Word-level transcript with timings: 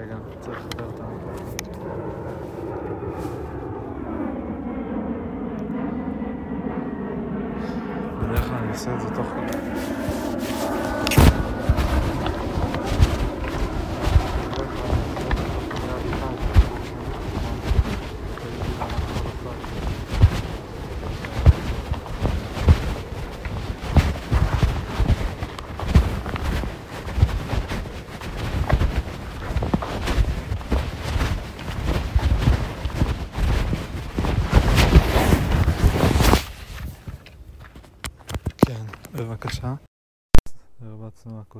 רגע, 0.00 0.16
צריך 0.40 0.66
את 0.66 0.80
המיקרופון. 0.80 1.70
בדרך 8.22 8.44
כלל 8.44 8.54
אני 8.58 8.68
עושה 8.68 8.94
את 8.94 9.00
זה 9.00 9.08
תוך 9.14 9.26
כדי. 9.26 9.58
כן, 38.66 38.84
בבקשה. 39.14 39.74
הרבצנו 40.80 41.40
הקוצים. 41.40 41.59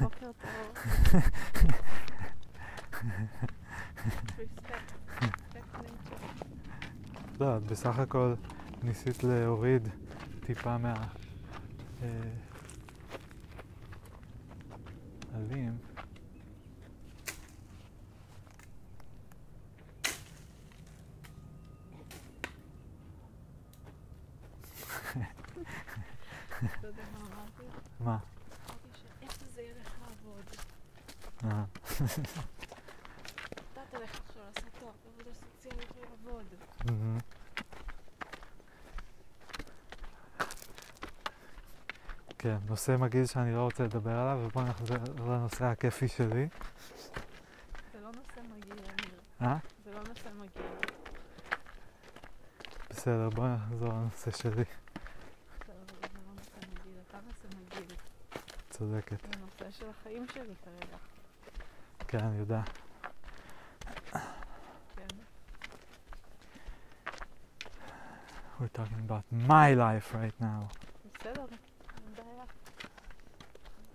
בוקר 0.00 0.30
טוב. 0.32 0.74
Respect. 4.38 4.88
Respect 5.20 5.72
nature. 5.76 6.44
לא, 7.40 7.56
את 7.56 7.62
בסך 7.62 7.98
הכל 7.98 8.34
ניסית 8.82 9.24
להוריד 9.24 9.88
טיפה 10.46 10.78
מה... 10.78 11.19
אה, 12.02 12.06
עלים. 15.34 15.78
אתה 26.78 26.86
יודע 26.86 27.02
מה 27.12 27.18
אמרתי? 27.18 27.62
מה? 28.00 28.18
אמרתי 28.68 28.88
שאיך 28.94 29.44
זה 29.54 29.62
ילך 29.62 29.94
לעבוד. 30.00 30.44
אה, 31.44 31.64
אתה 33.72 33.80
תלך 33.90 34.20
עכשיו 34.26 34.42
לעשות 34.46 34.64
תואר 34.80 34.92
בעבודה 35.04 35.30
סוציאלית 35.34 35.92
ולעבוד. 35.96 36.46
מהמם. 36.84 37.18
כן, 42.38 42.56
נושא 42.80 42.96
מגעיל 42.96 43.26
שאני 43.26 43.54
לא 43.54 43.60
רוצה 43.60 43.84
לדבר 43.84 44.10
עליו, 44.10 44.40
ובואו 44.46 44.64
נחזור 44.64 44.96
לנושא 45.18 45.64
הכיפי 45.64 46.08
שלי. 46.08 46.48
זה 47.92 48.00
לא 48.00 48.06
נושא 48.06 48.40
מגעיל, 48.40 48.78
אמיר. 48.78 49.20
אה? 49.42 49.56
זה 49.84 49.90
לא 49.92 50.00
נושא 50.08 50.28
מגעיל. 50.28 50.72
בסדר, 52.90 53.30
בואו 53.30 53.48
נחזור 53.48 53.88
לנושא 53.88 54.30
שלי. 54.30 54.64
בסדר, 55.60 55.74
זה 56.00 56.08
לא 56.14 56.32
נושא 56.36 56.56
מגעיל. 56.56 56.98
אתה 57.08 57.18
נושא 57.26 57.46
מגעיל. 57.56 57.96
צודקת. 58.70 59.20
זה 59.20 59.40
נושא 59.40 59.78
של 59.78 59.86
החיים 59.90 60.26
שלי 60.34 60.54
כרגע. 60.64 60.96
כן, 62.08 62.18
אני 62.18 62.38
יודע. 62.38 62.60
כן. 64.96 65.06
We're 68.60 68.78
talking 68.78 69.02
about 69.08 69.24
my 69.48 69.74
life 69.74 70.14
right 70.14 70.42
now. 70.42 70.64
בסדר, 71.14 71.44
אין 71.44 72.14
בעיה. 72.16 72.44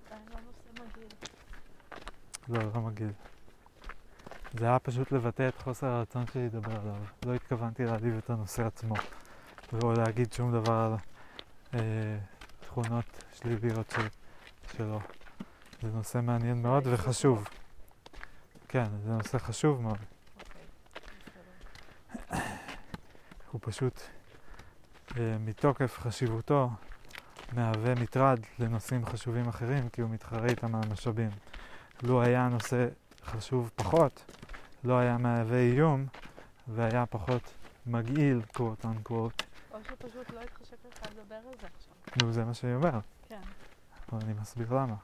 זה 0.10 0.16
לא 0.34 0.40
נושא 0.40 0.84
מגעיל. 0.84 1.10
לא, 2.50 2.60
לא 2.76 2.82
מגעיל. 2.82 3.12
זה 4.54 4.66
היה 4.66 4.80
פשוט 4.80 5.12
לבטא 5.12 5.48
את 5.48 5.62
חוסר 5.62 5.88
הרצון 5.88 6.28
שלי 6.34 6.46
לדבר 6.46 6.80
עליו. 6.82 6.96
לא 7.26 7.34
התכוונתי 7.34 7.86
להעליב 7.86 8.18
את 8.18 8.30
הנושא 8.30 8.66
עצמו, 8.66 8.96
ולא 9.74 9.94
להגיד 9.94 10.34
שום 10.34 10.52
דבר 10.52 10.74
על 10.74 10.94
אה, 11.74 12.18
תכונות 12.60 13.24
שליליות 13.34 13.90
של, 13.96 14.08
שלו. 14.78 15.00
זה 15.82 15.88
נושא 15.88 16.18
מעניין 16.24 16.62
מאוד 16.62 16.84
זה 16.84 16.94
וחשוב. 16.94 17.48
כן, 18.68 18.86
זה 19.04 19.12
נושא 19.12 19.38
חשוב 19.38 19.82
מאוד. 19.82 19.98
אוקיי. 20.40 20.62
הוא 23.52 23.62
פשוט, 23.64 24.02
אה, 25.18 25.38
מתוקף 25.40 25.98
חשיבותו, 26.00 26.70
מהווה 27.54 27.96
מטרד 27.96 28.40
לנושאים 28.60 29.06
חשובים 29.06 29.48
אחרים, 29.48 29.90
כי 29.90 30.02
הוא 30.02 30.10
מתחרה 30.10 30.48
איתם 30.48 30.76
על 30.76 30.82
המשאבים. 30.86 31.30
לו 32.04 32.22
היה 32.22 32.48
נושא 32.48 32.88
חשוב 33.26 33.72
פחות, 33.76 34.26
לא 34.84 35.00
היה 35.00 35.18
מהווה 35.18 35.60
איום, 35.60 36.06
והיה 36.68 37.06
פחות 37.06 37.54
מגעיל, 37.86 38.42
קוואט 38.54 38.86
אנקוואט. 38.86 39.44
או 39.72 39.78
שפשוט 39.84 40.32
לא 40.32 40.40
התחשק 40.42 40.78
לך 40.86 41.12
לדבר 41.12 41.36
על 41.36 41.56
זה 41.62 41.68
עכשיו. 41.76 41.94
נו, 42.22 42.32
זה 42.32 42.46
מה 42.46 42.54
שאני 42.54 42.76
אומר, 42.76 43.00
כן. 43.30 43.42
אבל 44.12 44.20
אני 44.24 44.34
מסביר 44.42 44.74
למה. 44.74 44.96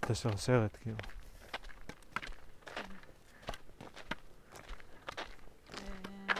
את 0.00 0.10
השרשרת, 0.10 0.76
כאילו. 0.76 0.96
אמ, 5.78 6.34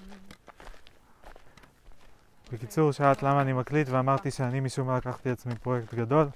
בקיצור, 2.52 2.92
שאלת 2.92 3.22
למה 3.22 3.42
אני 3.42 3.52
מקליט, 3.52 3.88
ואמרתי 3.88 4.30
שאני 4.30 4.60
משום 4.60 4.86
מה 4.86 4.96
לקחתי 4.96 5.28
לעצמי 5.28 5.54
פרויקט 5.54 5.94
גדול, 5.94 6.26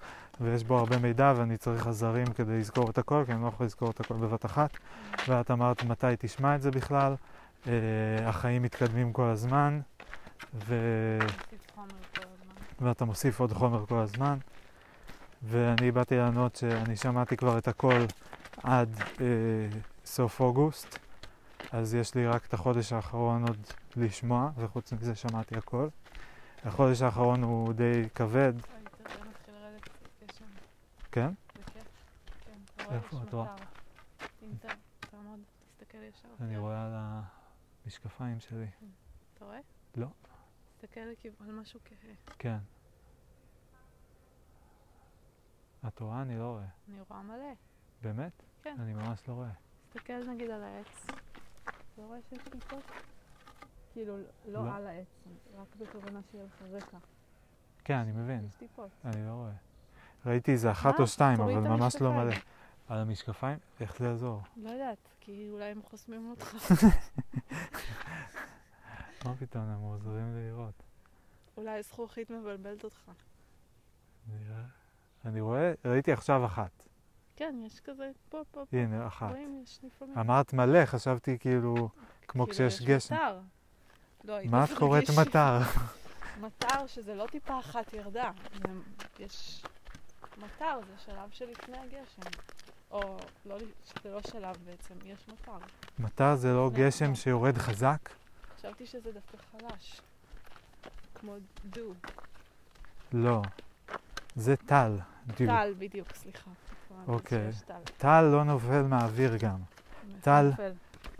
ויש 0.41 0.65
בו 0.65 0.78
הרבה 0.78 0.99
מידע, 0.99 1.32
ואני 1.37 1.56
צריך 1.56 1.87
עזרים 1.87 2.26
כדי 2.26 2.59
לזכור 2.59 2.91
את 2.91 2.99
הכל, 2.99 3.22
כי 3.26 3.32
אני 3.32 3.43
לא 3.43 3.49
יכול 3.49 3.66
לזכור 3.66 3.91
את 3.91 4.00
הכל 4.00 4.15
בבת 4.15 4.44
אחת. 4.44 4.71
ואת 5.28 5.50
אמרת 5.50 5.84
מתי 5.84 6.06
תשמע 6.19 6.54
את 6.54 6.62
זה 6.62 6.71
בכלל, 6.71 7.15
אה, 7.66 7.72
החיים 8.26 8.62
מתקדמים 8.62 9.12
כל 9.12 9.27
הזמן, 9.27 9.81
ו... 10.54 10.75
ואתה 12.81 13.04
מוסיף 13.04 13.41
עוד 13.41 13.53
חומר 13.53 13.87
כל 13.87 13.98
הזמן. 13.98 14.38
ואני 15.43 15.91
באתי 15.91 16.16
לענות 16.16 16.56
שאני 16.56 16.97
שמעתי 16.97 17.37
כבר 17.37 17.59
את 17.59 17.69
הכל 17.69 18.04
עד 18.62 18.97
אה, 19.21 19.27
סוף 20.04 20.41
אוגוסט, 20.41 20.98
אז 21.72 21.94
יש 21.94 22.15
לי 22.15 22.27
רק 22.27 22.47
את 22.47 22.54
החודש 22.54 22.93
האחרון 22.93 23.43
עוד 23.43 23.66
לשמוע, 23.97 24.50
וחוץ 24.59 24.93
מזה 24.93 25.15
שמעתי 25.15 25.56
הכל. 25.56 25.88
החודש 26.65 27.03
האחרון 27.03 27.43
הוא 27.43 27.72
די 27.72 28.03
כבד, 28.15 28.53
אוי, 28.54 28.62
תראה, 29.04 29.16
מתחיל 29.28 29.54
לרדת 29.54 29.82
קצת 29.82 30.32
גשם. 30.32 30.44
כן? 31.19 31.34
זה 31.56 31.62
כיף. 31.73 31.89
כן, 32.41 32.59
אתה 32.75 32.84
רואה, 32.84 32.97
איפה 32.97 33.17
את 33.23 33.34
רואה? 33.34 33.56
תעמוד, 35.01 35.41
תסתכל 35.65 35.99
ישר. 35.99 36.29
אני 36.41 36.55
כן. 36.55 36.61
רואה 36.61 36.87
על 36.87 36.93
המשקפיים 37.84 38.41
שלי. 38.41 38.67
אתה 39.34 39.45
רואה? 39.45 39.59
לא. 39.97 40.07
תסתכל 40.77 41.01
לכיוון 41.01 41.51
משהו 41.61 41.81
כהה. 41.84 42.15
כן. 42.39 42.59
את 45.89 46.01
רואה? 46.01 46.23
אני 46.23 46.39
לא 46.39 46.51
רואה. 46.51 46.67
אני 46.89 47.01
רואה 47.09 47.23
מלא. 47.23 47.53
באמת? 48.03 48.43
כן. 48.62 48.77
אני 48.78 48.95
ממש 48.95 49.28
לא 49.28 49.33
רואה. 49.33 49.51
תסתכל 49.89 50.31
נגיד 50.31 50.51
על 50.51 50.62
העץ. 50.62 51.07
אתה 51.65 51.73
לא 51.99 52.07
רואה 52.07 52.19
שיש 52.28 52.49
טיפות? 52.49 52.84
כאילו, 53.93 54.17
לא 54.19 54.27
לא. 54.47 54.75
על 54.75 54.87
העץ, 54.87 55.07
רק 55.55 55.77
בכוונה 55.77 56.21
שיהיה 56.31 56.45
לך 56.45 56.62
רקע. 56.62 56.99
כן, 57.84 57.95
אני 57.95 58.12
מבין. 58.12 58.45
יש 58.45 58.55
טיפות. 58.55 58.91
אני 59.05 59.27
לא 59.27 59.31
רואה. 59.31 59.53
ראיתי 60.26 60.53
איזה 60.53 60.70
אחת? 60.70 61.00
או 61.00 61.06
שתיים, 61.06 61.41
אבל 61.41 61.60
ממש 61.60 61.97
לא. 61.97 62.12
מלא. 62.12 62.34
על 62.88 62.98
המשקפיים? 62.98 63.59
איך 63.80 63.98
זה 63.98 64.06
יעזור? 64.06 64.42
לא 64.56 64.70
יודעת, 64.70 65.09
כי 65.20 65.48
אולי 65.50 65.65
הם 65.65 65.82
חוסמים 65.82 66.30
אותך. 66.30 66.54
מה 69.24 69.34
פתאום, 69.38 69.65
הם 69.65 69.80
עוזרים 69.80 70.34
לי 70.34 70.50
לראות. 70.50 70.82
אולי 71.56 71.82
זכוכית 71.82 72.30
מבלבלת 72.30 72.84
אותך. 72.84 73.10
אני 75.24 75.41
רואה, 75.41 75.72
ראיתי 75.84 76.12
עכשיו 76.12 76.47
אחת. 76.47 76.70
כן, 77.36 77.54
יש 77.66 77.80
כזה 77.80 78.10
פה, 78.28 78.42
פה, 78.50 78.65
פה. 78.70 78.76
הנה, 78.76 79.06
אחת. 79.06 79.30
רואים, 79.30 79.60
יש 79.62 79.80
לפעמים. 79.82 80.18
אמרת 80.18 80.53
מלא, 80.53 80.84
חשבתי 80.84 81.38
כאילו, 81.38 81.88
כמו 82.28 82.44
כאילו, 82.44 82.47
כשיש 82.47 82.80
יש 82.80 82.86
גשם. 82.86 83.15
מטר. 83.15 83.41
לא, 84.24 84.34
מה 84.50 84.65
את 84.65 84.68
קוראת 84.78 85.04
מטר? 85.20 85.59
מטר 86.42 86.86
שזה 86.86 87.15
לא 87.15 87.26
טיפה 87.26 87.59
אחת 87.59 87.92
ירדה. 87.92 88.30
יש... 89.18 89.62
מטר 90.39 90.81
זה 90.87 91.05
שלב 91.05 91.31
שלפני 91.31 91.77
הגשם. 91.79 92.31
או 92.91 93.19
לא, 93.47 93.59
שזה 93.85 94.11
לא 94.11 94.21
שלב 94.31 94.57
בעצם, 94.67 94.95
יש 95.05 95.19
מטר. 95.29 95.59
מטר 95.99 96.37
זה 96.37 96.53
לא 96.53 96.71
גשם. 96.75 97.15
שיורד 97.15 97.59
חזק? 97.59 98.09
חשבתי 98.59 98.87
שזה 98.87 99.13
דווקא 99.13 99.37
חלש. 99.37 100.01
כמו 101.15 101.33
דו. 101.65 101.93
לא. 103.13 103.43
זה 104.37 104.57
טל. 104.57 104.93
כאילו, 105.37 105.53
טל, 105.53 105.75
בדיוק, 105.79 106.15
סליחה. 106.15 106.51
אוקיי. 107.09 107.51
טל. 107.97 108.23
לא 108.23 108.45
נופל 108.45 108.83
מהאוויר 108.83 109.37
גם. 109.37 109.59
טל. 110.21 110.51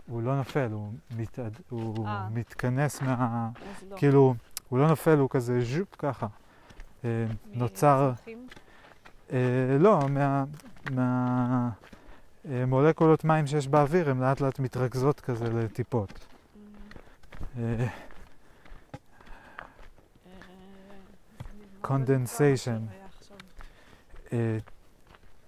הוא 0.07 0.21
לא 0.21 0.37
נופל, 0.37 0.67
הוא, 0.71 0.93
מתעד, 1.17 1.59
הוא 1.69 2.07
אה. 2.07 2.27
מתכנס 2.29 3.01
מה... 3.01 3.49
לא. 3.89 3.97
כאילו, 3.97 4.35
הוא 4.69 4.79
לא 4.79 4.87
נופל, 4.87 5.17
הוא 5.17 5.29
כזה 5.29 5.59
ז'ופ 5.61 5.95
ככה. 5.95 6.27
אה, 7.05 7.25
נוצר, 7.45 8.11
מצרכים? 8.11 8.47
אה, 9.31 9.77
לא, 9.79 9.99
מה... 10.09 10.43
מה 10.91 11.69
אה, 12.49 12.65
מים 13.23 13.47
שיש 13.47 13.67
באוויר, 13.67 14.09
הן 14.09 14.19
לאט 14.19 14.41
לאט 14.41 14.59
מתרכזות 14.59 15.19
כזה 15.19 15.45
לטיפות. 15.45 16.13
Mm, 16.13 16.19
אה, 24.33 24.57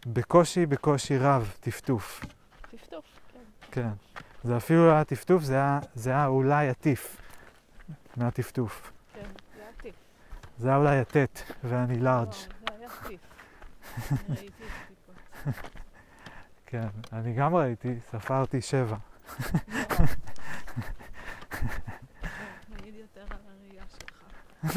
בקושי, 0.05 0.65
בקושי 0.65 1.17
רב, 1.17 1.53
טפטוף. 1.59 2.21
טפטוף, 2.71 3.05
כן. 3.33 3.39
כן. 3.71 3.89
זה 4.43 4.57
אפילו 4.57 4.87
לא 4.87 4.91
היה 4.91 5.03
טפטוף, 5.03 5.43
זה 5.43 5.53
היה, 5.53 5.79
זה 5.95 6.09
היה 6.09 6.27
אולי 6.27 6.69
הטיף 6.69 7.17
מהטפטוף. 8.17 8.91
כן, 9.13 9.21
זה 9.55 9.61
היה 9.61 9.71
טיפ. 9.81 9.95
זה 10.59 10.67
היה 10.67 10.77
אולי 10.77 10.99
הטט 10.99 11.41
ואני 11.63 11.99
לארג'. 11.99 12.27
לא, 12.27 12.31
זה 12.31 12.45
היה 12.79 12.89
טיפ. 13.07 13.30
כן, 16.65 16.87
אני 17.13 17.33
גם 17.33 17.55
ראיתי, 17.55 17.99
ספרתי 18.11 18.61
שבע. 18.61 18.97
מעיד 22.69 22.95
יותר 22.95 23.25
על 23.29 23.37
הראייה 23.47 23.83
שלך. 23.89 24.23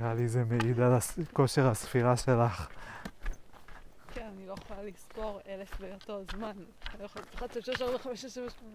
נראה 0.00 0.14
לי 0.14 0.28
זה 0.28 0.44
מעיד 0.44 0.80
על 0.80 0.98
כושר 1.32 1.68
הספירה 1.68 2.16
שלך. 2.16 2.68
כן, 4.14 4.30
אני 4.36 4.46
לא 4.46 4.54
יכולה 4.64 4.82
לספור 4.82 5.40
אלף 5.48 5.80
באותו 5.80 6.22
זמן. 6.32 6.52
אני 6.90 7.00
לא 7.00 7.04
יכולה... 7.04 7.24
1, 7.34 7.50
2, 7.50 7.64
3, 7.64 7.82
4, 7.82 7.98
5, 7.98 8.22
6, 8.22 8.34
7, 8.34 8.50
8. 8.50 8.72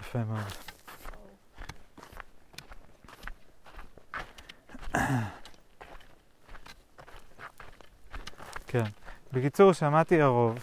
יפה 0.00 0.24
מאוד. 0.24 0.77
כן. 8.66 8.84
בקיצור, 9.32 9.72
שמעתי 9.72 10.22
הרוב. 10.22 10.58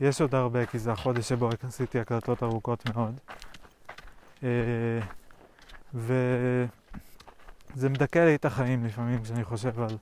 יש 0.00 0.20
עוד 0.20 0.34
הרבה, 0.34 0.66
כי 0.66 0.78
זה 0.78 0.92
החודש 0.92 1.28
שבו 1.28 1.50
עשיתי 1.62 2.00
הקלטות 2.00 2.42
ארוכות 2.42 2.88
מאוד. 2.94 3.14
אה, 4.42 4.48
וזה 5.94 6.68
מדכא 7.88 8.18
לי 8.18 8.34
את 8.34 8.44
החיים 8.44 8.84
לפעמים 8.84 9.22
כשאני 9.22 9.44
חושב 9.44 9.80
על 9.80 9.96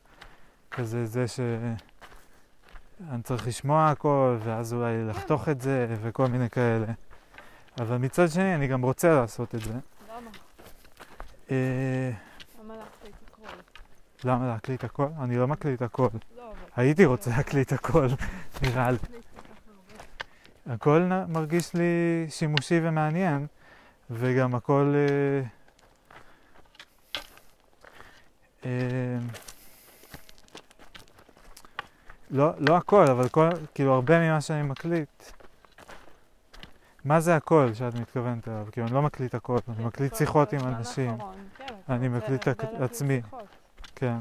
כזה 0.70 1.06
זה 1.06 1.28
ש... 1.28 1.40
אני 3.10 3.22
צריך 3.22 3.46
לשמוע 3.46 3.90
הכל, 3.90 4.36
ואז 4.44 4.72
אולי 4.72 5.04
לחתוך 5.08 5.48
את 5.48 5.60
זה, 5.60 5.96
וכל 6.02 6.26
מיני 6.26 6.50
כאלה. 6.50 6.86
אבל 7.80 7.96
מצד 7.96 8.28
שני, 8.28 8.54
אני 8.54 8.66
גם 8.66 8.82
רוצה 8.82 9.14
לעשות 9.14 9.54
את 9.54 9.60
זה. 9.60 9.72
למה? 9.72 10.30
אה, 11.50 12.10
למה 12.60 12.74
להחליט 12.76 13.14
הכל? 13.28 13.56
למה 14.24 14.48
להקליט 14.48 14.84
הכל? 14.84 15.06
אני 15.20 15.36
לא 15.36 15.48
מקליט 15.48 15.82
הכל. 15.82 16.08
לא. 16.36 16.52
הייתי 16.76 17.04
רוצה 17.04 17.30
להקליט 17.30 17.72
הכל, 17.72 18.06
נראה 18.62 18.90
לי. 18.90 18.98
הכל 20.66 21.10
מרגיש 21.28 21.74
לי 21.74 22.26
שימושי 22.28 22.80
ומעניין, 22.82 23.46
וגם 24.10 24.54
הכל... 24.54 24.94
אה, 24.94 25.42
אה, 28.64 29.18
לא, 32.30 32.52
לא 32.58 32.76
הכל, 32.76 33.06
אבל 33.10 33.28
כל, 33.28 33.48
כאילו 33.74 33.94
הרבה 33.94 34.20
ממה 34.20 34.40
שאני 34.40 34.62
מקליט. 34.62 35.22
מה 37.04 37.20
זה 37.20 37.36
הכל 37.36 37.74
שאת 37.74 37.94
מתכוונת 37.94 38.48
אליו? 38.48 38.66
כאילו 38.72 38.86
אני 38.86 38.94
לא 38.94 39.02
מקליט 39.02 39.34
הכל, 39.34 39.58
אני 39.68 39.76
כן, 39.76 39.84
מקליט 39.84 40.14
שיחות 40.14 40.52
עם 40.52 40.60
אנשים. 40.60 41.10
האחרון, 41.10 41.34
כן, 41.58 41.74
אני 41.88 42.08
מקליט 42.08 42.48
עצמי. 42.80 43.20
כן. 44.02 44.18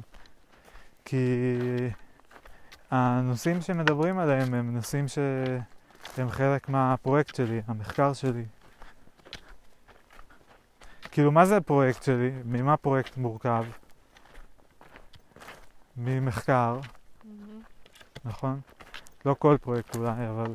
כי 1.06 1.18
הנושאים 2.92 3.62
שמדברים 3.62 4.20
עליהם 4.20 4.54
הם 4.54 4.76
נושאים 4.76 5.06
שהם 5.08 6.30
חלק 6.30 6.70
מהפרויקט 6.70 7.36
שלי, 7.36 7.62
המחקר 7.68 8.14
שלי. 8.14 8.46
כאילו, 11.12 11.32
מה 11.32 11.46
זה 11.46 11.58
הפרויקט 11.58 12.04
שלי? 12.04 12.32
ממה 12.46 12.78
פרויקט 12.78 13.18
מורכב? 13.18 13.66
ממחקר, 15.98 16.80
מהמם. 17.24 17.62
נכון? 18.26 18.60
לא 19.26 19.36
כל 19.40 19.58
פרויקט 19.62 19.96
אולי, 19.96 20.30
אבל 20.30 20.54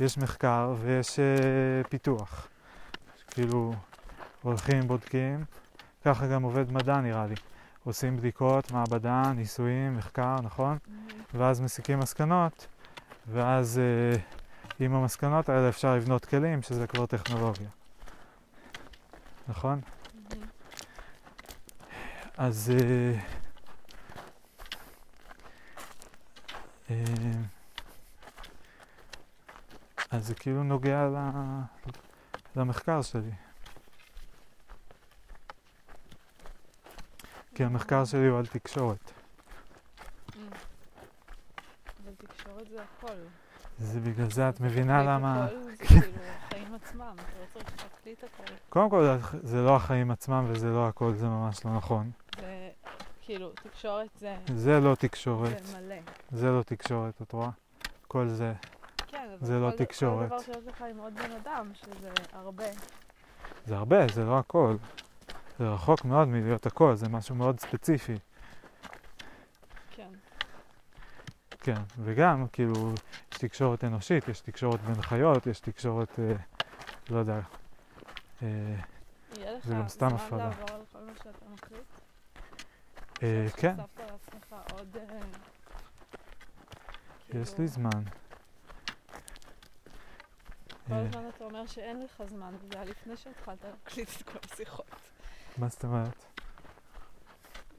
יש 0.00 0.18
מחקר 0.18 0.74
ויש 0.80 1.18
uh, 1.18 1.88
פיתוח. 1.88 2.48
כאילו, 3.30 3.74
הולכים, 4.42 4.80
בודקים, 4.88 5.44
ככה 6.04 6.26
גם 6.26 6.42
עובד 6.42 6.72
מדע 6.72 7.00
נראה 7.00 7.26
לי. 7.26 7.34
עושים 7.84 8.16
בדיקות, 8.16 8.72
מעבדה, 8.72 9.32
ניסויים, 9.36 9.96
מחקר, 9.96 10.36
נכון? 10.42 10.78
ואז 11.34 11.60
מסיקים 11.60 11.98
מסקנות, 11.98 12.66
ואז 13.28 13.78
אה, 13.78 14.18
עם 14.80 14.94
המסקנות 14.94 15.48
האלה 15.48 15.68
אפשר 15.68 15.96
לבנות 15.96 16.24
כלים, 16.24 16.62
שזה 16.62 16.86
כבר 16.86 17.06
טכנולוגיה. 17.06 17.68
נכון? 19.48 19.80
אז... 22.36 22.72
אה, 22.80 23.18
אה, 26.90 27.32
אז 30.10 30.26
זה 30.26 30.34
כאילו 30.34 30.62
נוגע 30.62 31.08
למחקר 32.56 33.02
שלי. 33.02 33.49
כי 37.60 37.64
המחקר 37.64 38.04
שלי 38.04 38.26
הוא 38.26 38.38
על 38.38 38.46
תקשורת. 38.46 39.12
אבל 42.04 42.12
תקשורת 42.18 42.68
זה 42.70 42.82
הכל. 42.82 43.14
זה 43.78 44.00
בגלל 44.00 44.30
זה 44.30 44.48
את 44.48 44.60
מבינה 44.60 45.02
למה... 45.02 45.48
זה 45.76 45.84
כאילו 45.86 46.02
החיים 46.46 46.74
עצמם, 46.74 47.14
אתה 47.14 47.22
לא 47.40 47.46
צריך 47.52 47.84
להקליט 47.84 48.24
הכל. 48.24 48.52
קודם 48.68 48.90
כל, 48.90 49.16
זה 49.42 49.62
לא 49.62 49.76
החיים 49.76 50.10
עצמם 50.10 50.44
וזה 50.48 50.70
לא 50.70 50.88
הכל, 50.88 51.12
זה 51.14 51.28
ממש 51.28 51.64
לא 51.64 51.76
נכון. 51.76 52.10
זה 52.40 52.70
כאילו, 53.22 53.52
תקשורת 53.62 54.08
זה 54.18 54.36
זה 54.54 54.80
לא 54.80 54.94
תקשורת, 54.94 55.64
זה 55.64 55.78
מלא. 55.78 55.96
זה 56.30 56.50
לא 56.50 56.62
תקשורת, 56.62 57.22
את 57.22 57.32
רואה? 57.32 57.50
כל 58.08 58.28
זה. 58.28 58.52
כן, 59.06 59.28
זה 59.40 59.58
לא 59.58 59.70
תקשורת. 59.70 60.28
כל 60.28 60.36
דבר 60.36 60.42
שיש 60.42 60.66
לך 60.66 60.84
עם 60.90 60.98
עוד 60.98 61.14
בן 61.14 61.32
אדם, 61.32 61.70
שזה 61.74 62.10
הרבה. 62.32 62.66
זה 63.66 63.76
הרבה, 63.76 64.08
זה 64.08 64.24
לא 64.24 64.38
הכל. 64.38 64.76
זה 65.60 65.68
רחוק 65.68 66.04
מאוד 66.04 66.28
מלהיות 66.28 66.66
הכל, 66.66 66.94
זה 66.94 67.08
משהו 67.08 67.34
מאוד 67.34 67.60
ספציפי. 67.60 68.14
כן. 69.90 70.08
כן, 71.50 71.82
וגם, 71.98 72.46
כאילו, 72.52 72.92
יש 73.32 73.38
תקשורת 73.38 73.84
אנושית, 73.84 74.28
יש 74.28 74.40
תקשורת 74.40 74.80
בין 74.80 75.02
חיות, 75.02 75.46
יש 75.46 75.60
תקשורת, 75.60 76.18
אה, 76.18 76.32
לא 77.10 77.18
יודע, 77.18 77.40
אה, 78.42 78.48
יהיה 79.38 79.52
לך 79.52 79.66
זה 79.66 79.74
גם 79.74 79.88
סתם 79.88 80.08
זמן 80.08 80.16
הפרדה. 80.16 80.48
לעבור 80.48 80.76
על 80.76 80.82
כל 80.92 80.98
מה 80.98 81.12
שאתה 81.14 81.46
מקליט? 81.52 81.80
אה, 83.22 83.46
כן, 83.56 83.74
עוד... 84.72 84.96
אה, 84.96 85.18
יש 87.28 87.48
כאילו, 87.50 87.54
לי 87.58 87.68
זמן. 87.68 88.02
כל 90.88 90.94
אה, 90.94 91.00
הזמן 91.00 91.28
אתה 91.28 91.44
אומר 91.44 91.66
שאין 91.66 92.02
לך 92.02 92.22
זמן, 92.26 92.54
וזה 92.60 92.74
היה 92.74 92.84
לפני 92.84 93.16
שהתחלת 93.16 93.64
להקליט 93.64 94.08
את 94.16 94.22
כל 94.22 94.38
השיחות. 94.52 94.86
מה 95.58 95.68
זאת 95.68 95.84
אומרת? 95.84 96.24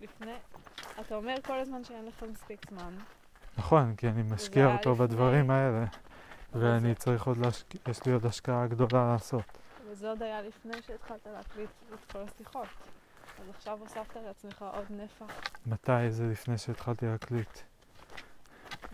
לפני... 0.02 0.34
אתה 1.02 1.16
אומר 1.16 1.36
כל 1.46 1.60
הזמן 1.60 1.84
שאין 1.84 2.06
לך 2.06 2.24
מספיק 2.32 2.70
זמן. 2.70 2.96
נכון, 3.58 3.96
כי 3.96 4.08
אני 4.08 4.22
משקיע 4.24 4.76
אותו 4.78 4.92
לפני- 4.94 5.08
בדברים 5.08 5.50
האלה, 5.52 5.86
ואני 6.54 6.80
זה- 6.80 6.96
צריך 6.96 7.24
עוד 7.28 7.38
להשקיע, 7.38 7.82
יש 7.88 8.06
לי 8.06 8.12
עוד 8.12 8.26
השקעה 8.26 8.68
גדולה 8.68 9.08
לעשות. 9.14 9.44
וזה 9.90 10.10
עוד 10.10 10.24
היה 10.24 10.42
לפני 10.42 10.82
שהתחלת 10.88 11.28
להקליט 11.34 11.70
את 11.94 12.12
כל 12.12 12.20
השיחות. 12.20 12.68
אז 13.42 13.50
עכשיו 13.50 13.80
הוספת 13.80 14.16
לעצמך 14.16 14.66
עוד 14.74 14.86
נפח. 14.90 15.26
מתי 15.66 16.10
זה 16.12 16.28
לפני 16.32 16.58
שהתחלתי 16.58 17.06
להקליט? 17.06 17.50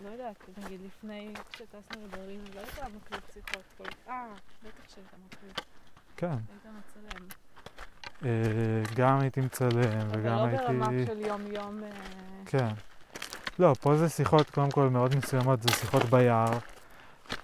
לא 0.03 0.09
יודעת, 0.09 0.35
נגיד 0.57 0.81
לפני 0.85 1.33
שטסנו 1.51 2.03
לברלין, 2.05 2.41
לא 2.55 2.59
היית 2.59 2.95
מקליט 2.95 3.23
שיחות. 3.33 3.63
כל- 3.77 4.11
אה, 4.11 4.27
בטח 4.63 4.89
שהיית 4.95 5.07
מקליט. 5.25 5.61
כן, 6.17 6.27
היית 6.27 6.65
מצלם. 6.65 7.27
אה, 8.25 8.29
גם 8.95 9.19
הייתי 9.19 9.41
מצלם 9.41 9.69
אבל 10.01 10.19
וגם 10.19 10.35
לא 10.35 10.45
הייתי... 10.45 10.63
ברמה 10.63 10.85
של 11.07 11.19
יום-יום... 11.25 11.83
אה, 11.83 11.89
כן. 12.45 12.67
לא, 13.59 13.73
פה 13.81 13.95
זה 13.97 14.09
שיחות 14.09 14.49
קודם 14.49 14.71
כל 14.71 14.89
מאוד 14.89 15.15
מסוימות, 15.15 15.61
זה 15.63 15.69
שיחות 15.71 16.03
ביער. 16.03 16.51
לא, 16.51 16.57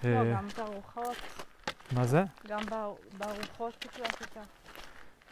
אה, 0.08 0.32
גם 0.34 0.46
תערוכות, 0.54 1.16
מה 1.92 2.04
זה? 2.04 2.24
גם 2.48 2.60
באר- 2.70 2.94
בארוחות 3.18 3.84
הקלטת. 3.88 4.36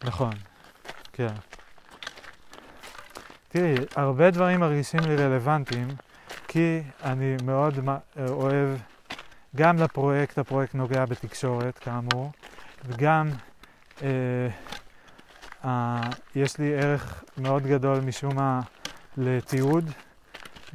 נכון, 0.04 0.32
כן. 1.12 1.32
תראי, 3.48 3.74
הרבה 3.96 4.30
דברים 4.30 4.60
מרגישים 4.60 5.00
לי 5.00 5.16
רלוונטיים, 5.16 5.88
כי 6.48 6.82
אני 7.04 7.36
מאוד 7.44 7.74
אוהב 8.28 8.68
גם 9.56 9.76
לפרויקט, 9.76 10.38
הפרויקט 10.38 10.74
נוגע 10.74 11.04
בתקשורת, 11.04 11.78
כאמור, 11.78 12.32
וגם 12.84 13.30
אה, 14.02 14.08
אה, 15.64 16.10
יש 16.34 16.58
לי 16.58 16.74
ערך 16.74 17.24
מאוד 17.38 17.66
גדול 17.66 18.00
משום 18.00 18.36
מה 18.36 18.60
לתיעוד, 19.16 19.90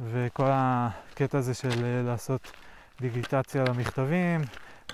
וכל 0.00 0.48
הקטע 0.50 1.38
הזה 1.38 1.54
של 1.54 1.84
אה, 1.84 2.02
לעשות 2.02 2.52
דיגיטציה 3.00 3.64
למכתבים, 3.64 4.40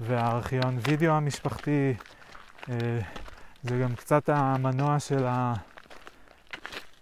והארכיון 0.01 0.79
וידאו 0.83 1.13
המשפחתי, 1.13 1.95
אה, 2.69 2.99
זה 3.63 3.79
גם 3.83 3.95
קצת 3.95 4.29
המנוע 4.29 5.01
של 5.01 5.27
ה... 5.27 5.55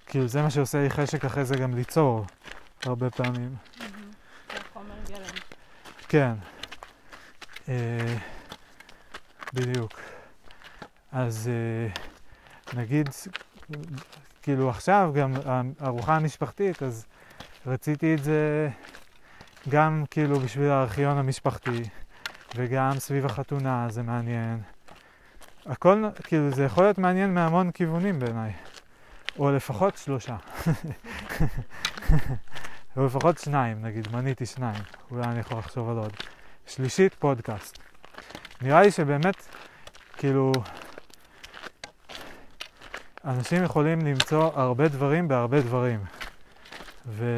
כאילו 0.07 0.29
זה 0.29 0.43
מה 0.43 0.51
שעושה 0.51 0.83
לי 0.83 0.91
חשק 0.91 1.25
אחרי 1.25 1.45
זה 1.45 1.57
גם 1.57 1.75
ליצור, 1.75 2.25
הרבה 2.85 3.11
פעמים. 3.11 3.57
גלם. 5.09 5.35
כן. 6.09 6.33
אה, 7.69 8.17
בדיוק. 9.53 10.01
אז 11.13 11.49
אה, 11.49 12.12
נגיד, 12.75 13.09
כאילו 14.43 14.71
עכשיו 14.71 15.13
גם 15.15 15.33
הארוחה 15.81 16.17
המשפחתית, 16.17 16.83
אז 16.83 17.07
רציתי 17.67 18.15
את 18.15 18.25
זה 18.25 18.69
גם 19.69 20.05
כאילו 20.11 20.41
בשביל 20.41 20.71
הארכיון 20.71 21.19
המשפחתי, 21.19 21.83
וגם 22.57 22.99
סביב 22.99 23.27
החתונה 23.27 23.87
זה 23.91 24.03
מעניין. 24.03 24.61
הכל, 25.67 26.05
כאילו, 26.25 26.51
זה 26.51 26.65
יכול 26.65 26.85
להיות 26.85 26.99
מעניין 26.99 27.35
מהמון 27.35 27.71
כיוונים 27.71 28.19
בעיניי. 28.19 28.53
או 29.39 29.53
לפחות 29.53 29.97
שלושה. 29.97 30.37
או 32.97 33.07
לפחות 33.07 33.39
שניים, 33.39 33.83
נגיד, 33.83 34.09
מניתי 34.13 34.47
שניים. 34.47 34.83
אולי 35.11 35.25
אני 35.25 35.41
יכול 35.41 35.59
לחשוב 35.59 35.91
על 35.91 35.99
עוד. 35.99 36.13
שלישית, 36.67 37.15
פודקאסט. 37.15 37.79
נראה 38.63 38.83
לי 38.83 38.91
שבאמת, 38.91 39.47
כאילו, 40.17 40.53
אנשים 43.25 43.65
יכולים 43.65 44.07
למצוא 44.07 44.51
הרבה 44.55 44.89
דברים 44.89 45.29
בהרבה 45.29 45.61
דברים. 45.61 46.05
ו... 47.07 47.37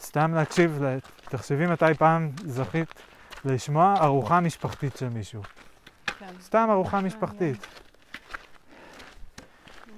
סתם 0.00 0.34
להקשיב, 0.34 0.82
תחשבי 1.28 1.66
מתי 1.66 1.94
פעם 1.98 2.30
זכית 2.44 2.88
לשמוע 3.44 3.94
ארוחה 4.00 4.40
משפחתית 4.40 4.96
של 4.96 5.08
מישהו. 5.08 5.42
כן. 6.18 6.26
סתם 6.40 6.68
ארוחה. 6.70 7.00
משפחתית. 7.00 7.66
לא. 9.86 9.92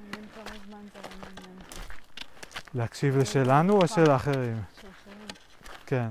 להקשיב 2.74 3.16
לשלנו 3.16 3.72
או 3.80 3.88
של 3.88 4.10
האחרים? 4.10 4.62
של 4.80 4.88
אחרים. 4.88 5.26
כן. 5.86 6.08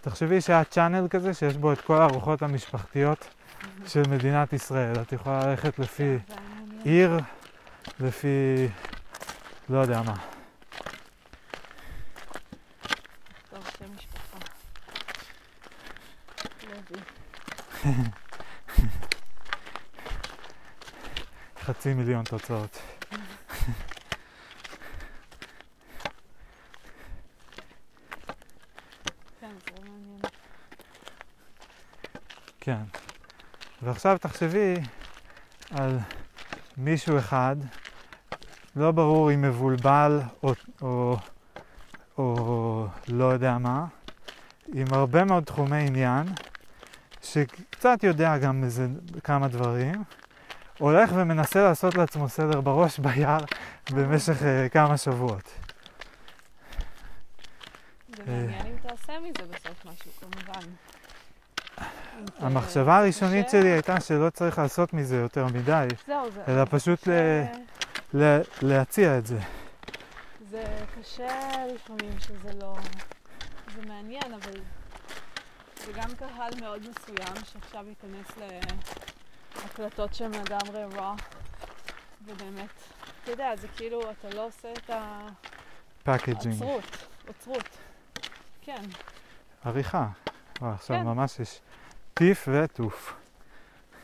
תחשבי 0.00 0.40
שהיה 0.40 0.64
צ'אנל 0.64 1.08
כזה 1.10 1.34
שיש 1.34 1.56
בו 1.56 1.72
את 1.72 1.80
כל 1.80 2.00
הארוחות 2.00 2.42
המשפחתיות 2.42 3.28
של 3.86 4.02
מדינת 4.10 4.52
ישראל. 4.52 5.02
את 5.02 5.12
יכולה 5.12 5.46
ללכת 5.46 5.78
לפי 5.78 6.16
מעניין. 6.28 6.80
עיר, 6.84 7.18
לפי... 8.00 8.68
לא 9.68 9.78
יודע 9.78 10.02
מה. 10.02 10.14
חצי 21.60 21.94
מיליון 21.94 22.24
תוצאות. 22.24 22.78
כן, 29.40 29.54
זה 29.64 29.70
לא 29.76 29.82
מעניין. 29.82 30.20
כן. 32.60 32.82
ועכשיו 33.82 34.18
תחשבי 34.20 34.74
על 35.70 35.98
מישהו 36.76 37.18
אחד, 37.18 37.56
לא 38.76 38.90
ברור 38.90 39.32
אם 39.32 39.42
מבולבל 39.42 40.20
או, 40.42 40.54
או, 40.82 41.16
או 42.18 42.86
לא 43.08 43.24
יודע 43.24 43.58
מה, 43.58 43.86
עם 44.74 44.86
הרבה 44.90 45.24
מאוד 45.24 45.44
תחומי 45.44 45.86
עניין, 45.86 46.26
שקצת 47.22 47.98
יודע 48.02 48.38
גם 48.38 48.64
איזה 48.64 48.86
כמה 49.24 49.48
דברים, 49.48 50.04
הולך 50.78 51.10
ומנסה 51.14 51.62
לעשות 51.62 51.94
לעצמו 51.94 52.28
סדר 52.28 52.60
בראש 52.60 52.98
ביער 52.98 53.44
במשך 53.90 54.42
uh, 54.42 54.68
כמה 54.72 54.96
שבועות. 54.96 55.54
זה. 58.16 58.22
מעניין 58.26 58.66
אם 58.66 58.88
תעשה 58.88 59.12
מזה 59.20 59.42
בסוף 59.54 59.86
משהו, 59.86 60.10
כמובן. 60.20 60.68
ת- 62.24 62.42
המחשבה 62.42 62.98
הראשונית 62.98 63.46
קשה- 63.46 63.60
שלי 63.60 63.68
הייתה 63.68 64.00
שלא 64.00 64.30
צריך 64.30 64.58
לעשות 64.58 64.92
מזה 64.92 65.16
יותר 65.16 65.46
מדי. 65.46 65.86
אלא 66.48 66.64
פשוט 66.70 67.08
להציע 68.62 69.18
את 69.18 69.26
זה. 69.26 69.38
זה 70.50 70.64
קשה 71.00 71.28
לפעמים 71.74 72.20
שזה 72.20 72.52
לא... 72.60 72.76
זה 73.76 73.82
מעניין, 73.88 74.34
אבל 74.34 74.52
זה 75.86 75.92
גם 75.92 76.08
קהל 76.18 76.50
מאוד 76.60 76.80
מסוים 76.90 77.44
שעכשיו 77.44 77.84
ייכנס 77.88 78.36
להקלטות 79.56 80.14
שהן 80.14 80.30
לגמרי 80.34 80.84
raw, 80.98 81.22
ובאמת, 82.24 82.68
אתה 83.22 83.30
יודע, 83.30 83.56
זה 83.56 83.68
כאילו, 83.76 84.00
אתה 84.10 84.36
לא 84.36 84.46
עושה 84.46 84.68
את 84.72 84.90
פקג'ינג. 86.02 86.54
העצרות, 86.62 86.82
עוצרות. 87.28 87.68
כן, 88.62 88.82
עריכה. 89.64 90.06
וואו, 90.60 90.72
עכשיו 90.72 90.96
כן. 90.96 91.02
ממש 91.02 91.40
יש 91.40 91.60
טיף 92.14 92.48
וטוף. 92.48 93.14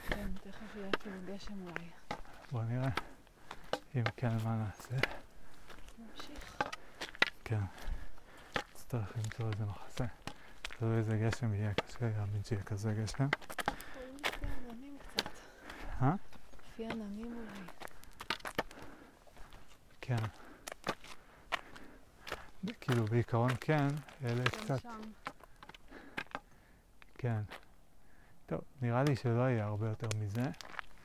כן, 0.08 0.28
תכף 0.34 0.76
יהיה 0.76 0.90
כאילו 0.92 1.16
גשם 1.26 1.66
אולי. 1.66 1.88
בוא 2.52 2.62
נראה. 2.62 2.90
אם 3.96 4.02
כן, 4.16 4.36
מה 4.44 4.56
נעשה? 4.56 5.08
נמשיך. 5.98 6.56
כן. 7.44 7.60
נצטרך 8.74 9.16
למצוא 9.16 9.50
איזה 9.52 9.64
מחסה. 9.64 10.04
תלוי 10.62 10.98
איזה 10.98 11.16
גשם 11.16 11.54
יהיה, 11.54 11.74
קשה 11.74 12.08
להאמין 12.16 12.44
שיהיה 12.44 12.62
כזה 12.62 12.94
גשם. 13.02 13.28
אה? 16.02 16.14
לפי 16.72 16.86
עננים 16.86 17.36
אולי. 17.36 17.60
כן. 20.00 20.24
כאילו 22.80 23.04
בעיקרון 23.04 23.50
כן, 23.60 23.88
אלה 24.24 24.44
קצת. 24.44 24.86
כן. 27.18 27.40
טוב, 28.48 28.60
נראה 28.82 29.02
לי 29.08 29.16
שלא 29.16 29.40
יהיה 29.40 29.64
הרבה 29.64 29.88
יותר 29.88 30.08
מזה, 30.20 30.42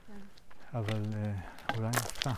כן. 0.08 0.14
אבל 0.74 1.04
אה, 1.16 1.34
אולי 1.76 1.88
נפתע. 1.88 2.32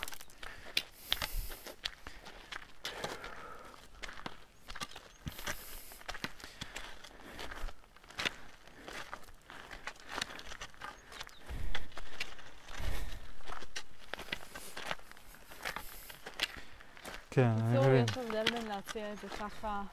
כן, 17.32 17.42
אני 17.42 17.80
מבין. 17.80 18.06
יש 18.10 18.18
הבדל 18.18 18.46
בין 18.52 18.68
להציע 18.68 19.14
את 19.14 19.18
זה 19.18 19.28
ככה 19.30 19.84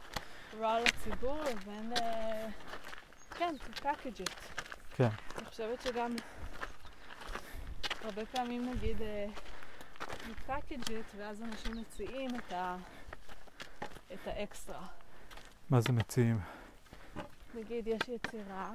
raw 0.61 0.81
לציבור 0.81 1.43
לבין, 1.43 1.93
אה, 2.03 2.47
כן, 3.39 3.55
to 3.67 3.83
package 3.83 4.21
it. 4.21 4.62
כן. 4.97 5.09
אני 5.39 5.45
חושבת 5.45 5.83
שגם 5.83 6.17
הרבה 8.05 8.27
פעמים 8.27 8.71
נגיד 8.71 9.03
אה, 9.03 9.27
package 10.49 10.87
it 10.89 11.17
ואז 11.17 11.43
אנשים 11.43 11.73
מציעים 11.81 12.31
את, 12.35 12.53
ה, 12.53 12.77
את 14.13 14.27
האקסטרה. 14.27 14.87
מה 15.71 15.81
זה 15.81 15.93
מציעים? 15.93 16.41
נגיד 17.55 17.87
יש 17.87 18.01
יצירה 18.09 18.71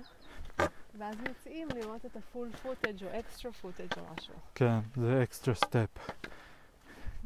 ואז 0.97 1.15
מציעים 1.29 1.67
לראות 1.75 2.05
את 2.05 2.15
ה 2.15 2.22
full 2.22 2.51
footage 2.61 3.03
או 3.03 3.19
extra 3.19 3.51
footage 3.51 3.93
או 3.97 4.03
משהו. 4.17 4.33
כן, 4.55 4.79
זה 4.95 5.23
אקסטרה 5.23 5.55
סטפ. 5.55 5.89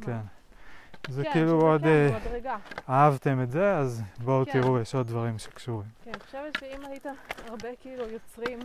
כן. 0.00 0.20
זה 1.08 1.22
כן, 1.24 1.32
כאילו 1.32 1.60
עוד, 1.60 1.80
כן, 1.80 1.88
אה, 1.88 2.18
מדרגה. 2.26 2.56
אהבתם 2.88 3.42
את 3.42 3.50
זה, 3.50 3.76
אז 3.76 4.02
בואו 4.18 4.44
כן. 4.46 4.52
תראו, 4.52 4.78
יש 4.80 4.94
עוד 4.94 5.06
דברים 5.06 5.38
שקשורים. 5.38 5.88
כן, 6.04 6.10
אני 6.10 6.20
חושבת 6.20 6.58
שאם 6.60 6.86
היית 6.86 7.06
הרבה 7.48 7.68
כאילו 7.80 8.08
יוצרים, 8.08 8.58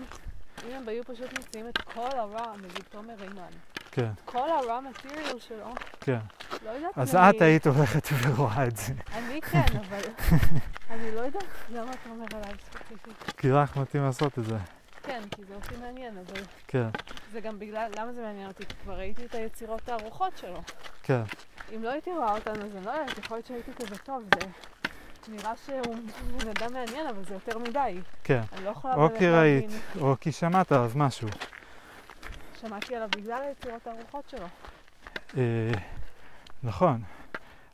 אם 0.67 0.75
הם 0.75 0.87
היו 0.87 1.03
פשוט 1.03 1.39
מציעים 1.39 1.67
את 1.67 1.77
כל 1.77 2.09
הרע, 2.13 2.55
נגיד 2.57 2.83
תומר 2.89 3.13
רימן, 3.19 3.51
כן, 3.91 4.11
כל 4.25 4.49
הרע 4.49 4.79
מטריאל 4.79 5.39
שלו, 5.39 5.73
כן. 6.01 6.19
לא 6.65 6.69
יודעת 6.69 6.97
אז 6.97 7.15
את. 7.15 7.41
היית 7.41 7.67
הולכת 7.67 8.07
ורואה 8.23 8.67
את 8.67 8.77
זה. 8.77 8.93
אני 9.13 9.41
כן, 9.41 9.65
אבל 9.89 10.01
אני 10.89 11.15
לא 11.15 11.21
יודעת 11.21 11.43
למה 11.69 11.91
אתה 11.91 12.09
אומר 12.09 12.25
עליי 12.33 12.53
ספציפית. 12.63 13.31
כי 13.37 13.49
לך 13.49 13.77
מתאים 13.77 14.03
לעשות 14.03 14.39
את 14.39 14.45
זה. 14.45 14.57
כן, 15.03 15.21
כי 15.35 15.41
זה 15.47 15.55
אותי 15.55 15.75
מעניין, 15.81 16.17
אבל 16.17 16.41
כן, 16.67 16.87
זה 17.31 17.41
גם 17.41 17.59
בגלל, 17.59 17.91
למה 17.97 18.13
זה 18.13 18.21
מעניין 18.21 18.47
אותי? 18.47 18.63
כבר 18.83 18.93
ראיתי 18.97 19.25
את 19.25 19.35
היצירות 19.35 19.89
הארוחות 19.89 20.37
שלו. 20.37 20.61
כן, 21.03 21.21
אם 21.75 21.83
לא 21.83 21.91
הייתי 21.91 22.11
רואה 22.11 22.35
אותן, 22.35 22.51
אז 22.51 22.75
אני 22.75 22.85
לא 22.85 22.91
יודעת, 22.91 23.17
יכול 23.17 23.37
להיות 23.37 23.45
שהייתי 23.45 23.71
כזה 23.73 23.97
טוב, 23.97 24.23
זה 25.25 25.31
נראה 25.31 25.53
שהוא 25.65 25.95
בן 26.37 26.49
אדם 26.49 26.73
מעניין, 26.73 27.07
אבל 27.07 27.25
זה 27.25 27.33
יותר 27.33 27.57
מדי. 27.57 27.99
כן. 28.23 28.41
אני 28.53 28.65
לא 28.65 28.69
יכולה 28.69 28.95
או 28.95 29.09
כי 29.17 29.29
ראית. 29.29 29.71
או 30.01 30.15
כי 30.21 30.31
שמעת 30.31 30.71
עליו 30.71 30.91
משהו. 30.95 31.27
שמעתי 32.61 32.95
עליו 32.95 33.09
בגלל 33.09 33.41
היצירות 33.41 33.87
הארוחות 33.87 34.29
שלו. 34.29 34.45
אה, 35.37 35.71
נכון, 36.63 37.01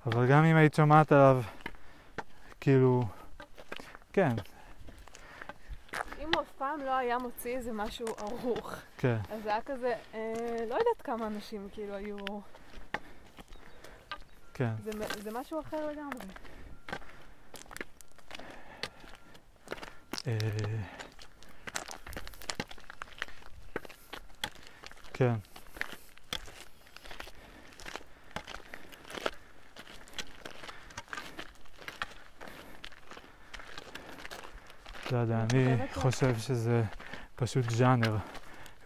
אבל 0.06 0.28
גם 0.28 0.44
אם 0.44 0.56
היית 0.56 0.74
שומעת 0.74 1.12
עליו, 1.12 1.42
כאילו, 2.62 3.04
כן, 4.14 4.30
אם 6.24 6.30
הוא 6.34 6.42
אף 6.42 6.52
פעם 6.58 6.80
לא 6.80 6.98
היה 6.98 7.18
מוציא 7.18 7.58
איזה 7.58 7.74
משהו 7.74 8.08
ערוך, 8.18 8.74
כן, 8.98 9.18
אז 9.32 9.44
זה 9.44 9.50
היה 9.50 9.62
כזה, 9.62 9.94
אה, 10.14 10.58
לא 10.70 10.76
יודעת 10.76 11.02
כמה 11.04 11.28
אנשים 11.28 11.68
כאילו 11.72 11.96
היו... 11.96 12.18
כן. 14.54 14.74
זה, 14.84 14.92
זה 15.24 15.32
משהו 15.32 15.60
אחר 15.60 15.88
לגמרי. 15.92 16.26
אה, 20.28 20.38
כן. 25.14 25.34
לא 35.12 35.18
יודע, 35.18 35.46
אני 35.52 35.78
חושב 35.94 36.38
שזה 36.38 36.84
פשוט 37.36 37.70
ז'אנר, 37.70 38.18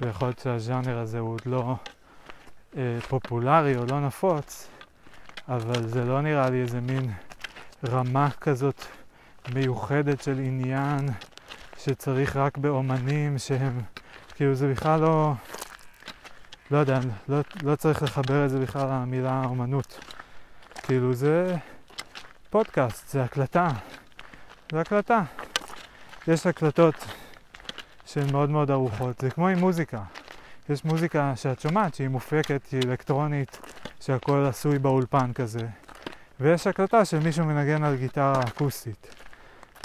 ויכול 0.02 0.28
להיות 0.28 0.40
שהז'אנר 0.40 0.98
הזה 0.98 1.20
הוא 1.20 1.34
עוד 1.34 1.42
לא 1.46 1.76
אה, 2.78 2.98
פופולרי 3.10 3.78
או 3.78 3.86
לא 3.86 4.00
נפוץ, 4.00 4.70
אבל 5.50 5.88
זה 5.88 6.06
לא 6.06 6.22
נראה 6.22 6.50
לי 6.50 6.62
איזה 6.62 6.82
מין 6.82 7.12
רמה 7.90 8.30
כזאת 8.42 8.86
מיוחדת 9.54 10.24
של 10.24 10.40
עניין 10.40 11.10
שצריך 11.78 12.36
רק 12.36 12.58
באומנים 12.58 13.38
שהם, 13.38 13.82
כאילו 14.36 14.56
זה 14.56 14.72
בכלל 14.72 15.00
לא, 15.00 15.34
לא 16.72 16.78
יודע, 16.78 17.00
לא, 17.30 17.38
לא 17.64 17.76
צריך 17.76 18.04
לחבר 18.04 18.46
את 18.46 18.50
זה 18.50 18.60
בכלל 18.60 18.90
למילה 18.90 19.42
אומנות. 19.46 20.00
כאילו 20.84 21.14
זה 21.14 21.56
פודקאסט, 22.50 23.08
זה 23.10 23.24
הקלטה, 23.24 23.68
זה 24.72 24.82
הקלטה. 24.82 25.24
יש 26.28 26.48
הקלטות 26.48 26.96
שהן 28.06 28.32
מאוד 28.32 28.50
מאוד 28.50 28.72
ארוכות, 28.72 29.20
זה 29.20 29.30
כמו 29.30 29.48
עם 29.48 29.60
מוזיקה. 29.60 30.02
יש 30.70 30.86
מוזיקה 30.86 31.36
שאת 31.36 31.60
שומעת 31.60 31.96
שהיא 31.96 32.08
מופקת, 32.08 32.62
היא 32.72 32.82
אלקטרונית, 32.86 33.60
שהכל 34.02 34.46
עשוי 34.50 34.80
באולפן 34.80 35.34
כזה. 35.34 35.68
ויש 36.40 36.68
הקלטה 36.68 37.06
של 37.06 37.20
מישהו 37.20 37.46
מנגן 37.46 37.84
על 37.84 37.96
גיטרה 37.96 38.42
אקוסטית. 38.48 39.16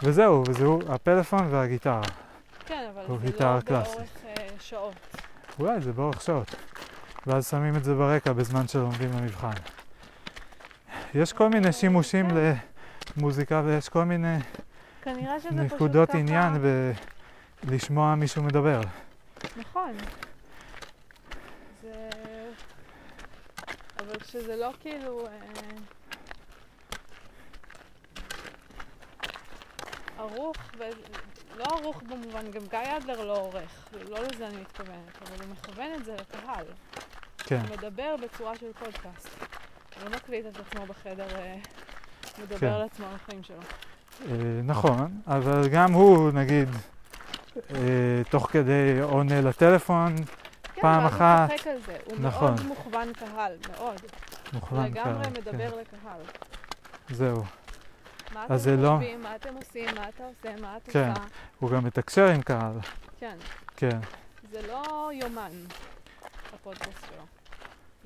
וזהו, 0.03 0.45
וזהו 0.49 0.81
הפלאפון 0.89 1.47
והגיטרה. 1.51 2.03
כן, 2.67 2.91
אבל 2.95 3.19
זה 3.33 3.45
לא 3.45 3.61
קלאסית. 3.61 3.95
באורך 3.95 4.09
אה, 4.25 4.47
שעות. 4.61 4.95
אולי 5.59 5.81
זה 5.81 5.93
באורך 5.93 6.21
שעות. 6.21 6.55
ואז 7.27 7.51
שמים 7.51 7.77
את 7.77 7.85
זה 7.85 7.95
ברקע 7.95 8.33
בזמן 8.33 8.69
שלומדים 8.69 9.11
למבחן. 9.13 9.53
יש 11.15 11.33
כל 11.33 11.49
מיני 11.49 11.73
שימושים 11.73 12.31
כן. 12.31 12.55
למוזיקה 13.17 13.63
ויש 13.65 13.89
כל 13.89 14.05
מיני 14.05 14.37
נקודות 15.51 16.09
ככה... 16.09 16.19
עניין 16.19 16.53
בלשמוע 17.65 18.15
מישהו 18.15 18.43
מדבר. 18.43 18.81
נכון. 19.57 19.93
זה... 21.83 22.09
כשזה 24.33 24.57
לא 24.57 24.71
כאילו... 24.81 25.27
אה, 25.27 25.33
ערוך. 30.19 30.57
לא 31.57 31.65
ערוך 31.65 32.03
במובן, 32.03 32.51
גם 32.51 32.63
גיא 32.71 32.97
אדלר 32.97 33.25
לא 33.25 33.37
עורך, 33.37 33.89
לא 34.09 34.19
לזה 34.19 34.47
אני 34.47 34.57
מתכוונת, 34.57 35.23
אבל 35.23 35.45
הוא 35.45 35.53
מכוון 35.53 35.95
את 35.95 36.05
זה 36.05 36.15
לקהל. 36.15 36.65
כן, 37.39 37.61
הוא 37.61 37.77
מדבר 37.77 38.15
בצורה 38.23 38.57
של 38.57 38.73
פודקאסט. 38.73 39.29
הוא 39.97 40.05
לא 40.05 40.17
מקליט 40.17 40.47
את 40.47 40.57
עצמו 40.61 40.87
בחדר, 40.87 41.37
אה, 41.37 41.57
מדבר 42.43 42.59
כן. 42.59 42.67
על 42.67 42.83
עצמו 42.83 43.07
על 43.07 43.15
החיים 43.15 43.43
שלו. 43.43 43.57
אה, 44.27 44.61
נכון, 44.65 45.21
אבל 45.27 45.69
גם 45.69 45.93
הוא, 45.93 46.33
נגיד, 46.33 46.69
תוך 48.31 48.51
כדי 48.51 49.01
עונה 49.03 49.41
לטלפון, 49.41 50.15
פעם 50.83 51.05
אחת, 51.07 51.51
הוא 51.51 51.57
צוחק 51.59 51.67
על 51.67 51.79
זה. 51.87 51.97
הוא 52.05 52.17
נכון. 52.21 52.55
מאוד 52.55 52.67
מוכוון 52.67 53.13
קהל, 53.13 53.53
מאוד. 53.71 53.97
מוכוון 54.53 54.85
לגמרי 54.85 55.23
קהל, 55.25 55.33
מדבר 55.33 55.71
כן. 55.71 55.79
לקהל. 55.79 56.21
זהו. 57.11 57.43
מה 58.35 58.45
אתם 58.47 58.83
לא- 58.83 58.97
חושבים, 58.99 59.23
מה 59.23 59.37
אתם 59.37 59.55
עושים, 59.55 59.95
מה 59.95 60.09
אתה 60.09 60.25
עושה, 60.25 60.61
מה 60.61 60.77
את 60.77 60.91
כן. 60.93 61.09
עושה. 61.11 61.23
הוא 61.61 61.71
גם 61.71 61.85
מתקשר 61.85 62.27
עם 62.29 62.43
קהל, 62.43 62.73
כן. 63.21 63.37
כן, 63.77 63.99
זה 64.53 64.61
לא 64.69 65.11
יומן, 65.15 65.51
הפודקאסט 66.55 66.91
שלו. 67.09 67.25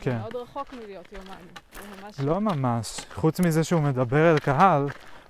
כן. 0.00 0.10
זה 0.10 0.18
מאוד 0.18 0.36
רחוק 0.36 0.72
מלהיות 0.72 1.12
יומן. 1.12 1.42
ממש... 2.02 2.20
לא 2.20 2.40
ממש. 2.40 3.00
חוץ 3.14 3.40
מזה 3.40 3.64
שהוא 3.64 3.80
מדבר 3.82 4.32
אל 4.32 4.38
קהל, 4.38 4.86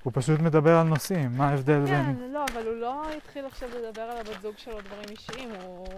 הוא 0.07 0.13
פשוט 0.15 0.41
מדבר 0.41 0.77
על 0.77 0.87
נושאים. 0.87 1.31
מה 1.37 1.49
ההבדל 1.49 1.81
כן, 1.87 2.15
בין... 2.15 2.33
לא, 2.33 2.45
אבל 2.53 2.67
הוא 2.67 2.75
לא 2.75 3.11
התחיל 3.17 3.47
עכשיו 3.47 3.69
לדבר 3.69 4.03
על 4.03 4.19
הבת 4.19 4.41
זוג 4.43 4.55
שלו 4.57 4.81
דברים 4.81 5.09
אישיים, 5.11 5.51
הוא, 5.63 5.89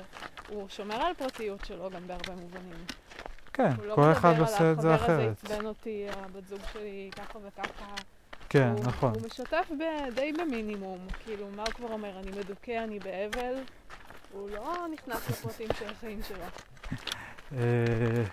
הוא 0.48 0.68
שומר 0.68 0.94
על 0.94 1.14
פרטיות 1.14 1.64
שלו 1.64 1.90
גם 1.90 2.06
בהרבה 2.06 2.32
מובנים. 2.42 2.84
כן, 3.52 3.70
הוא 3.76 3.86
לא 3.86 3.94
כל 3.94 4.12
אחד 4.12 4.30
מדבר 4.30 4.42
עושה 4.42 4.60
על 4.60 4.72
את 4.72 4.80
זה 4.80 4.94
החבר 4.94 5.12
הזה 5.12 5.22
אחרת. 5.22 5.44
עצבן 5.44 5.66
אותי, 5.66 6.06
הבת 6.16 6.46
זוג 6.48 6.60
שלי 6.72 7.10
ככה 7.16 7.38
וככה. 7.38 7.94
כן, 8.48 8.72
הוא, 8.76 8.84
נכון. 8.84 9.12
הוא 9.14 9.22
משתף 9.26 9.70
ב, 9.78 10.14
די 10.14 10.32
במינימום, 10.32 10.98
כאילו, 11.24 11.46
מה 11.56 11.62
הוא 11.62 11.74
כבר 11.74 11.92
אומר? 11.92 12.18
אני 12.18 12.30
מדוכא, 12.30 12.84
אני 12.84 12.98
באבל. 12.98 13.54
הוא 14.32 14.50
לא 14.50 14.86
נכנס 14.92 15.30
לפרטים 15.30 15.68
של 15.78 15.86
החיים 15.90 16.20
שלו. 16.28 16.44
אה, 17.52 18.24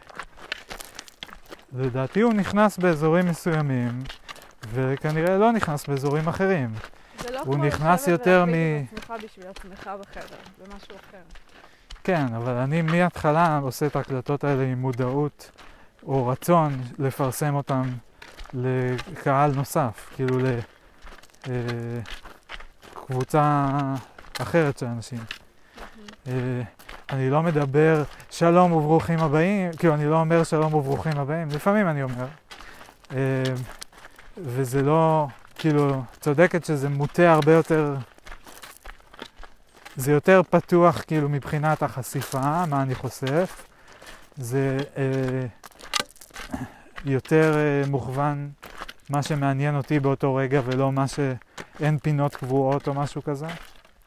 לדעתי 1.73 2.21
הוא 2.21 2.33
נכנס 2.33 2.77
באזורים 2.77 3.25
מסוימים, 3.25 4.03
וכנראה 4.73 5.37
לא 5.37 5.51
נכנס 5.51 5.87
באזורים 5.87 6.27
אחרים. 6.27 6.73
זה 7.19 7.31
לא 7.31 7.39
הוא 7.39 7.57
נכנס 7.57 8.07
יותר 8.07 8.45
מ- 8.45 8.49
את 8.49 8.99
עצמך 8.99 9.13
בשביל 9.23 9.47
עצמך 9.47 9.89
בחדר, 10.01 10.37
זה 10.57 10.75
משהו 10.75 10.95
אחר. 10.95 11.17
כן, 12.03 12.25
אבל 12.35 12.53
אני 12.53 12.81
מההתחלה 12.81 13.57
עושה 13.63 13.85
את 13.85 13.95
ההקלטות 13.95 14.43
האלה 14.43 14.63
עם 14.63 14.81
מודעות 14.81 15.51
או 16.03 16.27
רצון 16.27 16.81
לפרסם 16.99 17.55
אותם 17.55 17.83
לקהל 18.53 19.51
נוסף, 19.51 20.09
כאילו 20.15 20.37
לקבוצה 22.95 23.65
אחרת 24.41 24.77
של 24.77 24.85
אנשים. 24.85 25.19
אה, 26.27 26.33
אני 27.09 27.29
לא 27.29 27.43
מדבר 27.43 28.03
שלום 28.31 28.71
וברוכים 28.71 29.19
הבאים, 29.19 29.71
כאילו 29.79 29.93
אני 29.93 30.05
לא 30.05 30.19
אומר 30.19 30.43
שלום 30.43 30.73
וברוכים 30.73 31.13
הבאים, 31.17 31.47
לפעמים 31.49 31.87
אני 31.87 32.03
אומר. 32.03 32.25
וזה 34.37 34.81
לא, 34.81 35.27
כאילו, 35.55 36.03
צודקת 36.19 36.65
שזה 36.65 36.89
מוטה 36.89 37.33
הרבה 37.33 37.53
יותר, 37.53 37.95
זה 39.95 40.11
יותר 40.11 40.41
פתוח 40.49 41.01
כאילו 41.07 41.29
מבחינת 41.29 41.83
החשיפה, 41.83 42.65
מה 42.65 42.81
אני 42.81 42.95
חושף. 42.95 43.65
זה 44.37 44.77
אה, 44.97 45.45
יותר 47.05 47.57
אה, 47.57 47.89
מוכוון 47.89 48.49
מה 49.09 49.23
שמעניין 49.23 49.75
אותי 49.75 49.99
באותו 49.99 50.35
רגע 50.35 50.61
ולא 50.65 50.91
מה 50.91 51.05
שאין 51.07 51.99
פינות 51.99 52.35
קבועות 52.35 52.87
או 52.87 52.93
משהו 52.93 53.23
כזה. 53.23 53.47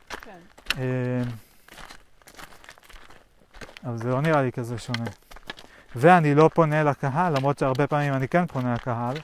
כן. 0.08 0.30
אה, 0.78 1.22
אבל 3.84 3.98
זה 3.98 4.08
לא 4.08 4.20
נראה 4.20 4.42
לי 4.42 4.52
כזה 4.52 4.78
שונה. 4.78 5.10
ואני 5.96 6.34
לא 6.34 6.50
פונה 6.54 6.82
לקהל, 6.82 7.36
למרות 7.36 7.58
שהרבה 7.58 7.86
פעמים 7.86 8.14
אני 8.14 8.28
כן 8.28 8.46
פונה 8.46 8.74
לקהל. 8.74 9.16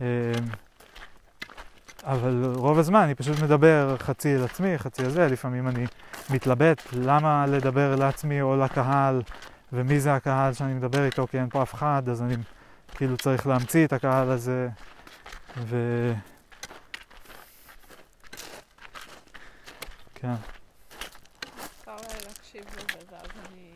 אה, 0.00 0.06
אבל 2.04 2.52
רוב 2.54 2.78
הזמן 2.78 3.00
אני 3.00 3.14
פשוט 3.14 3.42
מדבר 3.42 3.96
חצי 3.98 4.36
אל 4.36 4.44
עצמי, 4.44 4.78
חצי 4.78 5.02
לזה, 5.02 5.28
לפעמים 5.28 5.68
אני 5.68 5.86
מתלבט 6.30 6.82
למה 6.92 7.46
לדבר 7.46 7.96
לעצמי 7.96 8.42
או 8.42 8.56
לקהל, 8.56 9.22
ומי 9.72 10.00
זה 10.00 10.14
הקהל 10.14 10.52
שאני 10.52 10.74
מדבר 10.74 11.04
איתו, 11.04 11.26
כי 11.26 11.38
אין 11.38 11.48
פה 11.48 11.62
אף 11.62 11.74
אחד, 11.74 12.02
אז 12.10 12.22
אני 12.22 12.34
כאילו 12.88 13.16
צריך 13.16 13.46
להמציא 13.46 13.84
את 13.86 13.92
הקהל 13.92 14.30
הזה, 14.30 14.68
ו... 15.56 15.76
כן. 20.14 20.34
אפשר 21.80 21.90
אה, 21.90 22.18
להקשיב 22.26 22.64
לזה, 22.76 22.98
ואז 23.10 23.30
אני 23.48 23.72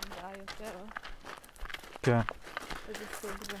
אדע 0.00 0.38
יותר 0.38 0.78
כן. 2.02 2.20
איזה 2.88 3.04
סוג 3.20 3.44
זה. 3.50 3.56
אה, 3.56 3.60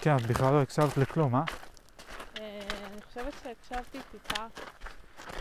כן, 0.00 0.16
את 0.16 0.26
בכלל 0.26 0.52
לא 0.52 0.62
הקשבת 0.62 0.96
לכלום, 0.96 1.34
אה? 1.34 1.42
אה, 2.38 2.60
אני 2.92 3.02
חושבת 3.02 3.32
שהקשבתי 3.42 3.98
טיפה. 4.10 4.42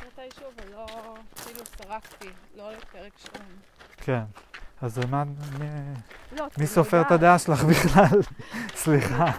מתישהו, 0.07 0.45
אבל 0.55 0.71
לא, 0.71 1.15
כאילו 1.43 1.59
סרקתי, 1.65 2.29
לא 2.55 2.71
לפרק 2.71 3.13
שלם. 3.17 3.45
כן. 3.97 4.23
אז 4.81 4.97
מה, 5.09 5.23
מי, 5.59 5.65
לא, 6.31 6.47
סופר 6.65 7.01
את. 7.01 7.11
הדעה 7.11 7.39
שלך 7.39 7.63
בכלל? 7.63 8.21
סליחה. 8.83 9.31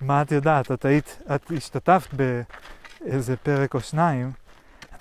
מה 0.00 0.22
את 0.22 0.32
יודעת? 0.32 0.72
את 0.72 0.84
היית, 0.84 1.18
את 1.34 1.50
השתתפת 1.56 2.14
באיזה 2.14 3.36
פרק 3.36 3.74
או 3.74 3.80
שניים, 3.80 4.32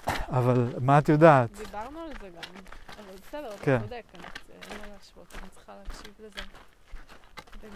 אבל 0.08 0.74
מה 0.82 1.00
את 1.00 1.10
יודעת? 1.10 1.50
דיברנו 1.58 2.00
על 2.00 2.10
זה 2.22 2.30
גם, 2.30 2.62
אבל 2.98 3.16
בסדר, 3.28 3.48
אתה 3.48 3.64
כן. 3.64 3.80
צודק, 3.82 4.04
אני 4.14 5.50
צריכה 5.50 5.74
להקשיב 5.84 6.14
לזה. 6.20 6.42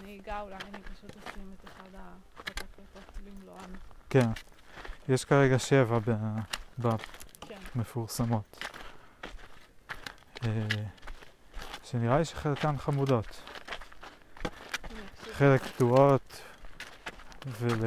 בנהיגה 0.10 0.42
אולי 0.42 0.56
אני 0.56 0.84
פשוט 0.84 1.10
אשים 1.12 1.54
את 1.60 1.66
אחד 1.70 1.96
ה- 1.96 2.14
אחת 2.36 2.50
ההקלטות 2.50 3.14
במלואן. 3.24 3.72
כן. 4.10 4.30
יש 5.10 5.26
כרגע 5.26 5.60
שבע 5.60 6.00
כן. 7.48 7.58
במפורסמות. 7.76 8.66
אה, 10.44 10.50
שנראה 11.84 12.18
לי 12.18 12.26
שחלקן 12.26 12.78
חמודות. 12.78 13.42
חלק 15.34 15.62
קטועות, 15.64 16.42
ול... 17.48 17.80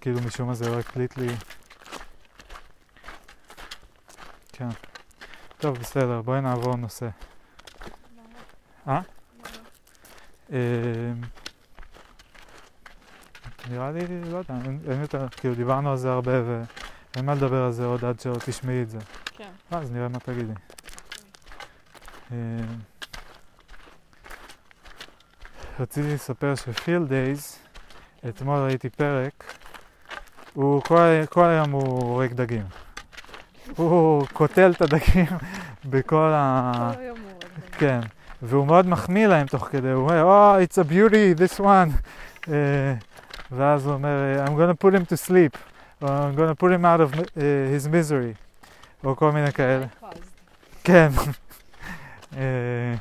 כאילו 0.00 0.20
משום 0.20 0.48
מה 0.48 0.54
זה 0.54 0.68
לא 0.70 0.78
הקליט 0.78 1.16
לי. 1.16 1.28
כן. 4.52 4.68
טוב, 5.58 5.78
בסדר, 5.78 6.22
בואי 6.22 6.40
נעבור 6.40 6.76
נושא. 6.76 7.08
אה? 8.88 9.00
אה, 10.52 10.58
נראה 13.70 13.90
לי, 13.90 14.00
לא 14.30 14.38
יודע, 14.38 14.54
אין, 14.90 15.00
יותר, 15.00 15.28
כאילו 15.28 15.54
דיברנו 15.54 15.90
על 15.90 15.96
זה 15.96 16.12
הרבה 16.12 16.32
ואין 16.44 17.24
מה 17.24 17.34
לדבר 17.34 17.62
על 17.62 17.72
זה 17.72 17.84
עוד 17.84 18.04
עד 18.04 18.20
שלא 18.20 18.36
תשמעי 18.44 18.82
את 18.82 18.90
זה. 18.90 18.98
כן. 19.36 19.50
אה, 19.72 19.78
אז 19.78 19.92
נראה 19.92 20.08
מה 20.08 20.18
תגידי. 20.18 20.52
אה, 22.32 22.36
רציתי 25.80 26.14
לספר 26.14 26.54
שפיל 26.54 27.04
דייז, 27.04 27.58
אתמול 28.28 28.58
ראיתי 28.58 28.88
פרק, 28.90 29.54
הוא 30.52 30.82
כל, 30.82 31.26
כל 31.28 31.44
היום 31.44 31.70
הוא 31.70 31.82
הורג 31.82 32.32
דגים. 32.32 32.64
הוא 33.76 34.26
קוטל 34.32 34.70
את 34.70 34.82
הדגים 34.82 35.26
בכל 35.90 36.32
ה... 36.34 36.72
כל 36.94 37.00
היום 37.00 37.18
הוא 37.18 37.32
עוד 37.32 37.44
דבר. 37.44 37.78
כן, 37.78 38.00
והוא 38.42 38.66
מאוד 38.66 38.86
מחמיא 38.86 39.26
להם 39.26 39.46
תוך 39.46 39.68
כדי, 39.70 39.90
הוא 39.90 40.02
אומר, 40.02 40.24
Oh, 40.24 40.66
it's 40.66 40.78
a 40.78 40.84
beauty, 40.92 41.40
this 41.40 41.60
one. 41.60 41.90
Uh, 42.44 42.48
ואז 43.52 43.86
הוא 43.86 43.94
אומר, 43.94 44.44
I'm 44.46 44.50
gonna 44.50 44.84
put 44.84 44.94
him 44.94 45.12
to 45.12 45.16
sleep, 45.16 45.56
or 46.02 46.08
I'm 46.08 46.36
gonna 46.36 46.54
put 46.54 46.72
him 46.72 46.84
out 46.84 47.00
of 47.00 47.18
uh, 47.18 47.24
his 47.74 47.88
misery, 47.88 48.34
או 49.04 49.16
כל 49.16 49.32
מיני 49.32 49.52
כאלה. 49.52 49.86
כן. 50.84 51.08
אה, 52.36 52.94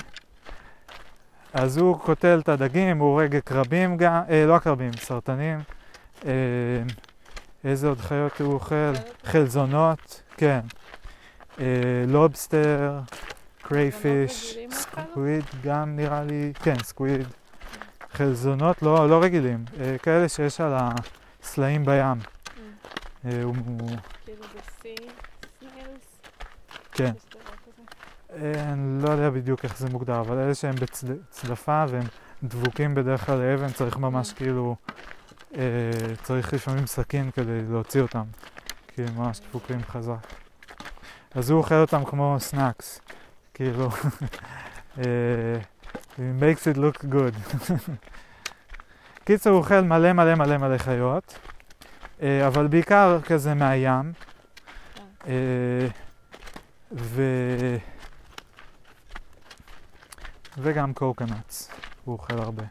אז 1.54 1.78
הוא 1.78 2.00
קוטל 2.00 2.40
את 2.40 2.50
הדגים, 2.50 2.98
הוא 2.98 3.10
הורג 3.10 3.36
עקרבים 3.36 3.98
גם, 3.98 4.22
אה, 4.30 4.46
לא 4.46 4.56
עקרבים, 4.56 4.92
סרטנים. 4.94 5.60
אה, 6.26 6.32
איזה 7.64 7.88
עוד 7.88 8.00
חיות 8.00 8.42
הוא 8.42 8.54
אוכל? 8.54 8.94
חלזונות, 9.24 10.22
כן. 10.38 10.60
אה, 11.60 11.66
לובסטר, 12.08 13.00
crayfish? 13.70 14.58
squid 14.72 15.44
גם 15.64 15.96
נראה 15.96 16.24
לי, 16.24 16.54
כן, 16.64 16.76
squid. 16.84 17.28
חלזונות 18.12 18.82
לא, 18.82 19.10
לא 19.10 19.24
רגילים, 19.24 19.66
אה, 19.80 19.98
כאלה 19.98 20.30
שיש 20.30 20.62
על 20.62 20.74
הסלעים 20.76 21.86
בים. 21.86 22.18
ממ. 22.18 22.60
אה, 23.26 23.44
הוא, 23.44 23.56
כאילו 24.26 24.44
זה 24.54 24.60
sea, 24.82 24.96
snails. 25.60 26.20
כן. 26.92 27.12
אה, 28.36 28.64
אני 28.74 29.04
לא 29.04 29.10
יודע 29.10 29.30
בדיוק 29.30 29.64
איך 29.64 29.78
זה 29.78 29.90
מוגדר, 29.90 30.20
אבל 30.20 30.38
אלה 30.38 30.56
שהם 30.56 30.76
בצדפה 30.76 31.86
והם 31.90 32.06
דבוקים 32.44 32.96
בדרך 32.96 33.26
כלל 33.26 33.38
לאבן, 33.38 33.72
צריך 33.72 33.98
ממש 33.98 34.32
ממ. 34.32 34.36
כאילו, 34.36 34.76
אה, 35.56 35.62
צריך 36.24 36.54
לפעמים 36.54 36.88
סכין 36.88 37.32
כדי 37.32 37.62
להוציא 37.70 38.02
אותם, 38.02 38.24
כי 38.88 39.02
הם 39.04 39.16
ממש 39.16 39.40
דפוקים 39.40 39.84
חזק. 39.84 40.28
אז 41.36 41.50
הוא 41.50 41.58
אוכל 41.58 41.76
אותם 41.76 42.06
כמו 42.06 42.36
snacks, 42.40 43.02
כאילו, 43.60 43.90
אה, 44.98 45.04
it 46.16 46.42
makes 46.42 46.64
it 46.74 46.78
look 46.78 47.04
good. 47.04 47.36
קיצר, 49.26 49.50
הוא 49.50 49.60
אוכל 49.60 49.82
מלא 49.82 50.14
מלא 50.14 50.36
מלא 50.36 50.58
מלא 50.58 50.78
חיות, 50.78 51.40
אה, 52.22 52.48
אבל 52.48 52.68
בעיקר 52.68 53.20
כזה 53.26 53.54
מהים. 53.54 54.14
אה, 55.28 55.88
ו... 56.92 57.24
וגם 60.58 60.94
קוקנאטס, 60.94 61.72
הוא 62.06 62.14
אוכל 62.14 62.38
הרבה. 62.38 62.64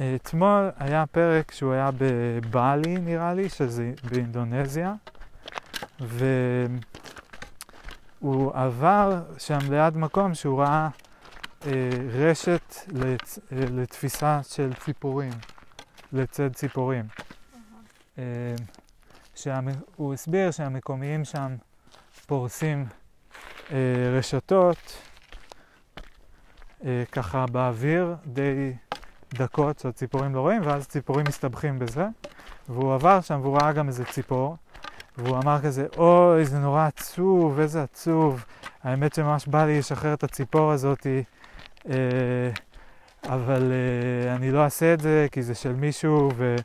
ואתמול 0.00 0.70
היה 0.78 1.06
פרק 1.06 1.52
שהוא 1.52 1.72
היה 1.72 1.90
בבאלי 1.98 2.96
נראה 2.98 3.34
לי, 3.34 3.48
שזה 3.48 3.92
באינדונזיה, 4.10 4.94
והוא 6.00 6.72
עבר 8.54 9.22
שם 9.38 9.58
ליד 9.70 9.96
מקום 9.96 10.34
שהוא 10.34 10.60
ראה 10.60 10.88
אה, 11.66 11.90
רשת 12.12 12.74
לצ... 12.88 13.38
אה, 13.52 13.64
לתפיסה 13.70 14.40
של 14.42 14.74
ציפורים, 14.74 15.32
לצד 16.12 16.52
ציפורים. 16.52 17.04
אה, 18.18 18.54
שהוא 19.34 20.14
הסביר 20.14 20.50
שהמקומיים 20.50 21.24
שם 21.24 21.56
פורסים 22.26 22.86
אה, 23.70 23.76
רשתות 24.18 25.02
אה, 26.84 27.02
ככה 27.12 27.46
באוויר 27.46 28.16
די 28.26 28.72
דקות 29.34 29.78
שהציפורים 29.78 30.34
לא 30.34 30.40
רואים 30.40 30.62
ואז 30.64 30.86
ציפורים 30.86 31.26
מסתבכים 31.28 31.78
בזה. 31.78 32.06
והוא 32.68 32.94
עבר 32.94 33.20
שם 33.20 33.40
והוא 33.42 33.58
ראה 33.58 33.72
גם 33.72 33.88
איזה 33.88 34.04
ציפור 34.04 34.56
והוא 35.18 35.38
אמר 35.38 35.60
כזה 35.62 35.86
אוי 35.96 36.44
זה 36.44 36.58
נורא 36.58 36.86
עצוב 36.86 37.60
איזה 37.60 37.82
עצוב 37.82 38.44
האמת 38.84 39.14
שממש 39.14 39.46
בא 39.46 39.64
לי 39.64 39.78
לשחרר 39.78 40.14
את 40.14 40.24
הציפור 40.24 40.72
הזאתי 40.72 41.22
אה, 41.88 41.94
אבל 43.24 43.72
אה, 43.72 44.34
אני 44.34 44.50
לא 44.50 44.64
אעשה 44.64 44.94
את 44.94 45.00
זה 45.00 45.26
כי 45.32 45.42
זה 45.42 45.54
של 45.54 45.72
מישהו 45.72 46.30
ו... 46.36 46.56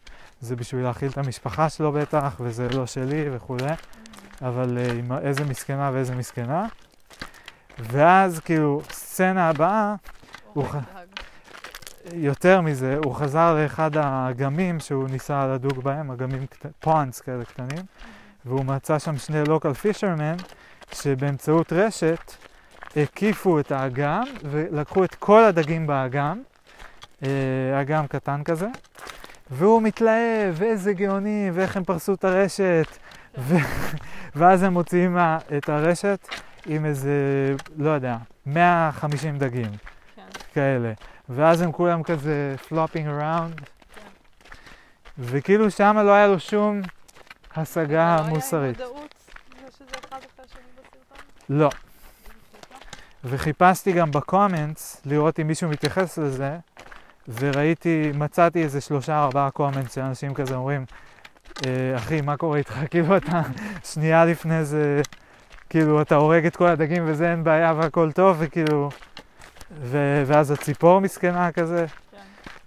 זה 0.44 0.56
בשביל 0.56 0.84
להאכיל 0.84 1.10
את 1.10 1.18
המשפחה 1.18 1.70
שלו 1.70 1.92
בטח, 1.92 2.36
וזה 2.40 2.70
לא 2.70 2.86
שלי 2.86 3.26
וכולי, 3.32 3.72
אבל 4.42 4.78
עם 5.00 5.12
איזה 5.12 5.46
מסכנה 5.46 5.92
ואיזה 5.94 6.16
מסכנה. 6.16 6.68
ואז 7.80 8.40
כאילו, 8.40 8.82
סצנה 8.92 9.50
הבאה, 9.50 9.96
הוא 10.54 10.66
ח-. 10.66 10.76
יותר 12.14 12.62
מזה, 12.62 12.98
הוא 13.04 13.16
חזר 13.16 13.56
לאחד 13.64 13.98
האגמים 13.98 14.80
שהוא 14.80 15.10
ניסה 15.10 15.48
לדוג 15.54 15.84
בהם, 15.84 16.12
אגמים, 16.12 16.46
פונדס 16.80 17.22
כאלה 17.22 17.46
קטנים, 17.46 17.86
והוא 18.46 18.66
מצא 18.66 19.00
שם 19.00 19.18
שני 19.18 19.44
לוקל 19.48 19.74
פישרמן, 19.74 20.36
שבאמצעות 20.94 21.74
רשת 21.74 22.34
הקיפו 22.96 23.60
את 23.60 23.72
האגם 23.72 24.24
ולקחו 24.44 25.04
את 25.04 25.16
כל 25.16 25.44
הדגים 25.44 25.88
באגם, 25.88 26.42
אה, 27.24 27.82
אגם 27.82 28.08
קטן 28.08 28.44
כזה, 28.44 28.68
והוא 29.52 29.82
מתלהב, 29.82 30.54
ואיזה 30.54 30.94
גאונים, 30.94 31.54
ואיך 31.56 31.78
הם 31.78 31.84
פרסו 31.84 32.14
את 32.14 32.24
הרשת, 32.24 32.88
ו... 33.38 33.56
ואז 34.36 34.64
הם 34.64 34.74
מוציאים 34.74 35.18
את 35.58 35.70
הרשת 35.70 36.28
עם 36.66 36.86
איזה, 36.86 37.12
לא 37.78 37.90
יודע, 37.90 38.18
150 38.46 39.38
דגים 39.38 39.72
כן. 40.16 40.22
כאלה, 40.54 40.94
ואז 41.30 41.62
הם 41.62 41.72
כולם 41.72 42.04
כזה 42.04 42.56
flopping 42.70 43.22
around, 43.22 43.62
וכאילו 45.20 45.72
שם 45.72 45.98
לא 46.06 46.12
היה 46.12 46.28
לו 46.28 46.40
שום 46.40 46.82
השגה 47.56 48.18
מוסרית. 48.30 48.80
לא 48.80 48.86
היה 48.86 48.92
עם 48.92 48.96
מודעות 48.96 49.16
זה 49.66 49.72
שזה 49.72 49.86
אחד 50.10 50.18
אחרי 50.18 50.46
השני 50.46 50.62
בסרטון? 50.78 51.18
לא. 51.50 51.66
איזה 51.66 52.34
קטע. 52.68 52.78
וחיפשתי 53.24 53.92
גם 53.92 54.12
בקומנטס 54.12 55.02
לראות 55.06 55.40
אם 55.40 55.48
מישהו 55.48 55.70
מתייחס 55.70 56.18
לזה, 56.18 56.58
וראיתי, 57.28 58.12
מצאתי 58.14 58.64
איזה 58.64 58.82
שלושה 58.82 59.24
ארבעה 59.24 59.52
קומנטס 59.52 59.96
שאנשים 59.96 60.34
כזה 60.34 60.56
אומרים, 60.56 60.86
אה, 61.66 61.98
אחי, 61.98 62.22
מה 62.22 62.38
קורה 62.38 62.58
איתך? 62.58 62.80
כאילו 62.92 63.18
אתה 63.18 63.42
שנייה 63.84 64.26
לפני 64.26 64.66
זה, 64.66 65.02
כאילו 65.70 66.02
אתה 66.02 66.16
הורג 66.16 66.46
את 66.46 66.56
כל 66.56 66.68
הדגים 66.68 67.04
וזה 67.08 67.32
אין 67.32 67.44
בעיה 67.44 67.74
והכל 67.74 68.12
טוב, 68.12 68.38
וכאילו, 68.40 68.90
ו- 69.82 70.24
ואז 70.26 70.52
הציפור 70.52 71.02
מסכנה 71.02 71.52
כזה, 71.52 71.86
כן. 72.12 72.18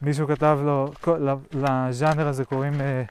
מישהו 0.02 0.28
כתב 0.28 0.58
לו, 0.64 0.92
לז'אנר 1.52 2.28
הזה 2.28 2.44
קוראים 2.44 2.80
אה, 2.80 3.02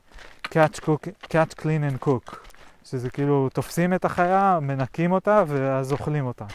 catch, 0.49 0.79
cook, 0.79 1.08
catch 1.29 1.62
clean 1.62 1.91
and 1.91 2.05
cook, 2.05 2.36
שזה 2.84 3.10
כאילו 3.10 3.49
תופסים 3.53 3.93
את 3.93 4.05
החיה, 4.05 4.60
מנקים 4.62 5.12
אותה 5.12 5.43
ואז 5.47 5.91
אוכלים 5.91 6.25
אותה. 6.25 6.45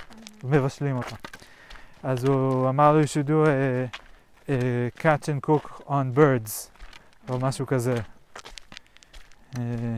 מבשלים 0.45 0.97
אותה. 0.97 1.17
אז 2.03 2.25
הוא 2.25 2.69
אמר 2.69 3.01
you 3.03 3.07
should 3.07 3.29
do 3.29 3.31
a, 3.31 3.89
a 4.49 4.51
catch 5.03 5.29
and 5.29 5.41
cook 5.51 5.83
on 5.89 6.17
birds, 6.17 6.69
או 7.29 7.39
משהו 7.39 7.67
כזה. 7.67 7.95
אה, 9.59 9.97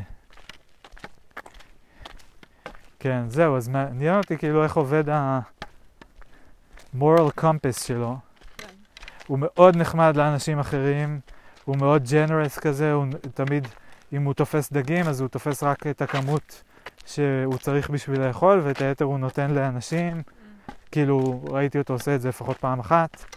כן, 2.99 3.29
זהו, 3.29 3.57
אז 3.57 3.69
מעניין 3.69 4.19
אותי 4.19 4.39
כאילו 4.39 4.65
איך 4.65 4.77
עובד 4.77 5.09
ה-moral 5.09 7.31
compass 7.41 7.85
שלו. 7.85 8.17
כן. 8.57 8.67
הוא 9.27 9.39
מאוד 9.41 9.77
נחמד 9.77 10.17
לאנשים 10.17 10.59
אחרים, 10.59 11.21
הוא 11.65 11.77
מאוד 11.77 12.09
ג'נרס 12.11 12.59
כזה, 12.59 12.93
הוא 12.93 13.07
תמיד, 13.35 13.69
אם 14.13 14.23
הוא 14.23 14.35
תופס 14.35 14.73
דגים, 14.73 15.09
אז 15.09 15.21
הוא 15.21 15.29
תופס 15.29 15.63
רק 15.63 15.87
את 15.87 16.03
הכמות 16.03 16.63
שהוא 17.07 17.59
צריך 17.59 17.91
בשביל 17.91 18.21
לאכול, 18.27 18.61
ואת 18.65 18.81
היתר 18.81 19.05
הוא 19.05 19.19
נותן 19.19 19.51
לאנשים. 19.51 20.23
כאילו, 20.91 21.43
ראיתי 21.49 21.79
אותו 21.79 21.93
עושה 21.93 22.15
את 22.15 22.21
זה 22.21 22.29
לפחות 22.29 22.57
פעם 22.57 22.81
אחת, 22.81 23.17
mm. 23.17 23.37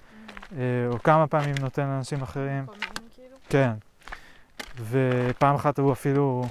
אה, 0.57 0.87
או 0.87 1.03
כמה 1.03 1.27
פעמים 1.27 1.55
נותן 1.61 1.87
לאנשים 1.87 2.21
אחרים. 2.21 2.65
כאילו? 3.15 3.37
כן. 3.49 3.71
ופעם 4.89 5.55
אחת 5.55 5.79
הוא 5.79 5.93
אפילו 5.93 6.45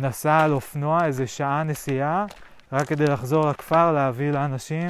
נסע 0.00 0.38
על 0.38 0.52
אופנוע 0.52 1.06
איזה 1.06 1.26
שעה 1.26 1.62
נסיעה, 1.62 2.26
רק 2.72 2.86
כדי 2.86 3.04
לחזור 3.04 3.50
לכפר, 3.50 3.92
להביא 3.92 4.30
לאנשים 4.30 4.88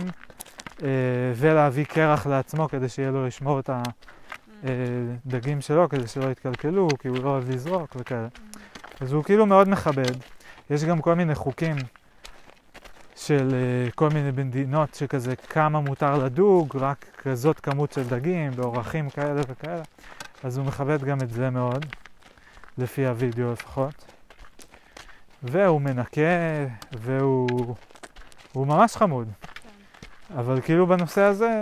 אה, 0.83 0.89
ולהביא 1.37 1.85
קרח 1.85 2.27
לעצמו 2.27 2.69
כדי 2.69 2.89
שיהיה 2.89 3.11
לו 3.11 3.27
לשמור 3.27 3.61
את 3.61 3.71
Mm, 4.65 4.67
הדגים 5.27 5.61
שלו, 5.61 5.89
כדי 5.89 6.07
שלא 6.07 6.31
יתקלקלו, 6.31 6.89
כי 6.99 7.09
הוא 7.09 7.19
לא 7.23 7.29
אוהב 7.29 7.51
לזרוק 7.51 7.97
וכאלה. 7.99 8.29
אז 9.01 9.13
הוא 9.13 9.25
כאילו 9.25 9.47
מאוד 9.47 9.69
מכבד. 9.69 10.17
יש 10.71 10.85
גם 10.85 11.01
כל 11.01 11.15
מיני 11.15 11.35
חוקים 11.35 11.77
של 13.17 13.55
אה, 13.55 13.91
כל 13.91 14.09
מיני 14.09 14.31
מדינות 14.31 14.95
שכזה 14.95 15.37
כמה 15.37 15.81
מותר 15.81 16.25
לדוג, 16.25 16.77
רק 16.77 17.07
כזאת 17.23 17.61
כמות 17.61 17.93
של 17.93 18.09
דגים, 18.09 18.51
באורחים 18.51 19.11
כאלה 19.11 19.41
וכאלה. 19.49 19.83
אז 20.45 20.59
הוא 20.59 20.67
מכבד 20.67 21.05
גם 21.05 21.19
את 21.23 21.31
זה 21.31 21.51
מאוד, 21.51 21.87
לפי 22.79 23.07
הוידאו 23.07 23.53
לפחות. 23.53 24.05
והוא 25.43 25.81
מנקה, 25.81 26.21
והוא 26.93 27.75
הוא 28.53 28.67
ממש 28.67 28.97
חמוד. 28.97 29.29
כן. 29.43 30.39
אבל 30.39 30.61
כאילו 30.61 30.87
בנושא 30.87 31.21
הזה, 31.21 31.61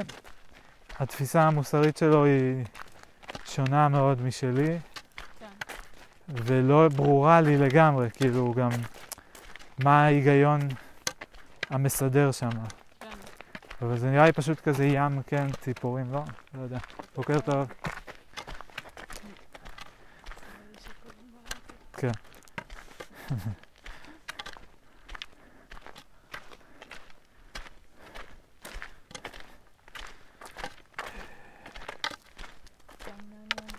התפיסה 0.99 1.43
המוסרית 1.43 1.97
שלו 1.97 2.25
היא 2.25 2.65
שונה 3.47 3.89
מאוד 3.89 4.23
משלי, 4.23 4.79
כן. 5.39 5.47
ולא 6.29 6.89
ברורה 6.89 7.41
לי 7.41 7.57
לגמרי, 7.59 8.09
כאילו 8.11 8.53
גם 8.57 8.71
מה 9.79 10.05
ההיגיון 10.05 10.61
המסדר 11.71 12.33
שם. 12.33 12.51
כן. 13.01 13.09
אבל 13.83 13.99
זה 13.99 14.11
נראה 14.11 14.27
לי 14.27 14.33
פשוט 14.33 14.61
כזה 14.61 14.85
ים, 14.85 15.23
כן, 15.27 15.53
ציפורים, 15.61 16.13
לא? 16.13 16.23
לא 16.55 16.63
יודע. 16.63 16.79
בוקר 17.17 17.41
טוב. 17.41 17.73
כן. 21.93 22.11
כן, 32.99 33.13
מעניין. 33.31 33.71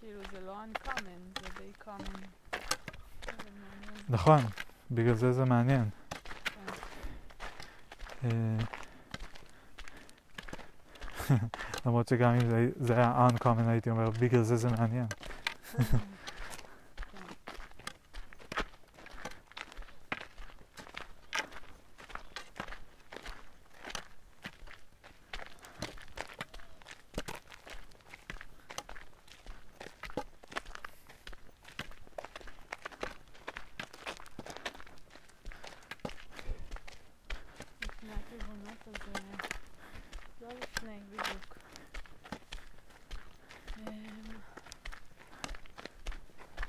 כאילו 0.00 0.20
זה 0.32 0.40
לא 0.40 0.56
uncommon, 0.64 1.40
זה 1.42 1.48
די 1.58 1.72
common. 1.84 2.20
זה 3.26 3.50
מעניין. 3.60 3.95
נכון, 4.08 4.40
בגלל 4.90 5.14
זה 5.14 5.32
זה 5.32 5.44
מעניין. 5.44 5.84
אה, 8.24 8.30
למרות 11.86 12.08
שגם 12.08 12.30
אם 12.34 12.40
זה 12.80 12.94
היה 12.96 13.28
uncommon 13.28 13.68
הייתי 13.68 13.90
אומר, 13.90 14.10
בגלל 14.10 14.42
זה 14.42 14.56
זה 14.56 14.68
מעניין. 14.68 15.06
כן. 15.78 15.86
לפני 37.82 38.10
הטבעונות, 38.12 38.88
אז 38.88 38.94
אה, 39.14 39.20
לא 40.40 40.48
לפני, 40.62 41.00
בדיוק. 41.10 41.56
אמ, 43.76 43.84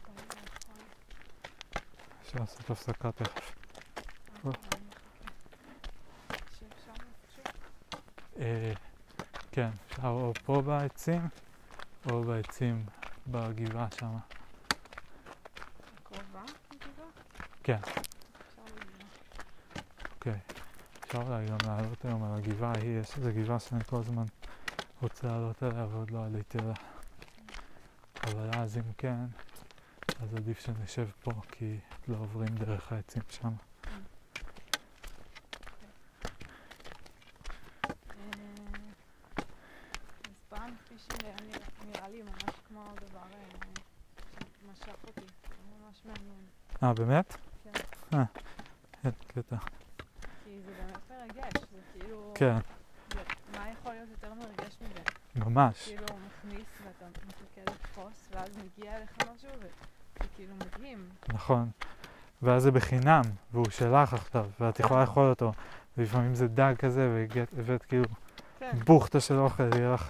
וואי, 0.08 0.26
נכון. 0.56 0.84
אפשר 2.22 2.40
לעשות 2.40 2.70
הפסקה 2.70 3.12
תכף. 3.12 3.56
אה, 4.46 4.52
אני 4.52 4.90
אחכה. 4.94 5.28
שב 6.60 6.66
שם 6.86 6.94
איפשהו. 6.94 7.44
אה, 8.40 8.74
כן, 9.52 9.70
אפשר 9.88 10.08
או 10.08 10.34
פה 10.46 10.62
בעצים, 10.62 11.22
או 12.12 12.24
בעצים 12.24 12.86
הקרובה, 16.04 16.42
הגבעה? 16.72 17.08
כן. 17.64 17.78
אוקיי. 20.16 20.40
אפשר 21.04 21.18
אולי 21.22 21.46
גם 21.46 21.58
לעלות 21.68 22.06
היום 22.06 22.24
על 22.24 22.38
הגבעה 22.38 22.72
ההיא, 22.72 23.00
יש 23.00 23.18
איזו 23.18 23.30
גבעה 23.36 23.60
שאני 23.60 23.84
כל 23.84 23.98
הזמן 23.98 24.24
רוצה 25.02 25.28
לעלות 25.28 25.64
עליה 25.64 25.86
ועוד 25.92 26.12
לא 26.12 26.26
עליתי 26.26 26.58
עליה. 26.58 26.74
אבל 28.24 28.50
אז 28.60 28.78
אם 28.78 28.94
כן, 28.98 29.26
אז 30.22 30.34
עדיף 30.36 30.60
שנשב 30.60 31.08
פה, 31.24 31.32
כי 31.52 31.80
לא 32.08 32.16
עוברים 32.18 32.56
דרך 32.56 32.92
העצים 32.92 33.22
שם. 33.30 33.48
אה, 33.48 33.94
אז 40.26 40.34
פעם 40.50 40.76
פישינג 40.88 41.26
היה 41.26 41.36
נראה- 41.48 41.68
נראה 41.86 42.10
לי 42.10 42.22
ממש 42.22 42.56
כמו 42.68 42.84
דבר 43.10 43.20
אה, 43.34 43.50
שמשך 44.62 44.96
אותי, 45.08 45.22
זה 45.22 45.56
ממש 45.80 46.02
מעניין. 46.06 46.46
אה, 46.88 46.94
באמת? 46.94 47.38
כן. 47.64 47.72
אה, 48.18 48.24
כן, 49.02 49.10
קטע. 49.28 49.56
כי 50.46 50.60
זה 50.66 50.72
באמת 50.78 50.98
מרגש, 51.12 51.54
זה 51.72 51.80
כאילו... 51.94 52.32
כן, 52.36 52.58
מה 53.58 53.66
יכול 53.70 53.92
להיות 53.94 54.10
יותר 54.10 54.34
מרגש 54.34 54.78
מזה? 54.82 55.02
ממש. 55.46 55.86
כאילו 55.86 56.04
הוא 56.12 56.20
מכניס 56.20 56.68
ואתה 56.86 57.06
מחכה 57.28 57.62
לתפוס, 57.72 58.28
ואז 58.32 58.50
מגיע 58.58 58.98
אליך 58.98 59.12
משהו, 59.36 59.50
וזה 59.60 59.68
כאילו 60.36 60.54
מדהים. 60.56 61.10
נכון. 61.28 61.70
ואז 62.42 62.64
זה 62.64 62.72
בחינם, 62.72 63.22
והוא 63.52 63.66
שלך 63.70 64.14
עכשיו, 64.14 64.50
ואת 64.60 64.80
יכולה 64.80 65.02
לאכול 65.02 65.30
אותו. 65.30 65.52
ולפעמים 65.98 66.36
זה 66.36 66.48
דג 66.48 66.74
כזה, 66.80 67.10
והגעת- 67.16 67.54
הבאת 67.60 67.84
כאילו 67.86 68.06
כן. 68.60 68.72
בוכטה 68.86 69.20
של 69.20 69.36
אוכל, 69.38 69.64
יהיה 69.76 69.94
לך... 69.94 70.10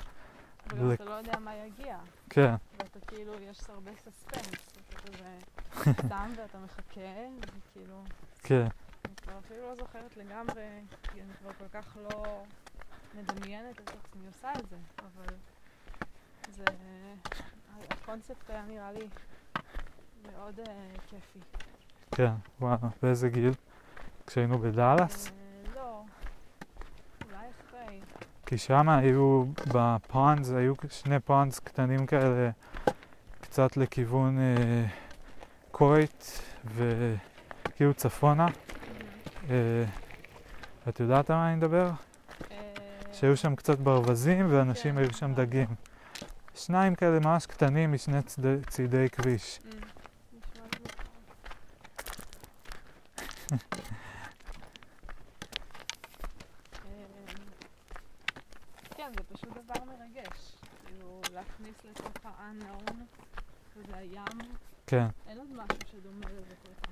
וגם 0.67 0.89
לק- 0.91 1.01
אתה 1.01 1.09
לא 1.09 1.13
יודע 1.13 1.39
מה 1.39 1.51
יגיע, 1.55 1.97
כן, 2.29 2.55
ואתה 2.79 2.99
כאילו, 3.07 3.33
יש 3.41 3.59
הרבה 3.69 3.91
סספנס, 3.97 4.67
אתה 4.89 5.11
שם 6.09 6.31
ואתה 6.37 6.57
מחכה, 6.65 7.01
וכאילו, 7.41 8.03
כן, 8.43 8.67
אני 9.05 9.15
כבר 9.15 9.39
אפילו 9.39 9.69
לא 9.69 9.75
זוכרת 9.75 10.17
לגמרי, 10.17 10.81
כי 11.03 11.21
אני 11.21 11.33
כבר 11.39 11.51
כל 11.53 11.79
כך 11.79 11.97
לא 11.97 12.43
מדמיינת 13.15 13.81
את 13.81 13.89
עצמי 13.89 14.27
עושה 14.27 14.51
את 14.59 14.69
זה, 14.69 14.77
אבל 14.99 15.35
זה, 16.55 16.65
הקונספט 17.89 18.49
היה 18.49 18.63
נראה 18.67 18.91
לי 18.91 19.07
מאוד 20.31 20.59
אה, 20.59 20.73
כיפי. 21.07 21.39
כן, 22.11 22.31
וואו, 22.61 22.77
באיזה 23.01 23.29
גיל? 23.29 23.53
כשהיינו 24.27 24.59
בדאלאס? 24.59 25.27
אה, 25.27 25.33
לא, 25.75 26.03
אולי 27.25 27.45
אחרי. 27.49 28.01
כי 28.45 28.57
שם 28.57 28.89
היו, 28.89 29.45
בפונדס, 29.73 30.51
היו 30.51 30.73
שני 30.89 31.19
פונדס 31.19 31.59
קטנים 31.59 32.05
כאלה, 32.05 32.49
קצת 33.41 33.77
לכיוון 33.77 34.39
אה, 34.39 34.85
קויט, 35.77 36.23
וכאילו 36.65 37.93
צפונה. 37.93 38.47
אה, 39.49 39.83
את 40.89 40.99
יודעת 40.99 41.29
על 41.29 41.35
מה 41.35 41.47
אני 41.47 41.55
מדבר? 41.55 41.89
אה, 42.51 42.73
שהיו 43.13 43.37
שם 43.37 43.55
קצת 43.55 43.79
ברווזים, 43.79 44.45
ואנשים 44.49 44.91
כן. 44.91 44.97
היו 44.97 45.13
שם 45.13 45.33
דגים. 45.33 45.67
שניים 46.55 46.95
כאלה 46.95 47.19
ממש 47.19 47.45
קטנים 47.45 47.93
משני 47.93 48.19
צידי 48.67 49.09
כביש 49.11 49.59
נשמע 49.63 50.65
לי 50.73 50.79
מוכר. 50.79 51.03
אמ, 53.51 53.57
כן, 58.97 59.11
זה 59.17 59.35
פשוט 59.35 59.49
דבר 59.49 59.85
מרגש. 59.85 60.55
כאילו, 60.85 61.21
להכניס 61.33 61.75
לתוך 61.85 62.25
ה-unknown, 62.25 62.93
וזה 63.77 63.97
הים, 63.97 64.57
כן, 64.89 65.07
אין 65.27 65.37
עוד 65.37 65.51
משהו 65.51 65.77
שדומה 65.91 66.25
לזה 66.29 66.55
כל 66.63 66.71
כך. 66.81 66.89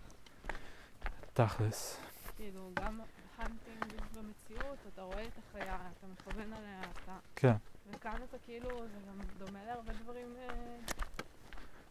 תכלס. 1.35 1.97
כאילו, 2.37 2.69
גם 2.73 2.99
הנטינג 3.37 4.01
במציאות, 4.13 4.77
אתה 4.93 5.01
רואה 5.01 5.23
את 5.23 5.37
החיה, 5.37 5.75
אתה 5.75 6.07
מכוון 6.07 6.53
עליה, 6.53 6.81
אתה... 6.81 7.17
כן, 7.35 7.53
וכאן 7.91 8.19
אתה 8.29 8.37
כאילו, 8.45 8.69
זה 8.69 8.97
גם 9.07 9.19
דומה 9.37 9.65
להרבה 9.65 9.93
דברים 9.93 10.35
אה, 10.37 10.77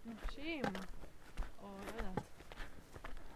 נפשיים. 0.07 0.65
או 1.63 1.69
לא 1.87 1.91
יודעת, 1.97 2.25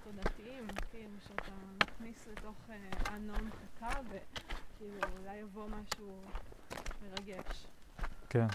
תודעתיים, 0.05 0.67
כאילו 0.91 1.11
שאתה 1.29 1.53
מכניס 1.85 2.27
לתוך 2.33 2.57
אה, 2.71 2.77
unknown 3.05 3.45
חכה 3.81 4.01
וכאילו 4.09 5.01
אולי 5.19 5.37
יבוא 5.37 5.69
משהו 5.69 6.21
מרגש. 7.03 7.67
כן, 8.31 8.47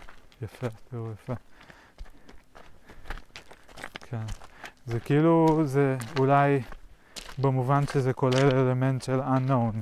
יפה, 0.41 0.67
תיאור 0.89 1.11
יפה. 1.11 1.33
כן. 3.99 4.25
זה 4.85 4.99
כאילו, 4.99 5.61
זה 5.65 5.97
אולי 6.19 6.61
במובן 7.47 7.83
שזה 7.93 8.13
כולל 8.13 8.49
אלמנט 8.55 9.01
של 9.03 9.19
unknown. 9.21 9.75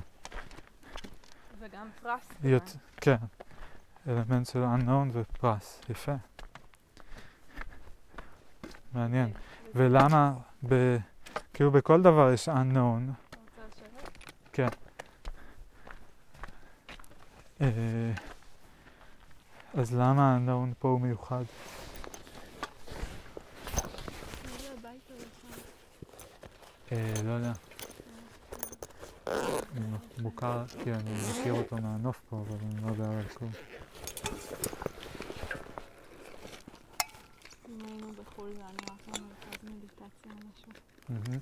וגם 1.60 1.88
פרס. 2.02 2.22
יות- 2.44 2.76
כן, 2.98 3.16
אלמנט 4.08 4.48
של 4.48 4.64
unknown 4.64 5.10
ופרס, 5.14 5.82
יפה. 5.90 6.12
מעניין. 8.94 9.28
אוקיי. 9.28 9.42
ולמה, 9.76 10.34
ב, 10.70 10.98
כאילו 11.54 11.72
בכל 11.72 12.02
דבר 12.02 12.32
יש 12.34 12.50
unknown, 12.50 13.12
לשבת? 14.54 14.78
אה, 17.62 17.68
אז 19.74 19.94
למה 19.96 20.38
unknown 20.38 20.74
פה 20.80 20.88
הוא 20.88 21.02
מיוחד? 21.02 21.44
תהיה 23.74 24.72
הביתה 24.74 25.14
לך. 25.14 25.46
אה, 25.46 25.58
לא 26.92 27.32
יודע, 27.32 27.52
מוכר, 30.22 30.66
כי 30.84 30.94
אני 30.94 31.12
מכיר 31.30 31.54
אותו 31.54 31.76
מהנוף 31.76 32.22
פה, 32.30 32.44
אבל 32.48 32.58
אני 32.66 32.82
לא 32.86 32.88
יודע 32.88 33.10
עליו 33.10 33.24
כלום. 33.34 33.52
אם 37.70 37.86
היינו 37.86 38.12
בחו"ל 38.12 38.54
זה 38.54 38.60
היה 38.60 38.68
נראה 38.68 38.98
כמו 39.06 39.14
מרכז 39.14 39.64
מדיטציה 39.64 40.32
או 40.32 40.38
משהו. 40.54 40.72
מהמם. 41.10 41.40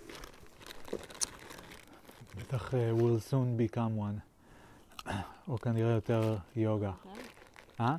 בטח 2.37 2.73
אה, 2.73 2.91
will 2.91 3.31
soon 3.31 3.75
become 3.75 3.99
one, 3.99 5.11
או 5.47 5.57
כנראה 5.57 5.91
יותר 5.91 6.37
יוגה. 6.55 6.91
כן? 7.03 7.83
אה? 7.83 7.95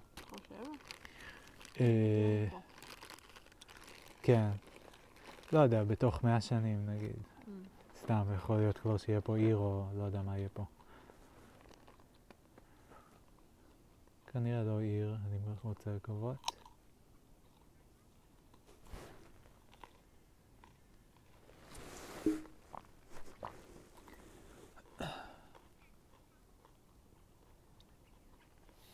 אה. 1.81 2.47
כן. 4.23 4.51
לא 5.53 5.59
יודע, 5.59 5.85
בתוך 5.85 6.25
מאה 6.25 6.41
שנים 6.41 6.87
נגיד. 6.87 7.30
סתם, 8.11 8.35
יכול 8.35 8.57
להיות 8.57 8.79
כבר 8.79 8.97
שיהיה 8.97 9.21
פה 9.21 9.37
עיר 9.37 9.57
או 9.57 9.85
לא 9.99 10.03
יודע 10.03 10.23
מה 10.23 10.39
יהיה 10.39 10.49
פה. 10.49 10.65
כנראה 14.27 14.63
לא 14.63 14.81
עיר, 14.81 15.17
אני 15.27 15.39
רוצה 15.65 15.91
לקוות. 15.97 16.37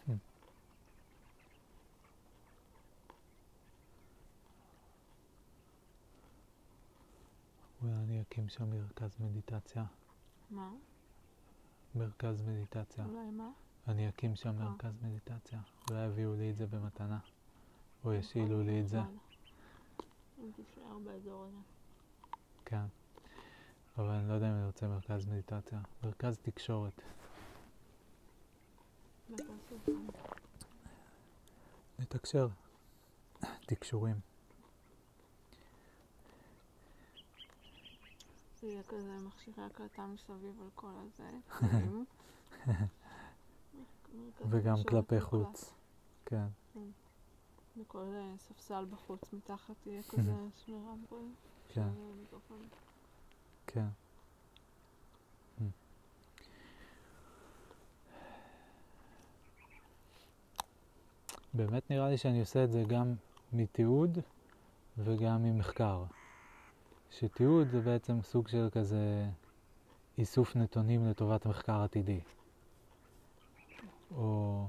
Hmm. 0.09 0.13
אולי 7.83 7.95
שם 8.49 8.71
מרכז 8.71 9.17
מדיטציה. 9.21 9.85
מה? 10.51 10.73
מרכז 11.95 12.43
מדיטציה. 12.43 13.05
אולי 13.05 13.31
מה? 13.31 13.51
אני 13.89 14.09
אקים 14.09 14.37
שם 14.37 14.49
אה. 14.49 14.53
מרכז 14.53 14.99
מדיטציה. 15.03 15.61
אולי 15.91 16.07
יביאו 16.07 16.35
לי 16.35 16.51
את 16.51 16.57
זה 16.57 16.67
במתנה. 16.67 17.19
או 18.05 18.13
ישאילו 18.13 18.63
לי 18.63 18.81
את 18.81 18.89
זה. 18.89 19.01
נכון. 19.01 19.19
אם 20.39 20.51
תישאר 20.57 20.99
באזור 21.05 21.45
הזה. 21.45 21.57
כן. 22.65 22.85
אבל 23.99 24.11
אני 24.11 24.29
לא 24.29 24.35
יודע 24.35 24.49
אם 24.51 24.55
אני 24.55 24.67
רוצה 24.67 24.89
מרכז 24.89 25.27
מדיטציה. 25.27 25.81
מרכז 26.03 26.39
תקשורת. 26.39 27.03
לתקשר. 31.99 32.49
תקשורים. 33.67 34.36
יהיה 38.63 38.83
כזה 38.83 39.19
מכשירי 39.19 39.63
הקלטה 39.65 40.07
מסביב 40.07 40.61
על 40.63 40.69
כל 40.75 40.91
הזה. 41.07 41.31
וגם 44.51 44.77
כלפי. 44.89 45.21
חוץ. 45.21 45.75
כן. 46.25 46.47
וכל 47.77 48.05
אה, 48.15 48.35
ספסל 48.39 48.85
בחוץ 48.91 49.33
מתחת 49.33 49.87
יהיה 49.87 50.03
כזה 50.03 50.35
שני 50.65 50.77
רמפויים. 50.89 51.35
כן. 51.69 51.89
מיקרופון. 52.21 52.69
כן. 53.67 53.87
Mm. 55.59 55.63
באמת 61.55 61.91
נראה 61.91 62.09
לי 62.09 62.19
שאני 62.19 62.41
עושה 62.41 62.65
את 62.65 62.73
זה 62.73 62.83
גם 62.89 63.15
מתיעוד 63.53 64.19
וגם 64.99 65.43
ממחקר. 65.43 66.05
שתיעוד 67.19 67.69
זה 67.69 67.81
בעצם 67.81 68.23
סוג 68.23 68.49
של 68.49 68.69
כזה 68.73 69.27
איסוף 70.19 70.57
נתונים 70.57 71.09
לטובת 71.09 71.47
מחקר 71.47 71.83
עתידי. 71.83 72.21
או... 74.11 74.67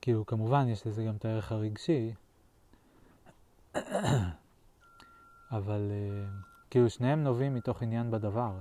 כאילו, 0.00 0.26
כמובן 0.26 0.68
יש 0.68 0.86
לזה 0.86 1.04
גם 1.04 1.16
את 1.16 1.24
הערך 1.24 1.52
הרגשי, 1.52 2.14
אבל 5.50 5.90
uh, 5.90 6.70
כאילו 6.70 6.90
שניהם 6.90 7.24
נובעים 7.24 7.54
מתוך 7.54 7.82
עניין 7.82 8.10
בדבר. 8.10 8.60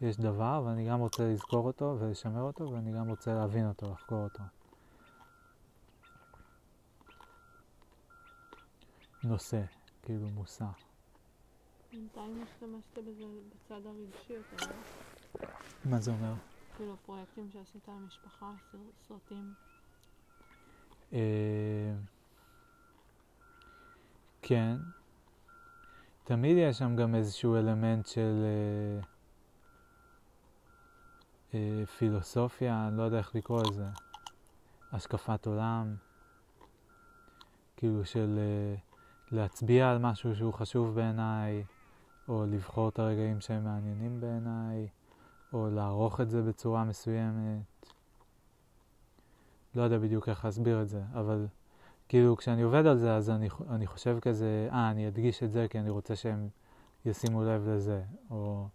יש 0.00 0.16
דבר 0.16 0.62
ואני 0.66 0.88
גם 0.88 1.00
רוצה 1.00 1.28
לזכור 1.28 1.66
אותו 1.66 1.96
ולשמר 2.00 2.42
אותו 2.42 2.70
ואני 2.70 2.92
גם 2.92 3.08
רוצה 3.08 3.34
להבין 3.34 3.68
אותו, 3.68 3.92
לחקור 3.92 4.24
אותו. 4.24 4.42
נושא, 9.24 9.62
כאילו 10.02 10.28
מושא. 10.28 10.64
בינתיים 11.92 12.42
השתמשת 12.42 12.98
בזה 12.98 13.24
בצד 13.50 13.86
הרגשי 13.86 14.32
יותר, 14.32 14.66
לא? 14.66 14.76
מה 15.84 16.00
זה 16.00 16.10
אומר? 16.10 16.34
כאילו 16.76 16.96
פרויקטים 17.06 17.50
שעשית 17.52 17.88
למשפחה, 17.88 18.52
סר- 18.72 18.78
סרטים. 19.08 19.54
אה, 21.12 21.92
כן. 24.42 24.76
תמיד 26.24 26.56
יש 26.60 26.78
שם 26.78 26.96
גם 26.96 27.14
איזשהו 27.14 27.56
אלמנט 27.56 28.06
של 28.06 28.42
אה, 28.44 29.00
אה, 31.54 31.86
פילוסופיה, 31.86 32.88
אני 32.88 32.96
לא 32.98 33.02
יודע 33.02 33.18
איך 33.18 33.34
לקרוא 33.34 33.62
לזה, 33.70 33.86
השקפת 34.92 35.46
עולם, 35.46 35.96
כאילו 37.76 38.04
של 38.04 38.38
אה, 38.38 38.76
להצביע 39.32 39.90
על 39.90 39.98
משהו 39.98 40.36
שהוא 40.36 40.52
חשוב 40.52 40.94
בעיניי, 40.94 41.64
או 42.28 42.46
לבחור 42.46 42.88
את 42.88 42.98
הרגעים 42.98 43.40
שהם 43.40 43.64
מעניינים 43.64 44.20
בעיניי, 44.20 44.88
או 45.52 45.70
לערוך 45.70 46.20
את 46.20 46.30
זה 46.30 46.42
בצורה 46.42 46.84
מסוימת. 46.84 47.92
לא 49.74 49.82
יודע 49.82 49.98
בדיוק 49.98 50.28
איך 50.28 50.44
להסביר 50.44 50.82
את 50.82 50.88
זה, 50.88 51.02
אבל 51.14 51.46
כאילו 52.08 52.36
כשאני 52.36 52.62
עובד 52.62 52.86
על 52.86 52.98
זה 52.98 53.14
אז 53.14 53.30
אני, 53.30 53.48
אני 53.70 53.86
חושב 53.86 54.18
כזה, 54.20 54.68
אה, 54.72 54.90
אני 54.90 55.08
אדגיש 55.08 55.42
את 55.42 55.52
זה 55.52 55.66
כי 55.70 55.78
אני 55.78 55.90
רוצה 55.90 56.16
שהם 56.16 56.48
ישימו 57.04 57.44
לב 57.44 57.68
לזה, 57.68 58.02
או 58.30 58.68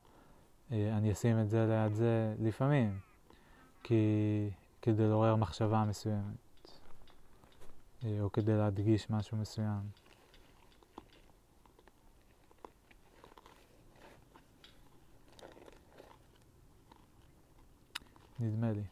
אה, 0.71 0.97
אני 0.97 1.11
אשים 1.11 1.41
את 1.41 1.49
זה 1.49 1.65
ליד 1.69 1.93
זה 1.93 2.35
לפעמים, 2.39 2.99
כי 3.83 3.95
כדי 4.81 5.07
לעורר 5.07 5.35
מחשבה 5.35 5.85
מסוימת, 5.89 6.37
אה, 8.03 8.17
או 8.21 8.31
כדי 8.31 8.57
להדגיש 8.57 9.09
משהו 9.09 9.37
מסוים. 9.37 10.06
נדמה 18.39 18.71
לי. 18.71 18.83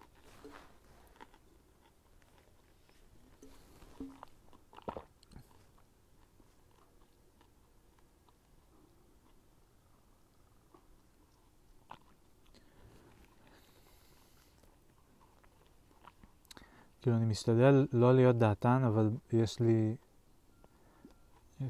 כאילו 17.06 17.18
אני 17.18 17.26
משתדל 17.26 17.88
לא 17.94 18.16
להיות 18.16 18.36
דעתן, 18.36 18.84
אבל 18.88 19.10
יש 19.34 19.60
לי, 19.60 19.96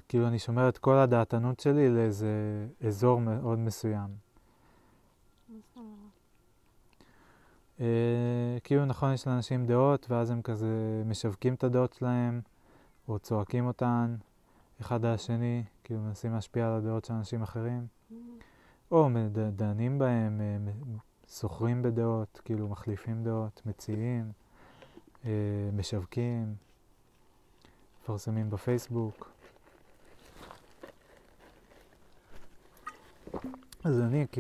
כאילו 0.08 0.28
אני 0.28 0.40
שומר 0.40 0.70
את 0.70 0.78
כל 0.78 0.96
הדעתנות 0.98 1.60
שלי 1.60 1.90
לאיזה 1.90 2.68
אזור 2.88 3.22
מאוד 3.22 3.60
מסוים. 3.60 4.10
מה 5.50 5.56
זאת 5.60 5.78
אומרת? 5.78 5.96
אה, 7.80 7.86
כאילו 8.64 8.86
נכון 8.86 9.14
יש 9.14 9.28
לאנשים 9.28 9.66
דעות 9.66 10.06
ואז 10.10 10.32
הם 10.32 10.42
כזה 10.42 10.68
משווקים 11.06 11.54
את 11.54 11.64
הדעות 11.64 11.94
שלהם 11.94 12.42
או 13.08 13.20
צועקים 13.20 13.68
אותן 13.68 14.16
אחד 14.82 15.06
על 15.06 15.14
השני, 15.14 15.64
כאילו 15.84 16.00
מנסים 16.02 16.34
להשפיע 16.34 16.68
על 16.68 16.74
הדעות 16.74 17.06
של 17.06 17.14
אנשים 17.14 17.42
אחרים. 17.44 17.88
או 18.92 19.10
דנים 19.56 20.00
בהם, 20.00 20.42
אה, 20.42 20.58
מ- 20.60 20.98
סוחרים 21.28 21.82
בדעות, 21.82 22.42
כאילו 22.46 22.68
מחליפים 22.68 23.24
דעות, 23.24 23.62
מציעים, 23.66 24.32
אה, 25.26 25.30
משווקים, 25.74 26.56
מפרסמים 28.02 28.50
בפייסבוק. 28.50 29.30
אז 33.84 34.00
אני 34.02 34.26
כ- 34.32 34.40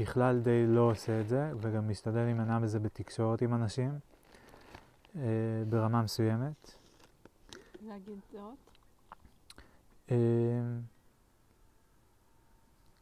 ככלל 0.00 0.40
די 0.40 0.66
לא 0.66 0.80
עושה 0.80 1.20
את 1.20 1.28
זה, 1.28 1.52
וגם 1.60 1.88
משתדל 1.88 2.20
להימנע 2.20 2.58
מזה 2.58 2.78
בתקשורת 2.78 3.42
עם 3.42 3.54
אנשים, 3.54 3.98
אה, 5.16 5.22
ברמה 5.68 6.02
מסוימת. 6.02 6.74
להגיד 7.86 8.18
דעות? 8.32 8.58
אה, 10.10 10.16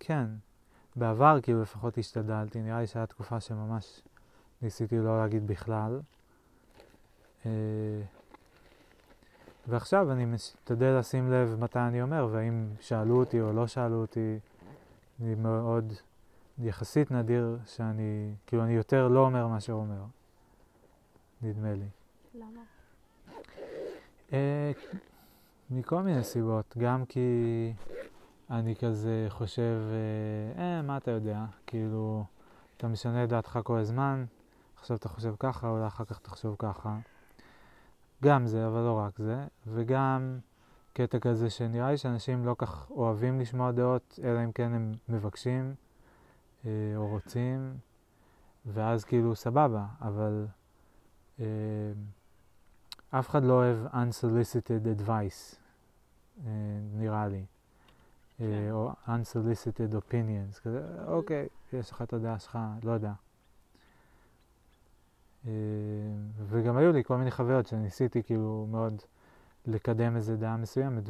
כן, 0.00 0.26
בעבר 0.96 1.40
כאילו 1.42 1.62
לפחות 1.62 1.98
השתדלתי, 1.98 2.62
נראה 2.62 2.80
לי 2.80 2.86
שהייתה 2.86 3.14
תקופה 3.14 3.40
שממש 3.40 4.02
ניסיתי 4.62 4.98
לא 4.98 5.18
להגיד 5.18 5.46
בכלל. 5.46 6.00
אה, 7.46 7.50
ועכשיו 9.66 10.12
אני 10.12 10.24
משתדל 10.24 10.98
לשים 10.98 11.30
לב 11.30 11.56
מתי 11.60 11.78
אני 11.78 12.02
אומר, 12.02 12.28
והאם 12.32 12.68
שאלו 12.80 13.20
אותי 13.20 13.40
או 13.40 13.52
לא 13.52 13.66
שאלו 13.66 14.00
אותי. 14.00 14.38
אני 15.20 15.34
מאוד, 15.34 15.92
יחסית 16.60 17.10
נדיר 17.10 17.58
שאני, 17.66 18.34
כאילו 18.46 18.64
אני 18.64 18.72
יותר 18.72 19.08
לא 19.08 19.26
אומר 19.26 19.46
מאשר 19.46 19.72
אומר, 19.72 20.02
נדמה 21.42 21.74
לי. 21.74 21.88
למה? 22.34 22.60
אה, 24.32 24.72
מכל 25.70 26.02
מיני 26.02 26.24
סיבות, 26.24 26.74
גם 26.78 27.04
כי 27.04 27.20
אני 28.50 28.76
כזה 28.76 29.26
חושב, 29.28 29.80
אה, 30.58 30.62
אה, 30.62 30.82
מה 30.82 30.96
אתה 30.96 31.10
יודע, 31.10 31.44
כאילו, 31.66 32.24
אתה 32.76 32.88
משנה 32.88 33.24
את 33.24 33.28
דעתך 33.28 33.58
כל 33.64 33.78
הזמן, 33.78 34.24
עכשיו 34.76 34.96
אתה 34.96 35.08
חושב 35.08 35.34
ככה, 35.38 35.68
אולי 35.68 35.86
אחר 35.86 36.04
כך 36.04 36.18
תחשוב 36.18 36.56
ככה. 36.58 36.98
גם 38.24 38.46
זה, 38.46 38.66
אבל 38.66 38.80
לא 38.80 38.98
רק 38.98 39.18
זה, 39.18 39.44
וגם 39.66 40.38
קטע 40.92 41.18
כזה 41.18 41.50
שנראה 41.50 41.90
לי 41.90 41.96
שאנשים 41.96 42.46
לא 42.46 42.54
כך 42.58 42.90
אוהבים 42.90 43.40
לשמוע 43.40 43.72
דעות, 43.72 44.18
אלא 44.24 44.44
אם 44.44 44.52
כן 44.52 44.72
הם 44.72 44.92
מבקשים 45.08 45.74
או 46.66 47.08
רוצים, 47.08 47.76
ואז 48.66 49.04
כאילו 49.04 49.36
סבבה, 49.36 49.86
אבל 50.00 50.46
אה, 51.40 51.44
אף 53.10 53.28
אחד 53.28 53.44
לא 53.44 53.52
אוהב 53.52 53.86
unsolicited 53.86 55.00
advice, 55.00 55.56
אה, 56.46 56.50
נראה 56.94 57.28
לי. 57.28 57.44
אה, 58.40 58.46
כן. 58.46 58.70
או 58.70 58.92
unsolicited 59.06 59.94
opinions, 59.94 60.60
כזה, 60.60 60.82
אוקיי, 61.06 61.48
יש 61.72 61.90
לך 61.90 62.02
את 62.02 62.12
הדעה 62.12 62.38
שלך, 62.38 62.58
לא 62.82 62.92
יודע. 62.92 63.12
אה, 65.46 65.52
וגם 66.48 66.76
היו 66.76 66.92
לי 66.92 67.04
כל 67.04 67.16
מיני 67.16 67.30
חוויות 67.30 67.66
שניסיתי 67.66 68.22
כאילו 68.22 68.66
מאוד 68.70 69.02
לקדם 69.66 70.16
איזה 70.16 70.36
דעה 70.36 70.56
מסוימת, 70.56 71.02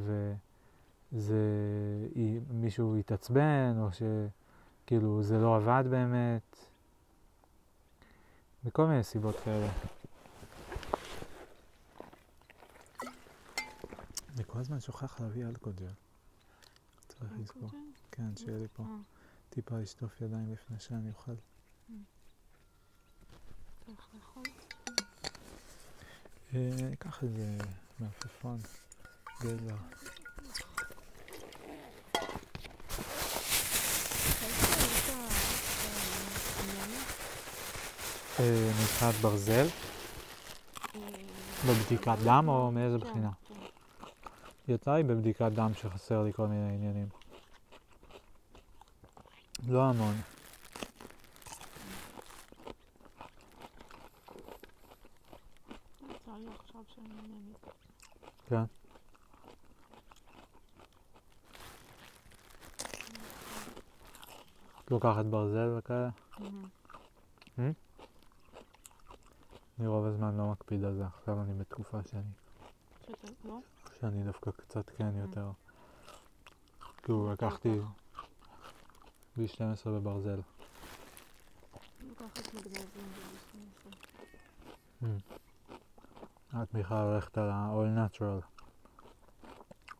וזה, 1.12 1.34
מישהו 2.50 2.96
התעצבן, 2.96 3.74
או 3.78 3.92
שכאילו 4.88 5.22
זה 5.22 5.38
לא 5.38 5.56
עבד 5.56 5.84
באמת, 5.90 6.56
מכל 8.64 8.86
מיני 8.86 9.04
סיבות 9.04 9.36
כאלה. 9.44 9.68
אני 14.34 14.44
כל 14.46 14.58
הזמן 14.58 14.80
שוכח 14.80 15.20
להביא 15.20 15.46
אלכוג'ל. 15.46 15.92
צריך 17.08 17.32
לזכור. 17.38 17.70
כן, 18.10 18.36
שיהיה 18.36 18.58
לי 18.58 18.66
פה 18.72 18.82
אה, 18.82 18.88
טיפה 19.50 19.78
לשטוף 19.78 20.20
ידיים 20.20 20.52
לפני 20.52 20.80
שאני 20.80 21.10
אוכל. 21.10 21.32
צריך 23.86 24.08
לאכול. 24.14 24.42
אה, 26.54 26.96
קח 26.98 27.22
איזה 27.22 27.58
מלפפון, 28.00 28.58
גזר. 29.40 29.76
איפה 34.42 34.74
היית, 34.84 35.08
אה, 35.08 35.28
ענייני? 36.62 37.02
אה, 38.40 38.70
נבחרת 38.80 39.14
ברזל, 39.14 39.66
בבדיקת 41.68 42.16
דם 42.24 42.44
או 42.48 42.70
מאיזה 42.70 42.98
כן, 42.98 43.04
בחינה? 43.10 43.30
כן. 43.48 43.54
יצא 44.72 44.94
לי 44.94 45.02
בבדיקת 45.02 45.52
דם 45.54 45.70
שחסר 45.74 46.22
לי 46.22 46.32
כל 46.32 46.46
מיני 46.46 46.74
עניינים. 46.74 47.08
לא 49.68 49.84
המון. 49.84 50.14
כן. 58.48 58.62
לוקחת 64.90 65.24
ברזל 65.24 65.74
וכאלה. 65.78 66.08
מהמם. 66.38 67.87
אני 69.78 69.86
רוב 69.86 70.06
הזמן 70.06 70.36
לא 70.36 70.50
מקפיד 70.50 70.84
על 70.84 70.94
זה, 70.94 71.06
עכשיו 71.06 71.42
אני 71.42 71.54
בתקופה 71.54 71.98
שאני, 72.10 72.22
שאתה 73.06 73.28
לא? 73.44 73.58
שאני 74.00 74.22
דווקא 74.24 74.50
קצת 74.50 74.90
כן 74.90 75.16
יותר. 75.16 75.50
כאילו 77.02 77.32
לקחתי 77.32 77.80
B12 79.36 79.88
בברזל. 79.88 80.40
לוקחת 82.08 82.54
מגנזיום 82.54 83.08
ב-12. 85.02 85.08
את 86.62 86.68
בכלל 86.74 87.06
הולכת 87.06 87.38
על 87.38 87.50
ה-all 87.50 87.98
natural. 87.98 88.42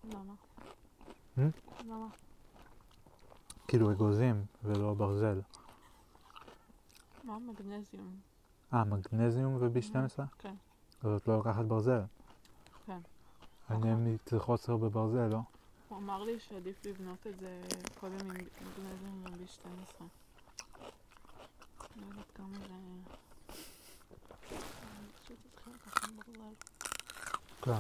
למה? 0.05 0.35
Hmm? 1.37 1.85
למה? 1.85 2.09
כאילו 3.69 3.93
אגוזים 3.93 4.45
ולא 4.65 4.95
ברזל. 4.95 5.41
מה? 7.25 7.39
מגנזיום. 7.39 8.21
אה, 8.75 8.85
מגנזיום 8.85 9.57
ו-B12? 9.61 10.23
כן. 10.39 10.55
אז 11.03 11.13
את 11.17 11.29
לא 11.29 11.37
לוקחת 11.37 11.65
ברזל. 11.65 12.01
כן. 12.87 12.99
אני 13.71 14.19
צריך 14.25 14.43
חוסר 14.43 14.77
בברזל, 14.77 15.27
לא? 15.27 15.41
הוא 15.89 15.99
אמר 15.99 16.25
לי 16.25 16.41
שעדיף 16.41 16.87
לבנות 16.87 17.27
את 17.27 17.41
זה 17.41 17.61
קודם 18.01 18.31
עם 18.31 18.37
מגנזיום 18.37 19.25
ב-12. 19.25 20.03
לא 21.97 22.07
יודעת 22.07 22.31
כמה 22.35 22.59
זה... 22.59 22.75
אני 24.53 25.13
פשוט 25.23 25.39
אתחיל 25.55 25.73
לקחת 25.75 26.09
ברזל. 26.13 26.55
כן. 27.63 27.73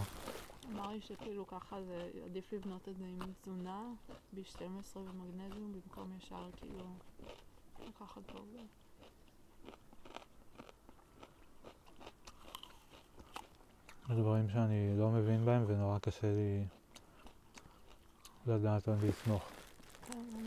אמר 0.73 0.89
לי 0.89 1.01
שכאילו 1.01 1.47
ככה 1.47 1.83
זה 1.83 2.11
עדיף 2.25 2.53
לבנות 2.53 2.89
את 2.89 2.97
זה 2.97 3.05
עם 3.05 3.33
תזונה 3.43 3.83
ב-12 4.35 4.97
ומגנזיום 4.97 5.73
במקום 5.73 6.13
ישר 6.19 6.51
כאילו 6.57 6.85
לקחת 7.89 8.23
ברזל. 8.33 8.67
יש 14.11 14.17
דברים 14.17 14.49
שאני 14.49 14.99
לא 14.99 15.11
מבין 15.11 15.45
בהם 15.45 15.65
ונורא 15.67 15.99
קשה 15.99 16.27
לי 16.27 16.65
לדעת 18.47 18.89
על 18.89 18.95
לסמוך. 19.03 19.43
כן, 20.07 20.13
אני 20.13 20.43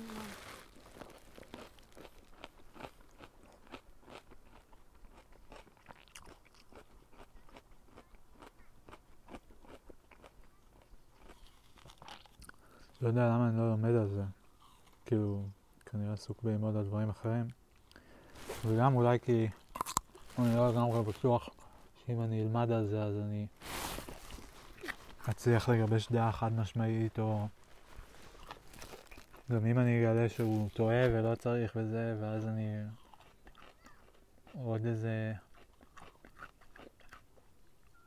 לא. 13.01 13.07
יודע 13.07 13.27
למה 13.29 13.49
אני 13.49 13.57
לא 13.57 13.69
לומד 13.69 13.95
על 13.95 14.07
זה. 14.07 14.23
כאילו, 15.05 15.43
כנראה 15.85 16.13
עסוק 16.13 16.43
בללמוד 16.43 16.75
על 16.75 16.83
דברים 16.83 17.09
אחרים. 17.09 17.45
וגם 18.65 18.95
אולי 18.95 19.19
כי 19.19 19.47
אני 20.39 20.55
לא 20.55 20.69
לגמרי 20.69 21.03
בטוח 21.03 21.49
שאם 22.05 22.21
אני 22.21 22.41
אלמד 22.41 22.71
על 22.71 22.87
זה 22.87 23.03
אז 23.03 23.15
אני 23.17 23.47
אצליח 25.29 25.69
לגבש 25.69 26.11
דעה 26.11 26.31
חד 26.31 26.53
משמעית, 26.53 27.19
או 27.19 27.47
גם 29.51 29.65
אם 29.65 29.79
אני 29.79 29.99
אגלה 29.99 30.29
שהוא 30.29 30.69
טועה 30.69 31.05
ולא 31.07 31.35
צריך 31.35 31.71
וזה, 31.75 32.15
ואז 32.21 32.45
אני 32.45 32.77
עוד 34.53 34.85
איזה 34.85 35.33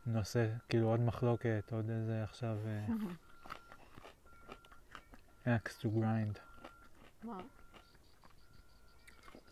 נושא, 0.06 0.46
כאילו 0.68 0.88
עוד 0.88 1.00
מחלוקת, 1.00 1.72
עוד 1.72 1.90
איזה 1.90 2.22
עכשיו 2.24 2.58
axe 5.46 5.80
to 5.80 5.86
grind, 5.86 6.38
מה? 7.22 7.38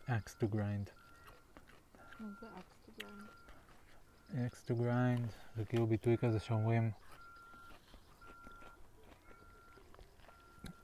axe 0.08 0.34
to 0.40 0.54
grind. 0.54 0.90
מה 2.22 2.28
זה 2.40 2.46
אקסטגרם? 2.58 3.26
Axe 4.32 4.68
to 4.68 4.72
grind 4.72 5.32
זה 5.56 5.64
כאילו 5.64 5.86
ביטוי 5.86 6.16
כזה 6.16 6.40
שאומרים 6.40 6.90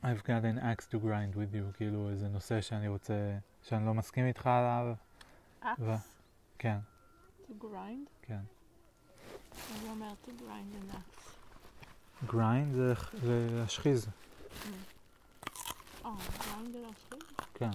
I've 0.02 0.22
got 0.22 0.44
an 0.44 0.58
axe 0.62 0.86
to 0.86 0.98
grind 0.98 1.34
with 1.34 1.54
you, 1.54 1.76
כאילו 1.76 2.10
איזה 2.10 2.28
נושא 2.28 2.60
שאני 2.60 2.88
רוצה, 2.88 3.38
שאני 3.62 3.86
לא 3.86 3.94
מסכים 3.94 4.26
איתך 4.26 4.46
עליו, 4.46 4.94
ו- 5.78 5.94
axe 5.94 5.98
כן, 6.58 6.78
to 7.48 7.52
grind? 7.62 8.08
כן. 8.22 8.40
מה 9.52 9.78
זה 9.82 9.88
אומר 9.90 10.12
to 10.24 10.28
grind 10.28 10.92
an 10.92 10.94
axe? 10.94 12.26
grind 12.30 12.74
זה, 12.74 12.94
זה 13.22 13.46
להשחיז, 13.50 14.06
אה, 16.04 16.10
grind 16.38 16.70
זה 16.72 16.80
להשחיז? 16.80 17.22
כן. 17.54 17.70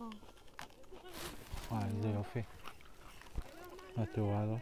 אה. 0.00 0.06
וואי, 1.72 1.84
איזה 1.84 2.08
יופי. 2.08 2.42
התאורה 3.96 4.44
לא. 4.46 4.56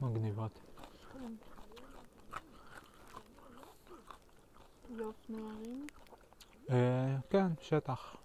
מגניבות. 0.00 0.60
אופנוערים? 5.00 5.86
אה, 6.70 7.16
כן, 7.30 7.46
שטח. 7.60 8.17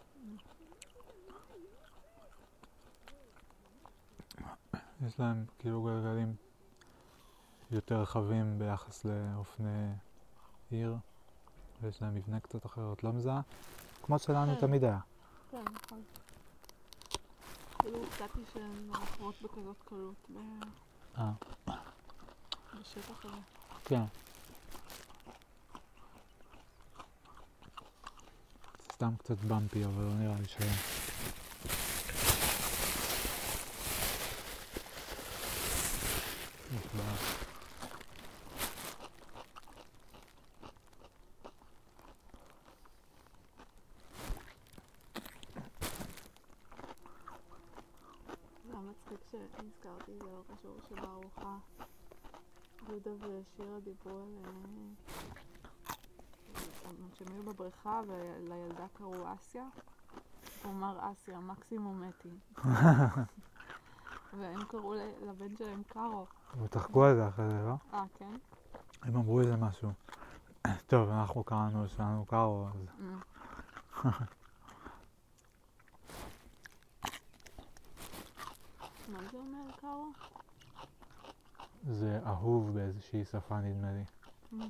יש 5.08 5.20
להם 5.20 5.46
כאילו 5.60 5.84
גלגלים 5.84 6.36
יותר 7.72 8.02
רחבים 8.02 8.60
ביחס 8.60 9.06
לאופני 9.06 9.92
עיר, 10.72 10.96
ויש 11.82 12.02
להם 12.02 12.16
מבנה 12.16 12.40
קצת 12.40 12.66
אחר, 12.66 12.94
את 12.94 13.04
לא 13.04 13.14
מזהה? 13.14 13.42
כמו 14.04 14.20
שלנו 14.20 14.54
כן. 14.54 14.60
תמיד 14.60 14.84
היה. 14.84 15.00
כן, 15.52 15.64
נכון. 15.74 16.02
כאילו 17.80 17.98
הופתעתי 17.98 18.40
שהן 18.54 18.90
רוכבות 19.00 19.42
בכזאת 19.42 19.84
קלות 19.86 20.30
אה, 21.18 21.32
בשטח 22.80 23.26
הזה. 23.26 23.38
כן. 23.86 24.04
סתם 28.92 29.14
קצת 29.18 29.38
במפי, 29.38 29.86
אבל 29.86 30.04
לא 30.04 30.14
נראה 30.14 30.36
לי 30.40 30.48
שהיה. 30.48 31.03
יש 36.74 36.88
בעיה. 36.96 37.14
זה 48.66 48.72
היה 48.72 48.82
מצחיק 48.82 49.20
שנזכרתי, 49.32 50.12
זה 50.18 50.24
לא 50.24 50.44
קשור 50.56 50.78
שבארוחה 50.90 51.58
יהודה 52.88 53.12
ושירה 53.12 53.80
דיברו 53.80 54.20
על... 54.20 54.46
אה, 54.46 54.52
שהם 57.14 57.28
היו 57.34 57.44
בבריכה 57.44 58.02
ולילדה 58.08 58.86
קראו 58.94 59.34
אסיה. 59.34 59.66
הוא 60.64 60.72
אמר 60.72 61.12
אסיה, 61.12 61.40
מקסימום 61.40 62.04
מתי. 62.04 62.30
והם 64.40 64.66
קראו 64.66 64.94
לבן 65.22 65.56
שלהם 65.58 65.84
קארו. 65.88 66.26
וצחקו 66.64 67.06
על 67.06 67.16
זה 67.16 67.28
אחרי 67.28 67.50
זה, 67.50 67.62
לא? 67.66 67.76
אה, 67.94 68.04
כן? 68.18 68.36
הם 69.02 69.16
אמרו 69.16 69.40
איזה 69.40 69.58
משהו. 69.58 69.90
טוב, 70.88 71.10
אנחנו 71.10 71.44
קראנו 71.44 71.88
שלנו 71.88 72.26
קארו, 72.26 72.68
אז 72.68 72.74
Mm. 73.00 73.04
מה 79.08 79.20
זה 79.32 79.38
אומר 79.38 79.72
קארו? 79.82 80.12
זה 81.84 82.20
אהוב 82.26 82.74
באיזושהי 82.74 83.26
שפה 83.26 83.60
נדמה 83.60 83.88
לי. 83.92 84.04
Mm. 84.54 84.64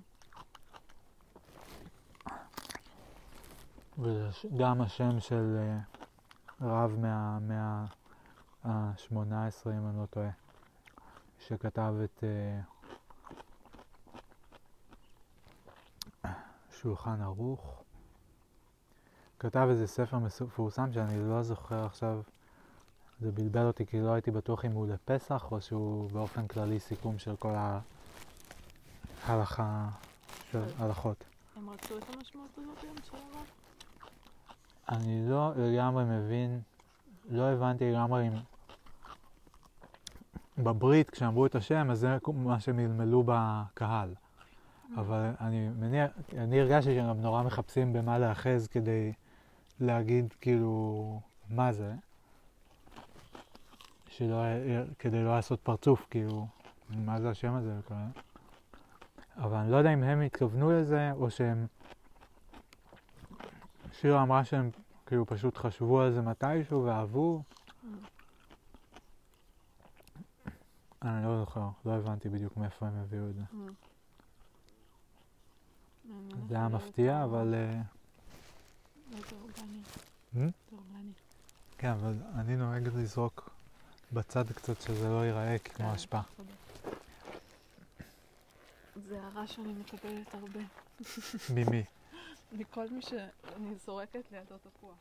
וזה 3.97 4.29
גם 4.57 4.81
השם 4.81 5.19
של 5.19 5.57
אה, 5.59 5.79
רב 6.61 6.91
מהמאה 6.99 7.85
ה-18, 8.63 9.15
אם 9.65 9.87
אני 9.87 9.97
לא 9.97 10.05
טועה, 10.09 10.29
שכתב 11.39 11.93
את 12.03 12.23
אה, 12.23 12.59
שולחן 16.71 17.21
ערוך. 17.21 17.83
כתב 19.39 19.67
איזה 19.69 19.87
ספר 19.87 20.17
מפורסם 20.19 20.93
שאני 20.93 21.29
לא 21.29 21.43
זוכר 21.43 21.85
עכשיו, 21.85 22.21
זה 23.19 23.31
בלבל 23.31 23.67
אותי 23.67 23.85
כי 23.85 24.01
לא 24.01 24.13
הייתי 24.13 24.31
בטוח 24.31 24.65
אם 24.65 24.71
הוא 24.71 24.87
לפסח 24.87 25.51
או 25.51 25.61
שהוא 25.61 26.11
באופן 26.11 26.47
כללי 26.47 26.79
סיכום 26.79 27.19
של 27.19 27.35
כל 27.35 27.53
ההלכה, 29.25 29.89
של 30.51 30.63
הלכות. 30.77 31.23
הם 31.55 31.69
רצו 31.69 31.97
את 31.97 32.03
המשמעות 32.13 32.49
הזאת 32.57 33.05
של 33.05 33.15
הרב? 33.15 33.45
אני 34.89 35.29
לא 35.29 35.53
לגמרי 35.55 36.03
מבין, 36.03 36.61
לא 37.29 37.43
הבנתי 37.43 37.91
לגמרי 37.91 38.27
אם 38.27 38.33
בברית 40.57 41.09
כשאמרו 41.09 41.45
את 41.45 41.55
השם 41.55 41.87
אז 41.91 41.99
זה 41.99 42.17
מה 42.33 42.59
שהם 42.59 42.77
מלמלו 42.77 43.23
בקהל. 43.25 44.13
אבל 44.97 45.31
אני 45.41 45.69
מניח, 45.69 46.11
אני 46.37 46.61
הרגשתי 46.61 46.95
שהם 46.95 47.07
גם 47.07 47.21
נורא 47.21 47.43
מחפשים 47.43 47.93
במה 47.93 48.17
להאחז 48.17 48.67
כדי 48.67 49.13
להגיד 49.79 50.33
כאילו 50.41 51.19
מה 51.49 51.73
זה. 51.73 51.93
שלא, 54.07 54.43
כדי 54.99 55.23
לא 55.23 55.35
לעשות 55.35 55.59
פרצוף, 55.59 56.07
כאילו, 56.09 56.47
מה 56.89 57.21
זה 57.21 57.29
השם 57.29 57.53
הזה 57.53 57.73
וכאלה. 57.79 58.07
אבל 59.37 59.57
אני 59.57 59.71
לא 59.71 59.77
יודע 59.77 59.93
אם 59.93 60.03
הם 60.03 60.21
התכוונו 60.21 60.71
לזה, 60.71 61.11
או 61.11 61.31
שהם... 61.31 61.65
שירה 63.91 64.23
אמרה 64.23 64.43
שהם 64.43 64.69
כאילו 65.05 65.25
פשוט 65.25 65.57
חשבו 65.57 66.01
על 66.01 66.11
זה 66.11 66.21
מתישהו 66.21 66.83
ואהבו. 66.83 67.43
אני 71.03 71.25
לא 71.25 71.39
זוכר, 71.39 71.69
לא 71.85 71.91
הבנתי 71.91 72.29
בדיוק 72.29 72.57
מאיפה 72.57 72.87
הם 72.87 72.93
הביאו 72.95 73.29
את 73.29 73.35
זה. 73.35 73.41
מעניין 76.05 76.47
זה 76.47 76.55
היה 76.55 76.67
מפתיע. 76.67 77.23
אבל... 77.23 77.53
אה, 77.53 77.81
לא, 79.11 79.17
זה 79.29 79.35
אורגני. 79.41 79.81
Hmm? 80.33 80.37
זה 80.37 80.77
אורגני. 80.77 81.11
כן, 81.77 81.89
אבל 81.89 82.13
אני 82.35 82.55
נוהג 82.55 82.87
לזרוק 82.87 83.49
בצד 84.13 84.51
קצת 84.51 84.81
שזה 84.81 85.09
לא 85.09 85.25
ייראה 85.25 85.59
כמו 85.59 85.75
כן, 85.75 85.85
אשפה. 85.85 86.19
זה 88.95 89.21
הערה 89.21 89.47
שאני 89.47 89.73
מקבלת 89.73 90.33
הרבה. 90.33 90.59
ממי? 91.53 91.83
מכל 92.57 92.89
מי 92.89 93.01
שאני 93.01 93.75
זורקת 93.85 94.31
לידו 94.31 94.55
תפוח. 94.57 94.95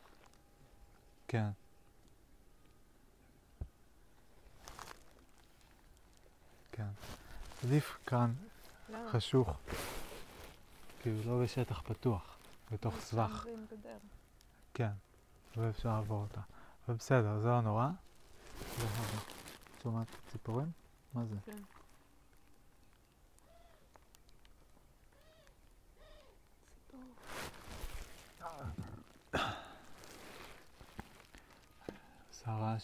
כן. 1.29 1.49
כן. 6.73 6.87
עדיף 7.65 7.99
כאן 8.07 8.33
למה? 8.89 9.11
חשוך, 9.11 9.51
כאילו 11.03 11.39
לא 11.39 11.45
בשטח 11.45 11.83
פתוח, 11.85 12.37
בתוך 12.73 13.01
סבך. 13.01 13.47
כן, 14.75 14.91
ואפשר 15.57 15.89
לעבור 15.89 16.21
אותה. 16.21 16.41
אבל 16.89 16.97
בסדר, 16.97 17.39
זה 17.39 17.49
לא 17.49 17.61
נורא. 17.61 17.89
שומעת 19.83 20.07
ציפורים? 20.33 20.71
מה 21.15 21.25
זה? 21.25 21.37
כן. 21.45 21.53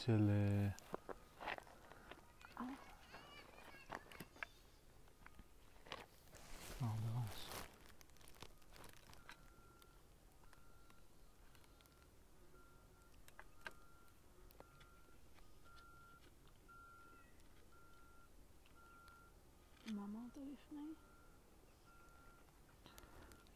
של... 0.09 0.30
אה, 0.30 0.88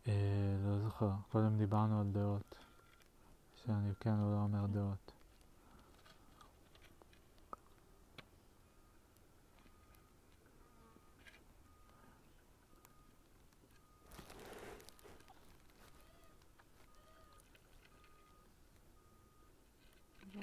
אה, 0.09 0.57
לא 0.65 0.79
זוכר, 0.79 1.11
קודם 1.33 1.59
דיברנו 1.59 2.01
על 2.01 2.07
דעות, 2.13 2.55
שאני 3.57 3.95
כן 4.01 4.21
או 4.21 4.33
לא 4.33 4.37
אומר 4.37 4.67
דעות. 4.67 5.13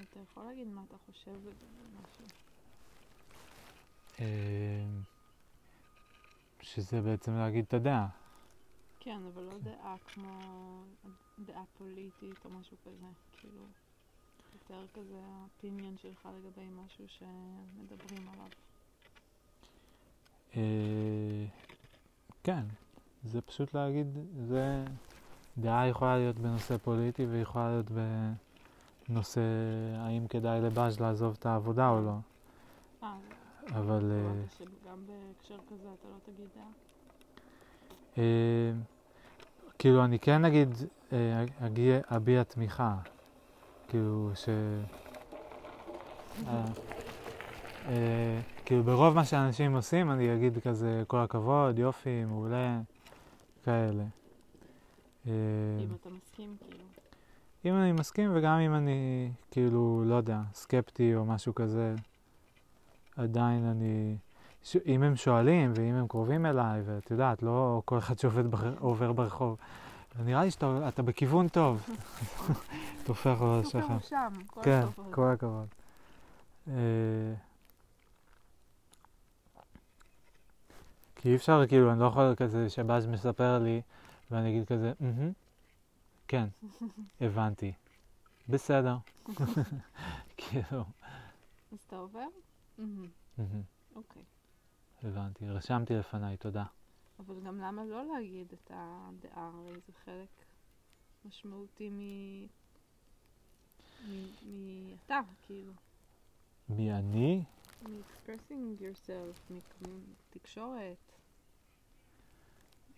אתה 0.09 0.19
יכול 0.19 0.43
להגיד 0.43 0.67
מה 0.67 0.84
אתה 0.88 0.97
חושב 0.97 1.32
ומשהו. 1.45 2.25
שזה 6.76 7.01
בעצם 7.01 7.34
להגיד 7.34 7.65
את 7.67 7.74
הדעה. 7.74 8.07
כן, 8.99 9.20
אבל 9.34 9.43
לא 9.43 9.59
דעה 9.63 9.95
כמו 10.13 10.39
דעה 11.45 11.63
פוליטית 11.78 12.45
או 12.45 12.49
משהו 12.49 12.78
כזה, 12.86 13.05
כאילו, 13.38 13.63
יותר 14.53 14.86
כזה 14.93 15.20
האופיניון 15.26 15.97
שלך 15.97 16.30
לגבי 16.38 16.67
משהו 16.86 17.05
שמדברים 17.07 18.28
עליו. 18.34 18.49
אה, 20.55 21.45
כן, 22.43 22.63
זה 23.24 23.41
פשוט 23.41 23.74
להגיד, 23.74 24.07
זה 24.47 24.86
דעה 25.57 25.88
יכולה 25.88 26.17
להיות 26.17 26.39
בנושא 26.39 26.78
פוליטי 26.78 27.26
ויכולה 27.26 27.70
להיות 27.70 27.91
בנושא 29.09 29.41
האם 29.97 30.28
כדאי 30.28 30.61
לבאז' 30.61 30.99
לעזוב 30.99 31.36
את 31.39 31.45
העבודה 31.45 31.89
או 31.89 32.01
לא. 32.01 32.17
אה, 33.74 33.80
אבל... 33.80 34.11
אה, 34.11 34.32
שגם 34.57 34.97
בהקשר 35.05 35.57
כזה 35.70 35.88
אתה 35.99 36.07
לא 36.07 36.34
תגיד 36.34 36.47
דעה? 36.55 36.65
אה, 38.17 38.72
כאילו, 39.80 40.03
אני 40.05 40.20
כן 40.20 40.41
נגיד 40.41 40.70
אה, 41.13 41.45
אגיע- 41.59 42.01
אביע 42.15 42.43
תמיכה. 42.43 42.97
כאילו, 43.88 44.32
ש... 44.36 44.49
אה, 46.47 46.65
אה, 47.88 48.39
כאילו, 48.65 48.84
ברוב 48.84 49.15
מה 49.15 49.26
שאנשים 49.26 49.76
עושים, 49.76 50.11
אני 50.11 50.36
אגיד 50.36 50.57
כזה, 50.59 51.03
כל 51.07 51.17
הכבוד, 51.20 51.80
יופי, 51.80 52.26
מעולה, 52.26 52.80
כאלה. 53.63 54.03
אה, 55.28 55.32
אם 55.84 55.95
אתה 56.01 56.09
מסכים, 56.09 56.55
כאילו. 56.59 56.84
אם 57.65 57.74
אני 57.76 57.91
מסכים 57.91 58.32
וגם 58.34 58.59
אם 58.59 58.74
אני, 58.74 59.32
כאילו, 59.51 60.03
לא 60.05 60.15
יודע, 60.15 60.39
סקפטי 60.53 61.15
או 61.15 61.26
משהו 61.26 61.55
כזה, 61.55 61.95
עדיין 63.20 63.65
אני... 63.65 64.17
ש... 64.63 64.78
אם 64.86 65.03
הם 65.03 65.15
שואלים 65.15 65.72
ואם 65.76 65.95
הם 65.95 66.07
קרובים 66.07 66.45
אליי, 66.45 66.82
ואת 66.86 67.11
יודעת, 67.11 67.43
לא 67.43 67.82
כל 67.86 67.97
אחד 67.97 68.20
שעובד 68.20 68.47
בר... 68.47 69.11
ברחוב, 69.13 69.57
נראה 70.20 70.43
לי 70.43 70.51
שאתה 70.51 70.88
אתה 70.88 71.01
בכיוון 71.01 71.47
טוב. 71.47 71.89
טופח 73.03 73.38
לו 73.41 73.55
על 73.55 73.63
סופר 73.63 73.78
השכם. 73.78 73.93
הוא 73.93 74.01
שם, 74.01 74.34
כל 74.47 74.61
כן. 74.63 74.86
כל 75.11 75.32
הכבוד. 75.32 75.67
אה, 76.67 76.74
כי 81.15 81.30
אי 81.30 81.36
אפשר, 81.36 81.67
כאילו, 81.67 81.91
אני 81.91 81.99
לא 81.99 82.05
יכול 82.05 82.36
כזה 82.36 82.70
שבאז 82.70 83.07
מספר 83.07 83.59
לי, 83.59 83.82
ואני 84.32 84.49
אגיד 84.49 84.67
כזה, 84.67 84.93
"מהמם, 84.99 85.32
כן, 86.28 86.47
הבנתי, 87.22 87.72
בסדר. 88.49 88.97
כאילו, 90.38 90.84
אז 91.72 91.80
אתה 91.88 91.95
עובר? 91.95 92.28
אוקיי. 93.95 94.23
הבנתי, 95.03 95.49
רשמתי 95.49 95.93
לפניי, 95.93 96.38
תודה. 96.38 96.65
אבל 97.19 97.36
גם 97.45 97.59
למה 97.59 97.86
לא 97.86 98.05
להגיד 98.13 98.53
את 98.53 98.71
הדעה? 98.73 99.51
הרי 99.53 99.73
זה 99.88 99.93
חלק 100.05 100.30
משמעותי 101.25 101.89
מ... 101.89 101.99
מאתה, 104.45 105.19
כאילו. 105.41 105.73
מי 106.69 106.93
אני? 106.93 107.43
מ-expressing 107.82 108.82
yourself, 108.82 109.53
מתקשורת, 110.30 111.11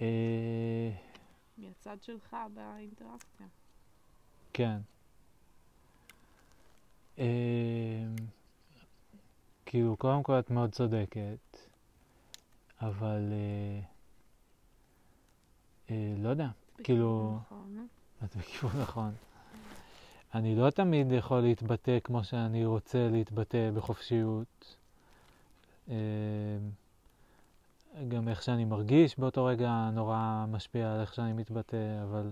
אה, 0.02 0.92
מהצד 1.58 1.98
שלך 2.04 2.36
באינטראקציה. 2.54 3.48
כן. 4.54 4.82
כאילו, 9.72 9.98
קודם 9.98 10.24
כל 10.24 10.40
את 10.40 10.50
מאוד 10.50 10.72
צודקת, 10.72 11.58
אבל 12.82 13.30
אה, 13.32 13.80
אה, 15.90 16.14
לא 16.18 16.30
יודע, 16.30 16.48
כאילו- 16.84 17.40
נכון. 17.46 17.88
את 18.24 18.36
בכיוון 18.36 18.82
נכון. 18.82 19.12
אני 20.36 20.56
לא 20.56 20.70
תמיד 20.70 21.12
יכול 21.12 21.40
להתבטא 21.40 22.00
כמו 22.04 22.24
שאני 22.24 22.66
רוצה 22.66 23.10
להתבטא 23.12 23.72
בחופשיות. 23.76 24.76
אה, 25.90 25.96
גם 28.08 28.28
איך 28.28 28.44
שאני 28.44 28.66
מרגיש 28.66 29.20
באותו 29.20 29.46
רגע 29.46 29.90
נורא 29.94 30.46
משפיע 30.48 30.94
על 30.94 31.02
איך 31.02 31.14
שאני 31.14 31.34
מתבטא, 31.34 32.04
אבל 32.04 32.32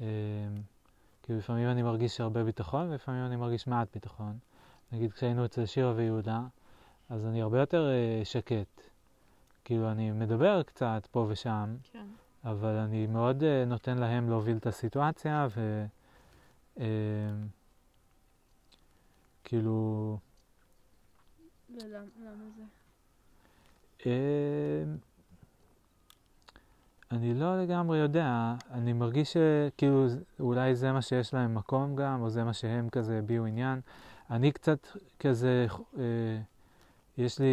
אה, 0.00 0.06
כאילו 1.22 1.38
לפעמים 1.38 1.68
אני 1.68 1.82
מרגיש 1.82 2.20
הרבה 2.20 2.44
ביטחון 2.44 2.90
ולפעמים 2.90 3.26
אני 3.26 3.36
מרגיש 3.36 3.66
מעט 3.66 3.88
ביטחון. 3.94 4.38
נגיד 4.94 5.12
כשהיינו 5.12 5.44
אצל 5.44 5.66
שירה 5.66 5.92
ויהודה, 5.96 6.40
אז 7.08 7.26
אני 7.26 7.42
הרבה 7.42 7.60
יותר 7.60 7.88
אה, 7.90 8.24
שקט. 8.24 8.80
כאילו 9.64 9.90
אני 9.90 10.10
מדבר 10.10 10.62
קצת 10.62 11.08
פה 11.10 11.26
ושם, 11.28 11.76
כן. 11.92 12.06
אבל 12.44 12.74
אני 12.76 13.06
מאוד 13.06 13.42
uh, 13.42 13.68
נותן 13.68 13.98
להם 13.98 14.28
להוביל 14.28 14.56
את 14.56 14.66
הסיטואציה, 14.66 15.46
ו... 15.56 15.84
Uh, 16.76 16.80
כאילו... 19.44 20.18
ולמה 21.70 22.44
זה? 22.56 22.62
אני 27.10 27.34
לא 27.34 27.62
לגמרי 27.62 27.98
יודע, 27.98 28.54
אני 28.70 28.92
מרגיש 28.92 29.32
שכאילו 29.32 30.06
אולי 30.40 30.74
זה 30.74 30.92
מה 30.92 31.02
שיש 31.02 31.34
להם 31.34 31.54
מקום 31.54 31.96
גם, 31.96 32.22
או 32.22 32.30
זה 32.30 32.44
מה 32.44 32.52
שהם 32.52 32.88
כזה 32.88 33.18
הביעו 33.18 33.46
עניין. 33.46 33.80
אני 34.30 34.52
קצת 34.52 34.86
כזה, 35.18 35.66
uh, 35.70 35.98
יש 37.18 37.38
לי... 37.38 37.46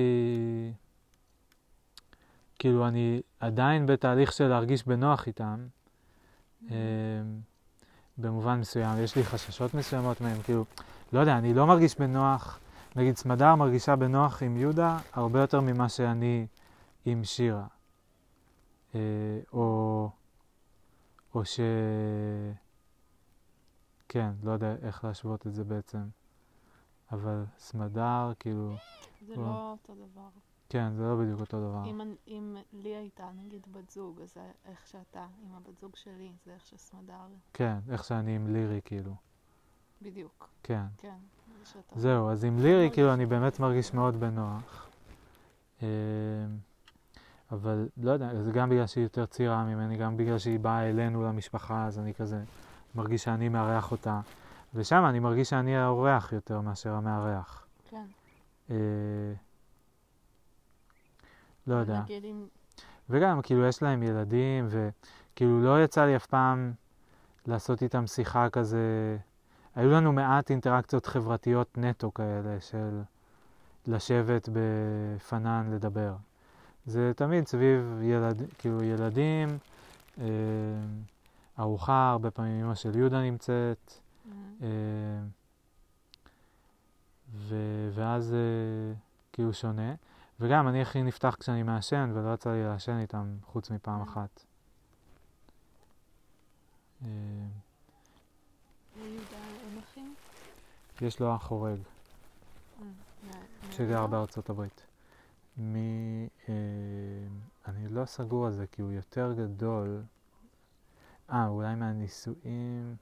כאילו 2.59 2.87
אני 2.87 3.21
עדיין 3.39 3.85
בתהליך 3.85 4.31
של 4.31 4.47
להרגיש 4.47 4.87
בנוח 4.87 5.27
איתם. 5.27 5.67
אה, 6.71 6.75
במובן 8.17 8.59
מסוים, 8.59 8.99
יש 8.99 9.15
לי 9.15 9.23
חששות 9.23 9.73
מסוימות 9.73 10.21
מהם, 10.21 10.41
כאילו, 10.41 10.65
לא 11.13 11.19
יודע, 11.19 11.37
אני 11.37 11.53
לא 11.53 11.67
מרגיש 11.67 11.95
בנוח, 11.99 12.59
נגיד 12.95 13.17
סמדר 13.17 13.55
מרגישה 13.55 13.95
בנוח 13.95 14.43
עם 14.43 14.57
יהודה 14.57 14.97
הרבה 15.13 15.41
יותר 15.41 15.61
ממה 15.61 15.89
שאני 15.89 16.47
עם 17.05 17.23
שירה. 17.23 17.67
אה, 18.95 18.99
או, 19.53 20.09
או 21.35 21.45
ש... 21.45 21.59
כן, 24.09 24.29
לא 24.43 24.51
יודע 24.51 24.75
איך 24.81 25.03
להשוות 25.03 25.47
את 25.47 25.53
זה 25.53 25.63
בעצם. 25.63 26.20
אבל 27.11 27.43
סמדר, 27.57 28.31
כאילו, 28.39 28.75
זה 29.27 29.33
וואו. 29.33 29.45
לא 29.45 29.71
אותו 29.71 29.93
דבר. 29.93 30.29
כן, 30.69 30.93
זה 30.93 31.03
לא 31.03 31.15
בדיוק 31.15 31.39
אותו 31.39 31.69
דבר. 31.69 31.83
אם, 31.85 32.01
אם 32.27 32.57
לי 32.73 32.95
הייתה 32.95 33.29
נגיד 33.45 33.67
בת 33.71 33.89
זוג, 33.89 34.21
אז 34.21 34.33
זה 34.33 34.41
איך 34.65 34.87
שאתה 34.87 35.25
עם 35.43 35.55
הבת 35.55 35.79
זוג 35.79 35.95
שלי, 35.95 36.31
זה 36.45 36.53
איך 36.53 36.65
שסמדר, 36.65 37.13
כן, 37.53 37.77
איך 37.89 38.03
שאני 38.03 38.35
עם 38.35 38.53
לירי, 38.53 38.81
כאילו. 38.85 39.15
בדיוק, 40.01 40.49
כן. 40.63 40.83
כן. 40.97 41.17
זה 41.59 41.65
שאתה... 41.65 41.99
זהו, 41.99 42.29
אז 42.29 42.43
עם 42.43 42.59
לירי, 42.59 42.89
כאילו, 42.93 43.13
אני 43.13 43.25
באמת 43.25 43.59
מרגיש 43.59 43.93
מאוד 43.93 44.15
בנוח. 44.15 44.89
אמ, 45.81 45.87
אבל 47.51 47.89
לא 47.97 48.11
יודע, 48.11 48.43
זה 48.43 48.51
גם 48.51 48.69
בגלל 48.69 48.87
שהיא 48.87 49.03
יותר 49.03 49.25
צעירה 49.25 49.63
ממני, 49.63 49.97
גם 49.97 50.17
בגלל 50.17 50.37
שהיא 50.37 50.59
באה 50.59 50.89
אלינו 50.89 51.23
למשפחה, 51.23 51.85
אז 51.85 51.99
אני 51.99 52.13
כזה 52.13 52.43
מרגיש 52.95 53.23
שאני 53.23 53.49
מארח 53.49 53.91
אותה. 53.91 54.21
ושם 54.73 55.05
אני 55.09 55.19
מרגיש 55.19 55.49
שאני 55.49 55.77
האורח 55.77 56.33
יותר 56.33 56.61
מאשר 56.61 56.93
המארח. 56.93 57.67
כן. 57.89 58.05
אה, 58.69 58.75
לא 61.67 61.75
יודע. 61.75 62.01
נגיד 62.01 62.25
אם... 62.25 62.45
וגם, 63.09 63.41
כאילו, 63.41 63.65
יש 63.65 63.83
להם 63.83 64.03
ילדים, 64.03 64.67
וכאילו, 64.69 65.63
לא 65.63 65.83
יצא 65.83 66.05
לי 66.05 66.15
אף 66.15 66.25
פעם 66.25 66.73
לעשות 67.45 67.81
איתם 67.81 68.07
שיחה 68.07 68.49
כזה... 68.49 69.17
היו 69.75 69.91
לנו 69.91 70.13
מעט 70.13 70.51
אינטראקציות 70.51 71.05
חברתיות 71.05 71.77
נטו 71.77 72.13
כאלה, 72.13 72.59
של 72.59 73.01
לשבת 73.87 74.49
בפנן 74.53 75.69
לדבר. 75.73 76.15
זה 76.85 77.11
תמיד 77.15 77.47
סביב 77.47 77.99
ילד, 78.01 78.41
כאילו 78.57 78.83
ילדים, 78.83 79.57
אה, 80.19 80.25
ארוחה, 81.59 82.09
הרבה 82.11 82.31
פעמים 82.31 82.65
אמא 82.65 82.75
של 82.75 82.97
יהודה 82.97 83.21
נמצאת, 83.21 83.93
ו, 87.33 87.55
ואז 87.93 88.33
אה, 88.33 88.93
כאילו 89.33 89.53
שונה. 89.53 89.93
וגם 90.39 90.67
אני 90.67 90.81
הכי 90.81 91.03
נפתח 91.03 91.35
כשאני 91.39 91.63
מעשן, 91.63 92.11
ולא 92.13 92.33
יצא 92.33 92.51
לי 92.51 92.63
לעשן 92.63 92.99
איתם 92.99 93.37
חוץ 93.45 93.69
מפעם. 93.69 94.01
אחת. 94.01 94.43
אה, 97.03 97.07
אחים? 99.83 100.15
יש 101.01 101.19
לו 101.19 101.35
אח 101.35 101.43
חורג, 101.43 101.79
אה, 102.79 103.37
שגר 103.71 104.07
בארצות 104.07 104.49
הברית. 104.49 104.83
מ... 105.57 105.75
אה, 106.49 106.53
אני 107.67 107.87
לא 107.87 108.05
סגור 108.05 108.45
על 108.45 108.51
זה, 108.51 108.67
כי 108.67 108.81
הוא 108.81 108.91
יותר 108.91 109.33
גדול. 109.33 110.03
אה, 111.29 111.47
אולי 111.47 111.75
מהנישואים 111.75 112.95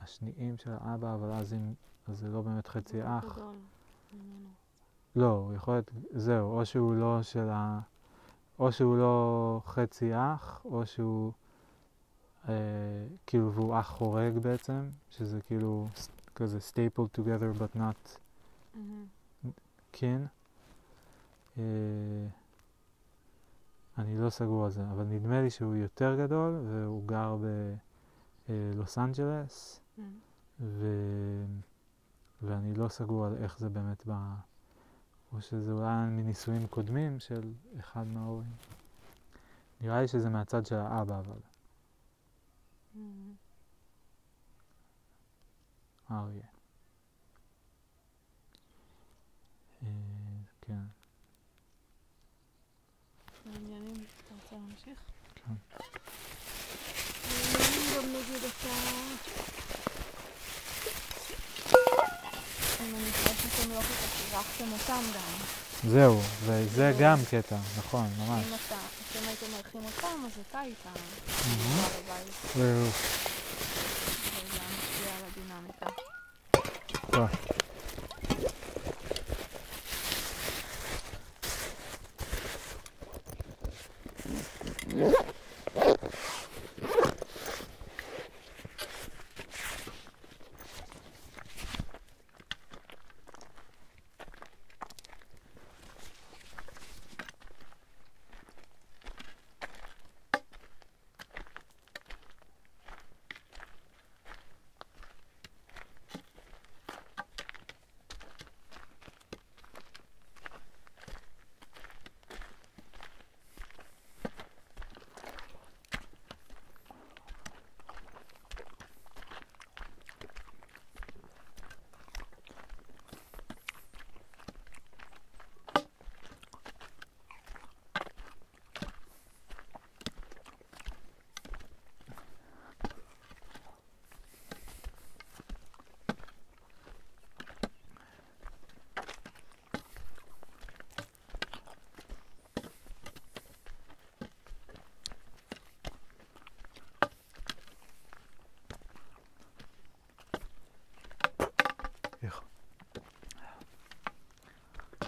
השניים 0.00 0.56
של 0.56 0.70
האבא, 0.80 1.14
אבל 1.14 1.32
אז 1.32 1.54
אז 2.08 2.18
זה 2.18 2.28
לא 2.28 2.42
באמת 2.42 2.66
חצי 2.66 3.02
אח. 3.02 3.38
לא, 5.16 5.30
הוא 5.30 5.52
יכול 5.52 5.74
להיות, 5.74 5.90
זהו, 6.10 6.58
או 6.58 6.66
שהוא 6.66 6.94
לא 6.94 7.22
של 7.22 7.48
ה... 7.48 7.80
או 8.58 8.72
שהוא 8.72 8.96
לא 8.96 9.60
חצי 9.66 10.10
אח, 10.14 10.60
או 10.64 10.86
שהוא 10.86 11.32
אה, 12.48 12.54
כאילו, 13.26 13.52
והוא 13.52 13.80
אח 13.80 13.88
חורג 13.88 14.38
בעצם, 14.38 14.88
שזה 15.10 15.40
כאילו 15.42 15.88
כזה 16.34 16.58
stapled 16.58 17.20
together 17.20 17.60
but 17.60 17.76
not 17.76 18.18
kin. 19.92 20.26
אה, 21.58 21.62
אני 23.98 24.18
לא 24.18 24.30
סגור 24.30 24.64
על 24.64 24.70
זה, 24.70 24.82
אבל 24.90 25.04
נדמה 25.04 25.40
לי 25.40 25.50
שהוא 25.50 25.76
יותר 25.76 26.16
גדול, 26.24 26.60
והוא 26.64 27.06
גר 27.06 27.36
בלוס 28.48 28.98
אנג'לס, 28.98 29.80
מהמם. 29.80 29.85
ו... 30.60 30.86
ואני 32.42 32.74
לא 32.74 32.88
סגור 32.88 33.26
על 33.26 33.36
איך 33.42 33.58
זה 33.58 33.68
באמת 33.68 34.06
ב... 34.06 34.12
או 35.32 35.42
שזה 35.42 35.72
אולי 35.72 36.06
מנישואים 36.08 36.66
קודמים 36.66 37.20
של 37.20 37.52
אחד 37.78 38.06
מההורים. 38.06 38.52
נראה 39.80 40.00
לי 40.00 40.08
שזה 40.08 40.28
מהצד 40.28 40.66
של 40.66 40.76
האבא, 40.76 41.18
אבל. 41.18 41.38
אריה. 46.10 46.46
אה, 49.82 49.88
כן. 50.60 50.82
מעניינים. 53.46 54.04
אתה 54.26 54.34
רוצה 54.34 54.56
להמשיך? 54.56 55.00
כן. 55.34 55.54
גם 57.96 58.04
נגיד 58.04 58.42
אתה... 58.44 58.68
אם 62.75 62.75
אני 62.94 63.12
חושבת 63.12 63.52
שאתם 63.56 63.70
לא 63.70 63.76
כל 63.76 63.82
כך 63.82 64.32
אירחתם 64.32 64.72
אותם 64.72 65.02
גם. 65.14 65.32
זהו, 65.90 66.20
וזה 66.44 66.92
גם 67.00 67.18
קטע, 67.30 67.56
נכון, 67.78 68.06
ממש. 68.18 68.44
אם 68.48 68.54
אתה, 68.54 68.74
אתם 69.12 69.28
הייתם 69.28 69.46
מארחים 69.52 69.84
אותם, 69.84 70.24
אז 70.26 70.32
אתה 70.50 70.62
איתם. 70.62 71.00
זהו. 72.56 72.86
משפיע 74.46 75.12
על 75.16 75.22
הדינמיקה. 75.30 75.86
טוב. 77.10 77.55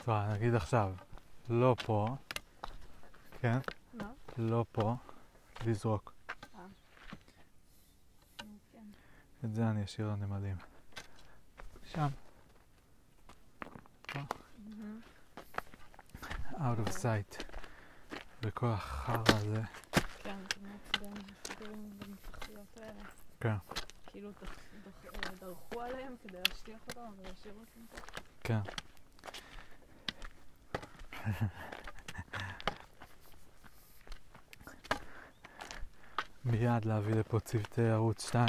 טוב, 0.09 0.17
נגיד 0.17 0.55
עכשיו, 0.55 0.95
לא 1.49 1.77
פה, 1.87 2.17
כן? 3.41 3.59
מה? 3.95 4.11
לא 4.39 4.65
פה, 4.73 4.95
לזרוק. 5.67 6.13
כן. 8.39 8.81
את 9.45 9.55
זה 9.55 9.71
אני 9.71 9.85
אשאיר 9.85 10.09
לנמלים. 10.09 10.57
שם, 11.85 12.09
מהמם. 14.15 15.01
out 16.53 16.89
of 16.89 16.91
sight. 16.91 17.45
וכל 18.43 18.67
החרא 18.67 19.23
הזה. 19.29 19.63
כן, 20.23 20.39
האלה. 22.77 23.03
כן. 23.41 23.57
כאילו 24.07 24.31
אה, 25.25 25.31
דרכו 25.41 25.83
עליהם 25.83 26.15
כדי 26.23 26.39
להשטיח 26.49 26.81
אותם 26.89 27.13
ולהשאיר 27.19 27.55
אותם 27.55 27.81
פה. 27.91 28.21
כן. 28.41 28.61
מיד 36.45 36.85
להביא 36.85 37.15
לפה 37.15 37.41
צוותי 37.41 37.83
ערוץ 37.83 38.29
2. 38.29 38.47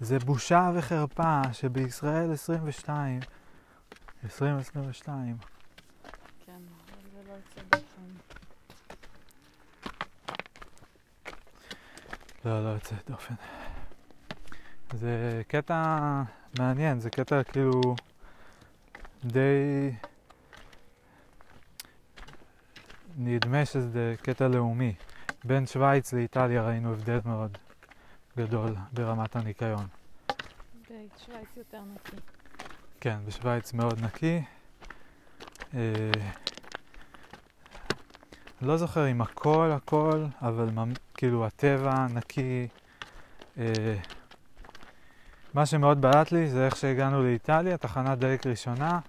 זה 0.00 0.18
בושה 0.18 0.70
וחרפה 0.74 1.40
שבישראל 1.52 2.32
22, 2.32 3.20
2022, 4.24 5.36
כן, 6.46 6.52
זה 7.12 7.18
לא 7.28 7.32
יוצא 7.32 7.60
דופן. 7.70 8.02
לא, 12.44 12.64
לא 12.64 12.68
יוצא 12.68 12.94
דופן. 13.08 13.34
זה 14.92 15.42
קטע 15.48 16.22
מעניין, 16.58 17.00
זה 17.00 17.10
קטע 17.10 17.42
כאילו 17.42 17.80
די... 19.24 19.90
נדמה 23.20 23.47
שזה 23.66 24.14
קטע 24.22 24.48
לאומי. 24.48 24.94
בין 25.44 25.66
שווייץ 25.66 26.12
לאיטליה 26.12 26.62
ראינו 26.62 26.92
הבדל 26.92 27.18
מאוד 27.24 27.58
גדול 28.38 28.74
ברמת 28.92 29.36
הניקיון. 29.36 29.86
בשוויץ 30.82 31.48
יותר 31.56 31.80
נקי. 31.94 32.16
כן, 33.00 33.18
בשוויץ 33.26 33.72
מאוד 33.72 34.00
נקי. 34.04 34.42
אה, 35.74 35.80
לא 38.62 38.76
זוכר 38.76 39.10
אם 39.10 39.20
הכל 39.20 39.70
הכל, 39.76 40.24
אבל 40.42 40.68
כאילו 41.14 41.46
הטבע 41.46 42.06
נקי. 42.14 42.68
אה, 43.58 43.96
מה 45.54 45.66
שמאוד 45.66 46.00
בעט 46.00 46.32
לי 46.32 46.48
זה 46.48 46.66
איך 46.66 46.76
שהגענו 46.76 47.22
לאיטליה, 47.22 47.76
תחנת 47.76 48.18
דלק 48.18 48.46
ראשונה, 48.46 49.00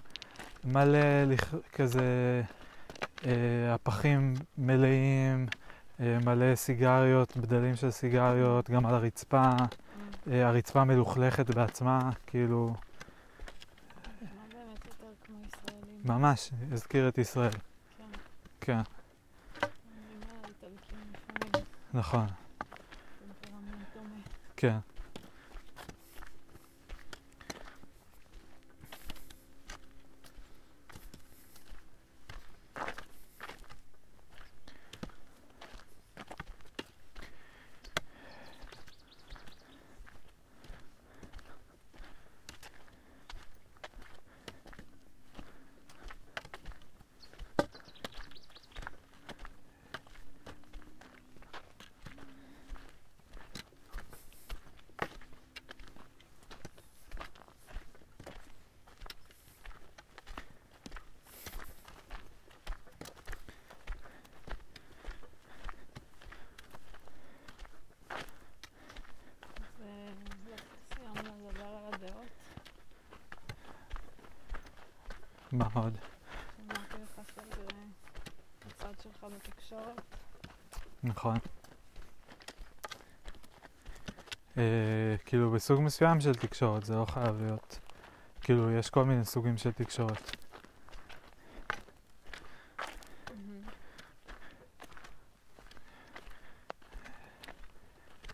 מלא 0.63 1.23
לכ- 1.27 1.55
כזה, 1.73 2.01
הפחים 3.69 4.33
מלאים, 4.57 5.47
אה, 5.99 6.17
מלא 6.25 6.55
סיגריות, 6.55 7.37
בדלים 7.37 7.75
של 7.75 7.91
סיגריות, 7.91 8.69
גם 8.69 8.85
על 8.85 8.95
הרצפה, 8.95 9.51
אה, 10.31 10.47
הרצפה 10.47 10.83
מלוכלכת 10.83 11.55
בעצמה, 11.55 12.09
כאילו. 12.27 12.73
ממש, 16.05 16.51
הזכיר 16.71 17.07
את 17.07 17.17
ישראל. 17.17 17.51
כן. 17.91 18.03
כן. 18.61 18.81
נכון. 21.93 22.25
כן. 24.57 24.77
בסוג 85.69 85.81
מסוים 85.81 86.21
של 86.21 86.33
תקשורת, 86.35 86.83
זה 86.85 86.95
לא 86.95 87.05
חייב 87.05 87.41
להיות. 87.41 87.79
כאילו, 88.41 88.71
יש 88.71 88.89
כל 88.89 89.05
מיני 89.05 89.25
סוגים 89.25 89.57
של 89.57 89.71
תקשורת. 89.71 90.35
מהמם. 93.29 93.61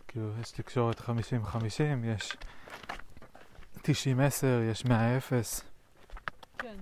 כאילו, 0.08 0.30
יש 0.40 0.50
תקשורת 0.50 1.00
50-50, 1.00 1.08
יש 2.04 2.36
90-10, 3.76 3.86
יש 4.70 4.82
100-0. 4.86 4.88
כן. 6.58 6.76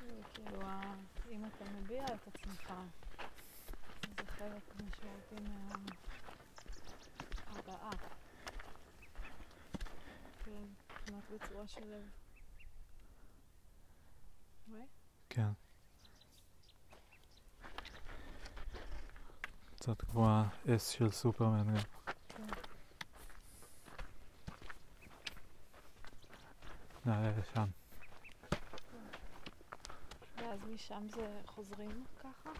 זה 0.00 0.22
כאילו, 0.34 0.62
ה- 0.62 0.94
אם 1.30 1.44
אתה 1.44 1.64
מביע 1.64 2.04
את 2.04 2.28
עצמך, 2.28 2.72
זה 4.02 4.26
חלק 4.26 4.62
משמעותי 4.74 5.34
מההבעה. 7.48 7.90
כאילו, 10.44 10.58
כמעט 11.06 11.24
בצורה 11.34 11.68
של 11.68 11.80
לב. 11.84 12.10
רואה? 14.70 14.82
כן. 15.30 15.48
קצת 19.76 20.00
כמו 20.02 20.42
ה-S 20.82 20.92
של 20.92 21.10
סופרמן 21.10 21.74
גם. 21.74 21.80
נעלה 27.04 27.32
לשם. 27.38 27.66
ואז 30.36 30.58
משם 30.74 31.08
זה 31.08 31.40
חוזרים 31.46 32.04
ככה? 32.20 32.50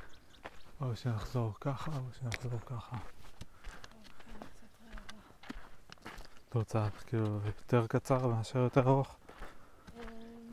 או 0.80 0.96
שנחזור 0.96 1.54
ככה, 1.60 1.90
או 1.96 2.12
שנחזור 2.20 2.60
ככה. 2.66 2.96
אוקיי. 2.96 4.48
את 6.48 6.54
רוצה 6.54 6.88
כאילו 7.06 7.40
יותר 7.46 7.86
קצר 7.86 8.26
מאשר 8.26 8.58
יותר 8.58 8.88
ארוך? 8.88 9.16
אמ, 9.96 10.50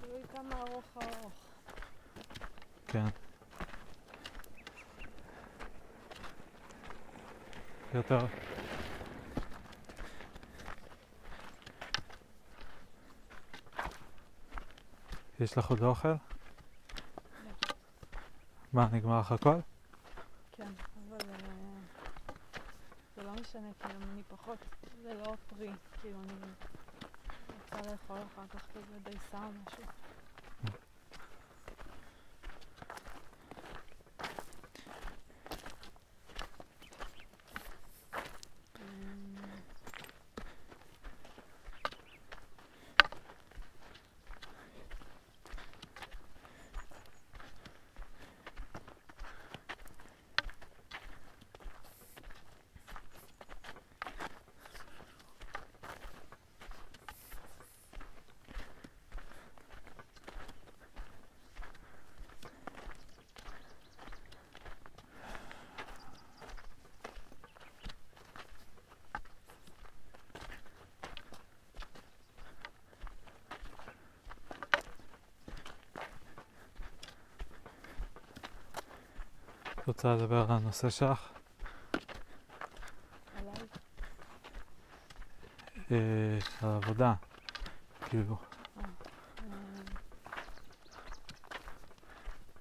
תלוי 0.00 0.22
כמה 0.34 0.60
ארוך 0.60 0.96
הארוך. 0.96 1.32
כן. 2.88 3.06
יותר. 7.94 8.26
יש 15.46 15.58
לך 15.58 15.70
עוד 15.70 15.82
אוכל? 15.82 16.14
מה, 18.72 18.88
נגמר 18.92 19.20
לך 19.20 19.32
הכל? 19.32 19.54
כן, 20.52 20.72
אבל 21.08 21.30
אה, 21.30 21.80
זה 23.16 23.22
לא 23.22 23.32
משנה, 23.32 23.68
כאילו 23.80 23.94
אני 24.12 24.22
פחות, 24.28 24.58
זה 25.02 25.14
לא 25.14 25.34
פרי, 25.48 25.70
כאילו 26.00 26.18
אני 26.22 26.32
רוצה 27.48 27.90
לאכול 27.90 28.18
אחר 28.32 28.46
כך 28.50 28.60
כזה 28.74 28.98
דייסה 29.04 29.38
או 29.46 29.50
משהו. 29.66 29.82
אמ, 38.76 39.36
את 79.72 79.75
רוצה 79.86 80.14
לדבר 80.14 80.40
על 80.40 80.56
הנושא 80.56 80.90
שלך? 80.90 81.28
עליי? 83.36 83.54
אה, 85.90 86.38
על 86.62 86.68
העבודה. 86.68 87.14
כאילו, 88.10 88.36
אמ, 88.76 88.82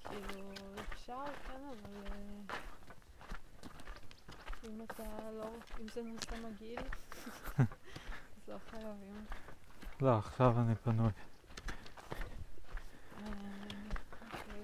כאילו, 0.03 0.53
אפשר, 0.93 1.23
כן, 1.47 1.53
אבל 1.53 2.03
אה, 2.05 2.55
אם 4.63 4.81
אתה 4.83 5.03
לא, 5.31 5.49
אם 5.81 5.87
זה 5.93 6.01
נושא 6.03 6.35
מגעיל, 6.47 6.79
אז 7.59 7.65
לא 8.47 8.55
חייבים. 8.71 9.25
לא, 10.01 10.17
עכשיו 10.17 10.61
אני 10.61 10.75
פנוי. 10.75 11.09
אמ, 13.19 13.23
אוקיי. 14.25 14.63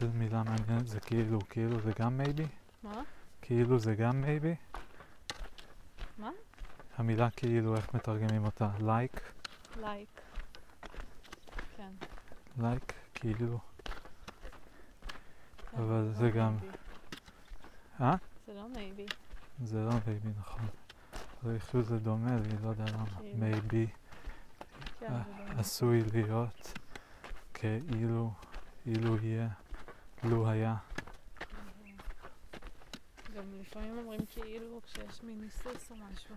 איזו 0.00 0.12
מילה 0.14 0.42
מעניינת 0.42 0.86
זה 0.86 1.00
כאילו, 1.00 1.38
כאילו 1.50 1.80
זה 1.80 1.92
גם 1.98 2.18
maybe? 2.18 2.46
מה? 2.82 3.02
כאילו 3.68 3.78
זה 3.78 3.94
גם 3.94 4.20
maybe? 4.20 4.54
מה? 6.18 6.30
המילה 6.96 7.30
כאילו, 7.30 7.76
איך 7.76 7.94
מתרגמים 7.94 8.44
אותה? 8.44 8.70
לייק? 8.80 9.32
לייק. 9.80 10.20
כן. 11.76 11.90
לייק? 12.58 12.92
כאילו. 13.14 13.58
כן, 15.70 15.78
אבל 15.78 16.02
לא 16.06 16.12
זה 16.12 16.30
גם- 16.30 16.56
maybe. 16.60 16.76
אה? 18.02 18.14
זה 18.46 18.54
לא 18.54 18.68
מייבי. 18.68 19.06
זה 19.64 19.78
לא 19.84 19.90
מייבי, 20.06 20.28
נכון. 20.40 20.66
איכשהו 21.54 21.82
זה 21.82 21.98
דומה 21.98 22.36
לי, 22.36 22.48
לא 22.62 22.68
יודע 22.68 22.84
למה. 22.92 23.04
כאילו. 23.20 23.38
maybe 23.38 23.86
כן, 25.00 25.12
לא 25.12 25.18
עשוי 25.60 26.02
להיות 26.12 26.78
כאילו, 27.54 28.32
אילו 28.86 29.16
יהיה, 29.22 29.48
לו 30.24 30.48
היה. 30.50 30.76
לפעמים 33.60 33.98
אומרים 33.98 34.20
כאילו 34.26 34.80
כשיש 34.82 35.22
מין 35.22 35.40
היסוס 35.40 35.90
או 35.90 35.96
משהו. 35.96 36.34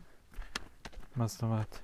מה 1.15 1.27
זאת 1.27 1.43
אומרת? 1.43 1.79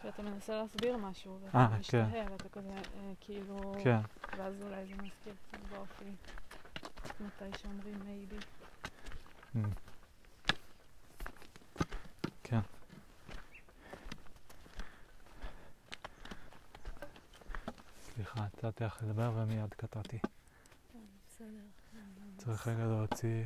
כשאתה 0.00 0.22
מנסה 0.22 0.56
להסביר 0.56 0.96
משהו, 0.96 1.32
אה, 1.32 1.38
ואתה 1.44 1.68
כן. 1.72 1.78
משתהה, 1.80 2.32
ואתה 2.32 2.48
כזה, 2.48 2.68
אה, 2.68 3.12
כאילו... 3.20 3.74
כן, 3.84 3.98
ואז 4.38 4.62
אולי 4.62 4.86
זה 4.86 4.94
מזכיר 5.02 5.34
קצת 5.48 5.58
באופי 5.70 6.04
מתי 7.20 7.58
שאומרים 7.58 8.00
מייבי. 8.04 8.36
mm. 9.54 9.58
כן. 12.42 12.60
סליחה, 18.00 18.40
נתתי 18.40 18.84
לך 18.84 19.02
לדבר 19.02 19.32
ומיד 19.34 19.74
קטעתי. 19.74 20.18
בסדר. 21.28 21.46
צריך 22.36 22.68
רגע 22.68 22.84
להוציא 22.84 23.44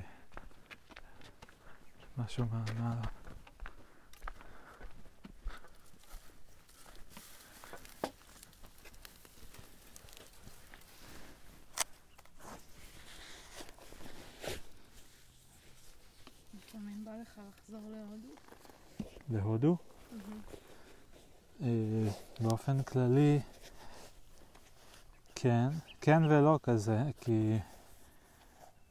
משהו 2.19 2.45
מה... 2.51 2.65
מה... 2.79 3.01
לפעמים 16.55 17.05
בא 17.05 17.11
לך 17.23 17.41
לחזור 17.49 17.91
להודו. 17.91 18.29
להודו? 19.31 19.77
אה, 21.63 21.69
באופן 22.41 22.83
כללי, 22.83 23.41
כן, 25.35 25.69
כן 26.01 26.25
ולא 26.25 26.59
כזה, 26.63 27.03
כי 27.21 27.59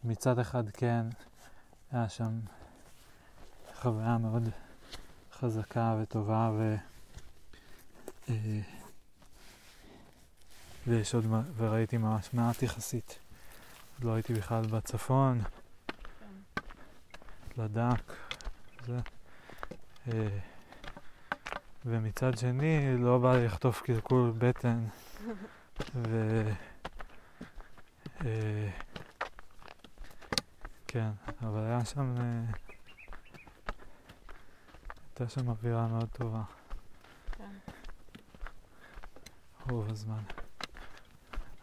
מצד 0.03 0.39
אחד 0.39 0.69
כן, 0.69 1.05
היה 1.91 2.09
שם 2.09 2.39
חוויה 3.81 4.17
מאוד 4.17 4.49
חזקה 5.33 5.97
וטובה 6.01 6.51
ו... 6.57 6.75
אה, 8.29 8.59
ויש 10.87 11.15
עוד, 11.15 11.25
מה- 11.25 11.41
וראיתי 11.57 11.97
ממש 11.97 12.29
מעט 12.33 12.63
יחסית. 12.63 13.19
עוד 13.95 14.03
לא 14.03 14.13
הייתי 14.13 14.33
בכלל 14.33 14.61
בצפון, 14.65 15.41
כן. 15.43 16.61
לדק, 17.63 18.13
זה. 18.85 18.99
אה, 20.07 20.39
ומצד 21.85 22.37
שני, 22.37 22.97
לא 22.97 23.17
בא 23.17 23.35
לי 23.35 23.45
לחטוף 23.45 23.81
קלקול 23.81 24.33
בטן, 24.37 24.83
ו... 26.07 26.41
אה, 28.25 28.69
כן, 30.87 31.09
אבל 31.41 31.63
היה 31.63 31.85
שם... 31.85 32.15
הייתה 35.19 35.33
שם 35.33 35.49
אווירה 35.49 35.87
מאוד 35.87 36.09
טובה, 36.13 36.43
כן. 37.31 37.51
רוב 39.65 39.89
הזמן. 39.89 40.21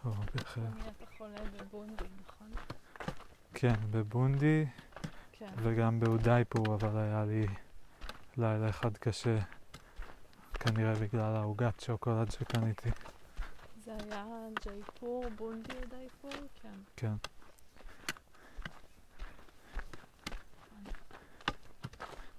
רוב 0.04 0.26
בכלל. 0.34 0.64
נהיית 0.64 1.02
חולה 1.18 1.38
בבונדי, 1.60 2.04
נכון? 2.26 2.50
כן, 3.54 3.74
בבונדי 3.90 4.64
כן. 5.32 5.50
וגם 5.56 6.00
באודייפור, 6.00 6.74
אבל 6.74 6.96
היה 6.96 7.24
לי 7.24 7.46
לילה 8.36 8.68
אחד 8.68 8.96
קשה, 8.96 9.38
כנראה 10.54 10.94
בגלל 10.94 11.36
העוגת 11.36 11.80
שוקולד 11.80 12.30
שקניתי. 12.30 12.90
זה 13.84 13.96
היה 14.10 14.26
ג'ייפור, 14.64 15.24
בונדי 15.36 15.74
ודייפור? 15.82 16.30
כן. 16.62 16.78
כן. 16.96 17.14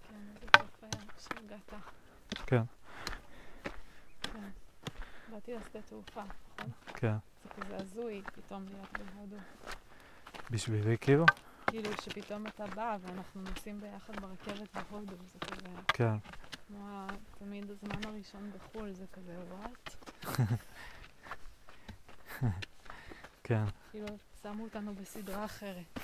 כן, 0.07 0.21
איזה 0.35 0.47
כיף 0.53 0.83
כשהגעת. 1.45 1.71
כן, 2.45 2.61
כן. 4.21 4.49
באתי 5.31 5.53
לשדה 5.53 5.81
תעופה, 5.81 6.21
נכון? 6.23 6.71
כן. 6.87 7.15
זה 7.43 7.49
כזה 7.49 7.77
הזוי 7.77 8.21
פתאום 8.35 8.65
להיות 8.67 8.89
בהודו. 8.91 9.37
בשבילי 10.51 10.97
כאילו? 10.97 11.25
כאילו 11.67 11.89
שפתאום 12.01 12.47
אתה 12.47 12.67
בא 12.67 12.97
ואנחנו 13.01 13.41
נוסעים 13.41 13.81
ביחד 13.81 14.19
ברכבת 14.19 14.77
בהודו, 14.89 15.15
זה 15.33 15.39
כזה 15.39 15.69
כן. 15.87 16.17
כמו 16.67 17.07
תמיד 17.39 17.69
הזמן 17.69 18.03
הראשון 18.05 18.51
בחו"ל, 18.51 18.93
זה 18.93 19.05
כזה 19.13 19.37
וואט? 19.49 19.95
כן. 23.43 23.63
כאילו 23.91 24.07
שמו 24.41 24.63
אותנו 24.63 24.95
בסדרה 24.95 25.45
אחרת. 25.45 25.99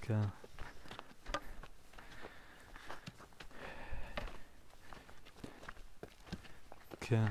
כן. 0.00 0.20
כן. 7.08 7.26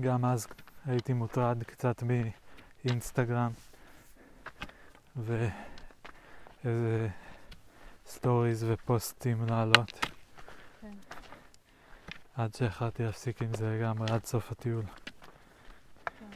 גם 0.00 0.24
אז 0.24 0.46
הייתי 0.86 1.12
מוטרד 1.12 1.62
קצת 1.62 2.02
מאינסטגרם 2.02 3.52
ואיזה 5.16 7.08
stories 8.06 8.64
ופוסטים 8.68 9.46
לעלות 9.46 10.06
כן. 10.80 10.94
עד 12.34 12.54
שהחלטתי 12.54 13.02
להפסיק 13.02 13.42
עם 13.42 13.54
זה 13.54 13.76
לגמרי 13.78 14.12
עד 14.12 14.24
סוף 14.24 14.52
הטיול. 14.52 14.84
כן. 16.04 16.30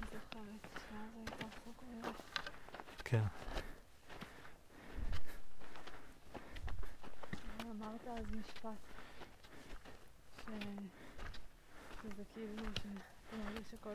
זוכרת 0.00 0.68
שאז 0.76 1.16
היית 1.16 1.44
רחוק 1.44 1.82
ממך. 1.82 2.16
כן. 3.04 3.24
אמרת 7.82 8.06
אז 8.06 8.32
משפט 8.32 8.70
ש... 10.36 10.50
שזה 12.02 12.22
כאילו 12.34 12.56
שאתה 12.56 13.36
מרגיש 13.36 13.70
שכל, 13.70 13.94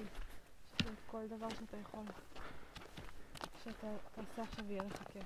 שכל 0.78 1.28
דבר 1.28 1.50
שאתה 1.50 1.78
יכול 1.78 2.06
שאתה 3.64 3.88
תעשה 4.16 4.44
עכשיו 4.44 4.72
יהיה 4.72 4.84
לך 4.84 5.04
כיף 5.14 5.26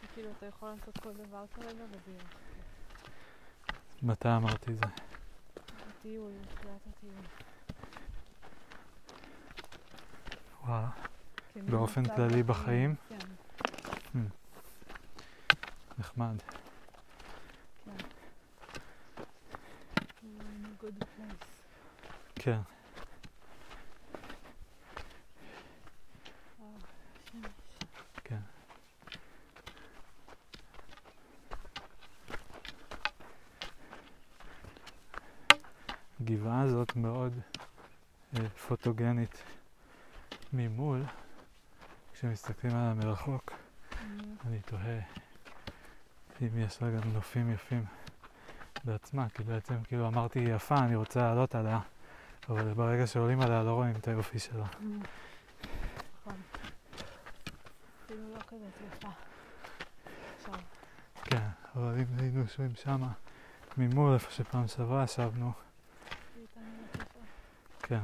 שכאילו 0.00 0.30
אתה 0.30 0.46
יכול 0.46 0.68
יהיה 1.32 1.42
לך 1.42 1.90
כיף 2.04 2.38
מתי 4.02 4.28
אמרתי 4.28 4.74
זה? 4.74 4.80
בטיול, 6.00 6.32
בתחילת 6.42 6.80
הטיול. 6.88 7.14
כי 11.52 11.60
באופן 11.60 12.04
כללי 12.04 12.42
בחיים? 12.42 12.94
כן, 13.08 13.18
נחמד. 15.98 16.36
כן 17.84 17.92
You're 20.22 20.42
in 20.56 20.64
a 20.64 20.84
good 20.84 20.98
place 21.00 21.46
כן. 22.34 22.58
וואו, 26.58 26.70
שמש 27.32 27.50
כן. 28.24 28.40
הגבעה 36.20 36.62
הזאת 36.62 36.96
מאוד 36.96 37.32
אה, 38.36 38.48
פוטוגנית 38.48 39.42
ממול. 40.52 41.02
כשמסתכלים 42.38 42.76
עליה 42.76 42.94
מרחוק, 42.94 43.52
אני- 44.00 44.34
אני 44.46 44.60
תוהה 44.60 45.00
אם 46.42 46.58
יש 46.58 46.82
לה 46.82 46.90
גם 46.90 47.12
נופים 47.12 47.50
יפים 47.52 47.84
בעצמה, 48.84 49.28
כי 49.28 49.42
בעצם 49.42 49.74
כאילו 49.84 50.08
אמרתי 50.08 50.38
יפה, 50.38 50.78
אני 50.78 50.94
רוצה 50.94 51.20
לעלות 51.20 51.54
עליה, 51.54 51.80
אבל 52.48 52.72
ברגע 52.74 53.06
שעולים 53.06 53.40
עליה 53.40 53.62
לא 53.62 53.74
רואים 53.74 53.96
את 53.96 54.08
היופי 54.08 54.38
שלה. 54.38 54.64
נכון. 54.64 56.34
אפילו 58.06 58.34
לא 58.34 58.40
כן, 61.24 61.48
אבל 61.76 61.94
אם 61.98 62.18
היינו 62.18 62.40
יושבים 62.40 62.74
שמה 62.74 63.12
ממול, 63.78 64.14
איפה 64.14 64.30
שפעם 64.30 64.68
שעברה 64.68 65.04
ישבנו. 65.04 65.52
כן. 67.82 68.00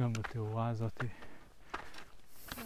גם 0.00 0.12
בתאורה 0.12 0.68
הזאתי. 0.68 1.06
כן. 2.50 2.62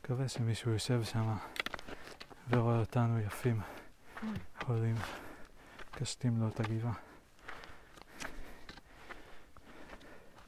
מקווה 0.00 0.28
שמישהו 0.28 0.70
יושב 0.72 1.04
שם 1.04 1.36
ורואה 2.48 2.78
אותנו 2.80 3.20
יפים, 3.20 3.60
עולים, 4.66 4.96
קשטים 5.90 6.40
לו 6.40 6.48
את 6.48 6.60
הגבעה. 6.60 6.92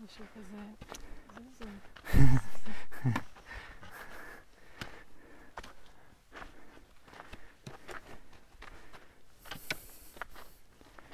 משהו 0.05 0.25
כזה, 0.35 0.57
זה 1.37 1.65
זה. 1.65 1.71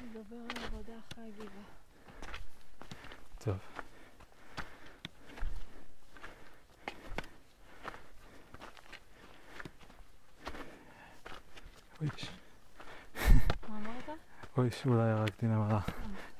נדבר 0.01 0.35
על 0.35 0.63
עבודה 0.65 0.93
אחרי 1.11 1.23
הגבעה. 1.23 1.63
טוב. 3.39 3.57
אוי, 12.01 12.09
ש- 12.17 12.29
מה 13.69 13.77
אמרת? 13.77 14.09
אוי, 14.57 14.71
שאולי 14.71 15.09
הרגתי 15.09 15.45
נמלה 15.45 15.79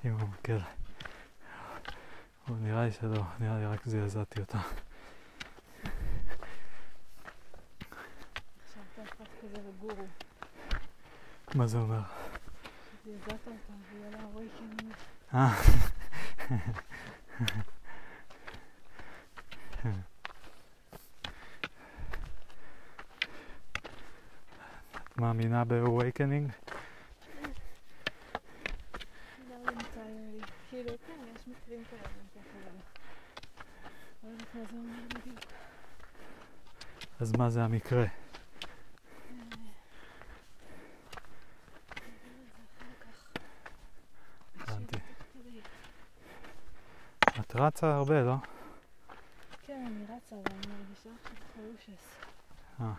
אה, 0.06 0.12
אבל 2.48 2.56
נראה 2.62 2.86
לי 2.86 2.92
שלא, 2.92 3.24
נראה 3.40 3.60
לי 3.60 3.66
רק 3.66 3.86
זעזעתי 3.86 4.40
אותה. 4.40 4.60
מה 11.56 11.68
זה 11.68 11.78
אומר? 11.78 12.00
זעזעת 13.06 13.40
אותה 13.48 13.74
ויהיה 13.92 14.10
לה 14.12 14.18
awakening. 14.18 14.94
אה. 15.34 15.54
את 24.96 25.18
מאמינה 25.18 25.64
ב-awakening? 25.66 26.52
לא 29.50 29.56
entirely. 29.68 30.46
כאילו, 30.70 30.90
כן, 31.08 31.14
יש 31.36 31.48
מקרים 31.48 31.84
כאלה, 31.90 32.02
ככה 32.36 32.58
זה. 32.64 32.70
לא 34.24 34.30
יודעת 34.30 34.56
מה 34.56 34.62
זה 34.72 34.78
אומר 34.78 35.04
בדיוק. 35.10 35.40
אז 37.22 37.32
מה 37.38 37.50
זה 37.50 37.64
המקרה? 37.64 38.06
הבנתי. 44.60 44.98
רצה 47.56 47.96
הרבה, 47.96 48.22
לא? 48.22 48.36
כן, 49.62 49.86
אני 49.88 50.04
רצה, 50.04 50.36
אבל 50.36 50.44
אני 50.52 50.74
מרגישה 50.74 51.10
עכשיו 51.24 51.36
חלושס. 51.56 52.16
אה. 52.82 52.94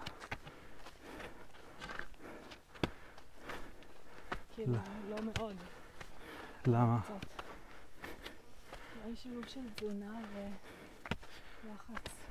כאילו, 4.54 4.72
לא. 4.72 5.16
לא 5.16 5.22
מאוד. 5.22 5.56
למה? 6.66 7.00
קצת. 7.02 7.26
שילוב 9.14 9.46
של 9.46 9.60
תזונה 9.74 10.20
ולחץ. 11.64 12.22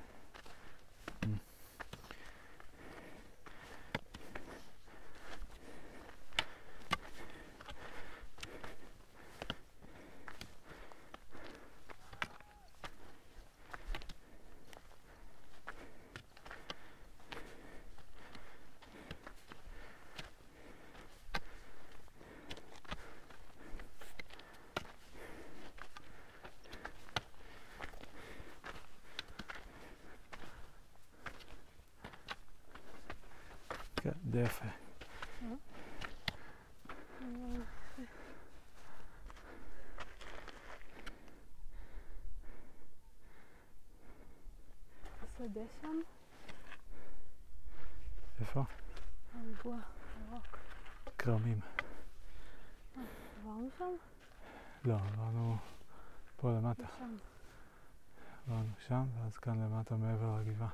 כן, 34.04 34.10
די 34.24 34.40
יפה. 34.40 34.66
שדה 45.52 45.62
שם, 45.82 45.98
איפה? 48.42 48.64
הריבוע 49.34 49.78
ירוק. 50.30 50.58
כרמים. 51.18 51.60
עברנו 53.40 53.70
שם? 53.78 53.92
לא, 54.86 54.96
עברנו 54.96 55.58
פה 56.36 56.52
למטה. 56.52 56.84
שם. 56.98 57.16
עברנו 58.48 58.72
שם, 58.88 59.04
ואז 59.16 59.38
כאן 59.38 59.64
למטה 59.64 59.96
מעבר 59.96 60.40
לגבעה. 60.40 60.70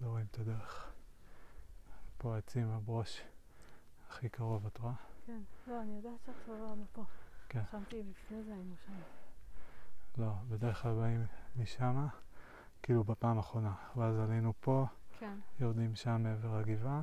לא 0.00 0.06
רואים 0.06 0.26
את 0.30 0.38
הדרך. 0.38 0.92
פה 2.18 2.34
העצים, 2.34 2.70
הברוש 2.70 3.22
הכי 4.08 4.28
קרוב, 4.28 4.66
את 4.66 4.78
רואה? 4.78 4.94
כן. 5.26 5.40
לא, 5.66 5.82
אני 5.82 5.96
יודעת 5.96 6.20
שעכשיו 6.26 6.54
עברנו 6.54 6.84
פה. 6.92 7.04
כן. 7.48 7.62
חשבתי 7.68 8.02
לפני 8.02 8.42
זה 8.42 8.52
היינו 8.52 8.74
שם. 8.86 8.92
לא, 10.18 10.32
בדרך 10.48 10.82
כלל 10.82 10.94
באים 10.94 11.26
משם, 11.56 12.06
כאילו 12.84 13.04
בפעם 13.04 13.36
האחרונה. 13.36 13.72
ואז 13.96 14.18
עלינו 14.18 14.52
פה, 14.60 14.86
כן. 15.18 15.34
יורדים 15.60 15.94
שם 15.94 16.22
מעבר 16.22 16.60
לגבעה, 16.60 17.02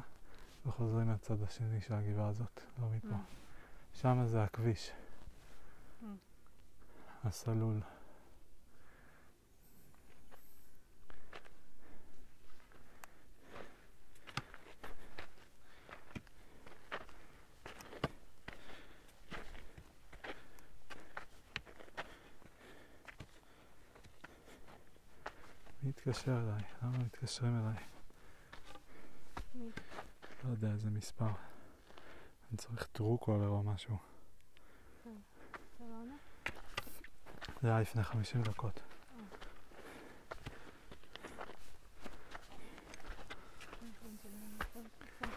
וחוזרים 0.65 1.11
לצד 1.11 1.43
השני 1.43 1.81
של 1.81 1.93
הגבעה 1.93 2.27
הזאת, 2.27 2.61
לא 2.81 2.87
מפה. 2.95 3.07
אה. 3.07 3.19
שם 3.93 4.25
זה 4.25 4.43
הכביש. 4.43 4.91
Mm. 4.91 6.05
הסלול. 7.23 7.81
מי 26.05 26.11
התקשר 26.11 26.31
אליי? 26.31 26.63
למה 26.83 26.97
מתקשרים 26.97 27.59
אליי? 27.59 27.83
לא 30.43 30.49
יודע 30.49 30.71
איזה 30.71 30.89
מספר. 30.89 31.25
אני 32.49 32.57
צריך 32.57 32.87
טרוקולר 32.91 33.47
או 33.47 33.63
משהו. 33.63 33.97
זה 37.61 37.67
היה 37.67 37.79
לפני 37.79 38.03
50 38.03 38.41
דקות. 38.41 38.73
טלפון 43.79 44.17
שלי, 44.23 44.31
אני 44.31 44.55
יכול 44.61 44.81
לקפוץ. 44.81 45.29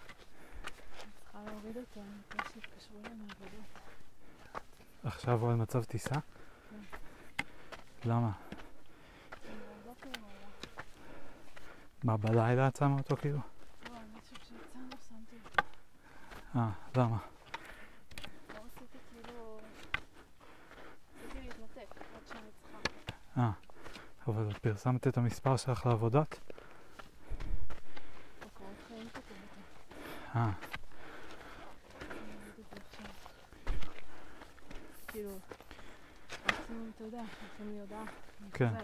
אני 1.02 1.12
צריכה 1.22 1.38
להוריד 1.44 1.76
אותו, 1.76 2.00
אני 2.00 2.10
רוצה 2.32 2.48
שיתקשרו 2.52 3.00
אליי 3.00 3.14
מהעבודות. 3.14 3.64
עכשיו 5.04 5.40
הוא 5.40 5.50
על 5.50 5.56
מצב 5.56 5.84
טיסה? 5.84 6.14
למה? 8.04 8.30
בבוקר 9.84 10.08
הוא 10.20 10.28
היה. 10.28 10.46
מה, 12.04 12.16
בלילה 12.16 12.68
את 12.68 12.76
שמה 12.76 12.96
אותו 12.98 13.16
כאילו? 13.16 13.38
לא, 13.38 13.96
אני 13.96 14.20
חושבת 14.20 14.38
שיצאנו, 14.44 14.90
שמתי 15.08 15.36
אותו. 15.44 15.62
אה, 16.56 16.70
למה? 16.96 17.16
לא 18.54 18.60
כאילו... 19.10 19.58
אה, 23.38 23.50
אבל 24.28 24.52
פרסמת 24.52 25.06
את 25.06 25.18
המספר 25.18 25.56
שלך 25.56 25.86
לעבודות? 25.86 26.40
אה, 30.36 30.50
עכשיו. 32.72 33.06
כאילו, 35.06 35.30
מקסימום, 36.46 36.90
אתה 36.96 37.04
יודע, 37.04 37.22
שולחים 37.40 37.72
לי 37.72 37.80
הודעה. 37.80 38.04
כן. 38.52 38.74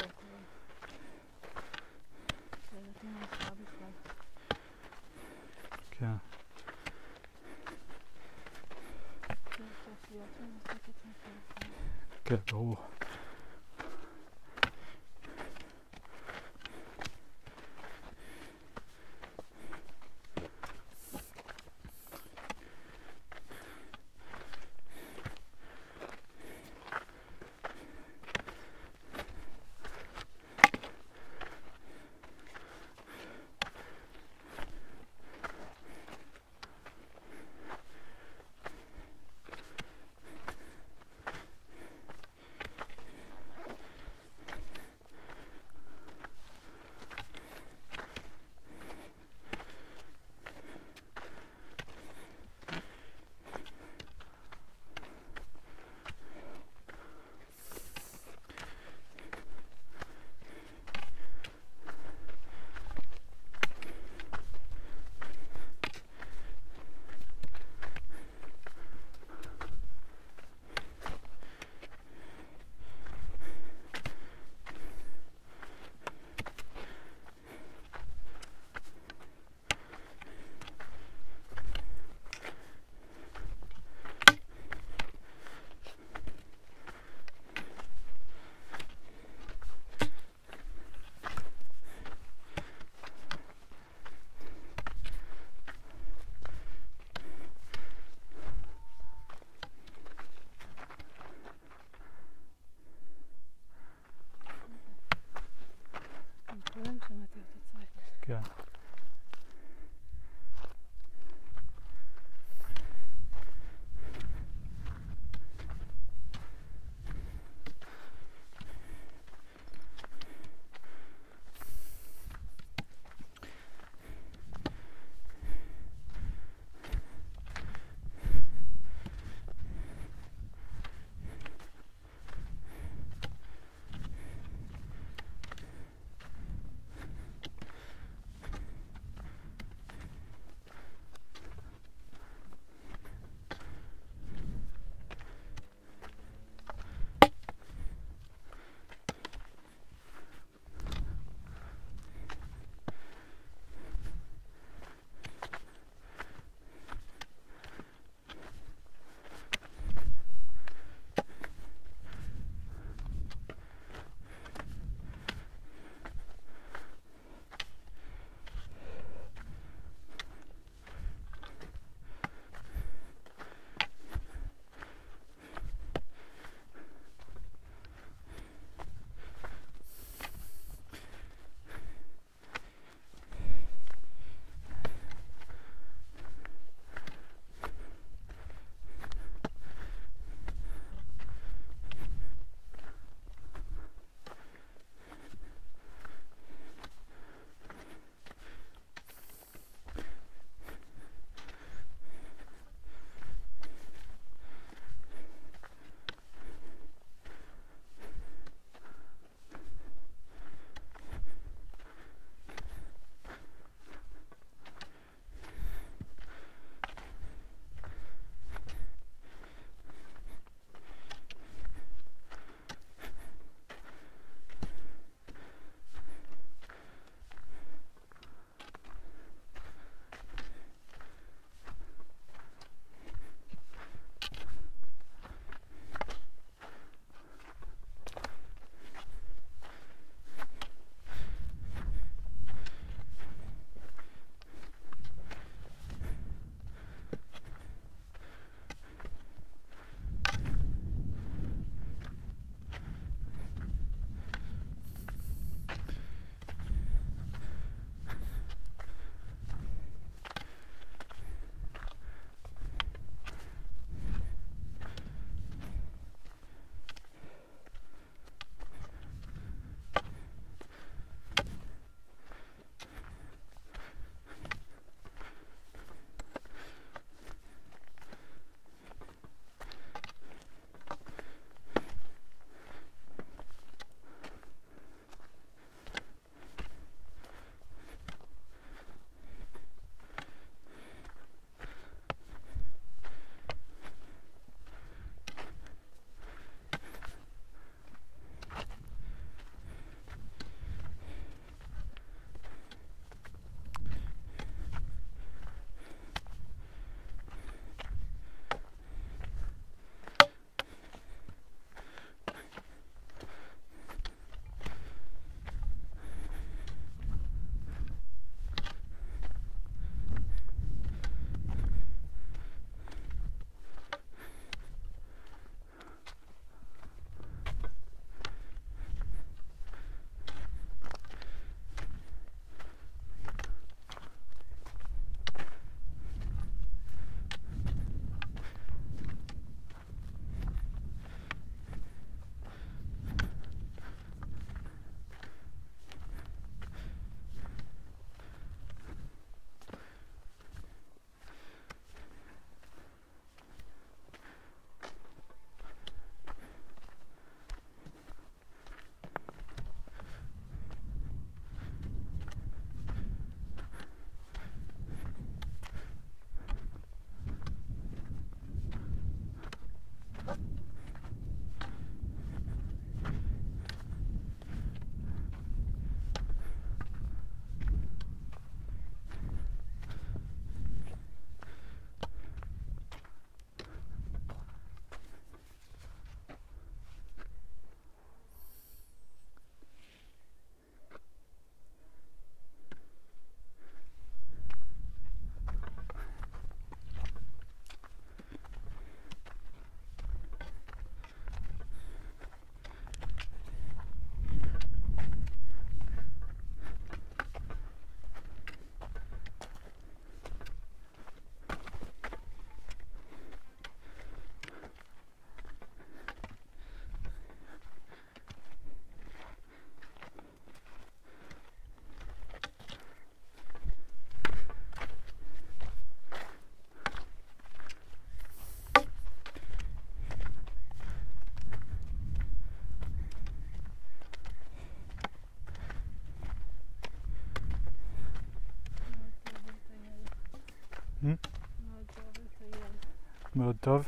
מאוד 443.41 443.57
טוב? 443.61 443.87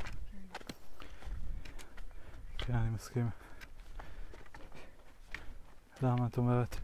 כן. 2.58 2.74
אני 2.74 2.90
מסכים. 2.90 3.28
למה 6.02 6.26
את 6.26 6.38
אומרת? 6.38 6.76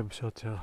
Gebschatter. 0.00 0.62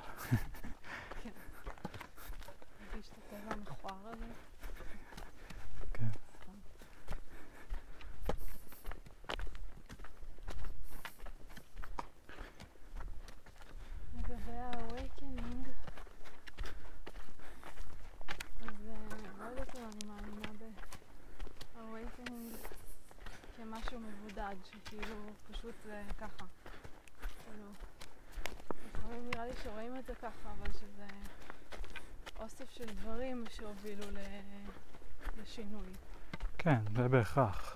בהכרח. 37.28 37.76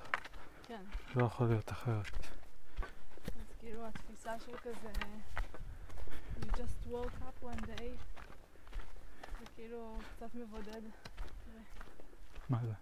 כן. 0.67 0.83
לא 1.15 1.25
יכול 1.25 1.47
להיות 1.47 1.71
אחרת. 1.71 2.05
אז 3.25 3.45
כאילו 3.59 3.87
התפיסה 3.87 4.39
של 4.39 4.57
כזה, 4.57 4.91
you 6.39 6.45
just 6.55 6.87
woke 6.91 7.21
up 7.21 7.45
one 7.45 7.65
day, 7.65 7.91
זה 9.39 9.45
כאילו 9.55 9.97
קצת 10.15 10.35
מבודד. 10.35 10.81
מה 12.49 12.59
זה? 12.65 12.73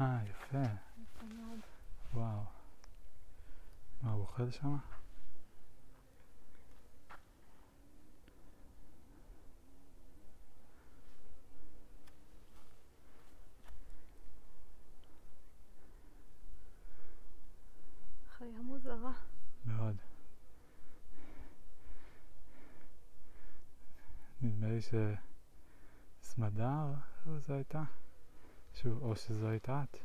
אה, 0.00 0.18
יפה. 0.30 0.58
יפה 0.58 1.26
מאוד. 1.26 1.58
וואו. 2.14 2.42
מה, 4.02 4.12
הוא 4.12 4.20
אוכל 4.20 4.50
שם? 4.50 4.76
חיה 18.44 18.62
מוזרה. 18.62 19.12
מאוד. 19.64 19.96
נדמה 24.42 24.68
לי 24.68 24.73
שסמדר, 26.20 26.86
זו 27.38 27.54
הייתה? 27.54 27.82
שהוא, 28.74 29.00
או 29.00 29.16
שזו 29.16 29.48
הייתה 29.48 29.82
את? 29.82 29.96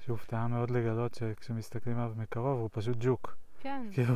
שהופתעה 0.00 0.48
מאוד 0.48 0.70
לגלות 0.70 1.14
שכשמסתכלים 1.14 1.98
עליו 1.98 2.14
מקרוב 2.16 2.58
הוא 2.60 2.68
פשוט 2.72 2.96
ג'וק. 3.00 3.36
כן, 3.60 3.86
כאילו, 3.94 4.14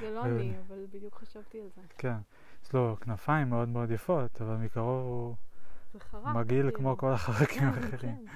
זה 0.00 0.10
לא 0.10 0.24
אני, 0.24 0.52
אבל 0.66 0.86
בדיוק 0.92 1.14
חשבתי 1.14 1.60
על 1.60 1.68
זה. 1.76 1.82
כן. 1.98 2.16
יש 2.64 2.72
לו 2.72 2.96
כנפיים 3.00 3.48
מאוד 3.48 3.68
מאוד 3.68 3.90
יפות, 3.90 4.42
אבל 4.42 4.56
מקרוב 4.56 5.04
הוא 5.06 5.36
זה 5.92 6.00
חרק. 6.00 6.34
מגעיל 6.34 6.62
כאילו. 6.62 6.78
כמו 6.78 6.96
כל 6.96 7.12
החלקים 7.12 7.60
כן, 7.60 7.66
האחרים. 7.66 8.26
כן. 8.26 8.32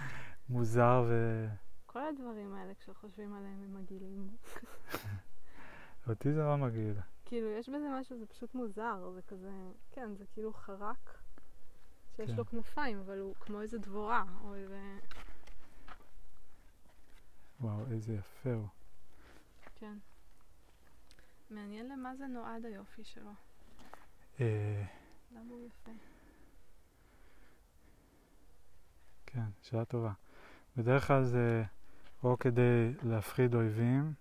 מוזר 0.48 1.04
ו... 1.08 1.46
כל 1.86 2.06
הדברים 2.06 2.54
האלה, 2.54 2.72
כשחושבים 2.74 3.34
עליהם, 3.34 3.62
הם 3.64 3.82
מגעילים. 3.82 4.28
אותי 6.08 6.32
זה 6.32 6.42
לא 6.42 6.56
מגעיל. 6.56 6.94
כאילו, 7.26 7.50
יש 7.50 7.68
בזה 7.68 7.88
משהו, 8.00 8.18
זה 8.18 8.26
פשוט 8.26 8.54
מוזר, 8.54 9.10
זה 9.14 9.22
כזה, 9.22 9.50
כן, 9.90 10.14
זה 10.14 10.24
כאילו 10.32 10.52
חרק 10.52 11.18
שיש 12.16 12.30
כן. 12.30 12.36
לו 12.36 12.46
כנפיים, 12.46 12.98
אבל 12.98 13.18
הוא 13.18 13.34
כמו 13.40 13.60
איזה 13.60 13.78
דבורה, 13.78 14.24
או 14.44 14.54
איזה... 14.54 14.98
וואו, 17.60 17.84
איזה 17.90 18.14
יפה 18.14 18.52
הוא. 18.52 18.68
כן. 19.74 19.98
מעניין 21.50 21.88
למה 21.88 22.16
זה 22.16 22.26
נועד 22.26 22.64
היופי 22.64 23.04
שלו. 23.04 23.30
אה, 24.40 24.84
למה 25.32 25.50
הוא 25.50 25.66
יפה? 25.66 25.90
כן, 29.26 29.48
שאלה 29.62 29.84
טובה. 29.84 30.12
בדרך 30.76 31.06
כלל 31.06 31.24
זה 31.24 31.64
או 32.24 32.38
כדי 32.38 32.92
להפחיד 33.02 33.54
אויבים, 33.54 34.12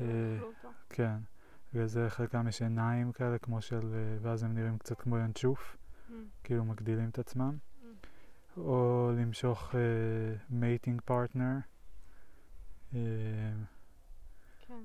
אה, 0.00 0.06
כאילו 0.34 0.52
ולזה 1.74 2.10
חלקם 2.10 2.48
יש 2.48 2.62
עיניים 2.62 3.12
כאלה, 3.12 3.38
כמו 3.38 3.62
של... 3.62 3.94
אה, 3.94 4.18
ואז 4.22 4.42
הם 4.42 4.54
נראים 4.54 4.78
קצת 4.78 5.00
כמו 5.00 5.18
ינשוף, 5.18 5.76
ממ, 6.08 6.12
כאילו 6.44 6.64
מגדילים 6.64 7.08
את 7.08 7.18
עצמם. 7.18 7.56
ממ. 7.58 7.84
או 8.56 9.10
למשוך 9.16 9.74
mating 10.50 11.00
partner. 11.00 11.56
כן. 14.66 14.84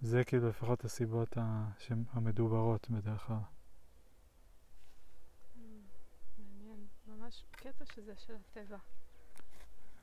זה 0.00 0.24
כאילו 0.24 0.48
לפחות 0.48 0.84
הסיבות 0.84 1.38
ה- 1.38 1.68
המדוברות 2.12 2.90
בדרך 2.90 3.20
כלל. 3.26 3.36
Mm, 3.36 3.40
מעניין. 6.38 6.86
ממש 7.06 7.44
קטע 7.50 7.84
שזה 7.94 8.12
של 8.16 8.34
הטבע. 8.34 8.78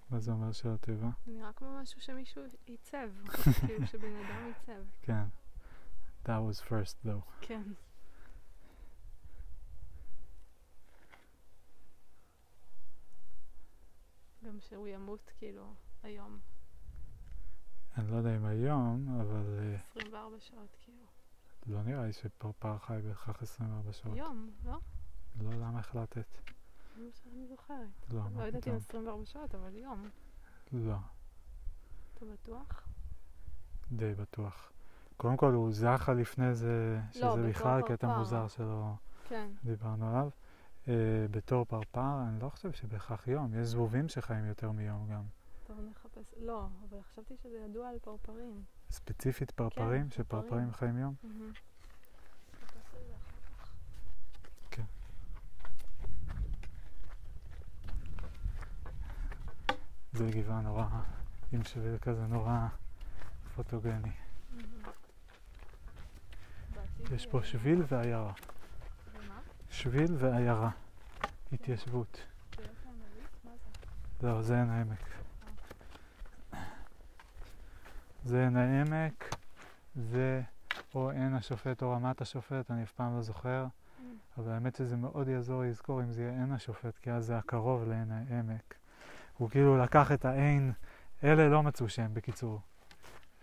מה 0.09 0.19
זה 0.19 0.31
אומר 0.31 0.51
של 0.51 0.69
הטבע? 0.69 1.09
זה 1.25 1.31
נראה 1.31 1.53
כמו 1.53 1.81
משהו 1.81 2.01
שמישהו 2.01 2.43
עיצב. 2.65 3.09
כאילו 3.67 3.87
שבן 3.87 4.15
אדם 4.15 4.45
עיצב. 4.45 4.83
כן. 5.01 5.23
That 6.25 6.27
was 6.27 6.61
first 6.69 7.05
though. 7.05 7.31
כן. 7.41 7.63
גם 14.45 14.59
שהוא 14.59 14.87
ימות 14.87 15.31
כאילו 15.37 15.73
היום, 16.03 16.39
אני 17.97 18.11
לא 18.11 18.15
יודע 18.15 18.35
אם 18.35 18.45
היום, 18.45 19.19
אבל 19.21 19.59
אה, 19.59 19.75
24 19.91 20.39
שעות 20.39 20.75
כאילו. 20.79 21.03
לא 21.67 21.83
נראה 21.83 22.05
לי 22.05 22.13
שפרפר 22.13 22.77
חי 22.77 22.99
בהכרח 23.07 23.41
24 23.41 23.93
שעות. 23.93 24.17
יום, 24.17 24.51
לא? 24.63 24.79
לא, 25.41 25.51
למה 25.53 25.79
החלטת? 25.79 26.25
שאני 27.11 27.47
זוכרת. 27.47 27.77
לא, 28.13 28.21
לא 28.35 28.43
יודעת 28.43 28.55
אם 28.55 28.61
פתאום? 28.61 28.75
24 28.75 29.25
שעות, 29.25 29.55
אבל 29.55 29.75
יום. 29.75 30.09
לא, 30.71 30.95
אתה 32.13 32.25
בטוח? 32.25 32.87
די 33.91 34.13
בטוח. 34.13 34.71
קודם 35.17 35.37
כל 35.37 35.53
הוא 35.53 35.71
זכה 35.71 36.13
לפני 36.13 36.55
זה, 36.55 36.99
שזה 37.11 37.25
לא, 37.25 37.35
בתור 37.35 37.49
בכלל 37.49 37.81
קטע. 37.81 38.17
מוזר 38.17 38.47
שלא 38.47 38.93
כן. 39.27 39.49
דיברנו 39.63 40.09
עליו. 40.09 40.29
אה, 40.87 40.93
בתור 41.31 41.65
פרפר, 41.65 42.21
אני 42.29 42.39
לא 42.39 42.49
חושב 42.49 42.71
שבהכרח 42.71 43.27
יום. 43.27 43.53
יש 43.53 43.67
זבובים 43.67 44.09
שחיים 44.09 44.45
יותר 44.45 44.71
מיום 44.71 45.07
גם. 45.11 45.23
טוב, 45.67 45.77
נחפש. 45.91 46.33
לא, 46.37 46.67
אבל 46.89 47.01
חשבתי 47.01 47.33
שזה 47.43 47.57
ידוע 47.57 47.89
על 47.89 47.99
פרפרים. 47.99 48.63
ספציפית 48.91 49.51
פרפרים, 49.51 50.03
כן, 50.03 50.11
שפרפרים 50.11 50.41
פרפרים. 50.49 50.71
חיים 50.71 50.97
יום? 50.97 51.13
מהמם. 51.23 51.51
נחפש 52.63 52.95
על 52.95 53.01
זה 53.07 53.15
אחר 53.15 53.37
כך. 53.57 53.73
זה 60.17 60.31
גבעה 60.31 60.61
נורא, 60.61 60.85
עם 61.51 61.63
שביל 61.63 61.97
כזה 61.97 62.27
נורא 62.27 62.67
פוטוגני. 63.55 64.11
יש 67.15 67.25
פה 67.25 67.43
שביל 67.43 67.83
ועיירה. 67.87 68.33
שביל 69.69 70.15
ועיירה. 70.19 70.69
התיישבות. 71.53 72.21
מה 74.21 74.41
זה? 74.41 74.55
עין 74.59 74.69
העמק. 74.69 75.03
זה 78.25 78.43
עין 78.43 78.57
העמק, 78.57 79.35
זה 79.95 80.41
או 80.95 81.09
עין 81.09 81.35
השופט 81.35 81.81
או 81.81 81.91
רמת 81.91 82.21
השופט, 82.21 82.71
אני 82.71 82.83
אף 82.83 82.91
פעם 82.91 83.15
לא 83.15 83.21
זוכר, 83.21 83.65
Mm. 83.65 84.01
אבל 84.37 84.51
האמת 84.51 84.75
שזה 84.75 84.95
מאוד 84.95 85.27
יעזור 85.27 85.63
לזכור 85.63 86.01
אם 86.01 86.11
זה 86.11 86.21
יהיה 86.21 86.31
עין 86.31 86.51
השופט, 86.51 86.97
כי 87.01 87.11
אז 87.11 87.25
זה 87.25 87.37
הקרוב 87.37 87.83
לעין 87.87 88.11
העמק. 88.11 88.75
הוא 89.37 89.49
כאילו 89.49 89.77
לקח 89.77 90.11
את 90.11 90.25
העין, 90.25 90.71
אלה 91.23 91.49
לא 91.49 91.63
מצאו 91.63 91.89
שם 91.89 92.13
בקיצור. 92.13 92.61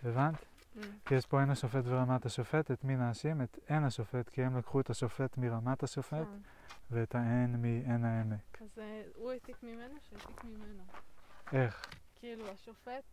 הבנת? 0.03 0.35
Mm. 0.35 0.79
כי 1.05 1.15
יש 1.15 1.25
פה 1.25 1.39
עין 1.39 1.49
השופט 1.49 1.83
ורמת 1.85 2.25
השופט, 2.25 2.71
את 2.71 2.83
מי 2.83 2.95
נאשים? 2.95 3.41
את 3.41 3.59
עין 3.67 3.83
השופט, 3.83 4.29
כי 4.29 4.43
הם 4.43 4.57
לקחו 4.57 4.79
את 4.79 4.89
השופט 4.89 5.37
מרמת 5.37 5.83
השופט 5.83 6.27
כן. 6.27 6.39
ואת 6.91 7.15
העין 7.15 7.61
מעין 7.61 8.05
העמק. 8.05 8.61
אז 8.61 8.79
אה, 8.79 9.03
הוא 9.15 9.31
העתיק 9.31 9.63
ממנו 9.63 9.95
שהעתיק 10.09 10.43
ממנו. 10.43 10.83
איך? 11.53 11.85
כאילו 12.15 12.51
השופט 12.51 13.03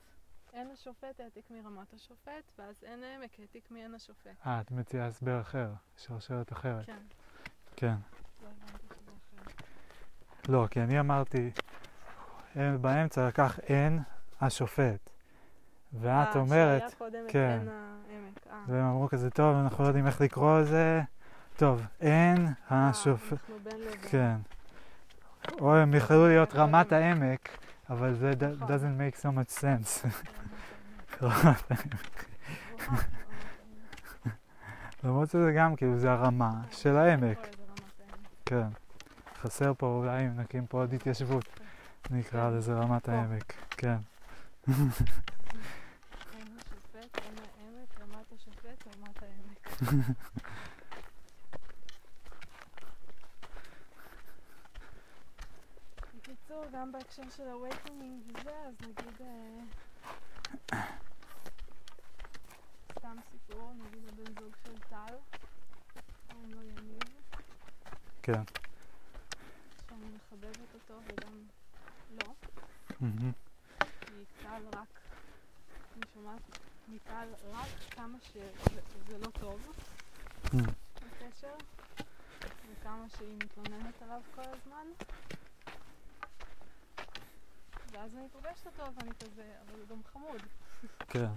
עין 0.53 0.71
השופט 0.71 1.21
העתיק 1.21 1.51
מרמת 1.51 1.93
השופט, 1.93 2.53
ואז 2.59 2.85
עין 2.85 3.05
העמק 3.05 3.41
העתיק 3.41 3.71
מעין 3.71 3.95
השופט. 3.95 4.47
אה, 4.47 4.61
את 4.61 4.71
מציעה 4.71 5.07
הסבר 5.07 5.41
אחר, 5.41 5.73
שרשרת 5.97 6.53
אחרת. 6.53 6.87
כן, 6.87 7.03
כן. 7.77 7.95
לא. 8.43 8.49
לא, 10.49 10.67
כי 10.71 10.81
אני 10.81 11.01
אמרתי, 11.01 11.51
באמצע 12.57 13.29
לקח 13.29 13.59
עין 13.67 14.01
השופט. 14.41 15.11
ואת 16.01 16.37
אומרת, 16.37 16.83
אה, 16.83 16.89
שהיה 16.89 16.99
קודם 16.99 17.19
את 17.27 17.31
כן. 17.31 17.59
עין 17.61 17.69
העמק. 17.69 18.47
אה. 18.51 18.57
והם 18.69 18.85
אמרו 18.85 19.09
כזה, 19.09 19.31
טוב, 19.31 19.57
אנחנו 19.57 19.85
לא 19.85 19.89
יודעים 19.89 20.07
איך 20.07 20.21
לקרוא 20.21 20.61
לזה. 20.61 21.03
טוב, 21.57 21.83
עין 22.01 22.47
אה, 22.47 22.89
השופט. 22.89 23.33
אנחנו 23.33 23.55
בין 23.63 23.81
לבין. 23.81 23.99
כן. 24.11 24.37
או 25.61 25.77
הם 25.77 25.95
יכלו 25.95 26.29
להיות 26.29 26.55
רמת. 26.55 26.93
העמק, 26.93 27.49
אבל 27.91 28.15
זה 28.15 28.33
נכון. 28.55 28.69
doesn't 28.69 28.99
make 29.01 29.23
so 29.23 29.27
much 29.27 29.61
sense. 29.61 30.07
רמת 31.23 31.71
העמק. 31.71 32.25
וואו, 32.89 33.03
למרות 35.05 35.31
שזה 35.31 35.53
גם 35.57 35.77
כאילו 35.77 35.99
זה 35.99 36.13
הרמה 36.13 36.51
של 36.71 36.97
העמק. 36.97 37.49
כן. 38.47 38.67
חסר 39.41 39.73
פה 39.79 39.87
אולי 39.87 40.27
אם 40.27 40.41
נקים 40.41 40.67
פה 40.67 40.79
עוד 40.79 40.93
התיישבות, 40.93 41.45
נקרא 42.11 42.51
כן. 42.51 42.57
לזה 42.57 42.73
רמת. 42.75 43.09
העמק. 43.09 43.53
כן. 43.71 43.97
בקיצור, 56.17 56.65
גם 56.73 56.93
בהקשר 56.93 57.23
של 57.37 57.43
awakening 57.43 58.39
וזה, 58.41 58.51
אז 58.51 58.75
נגיד... 58.81 59.21
אה, 59.21 60.81
סתם 62.99 63.17
סיפור, 63.31 63.73
נגיד 63.73 64.09
הבן 64.09 64.43
זוג 64.43 64.53
של 64.65 64.79
טל, 64.79 65.15
קוראים 66.31 66.51
לו 66.55 66.63
יניב, 66.63 66.99
כן. 68.23 68.43
שאני 69.89 70.07
מחבבת 70.17 70.75
אותו 70.75 70.95
וגם 71.07 71.43
לא, 72.11 72.35
מהמם. 73.03 73.33
כי 74.01 74.25
טל 74.43 74.63
רק, 74.79 75.01
אני 75.97 76.03
שומעת 76.15 76.59
מטל 76.89 77.29
רק 77.53 77.69
כמה 77.91 78.19
שזה 78.21 79.19
לא 79.19 79.27
טוב. 79.41 79.73
מהמם. 80.53 80.67
בקשר, 80.97 81.55
וכמה 82.71 83.09
שהיא 83.17 83.37
מתלוננת 83.45 84.03
עליו 84.03 84.21
כל 84.35 84.43
הזמן. 84.43 84.87
ואז 87.93 88.15
אני 88.15 88.29
פוגשת 88.33 88.67
אותו 88.67 88.95
ואני 88.95 89.11
כזה, 89.21 89.55
אבל 89.67 89.81
הוא 89.81 89.89
גם 89.89 90.05
חמוד. 90.13 90.43
כן. 91.09 91.31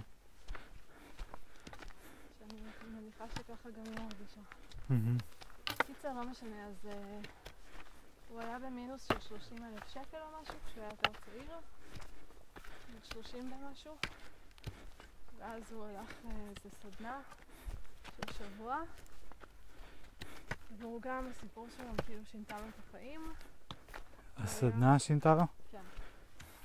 שאני 2.38 2.60
מניחה 2.90 3.24
שככה 3.28 3.70
גם 3.70 3.84
היא 3.84 3.98
מרגישה. 4.00 4.40
קיצר, 5.86 6.12
לא 6.12 6.30
משנה, 6.30 6.66
אז 6.66 6.86
אה, 6.86 7.18
הוא 8.28 8.40
היה 8.40 8.58
במינוס 8.58 9.08
של 9.08 9.20
30 9.20 9.64
אלף 9.64 9.88
שקל 9.88 10.16
או 10.16 10.42
משהו 10.42 10.54
כשהוא 10.66 10.82
היה 10.82 10.90
יותר 10.90 11.20
צעיר, 11.24 11.58
בן 12.88 13.22
30 13.22 13.52
ומשהו, 13.52 13.96
ואז 15.38 15.72
הוא 15.72 15.86
הלך 15.86 16.10
לאיזה 16.24 16.76
סדנה 16.82 17.20
של 18.16 18.32
שבוע, 18.32 18.76
והוא 20.78 21.02
גם, 21.02 21.26
הסיפור 21.30 21.68
שלו 21.76 21.86
כאילו 22.06 22.24
שינתה 22.24 22.58
לו 22.58 22.68
את 22.68 22.78
החיים. 22.88 23.32
הסדנה 24.36 24.98
שינתה 24.98 25.34
לו? 25.34 25.44
כן. 25.70 25.82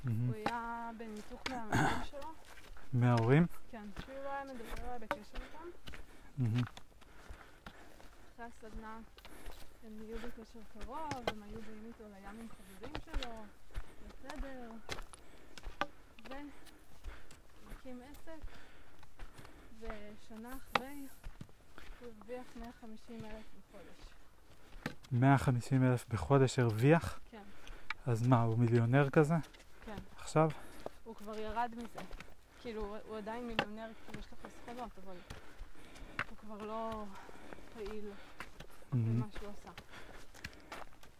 מהמם. 0.03 0.27
הוא 0.27 0.35
היה 0.35 0.89
בניתוק 0.97 1.49
מהמאמנים 1.49 2.03
שלו, 2.03 2.33
מההורים? 2.93 3.45
כן, 3.71 3.85
שהוא 3.99 4.15
לא 4.23 4.31
היה 4.31 4.43
מדבר, 4.43 4.83
היה 4.83 4.99
בקשר 4.99 5.17
איתם. 5.43 5.97
מהמם. 6.37 6.61
אחרי 8.35 8.45
הסדנה 8.45 8.99
הם 9.85 9.97
נהיו 9.99 10.17
בקשר 10.17 10.59
קרוב, 10.73 10.99
הם 11.27 11.43
היו 11.43 11.61
באים 11.61 11.85
איתו 11.87 12.03
לים 12.03 12.39
עם 12.39 12.47
חברים 12.49 12.93
שלו, 13.05 13.31
בסדר, 14.07 14.71
והוא 16.29 16.39
הקים 17.79 17.99
עסק, 18.11 18.45
ושנה 19.79 20.49
אחרי 20.57 21.07
הוא 21.99 22.09
הרוויח 22.19 22.45
150 22.59 23.25
אלף 23.25 23.45
בחודש. 23.69 24.13
150 25.11 25.83
אלף 25.83 26.05
בחודש 26.09 26.59
הרוויח? 26.59 27.19
כן, 27.31 27.43
אז 28.07 28.27
מה, 28.27 28.41
הוא 28.41 28.57
מיליונר 28.57 29.09
כזה? 29.09 29.35
כן. 29.85 29.95
עכשיו? 30.17 30.49
הוא 31.03 31.15
כבר 31.15 31.39
ירד 31.39 31.71
מזה. 31.77 31.99
כאילו, 32.61 32.97
הוא- 33.07 33.17
עדיין 33.17 33.47
מיליונר, 33.47 33.89
כאילו 34.05 34.19
יש 34.19 34.25
לו 34.31 34.37
חסכונות, 34.43 34.91
אבל 35.05 35.15
הוא 36.29 36.37
כבר 36.37 36.65
לא 36.65 37.05
פעיל. 37.73 38.11
במה 38.91 39.25
שהוא 39.39 39.49
עשה. 39.59 39.69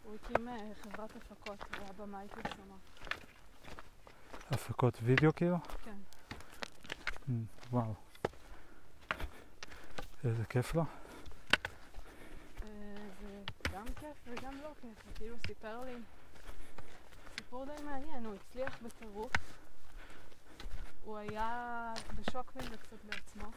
הוא 0.02 0.14
הקים 0.14 0.48
אה, 0.48 0.54
חברת 0.82 1.10
הפקות, 1.16 1.62
הוא 1.62 1.84
היה 1.84 1.92
במאי 1.92 2.28
פרסומות. 2.28 2.80
הפקות 4.50 4.98
וידאו 5.02 5.34
כאילו? 5.34 5.56
כן. 5.84 5.96
וואו. 7.70 7.94
איזה 10.24 10.44
כיף 10.44 10.74
לו. 10.74 10.82
אה, 12.62 12.68
זה 13.20 13.42
גם 13.72 13.84
כיף 14.00 14.16
וגם 14.26 14.54
לא 14.62 14.70
כיף. 14.80 15.04
הוא 15.06 15.14
כאילו 15.14 15.36
סיפר 15.46 15.80
לי 15.84 15.94
סיפור 17.36 17.64
די 17.64 17.82
מעניין, 17.84 18.26
הוא 18.26 18.34
הצליח 18.34 18.78
בטירוף. 18.82 19.32
הוא 21.04 21.18
היה 21.18 21.92
בשוק 22.14 22.56
מזה 22.56 22.76
קצת 22.76 23.04
בעצמו. 23.04 23.50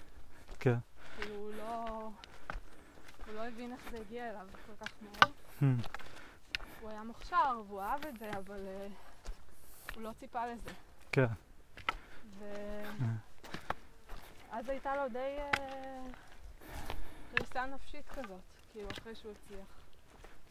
כן. 0.59 0.77
כאילו 1.17 1.35
הוא 1.35 1.51
לא... 1.53 2.09
הוא 3.25 3.35
לא 3.35 3.47
הבין 3.47 3.73
איך 3.73 3.81
זה 3.91 3.97
הגיע 3.97 4.29
אליו 4.29 4.47
כל 4.65 4.85
כך 4.85 4.93
מהר. 5.01 5.31
מהמם. 5.61 5.77
הוא 6.81 6.89
היה 6.89 7.03
מוכשר 7.03 7.61
והוא 7.67 7.81
אהב 7.81 8.05
את 8.05 8.19
זה, 8.19 8.29
אבל 8.37 8.59
uh, 8.65 8.91
הוא 9.95 10.03
לא 10.03 10.11
ציפה 10.19 10.45
לזה. 10.45 10.71
כן. 11.11 11.25
ואז 14.49 14.69
הייתה 14.69 14.95
לו 14.95 15.09
די 15.09 15.37
uh, 15.51 15.57
קריסה 17.35 17.65
נפשית 17.65 18.09
כזאת, 18.09 18.41
כאילו 18.71 18.89
אחרי 18.91 19.15
שהוא 19.15 19.31
הצליח. 19.31 19.67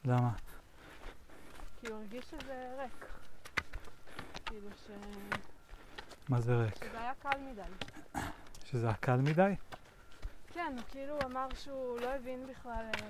למה? 0.05 0.33
כי 1.81 1.87
הוא 1.87 1.97
הרגיש 1.97 2.25
שזה 2.25 2.77
ריק. 2.79 3.07
כאילו 4.47 4.69
ש... 4.87 4.91
מה 6.29 6.41
זה 6.41 6.57
ריק? 6.57 6.75
שזה 6.75 7.01
היה 7.01 7.15
קל 7.15 7.39
מדי. 7.39 7.63
שזה 8.65 8.87
היה 8.87 8.97
קל 8.97 9.17
מדי? 9.17 9.55
כן, 10.55 10.73
הוא 10.77 10.85
כאילו 10.91 11.19
אמר 11.25 11.49
שהוא 11.55 12.01
לא 12.01 12.15
הבין 12.15 12.47
בכלל 12.47 12.85
אה, 12.95 13.01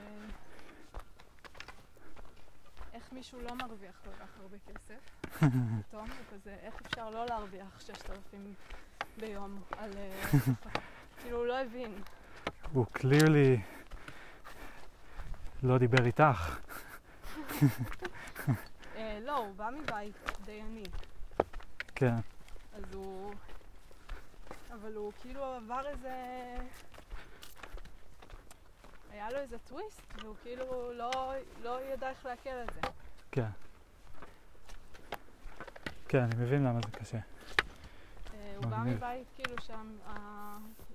איך 2.93 3.13
מישהו 3.13 3.41
לא 3.41 3.55
מרוויח 3.55 4.01
כל 4.05 4.11
כך 4.21 4.29
הרבה 4.43 4.57
כסף. 4.67 5.29
פתאום 5.89 6.11
הוא 6.11 6.27
כזה, 6.33 6.57
איך 6.63 6.75
אפשר 6.87 7.11
לא 7.11 7.27
להרוויח 7.27 7.81
6,000 7.81 8.55
ביום 9.21 9.63
על... 9.79 9.91
אה, 9.97 10.21
כאילו 11.23 11.39
הוא 11.39 11.47
לא 11.47 11.61
הבין. 11.61 12.03
הוא 12.73 12.87
clearly 12.95 13.61
לא 15.63 15.79
דיבר 15.79 16.07
איתך. 16.07 16.59
אה, 18.97 19.19
לא, 19.23 19.37
הוא 19.39 19.55
בא 19.55 19.71
מבית 19.71 20.17
די 20.45 20.61
עני, 20.61 20.85
כן. 21.95 22.15
אז 22.75 22.95
הוא... 22.95 23.35
אבל 24.73 24.95
הוא 24.95 25.13
כאילו 25.21 25.45
עבר 25.45 25.87
איזה... 25.87 26.15
היה 29.15 29.31
לו 29.31 29.39
איזה 29.39 29.59
טוויסט, 29.59 30.01
והוא 30.15 30.35
כאילו 30.43 30.93
לא, 30.93 31.33
לא 31.63 31.81
ידע 31.93 32.11
איך 32.11 32.27
להקל 32.27 32.51
על 32.51 32.67
זה. 32.75 32.81
כן. 33.33 33.49
כן, 36.09 36.19
אני 36.19 36.35
מבין 36.45 36.65
למה 36.65 36.81
זה 36.85 36.99
קשה. 36.99 37.19
אה, 38.35 38.55
הוא 38.57 38.67
בא. 38.67 38.77
מבית 38.77 39.27
כאילו 39.37 39.63
שם, 39.63 39.97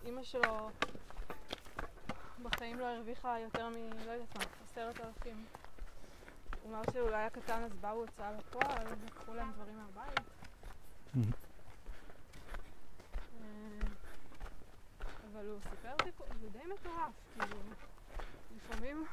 אימא 0.05 0.23
שלו 0.23 0.69
בחיים 2.43 2.79
לא 2.79 2.85
הרוויחה 2.85 3.39
יותר 3.39 3.69
מ... 3.69 3.73
לא 4.05 4.11
יודעת 4.11 4.37
מה, 4.37 4.43
עשרת 4.63 4.99
אלפים. 4.99 5.45
הוא 6.63 6.71
אמר 6.71 6.81
שהוא 6.93 7.09
היה 7.09 7.29
קטן 7.29 7.63
אז 7.63 7.71
באו 7.81 7.91
הוצאה 7.91 8.31
לפועל, 8.31 8.87
לקחו 9.05 9.33
להם 9.33 9.51
דברים 9.51 9.77
מהבית. 9.77 10.19
אה, 13.41 13.87
אבל 15.31 15.45
הוא 15.45 15.59
סיפר 15.69 16.03
סיפור, 16.03 16.27
זה 16.41 16.49
די 16.49 16.65
מטורף, 16.73 17.11
כאילו, 17.33 17.57
לפעמים, 18.69 19.05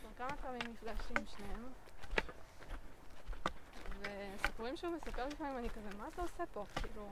כבר 0.00 0.08
כמה 0.16 0.34
פעמים 0.42 0.72
נפגשתי 0.72 1.14
עם 1.14 1.26
שניהם, 1.26 1.64
וסיפורים 4.00 4.76
שהוא 4.76 4.96
מספר 4.96 5.28
לפעמים, 5.28 5.58
אני 5.58 5.70
כזה, 5.70 5.98
מה 5.98 6.08
אתה 6.08 6.22
עושה 6.22 6.44
פה? 6.52 6.66
כאילו, 6.80 7.08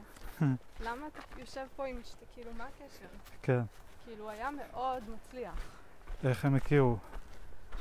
למה 0.80 1.06
אתה 1.06 1.40
יושב 1.40 1.66
פה 1.76 1.86
עם 1.86 2.00
אשתי, 2.00 2.24
כאילו, 2.34 2.52
מה 2.52 2.66
הקשר? 2.66 3.08
כן. 3.42 3.60
כאילו, 4.04 4.30
היה 4.30 4.50
מאוד 4.50 5.10
מצליח 5.10 5.80
איך 6.24 6.44
הם 6.44 6.54
הכירו? 6.54 6.96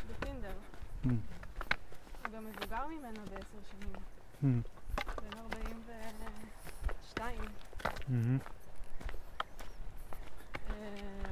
בטינדר. 0.10 0.53
מהמם. 1.03 1.19
הוא 2.26 2.34
גם 2.34 2.45
מבוגר 2.45 2.88
ממנה 2.88 3.26
בעשר 3.26 3.61
שנים, 3.72 3.94
מהמם. 4.41 4.61
בן 5.22 5.38
42. 5.38 7.41
מהמם. 8.07 8.38
אה, 10.69 10.73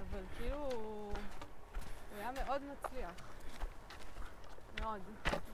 אבל 0.10 0.24
כאילו, 0.38 0.58
הוא 0.58 1.14
מאוד 2.32 2.62
מצליח. 2.72 3.12
מאוד. 4.80 5.02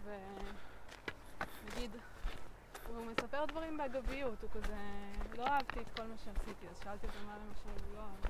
ונגיד, 0.03 1.91
הוא 2.87 3.05
מספר 3.05 3.45
דברים 3.45 3.77
באגביות, 3.77 4.41
הוא 4.43 4.49
כזה, 4.51 4.75
לא 5.37 5.47
אהבתי 5.47 5.79
את 5.79 5.87
כל 5.95 6.03
מה 6.03 6.17
שעשיתי, 6.17 6.67
אז 6.71 6.79
שאלתי 6.83 7.07
אותו 7.07 7.19
מה 7.25 7.35
למשל 7.47 7.85
הוא 7.85 7.95
לא 7.95 8.01
אהב. 8.01 8.25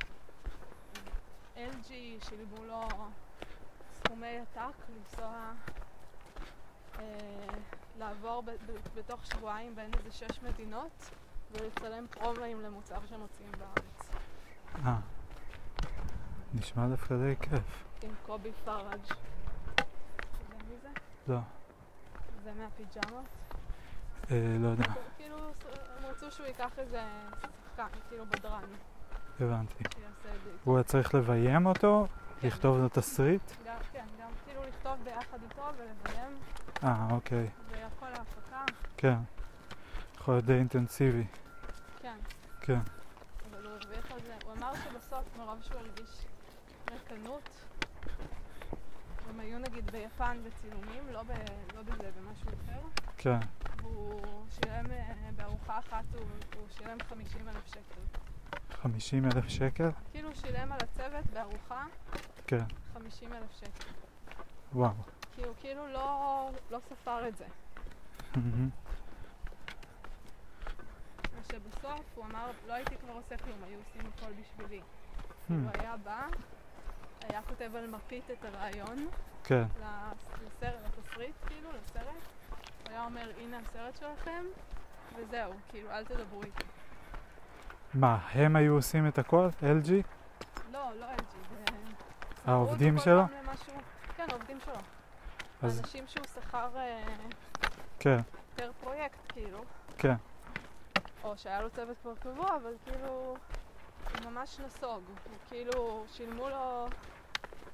LG 1.73 1.91
שילמו 2.29 2.65
לו 2.65 2.87
סכומי 3.93 4.37
עתק 4.37 4.75
לנסוע, 4.89 5.51
אה, 6.99 7.03
לעבור 7.99 8.41
ב- 8.41 8.49
ב- 8.51 8.97
בתוך 8.99 9.25
שבועיים 9.25 9.75
בין 9.75 9.91
איזה 9.93 10.11
שש 10.11 10.41
מדינות 10.43 11.09
ולצלם 11.51 12.05
פרומואים 12.07 12.61
למוצר 12.61 13.05
שמוציאים 13.05 13.51
בארץ. 13.57 14.09
אה. 14.85 14.97
נשמע 16.53 16.87
דווקא 16.87 17.15
די 17.15 17.35
כיף. 17.41 17.86
עם 18.03 18.11
קובי 18.25 18.51
פראג'. 18.65 18.99
מי 20.69 20.75
זה? 20.81 20.89
לא. 21.27 21.39
זה 22.43 22.51
מהפיג'מות. 22.53 23.25
אה, 24.31 24.57
לא 24.59 24.67
יודע. 24.67 24.85
כאילו, 25.17 25.37
הם 25.97 26.05
רצו 26.05 26.31
שהוא 26.31 26.45
ייקח 26.45 26.79
איזה 26.79 27.01
שחקן, 27.41 27.99
כאילו 28.09 28.25
בדרן, 28.25 28.63
הבנתי. 29.39 29.83
הוא 30.63 30.75
היה 30.75 30.83
צריך 30.83 31.15
לביים 31.15 31.65
אותו, 31.65 32.07
כן. 32.41 32.47
לכתוב 32.47 32.77
לו 32.77 32.89
תסריט? 32.89 33.41
גם, 33.65 33.75
כן, 33.91 34.05
גם 34.21 34.29
כאילו 34.45 34.61
לכתוב 34.63 34.93
ביחד 35.03 35.37
איתו 35.43 35.63
ולביים, 35.77 36.39
אה, 36.83 37.07
אוקיי. 37.11 37.49
וכל 37.69 38.05
ההפקה, 38.05 38.63
כן. 38.97 39.17
יכול 40.17 40.33
להיות 40.33 40.45
די 40.45 40.53
אינטנסיבי. 40.53 41.25
כן. 42.01 42.17
כן. 42.61 42.79
אבל 43.51 43.65
הוא 43.65 43.73
הרוויח 43.73 44.11
על 44.11 44.19
זה, 44.19 44.35
הוא 44.45 44.53
אמר 44.57 44.73
שבסוף, 44.75 45.37
מרוב 45.37 45.61
שהוא 45.61 45.77
הרגיש 45.77 46.25
ריקנות, 46.91 47.49
הם 49.37 49.41
היו 49.41 49.59
נגיד 49.59 49.91
ביפן 49.91 50.37
בצילומים, 50.43 51.03
לא, 51.11 51.23
ב, 51.23 51.31
לא 51.75 51.81
בזה, 51.81 52.11
במשהו 52.17 52.49
אחר, 52.49 52.79
כן. 53.17 53.39
והוא 53.81 54.45
שילם 54.49 54.91
אה, 54.91 55.13
בארוחה 55.35 55.79
אחת, 55.79 56.03
הוא, 56.13 56.21
הוא 56.55 56.67
שילם 56.77 56.97
50 57.09 57.49
אלף 57.49 57.67
שקל. 57.67 58.01
50 58.71 59.25
אלף 59.25 59.47
שקל? 59.47 59.89
כאילו 60.11 60.35
שילם 60.35 60.71
על 60.71 60.79
הצוות 60.83 61.25
בארוחה 61.33 61.85
כן. 62.47 62.63
50 62.93 63.33
אלף 63.33 63.51
שקל. 63.51 63.91
וואו. 64.73 64.91
כי 65.35 65.43
הוא 65.43 65.53
כאילו 65.61 65.87
לא, 65.87 66.49
לא 66.71 66.79
ספר 66.89 67.27
את 67.27 67.37
זה. 67.37 67.45
מהמם. 68.35 68.69
ושבסוף 71.39 72.05
הוא 72.15 72.25
אמר, 72.25 72.51
לא 72.67 72.73
הייתי 72.73 72.95
כבר 72.97 73.13
עושה 73.13 73.37
כלום, 73.37 73.57
היו 73.63 73.79
עושים 73.79 74.11
הכל 74.15 74.31
בשבילי. 74.41 74.79
Hmm. 74.79 75.53
הוא 75.53 75.69
היה 75.73 75.97
בא, 75.97 76.27
היה 77.21 77.41
כותב 77.41 77.75
על 77.75 77.87
מפית 77.87 78.31
את 78.31 78.45
הרעיון 78.45 79.07
כן. 79.43 79.63
לס- 79.81 80.29
לסרט, 80.45 80.73
לתסריט, 80.97 81.35
כאילו, 81.47 81.69
לסרט. 81.71 82.05
הוא 82.83 82.89
היה 82.91 83.05
אומר, 83.05 83.31
הנה 83.41 83.57
הסרט 83.57 83.95
שלכם, 83.97 84.43
וזהו, 85.15 85.53
כאילו, 85.69 85.91
אל 85.91 86.05
תדברו 86.05 86.43
איתי. 86.43 86.63
מה, 87.93 88.17
הם 88.31 88.55
היו 88.55 88.73
עושים 88.73 89.07
את 89.07 89.17
הכל? 89.19 89.47
LG? 89.61 89.91
לא, 90.71 90.89
לא 90.99 91.05
LG, 91.05 91.21
זה... 91.49 91.63
העובדים 92.45 92.97
שלו? 92.97 93.21
למשהו... 93.21 93.73
כן, 94.17 94.25
העובדים 94.31 94.59
שלו. 94.65 94.73
אז 95.61 95.77
האנשים 95.79 96.07
שהוא 96.07 96.25
שכר 96.35 96.69
אה, 96.77 97.03
כן, 97.99 98.17
פר 98.55 98.71
פרויקט, 98.81 99.17
כאילו. 99.33 99.59
כן. 99.97 100.13
או 101.23 101.37
שהיה 101.37 101.61
לו 101.61 101.69
צוות 101.69 101.97
כבר 102.01 102.15
קבוע, 102.15 102.55
אבל 102.61 102.73
כאילו, 102.85 103.35
ממש 104.25 104.59
נסוג. 104.59 105.01
הוא 105.29 105.37
כאילו, 105.49 106.05
שילמו 106.13 106.49
לו... 106.49 106.87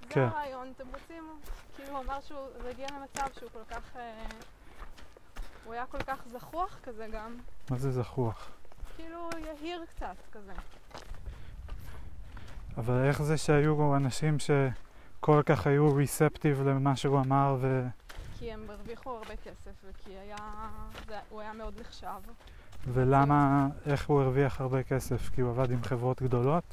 זה 0.02 0.10
כן. 0.10 0.22
הרעיון, 0.22 0.72
אתם 0.76 0.88
רוצים? 0.94 1.40
כאילו, 1.76 1.90
הוא 1.90 2.00
אמר 2.00 2.22
שהוא 2.22 2.48
זה 2.62 2.70
הגיע 2.70 2.88
למצב 2.92 3.28
שהוא 3.40 3.50
כל 3.54 3.64
כך... 3.70 3.96
אה, 3.96 4.26
הוא 5.66 5.74
היה 5.74 5.86
כל 5.86 6.00
כך 6.00 6.24
זחוח 6.32 6.80
כזה 6.84 7.08
גם, 7.12 7.38
מה 7.70 7.78
זה 7.78 7.92
זחוח? 7.92 8.52
כאילו 8.96 9.30
יהיר 9.38 9.86
קצת 9.86 10.16
כזה. 10.32 10.54
אבל 12.78 13.06
איך 13.08 13.22
זה 13.22 13.38
שהיו 13.38 13.96
אנשים 13.96 14.38
שכל 14.40 15.42
כך 15.46 15.68
היו 15.68 15.96
ריספטיב 15.96 16.62
למה 16.62 16.96
שהוא 16.96 17.20
אמר 17.20 17.56
ו... 17.60 17.88
כי 18.40 18.52
הם 18.52 18.70
הרוויחו 18.70 19.10
הרבה 19.10 19.36
כסף, 19.36 19.72
וכי 19.84 20.12
היה... 20.18 20.38
זה, 21.08 21.20
הוא 21.30 21.42
היה 21.42 21.54
מאוד 21.54 21.80
נחשב. 21.80 22.22
ולמה, 22.88 23.68
איך 23.86 24.10
הוא 24.10 24.22
הרוויח 24.22 24.62
הרבה 24.62 24.84
כסף? 24.84 25.30
כי 25.30 25.42
הוא 25.42 25.50
עבד 25.50 25.72
עם 25.72 25.84
חברות 25.84 26.22
גדולות 26.22 26.64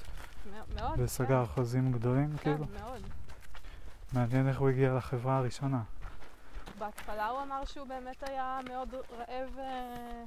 מאוד. 0.75 0.93
וסגר 0.99 1.47
חוזים 1.47 1.93
גדולים, 1.93 2.37
כן, 2.37 2.37
כאילו? 2.37 2.67
כן, 2.67 2.85
מאוד. 2.85 3.03
מעניין 4.13 4.49
איך 4.49 4.61
הוא 4.61 4.69
הגיע 4.69 4.95
לחברה 4.95 5.39
הראשונה. 5.39 5.83
בהתחלה 6.79 7.29
הוא 7.29 7.43
אמר 7.43 7.65
שהוא 7.65 7.87
באמת 7.87 8.29
היה 8.29 8.59
מאוד 8.69 8.95
רעב, 8.95 9.59
אה, 9.59 10.25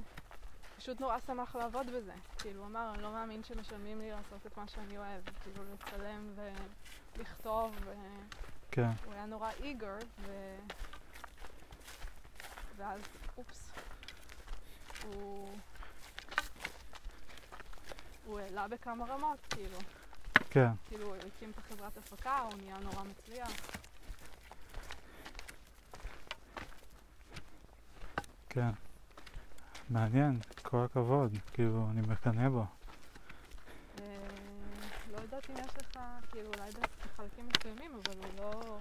פשוט 0.76 1.00
נורא 1.00 1.18
שמח 1.26 1.56
לעבוד 1.56 1.86
בזה. 1.86 2.12
כאילו, 2.38 2.60
הוא 2.60 2.66
אמר, 2.66 2.90
אני 2.94 3.02
לא 3.02 3.12
מאמין 3.12 3.44
שמשלמים 3.44 3.98
לי 3.98 4.10
לעשות 4.10 4.46
את 4.46 4.56
מה 4.56 4.68
שאני 4.68 4.98
אוהב. 4.98 5.22
כאילו, 5.42 5.62
לצלם 5.74 6.32
ולכתוב, 7.16 7.76
והוא 7.84 7.94
כן, 8.70 8.90
היה 9.12 9.26
נורא 9.26 9.50
איגר, 9.62 9.96
ו... 10.20 10.56
ואז, 12.76 13.00
אופס, 13.38 13.72
הוא... 15.04 15.48
הוא 18.26 18.40
העלה 18.40 18.68
בכמה 18.68 19.04
רמות, 19.04 19.38
כאילו. 19.50 19.78
כן, 20.50 20.70
כאילו, 20.88 21.06
הוא 21.06 21.16
הקים 21.16 21.50
את 21.50 21.58
החברת 21.58 21.96
הפקה, 21.96 22.38
הוא 22.38 22.52
נהיה 22.62 22.76
נורא 22.78 23.02
מצליח. 23.04 23.50
כן. 28.48 28.70
מעניין, 29.90 30.38
כל 30.62 30.84
הכבוד, 30.84 31.32
כאילו, 31.52 31.86
אני 31.90 32.00
מקנא 32.00 32.48
בו. 32.48 32.64
אה, 34.00 34.04
לא 35.12 35.20
יודעת 35.20 35.50
אם 35.50 35.54
יש 35.54 35.76
לך, 35.78 36.00
כאילו 36.30 36.50
אולי 36.58 36.70
בחלקים 37.04 37.48
מסוימים, 37.48 37.90
אבל 37.94 38.18
הוא 38.18 38.32
לא... 38.38 38.78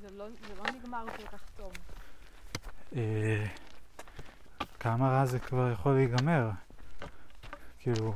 זה 0.00 0.08
לא, 0.18 0.26
זה 0.48 0.54
לא 0.54 0.64
נגמר 0.70 1.04
כל 1.16 1.26
כך 1.26 1.42
טוב. 1.56 1.72
אה, 2.96 3.44
כמה 4.80 5.08
רע 5.08 5.26
זה 5.26 5.38
כבר 5.38 5.70
יכול 5.72 5.94
להיגמר? 5.94 6.50
כאילו, 7.94 8.14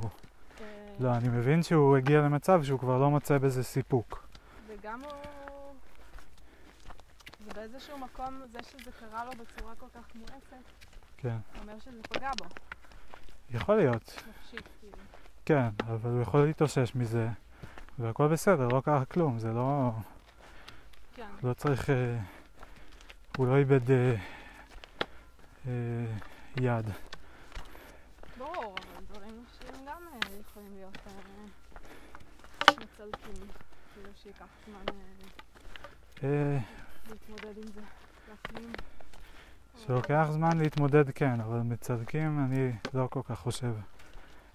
אה, 0.60 0.66
לא, 1.01 1.14
אני 1.14 1.28
מבין 1.28 1.62
שהוא 1.62 1.97
הגיע 1.97 2.20
למצב 2.20 2.64
שהוא 2.64 2.78
כבר 2.80 2.98
לא 2.98 3.10
מוצא 3.10 3.38
בזה 3.38 3.64
סיפוק. 3.64 4.28
וגם 4.66 5.01
הוא... 5.05 5.12
ובאיזשהו 7.47 7.98
מקום, 7.98 8.40
זה 8.52 8.59
שזה 8.62 8.90
קרה 9.01 9.24
לו 9.24 9.30
בצורה 9.30 9.74
כל 9.74 9.86
כך 9.94 10.14
מואצת, 10.14 10.64
כן. 11.16 11.36
אומר 11.60 11.78
שזה 11.78 12.02
פגע 12.02 12.30
בו, 12.38 12.44
יכול 13.51 13.76
להיות, 13.76 14.22
נפשית, 14.28 14.68
כאילו. 14.80 14.97
כן, 15.44 15.68
אבל 15.86 16.10
הוא 16.10 16.22
יכול 16.22 16.44
להתאושש 16.47 16.94
מזה, 16.94 17.28
והכל 17.98 18.28
בסדר, 18.28 18.68
לא 18.68 18.80
קרה 18.84 19.05
כלום, 19.05 19.38
זה 19.38 19.52
לא... 19.52 19.90
כן, 21.14 21.30
לא 21.42 21.55
צריך... 21.55 21.90
אה, 21.90 22.18
הוא 23.36 23.47
לא 23.47 23.56
איבד 23.56 23.90
אה, 23.90 24.14
אה, 25.66 25.72
יד. 26.56 26.86
ברור, 28.40 28.74
אבל 28.78 29.05
דברים 29.09 29.42
נפשיים 29.42 29.86
גם 29.86 30.02
אה, 30.12 30.18
יכולים 30.40 30.72
להיות 30.74 30.97
אה, 31.06 32.72
מצלקים, 32.72 33.47
כאילו 33.94 34.09
שייקח 34.31 34.47
זמן 34.66 34.94
להתמודד 37.11 37.59
עם 37.59 37.73
זה, 37.74 37.81
להפנים. 38.28 38.73
שלוקח 39.86 40.27
זמן 40.31 40.59
להתמודד 40.59 41.11
כן, 41.11 41.40
אבל 41.40 41.59
מצדקים 41.59 42.44
אני 42.44 42.73
לא 42.94 43.09
כל 43.11 43.20
כך 43.24 43.39
חושב. 43.39 43.73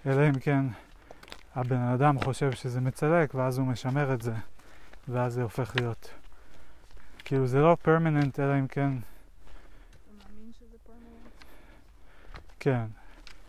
אלא 0.05 0.29
אם 0.29 0.39
כן 0.39 0.65
הבן 1.55 1.81
אדם 1.81 2.19
חושב 2.19 2.51
שזה 2.51 2.81
מצלק 2.81 3.35
ואז 3.35 3.57
הוא 3.57 3.67
משמר 3.67 4.13
את 4.13 4.21
זה, 4.21 4.33
ואז 5.07 5.33
זה 5.33 5.43
הופך 5.43 5.75
להיות... 5.75 6.09
כאילו 7.25 7.47
זה 7.47 7.59
לא 7.59 7.77
פרמננט 7.81 8.39
אלא 8.39 8.59
אם 8.59 8.67
כן, 8.67 8.89
אתה 8.89 9.97
מאמין 10.11 10.51
שזה 10.53 10.77
פרמננט? 10.85 11.43
כן. 12.59 12.85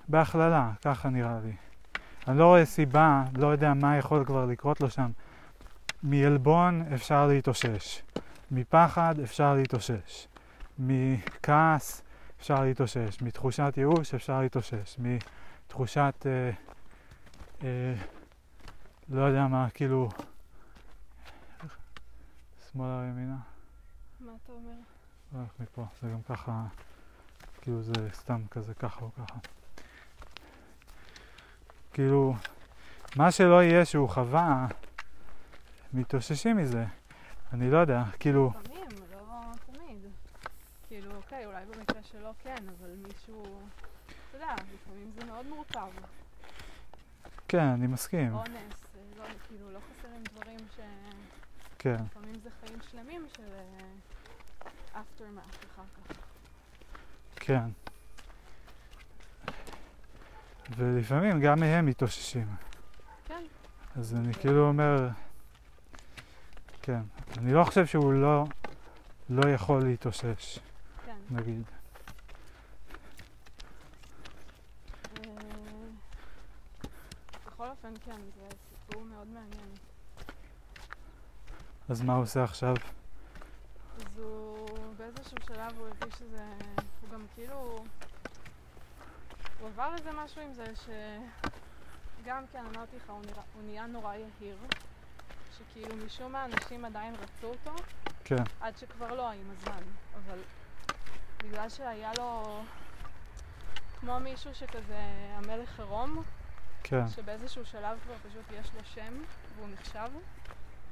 בהכללה, 0.09 0.73
ככה 0.85 1.09
נראה 1.09 1.39
לי. 1.45 1.53
אני 2.29 2.39
לא 2.39 2.47
רואה 2.47 2.65
סיבה, 2.65 3.25
לא 3.37 3.47
יודע 3.47 3.75
מה 3.75 3.97
יכול 3.97 4.25
כבר 4.25 4.47
לקרות 4.47 4.81
לו 4.81 4.91
שם. 4.91 5.11
מעלבון 6.07 6.83
אפשר 6.95 7.27
להתאושש. 7.27 8.03
מפחד 8.51 9.21
אפשר 9.21 9.55
להתאושש. 9.55 10.29
מכעס 10.79 12.03
אפשר 12.39 12.65
להתאושש. 12.65 13.23
מתחושת 13.23 13.75
ייאוש 13.77 14.15
אפשר 14.15 14.41
להתאושש. 14.41 14.97
מתחושת, 14.99 16.27
אה, 16.27 16.51
אה, 17.63 17.95
לא 19.09 19.23
יודע 19.23 19.47
מה, 19.47 19.71
כאילו, 19.75 20.09
שמאלה 22.73 23.01
או 23.01 23.05
ימינה? 23.05 23.37
מה 24.21 24.33
אתה 24.45 24.53
אומר? 24.53 24.71
הולך 25.33 25.51
מפה, 25.61 25.85
זה 26.03 26.09
גם 26.09 26.23
ככה, 26.23 26.65
כאילו 27.61 27.83
זה 27.83 27.93
סתם 28.13 28.41
כזה 28.51 28.75
ככה 28.75 29.01
או 29.01 29.11
ככה. 29.13 29.39
כאילו, 31.93 32.35
מה 33.17 33.31
שלא 33.31 33.63
יהיה 33.63 33.85
שהוא 33.85 34.09
חווה, 34.09 34.67
מתאוששים 35.97 36.57
מזה. 36.57 36.85
אני 37.53 37.71
לא 37.71 37.79
יודע, 37.79 38.03
כאילו, 38.21 38.51
לפעמים, 38.61 38.87
לא 39.11 39.53
תמיד. 39.67 39.99
כאילו, 40.89 41.17
אוקיי, 41.17 41.47
אולי 41.47 41.65
במקרה 41.65 42.03
שלו 42.03 42.33
כן, 42.43 42.65
אבל 42.79 42.91
מישהו... 43.07 43.43
אתה 44.29 44.37
יודע, 44.37 44.55
לפעמים 44.75 45.11
זה 45.19 45.25
מאוד 45.25 45.47
מורכב. 45.47 45.89
כן, 47.49 47.65
אני 47.65 47.87
מסכים. 47.87 48.35
אונס, 48.35 48.47
אה, 48.49 49.01
לא, 49.19 49.25
כאילו, 49.49 49.71
לא 49.71 49.79
חסרים 49.79 50.23
דברים 50.23 50.59
ש... 50.77 50.81
כן, 51.79 51.97
לפעמים 52.11 52.35
זה 52.43 52.51
חיים 52.61 52.79
שלמים 52.91 53.27
של 53.37 53.43
אה, 53.43 55.01
aftermath 55.01 55.67
אחר 55.75 55.83
כך. 55.97 56.17
כן. 57.37 57.69
ולפעמים 60.77 61.41
גם 61.41 61.61
מהם 61.61 61.87
מתאוששים. 61.87 62.47
כן. 63.25 63.45
אז 63.97 64.15
אני 64.15 64.35
כאילו 64.35 64.69
אומר, 64.69 65.09
כן, 66.87 67.01
אני 67.39 67.53
לא 67.53 67.65
חושב 67.65 67.87
שהוא 67.87 68.13
לא, 68.13 68.45
לא 69.31 69.49
יכול 69.51 69.83
להתאושש, 69.85 70.59
כן. 71.07 71.17
נגיד. 71.31 71.63
אה, 75.19 75.33
בכל 77.47 77.69
אופן, 77.69 77.93
כן, 78.05 78.21
זה 78.37 78.49
סיפור 78.71 79.05
מאוד 79.05 79.27
מעניין. 79.27 79.69
אז 81.89 82.03
מה 82.03 82.15
הוא 82.15 82.23
עושה 82.23 82.45
עכשיו? 82.45 82.75
אז 83.97 84.19
הוא 84.19 84.69
באיזשהו 84.97 85.37
שלב 85.47 85.79
הוא 85.79 85.87
הרגיש 85.87 86.19
שזה... 86.19 86.45
הוא 87.01 87.11
גם 87.13 87.27
כאילו... 87.35 87.85
הוא 89.61 89.69
עבר 89.69 89.95
איזה 89.99 90.11
משהו 90.13 90.43
עם 90.43 90.55
זה 90.55 90.67
שגם 92.25 92.45
כן 92.53 92.65
אמרתי 92.75 92.97
לך, 92.97 93.11
הוא, 93.11 93.21
נרא... 93.27 93.43
הוא 93.55 93.63
נהיה 93.63 93.87
נורא 93.87 94.15
יהיר. 94.15 94.57
שכאילו 95.59 95.97
משום 96.07 96.33
מה 96.33 96.45
אנשים 96.45 96.85
עדיין 96.85 97.15
רצו 97.15 97.47
אותו, 97.47 97.75
כן, 98.25 98.43
עד 98.61 98.77
שכבר 98.77 99.15
לא 99.15 99.31
עם 99.31 99.51
הזמן. 99.51 99.83
אבל 100.15 100.39
בגלל 101.45 101.69
שהיה 101.69 102.13
לו 102.19 102.61
כמו 104.01 104.21
מישהו 104.21 104.55
שכזה 104.55 105.01
המלך 105.35 105.79
עירום, 105.79 106.23
כן, 106.83 107.09
שבאיזשהו 107.09 107.67
שלב 107.67 107.99
כבר 108.05 108.15
פשוט 108.31 108.45
יש 108.61 108.71
לו 108.75 108.81
שם 108.85 109.15
והוא 109.57 109.69
נחשב, 109.73 110.09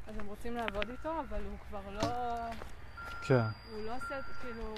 אז 0.07 0.19
הם 0.19 0.27
רוצים 0.27 0.57
לעבוד 0.57 0.89
איתו, 0.91 1.21
אבל 1.29 1.43
הוא 1.45 1.59
כבר 1.69 1.91
לא... 1.91 2.09
כן. 3.23 3.45
הוא 3.73 3.87
לא 3.87 3.97
עושה, 3.97 4.21
כאילו... 4.43 4.75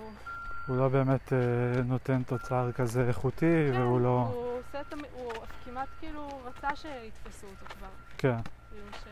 הוא 0.66 0.76
לא 0.76 0.88
באמת 0.88 1.32
אה, 1.32 1.82
נותן 1.82 2.22
תוצר 2.22 2.72
כזה 2.72 3.08
איכותי, 3.08 3.66
כן, 3.72 3.80
והוא 3.80 4.00
לא... 4.00 4.30
הוא 4.32 4.58
עושה 4.58 4.80
את 4.80 4.92
המ... 4.92 5.00
הוא 5.12 5.32
כמעט 5.64 5.88
כאילו 6.00 6.40
רצה 6.44 6.76
שיתפסו 6.76 7.46
אותו 7.46 7.74
כבר. 7.74 7.88
כן. 8.18 8.36
כאילו 8.70 8.86
ש... 8.92 9.04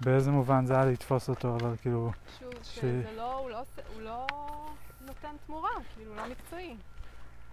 באיזה 0.00 0.30
מובן 0.30 0.66
זה 0.66 0.74
היה 0.74 0.84
לתפוס 0.84 1.28
אותו, 1.28 1.56
אבל 1.56 1.76
כאילו... 1.82 2.12
שוב, 2.38 2.52
ש- 2.62 2.74
שזה 2.74 3.12
לא... 3.16 3.38
הוא 3.38 3.50
לא, 3.50 3.64
הוא 3.94 4.00
לא 4.02 4.26
נותן 5.00 5.36
תמורה, 5.46 5.70
כאילו, 5.94 6.14
לא 6.14 6.22
מקצועי. 6.30 6.76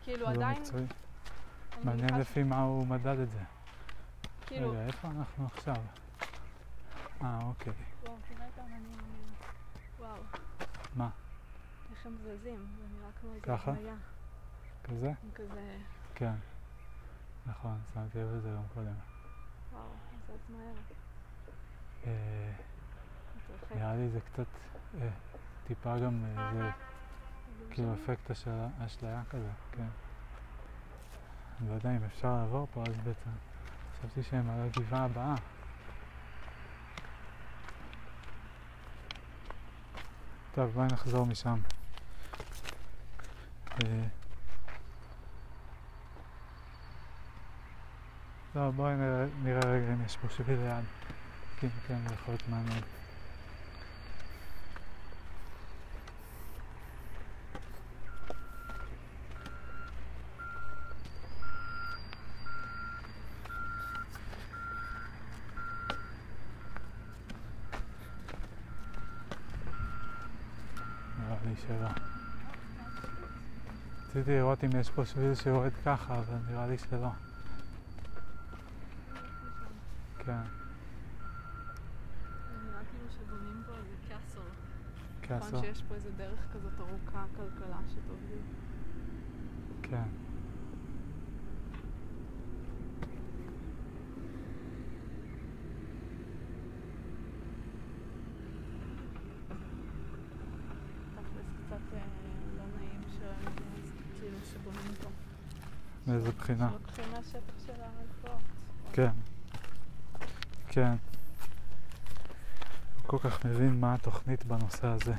כאילו, 0.04 0.26
הוא 0.26 0.34
לא 0.34 0.38
עדיין... 0.40 0.62
מקצועי. 0.62 0.86
מעניין 1.84 2.20
לפי 2.20 2.44
מה 2.44 2.62
הוא 2.62 2.88
מדד 2.88 3.20
את 3.20 3.32
זה. 3.32 3.40
כאילו, 4.46 4.72
רגע, 4.72 4.86
איפה 4.86 5.08
אנחנו 5.08 5.48
עכשיו? 5.56 5.76
אה, 7.24 7.40
אוקיי. 7.44 7.74
וואו, 8.04 8.16
תראה 8.30 8.48
את 8.54 8.60
האמנים. 8.60 8.98
וואו. 10.00 10.16
מה? 10.96 11.10
איך 11.92 12.06
הם 12.06 12.16
זזים, 12.24 12.66
זה 12.78 12.98
נראה 12.98 13.10
כמו 13.22 13.30
איזה 13.34 13.46
ככה? 13.46 13.72
כזה? 14.84 15.12
כזה... 15.36 15.78
כן. 16.16 16.34
נכון, 17.46 17.78
שמתי 17.94 18.18
לב 18.18 18.36
לזה 18.36 18.50
גם 18.50 18.64
קודם. 18.74 18.94
וואו, 19.74 19.84
זה 20.28 20.34
זז 20.34 20.52
מהר. 20.52 20.74
אה. 22.08 22.52
נראה 23.76 23.96
לי 23.96 24.10
זה 24.10 24.20
קצת, 24.22 24.46
אה, 25.02 25.10
טיפה 25.68 25.98
גם, 25.98 26.26
אה, 26.38 26.52
זה 26.54 26.70
כאילו? 27.70 27.94
אפקט 27.94 28.32
אשליה 28.86 29.22
כזה, 29.30 29.50
כן. 29.72 29.88
אני 31.62 31.70
לא 31.70 31.74
יודע 31.74 31.92
אם 31.92 32.04
אפשר 32.04 32.34
לעבור 32.36 32.68
פה 32.74 32.84
אז 32.88 32.96
בעצם. 33.04 33.30
חשבתי 34.00 34.24
שהם 34.24 34.50
על 34.50 34.60
הגבעה 34.66 35.06
הבאה. 35.06 35.36
טוב, 40.54 40.72
בואי 40.72 40.88
נחזור 40.88 41.26
משם. 41.26 41.60
לא, 48.56 48.72
בואי 48.72 48.94
נראה 49.44 49.60
רגע 49.66 49.94
אם 49.94 50.06
יש 50.06 50.18
פה 50.18 50.30
שביל 50.30 50.60
ליד. 50.60 50.86
כי 51.62 51.68
אם 51.68 51.72
כן, 51.88 52.08
זה 52.08 52.14
יכול 52.14 52.34
להיות 52.34 52.48
מעניין. 52.50 52.82
נראה 71.20 71.38
לי 71.46 71.56
שלא. 71.68 71.90
רציתי 74.10 74.32
לראות 74.32 74.64
אם 74.64 74.70
יש 74.80 74.90
פה 74.90 75.06
שביל 75.06 75.36
שיורד 75.36 75.72
ככה, 75.86 76.20
אבל 76.20 76.38
נראה 76.50 76.68
לי 76.68 76.78
שלא. 76.78 77.10
כן, 80.26 80.44
זה 82.50 82.58
נראה 82.68 82.82
כאילו 82.86 83.00
שבונים 83.12 83.64
פה 83.66 83.72
איזה 83.72 83.96
קאסל. 84.10 84.40
קאסו. 85.22 85.48
נכון 85.48 85.62
שיש 85.62 85.84
פה 85.88 85.96
איזה 85.96 86.10
דרך 86.18 86.40
כזאת 86.54 86.74
ארוכה, 86.80 87.26
כלכלה 87.36 87.80
שתוביל. 87.90 88.40
כן. 89.84 89.96
אה, 89.96 90.04
לא 102.58 102.64
כאילו. 104.20 104.38
מאיזה 106.08 106.32
בחינה? 106.32 106.70
שלוקחים 106.70 107.06
מהשטח 107.12 107.54
של 107.66 107.74
הגבוהות. 107.82 108.42
כן. 108.94 109.12
כן. 110.68 110.96
כל 113.12 113.20
כך 113.20 113.46
מבין 113.46 113.80
מה 113.80 113.94
התוכנית 113.94 114.44
בנושא 114.46 114.88
הזה. 114.88 115.14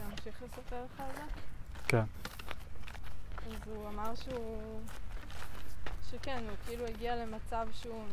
להמשיך 0.00 0.42
לספר 0.42 0.84
לך 0.84 1.00
על 1.00 1.06
זה? 1.14 1.22
כן. 1.88 2.04
אז 3.46 3.52
הוא 3.66 3.88
אמר 3.88 4.14
שהוא... 4.14 4.80
שכן, 6.10 6.44
הוא 6.48 6.56
כאילו 6.66 6.86
הגיע 6.86 7.16
למצב 7.16 7.68
שהוא... 7.72 8.04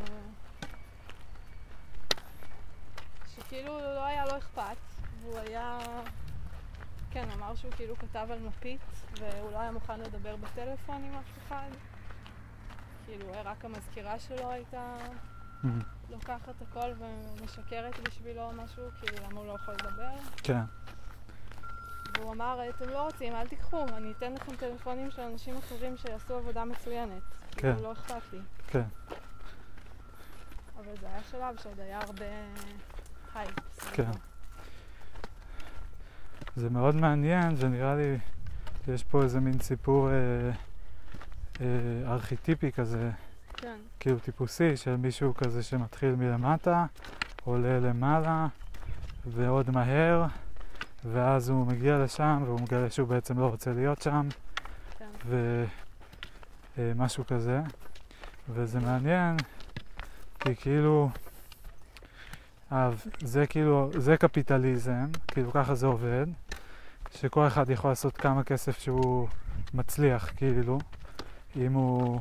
שכאילו 3.35 3.79
לא 3.79 4.05
היה 4.05 4.25
לו 4.25 4.37
אכפת, 4.37 4.77
והוא 5.21 5.37
היה... 5.37 5.79
כן, 7.11 7.29
אמר 7.53 7.61
שהוא 7.61 7.71
כאילו 7.71 7.95
כתב 7.97 8.27
על 8.31 8.39
מפית, 8.39 8.81
והוא 9.19 9.51
לא 9.51 9.59
היה 9.59 9.71
מוכן 9.71 9.99
לדבר 9.99 10.35
בטלפון 10.35 11.03
עם 11.03 11.15
אף 11.15 11.37
אחד. 11.47 11.69
כאילו, 13.05 13.25
רק 13.43 13.65
המזכירה 13.65 14.19
שלו 14.19 14.51
הייתה 14.51 14.97
Mhm. 15.63 15.67
לוקחת 16.09 16.53
הכל 16.61 16.91
ומשקרת 16.99 17.99
בשבילו 17.99 18.41
או 18.41 18.51
משהו, 18.53 18.83
כאילו, 19.01 19.17
למה 19.29 19.39
הוא 19.39 19.47
לא 19.47 19.53
יכול 19.53 19.73
לדבר? 19.73 20.09
כן. 20.43 20.61
והוא 22.17 22.31
אמר, 22.33 22.69
אתם 22.69 22.89
לא 22.89 23.01
רוצים, 23.03 23.35
אל 23.35 23.47
תיקחו, 23.47 23.83
אני 23.87 24.11
אתן 24.11 24.33
לכם 24.33 24.55
טלפונים 24.55 25.11
של 25.11 25.21
אנשים 25.21 25.57
אחרים 25.57 25.97
שיעשו 25.97 26.35
עבודה 26.35 26.65
מצוינת. 26.65 27.21
כן. 27.51 27.61
כאילו, 27.75 27.81
לא 27.83 27.91
אכפת 27.91 28.33
לי. 28.33 28.39
כן. 28.67 28.83
אבל 30.77 30.97
זה 31.01 31.07
היה 31.07 31.23
שלב 31.31 31.55
שעוד 31.63 31.79
היה 31.79 31.99
הרבה 32.01 32.25
הייפ. 33.35 33.53
כן. 33.93 34.11
זה 36.55 36.69
מאוד 36.69 36.95
מעניין, 36.95 37.55
ונראה 37.57 37.95
לי 37.95 38.17
שיש 38.85 39.03
פה 39.03 39.23
איזה 39.23 39.39
מין 39.39 39.59
סיפור 39.59 40.09
אה, 40.09 40.13
אה, 41.61 42.11
ארכיטיפי 42.11 42.71
כזה, 42.71 43.11
כן, 43.53 43.77
כאילו 43.99 44.19
טיפוסי, 44.19 44.77
של 44.77 44.95
מישהו 44.95 45.33
כזה 45.33 45.63
שמתחיל 45.63 46.15
מלמטה, 46.15 46.85
עולה 47.43 47.79
למעלה, 47.79 48.47
ועוד 49.25 49.71
מהר, 49.71 50.25
ואז 51.05 51.49
הוא 51.49 51.67
מגיע 51.67 52.03
לשם, 52.03 52.43
והוא 52.45 52.61
מגלה 52.61 52.89
שהוא 52.89 53.07
בעצם 53.07 53.39
לא 53.39 53.47
רוצה 53.47 53.73
להיות 53.73 54.01
שם, 54.01 54.27
כן. 54.97 55.39
ומשהו 56.77 57.25
כזה. 57.25 57.61
וזה 58.49 58.79
מעניין, 58.79 59.37
כי 60.39 60.55
כאילו, 60.55 61.09
אז 62.71 63.07
זה 63.19 63.47
כאילו, 63.47 63.89
זה 63.97 64.17
קפיטליזם, 64.17 65.05
כאילו 65.27 65.51
ככה 65.51 65.75
זה 65.75 65.87
עובד, 65.87 66.25
שכל 67.17 67.47
אחד 67.47 67.69
יכול 67.69 67.91
לעשות 67.91 68.17
כמה 68.17 68.43
כסף 68.43 68.79
שהוא 68.79 69.27
מצליח, 69.73 70.31
כאילו, 70.35 70.77
אם 71.55 71.73
הוא 71.73 72.19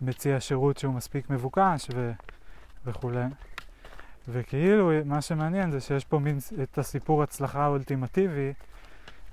מציע 0.00 0.40
שירות 0.40 0.78
שהוא 0.78 0.94
מספיק 0.94 1.30
מבוקש 1.30 1.88
ו... 1.94 2.12
וכולי. 2.86 3.24
וכאילו, 4.28 4.90
מה 5.04 5.20
שמעניין 5.20 5.70
זה 5.70 5.80
שיש 5.80 6.04
פה 6.04 6.18
מין 6.18 6.38
את 6.62 6.78
הסיפור 6.78 7.22
הצלחה 7.22 7.64
האולטימטיבי, 7.64 8.52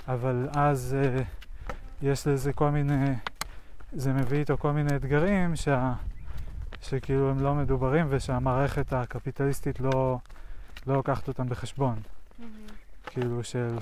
אבל 0.07 0.47
אז 0.55 0.95
אה, 0.99 1.23
יש 2.01 2.27
לזה 2.27 2.53
כל 2.53 2.69
מיני, 2.69 3.13
זה 3.93 4.13
מביא 4.13 4.39
איתו 4.39 4.57
כל 4.57 4.71
מיני 4.71 4.95
אתגרים 4.95 5.55
שה, 5.55 5.93
שכאילו 6.81 7.29
הם 7.29 7.39
לא 7.39 7.55
מדוברים 7.55 8.05
ושהמערכת 8.09 8.93
הקפיטליסטית 8.93 9.79
לא, 9.79 10.17
לא 10.87 10.95
לוקחת 10.95 11.27
אותם 11.27 11.49
בחשבון. 11.49 11.95
מהמם. 12.39 12.51
כאילו 13.05 13.43
של 13.43 13.77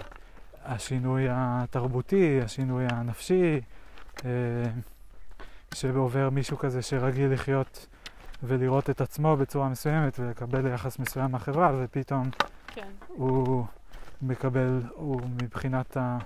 השינוי 0.65 1.25
התרבותי, 1.29 2.41
השינוי 2.41 2.85
הנפשי, 2.89 3.61
אה, 4.25 4.29
שעובר 5.73 6.29
מישהו 6.29 6.57
כזה 6.57 6.81
שרגיל 6.81 7.33
לחיות 7.33 7.87
ולראות 8.43 8.89
את 8.89 9.01
עצמו 9.01 9.37
בצורה 9.37 9.69
מסוימת 9.69 10.19
ולקבל 10.19 10.67
יחס 10.73 10.99
מסוים 10.99 11.31
מהחברה 11.31 11.71
ופתאום 11.79 12.29
כן. 12.67 12.87
הוא 13.07 13.65
מקבל, 14.21 14.81
הוא 14.93 15.21
מבחינת 15.43 15.97
ה... 15.97 16.17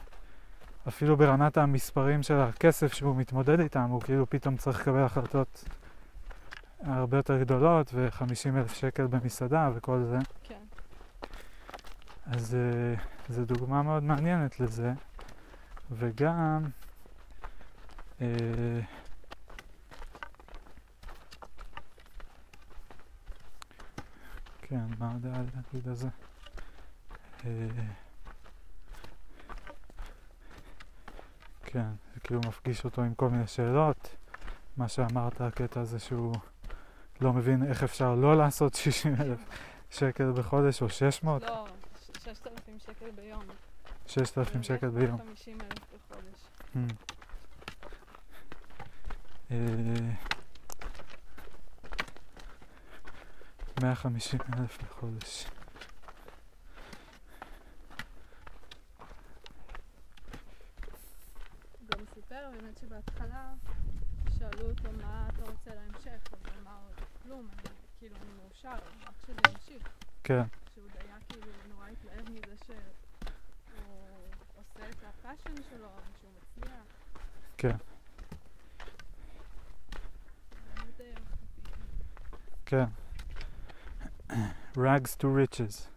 אפילו 0.87 1.17
ברמת 1.17 1.57
המספרים 1.57 2.23
של 2.23 2.37
הכסף 2.39 2.93
שהוא 2.93 3.15
מתמודד 3.15 3.59
איתם, 3.59 3.89
הוא 3.89 4.01
כאילו 4.01 4.29
פתאום 4.29 4.57
צריך 4.57 4.79
לקבל 4.79 5.03
החלטות 5.03 5.63
הרבה 6.85 7.17
יותר 7.17 7.39
גדולות 7.39 7.91
ו-50 7.93 8.57
אלף 8.57 8.73
שקל 8.73 9.07
במסעדה 9.07 9.69
וכל 9.75 10.03
זה. 10.03 10.17
כן. 10.43 10.55
אז 12.25 12.55
אה, 12.55 13.03
זו 13.29 13.45
דוגמה 13.45 13.83
מאוד 13.83 14.03
מעניינת 14.03 14.59
לזה, 14.59 14.93
וגם 15.91 16.63
אה, 18.21 18.27
כן, 24.61 24.85
מה 24.99 25.11
עוד 25.11 25.25
היה 25.25 25.43
להגיד 25.55 25.87
על 25.87 25.95
זה? 25.95 26.07
אה, 27.45 27.67
כן, 31.65 31.89
זה 32.13 32.19
כאילו 32.19 32.39
מפגיש 32.47 32.85
אותו 32.85 33.01
עם 33.01 33.13
כל 33.13 33.29
מיני 33.29 33.47
שאלות. 33.47 34.15
מה 34.77 34.87
שאמרת, 34.87 35.41
הקטע 35.41 35.81
הזה 35.81 35.99
שהוא 35.99 36.35
לא 37.21 37.33
מבין 37.33 37.63
איך 37.63 37.83
אפשר 37.83 38.15
לא 38.15 38.37
לעשות 38.37 38.73
60 38.73 39.15
אלף 39.21 39.39
שקל 39.89 40.31
בחודש 40.31 40.81
או 40.81 40.89
600, 40.89 41.43
לא, 41.43 41.67
6,000 42.33 42.79
שקל 42.79 43.11
ביום. 43.11 43.43
6,000 44.07 44.63
שקל 44.63 44.89
ביום. 44.89 45.17
50 45.17 45.57
אלף 45.61 45.93
בחודש. 45.93 46.47
Mm. 46.75 46.93
אה, 49.51 50.13
150 53.81 54.39
אלף 54.59 54.83
לחודש. 54.83 55.45
גם 61.85 62.05
סיפר 62.13 62.49
באמת 62.51 62.77
שבהתחלה 62.77 63.53
שאלו 64.37 64.69
אותו 64.69 64.91
מה 65.01 65.29
אתה 65.29 65.51
רוצה 65.51 65.75
להמשך, 65.75 66.33
אז 66.33 66.39
הוא 66.45 66.61
אמר 66.61 66.79
כלום, 67.23 67.47
אני 67.53 67.69
כאילו 67.99 68.15
אני 68.15 68.31
מאושר, 68.43 68.73
רק 69.07 69.13
שזה 69.27 69.33
ימשיך. 69.51 69.89
כן, 70.23 70.43
שהוא 70.73 70.87
היה 70.99 71.15
כאילו 71.29 71.51
נורא 71.69 71.87
התלהב 71.87 72.29
מזה 72.29 72.55
שהוא 72.65 72.75
עושה 74.55 74.89
את 74.89 75.03
הפאשן 75.03 75.62
שלו, 75.77 75.87
ושהוא 75.87 76.31
מצליח. 76.57 76.83
כן. 77.57 77.75
כן. 82.65 82.85
rags 84.75 85.15
to 85.21 85.25
riches. 85.25 85.87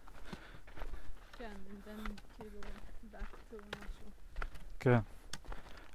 כן, 1.37 1.53
then 1.85 2.09
כאילו 2.37 2.59
back 3.13 3.51
to 3.51 3.55
משהו. 3.55 4.05
כן. 4.79 4.99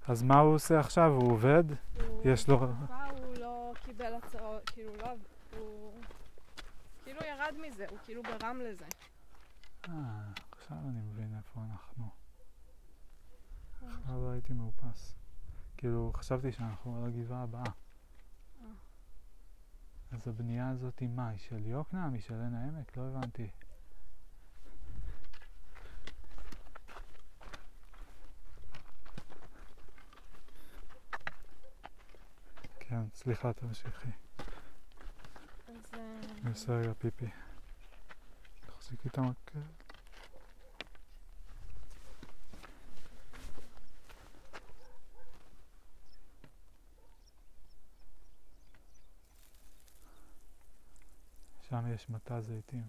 אז 0.09 0.23
מה 0.23 0.39
הוא 0.39 0.55
עושה 0.55 0.81
עכשיו? 0.81 1.11
הוא 1.13 1.33
עובד? 1.33 1.65
הוא- 1.71 2.23
יש 2.25 2.49
לו... 2.49 2.59
הוא 2.59 3.35
לא 3.39 3.73
קיבל 3.85 4.15
הצעות, 4.15 4.71
כאילו 4.71 4.93
לא, 4.97 5.09
הוא 5.59 5.95
כאילו 7.05 7.21
ירד 7.25 7.55
מזה, 7.67 7.87
הוא 7.91 7.99
כאילו 8.05 8.23
גרם 8.23 8.61
לזה. 8.61 8.85
אה, 9.89 9.93
עכשיו 10.53 10.77
אני. 10.89 11.01
לא 14.09 14.31
הייתי 14.31 14.53
מאופס. 14.53 15.15
כאילו, 15.77 16.12
חשבתי 16.15 16.53
שאנחנו 16.53 16.97
על 16.97 17.05
הגבעה 17.05 17.43
הבאה. 17.43 17.62
אה. 17.62 18.66
אז 20.11 20.29
הבנייה 20.29 20.69
הזאת 20.69 20.99
היא 20.99 21.09
מה? 21.09 21.29
היא 21.29 21.39
של 21.39 21.66
יוקנעם? 21.66 22.12
היא 22.12 22.23
של 22.23 22.35
עין 22.35 22.55
העמק? 22.55 22.97
לא 22.97 23.03
הבנתי. 23.03 23.51
כן, 32.81 33.09
סליחה, 33.15 33.53
תמשיכי. 33.53 34.09
אז 35.69 35.95
אה, 35.95 36.20
אני 36.43 36.51
עושה 36.51 36.73
רגע 36.73 36.93
פיפי. 36.99 37.27
תחזיקי 38.66 39.09
את 39.09 39.19
המקל. 39.19 39.82
שם 51.73 51.94
יש 51.94 52.11
מטע 52.11 52.40
זיתים. 52.40 52.85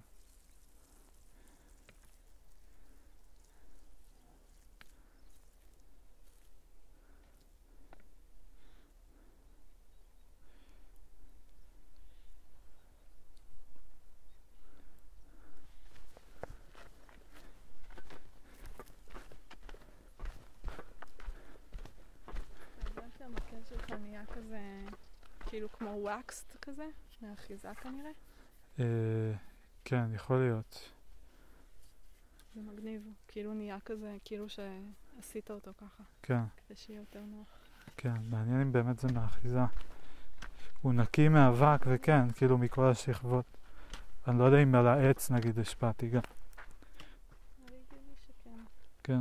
כזה, 24.34 24.86
כאילו 25.46 25.72
כמו 25.72 25.90
וואקסט 25.90 26.58
כזה, 26.62 26.88
מהאחיזה 27.22 27.76
כנראה? 27.76 28.12
אה, 28.80 28.86
כן, 29.86 30.06
יכול 30.14 30.38
להיות. 30.38 30.92
זה 32.56 32.62
מגניב, 32.62 33.02
כאילו 33.28 33.54
נהיה 33.54 33.78
כזה, 33.86 34.18
כאילו 34.26 34.46
שעשית 34.50 35.52
אותו 35.52 35.72
ככה, 35.78 36.04
כן, 36.22 36.44
כדי 36.68 36.78
שיהיה 36.78 37.00
יותר 37.00 37.22
נוח. 37.26 37.48
כן, 37.98 38.16
מעניין 38.30 38.62
אם 38.62 38.72
באמת 38.72 39.00
זה 39.00 39.08
מהאחיזה. 39.14 39.60
הוא 40.82 40.94
נקי 40.94 41.30
מאבק 41.30 41.86
וכן, 41.86 42.32
כאילו 42.32 42.58
מכל 42.58 42.86
השכבות. 42.86 43.46
אני 44.28 44.40
לא 44.40 44.44
יודע 44.44 44.64
אם 44.64 44.76
על 44.76 44.88
העץ 44.88 45.32
נגיד 45.32 45.60
השפעתי 45.60 46.10
גם. 46.10 46.22
כן. 49.04 49.20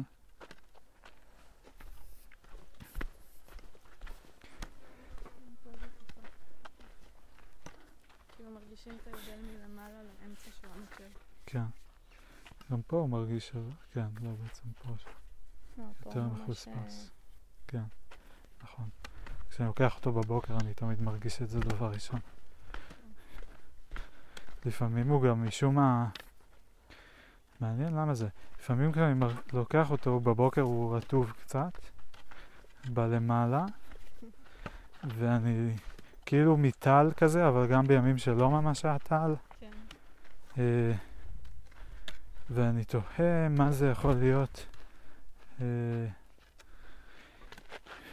כאילו 8.36 8.50
מרגישים 8.50 8.92
את 9.02 9.06
ההבדל 9.06 9.38
מלמעלה 9.42 10.02
לאמצע 10.02 10.50
של 10.60 10.68
המקל. 10.76 11.18
כן. 11.46 11.64
גם 12.72 12.81
פה 12.92 12.98
הוא 12.98 13.08
מרגיש, 13.08 13.52
כן, 13.92 14.06
לא 14.22 14.30
בעצם 14.42 14.68
פה, 14.82 14.92
לא, 15.78 15.84
יותר 16.06 16.22
מחוספס. 16.22 17.10
כן, 17.68 17.82
נכון. 18.62 18.88
כשאני 19.50 19.66
לוקח 19.66 19.96
אותו 19.96 20.12
בבוקר 20.12 20.56
אני 20.56 20.74
תמיד 20.74 21.02
מרגיש 21.02 21.42
את 21.42 21.48
זה 21.48 21.60
דבר 21.60 21.90
ראשון. 21.90 22.20
לפעמים 24.64 25.08
הוא 25.08 25.22
גם 25.22 25.46
משום 25.46 25.74
מה... 25.74 26.08
מעניין 27.60 27.94
למה 27.94 28.14
זה. 28.14 28.28
לפעמים 28.58 28.92
כשאני 28.92 29.14
מר... 29.14 29.32
לוקח 29.52 29.90
אותו 29.90 30.20
בבוקר 30.20 30.62
הוא 30.62 30.96
רטוב 30.96 31.32
קצת, 31.40 31.78
בלמעלה, 32.88 33.64
ואני 35.04 35.76
כאילו 36.26 36.56
מטל 36.56 37.10
כזה, 37.16 37.48
אבל 37.48 37.66
גם 37.66 37.86
בימים 37.86 38.18
שלא 38.18 38.50
ממש 38.50 38.84
היה 38.84 38.98
טל. 38.98 39.34
כן. 39.60 39.70
אה, 40.58 40.92
ואני 42.54 42.84
תוהה 42.84 43.48
מה 43.48 43.70
זה 43.72 43.86
יכול 43.88 44.12
להיות. 44.14 44.66
אה, 45.60 45.66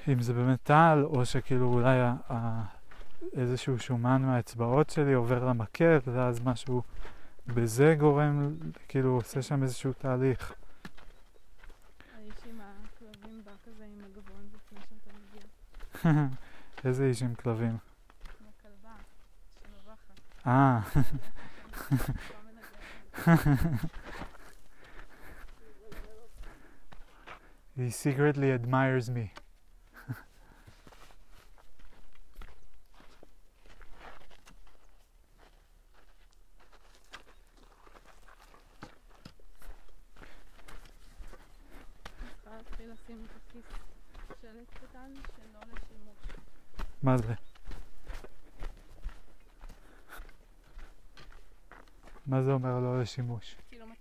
אם 0.07 0.21
זה 0.21 0.33
באמת 0.33 0.59
טל, 0.63 1.03
או 1.05 1.25
שכאילו 1.25 1.73
אולי 1.73 1.99
ה- 2.01 2.15
ה- 2.29 2.63
איזשהו 3.33 3.79
שומן 3.79 4.21
מהאצבעות 4.21 4.89
שלי 4.89 5.13
עובר 5.13 5.45
למקל, 5.45 5.97
ואז 6.05 6.41
משהו 6.45 6.81
בזה 7.47 7.95
גורם, 7.99 8.55
כאילו 8.87 9.09
עושה 9.09 9.41
שם 9.41 9.63
איזשהו 9.63 9.93
תהליך. 9.93 10.53
איזה 16.85 17.05
איש 17.05 17.21
עם 17.23 17.35
כלבים. 17.35 17.77
כמו 18.37 18.49
כלבה, 18.61 18.95
שנובחת. 19.63 20.19
אה, 20.47 20.79
לא 22.31 22.39
מנגנת. 22.45 23.85
He 27.79 27.89
secretly 27.89 28.51
admires 28.51 29.09
me. 29.09 29.31
צריכה 42.43 42.57
להתחיל 42.57 42.91
לשים 42.91 43.25
בכיס 43.27 43.65
שלט 44.41 44.69
קטן 44.73 45.11
שלא 45.37 45.59
לשימוש. 45.73 46.17
מה 47.03 47.17
זה? 47.17 47.33
מה 52.27 52.43
זה 52.43 52.51
אומר 52.51 52.79
לא 52.79 53.01
לשימוש? 53.01 53.55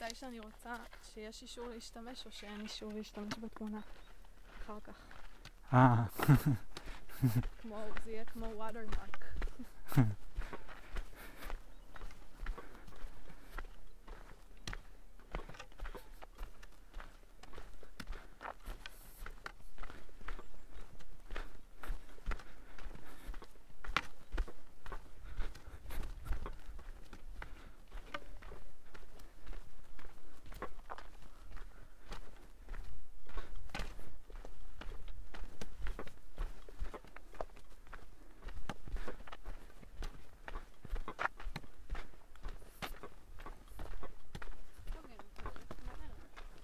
מתי 0.08 0.16
שאני 0.16 0.40
רוצה 0.40 0.74
שיש 1.02 1.42
אישור 1.42 1.68
להשתמש 1.68 2.26
או 2.26 2.32
שאין 2.32 2.60
אישור 2.60 2.92
להשתמש 2.92 3.34
בתמונה. 3.42 3.80
אחר 4.64 4.78
כך. 4.84 4.94
אה, 5.74 6.04
כמו, 7.62 7.84
זה 8.04 8.10
יהיה 8.10 8.24
כמו 8.24 8.46
watermark. 8.46 9.24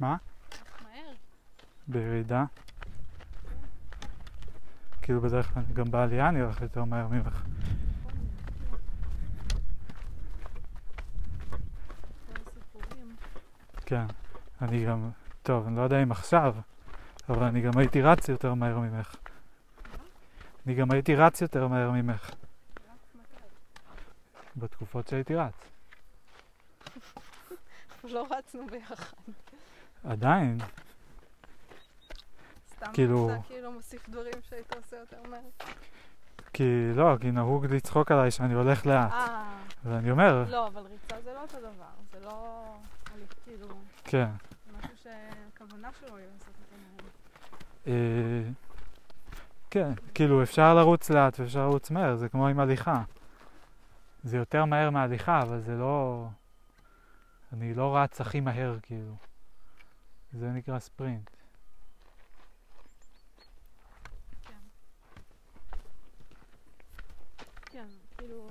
מה? 0.05 0.17
מהר. 0.83 1.15
בירידה. 1.89 2.45
בדרך 5.25 5.55
כלל 5.55 5.63
גם 5.73 5.91
בעלייה 5.91 6.29
אני 6.29 6.41
הולך 6.41 6.63
יותר 6.63 6.85
מהר 6.85 7.09
ממך. 7.09 7.43
כן. 13.87 14.07
אני 14.63 14.85
גם, 14.87 15.11
טוב, 15.43 15.67
אני 15.67 15.77
לא 15.77 15.83
יודע 15.83 16.03
אם 16.03 16.13
עכשיו, 16.13 16.55
אבל 17.29 17.43
אני 17.43 17.61
גם 17.61 17.79
הייתי 17.79 18.03
רץ 18.03 18.29
יותר 18.29 18.55
מהר 18.55 18.79
ממך. 18.79 19.17
אני 20.67 20.75
גם 20.75 20.91
הייתי 20.91 21.15
רץ 21.17 21.41
יותר 21.41 21.69
מהר 21.69 21.91
ממך? 21.91 22.31
בתקופות 24.57 25.09
שהייתי 25.09 25.35
רץ. 25.35 25.55
לא 28.05 28.27
רצנו 28.31 28.67
ביחד. 28.67 29.15
עדיין, 30.05 30.59
סתם 32.85 32.93
כאילו- 32.93 33.31
אתה 33.31 33.43
כאילו 33.49 33.73
מוסיף 33.73 34.09
דברים 34.09 34.33
שהיית 34.49 34.77
עושה 34.77 34.97
יותר 34.97 35.17
מהר. 35.31 35.41
כי 36.53 36.93
לא, 36.95 37.17
כי 37.21 37.31
נהוג 37.31 37.67
לצחוק 37.67 38.13
עליי 38.13 38.31
שאני 38.31 38.55
הולך 38.55 38.87
לאט. 38.87 39.13
אה, 39.13 39.57
ואני 39.85 40.11
אומר, 40.11 40.45
לא, 40.51 40.67
אבל 40.67 40.83
ריצה 40.83 41.21
זה 41.25 41.33
לא 41.35 41.43
אותו 41.43 41.59
דבר. 41.59 41.95
זה 42.13 42.27
לא... 42.27 42.65
כאילו... 43.45 43.67
כן. 44.05 44.29
זה 44.67 44.79
משהו 44.79 44.97
שהכוונה 45.03 45.91
שלו 46.01 46.17
היא 46.17 46.27
לעשות 46.33 46.49
אותו 46.49 46.77
מהר. 46.83 47.11
אה, 47.87 48.51
כן, 49.71 49.91
כאילו 50.15 50.43
אפשר 50.43 50.75
לרוץ 50.75 51.11
לאט 51.11 51.41
ואפשר 51.41 51.61
לרוץ 51.61 51.91
מהר, 51.91 52.17
זה 52.17 52.29
כמו 52.29 52.49
עם 52.49 52.61
הליכה. 52.61 53.03
זה 54.25 54.37
יותר 54.37 54.65
מהר 54.65 54.91
מהליכה, 54.91 55.43
אבל 55.43 55.61
זה 55.61 55.75
לא... 55.75 56.27
אני 57.53 57.75
לא 57.75 57.97
רץ 57.97 58.21
הכי 58.21 58.41
מהר, 58.41 58.79
כאילו. 58.83 59.15
זה 60.33 60.47
נקרא 60.49 60.79
ספרינט. 60.79 61.31
כן. 64.43 64.55
כן, 67.67 67.87
כאילו, 68.19 68.49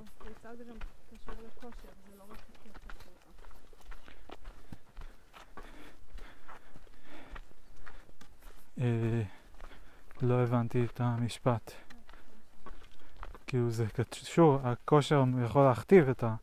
ריצה 0.54 0.64
זה 0.64 0.70
גם 0.70 0.76
קשור 1.10 1.34
לכושר, 1.46 1.88
זה 2.06 2.16
לא 2.18 2.24
רק 2.30 2.38
הכסף 2.38 3.02
שלך. 3.04 3.46
אה, 8.80 9.22
לא 10.22 10.42
הבנתי 10.42 10.84
את 10.84 11.00
המשפט. 11.00 11.72
כאילו 13.46 13.70
זה 13.70 13.86
קשור, 13.86 14.58
הכושר 14.64 15.24
יכול 15.44 15.64
להכתיב 15.64 16.08
את 16.08 16.24
ה... 16.24 16.34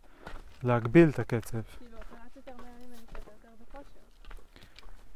להגביל 0.63 1.09
את 1.09 1.19
הקצב. 1.19 1.61
כאילו, 1.61 1.97
אתה 1.97 2.15
רץ 2.25 2.35
יותר 2.35 2.51
מהר 2.57 2.65
ממני 2.87 2.97
כי 2.97 3.15
אתה 3.17 3.31
יותר 3.31 3.49
בכושר. 3.61 3.99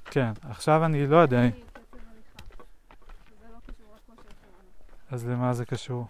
כן, 0.05 0.31
עכשיו 0.41 0.85
אני 0.85 1.07
לא 1.07 1.17
יודע, 1.17 1.41
לא. 1.41 1.49
אז 5.11 5.27
למה 5.27 5.53
זה 5.53 5.65
קשור? 5.65 6.07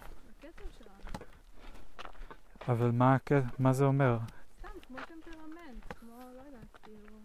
אבל 2.68 2.90
מה, 2.90 3.16
מה 3.58 3.72
זה 3.72 3.84
אומר? 3.84 4.18
סתם, 4.58 4.68
כמו 4.86 4.96
טמפרמנט, 4.96 5.84
כמו, 6.00 6.12
לא 6.36 6.40
יודעת, 6.46 6.78
כאילו... 6.82 7.18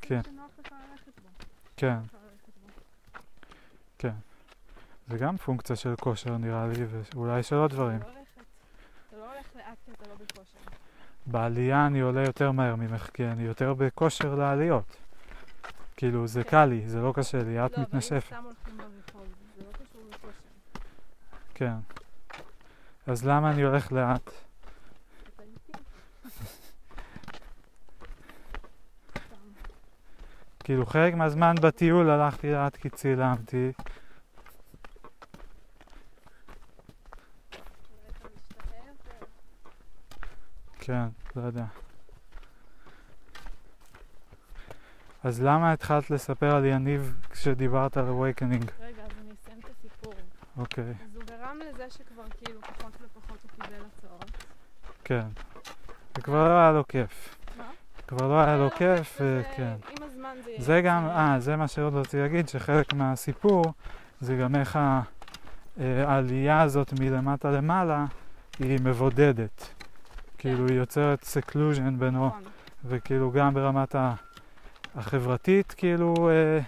כן. 0.00 0.20
קצב 0.22 0.30
שנוח 0.30 0.50
לך 0.58 0.72
ללכת 0.72 1.20
בו. 1.22 1.28
כן, 1.76 1.98
בו. 2.12 2.18
זה 5.08 5.18
גם 5.18 5.36
פונקציה 5.36 5.76
של 5.76 5.94
כושר 6.00 6.36
נראה 6.36 6.66
לי, 6.66 6.84
ואולי 7.14 7.42
של 7.42 7.56
עוד 7.56 7.70
דברים. 7.70 7.96
אתה 8.00 8.08
לא 9.16 9.18
לא 9.18 9.32
הולך 9.32 9.46
לאט 9.56 9.78
כי 9.84 9.90
אתה 9.92 10.08
לא 10.08 10.14
בכושר. 10.14 10.58
בעלייה 11.26 11.86
אני 11.86 12.00
עולה 12.00 12.24
יותר 12.24 12.52
מהר 12.52 12.76
ממך, 12.76 13.10
כי 13.14 13.26
אני 13.26 13.42
יותר 13.42 13.74
בכושר 13.74 14.34
לעליות. 14.34 14.96
כאילו, 15.96 16.26
זה 16.26 16.44
כן. 16.44 16.50
קל 16.50 16.64
לי, 16.64 16.88
זה 16.88 17.00
לא 17.00 17.12
קשה 17.16 17.42
לי, 17.42 17.66
את 17.66 17.70
לא, 17.70 17.76
אבל 17.76 17.82
מתנשפת. 17.82 18.26
סתם 18.26 18.44
הולכים 18.44 18.76
ברחוב, 18.76 19.26
זה 19.56 19.64
לא 19.66 19.72
קשור 19.72 20.02
לכושר. 20.10 20.48
כן. 21.54 21.74
אז 23.06 23.26
למה 23.26 23.50
אני 23.50 23.62
הולך 23.62 23.92
לאט? 23.92 24.30
אתה 25.34 25.42
איטי. 25.42 25.72
סתם. 29.12 29.36
כאילו, 30.66 30.86
חלק 30.86 31.14
מהזמן 31.14 31.54
בטיול 31.62 32.10
הלכתי 32.10 32.52
לאט 32.52 32.76
כי 32.76 32.90
צילמתי. 32.90 33.72
כן, 40.78 41.06
לא 41.36 41.42
יודע. 41.42 41.64
אז 45.24 45.42
למה 45.42 45.72
התחלת 45.72 46.10
לספר 46.10 46.56
על 46.56 46.64
יניב 46.64 47.16
כשדיברת 47.30 47.96
על 47.96 48.04
awakening? 48.04 48.70
רגע, 48.80 49.02
אז 49.02 49.10
אני 49.20 49.32
אסיים 49.42 49.58
את 49.58 49.70
הסיפור. 49.70 50.14
אוקיי, 50.56 50.84
אז 50.84 51.16
הוא 51.16 51.24
גרם 51.24 51.58
לזה 51.58 51.90
שכבר 51.90 52.24
כאילו 52.38 52.60
פחות 52.60 52.92
ופחות 53.00 53.38
הוא 53.42 53.50
קיבל 53.50 53.76
הצעות. 53.96 54.30
כן. 55.04 55.26
זה 56.16 56.22
כבר 56.22 56.48
לא 56.48 56.58
היה 56.58 56.72
לו 56.72 56.88
כיף. 56.88 57.35
כבר 58.08 58.28
לא 58.28 58.40
היה 58.40 58.56
לו 58.56 58.70
כיף, 58.70 59.16
וזה- 59.20 59.42
וכן. 59.52 59.74
עם 59.90 60.02
הזמן 60.06 60.34
זה. 60.44 60.50
זה 60.58 60.80
גם. 60.80 61.06
אה, 61.06 61.36
זה 61.40 61.56
מה 61.56 61.68
שעוד 61.68 61.94
רציתי 61.94 62.16
להגיד, 62.20 62.48
שחלק 62.48 62.92
מהסיפור 62.92 63.64
זה 64.20 64.36
גם 64.36 64.54
איך 64.56 64.76
ה- 64.76 65.00
אה, 65.80 66.04
העלייה 66.08 66.62
הזאת 66.62 66.92
מלמטה 67.00 67.50
למעלה 67.50 68.04
היא 68.58 68.78
מבודדת. 68.82 69.68
כאילו 70.38 70.68
היא 70.68 70.76
יוצרת 70.76 71.24
seclusion 71.24 71.98
בינו, 71.98 72.26
נכון. 72.26 72.42
וכאילו 72.84 73.30
גם 73.32 73.54
ברמת 73.54 73.94
ה- 73.94 74.14
החברתית, 74.96 75.74
כאילו 75.76 76.14
אה, 76.30 76.60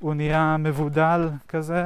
הוא 0.00 0.14
נהיה 0.14 0.56
מבודד 0.58 1.28
כזה, 1.48 1.84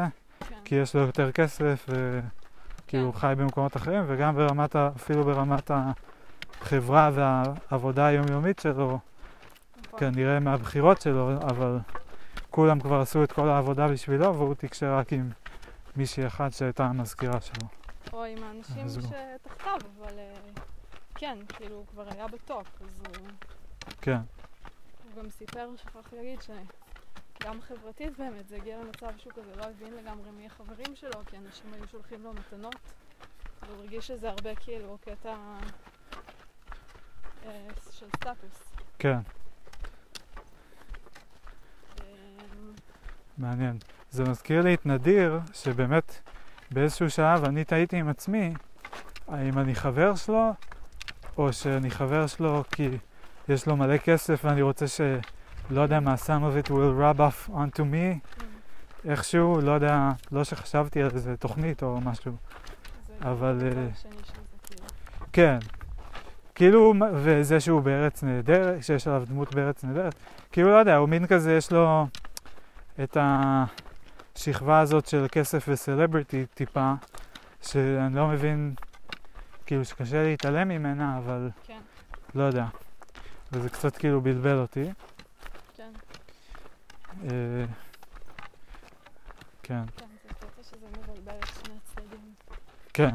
כן. 0.48 0.54
כי 0.64 0.74
יש 0.74 0.96
לו 0.96 1.00
יותר 1.02 1.32
כסף, 1.32 1.86
וכאילו 1.88 3.12
כן. 3.12 3.18
חי 3.18 3.34
במקומות 3.38 3.76
אחרים, 3.76 4.04
וגם 4.06 4.36
ברמת, 4.36 4.76
ה- 4.76 4.90
אפילו 4.96 5.24
ברמת 5.24 5.70
החברה 6.62 7.10
והעבודה 7.14 8.06
היומיומית 8.06 8.58
שלו, 8.58 8.98
נכון. 9.86 10.00
כנראה 10.00 10.40
מהבחירות 10.40 11.00
שלו, 11.00 11.32
אבל 11.32 11.78
כולם 12.50 12.80
כבר 12.80 13.00
עשו 13.00 13.24
את 13.24 13.32
כל 13.32 13.48
העבודה 13.48 13.88
בשבילו, 13.88 14.34
והוא 14.34 14.54
תקשר 14.54 14.94
רק 14.94 15.12
עם 15.12 15.30
מישהי 15.96 16.26
אחת 16.26 16.52
שהייתה 16.52 16.84
המזכירה 16.84 17.40
שלו. 17.40 17.68
או 18.12 18.24
עם 18.24 18.44
האנשים 18.44 18.86
שתחתיו, 18.88 19.78
אבל... 19.98 20.18
אה, 20.18 20.34
כן, 21.14 21.38
כאילו, 21.48 21.76
הוא 21.76 21.86
כבר 21.86 22.08
היה 22.10 22.26
בטופ, 22.26 22.66
אז 22.80 22.88
הוא... 23.06 23.26
כן, 24.00 24.20
הוא 25.04 25.22
גם 25.22 25.30
סיפר, 25.30 25.68
שכחתי 25.76 26.16
להגיד, 26.16 26.38
שגם 26.42 27.60
חברתית 27.62 28.18
באמת, 28.18 28.48
זה 28.48 28.56
הגיע 28.56 28.78
למצב 28.78 29.18
שהוא 29.18 29.32
כזה 29.32 29.56
לא 29.56 29.62
הבין 29.62 29.94
לגמרי 29.94 30.30
מי 30.30 30.46
החברים 30.46 30.96
שלו, 30.96 31.24
כי 31.26 31.36
אנשים 31.36 31.72
היו 31.72 31.88
שולחים 31.88 32.22
לו 32.22 32.32
מתנות, 32.32 32.76
והוא 33.62 33.76
הרגיש 33.78 34.06
שזה 34.06 34.28
הרבה 34.28 34.54
כאילו 34.54 34.98
קטע 35.00 35.36
של 37.90 38.06
סטטוס. 38.16 38.72
כן, 38.98 39.18
אמ, 41.98 42.04
מעניין. 43.38 43.78
זה 44.10 44.24
מזכיר 44.24 44.62
לי 44.62 44.74
את 44.74 44.86
נדיר, 44.86 45.40
שבאמת 45.52 46.20
באיזשהו 46.70 47.10
שלב 47.10 47.44
אני 47.44 47.64
תהיתי 47.64 47.96
עם 47.96 48.08
עצמי, 48.08 48.54
האם 49.28 49.58
אני 49.58 49.74
חבר 49.74 50.14
שלו, 50.14 50.52
או 51.36 51.52
שאני 51.52 51.90
חבר 51.90 52.26
שלו 52.26 52.64
כי 52.70 52.88
יש 53.48 53.66
לו 53.66 53.76
מלא 53.76 53.96
כסף 53.96 54.40
ואני 54.44 54.62
רוצה 54.62 54.88
ש... 54.88 55.00
לא 55.70 55.80
יודע 55.80 56.00
מה, 56.00 56.14
some 56.14 56.28
of 56.28 56.66
it 56.66 56.68
will 56.68 56.70
rub 56.70 57.18
off 57.18 57.50
onto 57.50 57.80
me, 57.80 57.82
אמ, 57.82 58.18
איכשהו, 59.04 59.60
לא 59.60 59.72
יודע, 59.72 60.10
לא 60.32 60.44
שחשבתי 60.44 61.02
על 61.02 61.10
איזה 61.14 61.36
תוכנית 61.36 61.82
או 61.82 62.00
משהו. 62.00 62.36
אבל, 63.22 63.58
אה, 63.62 63.70
כאילו. 64.62 64.86
כן. 65.32 65.58
כאילו, 66.60 66.94
וזה 67.14 67.60
שהוא 67.60 67.80
בארץ 67.80 68.22
נהדרת, 68.22 68.84
שיש 68.84 69.06
עליו 69.06 69.24
דמות 69.28 69.54
בארץ 69.54 69.84
נהדרת, 69.84 70.14
כאילו, 70.52 70.70
לא 70.70 70.76
יודע, 70.76 70.96
הוא 70.96 71.08
מין 71.08 71.26
כזה, 71.26 71.52
יש 71.52 71.72
לו 71.72 72.06
את 73.02 73.16
השכבה 73.20 74.80
הזאת 74.80 75.06
של 75.06 75.26
כסף 75.32 75.64
וסלבריטי 75.68 76.46
טיפה, 76.54 76.92
שאני 77.62 78.16
לא 78.16 78.28
מבין, 78.28 78.74
כאילו, 79.66 79.84
שקשה 79.84 80.22
להתעלם 80.22 80.68
ממנה, 80.68 81.18
אבל 81.18 81.50
כן, 81.66 81.80
לא 82.34 82.42
יודע. 82.42 82.66
וזה 83.52 83.68
קצת 83.68 83.96
כאילו 83.96 84.20
בלבל 84.20 84.58
אותי. 84.58 84.90
כן, 85.76 85.92
אה, 87.24 87.28
כן, 89.62 89.84
כן, 89.96 90.06
זה 90.22 90.34
קטע 90.34 90.62
שזה 90.62 90.86
מבלבל 90.86 91.38
את 91.38 91.64
שני 91.64 91.74
הצדדים. 91.84 92.34
כן, 92.92 93.14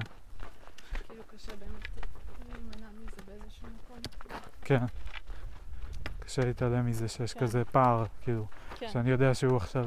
כאילו 1.07 1.23
קשה 1.27 1.51
באמת 1.55 2.05
להימנע 2.55 2.87
מזה 2.91 3.21
באיזשהו 3.25 3.67
מקום. 3.67 3.97
כן. 4.65 4.85
קשה 6.19 6.45
להתעלם 6.45 6.85
מזה 6.85 7.07
שיש 7.07 7.33
כן. 7.33 7.39
כזה 7.39 7.65
פער, 7.65 8.05
כאילו. 8.21 8.45
כן, 8.75 8.89
שאני 8.89 9.09
יודע 9.09 9.33
שהוא 9.33 9.57
עכשיו, 9.57 9.85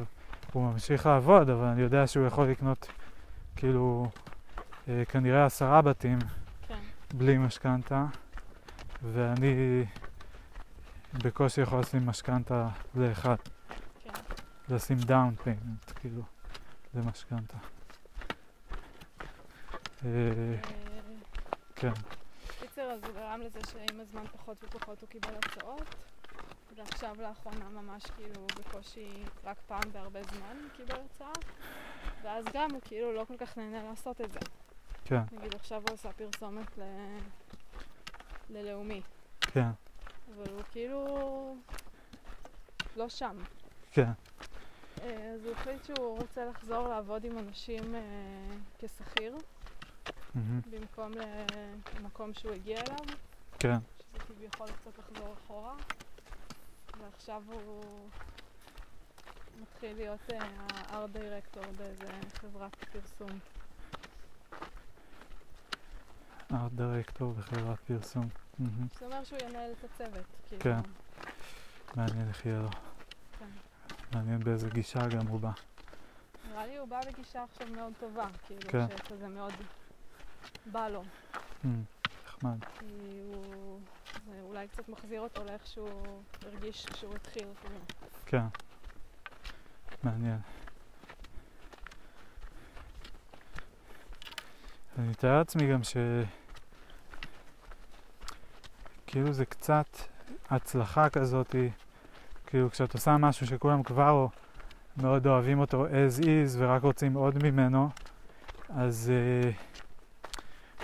הוא 0.53 0.73
ממשיך 0.73 1.07
לעבוד, 1.07 1.51
אבל 1.51 1.65
אני 1.65 1.83
יודע 1.83 2.07
שהוא 2.07 2.27
יכול 2.27 2.49
לקנות 2.51 2.89
כאילו 3.57 4.11
אה, 4.89 5.05
כנראה 5.05 5.47
עשרה 5.47 5.83
בתים 5.83 6.19
כן, 6.69 6.79
בלי 7.15 7.39
משכנתה, 7.39 8.05
ואני 9.03 9.85
בקושי 11.25 11.61
יכול 11.61 11.81
לשים 11.81 12.07
משכנתה 12.07 12.69
לאחד, 12.95 13.37
כן. 14.05 14.11
לשים 14.69 14.99
down 14.99 15.35
payment, 15.45 15.93
כאילו, 15.95 16.23
למשכנתה. 16.95 17.57
אה, 20.05 20.09
אה, 20.09 20.55
כן, 21.77 21.93
קיצר, 22.79 22.91
אז 22.91 23.05
הוא 23.05 23.15
גרם 23.15 23.41
לזה 23.41 23.61
שעם 23.73 24.01
הזמן 24.01 24.27
פחות 24.27 24.65
ופחות 24.65 25.01
הוא 25.01 25.09
קיבל 25.09 25.35
הצעות, 25.35 25.95
ועכשיו 26.77 27.17
לאחרונה 27.21 27.69
ממש 27.69 28.03
כאילו 28.17 28.47
בקושי 28.47 29.09
רק 29.45 29.57
פעם 29.67 29.93
בהרבה 29.93 30.23
זמן 30.23 30.57
קיבל 30.77 31.01
הצעה, 31.05 31.33
ואז 32.23 32.45
גם 32.53 32.71
הוא 32.71 32.81
כאילו 32.85 33.13
לא 33.13 33.25
כל 33.29 33.37
כך 33.37 33.59
נהנה 33.59 33.83
לעשות 33.83 34.21
את 34.21 34.33
זה. 34.33 34.39
כן, 35.05 35.21
נגיד 35.33 35.55
עכשיו 35.55 35.83
הוא 35.89 35.95
עשה 35.95 36.13
פרסומת 36.13 36.79
ל... 36.79 36.83
ללאומי, 38.51 39.03
כן, 39.41 39.71
אבל 40.35 40.53
הוא 40.53 40.63
כאילו 40.73 41.57
לא 42.97 43.09
שם. 43.09 43.37
כן, 43.91 44.11
אה, 45.03 45.33
אז 45.35 45.45
הוא 45.45 45.53
החליט 45.53 45.85
שהוא 45.85 46.19
רוצה 46.19 46.45
לחזור 46.45 46.89
לעבוד 46.89 47.25
עם 47.25 47.39
אנשים 47.39 47.95
אה, 47.95 48.01
כשכיר, 48.79 49.37
במקום 50.71 51.13
למקום 51.99 52.35
שהוא 52.35 52.53
הגיע 52.53 52.81
אליו. 52.81 53.17
כן, 53.59 53.79
שזה 53.99 54.19
כביכול 54.19 54.67
קצת 54.67 54.99
לחזור 54.99 55.35
אחורה, 55.45 55.75
ועכשיו 57.01 57.43
הוא 57.47 57.85
מתחיל 59.63 59.97
להיות 59.97 60.21
אה, 60.93 61.07
דירקטור 61.13 61.63
באיזה 61.77 62.07
חברת 62.35 62.77
פרסום. 62.93 63.39
ארט 66.53 66.73
דירקטור 66.73 67.33
בחברת 67.33 67.79
פרסום. 67.81 68.29
זה 68.99 69.07
אומר 69.07 69.25
שהוא 69.25 69.39
ינהל 69.39 69.73
את 69.73 69.85
הצוות. 69.85 70.25
כאילו. 70.49 70.63
כן. 70.63 70.81
מעניין 71.97 72.29
איך 72.29 72.47
יהיה 72.47 72.59
לו. 72.59 72.71
כן. 73.39 73.47
מעניין 74.15 74.45
באיזה 74.45 74.71
גישה 74.71 75.09
גם 75.09 75.27
הוא 75.27 75.41
בא. 75.41 75.51
נראה 76.51 76.67
לי 76.67 76.77
הוא 76.77 76.89
בא 76.89 77.01
בגישה 77.07 77.45
עכשיו 77.45 77.69
מאוד 77.77 77.93
טובה, 78.01 78.27
כאילו 78.47 78.71
כן. 78.71 78.87
שכזה 78.97 79.29
מאוד 79.29 79.53
בא 80.67 80.89
לו, 80.89 81.03
מהמם, 81.65 81.83
נחמד. 82.27 82.65
כי 82.79 83.21
הוא... 83.33 83.81
זה 84.27 84.41
אולי 84.43 84.69
קצת 84.69 84.89
מחזיר 84.89 85.21
אותו 85.21 85.45
לאיך 85.45 85.67
שהוא 85.67 86.23
הרגיש 86.47 86.87
כשהוא 86.87 87.15
התחיל, 87.15 87.47
כאילו. 87.61 87.81
כן. 88.27 88.45
מעניין. 90.03 90.39
אני 94.99 95.09
מתאר 95.09 95.39
לעצמי 95.39 95.73
גם 95.73 95.83
ש... 95.83 95.97
כאילו 99.07 99.33
זה 99.33 99.45
קצת 99.45 99.87
הצלחה 100.51 101.11
כזאת, 101.11 101.55
כאילו 102.47 102.71
כשאת 102.71 102.95
עושה 102.95 103.17
משהו 103.17 103.47
שכולם 103.47 103.83
כבר 103.83 104.27
מאוד 104.97 105.27
אוהבים 105.27 105.59
אותו 105.59 105.87
as 105.87 106.21
is 106.21 106.57
ורק 106.59 106.83
רוצים 106.83 107.15
עוד 107.15 107.43
ממנו, 107.43 107.89
אז 108.69 109.13
uh, 109.13 109.68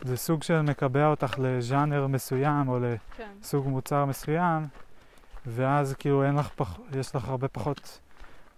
זה 0.05 0.16
סוג 0.16 0.43
של 0.43 0.62
מקבע 0.62 1.06
אותך 1.06 1.35
לז'אנר 1.39 2.06
מסוים 2.06 2.68
או. 2.68 2.78
כן, 3.16 3.31
סוג 3.43 3.68
מוצר 3.68 4.05
מסוים, 4.05 4.66
ואז 5.47 5.94
כאילו 5.94 6.24
אין 6.24 6.36
לך 6.36 6.48
פח... 6.48 6.78
יש 6.98 7.16
לך 7.16 7.28
הרבה 7.28 7.48
פחות 7.48 8.01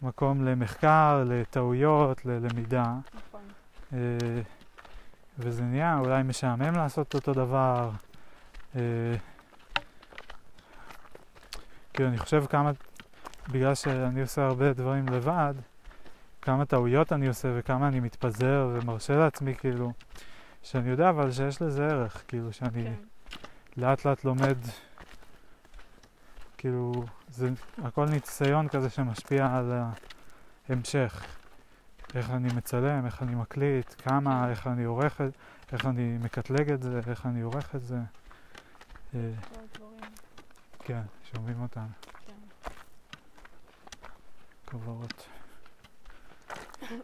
מקום 0.03 0.45
למחקר, 0.45 1.25
לטעויות, 1.27 2.27
ללמידה, 2.27 2.95
נכון. 3.15 3.41
אה, 3.93 3.99
וזה 5.39 5.63
נהיה 5.63 5.99
אולי 5.99 6.23
משעמם 6.23 6.75
לעשות 6.77 7.15
אותו 7.15 7.33
דבר. 7.33 7.91
אה, 8.77 8.81
כאילו 11.95 12.09
אני 12.09 12.19
חושב 12.19 12.45
כמה, 12.51 12.71
בגלל 13.49 13.75
שאני 13.75 14.21
עושה 14.21 14.47
הרבה 14.47 14.73
דברים 14.73 15.09
לבד, 15.09 15.55
כמה 16.43 16.65
טעויות 16.65 17.13
אני 17.13 17.29
עושה 17.29 17.49
וכמה 17.59 17.89
אני 17.89 18.01
מתפזר 18.01 18.71
ומרשה 18.73 19.17
לעצמי 19.17 19.55
כאילו, 19.55 19.93
שאני 20.67 20.91
יודע 20.91 21.11
אבל 21.11 21.33
שיש 21.33 21.63
לזה 21.63 21.87
ערך, 21.87 22.25
כאילו 22.29 22.53
שאני... 22.53 22.85
כן, 22.85 22.95
לאט 23.77 24.05
לאט 24.05 24.25
לומד, 24.25 24.57
כאילו, 26.59 26.93
זה 27.29 27.51
הכל 27.79 28.07
ניסיון 28.07 28.69
כזה 28.69 28.91
שמשפיע 28.91 29.57
על 29.57 29.73
ההמשך. 30.69 31.27
איך 32.15 32.31
אני 32.31 32.49
מצלם, 32.57 33.07
איך 33.07 33.23
אני 33.23 33.35
מקליט, 33.35 33.95
כמה, 33.99 34.43
כן. 34.45 34.51
איך 34.51 34.67
אני 34.67 34.85
עורך 34.85 35.21
את 35.21 35.33
איך 35.73 35.87
אני 35.87 36.19
מקטלג 36.19 36.71
את 36.71 36.83
זה, 36.83 37.01
איך 37.07 37.27
אני 37.27 37.41
עורך 37.41 37.75
את 37.75 37.83
זה. 37.83 37.99
אה, 39.15 39.31
כן, 40.79 41.03
שומעים 41.35 41.63
אותם, 41.63 41.87
כן. 42.27 42.33
כוורות. 44.65 45.27
כן. 46.81 47.01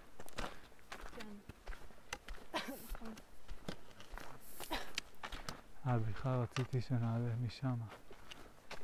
נכון. 2.55 3.15
אה, 5.87 5.99
בכלל 5.99 6.39
רציתי 6.39 6.81
שנעלה 6.81 7.37
משם. 7.47 7.75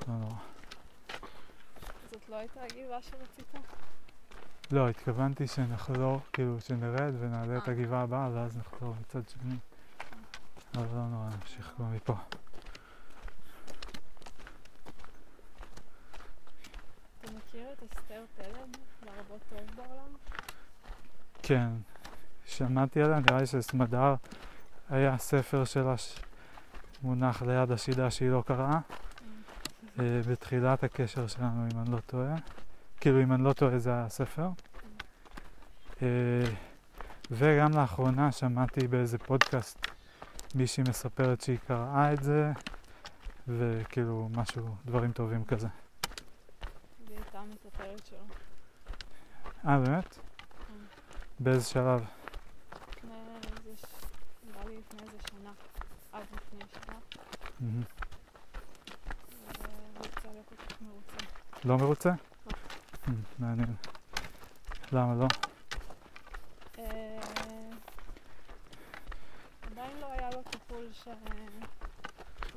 לא 0.08 0.14
נורא. 0.14 0.34
זאת 2.10 2.28
לא 2.28 2.36
הייתה 2.36 2.60
הגבעה 2.62 3.02
שרצית? 3.02 3.54
לא, 4.70 4.88
התכוונתי 4.88 5.46
שנחזור, 5.46 6.20
כאילו, 6.32 6.60
שנרד 6.60 7.14
ונעלה 7.20 7.58
את 7.58 7.68
אה. 7.68 7.72
הגבעה 7.72 8.02
הבאה 8.02 8.30
ואז 8.34 8.56
נחזור 8.56 8.94
מצד 9.00 9.28
שני. 9.28 9.56
אבל 10.74 10.96
לא 10.96 11.06
נורא, 11.08 11.28
נמשיך 11.40 11.72
כבר 11.76 11.84
מפה. 11.84 12.14
אתה 17.20 17.30
מכיר 17.36 17.72
את 17.72 17.82
אסתר 17.82 18.24
פלד, 18.36 18.76
לרבות 19.02 19.40
טוב 19.48 19.76
בעולם? 19.76 20.16
כן, 21.42 21.68
שמעתי 22.46 23.02
עליה, 23.02 23.20
נראה 23.20 23.40
לי 23.40 23.46
שסמדר 23.46 24.14
היה 24.90 25.18
ספר 25.18 25.64
שלה 25.64 25.94
שמונח 27.00 27.42
ליד 27.42 27.70
השידה 27.72 28.10
שהיא 28.10 28.30
לא 28.30 28.42
קראה, 28.46 28.78
אה, 30.00 30.20
בתחילת 30.30 30.84
הקשר 30.84 31.26
שלנו, 31.26 31.66
אם 31.72 31.78
אני 31.80 31.90
לא 31.92 31.98
טועה. 32.06 32.34
כאילו, 33.00 33.22
אם 33.22 33.32
אני 33.32 33.44
לא 33.44 33.52
טועה, 33.52 33.78
זה 33.78 33.94
הספר. 33.94 34.48
אה, 36.02 36.06
וגם 37.30 37.72
לאחרונה 37.76 38.32
שמעתי 38.32 38.88
באיזה 38.88 39.18
פודקאסט 39.18 39.86
מישהי 40.54 40.84
מספרת 40.88 41.40
שהיא 41.40 41.58
קראה 41.68 42.12
את 42.12 42.22
זה, 42.22 42.52
וכאילו 43.48 44.28
משהו, 44.32 44.74
דברים 44.84 45.12
טובים 45.12 45.44
כזה. 45.44 45.68
הייתה 47.08 47.38
שלו. 48.04 48.18
אה, 49.66 49.78
באמת? 49.78 50.14
כן. 50.14 50.74
באיזה 51.40 51.64
שלב? 51.64 52.04
לפני 52.96 53.10
איזה, 53.44 53.76
ש- 53.76 53.84
נראה 54.50 54.64
לי 54.64 54.76
לפני 54.78 55.00
איזה 55.06 55.18
שנה. 55.30 55.50
עד 56.12 56.22
לפני 56.22 56.60
שנה. 56.72 56.94
מהמם. 56.94 57.08
והוא 57.08 57.46
יצא 57.46 57.47
לא 61.64 61.76
מרוצה. 61.76 62.10
אה, 62.10 63.12
מעניין. 63.39 63.74
למה 64.93 65.14
לא? 65.14 65.26
אה, 66.78 67.18
עדיין 69.72 69.97
לא 70.01 70.12
היה 70.12 70.30
לו 70.30 70.43
טיפול 70.51 70.89
שהוא 70.93 71.14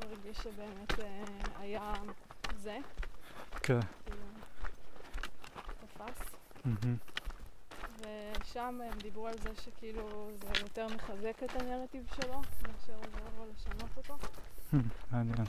הרגיש 0.02 0.38
שבאמת 0.38 1.00
אה, 1.00 1.24
היה 1.60 1.94
זה, 2.58 2.78
כן. 3.64 3.80
כאילו, 4.06 4.26
תפס. 5.80 6.36
ושם 8.02 8.80
הם 8.84 9.00
דיברו 9.02 9.28
על 9.28 9.38
זה 9.38 9.50
שכאילו 9.62 10.30
זה 10.42 10.62
יותר 10.62 10.88
מחזק 10.88 11.44
את 11.44 11.56
הנרטיב 11.56 12.08
שלו, 12.16 12.42
מאשר 12.62 12.96
עוזר 12.96 13.30
לו 13.38 13.46
לשנות 13.54 13.98
אותו. 13.98 14.18
מעניין. 15.12 15.46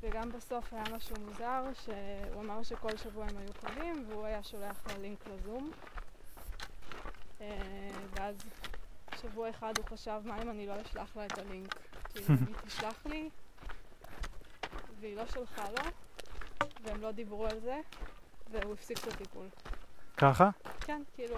וגם 0.00 0.32
בסוף 0.32 0.72
היה 0.72 0.84
משהו 0.96 1.16
מוזר, 1.20 1.62
שהוא 1.74 2.42
אמר 2.42 2.62
שכל 2.62 2.96
שבוע 2.96 3.26
הם 3.30 3.36
היו 3.36 3.52
קובעים, 3.60 4.04
והוא 4.08 4.24
היה 4.24 4.42
שולח 4.42 4.86
לה 4.86 4.98
לינק 4.98 5.26
לזום. 5.26 5.70
אה, 7.40 7.90
ואז 8.10 8.36
שבוע 9.20 9.50
אחד 9.50 9.78
הוא 9.78 9.86
חשב, 9.86 10.20
מה 10.24 10.42
אם 10.42 10.50
אני 10.50 10.66
לא 10.66 10.74
אשלח 10.82 11.16
לה 11.16 11.26
את 11.26 11.38
הלינק? 11.38 11.74
כאילו, 12.08 12.26
היא 12.28 12.54
תשלח 12.66 13.06
לי, 13.06 13.30
והיא 15.00 15.16
לא 15.16 15.26
שלחה 15.26 15.70
לו, 15.70 15.90
והם 16.82 17.00
לא 17.00 17.10
דיברו 17.10 17.46
על 17.46 17.60
זה, 17.60 17.80
והוא 18.50 18.72
הפסיק 18.72 18.98
את 18.98 19.12
הטיפול. 19.12 19.46
ככה? 20.18 20.50
כן, 20.80 21.02
כאילו, 21.14 21.36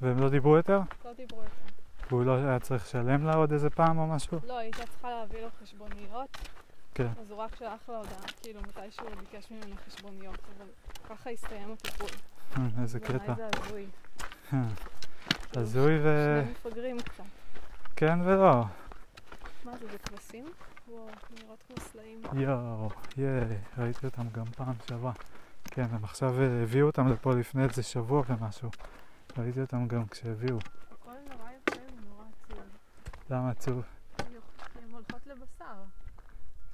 והם 0.00 0.18
לא 0.18 0.28
דיברו 0.28 0.56
יותר? 0.56 0.80
לא 1.04 1.12
דיברו 1.12 1.42
זה. 1.42 1.48
והוא 2.10 2.24
לא 2.24 2.36
היה 2.36 2.58
צריך 2.58 2.84
לשלם 2.84 3.26
לה 3.26 3.34
עוד 3.34 3.52
איזה 3.52 3.70
פעם 3.70 3.98
או 3.98 4.06
משהו? 4.06 4.38
לא, 4.46 4.58
היא 4.58 4.64
הייתה 4.64 4.86
צריכה 4.86 5.10
להביא 5.10 5.40
לו 5.40 5.48
חשבוניות, 5.62 6.38
כן. 6.94 7.08
אז 7.20 7.30
הוא 7.30 7.38
רק 7.38 7.56
שלח 7.56 7.88
לה 7.88 7.96
הודעה, 7.98 8.20
כאילו, 8.42 8.60
מתישהו 8.60 9.06
הוא 9.06 9.14
ביקש 9.16 9.50
ממנה 9.50 9.76
חשבוניות, 9.86 10.38
אבל 10.58 10.66
ככה 11.08 11.30
הסתיים 11.30 11.72
הטיפול. 11.72 12.08
אה, 12.56 12.82
איזה 12.82 13.00
קטע. 13.00 13.18
בעיניי 13.18 13.36
זה 13.36 13.46
הזוי. 13.62 13.86
אה, 14.52 14.62
כאילו, 15.28 15.62
הזוי 15.62 15.98
ו... 16.02 16.40
שני 16.42 16.52
מפגרים 16.52 17.00
קצת. 17.00 17.24
כן 17.96 18.18
ולא. 18.24 18.64
מה 19.64 19.76
זה, 19.76 19.86
זה 19.90 19.98
כבשים? 19.98 20.44
וואו, 20.88 21.06
נראות 21.42 21.62
כמו 21.66 21.76
סלעים. 21.80 22.22
יואו, 22.32 22.88
ייי, 23.16 23.58
ראיתי 23.78 24.06
אותם 24.06 24.28
גם 24.32 24.44
פעם 24.44 24.74
שעברה. 24.88 25.12
כן, 25.76 25.86
הם 25.90 26.04
עכשיו 26.04 26.40
אה, 26.40 26.62
הביאו 26.62 26.86
אותם 26.86 27.08
לפה 27.08 27.34
לפני 27.34 27.64
איזה 27.64 27.82
שבוע 27.82 28.22
ומשהו. 28.26 28.70
ראיתי 29.38 29.60
אותם 29.60 29.88
גם 29.88 30.06
כשהביאו. 30.06 30.58
הכל 30.90 31.10
נורא 31.10 31.50
יפה 31.50 31.80
ונורא 31.98 32.24
עצוב. 32.42 32.58
למה 33.30 33.50
עצוב? 33.50 33.82
הן 34.18 34.92
הולכות 34.92 35.26
לבשר. 35.26 35.82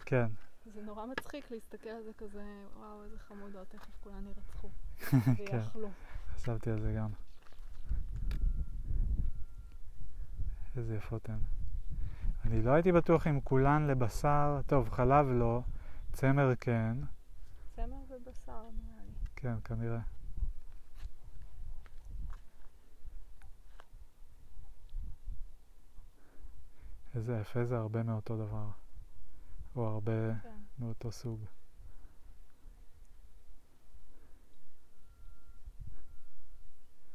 כן, 0.07 0.27
זה 0.75 0.83
נורא 0.83 1.07
מצחיק 1.07 1.51
להסתכל 1.51 1.89
על 1.89 2.03
זה 2.03 2.11
כזה, 2.19 2.45
וואו, 2.77 3.05
איזה 3.05 3.19
חמודות, 3.19 3.69
תכף 3.69 3.91
כולן 4.01 4.27
יירצחו. 4.27 4.69
כן, 5.47 5.57
ויאכלו. 5.57 5.91
חשבתי 6.35 6.71
על 6.71 6.81
זה 6.81 6.95
גם. 6.99 7.09
איזה 10.77 10.97
יפות 10.97 11.29
הן. 11.29 11.39
אני 12.45 12.63
לא 12.63 12.71
הייתי 12.71 12.93
בטוח 12.93 13.27
אם 13.27 13.41
כולן 13.41 13.87
לבשר, 13.87 14.61
טוב, 14.67 14.91
חלב 14.91 15.27
לא, 15.31 15.61
צמר 16.13 16.53
כן, 16.61 16.97
צמר 17.77 17.97
ובשר. 18.09 18.63
כן, 19.43 19.55
כנראה. 19.65 20.01
איזה 27.15 27.39
יפה 27.41 27.65
זה 27.65 27.77
הרבה 27.77 28.03
מאותו 28.03 28.37
דבר. 28.37 28.67
או 29.77 29.87
הרבה 29.87 30.13
כן. 30.43 30.49
מאותו 30.79 31.13
סוג. 31.13 31.45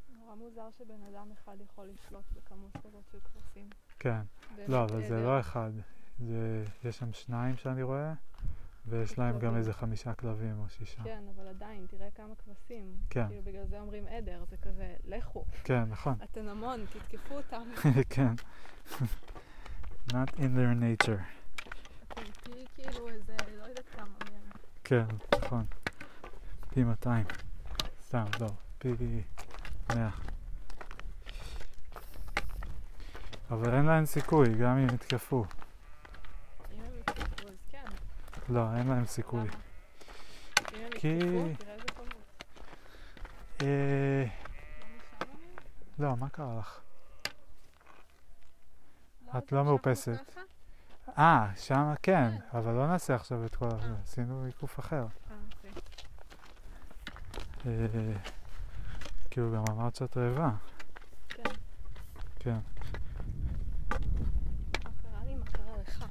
נורא 0.10 0.36
מוזר 0.36 0.70
שבן 0.78 1.04
אדם 1.04 1.32
אחד 1.32 1.58
יכול 1.62 1.86
לשלוט 1.86 2.26
בכמות 2.36 2.72
כזאת 2.84 3.04
של 3.12 3.20
כבשים. 3.20 3.70
כן. 3.99 4.22
לא, 4.68 4.84
אבל 4.84 5.08
זה. 5.08 5.24
לא 5.24 5.40
אחד. 5.40 5.72
זה, 6.20 6.66
יש 6.84 6.98
שם 6.98 7.14
שניים 7.14 7.58
שאני 7.58 7.84
רואה, 7.84 8.14
ויש 8.89 9.19
להם 9.19 9.39
גם. 9.39 9.55
איזה 9.55 9.73
חמישה 9.73 10.14
כלבים 10.14 10.59
או 10.59 10.69
שישה. 10.69 11.03
כן, 11.03 11.23
אבל 11.35 11.47
עדיין, 11.47 11.85
תראה 11.89 12.07
כמה 12.15 12.34
כבשים. 12.35 12.97
כן. 13.09 13.27
כאילו, 13.27 13.41
בגלל 13.43 13.65
זה 13.65 13.80
אומרים 13.80 14.07
עדר, 14.07 14.43
זה 14.49 14.57
כזה, 14.57 14.95
לכו, 15.05 15.45
כן, 15.64 15.84
נכון. 15.84 16.15
אתן 16.23 16.47
המון, 16.47 16.85
תתקפו 16.85 17.35
אותם. 17.38 17.69
כן. 18.15 18.34
Not 20.07 20.30
in 20.38 20.53
their 20.57 20.73
nature. 20.81 21.22
אתם 22.07 22.22
פי 22.43 22.65
כאילו 22.76 23.09
איזה, 23.09 23.35
לא 23.59 23.64
יודעת 23.64 23.89
כמה 23.95 24.05
מהם. 24.31 24.41
כן, 24.84 25.05
נכון. 25.43 25.65
פי 26.69 26.84
200. 26.84 27.26
סתם, 28.07 28.23
לא. 28.39 28.47
פי 28.77 28.93
100. 29.95 30.09
אבל 33.51 33.73
אין 33.73 33.85
להם 33.85 34.05
סיכוי, 34.05 34.55
גם 34.55 34.77
אם 34.77 34.88
יתקפו. 34.95 35.45
אם 36.73 36.81
הם 36.84 36.91
יתקפו, 36.99 37.47
אז 37.47 37.55
כן. 37.69 37.85
לא, 38.49 38.76
אין 38.78 38.88
להם 38.88 39.06
סיכוי. 39.06 39.49
כי-. 40.91 41.19
אה, 43.61 44.26
לא? 45.99 46.10
לא, 46.10 46.18
מה 46.18 46.30
קרה 46.30 46.60
לך? 46.60 46.80
את 49.30 49.44
את 49.44 49.52
לא 49.52 49.64
מאופסת. 49.64 50.38
אה, 51.18 51.48
שמה 51.56 51.94
כן, 52.03 52.30
כן. 52.52 52.57
אבל 52.57 52.74
לא 52.74 52.88
נעשה 52.88 53.15
עכשיו 53.15 53.45
את 53.45 53.56
כל 53.56 53.65
אה. 53.65 53.76
הזה, 53.76 53.94
עשינו 54.03 54.44
עיקוף 54.44 54.80
אחר. 54.80 55.06
אה. 55.32 55.36
אה, 57.65 58.14
כאילו 59.30 59.52
גם 59.53 59.64
אמרת 59.69 59.95
שאת 59.95 60.18
רעבה. 60.18 60.49
כן. 61.30 61.44
כן. 62.40 62.57
מה 64.84 64.90
קרה 65.02 65.24
לי? 65.26 65.36
מה 65.36 65.45
קרה 65.45 65.78
לך? 65.88 66.06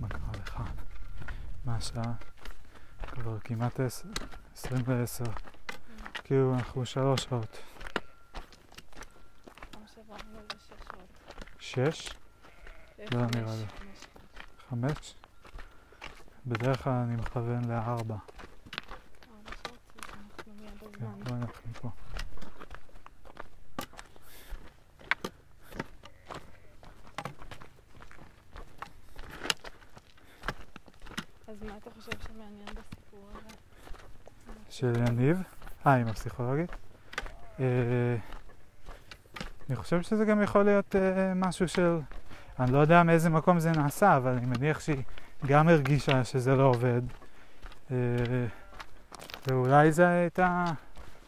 מה 0.00 0.08
קרה 0.08 0.32
לך? 0.40 0.62
מה 1.64 1.65
השעה? 1.76 2.12
כבר 3.06 3.38
כמעט 3.40 3.80
עש- 3.80 4.02
עשרים 4.54 4.84
לעשר. 4.88 5.24
כאילו 6.24 6.54
אנחנו 6.54 6.86
שלוש 6.86 7.22
שעות. 7.24 7.58
שש 11.58 12.14
לא 13.14 13.20
נראה 13.34 13.54
לי. 13.56 13.64
חמש? 14.70 15.14
בדרך 16.46 16.82
כלל 16.82 16.92
אני 16.92 17.16
מכוון 17.16 17.64
לארבע. 17.64 17.94
ארבע 17.94 18.16
שעות, 19.66 19.78
אז 19.96 20.10
אנחנו 20.14 20.52
מיד 20.60 20.78
כן, 20.80 20.86
בזמן. 20.92 21.20
בואי 21.24 21.40
נתחיל 21.40 21.72
פה. 21.80 21.90
אז 31.48 31.62
מה 31.62 31.76
אתה 31.76 31.90
חושב 31.90 32.18
שמעניין 32.26 32.66
בסיפור 32.74 33.28
הזה? 33.32 33.56
של 34.70 34.92
יניב. 35.08 35.36
אה, 35.86 35.94
עם 35.94 36.08
הפסיכולוגית? 36.08 36.70
אה, 37.60 38.16
אני 39.68 39.76
חושב 39.76 40.02
שזה 40.02 40.24
גם 40.24 40.42
יכול 40.42 40.62
להיות 40.62 40.96
אה, 40.96 41.32
משהו 41.34 41.68
של... 41.68 41.98
אני 42.60 42.72
לא 42.72 42.78
יודע 42.78 43.02
מאיזה 43.02 43.30
מקום 43.30 43.58
זה 43.58 43.70
נעשה, 43.70 44.16
אבל 44.16 44.30
אני 44.30 44.46
מניח 44.46 44.80
שהיא 44.80 45.02
גם 45.46 45.68
הרגישה 45.68 46.24
שזה 46.24 46.56
לא 46.56 46.62
עובד. 46.62 47.02
אה, 47.90 47.96
ואולי 49.46 49.92
זה 49.92 50.08
הייתה... 50.08 50.64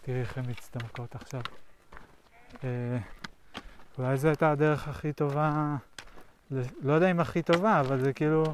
תראי 0.02 0.20
איך 0.20 0.38
הן 0.38 0.44
מצטמקות 0.50 1.14
עכשיו. 1.14 1.40
אולי 3.98 4.16
זו 4.16 4.28
הייתה 4.28 4.50
הדרך 4.50 4.88
הכי 4.88 5.12
טובה, 5.12 5.76
לא 6.82 6.92
יודע 6.92 7.10
אם 7.10 7.20
הכי 7.20 7.42
טובה, 7.42 7.80
אבל 7.80 7.98
זה 7.98 8.12
כאילו. 8.12 8.44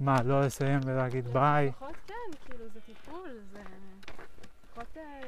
מה, 0.00 0.22
לא 0.22 0.40
לסיים 0.40 0.80
ולהגיד 0.84 1.28
ביי? 1.28 1.66
לפחות 1.68 1.96
כן, 2.06 2.14
כאילו 2.46 2.64
זה 2.74 2.80
טיפול, 3.40 3.62
זה... 3.62 3.62
לפחות 4.64 4.96
אה, 4.96 5.20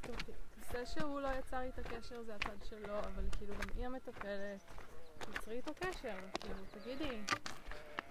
ת- 0.00 0.72
זה 0.72 0.86
שהוא 0.86 1.20
לא 1.20 1.28
יצר 1.38 1.60
איתה 1.60 1.82
קשר 1.82 2.22
זה 2.22 2.34
הצד 2.34 2.64
שלו, 2.64 2.98
אבל 2.98 3.24
כאילו 3.38 3.54
גם 3.54 3.68
היא 3.76 3.86
המטפלת, 3.86 4.60
תצרי 5.18 5.54
איתו 5.56 5.72
קשר, 5.80 6.14
כאילו 6.40 6.54
תגידי, 6.70 7.18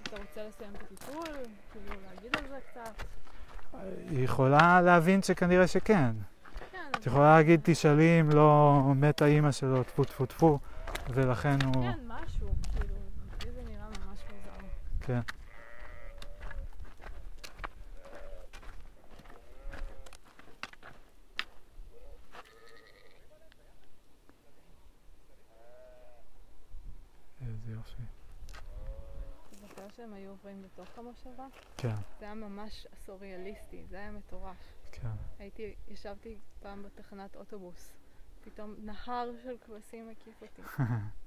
אתה 0.03 0.18
רוצה 0.22 0.44
לסיים 0.48 0.72
את 0.76 0.82
הטיפול? 0.82 1.28
כאילו 1.72 2.02
להגיד 2.06 2.38
על 2.38 2.48
זה 2.48 2.60
קצת? 2.72 3.03
היא 4.10 4.23
יכולה 4.23 4.82
להבין 4.82 5.22
שכנראה 5.22 5.68
שכן. 5.68 6.11
כן, 6.72 6.78
את 6.91 7.06
יכולה 7.06 7.36
להגיד, 7.38 7.60
תשאלי 7.64 8.22
אם 8.22 8.30
לא 8.30 8.82
מתה 8.95 9.26
אימא 9.26 9.52
שלו, 9.52 9.84
טפו 9.84 10.03
טפו 10.06 10.26
טפו, 10.26 10.60
ולכן 11.10 11.57
הוא... 11.65 11.73
כן, 11.73 11.99
משהו, 12.07 12.48
כאילו, 12.73 12.95
לי 13.45 13.52
זה 13.52 13.61
נראה 13.68 13.88
ממש 13.90 14.19
מוזר. 14.30 14.68
כן. 15.02 15.19
איזה 27.41 27.72
יופי. 27.72 28.02
אתה 29.49 29.56
זוכר 29.56 29.88
שהם 29.95 30.14
היו 30.14 30.20
עוברים 30.31 30.61
בתוך 30.61 30.97
המושבה? 30.97 31.47
כן, 31.77 31.95
זה 32.19 32.25
היה 32.25 32.33
ממש 32.33 32.87
סוריאליסטי, 33.05 33.85
זה 33.89 33.97
היה 33.97 34.11
מטורף. 34.11 34.57
כן. 34.91 35.07
הייתי, 35.39 35.75
ישבתי 35.87 36.37
פעם 36.59 36.83
בתחנת 36.83 37.35
אוטובוס, 37.35 37.91
פתאום 38.43 38.75
נהר 38.77 39.29
של 39.43 39.57
כבשים 39.65 40.09
הקיף 40.09 40.41
אותי. 40.41 40.61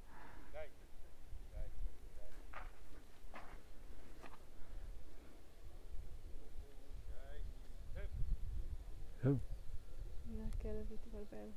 הכלב 10.65 10.91
התבלבל. 10.93 11.49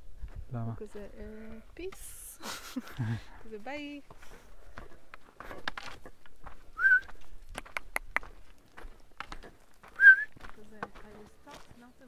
למה? 0.52 0.64
הוא 0.64 0.74
כזה, 0.76 1.08
אה, 1.18 1.58
פיס. 1.74 2.38
כזה 3.42 3.58
ביי. 3.58 4.00
כזה, 10.56 10.80
I 10.80 11.10
was 11.18 11.32
taught 11.44 11.64
not 11.80 11.92
to 11.98 12.06
be 12.06 12.07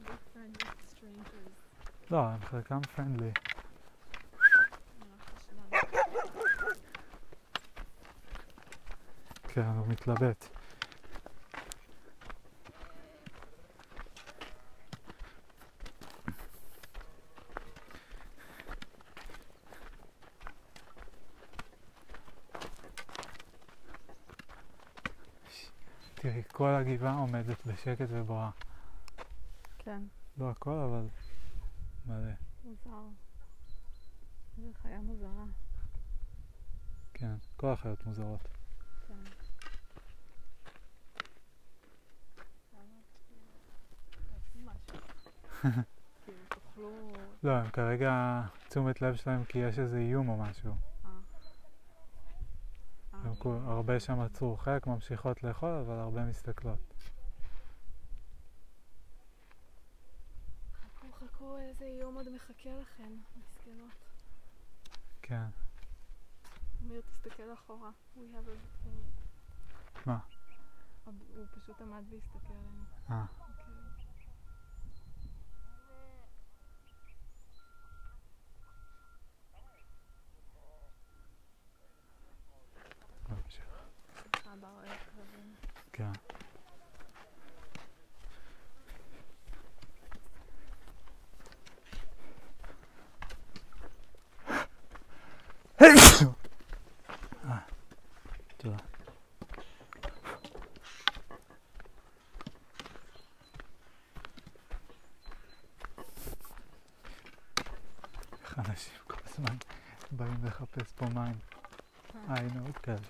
לא, 2.11 2.27
הם 2.27 2.39
חלקם 2.39 2.81
פרנדלי. 2.95 3.31
כן, 9.47 9.61
הוא 9.61 9.87
מתלבט. 9.87 10.45
תראי, 26.15 26.43
כל 26.51 26.69
הגבעה 26.69 27.13
עומדת 27.13 27.65
בשקט 27.65 28.07
ובואה. 28.09 28.49
כן, 29.83 30.01
לא 30.37 30.49
הכל, 30.49 30.85
אבל 30.89 31.07
מלא. 32.05 32.31
מוזר. 32.63 32.89
איזה 34.57 34.73
חיה 34.81 35.01
מוזרה. 35.01 35.43
כן, 37.13 37.35
כל 37.57 37.67
החיות 37.67 38.05
מוזרות. 38.05 38.47
כן. 39.07 39.13
לא, 47.43 47.51
הם 47.51 47.69
כרגע 47.69 48.41
תשומת 48.69 49.01
לב 49.01 49.15
שלהם 49.15 49.43
כי 49.43 49.59
יש 49.59 49.79
איזה 49.79 49.97
איום 49.97 50.29
או 50.29 50.37
משהו. 50.37 50.73
אה. 51.05 51.11
הרבה 53.43 53.99
שם 53.99 54.19
עצרו. 54.19 54.57
חלק 54.57 54.87
ממשיכות 54.87 55.43
לאכול, 55.43 55.69
אבל 55.69 55.95
הרבה 55.95 56.25
מסתכלות. 56.25 56.90
איזה 61.59 61.85
איום 61.85 62.15
עוד 62.15 62.29
מחכה 62.29 62.69
לכם, 62.81 63.13
מסכנות. 63.35 63.91
כן. 65.21 65.45
אמיר, 66.81 67.01
תסתכל 67.01 67.53
אחורה. 67.53 67.89
הוא- 68.15 68.27
מה? 70.05 70.17
הוא 71.05 71.13
הוא 71.35 71.45
פשוט 71.55 71.81
עמד 71.81 72.03
והסתכל 72.11 72.53
עלינו. 72.53 72.83
אה. 73.09 73.25
אוקיי. 73.39 73.65
ממשיך. 83.29 83.65
אבא 84.53 84.67
רואה 84.67 84.97
כלבים. 84.97 85.55
כן. 85.93 86.11
אה, 97.45 97.57
תודה. 98.57 98.77
איך 108.43 108.59
אנשים 108.59 108.93
כל 109.07 109.17
הזמן 109.25 109.55
באים 110.11 110.45
לחפש 110.45 110.91
פה 110.95 111.05
מים. 111.05 111.37
אה, 112.15 112.35
הנה 112.37 112.61
עוד 112.65 112.77
כלב. 112.77 113.07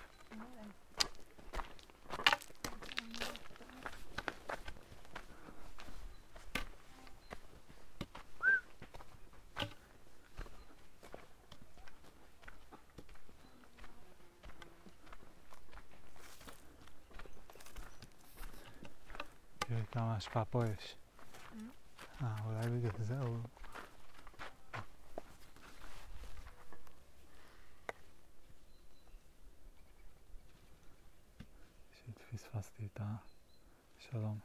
נראה. 19.94 20.11
תראי 20.22 20.32
כמה 20.32 20.42
השפעה 20.42 20.44
פה 20.44 20.62
יש. 20.66 20.96
אה, 22.22 22.34
אולי 22.44 22.78
בגלל 22.78 23.04
זה 23.04 23.20
הוא... 23.20 23.38
שפספסתי 31.92 32.86
את 32.86 33.00
השלום. 33.00 34.38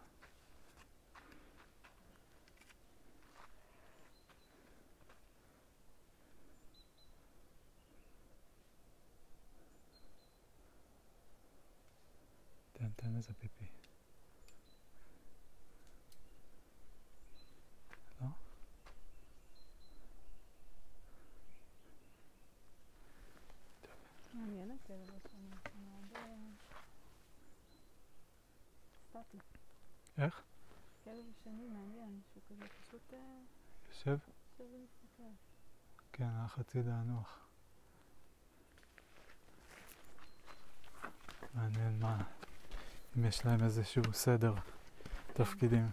תן, 12.74 12.90
תן 12.96 13.16
איזה 13.16 13.34
פיפי. 13.34 13.66
לא? 18.22 18.28
מעניין 24.34 24.72
הכלב 24.72 25.10
השני. 25.26 25.50
הוא 25.74 25.82
מאוד... 25.86 26.14
אה, 26.16 26.36
סטטי. 29.10 29.38
איך? 30.18 30.42
כלב 31.04 31.14
השני 31.32 31.68
מעניין, 31.68 32.20
שהוא 32.34 32.44
כזה 32.50 32.66
פשוט 32.82 33.14
אה, 33.14 33.20
יושב? 33.90 34.18
כן, 36.12 36.24
היה 36.38 36.48
חצי 36.48 36.82
דענוח. 36.82 37.48
מעניין 41.54 42.00
מה, 42.00 42.18
אם 43.18 43.26
יש 43.26 43.46
להם 43.46 43.64
איזשהו 43.64 44.14
סדר 44.14 44.54
תפקידים. 45.34 45.90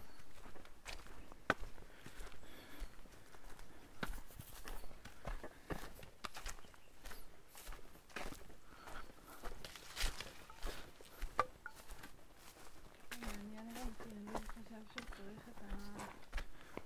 מעניין 13.21 13.75
גם 13.75 13.89
כי 14.03 14.09
אני 14.11 14.39
חושב 14.39 14.85
שהוא 14.93 15.07
צריך 15.17 15.49
את 15.49 15.63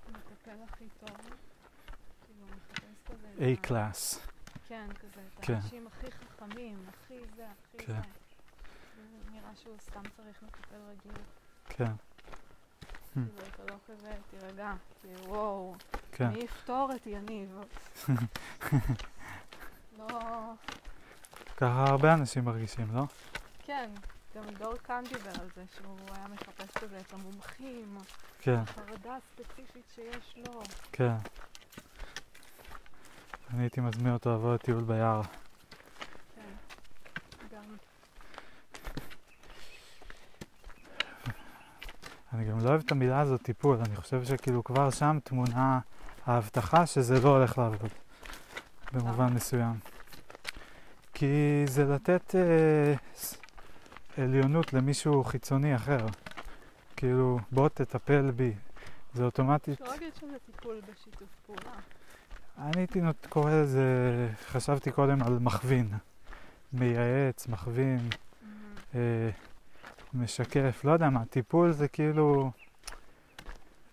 המטפל 0.09 0.63
הכי 0.69 0.85
טוב. 1.01 1.17
כאילו, 2.27 2.41
הוא 2.41 2.51
מחפש 2.57 3.03
כזה... 3.07 3.29
A-Class. 3.89 4.19
כן, 4.69 4.87
כזה, 5.01 5.21
את 5.39 5.45
כן. 5.45 5.55
האנשים 5.55 5.87
הכי 5.87 6.07
חכמים, 6.11 6.85
הכי 6.89 7.19
זה, 7.37 7.47
הכי 7.47 7.87
כן. 7.87 7.93
זה. 7.93 8.01
זה 8.97 9.31
נראה 9.33 9.51
שהוא 9.63 9.77
סתם 9.81 10.03
צריך 10.17 10.43
מטפל 10.43 10.77
רגיל. 10.89 11.23
כן, 11.69 11.93
כאילו, 13.13 13.49
אתה 13.55 13.63
לא 13.73 13.79
כזה, 13.87 14.15
תירגע. 14.31 14.75
כאילו, 15.01 15.25
וואו, 15.29 15.75
כן. 16.13 16.29
מי 16.29 16.39
יפתור 16.39 16.91
את 16.97 17.07
יניב? 17.07 17.59
לא... 19.99 20.09
ככה 21.57 21.85
הרבה 21.85 22.15
אנשים 22.15 22.45
מרגישים, 22.45 22.87
לא? 22.95 23.03
כן, 23.67 23.91
גם 24.37 24.45
דור 24.59 24.77
קאן 24.77 25.05
דיבר 25.05 25.41
על 25.41 25.49
זה, 25.55 25.65
שהוא 25.77 25.99
היה 26.15 26.29
מחפש 26.29 26.71
כזה 26.71 26.99
את 26.99 27.13
המומחים, 27.13 27.99
כן, 28.41 28.55
החרדה 28.55 29.17
הספציפית 29.17 29.85
שיש 29.95 30.35
לו. 30.47 30.63
כן. 30.93 31.15
אני 33.55 33.63
הייתי 33.63 33.81
מזמין 33.81 34.13
אותו 34.13 34.35
לבוא 34.35 34.55
לטיול 34.55 34.85
ביער. 34.85 35.21
אני 42.33 42.45
גם 42.45 42.59
לא 42.65 42.69
אוהב 42.69 42.83
את 42.85 42.93
המילה 42.93 43.21
הזאת 43.21 43.43
טיפול, 43.43 43.79
אני 43.87 43.97
חושב 43.97 44.25
שכאילו 44.25 44.65
כבר 44.65 44.91
שם 44.91 45.19
טמונה 45.25 45.81
ההבטחה 46.27 46.87
שזה 46.87 47.21
לא 47.21 47.29
הולך 47.29 47.59
לעבוד, 47.59 47.91
במובן? 48.93 49.33
מסוים. 49.33 49.75
כי 51.15 51.65
זה 51.67 51.85
לתת 51.85 52.35
אה, 52.35 52.95
עליונות 54.25 54.73
למישהו 54.73 55.25
חיצוני 55.25 55.77
אחר. 55.77 56.07
כאילו, 56.97 57.39
בוא 57.53 57.69
תטפל 57.69 58.31
בי. 58.31 58.53
זה 59.15 59.25
אוטומטית. 59.25 59.81
אפשר 59.81 59.93
להגיד 59.93 60.15
שזה 60.15 60.37
טיפול 60.47 60.81
בשיתוף 60.81 61.29
פעולה. 61.47 61.77
אני 62.59 62.71
הייתי 62.77 63.01
קורא 63.29 63.51
לזה, 63.53 63.83
חשבתי 64.51 64.91
קודם 64.91 65.23
על 65.23 65.39
מכווין. 65.41 65.89
מייעץ, 66.73 67.49
מכווין, 67.49 67.99
אה, 68.95 69.01
משקף, 70.15 70.81
לא 70.85 70.93
יודע 70.93 71.11
מה, 71.11 71.25
טיפול 71.31 71.73
זה 71.73 71.89
כאילו, 71.89 72.51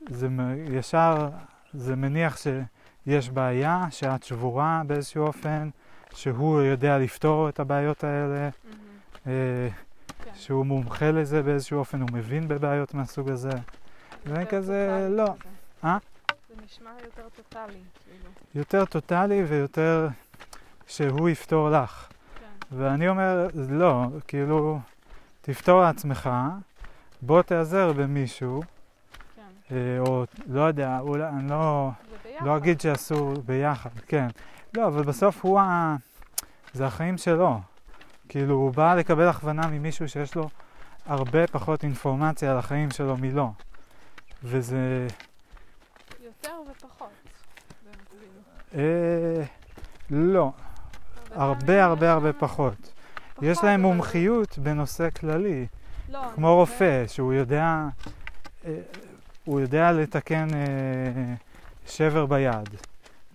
זה 0.09 0.29
מ- 0.29 0.73
ישר, 0.73 1.29
זה 1.73 1.95
מניח 1.95 2.37
שיש 2.37 3.29
בעיה, 3.29 3.85
שאת 3.89 4.23
שבורה 4.23 4.81
באיזשהו 4.87 5.23
אופן, 5.27 5.69
שהוא 6.13 6.61
יודע 6.61 6.97
לפתור 6.97 7.49
את 7.49 7.59
הבעיות 7.59 8.03
האלה, 8.03 8.49
מהמם. 8.63 8.77
אה, 9.27 9.67
כן. 10.23 10.31
שהוא 10.35 10.65
מומחה 10.65 11.11
לזה 11.11 11.43
באיזשהו 11.43 11.79
אופן, 11.79 12.01
הוא 12.01 12.09
מבין 12.13 12.47
בבעיות 12.47 12.93
מהסוג 12.93 13.29
הזה. 13.29 13.49
זה 14.25 14.33
יותר 14.39 14.45
כזה, 14.45 15.07
לא. 15.11 15.25
אה? 15.83 15.97
זה 16.55 16.61
נשמע 16.65 16.91
יותר 17.03 17.29
טוטאלי, 17.35 17.79
כאילו. 18.03 18.29
יותר 18.55 18.85
טוטאלי 18.85 19.43
ויותר 19.43 20.07
שהוא 20.87 21.29
יפתור 21.29 21.69
לך. 21.69 22.07
כן. 22.39 22.75
ואני 22.77 23.07
אומר, 23.07 23.47
לא, 23.69 24.05
כאילו, 24.27 24.79
תפתור 25.41 25.81
לעצמך, 25.81 26.29
בוא 27.21 27.41
תיעזר 27.41 27.93
במישהו, 27.93 28.61
כן. 29.35 29.41
אה, 29.75 29.99
או 29.99 30.25
לא 30.47 30.61
יודע, 30.61 30.99
אולי, 30.99 31.27
אני 31.27 31.49
לא. 31.49 31.91
לא 32.41 32.57
אגיד 32.57 32.81
שאסור 32.81 33.33
ביחד, 33.45 33.89
כן. 34.07 34.27
לא, 34.77 34.87
אבל 34.87 35.03
בסוף 35.03 35.45
הוא 35.45 35.59
ה... 35.59 35.95
זה 36.73 36.85
החיים 36.85 37.17
שלו. 37.17 37.59
כאילו, 38.29 38.55
הוא 38.55 38.73
בא 38.73 38.95
לקבל 38.95 39.27
הכוונה 39.27 39.67
ממישהו 39.67 40.09
שיש 40.09 40.35
לו 40.35 40.49
הרבה 41.05 41.47
פחות 41.47 41.83
אינפורמציה 41.83 42.51
על 42.51 42.57
החיים 42.57 42.91
שלו 42.91 43.17
מלא. 43.17 43.47
וזה... 44.43 45.07
יותר 46.45 46.71
ופחות. 46.71 47.09
אה, 48.75 49.43
לא, 50.09 50.51
הרבה 51.31 51.85
הרבה 51.85 52.11
הרבה 52.11 52.33
פחות. 52.33 52.91
יש 53.41 53.63
להם 53.63 53.85
אבל- 53.85 53.93
מומחיות 53.93 54.57
בנושא 54.57 55.09
כללי. 55.09 55.67
לא, 56.09 56.19
כמו 56.35 56.55
רופא, 56.55 57.07
שהוא 57.07 57.33
יודע, 57.33 57.83
אה, 58.65 58.77
הוא 59.45 59.59
יודע 59.59 59.91
לתקן 59.91 60.47
אה, 60.53 61.33
שבר 61.87 62.25
ביד, 62.25 62.69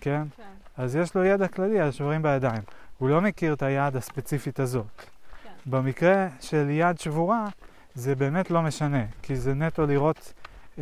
כן? 0.01 0.23
כן, 0.37 0.43
אז 0.77 0.97
יש 0.97 1.15
לו 1.15 1.25
ידע 1.25 1.49
כללי 1.49 1.81
על 1.81 1.91
שברים 1.91 2.23
בידיים. 2.23 2.63
הוא 2.99 3.09
לא 3.09 3.21
מכיר 3.21 3.53
את 3.53 3.63
היד 3.63 3.97
הספציפית 3.97 4.61
הזאת. 4.61 4.87
כן. 4.97 5.51
במקרה 5.67 6.29
של 6.41 6.67
יד 6.71 6.99
שבורה, 7.01 7.49
זה 7.95 8.15
באמת 8.15 8.51
לא 8.51 8.63
משנה, 8.63 9.05
כי 9.23 9.37
זה 9.37 9.55
נטו 9.55 9.87
לראות 9.87 10.33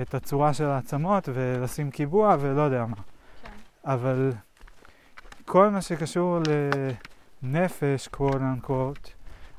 את 0.02 0.14
הצורה 0.14 0.54
של 0.54 0.64
העצמות 0.64 1.28
ולשים 1.32 1.90
קיבוע 1.90 2.36
ולא 2.40 2.62
יודע 2.62 2.86
מה. 2.86 2.96
כן. 2.96 3.50
אבל 3.84 4.32
כל 5.44 5.68
מה 5.68 5.82
שקשור 5.82 6.38
לנפש, 7.42 8.08
quote 8.16 8.66
unquote, 8.66 9.08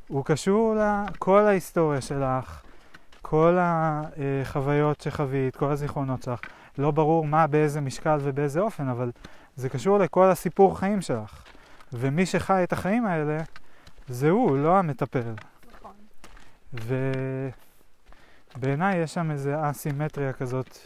הוא 0.07 0.25
קשור 0.25 0.75
לכל 0.75 1.45
ההיסטוריה 1.45 2.01
שלך, 2.01 2.61
כל 3.21 3.57
החוויות 3.59 5.01
שחווית, 5.01 5.55
כל 5.55 5.71
הזיכרונות 5.71 6.23
שלך. 6.23 6.39
לא 6.77 6.91
ברור 6.91 7.27
מה, 7.27 7.47
באיזה 7.47 7.81
משקל 7.81 8.17
ובאיזה 8.21 8.59
אופן, 8.59 8.87
אבל 8.87 9.11
זה 9.55 9.69
קשור 9.69 9.97
לכל 9.97 10.25
הסיפור 10.25 10.79
חיים 10.79 11.01
שלך. 11.01 11.43
ומי 11.93 12.25
שחי 12.25 12.63
את 12.63 12.73
החיים 12.73 13.05
האלה, 13.05 13.37
זה 14.07 14.29
הוא, 14.29 14.57
לא 14.57 14.77
המטפל. 14.77 15.33
נכון. 15.77 15.91
ובעיניי 18.57 18.97
יש 18.97 19.13
שם 19.13 19.31
איזו 19.31 19.51
אסימטריה 19.69 20.33
כזאת 20.33 20.77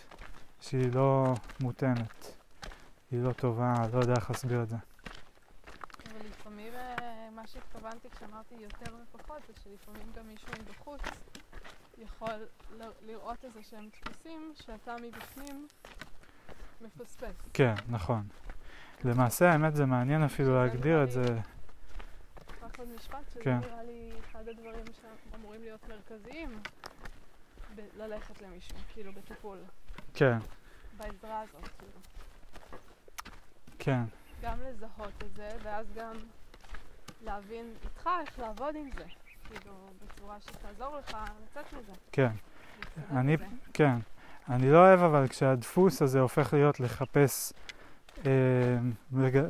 שהיא 0.61 0.91
לא 0.93 1.33
מותאמת. 1.59 2.25
היא 3.11 3.23
לא 3.23 3.31
טובה, 3.33 3.73
לא 3.93 3.99
יודע 3.99 4.13
איך 4.13 4.29
להסביר 4.31 4.63
את 4.63 4.69
זה. 4.69 4.75
אבל 6.11 6.19
לפעמים 6.29 6.73
אה, 6.73 6.95
מה 7.35 7.47
שהתכוונתי 7.47 8.09
כשאמרתי 8.09 8.55
יותר 8.59 8.95
ופחות, 9.03 9.41
זה 9.47 9.53
שלפעמים 9.63 10.11
גם 10.17 10.27
מישהו 10.27 10.47
מבחוץ 10.61 11.01
יכול 11.97 12.29
ל- 12.79 12.83
לראות 13.11 13.45
איזה 13.45 13.59
שהם 13.63 13.89
דפוסים 13.89 14.53
שאתה 14.55 14.95
מבפנים 15.03 15.67
מפספס. 16.81 17.35
כן, 17.53 17.73
נכון. 17.89 18.27
למעשה, 19.03 19.51
האמת, 19.51 19.75
זה 19.75 19.85
מעניין 19.85 20.23
אפילו 20.23 20.55
להגדיר 20.55 21.03
את 21.03 21.11
זה. 21.11 21.23
רק 22.63 22.79
עוד 22.79 22.87
משפט, 22.95 23.29
שזה 23.33 23.43
כן. 23.43 23.57
נראה 23.57 23.83
לי 23.83 24.11
אחד 24.31 24.47
הדברים 24.47 24.85
שאמורים 25.31 25.61
להיות 25.61 25.81
מרכזיים 25.89 26.49
ללכת 27.97 28.41
למישהו, 28.41 28.77
כאילו 28.93 29.11
בטיפול, 29.13 29.57
כן, 30.13 30.37
בעזרה 30.97 31.41
הזאת, 31.41 31.69
כאילו. 31.77 31.99
כן, 33.79 34.03
גם 34.41 34.57
לזהות 34.61 35.23
את 35.25 35.35
זה, 35.35 35.49
ואז 35.63 35.85
גם 35.95 36.13
להבין 37.23 37.73
איתך 37.83 38.09
איך 38.27 38.39
לעבוד 38.39 38.75
עם 38.75 38.89
זה. 38.97 39.03
כאילו, 39.49 39.73
בצורה 40.05 40.37
שתעזור 40.41 40.97
לך 40.97 41.17
לצאת 41.43 41.73
מזה. 41.73 41.91
כן, 42.11 42.29
אני- 43.11 43.35
מזה. 43.35 43.45
כן. 43.73 43.95
אני 44.49 44.71
לא 44.71 44.77
אוהב 44.77 44.99
אבל 44.99 45.27
כשהדפוס 45.27 46.01
הזה 46.01 46.19
הופך 46.19 46.53
להיות 46.53 46.79
לחפש, 46.79 47.53
אה, 48.25 48.31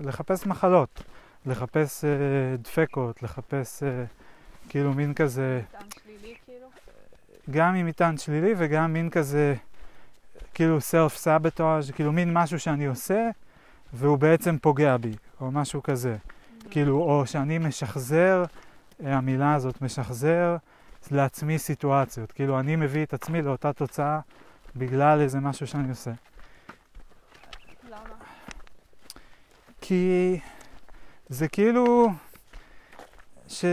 לחפש 0.04 0.46
מחלות, 0.46 1.04
לחפש 1.46 2.06
אה, 2.06 2.10
דפקות, 2.58 3.24
לחפש 3.24 3.84
אה, 3.84 4.06
כאילו 4.70 4.94
מין 4.94 5.14
כזה, 5.14 5.62
טעם. 5.72 5.82
גם 7.52 7.76
עם 7.76 7.86
מטען 7.86 8.18
שלילי 8.18 8.54
וגם 8.58 8.94
מין 8.94 9.10
כזה, 9.10 9.56
כאילו 10.54 10.82
סלף 10.82 11.18
סבתאז', 11.18 11.92
כאילו 11.92 12.12
מין 12.12 12.34
משהו 12.34 12.60
שאני 12.60 12.86
עושה 12.86 13.30
והוא 13.94 14.18
בעצם 14.18 14.58
פוגע 14.62 14.98
בי, 14.98 15.14
או 15.42 15.52
משהו 15.52 15.84
כזה. 15.84 16.18
כאילו, 16.70 17.02
או 17.02 17.28
שאני 17.28 17.58
משחזר, 17.58 18.44
המילה 19.06 19.54
הזאת, 19.54 19.82
משחזר 19.82 20.58
לעצמי 21.12 21.60
סיטואציות. 21.60 22.32
כאילו, 22.32 22.60
אני 22.60 22.76
מביא 22.76 23.04
את 23.04 23.14
עצמי 23.14 23.42
לאותה 23.42 23.74
תוצאה 23.74 24.20
בגלל 24.76 25.22
איזה 25.22 25.40
משהו 25.40 25.68
שאני 25.68 25.90
עושה. 25.90 26.12
למה? 27.90 27.98
כי 29.82 30.40
זה 31.30 31.48
כאילו 31.48 32.10
ש... 33.48 33.66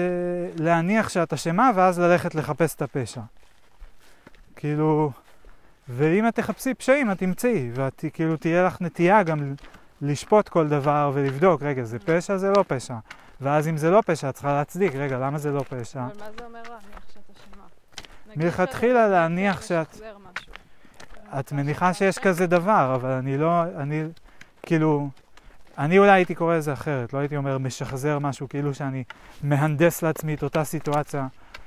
להניח 0.57 1.09
שאת 1.09 1.33
אשמה 1.33 1.71
ואז 1.75 1.99
ללכת 1.99 2.35
לחפש 2.35 2.75
את 2.75 2.83
הפשע. 2.83 3.21
כאילו, 4.61 5.11
ואם 5.89 6.29
את 6.29 6.35
תחפשי 6.35 6.75
פשעים 6.75 7.11
את 7.11 7.19
תמצאי, 7.19 7.71
ואת 7.75 8.05
כאילו 8.13 8.37
תהיה 8.37 8.67
לך 8.67 8.81
נטייה 8.81 9.23
גם 9.23 9.55
לשפוט 10.03 10.49
כל 10.49 10.69
דבר 10.69 11.11
ולבדוק, 11.15 11.63
רגע, 11.63 11.85
זה 11.85 11.99
פשע, 11.99 12.37
זה 12.37 12.51
לא 12.51 12.65
פשע. 12.69 12.95
ואז 13.41 13.69
אם 13.69 13.77
זה 13.77 13.91
לא 13.91 14.03
פשע, 14.07 14.29
את 14.29 14.35
צריכה 14.35 14.53
להצדיק, 14.53 14.95
רגע, 14.95 15.19
למה 15.19 15.39
זה 15.39 15.51
לא 15.53 15.63
פשע? 15.69 16.01
אבל 16.01 16.09
מה 16.19 16.31
זה 16.39 16.45
אומר 16.45 16.63
להניח 16.63 17.05
שאת 17.15 17.37
אשמה? 17.37 17.65
מלכתחילה 18.37 19.09
להניח 19.09 19.63
שאת-. 19.63 20.01
את 21.39 21.53
מניחה 21.53 21.95
שיש? 21.95 22.19
כזה 22.19 22.47
דבר, 22.47 22.93
אבל 22.95 23.11
אני 23.11 23.39
לא, 23.39 23.63
אני, 23.63 24.05
כאילו, 24.63 25.09
אני 25.79 25.99
אולי 25.99 26.11
הייתי 26.11 26.35
קורא 26.35 26.57
לזה 26.57 26.73
אחרת, 26.73 27.13
לא 27.13 27.19
הייתי 27.19 27.37
אומר 27.37 27.59
משחזר 27.59 28.19
משהו, 28.19 28.49
כאילו 28.49 28.75
שאני 28.75 29.05
מהנדס 29.43 30.03
לעצמי 30.03 30.35
את 30.35 30.43
אותה 30.43 30.65
סיטואציה, 30.65 31.27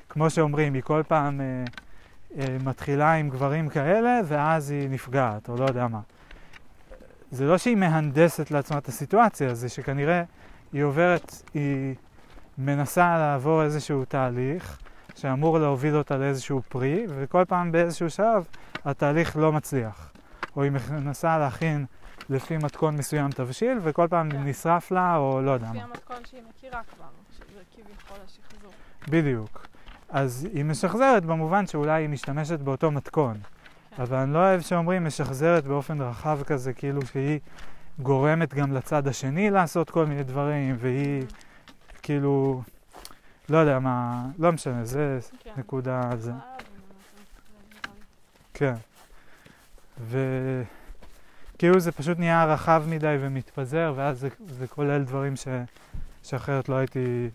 כמו 0.09 0.29
שאומרים, 0.29 0.73
היא 0.73 0.83
כל 0.83 1.01
פעם 1.07 1.41
אה, 1.41 1.45
מתחילה 2.63 3.13
עם 3.13 3.29
גברים 3.29 3.69
כאלה, 3.69 4.19
ואז 4.25 4.71
היא 4.71 4.89
נפגעת, 4.89 5.49
או 5.49 5.57
לא 5.57 5.65
יודע 5.65 5.87
מה. 5.87 5.99
זה 7.31 7.45
לא 7.45 7.57
שהיא 7.57 7.75
מהנדסת 7.75 8.51
לעצמה 8.51 8.77
את 8.77 8.87
הסיטואציה, 8.87 9.53
זה 9.53 9.69
שכנראה 9.69 10.23
היא 10.73 10.83
עוברת, 10.83 11.43
היא 11.53 11.95
מנסה 12.57 13.17
לעבור 13.17 13.63
איזשהו 13.63 14.05
תהליך 14.05 14.79
שאמור 15.15 15.59
להוביל 15.59 15.95
אותה 15.95 16.17
לאיזשהו 16.17 16.61
פרי, 16.69 17.05
וכל 17.09 17.45
פעם 17.47 17.71
באיזשהו 17.71 18.09
שלב 18.09 18.47
התהליך 18.85 19.37
לא 19.37 19.51
מצליח. 19.51 20.11
או 20.55 20.63
היא 20.63 20.71
מנסה 20.91 21.37
להכין 21.37 21.85
לפי 22.29 22.57
מתכון 22.57 22.95
מסוים 22.95 23.31
תבשיל, 23.31 23.77
וכל 23.81 24.07
פעם 24.09 24.31
כן. 24.31 24.43
נשרף 24.43 24.91
לה, 24.91 25.17
או 25.17 25.41
לא 25.41 25.51
יודע 25.51 25.67
לפי 25.69 25.77
מה. 25.77 25.83
המתכון 25.83 26.17
שהיא 26.29 26.41
מכירה 26.49 26.81
כבר, 26.95 27.05
שזה 27.31 27.61
כביכול 27.75 28.17
השחזור. 28.25 28.71
בדיוק. 29.09 29.72
אז 30.13 30.47
היא 30.53 30.65
משחזרת 30.65 31.25
במובן 31.25 31.67
שאולי 31.67 32.01
היא 32.01 32.09
משתמשת 32.09 32.59
באותו 32.59 32.91
מתכון. 32.91 33.37
כן. 33.95 34.01
אבל 34.01 34.17
אני 34.17 34.33
לא 34.33 34.39
אוהב 34.39 34.61
שאומרים 34.61 35.05
משחזרת 35.05 35.67
באופן 35.67 36.01
רחב 36.01 36.39
כזה, 36.43 36.73
כאילו 36.73 37.05
שהיא 37.05 37.39
גורמת 37.99 38.53
גם 38.53 38.73
לצד 38.73 39.07
השני 39.07 39.49
לעשות 39.49 39.89
כל 39.89 40.05
מיני 40.05 40.23
דברים, 40.23 40.75
והיא 40.79 41.23
כאילו, 42.01 42.61
לא 43.49 43.57
יודע 43.57 43.79
מה, 43.79 44.25
לא 44.39 44.51
משנה, 44.51 44.85
זה 44.85 45.19
כן. 45.39 45.51
נקודה 45.57 46.01
על 46.11 46.19
זה. 46.19 46.31
לי. 46.31 46.37
כן. 48.53 48.73
וכאילו 50.09 51.79
זה 51.79 51.91
פשוט 51.91 52.19
נהיה 52.19 52.45
רחב 52.45 52.83
מדי 52.87 53.17
ומתפזר, 53.19 53.93
ואז 53.95 54.19
זה, 54.19 54.29
זה 54.47 54.67
כולל 54.67 55.03
דברים 55.03 55.35
ש, 55.35 55.47
שאחרת 56.23 56.69
לא 56.69 56.75
הייתי 56.75 57.29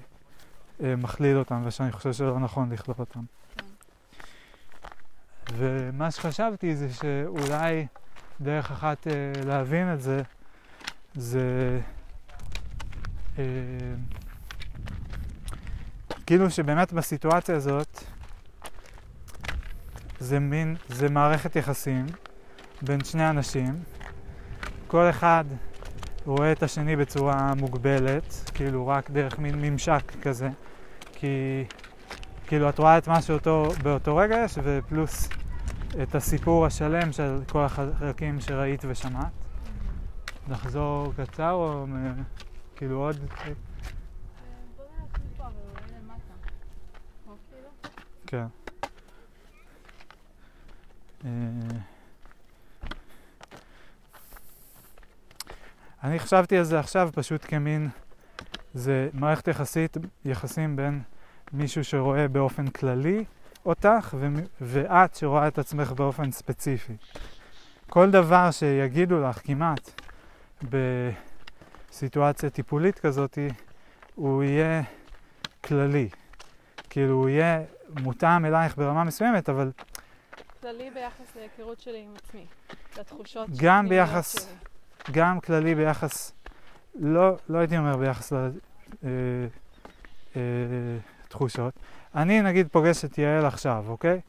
מכליל 0.80 1.36
אותם, 1.36 1.62
ושאני 1.66 1.92
חושב 1.92 2.12
שלא 2.12 2.38
נכון 2.38 2.72
לכלול 2.72 2.96
אותם. 2.98 3.20
כן. 3.56 3.64
ומה 5.52 6.10
שחשבתי 6.10 6.76
זה 6.76 6.92
שאולי 6.92 7.86
דרך 8.40 8.70
אחת 8.70 9.06
אה, 9.06 9.12
להבין 9.44 9.94
את 9.94 10.00
זה, 10.00 10.22
זה 11.14 11.80
אה, 13.38 13.44
כאילו 16.26 16.50
שבאמת 16.50 16.92
בסיטואציה 16.92 17.56
הזאת 17.56 18.04
זה 20.18 20.38
מין, 20.38 20.76
זה 20.88 21.08
מערכת 21.08 21.56
יחסים 21.56 22.06
בין 22.82 23.04
שני 23.04 23.30
אנשים, 23.30 23.82
כל 24.86 25.10
אחד 25.10 25.44
רואה 26.26 26.52
את 26.52 26.62
השני 26.62 26.96
בצורה 26.96 27.54
מוגבלת, 27.54 28.50
כאילו 28.54 28.86
רק 28.86 29.10
דרך 29.10 29.38
מין 29.38 29.54
ממשק 29.62 30.12
כזה, 30.22 30.48
כי 31.12 31.64
כאילו 32.46 32.68
את 32.68 32.78
רואה 32.78 32.98
את 32.98 33.08
מה 33.08 33.22
שאותו 33.22 33.70
באותו 33.82 34.16
רגע 34.16 34.36
יש, 34.44 34.58
ופלוס 34.62 35.28
את 36.02 36.14
הסיפור 36.14 36.66
השלם 36.66 37.12
של 37.12 37.40
כל 37.48 37.64
החלקים 37.64 38.40
שראית 38.40 38.82
ושמעת. 38.88 39.32
נחזור 40.48 41.12
קצר 41.16 41.52
או 41.52 41.86
כאילו 42.76 42.96
עוד... 42.96 43.16
אה, 43.16 43.52
בוא 44.76 44.84
נלך 44.98 45.20
מפה, 45.34 45.44
אבל 45.46 45.52
אולי 45.70 45.92
למטה. 46.02 46.34
או 47.28 47.34
כאילו? 47.50 47.68
כן. 48.26 48.46
אה, 51.24 51.30
אני 56.04 56.18
חשבתי 56.18 56.56
על 56.58 56.64
זה 56.64 56.78
עכשיו 56.80 57.10
פשוט 57.14 57.44
כמין, 57.48 57.88
זה 58.74 59.08
מערכת 59.12 59.48
יחסית, 59.48 59.96
יחסים 60.24 60.76
בין 60.76 61.00
מישהו 61.52 61.84
שרואה 61.84 62.28
באופן 62.28 62.66
כללי 62.68 63.24
אותך 63.66 64.14
ומ- 64.20 64.46
ואת 64.60 65.14
שרואה 65.14 65.48
את 65.48 65.58
עצמך 65.58 65.92
באופן 65.92 66.30
ספציפי. 66.32 66.92
כל 67.90 68.10
דבר 68.10 68.50
שיגידו 68.50 69.20
לך 69.22 69.40
כמעט 69.44 70.00
בסיטואציה 71.90 72.50
טיפולית 72.50 72.98
כזאת, 72.98 73.38
הוא 74.14 74.42
יהיה 74.42 74.82
כללי. 75.64 76.08
כאילו 76.90 77.14
הוא 77.14 77.28
יהיה 77.28 77.60
מותאם 78.02 78.44
אלייך 78.44 78.76
ברמה 78.78 79.04
מסוימת, 79.04 79.48
אבל 79.48 79.70
כללי 80.60 80.90
ביחס 80.94 81.36
להיכרות 81.36 81.80
שלי 81.80 81.98
עם 82.04 82.14
עצמי. 82.16 82.46
לתחושות 82.98 83.48
גם 83.56 83.84
הפנימיות 83.86 84.08
ביחס- 84.08 84.32
שלי. 84.32 84.54
גם 85.10 85.40
כללי 85.40 85.74
ביחס, 85.74 86.32
לא, 87.00 87.36
לא 87.48 87.58
הייתי 87.58 87.78
אומר 87.78 87.96
ביחס 87.96 88.32
לתחושות. 91.26 91.74
אני 92.14 92.42
נגיד 92.42 92.68
פוגש 92.72 93.04
את 93.04 93.18
יעל 93.18 93.46
עכשיו, 93.46 93.84
אוקיי? 93.88 94.20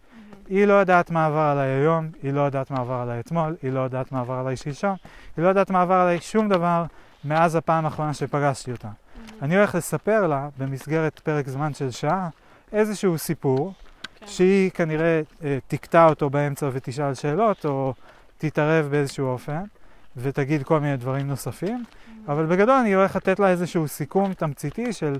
היא 0.50 0.66
לא 0.66 0.74
יודעת 0.74 1.12
מה 1.12 1.26
עבר 1.26 1.40
עליי 1.40 1.70
היום, 1.70 2.08
היא 2.24 2.34
לא 2.34 2.42
יודעת 2.42 2.72
מה 2.72 2.80
עבר 2.80 2.94
עליי 2.94 3.20
אתמול, 3.20 3.56
היא 3.62 3.72
לא 3.72 3.80
יודעת 3.80 4.12
מה 4.12 4.20
עבר 4.20 4.34
עליי 4.34 4.56
שלשום, 4.56 4.96
היא 5.38 5.44
לא 5.44 5.50
יודעת 5.50 5.70
מה 5.70 5.82
עבר 5.82 5.94
עליי 5.94 6.22
שום 6.22 6.50
דבר 6.50 6.84
מאז 7.26 7.56
הפעם 7.56 7.86
האחרונה 7.86 8.14
שפגשתי 8.14 8.72
אותה. 8.72 8.90
אני 9.42 9.58
הולך 9.58 9.76
לספר 9.76 10.28
לה, 10.28 10.50
במסגרת 10.58 11.20
פרק 11.20 11.48
זמן 11.48 11.74
של 11.74 11.92
שעה, 11.92 12.30
איזשהו 12.72 13.18
סיפור, 13.18 13.74
כן. 14.16 14.28
שהיא 14.28 14.72
כנראה 14.72 15.22
אה, 15.44 15.58
תקטע 15.68 16.06
אותו 16.06 16.30
באמצע 16.30 16.70
ותשאל 16.74 17.14
שאלות, 17.14 17.66
או 17.66 17.94
תתערב 18.38 18.88
באיזשהו 18.92 19.28
אופן, 19.28 19.64
ותגיד 20.18 20.64
כל 20.64 20.80
מיני 20.80 20.98
דברים 20.98 21.28
נוספים, 21.28 21.84
מהמם. 22.08 22.24
אבל 22.28 22.46
בגדול 22.46 22.76
אני 22.76 22.94
הולך 22.94 23.16
לתת 23.16 23.40
לה 23.40 23.50
איזשהו 23.50 23.88
סיכום 23.88 24.34
תמציתי 24.34 24.94
של, 24.94 25.16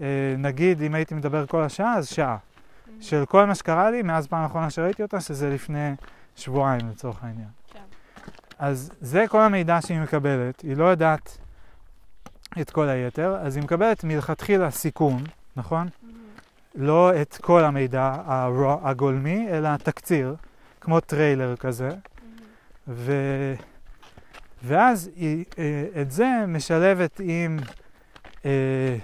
אה, 0.00 0.06
נגיד, 0.38 0.82
אם 0.82 0.94
הייתי 0.94 1.14
מדבר 1.14 1.46
כל 1.46 1.62
השעה, 1.62 1.94
אז 1.94 2.08
שעה. 2.08 2.36
מהמם. 2.86 3.02
של 3.02 3.24
כל 3.26 3.44
מה 3.44 3.54
שקרה 3.54 3.90
לי 3.90 4.02
מאז 4.02 4.26
פעם 4.26 4.42
האחרונה 4.42 4.70
שראיתי 4.70 5.02
אותה, 5.02 5.20
שזה 5.20 5.50
לפני 5.50 5.94
שבועיים 6.36 6.80
לצורך 6.90 7.24
העניין. 7.24 7.48
כן. 7.72 7.78
אז 8.58 8.90
זה 9.00 9.24
כל 9.28 9.40
המידע 9.40 9.78
שהיא 9.80 10.00
מקבלת, 10.00 10.60
היא 10.60 10.76
לא 10.76 10.84
יודעת 10.84 11.38
את 12.60 12.70
כל 12.70 12.88
היתר, 12.88 13.36
אז 13.40 13.56
היא 13.56 13.64
מקבלת 13.64 14.04
מלכתחילה 14.04 14.70
סיכום, 14.70 15.24
נכון? 15.56 15.88
מהמם. 16.02 16.18
לא 16.74 17.20
את 17.22 17.36
כל 17.40 17.64
המידע 17.64 18.16
הגולמי, 18.82 19.48
אלא 19.50 19.76
תקציר, 19.76 20.34
כמו 20.80 21.00
טריילר 21.00 21.56
כזה. 21.56 21.90
ו... 22.88 23.12
ואז 24.64 25.10
היא 25.16 25.44
אה, 25.58 26.02
את 26.02 26.10
זה 26.10 26.44
משלבת 26.48 27.20
עם 27.24 27.58
אה, 28.44 28.96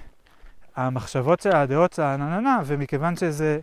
המחשבות 0.77 1.41
שלה, 1.41 1.61
הדעות 1.61 1.93
שלה, 1.93 2.17
נה 2.17 2.29
נה 2.29 2.41
נה, 2.41 2.63
ומכיוון 2.67 3.17
שזה 3.17 3.61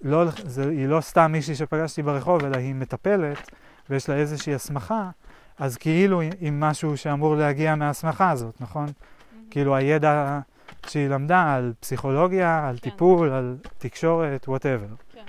לא, 0.00 0.24
זה, 0.44 0.70
היא 0.70 0.86
לא 0.86 1.00
סתם 1.00 1.32
מישהי 1.32 1.54
שפגשתי 1.54 2.02
ברחוב, 2.02 2.44
אלא 2.44 2.56
היא 2.56 2.74
מטפלת, 2.74 3.50
ויש 3.90 4.08
לה 4.08 4.14
איזושהי 4.14 4.54
הסמכה, 4.54 5.10
אז 5.58 5.76
כאילו 5.76 6.20
עם 6.40 6.60
משהו 6.60 6.96
שאמור 6.96 7.36
להגיע 7.36 7.74
מההסמכה 7.74 8.30
הזאת, 8.30 8.54
נכון? 8.60 8.86
מהמם. 8.86 9.50
כאילו 9.50 9.76
הידע 9.76 10.40
שהיא 10.86 11.08
למדה 11.08 11.54
על 11.54 11.72
פסיכולוגיה, 11.80 12.68
על 12.68 12.76
כן. 12.76 12.90
טיפול, 12.90 13.30
על 13.30 13.56
תקשורת, 13.78 14.48
whatever. 14.48 14.86
כן. 15.12 15.22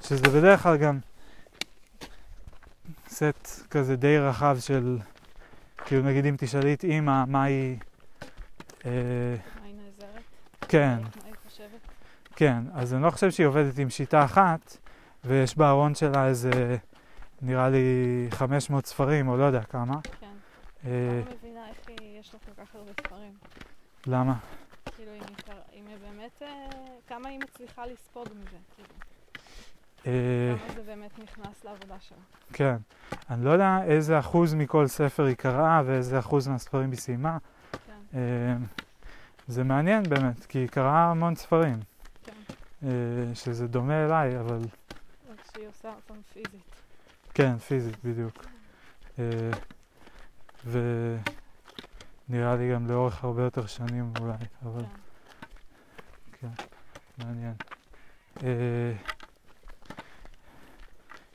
שזה 0.00 0.28
בדרך 0.28 0.62
כלל 0.62 0.76
גם 0.76 0.98
סט 3.08 3.66
כזה 3.70 3.96
די 3.96 4.18
רחב 4.18 4.56
של, 4.60 4.98
כאילו 5.84 6.02
נגיד 6.02 6.26
אם 6.26 6.34
תשאלי 6.38 6.74
את 6.74 6.84
אימא 6.84 7.24
מה 7.26 7.44
היא, 7.44 7.76
אה, 8.86 8.90
מה 9.60 9.66
היא 9.66 9.74
נעזרת? 9.74 10.22
כן, 10.68 10.98
מה 11.02 11.26
היא 11.26 11.34
חושבת? 11.48 11.80
כן, 12.36 12.62
אז 12.74 12.94
אני 12.94 13.02
לא 13.02 13.10
חושב 13.10 13.30
שהיא 13.30 13.46
עובדת 13.46 13.78
עם 13.78 13.90
שיטה 13.90 14.24
אחת, 14.24 14.76
ויש 15.24 15.56
בארון 15.56 15.94
שלה 15.94 16.26
איזה, 16.26 16.76
נראה 17.42 17.68
לי 17.68 17.86
500 18.30 18.86
ספרים, 18.86 19.28
או 19.28 19.36
לא 19.36 19.44
יודע 19.44 19.62
כמה. 19.62 19.94
כן. 20.20 20.26
אה, 20.84 20.90
אני 21.10 21.30
לא 21.30 21.36
מבינה 21.38 21.68
איך 21.68 21.88
יש 22.20 22.34
לה 22.34 22.40
כל 22.46 22.62
כך 22.64 22.74
הרבה 22.74 22.90
ספרים. 23.06 23.32
למה? 24.06 24.34
כאילו, 24.96 25.10
אם 25.12 25.26
היא, 25.28 25.36
קר- 25.46 25.52
אם 25.74 25.84
היא 25.86 25.96
באמת, 26.02 26.42
אה, 26.42 26.48
כמה 27.08 27.28
היא 27.28 27.38
מצליחה 27.38 27.86
לספוג 27.86 28.26
מזה, 28.40 28.56
כאילו. 28.76 28.88
אה, 30.08 30.54
כמה 30.58 30.74
זה 30.74 30.82
באמת 30.82 31.18
נכנס 31.18 31.64
לעבודה 31.64 31.94
שלה. 32.00 32.18
כן. 32.52 32.76
אני 33.30 33.44
לא 33.44 33.50
יודע 33.50 33.78
איזה 33.84 34.18
אחוז 34.18 34.54
מכל 34.54 34.86
ספר 34.86 35.24
היא 35.24 35.36
קראה 35.36 35.82
ואיזה 35.86 36.18
אחוז 36.18 36.48
מהספרים 36.48 36.90
היא 36.90 36.98
סיימה. 36.98 37.38
כן, 37.72 38.18
אה, 38.18 38.56
זה 39.48 39.64
מעניין 39.64 40.02
באמת, 40.02 40.46
כי 40.46 40.58
היא 40.58 40.68
קראה 40.68 41.10
המון 41.10 41.34
ספרים, 41.34 41.80
כן. 42.24 42.32
אה, 42.82 43.34
שזה 43.34 43.68
דומה 43.68 44.04
אליי, 44.04 44.40
אבל 44.40 44.58
רק 45.30 45.44
שהיא 45.52 45.68
עושה 45.68 45.88
אותם 45.88 46.20
פיזית. 46.32 46.82
כן, 47.34 47.58
פיזית 47.58 48.04
בדיוק. 48.04 48.44
אה, 49.18 49.50
ונראה 50.66 52.56
לי 52.56 52.72
גם 52.72 52.86
לאורך 52.86 53.24
הרבה 53.24 53.42
יותר 53.42 53.66
שנים 53.66 54.12
אולי, 54.20 54.32
אבל 54.62 54.82
כן. 56.40 56.48
כן, 56.48 56.64
מעניין. 57.18 57.54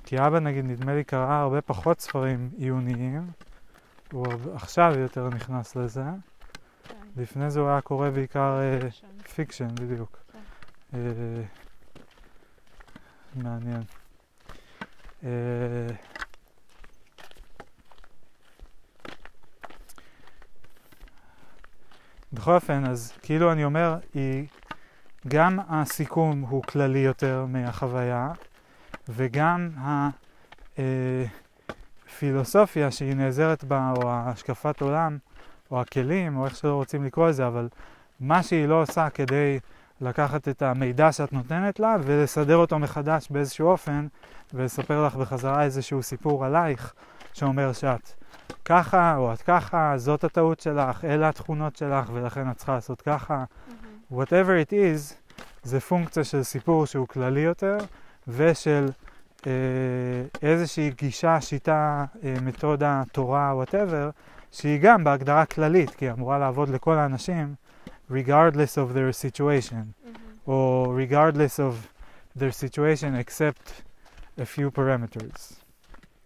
כי 0.05 0.19
אבא 0.19 0.39
נגיד, 0.39 0.65
נדמה 0.65 0.95
לי, 0.95 1.03
קרא 1.03 1.33
הרבה 1.33 1.61
פחות 1.61 2.01
ספרים 2.01 2.49
עיוניים, 2.57 3.31
הוא 4.11 4.27
עכשיו 4.55 4.93
יותר 4.97 5.29
נכנס 5.29 5.75
לזה. 5.75 6.03
כן. 6.87 6.95
לפני 7.17 7.51
זה 7.51 7.59
הוא 7.59 7.69
היה 7.69 7.81
קורא 7.81 8.09
בעיקר 8.09 8.59
אה. 8.59 8.89
fiction, 9.35 9.67
בדיוק. 9.75 10.17
כן. 10.31 10.39
אה, 10.97 11.43
מעניין. 13.35 13.81
אה, 15.23 15.29
בכל 22.33 22.51
אופן, 22.51 22.85
אז 22.85 23.13
כאילו 23.21 23.51
אני 23.51 23.63
אומר, 23.63 23.97
היא, 24.13 24.47
גם 25.27 25.59
הסיכום 25.67 26.41
הוא 26.41 26.63
כללי 26.63 26.99
יותר 26.99 27.45
מהחוויה, 27.47 28.31
וגם 29.09 29.69
הפילוסופיה 32.07 32.91
שהיא 32.91 33.13
נעזרת 33.13 33.63
בה, 33.63 33.93
או 33.95 34.11
השקפת 34.11 34.81
עולם, 34.81 35.17
או 35.71 35.81
הכלים, 35.81 36.37
או 36.37 36.45
איך 36.45 36.55
שלא 36.55 36.75
רוצים 36.75 37.03
לקרוא 37.03 37.27
לזה, 37.27 37.47
אבל 37.47 37.67
מה 38.19 38.43
שהיא 38.43 38.65
לא 38.65 38.81
עושה 38.81 39.09
כדי 39.09 39.59
לקחת 40.01 40.47
את 40.47 40.61
המידע 40.61 41.11
שאת 41.11 41.33
נותנת 41.33 41.79
לה 41.79 41.95
ולסדר 42.03 42.55
אותו 42.57 42.79
מחדש 42.79 43.27
באיזשהו 43.29 43.67
אופן 43.67 44.07
ולספר 44.53 45.05
לך 45.05 45.15
בחזרה 45.15 45.63
איזשהו 45.63 46.03
סיפור 46.03 46.45
עלייך 46.45 46.93
שאומר 47.33 47.73
שאת 47.73 48.13
ככה 48.65 49.15
או 49.17 49.33
את 49.33 49.41
ככה, 49.41 49.93
זאת 49.97 50.23
הטעות 50.23 50.59
שלך, 50.59 51.05
אלה 51.05 51.29
התכונות 51.29 51.75
שלך 51.75 52.09
ולכן 52.13 52.49
את 52.51 52.57
צריכה 52.57 52.73
לעשות 52.73 53.01
ככה. 53.01 53.43
מהמם. 54.11 54.23
whatever 54.23 54.67
it 54.67 54.71
is, 54.71 55.13
זה 55.63 55.79
פונקציה 55.79 56.23
של 56.23 56.43
סיפור 56.43 56.85
שהוא 56.85 57.07
כללי 57.07 57.39
יותר 57.39 57.77
ושל 58.27 58.89
אה, 59.47 59.51
איזושהי 60.41 60.91
גישה, 60.97 61.41
שיטה, 61.41 62.05
אה, 62.23 62.35
מתודה, 62.41 63.03
תורה, 63.11 63.53
whatever, 63.63 64.11
שהיא 64.51 64.79
גם 64.81 65.03
בהגדרה 65.03 65.45
כללית, 65.45 65.89
כי 65.89 66.05
היא 66.05 66.11
אמורה 66.11 66.39
לעבוד 66.39 66.69
לכל 66.69 66.97
האנשים, 66.97 67.55
regardless 68.11 68.75
of 68.75 68.95
their 68.95 69.11
situation, 69.11 69.73
מהמם. 69.73 70.13
או 70.47 70.93
regardless 70.97 71.59
of 71.59 71.87
their 72.39 72.51
situation 72.51 73.13
except 73.27 73.71
a 74.37 74.45
few 74.55 74.77
parameters. 74.77 75.53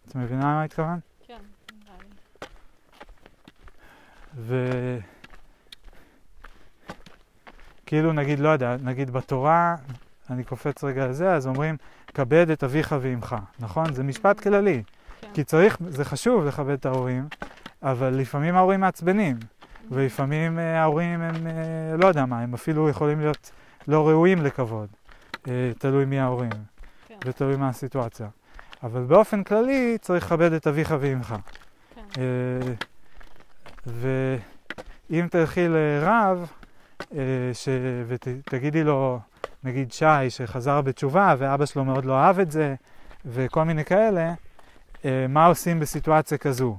את 0.08 0.16
מבינה 0.16 0.42
מה 0.44 0.64
התכוון? 0.64 1.00
כן, 1.28 1.34
נראה 1.86 1.98
לי. 2.00 2.48
ו... 4.36 4.70
כאילו 7.86 8.14
נגיד, 8.14 8.40
לא 8.40 8.50
יודע, 8.50 8.76
נגיד 8.84 9.10
בתורה, 9.12 9.76
אני 10.30 10.44
קופץ 10.44 10.84
רגע 10.84 11.04
על 11.04 11.14
זה, 11.14 11.34
אז 11.34 11.48
אומרים, 11.48 11.78
כבד 12.14 12.50
את 12.50 12.64
אביך 12.64 12.96
ואמך, 13.02 13.36
נכון? 13.60 13.94
זה 13.94 14.04
משפט 14.04 14.40
כללי. 14.40 14.84
כן. 15.22 15.28
כי 15.34 15.44
צריך, 15.44 15.78
זה 15.90 16.06
חשוב 16.06 16.46
לכבד 16.46 16.74
את 16.74 16.86
ההורים, 16.86 17.28
אבל 17.84 18.10
לפעמים 18.10 18.56
ההורים 18.56 18.80
מעצבנים, 18.80 19.36
מהמם. 19.36 20.02
ולפעמים 20.02 20.60
אה, 20.60 20.82
ההורים 20.82 21.22
הם, 21.22 21.48
אה, 21.48 21.98
לא 21.98 22.08
יודע 22.08 22.26
מה, 22.26 22.42
הם 22.42 22.54
אפילו 22.54 22.90
יכולים 22.90 23.20
להיות 23.20 23.52
לא 23.88 24.08
ראויים 24.08 24.44
לכבוד, 24.44 24.88
אה, 25.48 25.72
תלוי 25.78 26.06
מי 26.06 26.20
ההורים, 26.20 26.50
כן. 27.08 27.16
ותלוי 27.26 27.56
מה 27.56 27.70
הסיטואציה. 27.70 28.28
אבל 28.84 29.04
באופן 29.04 29.44
כללי 29.44 29.98
צריך 30.02 30.26
לכבד 30.26 30.54
את 30.54 30.68
אביך 30.68 30.96
ואמך. 31.00 31.36
כן. 31.96 32.22
ואם 33.86 35.28
תלכי 35.32 35.68
לרב 35.68 36.52
ש... 37.54 37.70
ותגידי 38.08 38.84
לו, 38.84 39.20
נגיד 39.64 39.92
שי, 39.92 40.30
שחזר 40.30 40.82
בתשובה 40.82 41.36
ואבא 41.38 41.66
שלו 41.66 41.86
מאוד 41.86 42.06
לא 42.06 42.14
אהב 42.18 42.40
את 42.40 42.52
זה, 42.52 42.76
וכל 43.26 43.64
מיני 43.64 43.86
כאלה, 43.86 44.34
אה, 45.06 45.26
מה 45.30 45.46
עושים 45.46 45.80
בסיטואציה 45.80 46.38
כזו? 46.38 46.78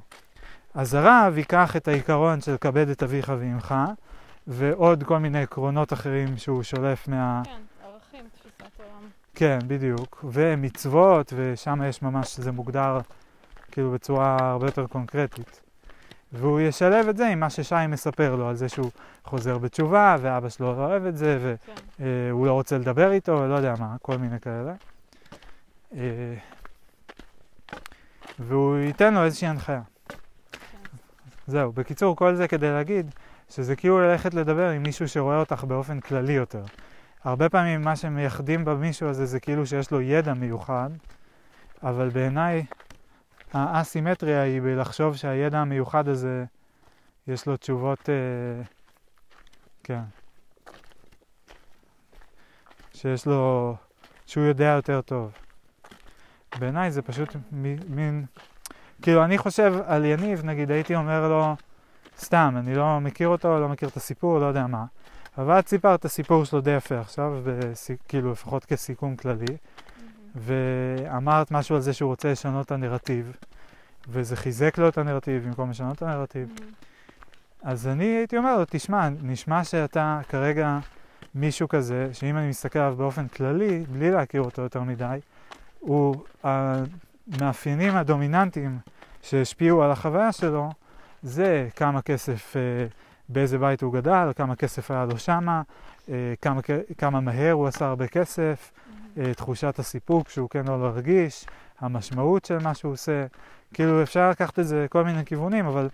אז 0.74 0.94
הרב 0.94 1.38
ייקח 1.38 1.76
את 1.76 1.88
העיקרון 1.88 2.40
של 2.40 2.56
כבד 2.60 2.88
את 2.88 3.02
אביך 3.02 3.32
ואמך, 3.38 3.74
ועוד 4.46 5.02
כל 5.02 5.18
מיני 5.18 5.42
עקרונות 5.42 5.92
אחרים 5.92 6.36
שהוא 6.36 6.62
שולף 6.62 7.08
מה... 7.08 7.42
כן, 7.44 7.50
ערכים, 7.84 8.24
תפיסת 8.34 8.80
עולם. 8.80 9.08
כן, 9.34 9.58
בדיוק. 9.66 10.24
ומצוות, 10.32 11.32
ושם 11.36 11.80
יש 11.88 12.02
ממש, 12.02 12.40
זה 12.40 12.52
מוגדר 12.52 12.98
כאילו 13.72 13.90
בצורה 13.90 14.36
הרבה 14.40 14.66
יותר 14.66 14.86
קונקרטית. 14.86 15.67
והוא 16.32 16.60
ישלב 16.60 17.08
את 17.08 17.16
זה 17.16 17.28
עם 17.28 17.40
מה 17.40 17.50
ששי 17.50 17.74
מספר 17.88 18.36
לו, 18.36 18.48
על 18.48 18.56
זה 18.56 18.68
שהוא 18.68 18.90
חוזר 19.24 19.58
בתשובה, 19.58 20.16
ואבא 20.20 20.48
שלו 20.48 20.72
לא 20.76 20.84
אוהב 20.84 21.06
את 21.06 21.16
זה, 21.16 21.54
כן. 21.66 21.72
והוא 22.30 22.46
לא 22.46 22.52
רוצה 22.52 22.78
לדבר 22.78 23.12
איתו, 23.12 23.46
לא 23.46 23.54
יודע 23.54 23.74
מה, 23.78 23.96
כל 24.02 24.16
מיני 24.18 24.40
כאלה. 24.40 24.72
אה, 25.94 26.34
והוא 28.38 28.76
ייתן 28.76 29.14
לו 29.14 29.24
איזושהי 29.24 29.48
הנחיה. 29.48 29.80
כן. 30.08 30.16
זהו, 31.46 31.72
בקיצור, 31.72 32.16
כל 32.16 32.34
זה 32.34 32.48
כדי 32.48 32.70
להגיד 32.70 33.10
שזה 33.50 33.76
כאילו 33.76 33.98
ללכת 34.00 34.34
לדבר 34.34 34.70
עם 34.70 34.82
מישהו 34.82 35.08
שרואה 35.08 35.40
אותך 35.40 35.64
באופן 35.64 36.00
כללי 36.00 36.32
יותר. 36.32 36.64
הרבה 37.24 37.48
פעמים 37.48 37.82
מה 37.82 37.96
שמייחדים 37.96 38.64
במישהו 38.64 39.08
הזה 39.08 39.26
זה 39.26 39.40
כאילו 39.40 39.66
שיש 39.66 39.90
לו 39.90 40.00
ידע 40.00 40.34
מיוחד, 40.34 40.90
אבל 41.82 42.08
בעיניי 42.08 42.64
האסימטריה 43.52 44.42
היא 44.42 44.60
בלחשוב 44.60 45.16
שהידע 45.16 45.58
המיוחד 45.58 46.08
הזה, 46.08 46.44
יש 47.28 47.46
לו 47.46 47.56
תשובות, 47.56 48.08
אה, 48.08 48.14
כן, 49.84 50.00
שיש 52.94 53.26
לו, 53.26 53.74
שהוא 54.26 54.44
יודע 54.44 54.64
יותר 54.64 55.00
טוב. 55.00 55.32
בעיניי 56.58 56.90
זה 56.90 57.02
פשוט 57.02 57.36
מ- 57.52 57.96
מין, 57.96 58.24
כאילו 59.02 59.24
אני 59.24 59.38
חושב 59.38 59.74
על 59.86 60.04
יניב, 60.04 60.44
נגיד 60.44 60.70
הייתי 60.70 60.96
אומר 60.96 61.28
לו, 61.28 61.56
סתם, 62.18 62.54
אני 62.56 62.74
לא 62.74 63.00
מכיר 63.00 63.28
אותו, 63.28 63.60
לא 63.60 63.68
מכיר 63.68 63.88
את 63.88 63.96
הסיפור, 63.96 64.38
לא 64.38 64.46
יודע 64.46 64.66
מה. 64.66 64.84
אבל 65.38 65.58
את 65.58 65.68
סיפרת 65.68 66.00
את 66.00 66.04
הסיפור 66.04 66.44
שלו 66.44 66.60
די 66.60 66.70
יפה 66.70 67.00
עכשיו, 67.00 67.40
בס... 67.44 67.90
כאילו 68.08 68.32
לפחות 68.32 68.64
כסיכום 68.64 69.16
כללי. 69.16 69.56
ואמרת 70.38 71.50
משהו 71.50 71.76
על 71.76 71.80
זה 71.80 71.92
שהוא 71.92 72.10
רוצה 72.10 72.32
לשנות 72.32 72.66
את 72.66 72.72
הנרטיב, 72.72 73.36
וזה 74.08 74.36
חיזק 74.36 74.78
לו 74.78 74.88
את 74.88 74.98
הנרטיב 74.98 75.44
במקום 75.44 75.70
לשנות 75.70 75.96
את 75.96 76.02
הנרטיב. 76.02 76.48
מהמם. 76.48 76.72
אז 77.62 77.86
אני 77.86 78.04
הייתי 78.04 78.38
אומר 78.38 78.58
לו, 78.58 78.64
תשמע, 78.70 79.08
נשמע 79.22 79.64
שאתה 79.64 80.20
כרגע 80.28 80.78
מישהו 81.34 81.68
כזה, 81.68 82.08
שאם 82.12 82.36
אני 82.36 82.48
מסתכל 82.48 82.78
עליו 82.78 82.96
באופן 82.96 83.28
כללי, 83.28 83.84
בלי 83.92 84.10
להכיר 84.10 84.42
אותו 84.42 84.62
יותר 84.62 84.82
מדי, 84.82 85.18
הוא 85.80 86.16
המאפיינים 86.42 87.96
הדומיננטיים 87.96 88.78
שהשפיעו 89.22 89.82
על 89.82 89.90
החוויה 89.90 90.32
שלו, 90.32 90.70
זה 91.22 91.68
כמה 91.76 92.02
כסף, 92.02 92.56
אה, 92.56 92.86
באיזה 93.28 93.58
בית 93.58 93.82
הוא 93.82 93.92
גדל, 93.92 94.30
כמה 94.36 94.56
כסף 94.56 94.90
היה 94.90 95.04
לו 95.04 95.18
שמה, 95.18 95.62
אה, 96.08 96.34
כמה, 96.42 96.60
כמה 96.98 97.20
מהר 97.20 97.52
הוא 97.52 97.66
עשה 97.66 97.86
הרבה 97.86 98.06
כסף, 98.06 98.70
תחושת 99.36 99.78
הסיפוק 99.78 100.28
שהוא 100.28 100.50
כן 100.50 100.64
לא 100.66 100.82
להרגיש, 100.82 101.46
המשמעות 101.80 102.44
של 102.44 102.58
מה 102.58 102.74
שהוא 102.74 102.92
עושה. 102.92 103.26
כאילו 103.74 104.02
אפשר 104.02 104.30
לקחת 104.30 104.58
את 104.58 104.66
זה 104.66 104.86
כל 104.90 105.04
מיני 105.04 105.24
כיוונים, 105.24 105.66
אבל 105.66 105.88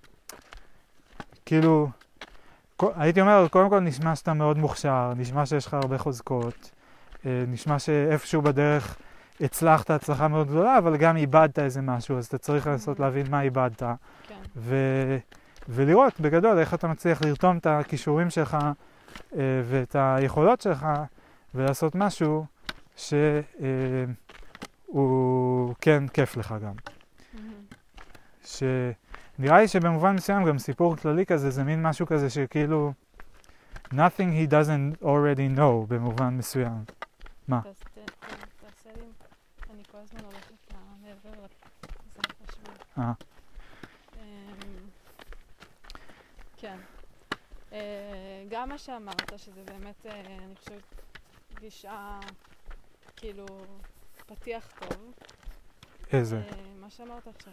כאילו, 1.46 1.88
הייתי 2.82 3.20
אומר, 3.20 3.46
קודם 3.50 3.70
כל 3.70 3.80
נשמע 3.80 4.16
שאתה 4.16 4.34
מאוד 4.34 4.58
מוכשר, 4.58 5.12
נשמע 5.16 5.46
שיש 5.46 5.66
לך 5.66 5.74
הרבה 5.74 5.98
חוזקות, 5.98 6.70
אה, 7.26 7.44
נשמע 7.48 7.78
שאיפשהו 7.78 8.42
בדרך 8.42 8.96
הצלחת 9.40 9.90
הצלחה 9.90 10.28
מאוד 10.28 10.48
גדולה, 10.48 10.78
אבל 10.78 10.96
גם 10.96 11.16
איבדת 11.16 11.58
איזה 11.58 11.82
משהו, 11.82 12.18
אז 12.18 12.26
אתה 12.26 12.38
צריך 12.38 12.66
לנסות 12.66 12.98
Mhm. 12.98 13.02
להבין 13.02 13.26
מה 13.30 13.42
איבדת, 13.42 13.82
כן. 13.82 14.34
ו... 14.56 14.76
ולראות 15.68 16.20
בגדול 16.20 16.58
איך 16.58 16.74
אתה 16.74 16.88
מצליח 16.88 17.22
לרתום 17.22 17.56
את 17.56 17.66
הכישורים 17.66 18.30
שלך 18.30 18.56
אה, 19.36 19.38
ואת 19.64 19.96
היכולות 19.98 20.60
שלך 20.60 20.86
ולעשות 21.54 21.94
משהו 21.94 22.44
שהוא 22.96 24.14
כן 25.80 26.08
כיף 26.08 26.36
לך 26.36 26.54
גם. 26.62 26.74
שנראה 28.44 29.60
לי 29.60 29.68
שבמובן 29.68 30.14
מסוים 30.14 30.44
גם 30.44 30.58
סיפור 30.58 30.96
כללי 30.96 31.26
כזה 31.26 31.50
זה 31.50 31.64
מין 31.64 31.82
משהו 31.82 32.06
כזה 32.06 32.30
שכאילו 32.30 32.92
nothing 33.92 34.32
he 34.32 34.50
doesn't 34.50 35.02
already 35.02 35.58
know 35.58 35.86
במובן 35.88 36.36
מסוים. 36.36 36.84
מה? 37.48 37.60
אה. 42.98 43.12
אמ, 44.16 44.88
כן. 46.56 46.78
אה, 47.72 48.44
גם 48.50 48.68
מה 48.68 48.78
שאמרת, 48.78 49.32
שזה 49.36 49.62
באמת, 49.64 50.06
אה, 50.06 50.20
אני 50.20 50.54
חושבת, 50.56 50.82
גישה, 51.60 52.20
כאילו, 53.24 53.46
פתיח 54.26 54.70
טוב. 54.78 55.14
איזה? 56.12 56.36
אה, 56.36 56.74
מה 56.80 56.90
שאמרת 56.90 57.26
עכשיו. 57.26 57.52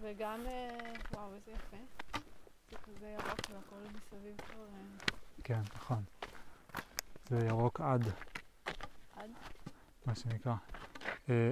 וגם, 0.00 0.40
אה, 0.46 0.92
וואו, 1.12 1.34
איזה 1.34 1.50
יפה. 1.50 1.76
זה 2.70 2.76
כזה 2.76 3.08
ירוק 3.08 3.40
והכל 3.50 3.76
מסביב 3.96 4.36
כבר 4.36 4.64
אה, 4.64 5.10
כן, 5.44 5.60
נכון. 5.76 6.02
זה 7.28 7.46
ירוק 7.46 7.80
עד, 7.80 8.04
עד. 9.16 9.30
מה 10.06 10.14
שנקרא. 10.14 10.54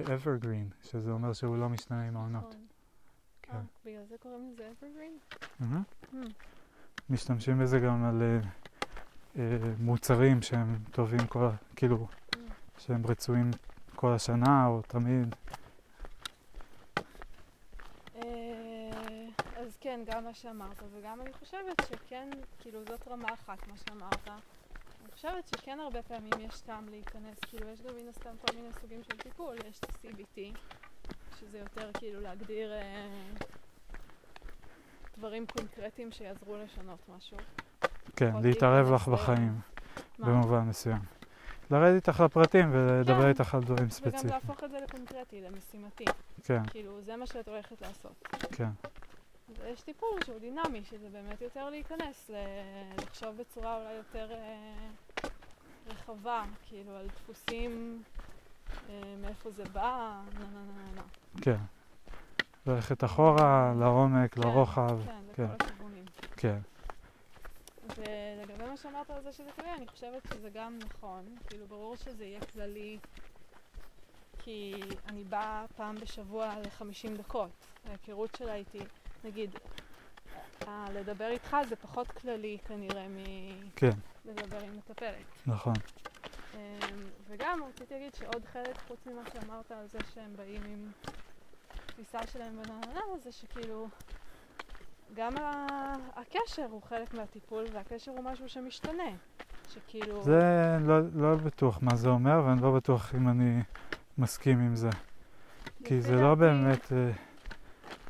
evergreen, 0.05 0.87
שזה 0.89 1.11
אומר 1.11 1.33
שהוא 1.33 1.57
לא 1.57 1.69
משתנה 1.69 2.07
עם 2.07 2.17
העונות. 2.17 2.47
נכון. 2.47 2.65
כן. 3.41 3.61
בגלל 3.85 4.05
זה 4.05 4.15
קוראים 4.19 4.53
לזה 4.53 4.71
evergreen? 4.79 5.63
משתמשים 7.09 7.59
בזה 7.59 7.79
גם 7.79 8.03
על 8.05 8.21
מוצרים 9.79 10.41
שהם 10.41 10.77
טובים 10.91 11.27
כל, 11.27 11.49
כאילו. 11.75 12.07
שהם 12.77 13.05
רצויים 13.05 13.51
כל 13.95 14.13
השנה 14.13 14.67
או 14.67 14.81
תמיד. 14.81 15.35
אה, 18.15 18.21
אז 19.57 19.77
כן, 19.81 19.99
גם 20.05 20.23
מה 20.23 20.33
שאמרת, 20.33 20.83
וגם 20.93 21.21
אני 21.21 21.33
חושבת 21.33 21.81
שכן, 21.89 22.29
כאילו 22.59 22.79
זאת 22.85 23.07
רמה 23.07 23.33
אחת, 23.33 23.67
מה 23.67 23.73
שאמרת. 23.77 24.27
אני 24.27 25.11
חושבת 25.11 25.47
שכן 25.47 25.79
הרבה 25.79 26.03
פעמים 26.03 26.33
יש 26.39 26.61
טעם 26.61 26.89
להיכנס, 26.89 27.39
כאילו 27.39 27.69
יש 27.69 27.81
גם 27.81 27.95
מן 28.01 28.09
הסתם 28.09 28.35
כל 28.45 28.55
מיני 28.55 28.73
סוגים 28.81 29.03
של 29.03 29.17
טיפול, 29.17 29.55
יש 29.69 29.79
את 29.79 29.85
ה-CBT, 29.85 30.57
שזה 31.39 31.57
יותר 31.57 31.91
כאילו 31.93 32.21
להגדיר 32.21 32.73
אה, 32.73 33.07
דברים 35.17 35.45
קונקרטיים 35.47 36.11
שיעזרו 36.11 36.57
לשנות 36.57 36.99
משהו. 37.17 37.37
כן, 38.15 38.31
להתערב 38.43 38.93
לך 38.93 39.07
בחיים? 39.07 39.59
במובן 40.19 40.61
מסוים. 40.61 40.99
לרדת 41.71 41.95
איתך 41.95 42.19
לפרטים 42.19 42.69
ולדבר 42.71 43.21
כן. 43.21 43.29
איתך 43.29 43.55
על 43.55 43.61
דברים 43.61 43.77
וגם 43.77 43.89
ספציפיים. 43.89 44.33
להפוך 44.33 44.63
את 44.63 44.71
זה 44.71 44.77
לקונקרטי, 44.83 45.41
למשימתי. 45.41 46.05
כן, 46.43 46.61
כאילו, 46.67 47.01
זה 47.01 47.15
מה 47.15 47.25
שאת 47.27 47.47
הולכת 47.47 47.81
לעשות. 47.81 48.27
כן, 48.51 48.69
ויש 49.59 49.81
טיפול 49.81 50.09
שהוא 50.25 50.39
דינמי, 50.39 50.83
שזה 50.83 51.09
באמת 51.11 51.41
יותר 51.41 51.69
להיכנס, 51.69 52.29
לחשוב 53.03 53.37
בצורה 53.37 53.77
אולי 53.77 53.93
יותר 53.93 54.31
אה, 54.31 55.29
רחבה, 55.87 56.43
כאילו, 56.67 56.95
על 56.95 57.07
דפוסים, 57.07 58.03
אה, 58.89 59.15
מאיפה 59.21 59.51
זה 59.51 59.63
בא, 59.73 60.21
נה 60.33 60.39
נה 60.39 60.59
נה 60.59 60.91
נה. 60.95 61.01
כן. 61.41 61.57
ללכת 62.67 63.03
אחורה, 63.03 63.73
לעומק, 63.79 64.33
כן, 64.33 64.41
לרוחב, 64.41 64.99
כן, 65.05 65.11
כן. 65.35 65.43
לכל 65.43 65.65
הכיוונים. 65.65 66.03
כן. 66.37 66.57
ולגבי 67.97 68.65
מה 68.69 68.77
שאמרת 68.77 69.09
על 69.09 69.23
זה 69.23 69.33
שזה 69.33 69.51
כללי, 69.55 69.73
אני 69.77 69.87
חושבת 69.87 70.23
שזה 70.33 70.49
גם 70.49 70.79
נכון. 70.79 71.35
כאילו, 71.49 71.67
ברור 71.67 71.95
שזה 71.95 72.25
יהיה 72.25 72.39
כללי, 72.53 72.97
כי 74.39 74.83
אני 75.07 75.23
באה 75.23 75.65
פעם 75.75 75.95
בשבוע 75.95 76.55
ל-50 76.55 77.17
דקות. 77.17 77.49
ההיכרות 77.85 78.35
שלה 78.35 78.55
איתי, 78.55 78.79
נגיד, 79.23 79.49
לדבר 80.93 81.29
איתך 81.29 81.57
זה 81.69 81.75
פחות 81.75 82.07
כללי 82.07 82.57
כנראה 82.67 83.07
כן, 83.75 83.89
מלדבר 84.25 84.61
עם 84.61 84.77
מטפלת. 84.77 85.25
נכון. 85.47 85.73
אמ, 86.53 86.59
וגם 87.27 87.63
רציתי 87.63 87.93
להגיד 87.93 88.15
שעוד 88.15 88.45
חלק, 88.45 88.75
חוץ 88.87 88.99
ממה 89.05 89.21
שאמרת 89.33 89.71
על 89.71 89.87
זה 89.87 89.99
שהם 90.13 90.33
באים 90.37 90.61
עם 90.65 90.91
תפיסה 91.87 92.27
שלהם 92.33 92.57
בנהלה, 92.63 93.01
זה 93.23 93.31
שכאילו 93.31 93.87
גם 95.13 95.33
הקשר 96.15 96.65
הוא 96.69 96.81
חלק 96.81 97.13
מהטיפול 97.13 97.65
והקשר 97.73 98.11
הוא 98.11 98.23
משהו 98.23 98.49
שמשתנה. 98.49 99.03
שכאילו... 99.69 100.23
זה 100.23 100.77
לא, 100.81 100.99
לא 101.15 101.35
בטוח 101.35 101.79
מה 101.81 101.95
זה 101.95 102.09
אומר, 102.09 102.41
ואני 102.45 102.61
לא 102.61 102.71
בטוח 102.71 103.15
אם 103.15 103.29
אני 103.29 103.61
מסכים 104.17 104.59
עם 104.59 104.75
זה. 104.75 104.89
כי 105.83 106.01
זה 106.01 106.15
לא 106.15 106.35
באמת... 106.35 106.93
אה, 106.93 107.11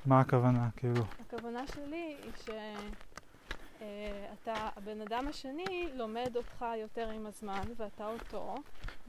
מה 0.07 0.19
הכוונה, 0.19 0.69
כאילו? 0.75 1.03
הכוונה 1.19 1.67
שלי 1.67 2.15
היא 2.23 2.31
שאתה, 3.79 4.69
הבן 4.75 5.01
אדם 5.01 5.27
השני 5.27 5.89
לומד 5.95 6.31
אותך 6.35 6.65
יותר 6.81 7.09
עם 7.09 7.25
הזמן 7.25 7.63
ואתה 7.77 8.07
אותו, 8.07 8.55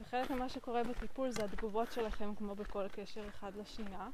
וחלק 0.01 0.31
ממה 0.31 0.49
שקורה 0.49 0.83
בטיפול 0.83 1.31
זה 1.31 1.43
התגובות 1.43 1.91
שלכם 1.91 2.35
כמו 2.35 2.55
בכל 2.55 2.87
קשר 2.87 3.27
אחד 3.27 3.51
לשנייה, 3.55 4.07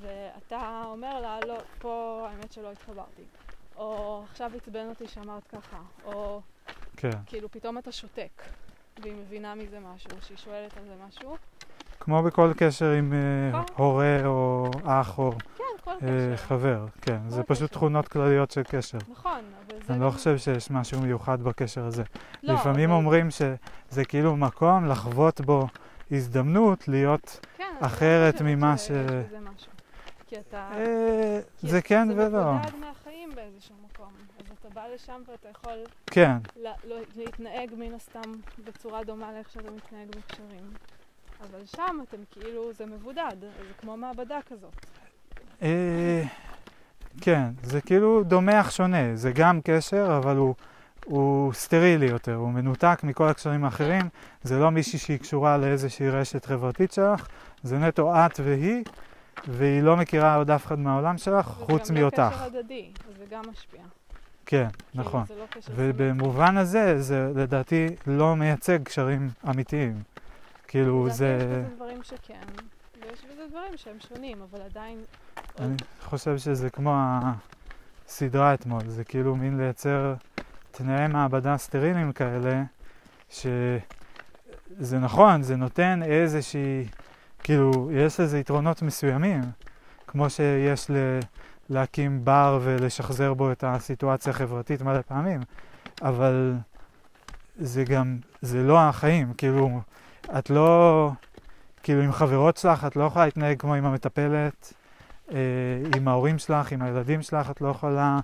ואתה 0.00 0.82
אומר 0.86 1.20
לה, 1.20 1.38
לא, 1.46 1.58
פה 1.78 2.26
האמת 2.30 2.52
שלא 2.52 2.72
התחברתי, 2.72 3.22
או 3.76 4.22
עכשיו 4.30 4.50
עצבן 4.56 4.88
אותי 4.88 5.08
שאמרת 5.08 5.42
ככה, 5.52 5.76
או 6.04 6.40
כן. 6.96 7.10
כאילו 7.26 7.50
פתאום 7.50 7.78
אתה 7.78 7.92
שותק, 7.92 8.42
והיא 9.02 9.14
מבינה 9.14 9.54
מזה 9.54 9.78
משהו, 9.94 10.10
שהיא 10.22 10.38
שואלת 10.38 10.76
על 10.76 10.82
זה 10.84 10.94
משהו. 11.08 11.36
כמו 12.00 12.22
בכל 12.22 12.52
קשר 12.56 12.90
עם 12.90 13.12
נכון. 13.52 13.64
הורה 13.76 14.26
או 14.26 14.70
אח 14.84 15.18
או 15.18 15.32
כן, 15.58 15.64
כל 15.84 15.90
אה, 15.90 15.96
קשר. 15.98 16.36
חבר, 16.36 16.86
כן. 17.02 17.18
זה 17.28 17.42
כל 17.42 17.54
פשוט 17.54 17.68
קשר. 17.70 17.76
תכונות 17.76 18.08
כלליות 18.08 18.50
של 18.50 18.62
קשר. 18.62 18.98
נכון, 19.08 19.40
אבל 19.66 19.76
זה 19.86 19.92
אני. 19.94 20.02
לא 20.04 20.10
חושב 20.10 20.38
שיש 20.38 20.70
משהו 20.70 21.00
מיוחד 21.00 21.42
בקשר 21.42 21.84
הזה. 21.84 22.02
לא, 22.42 22.54
לפעמים 22.54 22.90
אבל- 22.90 22.98
אומרים 22.98 23.28
שזה 23.30 24.04
כאילו 24.08 24.36
מקום 24.36 24.86
לחוות 24.86 25.40
בו 25.40 25.66
הזדמנות 26.10 26.88
להיות... 26.88 27.40
כן, 27.56 27.64
אחרת 27.80 28.42
ממה 28.44 28.78
ש- 28.78 28.90
משהו. 29.54 29.70
כי 30.30 30.36
אתה... 30.38 30.68
אה, 30.72 31.40
כי 31.60 31.68
זה 31.68 31.82
כן 31.82 32.08
ולא. 32.16 32.28
זה 32.28 32.28
מבודד 32.28 32.76
מהחיים 32.80 33.30
באיזשהו 33.34 33.74
מקום. 33.90 34.12
אז 34.38 34.46
אתה 34.60 34.68
בא 34.68 34.86
לשם 34.94 35.22
ואתה 35.30 35.48
יכול 35.48 35.78
כן, 36.06 36.36
לא- 36.56 36.96
להתנהג 37.16 37.70
מן 37.76 37.94
הסתם 37.94 38.32
בצורה 38.64 39.04
דומה 39.04 39.32
לאיך 39.32 39.50
שאתה 39.50 39.70
מתנהג 39.70 40.08
בקשרים. 40.08 40.70
אבל 41.40 41.66
שם 41.66 42.00
אתם 42.08 42.16
כאילו, 42.30 42.72
זה 42.72 42.86
מבודד, 42.86 43.36
זה 43.40 43.72
כמו 43.80 43.96
מעבדה 43.96 44.38
כזאת. 44.48 44.86
אה, 45.62 46.22
כן, 47.20 47.44
זה 47.62 47.80
כאילו 47.80 48.22
דומה 48.24 48.60
אך 48.60 48.72
שונה. 48.72 49.16
זה 49.16 49.32
גם 49.32 49.60
קשר, 49.64 50.18
אבל 50.22 50.36
הוא... 50.36 50.54
הוא 51.04 51.52
סטרילי 51.52 52.06
יותר, 52.06 52.34
הוא 52.34 52.50
מנותק 52.50 53.00
מכל 53.02 53.28
הקשרים 53.28 53.64
האחרים, 53.64 54.08
זה 54.42 54.58
לא 54.58 54.70
מישהי 54.70 54.98
שהיא 54.98 55.18
קשורה 55.18 55.56
לאיזושהי 55.56 56.10
רשת 56.10 56.44
חברתית 56.44 56.92
שלך, 56.92 57.26
זה 57.62 57.78
נטו 57.78 58.14
את 58.14 58.40
והיא, 58.44 58.84
והיא 59.48 59.82
לא 59.82 59.96
מכירה 59.96 60.34
עוד 60.34 60.50
אף 60.50 60.66
אחד 60.66 60.78
מהעולם 60.78 61.18
שלך, 61.18 61.46
חוץ 61.46 61.82
וזה 61.82 61.94
גם 61.94 61.96
לא 61.96 62.02
מאותך. 62.02 62.34
קשר 62.34 62.44
הדדי, 62.44 62.90
זה 63.18 63.24
גם 63.30 63.42
משפיע. 63.50 63.80
כן, 64.46 64.68
כאילו, 64.72 65.04
נכון. 65.04 65.24
זה 65.26 65.34
לא. 65.34 65.44
ובמובן 65.74 66.56
הזה, 66.56 67.02
זה 67.02 67.32
לדעתי 67.36 67.86
לא 68.06 68.36
מייצג 68.36 68.82
קשרים 68.82 69.28
אמיתיים. 69.50 70.02
כאילו, 70.68 71.10
זה... 71.10 71.38
יש 71.40 71.44
בזה 71.44 71.76
דברים 71.76 72.02
שכן, 72.02 72.40
ויש 73.02 73.24
בזה 73.32 73.42
דברים 73.50 73.76
שהם 73.76 73.96
שונים, 74.08 74.38
אבל 74.50 74.60
עדיין... 74.62 74.98
אני 75.60 75.76
חושב 76.02 76.38
שזה 76.38 76.70
כמו 76.70 76.94
הסדרה 78.06 78.54
אתמול, 78.54 78.80
זה 78.86 79.04
כאילו 79.04 79.36
מין 79.36 79.56
לייצר 79.56 80.14
תנאי 80.70 81.06
מעבדה 81.08 81.56
סטריליים 81.56 82.12
כאלה, 82.12 82.62
שזה 83.30 83.78
נכון, 85.00 85.42
זה 85.42 85.56
נותן 85.56 86.02
איזושהי, 86.02 86.84
כאילו, 87.42 87.90
יש 87.92 88.20
לזה 88.20 88.38
יתרונות 88.38 88.82
מסוימים, 88.82 89.40
כמו 90.06 90.30
שיש 90.30 90.90
ל... 90.90 91.20
להקים 91.70 92.24
בר 92.24 92.58
ולשחזר 92.62 93.34
בו 93.34 93.52
את 93.52 93.64
הסיטואציה 93.66 94.30
החברתית 94.30 94.82
מלא 94.82 95.00
פעמים, 95.02 95.40
אבל 96.02 96.54
זה 97.58 97.84
גם, 97.84 98.18
זה 98.42 98.62
לא 98.62 98.80
החיים, 98.80 99.32
כאילו, 99.34 99.80
את 100.38 100.50
לא, 100.50 101.10
כאילו 101.82 102.02
עם 102.02 102.12
חברות 102.12 102.56
שלך 102.56 102.84
את 102.84 102.96
לא 102.96 103.04
יכולה 103.04 103.24
להתנהג 103.24 103.60
כמו 103.60 103.74
עם 103.74 103.84
המטפלת, 103.84 104.72
אה, 105.32 105.36
עם 105.96 106.08
ההורים 106.08 106.38
שלך, 106.38 106.72
עם 106.72 106.82
הילדים 106.82 107.22
שלך 107.22 107.50
את 107.50 107.60
לא 107.60 107.68
יכולה, 107.68 108.20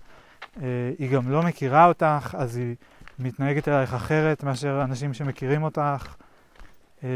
אה, 0.63 0.67
היא 0.99 1.11
גם 1.11 1.31
לא 1.31 1.43
מכירה 1.43 1.87
אותך, 1.87 2.37
אז 2.39 2.57
היא 2.57 2.75
מתנהגת 3.19 3.69
אלייך 3.69 3.95
אחרת 3.95 4.45
מאשר 4.45 4.83
אנשים 4.85 5.15
שמכירים 5.15 5.63
אותך. 5.63 6.15
אה, 7.05 7.09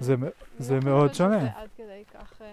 זה, 0.00 0.14
זה 0.58 0.80
מאוד 0.84 1.14
שונה. 1.14 1.40
שזה 1.40 1.50
עד 1.56 1.68
כדי 1.76 2.02
כך... 2.14 2.42
אה, 2.42 2.52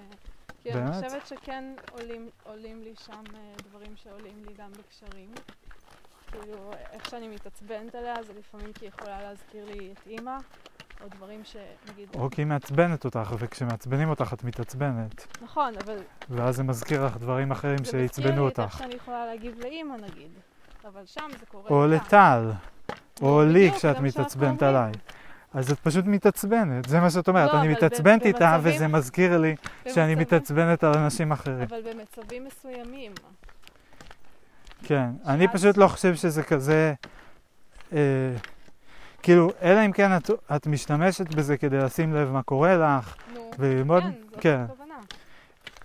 כי 0.64 0.74
אני? 0.74 1.08
חושבת 1.08 1.28
שכן 1.28 1.64
עולים, 1.92 2.30
עולים 2.44 2.82
לי 2.82 2.94
שם 3.06 3.24
אה, 3.36 3.40
דברים 3.70 3.94
שעולים 3.96 4.44
לי 4.48 4.54
גם 4.58 4.72
בקשרים. 4.72 5.30
כאילו, 6.32 6.72
איך 6.92 7.10
שאני 7.10 7.28
מתעצבנת 7.28 7.96
עליה, 7.96 8.24
זה 8.24 8.34
לפעמים 8.40 8.74
כי 8.74 8.86
היא 8.86 8.92
יכולה 8.98 9.22
להזכיר 9.22 9.66
לי 9.66 9.94
את 9.94 10.08
אימא, 10.08 10.38
או 11.04 11.08
דברים 11.16 11.42
שנגיד... 11.44 12.10
או 12.16 12.30
כי 12.30 12.42
היא 12.42 12.48
מעצבנת 12.48 13.06
אותך, 13.06 13.36
וכשמעצבנים 13.40 14.10
אותך 14.10 14.34
את 14.34 14.44
מתעצבנת, 14.44 15.28
נכון, 15.42 15.74
אבל 15.86 15.98
ואז 16.30 16.56
זה 16.56 16.64
מזכיר 16.64 17.06
לך 17.06 17.18
דברים 17.18 17.52
אחרים 17.52 17.78
זה 17.78 17.84
מזכיר 17.84 18.02
שעצבנו 18.02 18.46
לי 18.46 18.52
את 18.52 18.60
איך 18.60 18.66
אותך. 18.66 18.78
שאני 18.78 18.96
יכולה 18.96 19.26
להגיב 19.26 19.60
לאימא 19.60 19.96
נגיד. 19.96 20.32
אבל 20.88 21.06
שם 21.06 21.28
זה 21.40 21.46
קורה 21.46 21.70
או. 21.70 21.88
לטל, 21.88 22.52
או 23.22 23.44
לי 23.44 23.70
זה 23.70 23.76
כשאת 23.76 24.00
מתעצבנת. 24.00 24.64
עליי. 24.64 24.92
אז 25.56 25.72
את 25.72 25.80
פשוט 25.80 26.06
מתעצבנת, 26.06 26.90
זה 26.90 27.00
מה 27.00 27.10
שאת 27.10 27.28
אומרת, 27.28 27.54
לא, 27.54 27.60
אני 27.60 27.68
אבל 27.68 27.74
ב- 27.74 27.78
מתעצבנת 27.78 28.26
איתה 28.26 28.54
במצבים- 28.58 28.76
וזה 28.76 28.88
מזכיר 28.88 29.38
לי 29.38 29.56
שאני 29.84 29.94
במצבים- 30.16 30.18
מתעצבנת 30.20 30.84
על 30.84 30.98
אנשים 30.98 31.32
אחרים. 31.32 31.62
אבל 31.70 31.78
במצבים 31.94 32.46
מסוימים. 32.46 33.12
כן, 34.84 35.10
אני 35.28 35.46
שאז- 35.46 35.56
פשוט 35.56 35.78
לא 35.78 35.88
חושב 35.88 36.16
שזה 36.16 36.44
כזה, 36.44 36.94
אה, 37.94 38.00
כאילו, 39.24 39.50
אלא 39.62 39.86
אם 39.86 39.92
כן 39.92 40.18
את, 40.18 40.30
את 40.56 40.68
משתמשת 40.68 41.36
בזה 41.36 41.58
כדי 41.58 41.78
לשים 41.78 42.14
לב 42.16 42.32
מה 42.32 42.44
קורה 42.44 42.76
לך 42.78 43.16
נו, 43.34 43.52
וללמוד, 43.60 44.04
כן, 44.04 44.12
זאת 44.32 44.40
כן. 44.42 44.62
הכוונה. 44.70 44.94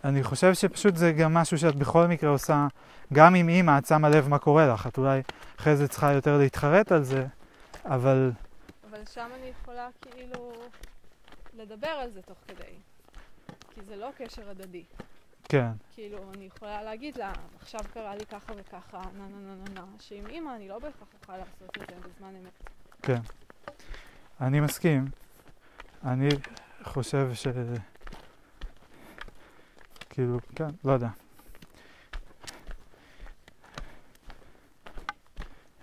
אני 0.04 0.22
חושב 0.22 0.54
שפשוט 0.54 0.96
זה 0.96 1.12
גם 1.12 1.34
משהו 1.34 1.58
שאת 1.58 1.74
בכל 1.76 2.06
מקרה 2.06 2.30
עושה, 2.30 2.66
גם 3.12 3.34
עם 3.34 3.48
אימא 3.48 3.78
את 3.78 3.86
שמה 3.86 4.08
לב 4.08 4.28
מה 4.28 4.38
קורה 4.38 4.66
לך, 4.66 4.86
את 4.86 4.98
אולי 4.98 5.22
אחרי 5.60 5.76
זה 5.76 5.88
צריכה 5.88 6.12
יותר 6.12 6.38
להתחרט 6.38 6.92
על 6.92 7.02
זה, 7.02 7.26
אבל 7.84 8.30
אבל 9.00 9.08
שם 9.08 9.30
אני 9.34 9.46
יכולה 9.46 9.88
כאילו 10.00 10.52
לדבר 11.54 11.88
על 11.88 12.10
זה 12.10 12.22
תוך 12.22 12.38
כדי. 12.48 12.76
כי 13.70 13.80
זה 13.82 13.96
לא 13.96 14.10
קשר 14.16 14.50
הדדי. 14.50 14.84
כן, 15.44 15.70
כאילו, 15.94 16.32
אני 16.34 16.44
יכולה 16.44 16.82
להגיד 16.82 17.16
לה, 17.16 17.32
עכשיו 17.60 17.80
קרה 17.92 18.14
לי 18.14 18.26
ככה 18.26 18.52
וככה, 18.56 19.02
נה 19.18 19.28
נה 19.28 19.38
נה 19.40 19.54
נה 19.54 19.80
נה, 19.80 19.84
שעם 20.00 20.26
אימא 20.26 20.56
אני 20.56 20.68
לא 20.68 20.78
בהכרח 20.78 21.08
אוכל 21.20 21.36
לעשות 21.36 21.78
את 21.78 21.90
זה 21.90 22.08
בזמן 22.08 22.36
אמת. 22.36 22.70
כן. 23.02 23.20
אני 24.40 24.60
מסכים. 24.60 25.04
אני 26.04 26.28
חושב 26.82 27.30
ש... 27.34 27.46
כאילו, 30.10 30.38
כן, 30.56 30.70
לא 30.84 30.92
יודע. 30.92 31.08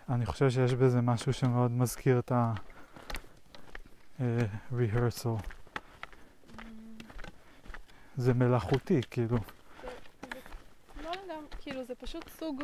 אני 0.09 0.25
חושב 0.25 0.49
שיש 0.49 0.73
בזה 0.73 1.01
משהו 1.01 1.33
שמאוד 1.33 1.71
מזכיר 1.71 2.19
את 2.19 2.31
ה-rehearsal. 4.19 5.41
זה 8.17 8.33
מלאכותי, 8.33 9.01
כאילו. 9.11 9.37
לא 11.03 11.11
לגמרי, 11.11 11.47
כאילו 11.61 11.85
זה 11.85 11.95
פשוט 11.95 12.29
סוג, 12.29 12.63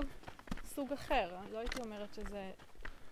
סוג 0.66 0.94
אחר. 0.94 1.36
לא 1.52 1.58
הייתי 1.58 1.82
אומרת 1.82 2.14
שזה 2.14 2.52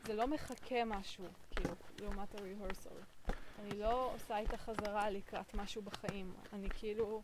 זה 0.06 0.14
לא 0.14 0.28
מחכה 0.28 0.86
משהו, 0.86 1.26
כאילו, 1.52 1.76
לעומת 2.00 2.36
ה-rehearsal. 2.36 3.32
אני 3.62 3.80
לא 3.80 4.12
עושה 4.16 4.38
איתה 4.38 4.58
חזרה 4.58 5.10
לקראת 5.10 5.56
משהו 5.56 5.82
בחיים. 5.82 6.34
אני 6.54 6.70
כאילו 6.70 7.22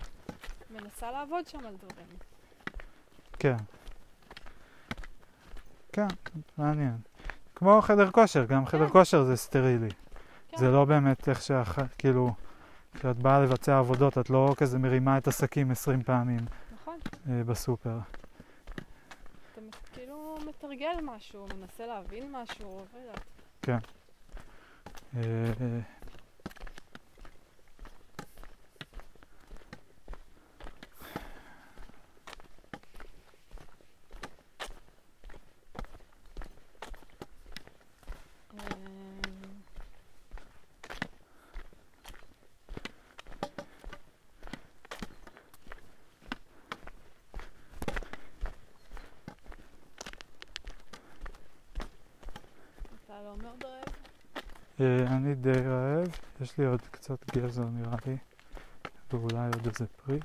מנסה 0.70 1.12
לעבוד 1.12 1.48
שם 1.48 1.66
על 1.66 1.76
דברים. 1.76 2.08
כן. 3.40 3.58
כן, 5.94 6.08
מעניין. 6.58 6.98
כמו 7.56 7.82
חדר 7.82 8.12
כושר, 8.12 8.46
גם 8.46 8.66
חדר 8.66 8.88
כן. 8.88 8.92
כושר 8.92 9.24
זה 9.24 9.36
סטרילי. 9.36 9.90
כן. 10.58 10.66
זה 10.66 10.72
לא 10.72 10.86
באמת 10.86 11.30
איך 11.30 11.42
שאח... 11.42 11.80
כאילו, 11.98 12.34
כשאת 12.94 13.18
באה 13.18 13.40
לבצע 13.40 13.78
עבודות, 13.80 14.18
את 14.18 14.30
לא 14.30 14.54
כזה 14.58 14.80
מרימה 14.80 15.18
את 15.18 15.28
השקים 15.28 15.72
20 15.72 16.04
פעמים 16.04 16.40
נכון. 16.74 17.00
אה, 17.30 17.44
בסופר. 17.44 17.98
אתה 19.52 19.62
כאילו 19.94 20.38
מתרגל 20.50 20.96
משהו, 21.04 21.48
מנסה 21.60 21.86
להבין 21.86 22.32
משהו, 22.32 22.86
לא 22.94 23.00
יודעת. 23.00 23.24
אה, 23.70 25.18
אה, 25.18 25.80
אמ, 38.54 38.60
אתה 53.06 53.22
לא 53.24 53.36
מאוד 53.38 53.64
רעב? 53.64 53.84
אה, 54.38 54.42
אני 54.80 55.36
די 55.36 55.52
רעב, 55.52 56.08
יש 56.42 56.58
לי 56.58 56.66
עוד 56.66 56.82
קצת 56.92 57.36
גזר 57.36 57.64
נראה 57.64 57.98
לי, 58.06 58.18
ואולי 59.12 59.46
עוד 59.54 59.68
איזה 59.68 59.88
פרי. 59.88 60.20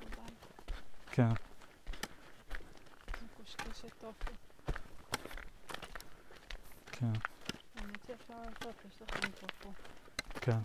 בבית, 0.00 0.46
כן, 1.10 1.28
מקושקשת 3.24 3.92
טופי. 4.00 4.32
כן, 6.92 7.12
האמת 7.76 7.98
שאפשר 8.06 8.34
לעשות, 8.38 8.74
יש 8.88 9.02
לכם 9.02 9.28
טופו. 9.40 9.72
כן. 10.40 10.58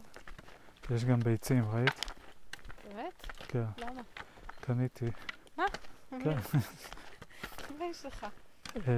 יש 0.95 1.05
גם 1.05 1.19
ביצים, 1.19 1.69
ראית? 1.71 2.11
באמת? 2.83 3.27
כן, 3.47 3.63
למה? 3.77 4.01
קניתי. 4.61 5.05
כן. 6.23 6.37
מה 7.79 7.85
יש 7.85 8.05
לך? 8.05 8.25
אה, 8.87 8.91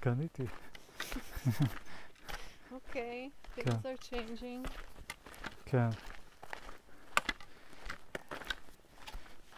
קניתי. 0.00 0.44
אוקיי, 2.72 3.30
כן. 3.56 3.70
things 3.70 3.84
are 3.84 4.02
changing. 4.10 4.68
כן, 5.64 5.88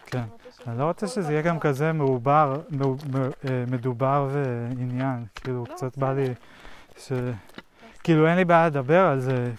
כן. 0.07 0.25
אני 0.67 0.79
לא 0.79 0.85
רוצה 0.85 1.07
שזה 1.07 1.33
יהיה 1.33 1.43
גם. 1.43 1.59
כזה 1.59 1.93
מעובר, 1.93 2.61
אה, 3.45 3.65
מדובר 3.71 4.29
ועניין. 4.33 5.25
כאילו, 5.35 5.65
לא, 5.69 5.75
קצת 5.75 5.99
בא 5.99 6.13
לי. 6.13 6.35
ש... 6.97 7.13
כאילו, 8.05 8.27
אין 8.27 8.37
לי 8.37 8.45
בעיה 8.45 8.67
לדבר 8.67 9.07
על 9.07 9.21
זה 9.21 9.53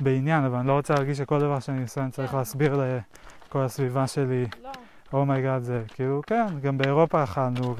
בעניין, 0.00 0.44
אבל 0.44 0.58
אני 0.58 0.68
לא 0.68 0.72
רוצה 0.72 0.94
להרגיש 0.94 1.18
שכל 1.18 1.40
דבר 1.40 1.60
שאני 1.60 1.82
עושה 1.82 2.02
אני 2.02 2.10
צריך 2.10 2.30
כן. 2.30 2.36
להסביר 2.36 2.80
לכל 3.48 3.62
הסביבה 3.62 4.06
שלי, 4.06 4.46
לא, 4.62 4.69
oh 5.12 5.26
my 5.26 5.41
god 5.41 5.62
זה, 5.62 5.82
כאילו, 5.94 6.22
כן, 6.26 6.60
גם 6.60 6.78
באירופה 6.78 7.24
אכלנו, 7.24 7.74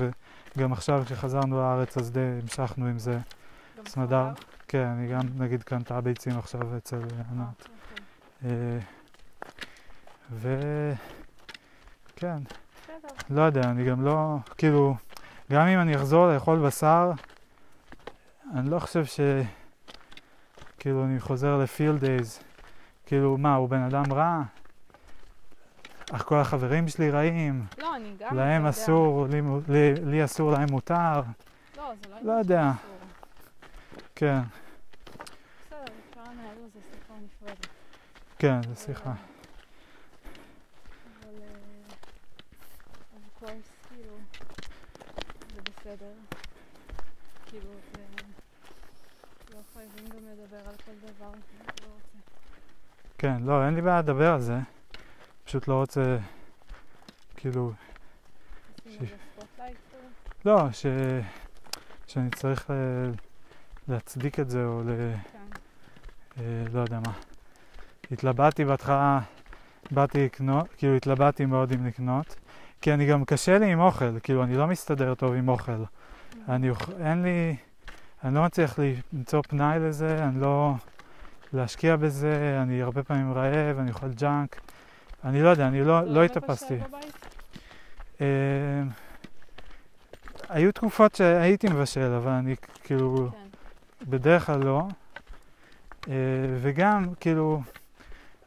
וגם 0.56 0.72
עכשיו 0.72 1.02
כשחזרנו 1.06 1.60
לארץ 1.60 1.96
אז 1.96 2.10
די 2.10 2.20
המשכנו 2.42 2.86
עם 2.86 2.98
זה. 2.98 3.18
גם 3.78 3.86
סמדר. 3.86 4.28
כן, 4.68 4.84
אני 4.84 5.08
גם 5.08 5.20
נגיד 5.38 5.62
קנתה 5.62 6.00
ביצים 6.00 6.38
עכשיו 6.38 6.76
אצל 6.76 6.96
אה, 6.96 7.02
ענת. 7.32 7.68
אוקיי. 8.42 8.54
אה. 10.44 10.92
כן. 12.16 12.36
לא 13.30 13.42
יודע, 13.42 13.62
אני 13.62 13.84
גם 13.84 14.04
לא, 14.04 14.36
כאילו, 14.58 14.94
גם 15.50 15.66
אם 15.66 15.78
אני 15.78 15.96
אחזור 15.96 16.32
לאכול 16.32 16.66
בשר, 16.66 17.10
אני 18.54 18.70
לא 18.70 18.78
חושב 18.78 19.04
ש... 19.04 19.20
כאילו, 20.78 21.04
אני 21.04 21.20
חוזר 21.20 21.58
לפילד 21.58 22.00
דייז. 22.00 22.40
כאילו, 23.06 23.38
מה, 23.38 23.54
הוא 23.54 23.68
בן 23.68 23.82
אדם 23.82 24.12
רע? 24.12 24.42
אך 26.12 26.22
כל 26.22 26.36
החברים 26.36 26.88
שלי 26.88 27.10
רעים, 27.10 27.66
לא, 27.78 27.96
אני 27.96 28.14
גם, 28.18 28.36
להם 28.36 28.50
אתה 28.50 28.68
יודע. 28.68 28.70
אסור, 28.70 29.26
לי, 29.26 29.40
לי, 29.68 29.94
לי 29.94 30.24
אסור, 30.24 30.52
להם 30.52 30.68
מותר. 30.70 31.22
לא, 31.76 31.92
זה 32.02 32.08
לא 32.10 32.16
לא 32.22 32.32
יודע. 32.32 32.72
כן, 34.14 34.40
בסדר, 35.66 35.84
אפשר 36.10 36.20
לנהל 36.20 36.46
על 36.46 36.68
זה 36.74 36.80
שיחה 36.90 37.14
נפרדת. 37.24 37.66
כן, 38.38 38.60
זו 38.62 38.80
שיחה. 38.80 39.10
אבל, 39.10 39.16
אבל, 41.22 41.42
אה, 43.42 43.48
course, 43.48 43.88
כאילו, 43.88 44.14
זה 45.54 45.60
בסדר. 45.62 46.12
כאילו, 47.46 47.70
זה... 47.92 48.02
לא 49.54 49.60
חייבים 49.74 50.08
גם 50.08 50.26
לדבר 50.32 50.68
על 50.68 50.74
כל 50.84 50.92
דבר, 51.02 51.30
לא. 51.82 51.92
כן, 53.18 53.42
לא, 53.42 53.66
אין 53.66 53.74
לי 53.74 53.82
בעיה 53.82 53.98
לדבר 53.98 54.32
על 54.32 54.40
זה. 54.40 54.58
פשוט 55.50 55.68
לא 55.68 55.74
רוצה, 55.74 56.16
כאילו, 57.36 57.72
ש-. 58.90 58.96
לא, 60.44 60.72
ש... 60.72 60.86
שאני 62.06 62.30
צריך 62.30 62.70
ל... 62.70 62.74
להצדיק 63.88 64.40
את 64.40 64.50
זה, 64.50 64.64
או 64.64 64.82
ל... 64.82 64.86
כן. 65.32 65.38
אה, 66.40 66.44
לא 66.72 66.80
יודע 66.80 67.00
מה. 67.06 67.12
התלבטתי 68.12 68.64
בהתחלה, 68.64 69.20
באתי 69.90 70.24
לקנות, 70.24 70.68
כאילו 70.76 70.96
התלבטתי 70.96 71.44
מאוד 71.46 71.72
אם 71.72 71.86
לקנות, 71.86 72.36
כי 72.80 72.94
אני 72.94 73.06
גם 73.06 73.24
קשה 73.24 73.58
לי 73.58 73.72
עם 73.72 73.80
אוכל, 73.80 74.20
כאילו 74.20 74.44
אני 74.44 74.54
לא 74.56 74.66
מסתדר 74.66 75.14
טוב 75.14 75.34
עם 75.34 75.48
אוכל. 75.48 75.72
אני, 76.48 76.70
אוכ- 76.70 76.90
אין 77.00 77.22
לי, 77.22 77.56
אני 78.24 78.34
לא 78.34 78.44
מצליח 78.44 78.78
לי- 78.78 79.00
למצוא 79.12 79.42
פנאי 79.48 79.78
לזה, 79.78 80.24
אני 80.24 80.40
לא, 80.40 80.74
להשקיע 81.52 81.96
בזה, 81.96 82.58
אני 82.62 82.82
הרבה 82.82 83.02
פעמים 83.02 83.32
רעב, 83.32 83.78
אני 83.78 83.90
אוכל 83.90 84.08
ג'אנק, 84.12 84.60
אני 85.24 85.42
לא 85.42 85.48
יודע, 85.48 85.68
אני 85.68 85.84
לא, 85.84 86.00
אתה 86.00 86.06
לא 86.06 86.24
מבשל 86.24 86.24
התאפסתי. 86.24 86.78
אה, 88.20 88.26
היו 90.48 90.72
תקופות 90.72 91.14
שהייתי 91.14 91.68
מבשל, 91.68 92.12
אבל 92.12 92.30
אני 92.30 92.56
כאילו, 92.84 93.28
כן. 93.32 94.10
בדרך 94.10 94.46
כלל 94.46 94.64
לא. 94.64 94.82
אה, 96.08 96.14
וגם, 96.62 97.14
כאילו, 97.20 97.62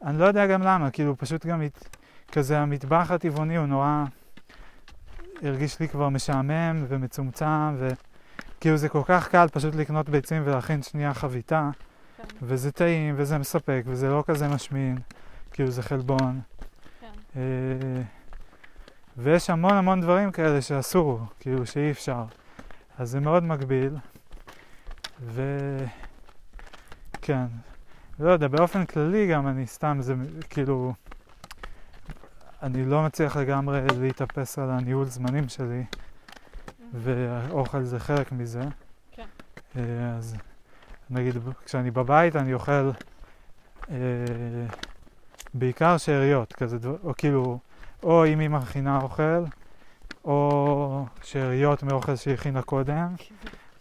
אני 0.03 0.19
לא 0.19 0.25
יודע 0.25 0.47
גם 0.47 0.61
למה, 0.61 0.91
כאילו, 0.91 1.17
פשוט 1.17 1.45
גם. 1.45 1.61
כזה 2.33 2.59
המטבח 2.59 3.11
הטבעוני 3.11 3.57
הוא 3.57 3.65
נורא 3.65 4.03
הרגיש 5.43 5.79
לי 5.79 5.87
כבר 5.87 6.09
משעמם 6.09 6.85
ומצומצם, 6.87 7.75
וכאילו 7.77 8.77
זה 8.77 8.89
כל 8.89 9.01
כך 9.05 9.29
קל 9.29 9.47
פשוט 9.47 9.75
לקנות 9.75 10.09
ביצים 10.09 10.41
ולהכין 10.45 10.81
שנייה 10.83 11.13
חביתה, 11.13 11.69
כן. 12.17 12.23
וזה 12.41 12.71
טעים 12.71 13.13
וזה 13.17 13.37
מספק 13.37 13.83
וזה 13.85 14.09
לא 14.09 14.23
כזה 14.27 14.47
משמין, 14.47 14.97
כאילו 15.51 15.71
זה 15.71 15.83
חלבון. 15.83 16.41
כן. 17.33 17.39
אה, 17.39 18.01
ויש 19.17 19.49
המון 19.49 19.73
המון 19.73 20.01
דברים 20.01 20.31
כאלה 20.31 20.61
שאסור, 20.61 21.19
כאילו 21.39 21.65
שאי 21.65 21.91
אפשר. 21.91 22.23
אז 22.97 23.09
זה 23.09 23.19
מאוד 23.19 23.43
מגביל. 23.43 23.97
וכן, 25.25 25.85
לא 28.19 28.29
יודע, 28.29 28.47
באופן 28.47 28.85
כללי 28.85 29.27
גם 29.27 29.47
אני 29.47 29.67
סתם, 29.67 29.97
זה 29.99 30.13
כאילו, 30.49 30.93
אני 32.63 32.85
לא 32.85 33.03
מצליח 33.03 33.37
לגמרי 33.37 33.81
להתאפס 33.99 34.59
על 34.59 34.69
הניהול 34.69 35.05
זמנים 35.05 35.49
שלי, 35.49 35.83
והאוכל 36.93 37.83
זה 37.83 37.99
חלק 37.99 38.31
מזה. 38.31 38.61
כן. 39.11 39.25
אה, 39.75 40.15
אז 40.17 40.35
נגיד, 41.09 41.35
כשאני 41.65 41.91
בבית 41.91 42.35
אני 42.35 42.53
אוכל 42.53 42.91
אה, 43.89 43.95
בעיקר 45.53 45.97
שאריות, 45.97 46.53
כזה, 46.53 46.77
דבר- 46.77 46.97
או 47.03 47.13
כאילו, 47.17 47.59
או 48.03 48.25
אם 48.25 48.39
היא 48.39 48.49
מכינה 48.49 48.99
אוכל, 49.01 49.43
או 50.25 51.05
שאריות 51.23 51.83
מאוכל 51.83 52.15
שהיא 52.15 52.33
הכינה 52.33 52.61
קודם, 52.61 53.07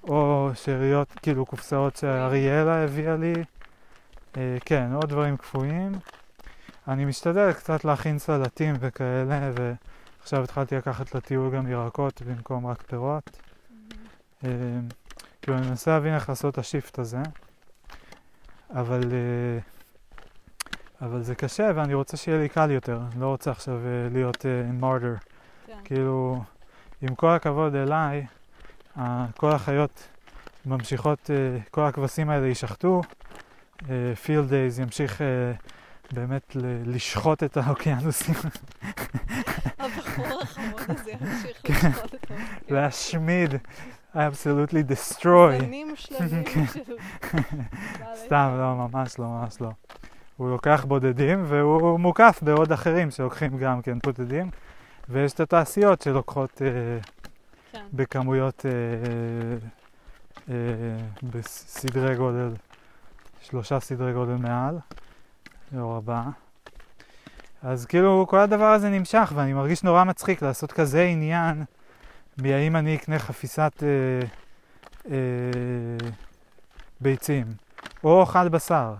או 0.02 0.50
שאריות, 0.54 1.12
כאילו 1.22 1.46
קופסאות 1.46 1.96
שאריאלה 1.96 2.84
הביאה 2.84 3.16
לי, 3.16 3.32
אה, 4.36 4.56
כן, 4.64 4.92
עוד 4.92 5.08
דברים 5.08 5.36
קפואים. 5.36 5.92
אני 6.88 7.04
משתדל 7.04 7.52
קצת 7.52 7.84
להכין 7.84 8.18
סלטים 8.18 8.74
וכאלה, 8.80 9.50
ועכשיו 9.54 10.42
התחלתי 10.42 10.76
לקחת 10.76 11.14
לטיול 11.14 11.56
גם 11.56 11.66
ירקות 11.66 12.22
במקום 12.22 12.66
רק 12.66 12.82
פירות. 12.82 13.30
אה, 14.44 14.50
כאילו 15.42 15.58
אני 15.58 15.66
מנסה 15.66 15.90
להבין 15.90 16.14
איך 16.14 16.28
לעשות 16.28 16.54
את 16.54 16.58
השיפט 16.58 16.98
הזה, 16.98 17.22
אבל, 18.70 19.02
אה, 19.12 19.58
אבל 21.02 21.22
זה 21.22 21.34
קשה 21.34 21.70
ואני 21.74 21.94
רוצה 21.94 22.16
שיהיה 22.16 22.38
לי 22.38 22.48
קל 22.48 22.70
יותר. 22.70 23.00
לא 23.18 23.26
רוצה 23.26 23.50
עכשיו 23.50 23.74
אה, 23.74 23.80
להיות 24.12 24.46
מורדר. 24.72 25.14
כן. 25.66 25.72
כאילו, 25.84 26.42
עם 27.02 27.14
כל 27.14 27.30
הכבוד 27.30 27.74
אליי, 27.74 28.26
ה- 28.98 29.26
כל 29.36 29.50
החיות 29.50 30.08
ממשיכות, 30.66 31.30
אה, 31.30 31.58
כל 31.70 31.80
הכבשים 31.84 32.30
האלה 32.30 32.46
יישחטו, 32.46 33.02
פילד 34.22 34.48
דייז 34.48 34.78
ימשיך 34.78 35.22
אה, 35.22 35.26
באמת 36.12 36.56
ל- 36.56 36.94
לשחוט 36.94 37.42
את 37.42 37.56
האוקיינוסים, 37.56 38.34
הבחור 39.78 40.40
החמוד 40.42 40.80
הזה 40.88 41.10
ימשיך 41.20 41.60
כן. 41.62 41.88
לשחוט 41.88 42.14
את 42.14 42.30
האוקיינוס. 42.30 42.70
להשמיד, 42.70 43.50
absolutely 44.14 44.92
destroy. 44.92 45.62
כן. 46.44 46.64
סתם, 48.24 48.54
לא, 48.58 48.74
ממש 48.88 49.18
לא, 49.18 49.24
ממש 49.26 49.60
לא. 49.60 49.70
הוא 50.42 50.50
לוקח 50.50 50.84
בודדים 50.88 51.44
והוא 51.46 52.00
מוקף 52.00 52.38
בעוד 52.42 52.72
אחרים 52.72 53.10
שלוקחים 53.10 53.58
גם 53.58 53.82
כן 53.82 53.98
בודדים, 54.04 54.50
ויש 55.08 55.32
את 55.32 55.40
התעשיות 55.40 56.02
שלוקחות 56.02 56.62
אה, 56.62 56.68
כן. 57.72 57.84
בכמויות, 57.92 58.66
אה, 58.66 58.70
אה, 60.48 60.54
בסדרי 61.22 62.14
גודל, 62.16 62.48
שלושה 63.40 63.80
סדרי 63.80 64.12
גודל 64.12 64.34
מעל, 64.34 64.78
או 65.78 65.94
ארבעה. 65.94 66.30
אז 67.62 67.86
כאילו 67.86 68.26
כל 68.28 68.38
הדבר 68.38 68.72
הזה 68.72 68.88
נמשך 68.88 69.32
ואני 69.34 69.52
מרגיש 69.52 69.82
נורא 69.82 70.04
מצחיק 70.04 70.42
לעשות 70.42 70.72
כזה 70.72 71.02
עניין 71.02 71.64
מהאם 72.38 72.76
אני 72.76 72.94
אקנה 72.94 73.18
חפיסת 73.18 73.82
אה, 73.82 74.26
אה, 75.10 76.08
ביצים 77.00 77.46
או 78.04 78.20
אוכל 78.20 78.48
בשר. 78.48 78.94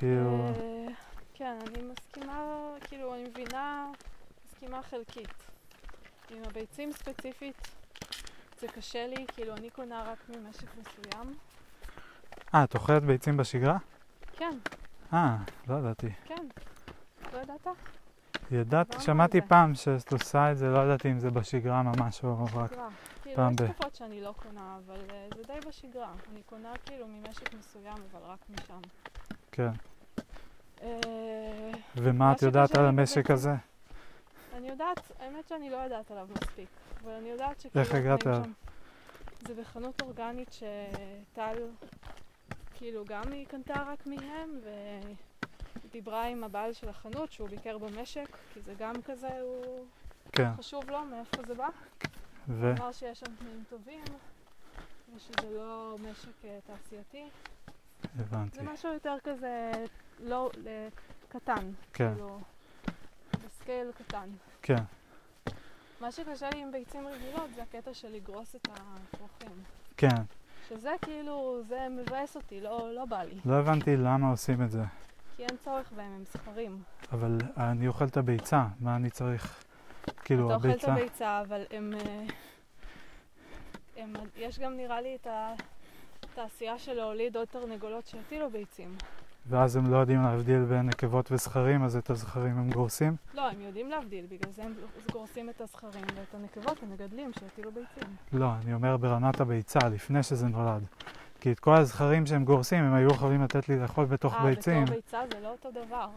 כאילו, 0.00 0.46
אה, 0.46 0.86
כן, 1.34 1.58
אני 1.66 1.82
מסכימה, 1.82 2.44
כאילו, 2.80 3.14
אני 3.14 3.24
מבינה, 3.28 3.90
מסכימה 4.46 4.82
חלקית. 4.82 5.28
עם 6.30 6.42
הביצים 6.46 6.92
ספציפית, 6.92 7.68
זה 8.60 8.68
קשה 8.68 9.06
לי, 9.06 9.26
כאילו, 9.34 9.54
אני 9.56 9.70
קונה 9.70 10.02
רק 10.02 10.18
ממשק 10.28 10.66
מסוים. 10.78 11.34
אה, 12.54 12.64
את 12.64 12.74
אוכלת 12.74 13.02
ביצים 13.02 13.36
בשגרה? 13.36 13.78
כן, 14.32 14.50
אה, 15.12 15.36
לא 15.68 15.74
ידעתי. 15.74 16.10
כן. 16.24 16.46
לא 17.32 17.38
ידעת? 17.38 17.66
ידעתי, 18.50 18.88
דיברנו 18.90 19.04
שמעתי. 19.04 19.40
פעם 19.40 19.74
שאת 19.74 20.12
עושה 20.12 20.52
את 20.52 20.58
זה, 20.58 20.68
לא 20.68 20.78
ידעתי 20.78 21.10
אם 21.10 21.18
זה 21.18 21.30
בשגרה 21.30 21.82
ממש 21.82 22.24
או 22.24 22.44
רק... 22.44 22.70
שגרה. 22.72 22.88
כאילו, 23.22 23.36
פעם 23.36 23.52
יש 23.52 23.60
ב- 23.60 23.72
תקופות 23.72 23.94
שאני 23.94 24.20
לא 24.20 24.34
קונה, 24.42 24.78
אבל 24.86 25.00
אה, 25.10 25.28
זה 25.36 25.42
די 25.46 25.68
בשגרה. 25.68 26.12
אני 26.32 26.42
קונה 26.46 26.72
כאילו 26.86 27.06
ממשק 27.08 27.54
מסוים, 27.54 27.96
אבל 28.12 28.20
רק 28.22 28.38
משם. 28.50 28.80
כן. 29.52 29.70
אה, 30.82 31.70
ומה 31.96 32.12
מה 32.12 32.32
את 32.32 32.42
יודעת 32.42 32.76
על 32.76 32.86
המשק 32.86 33.30
הזה? 33.30 33.54
אני 34.56 34.68
יודעת, 34.68 35.12
האמת 35.20 35.48
שאני 35.48 35.70
לא 35.70 35.76
יודעת 35.76 36.10
עליו 36.10 36.28
מספיק, 36.30 36.68
אבל 37.02 37.12
אני 37.12 37.28
יודעת 37.28 37.60
שכאילו... 37.60 37.84
איך 37.84 37.94
הגעת 37.94 38.26
אליו? 38.26 38.42
זה 39.48 39.54
בחנות 39.54 40.02
אורגנית 40.02 40.52
שטל, 40.52 41.56
כאילו 42.74 43.04
גם 43.04 43.32
היא 43.32 43.46
קנתה 43.46 43.82
רק 43.82 44.06
מהם, 44.06 44.50
ודיברה 45.84 46.26
עם 46.26 46.44
הבעל 46.44 46.72
של 46.72 46.88
החנות 46.88 47.32
שהוא 47.32 47.48
ביקר 47.48 47.78
במשק, 47.78 48.36
כי 48.54 48.60
זה 48.60 48.74
גם 48.78 49.02
כזה, 49.02 49.40
הוא 49.40 49.86
כן. 50.32 50.50
חשוב 50.58 50.90
לו 50.90 51.04
מאיפה 51.04 51.42
זה 51.46 51.54
בא. 51.54 51.68
ו... 52.48 52.72
אמר 52.78 52.92
שיש 52.92 53.20
שם 53.20 53.34
תנאים 53.38 53.64
טובים, 53.68 54.04
ושזה 55.16 55.56
לא 55.56 55.96
משק 56.10 56.44
אה, 56.44 56.58
תעשייתי. 56.66 57.28
הבנתי. 58.18 58.56
זה 58.56 58.62
משהו 58.62 58.92
יותר 58.92 59.16
כזה, 59.24 59.72
לא, 60.20 60.50
קטן. 61.28 61.72
כן, 61.92 62.12
כאילו, 62.14 62.40
בסקייל 63.44 63.92
קטן. 63.92 64.28
כן. 64.62 64.82
מה 66.00 66.12
שקשה 66.12 66.50
לי 66.50 66.62
עם 66.62 66.72
ביצים 66.72 67.06
רגילות 67.06 67.54
זה 67.54 67.62
הקטע 67.62 67.94
של 67.94 68.08
לגרוס 68.08 68.56
את 68.56 68.68
האפרוחים. 68.68 69.62
כן. 69.96 70.22
שזה 70.68 70.90
כאילו, 71.02 71.62
זה 71.68 71.86
מבאס 71.90 72.36
אותי, 72.36 72.60
לא, 72.60 72.94
לא 72.94 73.04
בא 73.04 73.22
לי. 73.22 73.34
לא 73.44 73.54
הבנתי 73.54 73.96
למה 73.96 74.30
עושים 74.30 74.62
את 74.62 74.70
זה, 74.70 74.82
כי 75.36 75.42
אין 75.42 75.56
צורך 75.64 75.92
בהם, 75.92 76.12
הם 76.12 76.24
זכרים. 76.24 76.82
אבל 77.12 77.38
אני 77.56 77.88
אוכל 77.88 78.04
את 78.04 78.16
הביצה, 78.16 78.64
מה 78.80 78.96
אני 78.96 79.10
צריך? 79.10 79.64
כאילו, 80.24 80.46
אתה 80.46 80.54
אוכל 80.54 80.68
את 80.70 80.74
הביצה... 80.74 80.92
הביצה, 80.92 81.40
אבל 81.40 81.64
הם, 81.70 81.92
אה, 81.94 82.26
הם... 83.96 84.12
יש 84.36 84.58
גם 84.58 84.76
נראה 84.76 85.00
לי 85.00 85.14
את 85.14 85.26
התעשייה 86.32 86.78
של 86.78 86.92
להוליד 86.92 87.36
עוד 87.36 87.48
תרנגולות 87.50 88.06
שיטילו 88.06 88.50
ביצים. 88.50 88.96
ואז 89.46 89.76
הם 89.76 89.90
לא 89.90 89.96
יודעים 89.96 90.22
להבדיל 90.22 90.64
בין 90.64 90.86
נקבות 90.86 91.32
וזכרים, 91.32 91.84
אז 91.84 91.96
את 91.96 92.10
הזכרים 92.10 92.58
הם 92.58 92.70
גורסים? 92.70 93.16
לא, 93.34 93.48
הם 93.48 93.60
יודעים 93.60 93.90
להבדיל, 93.90 94.26
בגלל 94.30 94.52
זה 94.52 94.62
הם 94.62 94.74
גורסים 95.12 95.50
את 95.50 95.60
הזכרים, 95.60 96.04
ואת 96.14 96.34
הנקבות 96.34 96.82
הם 96.82 96.90
מגדלים 96.92 97.30
שיטילו 97.32 97.72
ביצים. 97.72 98.16
לא, 98.32 98.46
אני 98.62 98.74
אומר 98.74 98.96
ברמת 98.96 99.40
הביצה, 99.40 99.78
לפני 99.88 100.22
שזה 100.22 100.46
נולד. 100.46 100.82
כי 101.40 101.52
את 101.52 101.60
כל 101.60 101.74
הזכרים 101.74 102.26
שהם 102.26 102.44
גורסים, 102.44 102.84
הם 102.84 102.94
היו 102.94 103.10
יכולים 103.10 103.42
לתת 103.42 103.68
לי 103.68 103.78
לאכול 103.78 104.04
בתוך 104.04 104.34
ביצים. 104.44 104.76
אה, 104.76 104.82
בתור 104.82 104.94
ביצה 104.96 105.20
זה 105.32 105.40
לא 105.40 105.48
אותו 105.48 105.70
דבר. 105.70 106.08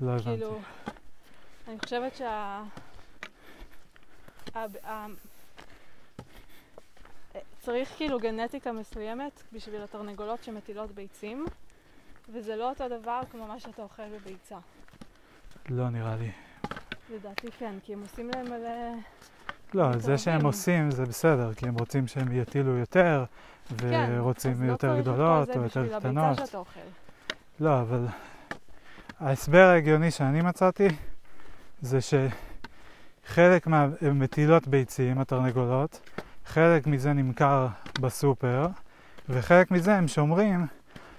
לא 0.00 0.10
הבנתי. 0.10 0.24
כאילו, 0.24 0.58
אני 1.68 1.78
חושבת 1.78 2.14
שה... 2.14 2.62
צריך 7.64 7.92
כאילו 7.96 8.18
גנטיקה 8.18 8.72
מסוימת 8.72 9.42
בשביל 9.52 9.82
התרנגולות 9.82 10.44
שמטילות 10.44 10.90
ביצים, 10.90 11.44
וזה 12.28 12.56
לא 12.56 12.68
אותו 12.70 12.88
דבר 12.88 13.20
כמו 13.32 13.46
מה 13.46 13.60
שאתה 13.60 13.82
אוכל 13.82 14.02
בביצה. 14.14 14.56
לא 15.68 15.90
נראה 15.90 16.16
לי. 16.16 16.30
לדעתי 17.14 17.50
כן, 17.50 17.74
כי 17.84 17.92
הם 17.92 18.00
עושים 18.00 18.30
להם 18.34 18.46
מלא... 18.46 18.70
לא, 19.74 19.84
הם 19.84 19.98
זה 19.98 20.18
שהם. 20.18 20.46
עושים 20.46 20.90
זה 20.90 21.02
בסדר, 21.06 21.54
כי 21.54 21.68
הם 21.68 21.74
רוצים 21.78 22.06
שהם 22.06 22.32
יטילו 22.32 22.76
יותר, 22.76 23.24
כן, 23.78 24.10
ורוצים 24.18 24.62
לא 24.62 24.72
יותר 24.72 24.94
כל 24.94 25.00
גדולות 25.00 25.56
או 25.56 25.62
יותר 25.62 25.98
קטנות. 25.98 26.38
לא, 27.60 27.80
אבל 27.80 28.06
ההסבר 29.20 29.66
ההגיוני 29.66 30.10
שאני 30.10 30.42
מצאתי 30.42 30.88
זה 31.80 31.98
שחלק 32.00 33.66
מהמטילות 33.66 34.68
ביצים, 34.68 35.18
התרנגולות, 35.18 36.10
חלק 36.46 36.86
מזה 36.86 37.12
נמכר 37.12 37.68
בסופר, 38.00 38.66
וחלק 39.28 39.70
מזה 39.70 39.94
הם 39.94 40.08
שומרים 40.08 40.66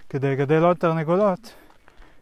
כדי 0.09 0.31
לגדל 0.31 0.63
עוד 0.63 0.77
תרנגולות, 0.77 1.53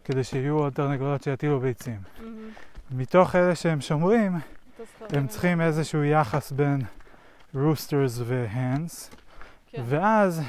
כדי 0.03 0.23
שיהיו 0.23 0.57
עוד 0.57 0.73
תרנגולות 0.73 1.23
שיטילו 1.23 1.59
ביצים. 1.59 1.99
מהמם. 2.19 2.49
מתוך 2.91 3.35
אלה 3.35 3.55
שהם 3.55 3.81
שומרים, 3.81 4.37
הם 5.09 5.27
צריכים 5.27 5.61
איזשהו 5.61 6.03
יחס 6.03 6.51
בין 6.51 6.81
רוסטרס 7.55 8.19
והנס, 8.25 9.11
כן, 9.71 9.83
ואז 9.85 10.41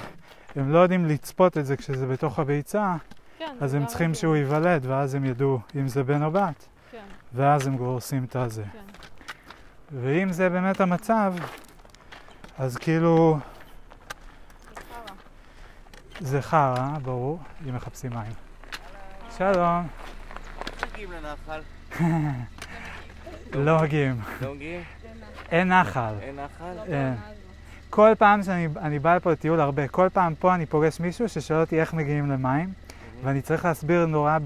הם 0.56 0.72
לא 0.72 0.78
יודעים 0.78 1.06
לצפות 1.06 1.58
את 1.58 1.66
זה 1.66 1.76
כשזה 1.76 2.06
בתוך 2.06 2.38
הביצה, 2.38 2.96
כן, 3.38 3.54
אז 3.60 3.70
זה 3.70 3.76
הם 3.76 3.86
צריכים 3.86 4.10
הגיוני. 4.10 4.18
שהוא 4.20 4.36
ייוולד, 4.36 4.86
ואז 4.86 5.14
הם 5.14 5.24
ידעו 5.24 5.58
אם 5.76 5.88
זה 5.88 6.04
בן 6.04 6.22
או 6.22 6.30
בת, 6.30 6.66
כן, 6.90 6.98
ואז 7.32 7.66
הם 7.66 7.76
גורסים 7.76 8.24
את 8.24 8.36
הזה. 8.36 8.64
כן. 8.72 8.78
ואם 9.92 10.32
זה 10.32 10.50
באמת 10.50 10.80
המצב, 10.80 11.34
אז 12.58 12.76
כאילו 12.76 13.38
זה 16.20 16.42
חרא. 16.42 16.88
ברור, 17.02 17.38
אם 17.68 17.74
מחפשים 17.74 18.10
מים. 18.12 18.32
שלום, 19.36 19.86
מגיעים 20.92 21.10
לנחל? 21.12 21.60
לא 23.66 23.82
מגיעים. 23.82 24.20
לא 24.42 24.54
מגיעים? 24.54 24.82
אין 25.50 25.72
נחל. 25.72 26.14
אין 26.20 26.36
נחל? 26.36 26.72
לא 26.76 26.94
אה. 26.94 27.12
הזאת. 27.12 27.24
כל 27.90 28.12
פעם 28.18 28.42
שאני 28.42 28.68
אני 28.76 28.98
בא 28.98 29.16
לפה 29.16 29.32
לטיול 29.32 29.60
הרבה, 29.60 29.88
כל 29.88 30.08
פעם 30.12 30.34
פה 30.34 30.54
אני 30.54 30.66
פוגש 30.66 31.00
מישהו 31.00 31.28
ששואל 31.28 31.60
אותי 31.60 31.80
איך 31.80 31.94
מגיעים 31.94 32.30
למים, 32.30 32.72
ואני 33.22 33.42
צריך 33.42 33.64
להסביר 33.64 34.06
נורא 34.06 34.38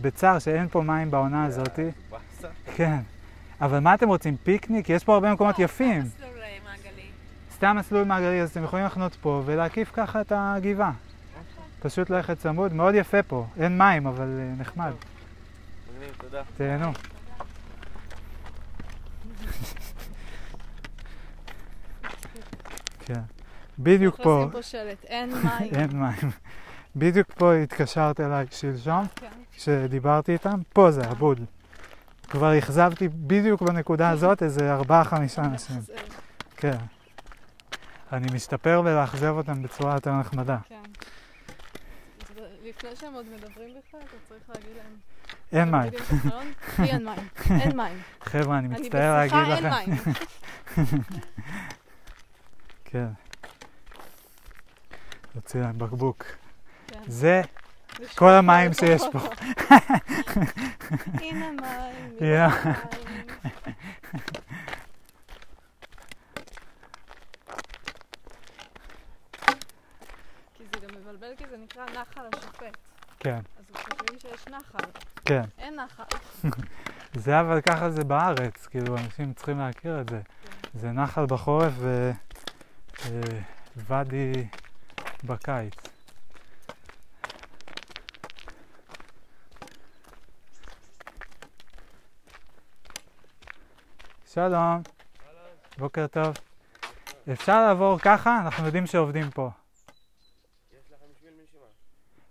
בצער 0.00 0.38
שאין 0.38 0.68
פה 0.68 0.82
מים 0.82 1.10
בעונה. 1.10 1.48
באסה. 1.48 2.48
כן. 2.76 2.98
אבל 3.60 3.78
מה 3.78 3.94
אתם 3.94 4.08
רוצים, 4.08 4.36
פיקניק? 4.42 4.90
יש 4.90 5.04
פה 5.04 5.14
הרבה 5.14 5.32
מקומות 5.32 5.58
יפים. 5.58 6.02
סתם 7.56 7.76
מסלול 7.76 8.04
מעגלי, 8.04 8.42
אז 8.42 8.50
אתם 8.50 8.64
יכולים 8.64 8.84
לחנות 8.84 9.14
פה 9.14 9.42
ולהקיף 9.46 9.90
ככה 9.92 10.20
את 10.20 10.32
הגבעה. 10.36 10.92
פשוט 11.80 12.10
ללכת 12.10 12.38
צמוד, 12.38 12.72
מאוד 12.72 12.94
יפה 12.94 13.22
פה. 13.22 13.46
אין 13.60 13.78
מים, 13.78 14.06
אבל 14.06 14.38
אה, 14.40 14.54
נחמד. 14.58 14.92
מגניב, 15.96 16.14
תודה. 16.18 16.42
תהנו. 16.56 16.92
כן. 23.06 23.20
בדיוק 23.78 24.16
צריך 24.16 24.24
פה, 24.24 24.38
לשים 24.40 24.50
פה 24.50 24.62
שלט, 24.62 25.04
אין 25.04 25.30
מים. 25.30 25.74
אין 25.80 25.90
מים. 25.92 26.30
בדיוק 26.96 27.32
פה 27.34 27.54
התקשרת 27.54 28.20
אליי 28.20 28.46
שלשום, 28.50 29.06
כן. 29.16 29.26
כשדיברתי 29.56 30.32
איתם, 30.32 30.60
פה 30.72 30.90
זה 30.90 31.00
אה. 31.00 31.10
הבוד. 31.10 31.40
כבר 32.28 32.58
אכזבתי 32.58 33.08
בדיוק 33.08 33.62
בנקודה 33.62 34.10
הזאת 34.14 34.42
איזה 34.42 34.74
ארבעה 34.74 35.04
חמישה 35.04 35.44
אנשים. 35.44 35.76
כן. 36.56 36.76
אני 38.12 38.26
משתפר 38.34 38.82
בלאכזב 38.82 39.34
אותם 39.36 39.62
בצורה 39.62 39.94
יותר 39.94 40.12
נחמדה. 40.12 40.58
כן. 40.68 40.82
לפני 42.64 42.96
שהם 42.96 43.14
עוד 43.14 43.26
מדברים 43.34 43.74
בכלל, 43.78 44.00
אתה 44.00 44.16
צריך 44.28 44.42
להגיד 44.48 44.70
להם. 44.76 44.96
אין 45.52 45.70
מים. 45.70 45.92
לי 46.78 46.90
אין 46.92 47.04
מים. 47.04 47.28
אין 47.60 47.76
מים. 47.76 48.02
חבר'ה, 48.20 48.58
אני 48.58 48.66
אני 48.68 48.80
מצטער 48.80 49.16
להגיד 49.16 49.36
בשיחה, 49.38 49.56
אין 49.56 49.64
לכם. 49.64 49.90
מים. 50.76 50.92
כן. 52.90 53.06
הוציא 55.34 55.60
להם 55.60 55.78
בקבוק. 55.78 56.24
כן. 56.86 57.00
זה, 57.06 57.42
כל 58.14 58.30
המים 58.30 58.72
שיש. 58.72 59.02
פה. 59.12 59.18
הנה 61.22 61.50
מים, 61.50 61.60
הנה. 62.20 62.46
הנה 62.46 62.48
מים. 62.64 62.74
כי 70.54 70.64
זה 70.72 70.86
גם 70.86 70.94
מבלבל 71.00 71.36
כי 71.36 71.44
זה 71.50 71.55
נקרא 71.66 71.84
נחל 71.84 72.20
השופט. 72.32 72.76
כן, 73.18 73.38
אז 73.58 73.64
חושבים 73.76 74.18
שיש 74.18 74.48
נחל. 74.48 74.90
כן. 75.24 75.42
אין 75.58 75.80
נחל. 75.80 76.02
זה 77.24 77.40
אבל 77.40 77.60
ככה 77.60 77.90
זה 77.90 78.04
בארץ, 78.04 78.66
כאילו 78.66 78.96
אנשים 78.96 79.32
צריכים 79.34 79.58
להכיר 79.58 80.00
את 80.00 80.08
זה. 80.08 80.20
זה 80.74 80.92
נחל 80.92 81.26
בחורף 81.26 81.72
וואדי 83.76 84.32
בקיץ. 85.24 85.72
שלום. 94.26 94.82
בוקר 95.78 96.06
טוב. 96.06 96.34
אפשר 97.32 97.66
לעבור 97.66 97.98
ככה? 97.98 98.40
אנחנו 98.44 98.66
יודעים 98.66 98.86
שעובדים 98.86 99.30
פה. 99.30 99.50
יש 100.72 100.92
לכם 100.92 101.04
בשביל 101.14 101.34
מישהו 101.40 101.60
מה? 101.60 101.66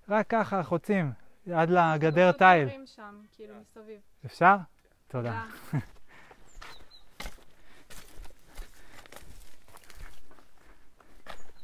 רק 0.09 0.27
ככה, 0.29 0.63
חוצים, 0.63 1.11
עד 1.53 1.69
לגדר 1.69 2.31
תיל. 2.31 2.69
כאילו 3.35 3.55
מסביב. 3.61 3.99
אפשר? 4.25 4.55
תודה. 5.07 5.43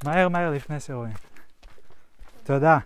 מהר 0.06 0.30
מהר 0.30 0.52
לפני 0.52 0.80
שרואים. 0.80 1.14
תודה. 2.44 2.78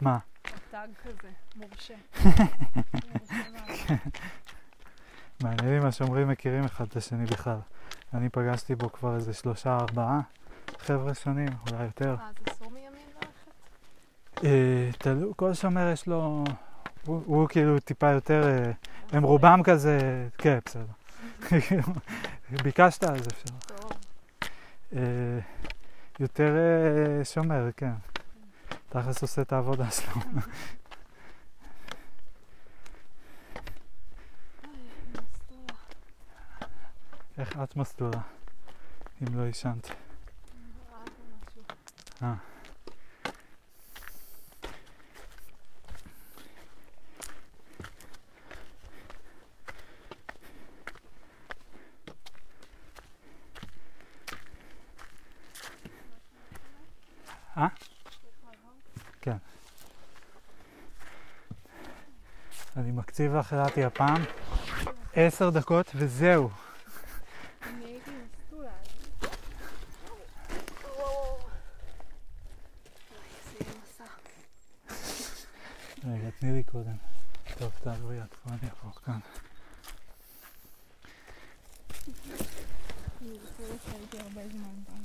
מה? 0.00 0.18
תג 0.70 0.88
כזה, 1.02 1.30
מורשה. 1.56 1.94
מעניין 5.44 5.80
אם 5.82 5.86
השומרים 5.86 6.28
מכירים 6.28 6.64
אחד 6.64 6.84
את 6.86 6.96
השני 6.96 7.24
בכלל. 7.24 7.58
אני 8.14 8.28
פגשתי 8.28 8.74
בו 8.74 8.92
כבר 8.92 9.14
איזה 9.14 9.32
שלושה 9.32 9.76
ארבעה 9.76 10.20
חבר'ה 10.78 11.14
שונים, 11.14 11.48
אולי 11.70 11.84
יותר. 11.84 12.16
אה, 12.20 12.30
זה 12.46 12.52
אסור 12.52 12.70
מימין 12.70 12.92
ללכת? 12.92 14.44
אה, 14.44 14.90
תלוי, 14.98 15.32
כל 15.36 15.54
שומר 15.54 15.90
יש 15.92 16.06
לו... 16.06 16.44
הוא, 17.06 17.22
הוא 17.26 17.48
כאילו 17.48 17.80
טיפה 17.80 18.10
יותר... 18.10 18.48
אה, 18.48 18.72
הם 19.12 19.22
רובם 19.22 19.60
כזה... 19.64 19.98
כן, 20.38 20.58
בסדר. 20.64 20.84
ביקשת 22.64 23.04
אז 23.04 23.26
אפשר. 23.26 23.54
טוב. 23.66 23.92
אה, 24.96 25.00
יותר 26.20 26.52
שומר, 27.24 27.68
כן. 27.76 27.92
תכלס 28.88 29.22
עושה 29.22 29.42
את 29.42 29.52
העבודה 29.52 29.90
שלו. 29.90 30.22
מסטולה. 35.34 35.74
איך 37.38 37.58
את 37.62 37.76
מסלולה? 37.76 38.20
אם 39.22 39.38
לא 39.38 39.46
ישנת. 39.48 39.88
ראה 39.88 39.96
פה 41.04 41.22
משהו. 41.46 41.62
אה. 42.22 42.34
אה? 57.56 57.66
כן. 59.20 59.36
אני 62.76 62.90
מקציב 62.92 63.34
לך, 63.34 63.52
רתי, 63.52 63.84
הפעם 63.84 64.22
עשר 65.14 65.50
דקות 65.50 65.90
וזהו. 65.94 66.50
אני 67.66 67.84
הייתי 67.84 68.10
מסטולה. 68.10 68.70
רגע, 76.04 76.30
תני 76.40 76.52
לי 76.52 76.62
קודם. 76.62 76.96
טוב, 77.58 77.72
תעברי 77.82 78.22
את 78.22 78.34
פה, 78.34 78.50
אני 78.50 78.70
אעבור 78.70 79.00
כאן. 79.04 79.18
אני 83.22 83.38
זוכרת 83.38 83.80
שהייתי 83.86 84.18
הרבה 84.18 84.48
זמן 84.48 84.82
פעם. 84.86 85.04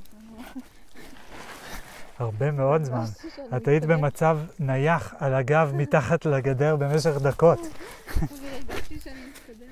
מאוד 2.60 2.84
זמן. 2.84 2.96
הרגשתי 2.98 3.28
שאני 3.36 3.56
את 3.56 3.68
היית. 3.68 3.84
במצב 3.84 4.38
נייח 4.58 5.14
על 5.18 5.34
הגב 5.34 5.72
מתחת 5.80 6.26
לגדר 6.26 6.76
במשך 6.76 7.16
דקות. 7.22 7.60
הרגשתי 8.70 8.98
שאני 8.98 9.20
מתקדמת. 9.26 9.70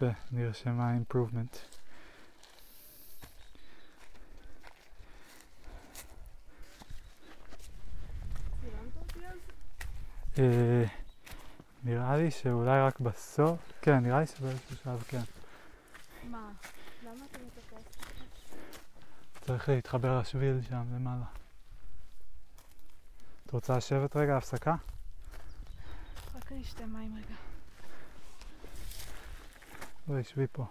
יפה, 0.00 0.10
נרשמה 0.32 0.92
improvement. 0.96 1.58
צילמת 8.60 8.96
אותי 8.96 9.26
אז? 9.26 9.38
אה, 10.38 10.84
נראה 11.84 12.16
לי 12.16 12.30
שאולי 12.30 12.80
רק 12.80 13.00
בסוף, 13.00 13.58
כן, 13.82 13.98
נראה 13.98 14.20
לי 14.20 14.26
שבאיזשהו 14.26 14.76
שלב 14.76 15.04
כן. 15.08 15.20
מה? 16.24 16.50
למה 17.02 17.24
אתה 17.30 17.38
מתעקש? 17.38 17.84
צריך 19.40 19.68
להתחבר 19.68 20.20
לשביל 20.20 20.60
שם 20.68 20.84
למעלה. 20.94 21.24
את 23.46 23.52
רוצה 23.52 23.76
לשבת 23.76 24.16
רגע, 24.16 24.36
הפסקה? 24.36 24.74
רק 26.34 26.52
אני 26.52 26.62
אשתה 26.62 26.86
מים 26.86 27.16
רגע. 27.16 27.34
בואי, 30.06 30.24
שבי 30.24 30.46
פה. 30.52 30.66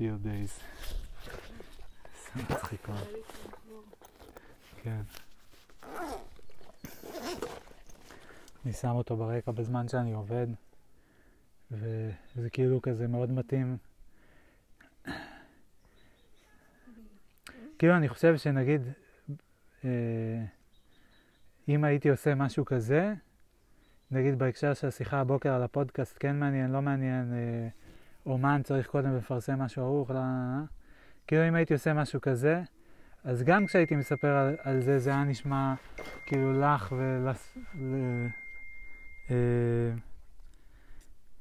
few 0.00 0.16
days. 0.24 0.60
זה 2.34 2.42
מצחיק 2.42 2.88
מאוד. 2.88 3.00
היה 3.00 3.10
לי 3.12 3.22
צריך 3.22 3.46
לחזור. 3.52 3.84
כן. 4.82 5.02
אני 8.64 8.69
שם 8.80 8.90
אותו 8.90 9.16
ברקע 9.16 9.52
בזמן 9.52 9.88
שאני 9.88 10.12
עובד, 10.12 10.46
וזה 11.70 12.50
כאילו 12.52 12.82
כזה 12.82 13.08
מאוד 13.08 13.30
מתאים. 13.30 13.76
כאילו 17.78 17.96
אני 17.96 18.08
חושב 18.08 18.36
שנגיד, 18.36 18.82
אה, 19.84 20.44
אם 21.68 21.84
הייתי 21.84 22.10
עושה 22.10 22.34
משהו 22.34 22.64
כזה, 22.64 23.14
נגיד 24.10 24.38
בהקשר 24.38 24.74
של 24.74 24.86
השיחה 24.86 25.20
הבוקר 25.20 25.52
על 25.52 25.62
הפודקאסט, 25.62 26.16
כן 26.20 26.36
מעניין, 26.36 26.70
לא 26.70 26.82
מעניין, 26.82 27.32
אה, 27.32 27.68
אומן 28.26 28.62
צריך 28.64 28.86
קודם 28.86 29.16
לפרסם 29.16 29.58
משהו 29.58 29.82
ערוך, 29.82 30.10
לא, 30.10 30.16
לא, 30.16 30.22
לא. 30.22 30.64
כאילו 31.26 31.48
אם 31.48 31.54
הייתי 31.54 31.74
עושה 31.74 31.94
משהו 31.94 32.20
כזה, 32.20 32.62
אז 33.24 33.42
גם 33.42 33.66
כשהייתי 33.66 33.96
מספר 33.96 34.36
על, 34.36 34.56
על 34.62 34.80
זה, 34.80 34.98
זה 34.98 35.10
היה 35.10 35.24
נשמע 35.24 35.74
כאילו 36.26 36.60
לך 36.60 36.92
ולס... 36.98 37.58
אה, 39.30 39.36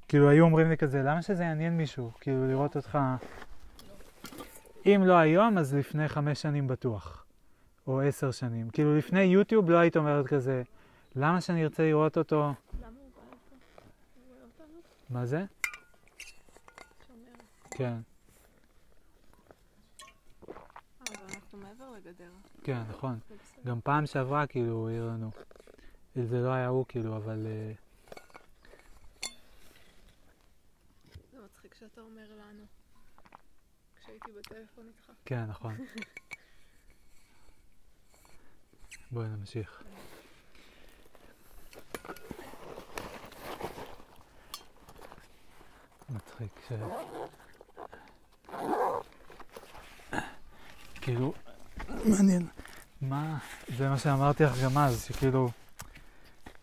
כאילו 0.07 0.29
היו 0.29 0.45
אומרים 0.45 0.69
לי 0.69 0.77
כזה, 0.77 1.01
למה 1.03 1.21
שזה 1.21 1.43
יעניין 1.43 1.77
מישהו? 1.77 2.11
כאילו 2.19 2.47
לראות 2.47 2.75
אותך... 2.75 2.97
אם 4.85 5.01
לא 5.05 5.13
היום, 5.13 5.57
אז 5.57 5.75
לפני 5.75 6.07
חמש 6.07 6.41
שנים 6.41 6.67
בטוח. 6.67 7.25
או 7.87 8.01
עשר 8.01 8.31
שנים. 8.31 8.69
כאילו 8.69 8.97
לפני 8.97 9.21
יוטיוב 9.21 9.69
לא 9.69 9.77
היית 9.77 9.97
אומרת 9.97 10.27
כזה, 10.27 10.63
למה 11.15 11.41
שאני 11.41 11.63
ארצה 11.63 11.83
לראות 11.83 12.17
אותו? 12.17 12.53
מה 15.09 15.25
זה? 15.25 15.45
כן, 17.71 17.85
אה. 17.85 17.97
כן, 22.63 22.81
נכון. 22.89 23.19
גם 23.65 23.79
פעם 23.83 24.05
שעברה 24.05 24.47
כאילו 24.47 24.73
הוא 24.73 24.89
העיר 24.89 25.05
לנו. 25.05 25.31
זה 26.25 26.39
לא 26.39 26.49
היה 26.49 26.67
הוא 26.67 26.85
כאילו, 26.87 27.17
אבל... 27.17 27.47
אה, 27.47 27.71
זה 31.31 31.37
מצחיק 31.45 31.73
שאתה 31.73 32.01
אומר 32.01 32.27
לנו. 32.31 32.63
כשהייתי 34.01 34.31
בטלפון 34.39 34.85
איתך. 34.87 35.11
כן, 35.25 35.45
נכון. 35.45 35.75
בואי 39.11 39.27
נמשיך. 39.27 39.83
מצחיק 46.09 46.51
ש... 46.67 46.71
כאילו, 51.01 51.33
מעניין. 52.05 52.47
מה, 53.01 53.37
זה 53.77 53.89
מה 53.89 53.97
שאמרתי 53.97 54.43
לך 54.43 54.63
גם 54.63 54.77
אז, 54.77 55.03
שכאילו, 55.03 55.49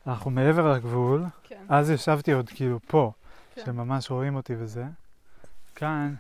אנחנו 0.07 0.31
מעבר 0.31 0.73
לגבול, 0.73 1.25
כן. 1.43 1.65
אז 1.69 1.91
ישבתי 1.91 2.33
עוד 2.33 2.49
כאילו 2.49 2.79
פה, 2.87 3.13
כן. 3.55 3.63
שממש 3.65 4.11
רואים 4.11 4.37
אותי 4.37 4.55
וזה. 4.59 4.85
כאן, 5.75 6.15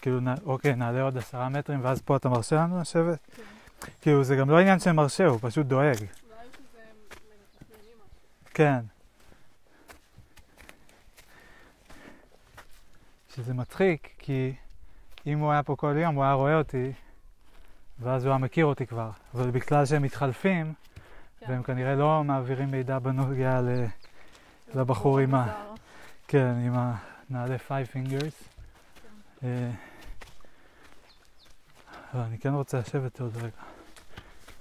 כאילו, 0.00 0.20
נ... 0.20 0.26
אוקיי, 0.46 0.76
נעלה 0.76 1.02
עוד 1.02 1.18
עשרה 1.18 1.48
מטרים, 1.48 1.80
ואז 1.82 2.02
פה 2.02 2.16
אתה 2.16 2.28
מרשה 2.28 2.56
לנו 2.56 2.80
לשבת? 2.80 3.18
כן. 3.36 3.42
כאילו, 4.00 4.24
זה 4.24 4.36
גם 4.36 4.50
לא 4.50 4.58
עניין 4.58 4.80
של 4.80 4.92
מרשה, 4.92 5.26
הוא 5.26 5.38
פשוט 5.42 5.66
דואג. 5.66 5.94
משהו. 5.94 6.08
כן. 8.54 8.80
שזה 13.34 13.54
מצחיק, 13.54 14.08
כי 14.18 14.54
אם 15.26 15.38
הוא 15.38 15.52
היה 15.52 15.62
פה 15.62 15.76
כל 15.76 15.94
יום, 15.98 16.14
הוא 16.14 16.24
היה 16.24 16.32
רואה 16.32 16.58
אותי, 16.58 16.92
ואז 17.98 18.24
הוא 18.24 18.30
היה 18.30 18.38
מכיר 18.38 18.66
אותי 18.66 18.86
כבר. 18.86 19.10
אבל 19.34 19.50
בגלל 19.50 19.86
שהם 19.86 20.02
מתחלפים, 20.02 20.74
כן. 21.40 21.50
והם 21.50 21.62
כנראה 21.62 21.94
לא 21.94 22.24
מעבירים 22.24 22.70
מידע 22.70 22.98
בנוגע 22.98 23.60
ל... 23.60 23.84
לבחור 24.74 25.18
עם 25.18 25.34
ה-. 25.34 25.74
כן, 26.28 26.54
עם 26.66 26.74
הנעלי 27.30 27.56
five 27.68 27.94
fingers. 27.94 28.44
אה, 29.44 29.70
אבל 32.14 32.20
אני 32.20 32.38
כן 32.38 32.52
רוצה 32.52 32.78
לשבת 32.78 33.20
עוד 33.20 33.36
רגע. 33.36 33.62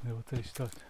אני 0.06 0.12
רוצה 0.12 0.36
לשתות. 0.36 0.84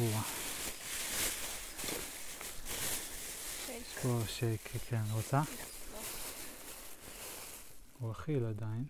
או-אה. 0.00 0.20
שייק. 3.66 3.82
יש 3.82 4.02
פה 4.02 4.20
שייק, 4.28 4.70
רוצה? 5.28 5.42
הוא 7.98 8.12
אכיל 8.12 8.44
עדיין. 8.44 8.84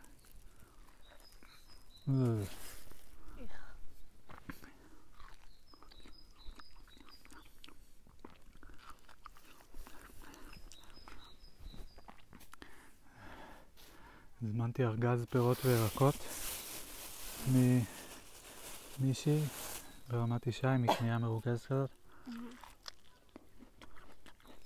הזמנתי 14.42 14.84
ארגז 14.84 15.24
פירות 15.30 15.58
וירקות 15.64 16.14
ממישהי 18.98 19.40
ברמת 20.08 20.46
ישי, 20.46 20.66
מקנייה 20.78 21.18
מרוכזת 21.18 21.66
כזאת, 21.66 21.90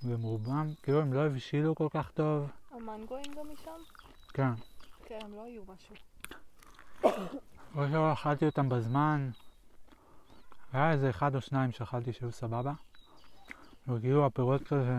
והם 0.04 0.22
רובם, 0.22 0.70
כאילו 0.82 1.00
הם 1.00 1.12
לא 1.12 1.26
הבשילו 1.26 1.74
כל 1.74 1.88
כך 1.90 2.10
טוב. 2.10 2.50
המנגואים 2.70 3.32
גם 3.36 3.52
משם? 3.52 3.80
כן. 4.34 4.52
כן, 5.04 5.18
הם 5.24 5.34
לא 5.34 5.44
היו 5.44 5.62
משהו. 5.68 5.94
או 7.76 7.88
שלא 7.88 8.12
אכלתי 8.12 8.46
אותם 8.46 8.68
בזמן. 8.68 9.30
היה 10.72 10.92
איזה 10.92 11.10
אחד 11.10 11.34
או 11.34 11.40
שניים 11.40 11.72
שאכלתי 11.72 12.12
שהיו 12.12 12.32
סבבה. 12.32 12.72
וכאילו 13.88 14.26
הפירות 14.26 14.62
כזה, 14.62 14.96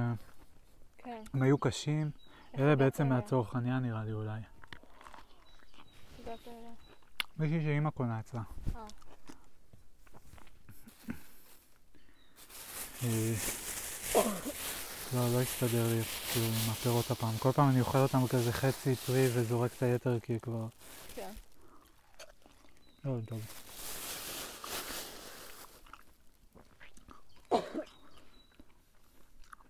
כן. 0.97 1.21
הם 1.33 1.41
היו 1.41 1.57
קשים. 1.57 2.11
אלה 2.57 2.75
בעצם 2.75 3.03
אליה? 3.03 3.15
מהצרכניה 3.15 3.79
נראה 3.79 4.03
לי 4.03 4.13
אולי. 4.13 4.41
מישהי 7.37 7.63
שאימא 7.63 7.89
קונה 7.89 8.19
אצלה. 8.19 8.41
אה. 13.03 13.33
לא, 15.15 15.33
לא 15.33 15.41
הסתדר 15.41 15.87
לי 15.87 16.01
כאילו 16.03 16.45
עם 16.45 16.71
הפירות 16.71 17.11
הפעם. 17.11 17.37
כל 17.39 17.51
פעם 17.51 17.69
אני 17.69 17.79
אוכל 17.79 17.97
אותם 17.97 18.27
כזה 18.27 18.51
חצי 18.51 18.95
פרי 18.95 19.27
וזורק 19.33 19.71
את 19.77 19.83
היתר 19.83 20.19
כי 20.19 20.39
כבר... 20.39 20.65
כן. 21.15 21.31
לא, 23.05 23.15
טוב. 23.27 23.41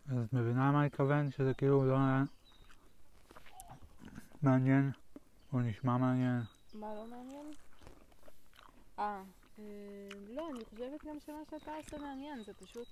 אז 0.09 0.17
את 0.25 0.33
מבינה 0.33 0.72
מה 0.72 0.80
אני 0.80 0.85
מתכוון? 0.85 1.31
שזה 1.31 1.53
כאילו 1.53 1.85
לא 1.85 1.95
היה 1.95 2.23
מעניין, 4.41 4.91
או 5.53 5.59
נשמע 5.59 5.97
מעניין. 5.97 6.41
מה 6.73 6.93
לא 6.95 7.05
מעניין? 7.09 7.45
אה, 8.99 9.22
אה, 9.59 9.63
לא, 10.30 10.49
אני 10.49 10.65
חושבת 10.65 11.05
גם 11.05 11.19
שמה 11.25 11.38
שאתה 11.51 11.72
עושה 11.72 11.97
מעניין, 11.97 12.43
זה 12.43 12.53
פשוט, 12.53 12.88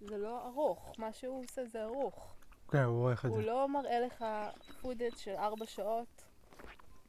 זה 0.00 0.18
לא 0.18 0.46
ארוך, 0.46 0.94
מה 0.98 1.12
שהוא 1.12 1.44
עושה 1.44 1.66
זה 1.66 1.84
ארוך. 1.84 2.34
כן, 2.70 2.82
הוא 2.82 3.02
עורך 3.02 3.24
את 3.24 3.30
הוא 3.30 3.40
זה. 3.40 3.46
לא 3.46 3.68
מראה 3.68 4.00
לך 4.00 4.24
פודג' 4.80 5.16
של 5.16 5.34
ארבע 5.36 5.66
שעות 5.66 6.24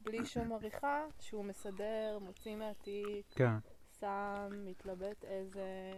בלי 0.02 0.26
שום 0.26 0.52
עריכה, 0.52 1.04
שהוא 1.20 1.44
מסדר, 1.44 2.18
מוציא 2.20 2.56
מהתיק, 2.56 3.26
כן, 3.30 3.54
שם, 4.00 4.48
מתלבט 4.64 5.24
איזה, 5.24 5.92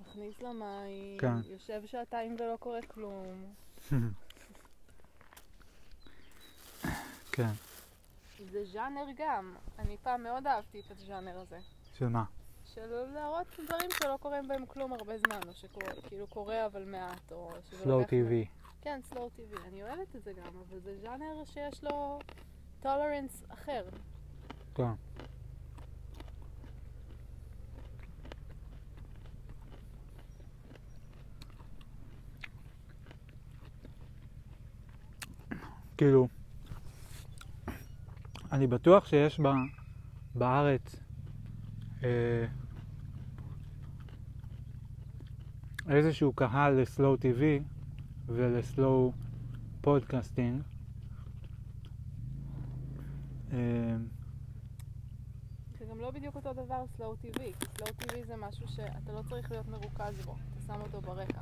מכניס 0.00 0.40
למים, 0.42 1.18
כן. 1.18 1.34
יושב 1.44 1.86
שעתיים 1.86 2.36
ולא 2.38 2.56
קורה 2.56 2.82
כלום. 2.82 3.54
כן. 7.32 7.50
זה 8.50 8.64
ז'אנר 8.64 9.04
גם. 9.16 9.56
אני 9.78 9.96
פעם 10.02 10.22
מאוד 10.22 10.46
אהבתי 10.46 10.80
את 10.80 10.90
הז'אנר 10.90 11.38
הזה. 11.38 11.58
של 11.94 12.08
מה? 12.08 12.24
של 12.74 13.04
להראות 13.14 13.46
דברים 13.64 13.90
שלא 14.02 14.16
קורים 14.20 14.48
בהם 14.48 14.66
כלום 14.66 14.92
הרבה 14.92 15.18
זמן, 15.18 15.40
או 15.48 15.52
שכאילו 15.52 16.26
קורה 16.26 16.66
אבל 16.66 16.84
מעט, 16.84 17.32
או 17.32 17.50
שזה 17.70 17.82
slow 17.82 18.04
TV. 18.04 18.46
כן, 18.80 19.00
slow 19.02 19.30
TV. 19.30 19.68
אני 19.68 19.82
אוהבת 19.82 20.16
את 20.16 20.24
זה 20.24 20.32
גם, 20.32 20.52
אבל 20.68 20.80
זה 20.80 20.96
ז'אנר 21.02 21.44
שיש 21.44 21.84
לו 21.84 22.18
tolerance 22.80 23.44
אחר. 23.48 23.84
כן. 24.74 24.92
כאילו, 35.96 36.28
אני 38.52 38.66
בטוח 38.66 39.06
שיש 39.06 39.40
בארץ 40.34 41.07
איזשהו 45.88 46.32
קהל 46.32 46.80
ל 46.80 46.87
slow 46.87 47.16
TV 47.16 47.60
ול 48.26 48.55
slow 48.55 49.12
podcasting. 49.80 50.62
אה, 53.52 53.96
זה 55.78 55.84
גם 55.90 56.00
לא 56.00 56.10
בדיוק 56.10 56.36
אותו 56.36 56.52
דבר 56.52 56.84
slow 56.96 57.16
כי 57.20 57.30
slow 57.76 57.92
TV 57.96 58.24
זה 58.24 58.34
משהו 58.36 58.68
שאתה 58.68 59.12
לא 59.12 59.22
צריך 59.28 59.50
להיות 59.50 59.68
מרוכז 59.68 60.24
בו, 60.24 60.36
אתה 60.52 60.60
שם 60.66 60.80
אותו 60.80 61.00
ברקע. 61.00 61.40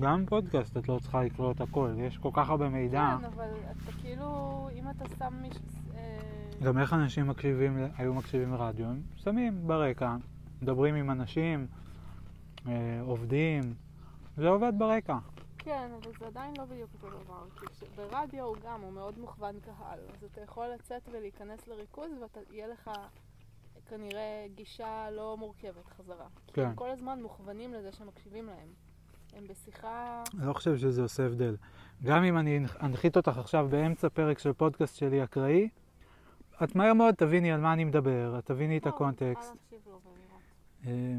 גם 0.00 0.26
פודקאסט 0.26 0.76
את 0.76 0.88
לא 0.88 0.98
צריכה 1.02 1.22
לקרוא 1.22 1.52
את 1.52 1.60
הכל, 1.60 1.90
יש 1.98 2.18
כל 2.18 2.30
כך 2.32 2.48
הרבה 2.48 2.68
מידע. 2.68 3.16
כן, 3.20 3.24
אבל 3.24 3.48
אתה 3.70 3.92
כאילו, 3.92 4.68
אם 4.72 4.90
אתה 4.90 5.04
שם 5.18 5.34
מישהו... 5.42 5.62
אה, 5.94 6.43
גם 6.64 6.78
איך 6.78 6.92
אנשים 6.92 7.26
מקשיבים, 7.26 7.78
היו 7.96 8.14
מקשיבים 8.14 8.52
לרדיו, 8.52 8.86
הם 8.86 9.02
שמים 9.16 9.66
ברקע, 9.66 10.16
מדברים 10.62 10.94
עם 10.94 11.10
אנשים, 11.10 11.66
אה, 12.68 13.00
עובדים, 13.00 13.74
זה 14.36 14.48
עובד 14.48 14.72
ברקע. 14.78 15.18
כן, 15.58 15.88
אבל 16.02 16.12
זה 16.18 16.26
עדיין 16.26 16.54
לא 16.58 16.64
בדיוק 16.64 16.90
אותו 16.94 17.18
דבר. 17.24 17.44
כי 17.56 17.84
ברדיו 17.96 18.44
הוא 18.44 18.56
גם, 18.64 18.80
הוא 18.80 18.92
מאוד 18.92 19.18
מוכוון 19.18 19.54
קהל. 19.60 19.98
אז 20.14 20.24
אתה 20.32 20.40
יכול 20.40 20.66
לצאת 20.66 21.08
ולהיכנס 21.12 21.68
לריכוז, 21.68 22.10
ויהיה 22.50 22.66
לך 22.68 22.90
כנראה 23.86 24.46
גישה 24.54 25.10
לא 25.10 25.36
מורכבת 25.38 25.86
חזרה. 25.96 26.26
כי 26.46 26.52
כן. 26.52 26.66
הם 26.66 26.74
כל 26.74 26.90
הזמן 26.90 27.22
מוכוונים 27.22 27.74
לזה 27.74 27.92
שמקשיבים 27.92 28.46
להם. 28.46 28.68
הם 29.36 29.44
בשיחה... 29.46 30.22
אני 30.38 30.46
לא 30.46 30.52
חושב 30.52 30.76
שזה 30.76 31.02
עושה 31.02 31.26
הבדל. 31.26 31.56
גם 32.04 32.24
אם 32.24 32.38
אני 32.38 32.60
אנחית 32.82 33.16
אותך 33.16 33.38
עכשיו 33.38 33.66
באמצע 33.70 34.08
פרק 34.08 34.38
של 34.38 34.52
פודקאסט 34.52 34.96
שלי 34.96 35.24
אקראי, 35.24 35.68
את 36.62 36.76
מהר 36.76 36.92
מאוד 36.92 37.14
תביני 37.14 37.52
על 37.52 37.60
מה 37.60 37.72
אני 37.72 37.84
מדבר, 37.84 38.38
את 38.38 38.46
תביני 38.46 38.78
את 38.78 38.86
לא, 38.86 38.90
הקונטקסט. 38.90 39.56
ולראות. 39.72 40.02
אה, 40.86 41.16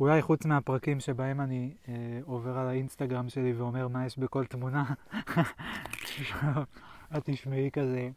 אולי 0.00 0.22
חוץ 0.22 0.44
מהפרקים 0.44 1.00
שבהם 1.00 1.40
אני 1.40 1.74
אה, 1.88 1.94
עובר 2.24 2.58
על 2.58 2.68
האינסטגרם 2.68 3.28
שלי 3.28 3.52
ואומר 3.52 3.88
מה 3.88 4.06
יש 4.06 4.18
בכל 4.18 4.44
תמונה, 4.44 4.84
את 7.16 7.22
תשמעי 7.24 7.70
כזה, 7.70 8.10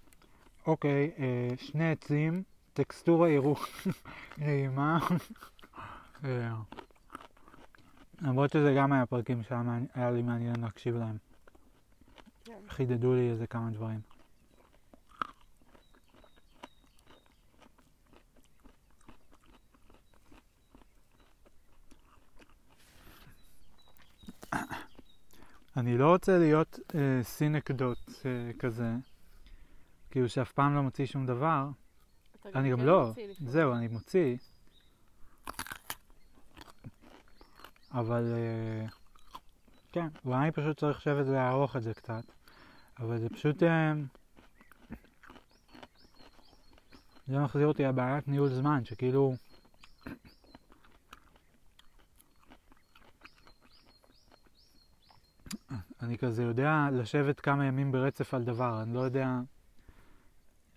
אוקיי, 0.68 1.12
אה, 1.20 1.50
שני 1.58 1.92
עצים, 1.92 2.44
טקסטורה 2.74 3.30
ירוק, 3.30 3.68
נעימה. 4.38 5.00
אה, 6.26 6.54
למרות 8.22 8.52
שזה 8.52 8.74
גם 8.78 8.94
היה 8.94 9.06
פרקים 9.06 9.44
שהיה 9.44 10.12
לי 10.12 10.22
מעניין 10.22 10.56
להקשיב 10.62 10.96
להם. 10.96 11.18
כן. 12.46 12.54
חידדו 12.70 13.16
לי 13.16 13.30
איזה 13.30 13.48
כמה 13.48 13.70
דברים. 13.70 14.11
אני 25.78 25.98
לא 25.98 26.12
רוצה 26.12 26.38
להיות 26.38 26.80
אה, 26.96 27.24
סינקדוט 27.24 27.98
אה, 28.26 28.52
כזה, 28.60 28.92
כאילו 30.12 30.30
שאף 30.30 30.52
פעם 30.52 30.76
לא 30.76 30.82
מוציא 30.82 31.06
שום 31.06 31.26
דבר. 31.26 31.68
אני 32.56 32.72
גם 32.72 32.78
כן 32.78 32.86
לא, 32.86 33.08
מוציא 33.08 33.28
לפעמים. 33.28 33.52
זהו, 33.52 33.74
אני 33.74 33.88
מוציא. 33.88 34.38
אבל 37.92 38.34
אה, 38.34 38.88
כן, 39.92 40.08
אולי 40.26 40.38
אני 40.38 40.52
פשוט 40.52 40.80
צריך 40.80 40.98
לשבת 40.98 41.26
ולערוך 41.28 41.76
את 41.76 41.84
זה 41.84 41.94
קצת. 41.94 42.24
אבל 43.00 43.20
זה 43.20 43.30
פשוט... 43.30 43.64
אה, 43.64 43.94
זה 47.28 47.40
מחזיר 47.40 47.68
אותי 47.68 47.84
לבעיית 47.84 48.28
ניהול 48.28 48.50
זמן, 48.50 48.86
שכאילו... 48.86 49.36
אני 56.02 56.18
כזה 56.18 56.44
יודע 56.44 56.88
לשבת 56.92 57.40
כמה 57.40 57.66
ימים 57.66 57.92
ברצף 57.92 58.34
על 58.34 58.44
דבר, 58.44 58.82
אני 58.82 58.94
לא 58.94 59.00
יודע... 59.00 59.40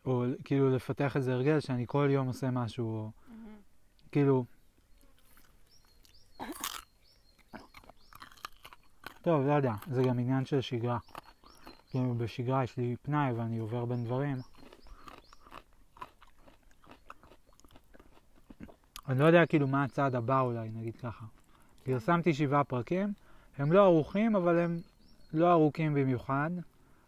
או 0.05 0.25
כאילו 0.45 0.71
לפתח 0.77 1.17
איזה 1.17 1.33
הרגל 1.33 1.61
שאני 1.61 1.85
כל 1.87 2.09
יום 2.11 2.27
עושה 2.27 2.51
משהו, 2.51 2.87
או. 2.87 3.11
כאילו... 4.13 4.45
טוב, 9.23 9.47
לא 9.47 9.53
יודע, 9.53 9.73
זה 9.91 10.03
גם 10.03 10.19
עניין 10.19 10.45
של 10.45 10.61
שגרה. 10.61 10.99
כאילו 11.91 12.15
בשגרה 12.15 12.65
יש 12.65 12.77
לי 12.77 12.97
פנאי 13.03 13.33
ואני 13.33 13.59
עובר 13.59 13.85
בין 13.85 14.05
דברים. 14.05 14.37
אני 19.09 19.19
לא 19.19 19.25
יודע 19.25 19.47
כאילו 19.47 19.69
מה 19.69 19.85
הצעד 19.85 20.15
הבא 20.15 20.41
אולי, 20.41 20.69
נגיד 20.69 20.97
ככה. 20.97 21.27
פרסמתי 21.83 22.35
שבעה 22.35 22.65
פרקים, 22.65 23.13
הם 23.59 23.73
לא 23.73 23.85
ערוכים, 23.85 24.37
אבל 24.37 24.59
הם 24.59 24.81
לא 25.35 25.53
ארוכים 25.53 25.95
במיוחד. 25.95 26.51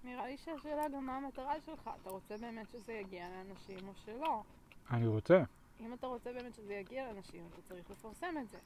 נראה 0.05 0.27
לי 0.27 0.37
שהשאלה 0.37 0.89
גם 0.89 1.07
מה 1.07 1.17
המטרה 1.17 1.61
שלך. 1.61 1.91
אתה 2.03 2.11
רוצה 2.11 2.37
באמת 2.37 2.67
שזה 2.71 2.93
יגיע 2.93 3.29
לאנשים 3.29 3.89
או 3.89 3.93
שלא? 4.05 4.43
אני 4.91 5.07
רוצה. 5.07 5.43
אם 5.81 5.95
אתה 5.95 6.07
רוצה 6.07 6.33
באמת 6.33 6.55
שזה 6.55 6.75
יגיע 6.75 7.07
לאנשים, 7.07 7.45
אתה 7.53 7.63
צריך 7.63 7.91
לפרסם 7.91 8.35
את 8.41 8.49
זה. 8.51 8.59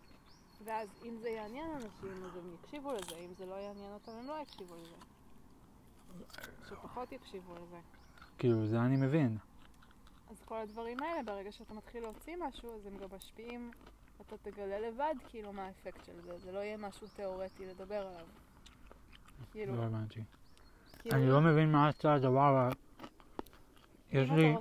ואז 0.65 0.89
אם 1.05 1.17
זה 1.21 1.29
יעניין 1.29 1.71
אנשים, 1.71 2.25
אז 2.25 2.37
הם 2.37 2.55
יקשיבו 2.55 2.93
לזה. 2.93 3.17
אם 3.17 3.35
זה 3.39 3.47
לא 3.47 3.55
יעניין 3.55 3.93
אותם, 3.93 4.13
הם 4.13 4.27
לא 4.27 4.39
יקשיבו 4.43 4.75
לזה. 4.75 4.97
שפחות 6.69 7.13
יקשיבו 7.13 7.55
לזה. 7.55 7.79
כאילו, 8.39 8.67
זה 8.67 8.81
אני 8.81 8.97
מבין. 8.97 9.39
אז 10.31 10.43
כל 10.45 10.57
הדברים 10.57 11.03
האלה, 11.03 11.23
ברגע 11.23 11.53
שאתה 11.53 11.75
מתחיל 11.75 12.03
להוציא 12.03 12.37
משהו, 12.41 12.75
אז 12.75 12.87
הם 12.87 12.97
גם 12.97 13.09
משפיעים, 13.17 13.71
אתה 14.21 14.37
תגלה 14.37 14.81
לבד 14.81 15.15
כאילו 15.29 15.53
מה 15.53 15.67
האפקט 15.67 16.05
של 16.05 16.21
זה. 16.21 16.39
זה 16.39 16.53
לא 16.53 16.59
יהיה 16.59 16.77
משהו 16.77 17.07
תיאורטי 17.17 17.67
לדבר 17.67 18.07
עליו. 18.07 18.27
כאילו, 19.52 19.77
לא 19.77 19.83
הבנתי. 19.83 20.20
כאילו, 20.99 21.17
אני 21.17 21.28
לא 21.28 21.41
מבין 21.41 21.73
מה 21.73 21.89
הצעד 21.89 22.25
הבא, 22.25 22.51
אבל 22.51 22.69
יש 24.12 24.31
אם 24.31 24.36
לי 24.36 24.55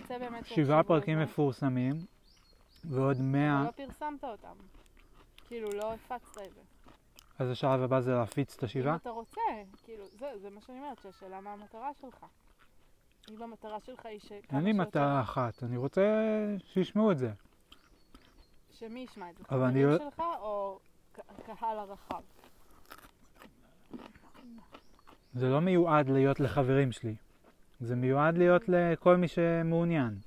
שבעה 0.44 0.84
פרקים 0.84 1.20
מפורסמים, 1.20 1.96
ועוד 2.86 3.18
מאה, 3.22 3.64
לא 3.64 3.72
פרסמת 3.72 4.24
אותם. 4.24 4.54
כאילו, 5.48 5.70
לא 5.72 5.94
הפצת 5.94 6.38
את 6.48 6.54
זה. 6.54 6.62
אז 7.40 7.50
השלב 7.50 7.82
הבא 7.82 8.00
זה 8.02 8.12
להפיץ 8.14 8.56
את 8.56 8.64
אם 8.64 8.66
השבעה? 8.66 8.96
אתה 8.96 9.10
רוצה, 9.10 9.42
כאילו, 9.84 10.06
זה, 10.20 10.32
זה 10.42 10.50
מה 10.50 10.62
שאני 10.62 10.78
אומרת, 10.80 11.00
שהשאלה 11.04 11.42
מה 11.42 11.54
המטרה 11.54 11.90
שלך. 12.02 12.26
אם 13.32 13.44
המטרה 13.44 13.80
שלך 13.80 14.06
היא 14.06 14.20
שכמה 14.20 14.60
אין 14.60 14.64
לי 14.64 14.74
מטרה 14.74 15.22
אחת, 15.22 15.64
אני 15.64 15.78
רוצה 15.78 16.02
שישמעו 16.66 17.12
את 17.12 17.18
זה. 17.18 17.32
שמי 18.72 19.00
ישמע 19.00 19.30
את 19.30 19.38
זה? 19.38 19.44
חברים 19.44 19.88
לא- 19.90 19.98
שלך 19.98 20.20
או 20.40 20.80
ק- 21.14 21.20
הקהל 21.30 21.80
הרחב? 21.80 22.22
זה 25.34 25.50
לא 25.50 25.62
מיועד 25.62 26.10
להיות 26.10 26.40
לחברים 26.40 26.92
שלי. 26.92 27.16
זה 27.80 27.96
מיועד 27.96 28.38
להיות 28.38 28.70
לכל 28.70 29.18
מי 29.18 29.28
שמעוניין 29.28 30.18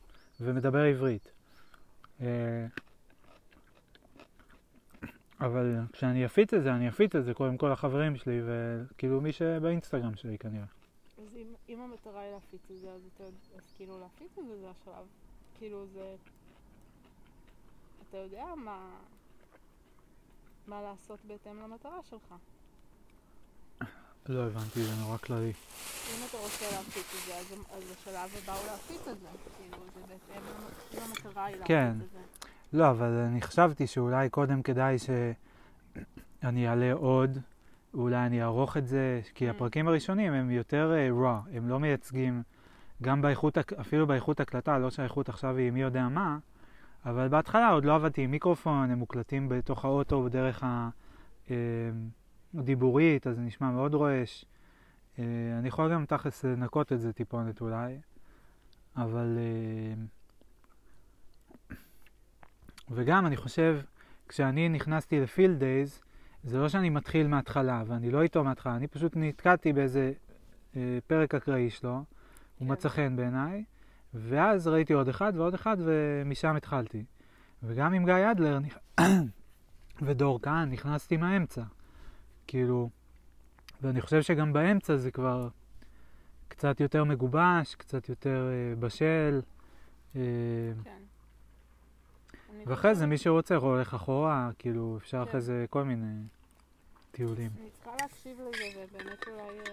ומדבר 0.41 0.83
עברית. 0.83 1.33
אה, 2.21 2.67
אבל 5.41 5.77
כשאני 5.93 6.27
אפיץ 6.27 6.55
את 6.55 6.63
זה, 6.63 6.75
אני 6.75 6.89
אפיץ 6.89 7.15
את 7.17 7.25
זה 7.25 7.35
קודם 7.35 7.57
כל 7.57 7.73
לחברים 7.73 8.17
שלי, 8.17 8.41
וכאילו 8.45 9.21
מי 9.21 9.33
שבאינסטגרם 9.33 10.17
שלי 10.17 10.39
כנראה. 10.39 10.67
אז 11.19 11.37
אם, 11.37 11.47
אם 11.69 11.81
המטרה 11.81 12.21
היא 12.21 12.33
להפיץ 12.33 12.71
את 12.71 12.77
זה, 12.79 12.91
אז, 12.91 13.01
אתה, 13.15 13.25
אז 13.57 13.73
כאילו 13.77 14.01
להפיץ 14.01 14.39
את 14.39 14.47
זה 14.47 14.61
זה 14.61 14.71
השלב. 14.71 15.07
כאילו 15.59 15.87
זה... 15.87 16.15
אתה 18.09 18.17
יודע 18.17 18.45
מה... 18.57 18.91
מה 20.67 20.83
לעשות 20.83 21.19
בהתאם 21.25 21.61
למטרה 21.63 22.03
שלך. 22.03 22.35
לא 24.29 24.47
הבנתי, 24.47 24.83
זה 24.83 24.95
נורא 25.01 25.17
כללי. 25.17 25.53
אם 25.53 26.25
אתה 26.29 26.37
רוצה 26.39 26.65
להפיץ 26.77 27.15
את 27.15 27.27
זה, 27.27 27.35
אז, 27.77 27.83
השלב 27.93 28.43
הבא 28.43 28.53
הוא 28.53 28.67
להפיץ 28.67 29.09
את 29.09 29.19
זה. 29.21 29.27
כאילו, 29.59 29.83
זה 29.95 30.01
בהתאם, 30.01 30.43
למ- 30.43 30.69
אם 30.95 31.27
המטרה 31.27 31.45
היא 31.45 31.57
להפיץ 31.57 31.69
כן. 31.69 31.93
את 32.05 32.11
זה. 32.13 32.19
לא, 32.79 32.91
אבל 32.91 33.07
אני 33.07 33.43
חשבתי 33.43 33.87
שאולי 33.87 34.29
קודם 34.29 34.63
כדאי 34.63 34.97
שאני 34.99 36.69
אעלה 36.69 36.93
עוד, 36.93 37.39
אולי 37.95 38.17
אני 38.27 38.43
אערוך 38.43 38.77
את 38.77 38.87
זה, 38.87 39.21
כי 39.35 39.49
Mm. 39.49 39.53
הפרקים 39.53 39.89
הראשונים 39.89 40.33
הם 40.33 40.51
יותר 40.51 40.93
אה, 40.95 41.09
raw, 41.11 41.57
הם 41.57 41.69
לא 41.69 41.81
מייצגים, 41.81 42.43
גם 43.03 43.23
באיכות, 43.23 43.59
אפילו 43.81 44.07
באיכות 44.07 44.41
הקלטה, 44.41 44.79
לא 44.79 44.91
שהאיכות 44.91 45.29
עכשיו 45.29 45.57
היא 45.57 45.71
מי 45.71 45.81
יודע 45.83 46.09
מה, 46.09 46.39
אבל 47.07 47.29
בהתחלה 47.29 47.69
עוד 47.69 47.85
לא 47.85 47.95
עבדתי 47.95 48.23
עם 48.23 48.31
מיקרופון, 48.31 48.91
הם 48.91 48.99
מוקלטים 48.99 49.49
בתוך 49.49 49.85
האוטו 49.85 50.23
בדרך 50.23 50.65
אה, 50.65 50.89
הדיבורית, 52.59 53.27
אז 53.27 53.37
זה 53.37 53.43
נשמע 53.43 53.71
מאוד 53.71 53.95
רועש. 53.95 54.45
אה, 55.19 55.25
אני 55.59 55.69
יכול 55.69 55.93
גם 55.93 56.07
תכלס 56.07 56.45
לנקות 56.45 56.93
את 56.93 57.01
זה 57.01 57.13
טיפונת 57.13 57.61
אולי, 57.61 57.99
אבל... 58.97 59.39
אה, 59.39 59.95
וגם 62.91 63.27
אני 63.27 63.37
חושב, 63.37 63.81
כשאני 64.29 64.69
נכנסתי 64.69 65.21
לפילד 65.21 65.59
דייז, 65.59 66.01
זה 66.45 66.59
לא 66.59 66.69
שאני 66.69 66.91
מתחיל 66.91 67.27
מההתחלה, 67.27 67.83
ואני 67.87 68.11
לא 68.11 68.23
איתו 68.23 68.45
מההתחלה, 68.45 68.77
אני 68.77 68.87
פשוט 68.87 69.13
נתקעתי 69.17 69.73
באיזה 69.73 70.13
אה, 70.77 70.99
פרק 71.07 71.35
אקראי 71.35 71.71
שלו, 71.71 71.93
הוא 71.93 72.05
כן. 72.59 72.73
מצא 72.73 72.89
חן 72.89 73.17
בעיניי, 73.17 73.65
ואז 74.15 74.69
ראיתי 74.69 74.93
עוד 74.93 75.09
אחד 75.09 75.33
ועוד 75.37 75.55
אחד, 75.55 75.77
ומשם 75.79 76.57
התחלתי. 76.57 77.05
וגם 77.63 77.95
עם 77.95 78.05
גיא 78.05 78.31
אדלר 78.31 78.59
נכ- 78.59 79.03
ודור 80.07 80.39
כהן 80.43 80.71
נכנסתי 80.71 81.17
מהאמצע. 81.17 81.63
כאילו, 82.53 82.91
ואני 83.83 84.01
חושב 84.01 84.23
שגם 84.23 84.53
באמצע 84.53 84.97
זה 84.97 85.11
כבר 85.11 85.49
קצת 86.49 86.81
יותר 86.81 87.05
מגובש, 87.05 87.75
קצת 87.75 88.09
יותר 88.09 88.49
אה, 88.51 88.77
בשל. 88.77 89.41
אה, 90.17 90.21
כן. 90.85 91.03
ואחרי 92.67 92.95
זה 92.95 92.99
חושבת- 92.99 93.09
מי 93.09 93.19
שרוצה 93.19 93.57
הולך 93.57 93.95
אחורה, 93.95 94.51
כאילו 94.59 94.97
אפשר 94.97 95.25
כן. 95.25 95.29
אחרי 95.29 95.41
זה 95.41 95.65
כל 95.71 95.85
מיני 95.85 96.23
טיולים. 97.11 97.51
אני 97.61 97.71
צריכה 97.71 97.91
להקשיב 98.01 98.39
לזה, 98.41 98.65
ובאמת 98.79 99.25
אולי, 99.29 99.59
אה, 99.59 99.65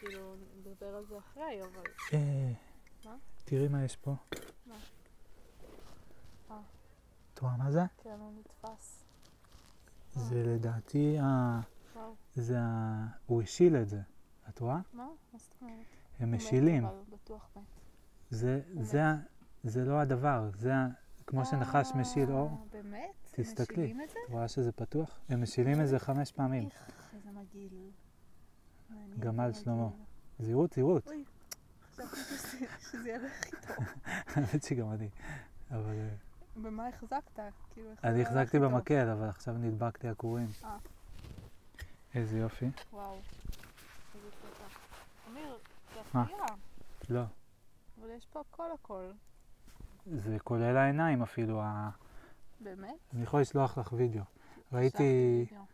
כאילו, 0.00 0.34
נדבר 0.58 0.86
על 0.96 1.04
זה 1.08 1.18
אחרי, 1.18 1.60
אבל... 1.62 1.82
אה, 2.12 2.52
מה? 3.04 3.14
תראי 3.44 3.68
מה 3.68 3.84
יש 3.84 3.96
פה. 3.96 4.14
מה? 4.66 4.74
אה. 6.50 6.56
את 7.34 7.38
רואה 7.38 7.56
מה 7.56 7.70
זה? 7.70 7.82
כן, 8.02 8.10
הוא 8.18 8.32
נתפס. 8.40 9.04
זה 10.12 10.42
לדעתי 10.46 11.18
ה-. 11.18 11.60
זה 12.36 12.54
ה... 12.58 13.06
הוא 13.26 13.42
השיל 13.42 13.76
את 13.76 13.88
זה, 13.88 14.00
את 14.48 14.58
רואה? 14.60 14.78
מה? 14.92 15.04
מה 15.32 15.38
זאת 15.38 15.54
אומרת? 15.62 15.74
הם 16.20 16.34
משילים. 16.34 16.86
זה, 18.30 18.60
זה. 18.80 19.02
זה 19.64 19.84
לא 19.84 20.00
הדבר, 20.00 20.50
זה. 20.54 20.72
כמו 21.26 21.44
שנחש 21.44 21.92
משיל 21.94 22.30
אור. 22.32 22.48
אה, 22.50 22.56
באמת? 22.82 23.10
תסתכלי. 23.30 23.84
משילים 23.84 24.00
את 24.00 24.10
זה? 24.10 24.18
את 24.26 24.32
רואה 24.32 24.48
שזה 24.48 24.72
פתוח? 24.72 25.18
הם 25.28 25.42
משילים 25.42 25.80
את 25.80 25.88
זה 25.88 25.98
חמש 25.98 26.32
פעמים. 26.32 26.68
איך, 26.68 26.90
איזה 27.14 27.30
מגעיל. 27.30 27.90
גמל 29.18 29.52
שלמה. 29.52 29.88
זהירות, 30.38 30.72
זהירות. 30.72 31.06
אוי, 31.08 31.24
חשבתי 31.94 32.16
שזה- 32.80 33.08
ילך 33.10 33.44
איתו. 33.46 33.82
האמת 34.34 34.62
שגם 34.62 34.92
אני. 34.92 35.08
אבל 35.70 35.90
אה, 35.90 36.08
במה 36.56 36.88
החזקת? 36.88 37.40
כאילו, 37.70 37.90
אני 38.04 38.18
הלך 38.18 38.26
החזקתי? 38.28 38.58
במקל, 38.58 39.08
אבל 39.08 39.28
עכשיו 39.28 39.54
נדבקתי 39.58 40.08
עקורים. 40.08 40.48
אה. 40.64 40.76
איזה 42.16 42.38
יופי. 42.38 42.66
וואו. 42.92 43.16
איזה 44.14 44.28
קטע. 44.30 44.64
אמיר, 45.30 45.56
זה? 45.94 46.00
חיה, 46.12 46.46
לא, 47.08 47.22
אבל 48.00 48.10
יש 48.10 48.26
פה 48.32 48.40
הכל 48.40 48.72
הכל. 48.74 49.04
זה 50.06 50.36
כולל 50.44 50.76
העיניים 50.76 51.22
אפילו. 51.22 51.62
באמת? 52.60 52.94
אני 53.14 53.22
יכול 53.22 53.40
לשלוח 53.40 53.78
לך 53.78 53.92
וידאו. 53.92 54.22
ראיתי 54.72 55.02
וידאו. 55.50 55.64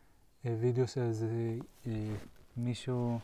אה, 0.46 0.56
וידאו 0.60 0.88
של 0.88 1.00
איזה 1.00 1.56
אה, 1.86 2.14
מישהו, 2.56 3.18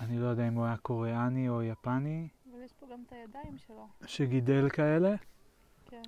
אני 0.00 0.18
לא 0.18 0.26
יודע 0.26 0.48
אם 0.48 0.54
הוא 0.54 0.64
היה 0.64 0.76
קוריאני 0.76 1.48
או 1.48 1.62
יפני, 1.62 2.28
אבל 2.50 2.62
יש 2.62 2.72
פה 2.72 2.86
גם 2.92 3.02
את 3.06 3.12
הידיים 3.12 3.58
שלו. 3.66 3.88
שגידל 4.06 4.68
כאלה, 4.68 5.14
כן. 5.86 6.02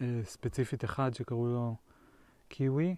וספציפית 0.00 0.84
אחד 0.84 1.14
שקראו 1.14 1.46
לו 1.46 1.76
קיווי, 2.48 2.96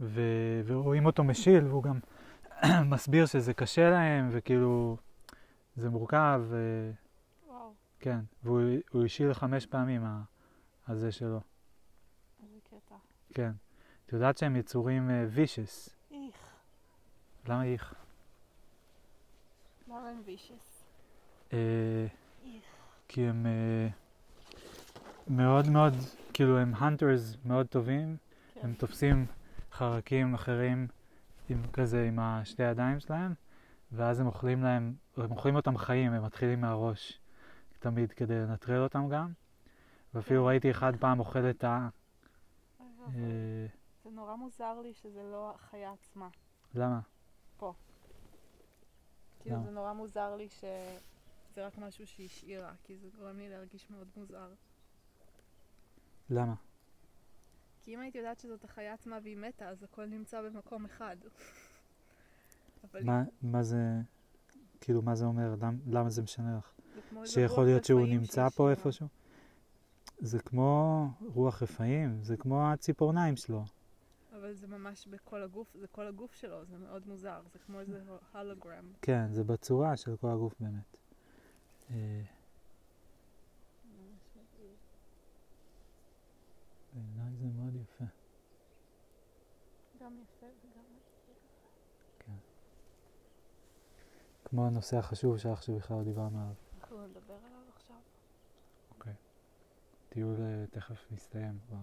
ו- 0.00 0.60
ורואים 0.66 1.06
אותו 1.06 1.24
משיל, 1.24 1.64
והוא 1.66 1.82
גם 1.82 1.98
מסביר 2.92 3.26
שזה 3.26 3.54
קשה 3.54 3.90
להם, 3.90 4.28
וכאילו 4.32 4.96
זה 5.76 5.90
מורכב, 5.90 6.40
ו- 6.48 6.90
וואו, 7.48 7.72
כן, 8.00 8.20
והוא 8.42 8.60
הוא 8.90 9.04
השיל 9.04 9.34
חמש 9.34 9.66
פעמים 9.66 10.04
ה- 10.04 10.22
הזה 10.88 11.12
שלו, 11.12 11.40
איזה 12.42 12.58
קטע. 12.64 12.94
כן. 13.34 13.52
את 14.06 14.12
יודעת 14.12 14.38
שהם 14.38 14.56
יצורים 14.56 15.10
וישס, 15.30 15.88
איך. 16.10 16.36
למה 17.48 17.64
איך? 17.64 17.94
למה 19.88 20.08
הם 20.08 20.20
וישס? 20.24 20.84
אה, 21.52 21.58
איך. 22.44 22.62
כי 23.08 23.22
הם 23.26 23.46
אה, 23.46 23.88
מאוד 25.28 25.68
מאוד, 25.68 25.92
כאילו 26.32 26.58
הם 26.58 26.72
הנטרס 26.74 27.36
מאוד 27.44 27.66
טובים, 27.66 28.16
כן. 28.54 28.60
הם 28.62 28.74
תופסים 28.74 29.26
חרקים 29.72 30.34
אחרים 30.34 30.86
עם 31.48 31.62
כזה, 31.72 32.04
עם 32.08 32.18
השתי 32.18 32.62
ידיים 32.62 33.00
שלהם, 33.00 33.34
ואז 33.92 34.20
הם 34.20 34.26
אוכלים 34.26 34.62
להם, 34.62 34.94
הם 35.16 35.30
אוכלים 35.30 35.56
אותם 35.56 35.76
חיים, 35.76 36.12
הם 36.12 36.24
מתחילים 36.24 36.60
מהראש 36.60 37.20
תמיד 37.78 38.12
כדי 38.12 38.34
לנטרל 38.34 38.82
אותם 38.82 39.08
גם. 39.08 39.32
ואפילו 40.14 40.42
כן. 40.42 40.48
ראיתי 40.48 40.70
אחד 40.70 40.96
פעם 40.96 41.20
אוכל 41.20 41.50
את 41.50 41.64
ה... 41.64 41.88
אוי 42.80 42.86
אה. 43.06 43.66
זה 44.04 44.10
נורא 44.10 44.34
מוזר 44.34 44.80
לי 44.80 44.94
שזה 44.94 45.22
לא 45.22 45.54
החיה 45.54 45.92
עצמה. 45.92 46.28
למה? 46.74 47.00
כאילו 49.40 49.56
למה? 49.56 49.64
זה 49.64 49.70
נורא 49.70 49.92
מוזר 49.92 50.36
לי 50.36 50.48
שזה 50.48 51.66
רק 51.66 51.78
משהו 51.78 52.06
שהיא 52.06 52.26
השאירה, 52.26 52.72
כי 52.84 52.96
זה 52.96 53.08
גורם 53.18 53.36
לי 53.36 53.48
להרגיש 53.48 53.90
מאוד 53.90 54.08
מוזר. 54.16 54.48
למה? 56.30 56.54
כי 57.88 57.94
אם 57.94 58.00
הייתי 58.00 58.18
יודעת 58.18 58.40
שזאת 58.40 58.64
החיה 58.64 58.94
עצמה 58.94 59.18
והיא 59.22 59.36
מתה, 59.36 59.68
אז 59.68 59.82
הכל 59.82 60.06
נמצא 60.06 60.42
במקום 60.42 60.84
אחד. 60.84 61.16
אבל 62.84 63.04
מה, 63.04 63.22
מה 63.42 63.62
זה, 63.62 63.78
כאילו, 64.80 65.02
מה 65.02 65.14
זה 65.14 65.24
אומר? 65.24 65.54
למ, 65.62 65.78
למה 65.86 66.10
זה 66.10 66.22
משנה 66.22 66.58
לך? 66.58 66.72
שיכול 67.24 67.64
להיות 67.64 67.84
שהוא 67.84 68.06
נמצא 68.06 68.48
פה. 68.48 68.70
איפשהו? 68.70 69.06
זה 70.18 70.38
כמו 70.38 71.06
רוח 71.34 71.62
רפאים, 71.62 72.22
זה 72.22 72.36
כמו 72.36 72.68
הציפורניים 72.68 73.36
שלו. 73.36 73.64
אבל 74.32 74.54
זה 74.54 74.66
ממש 74.66 75.06
בכל 75.06 75.42
הגוף, 75.42 75.76
זה 75.80 75.86
כל 75.86 76.06
הגוף 76.06 76.34
שלו, 76.34 76.64
זה 76.64 76.78
מאוד 76.78 77.06
מוזר, 77.06 77.40
זה 77.52 77.58
כמו 77.58 77.80
איזה 77.80 78.02
הולוגרם. 78.32 78.92
כן, 79.02 79.32
זה 79.32 79.44
בצורה 79.44 79.96
של 79.96 80.16
כל 80.16 80.30
הגוף 80.30 80.54
באמת. 80.60 80.98
אה, 81.90 82.22
בעיניי 86.94 87.27
זה 87.38 87.46
מאוד 87.56 87.74
יפה. 87.76 88.04
גם 90.00 90.12
יפה 90.22 90.46
וגם... 90.46 90.84
כמו 94.44 94.66
הנושא 94.66 94.96
החשוב 94.96 95.38
שלך 95.38 95.62
שבכלל 95.62 96.04
דיברנו 96.04 96.40
עליו. 96.40 96.54
אנחנו 96.80 97.06
נדבר 97.06 97.34
עליו 97.34 97.62
עכשיו. 97.76 97.96
טיול 100.08 100.36
אה, 100.40 100.64
תכף 100.70 101.06
מסתיים 101.10 101.58
כבר. 101.66 101.76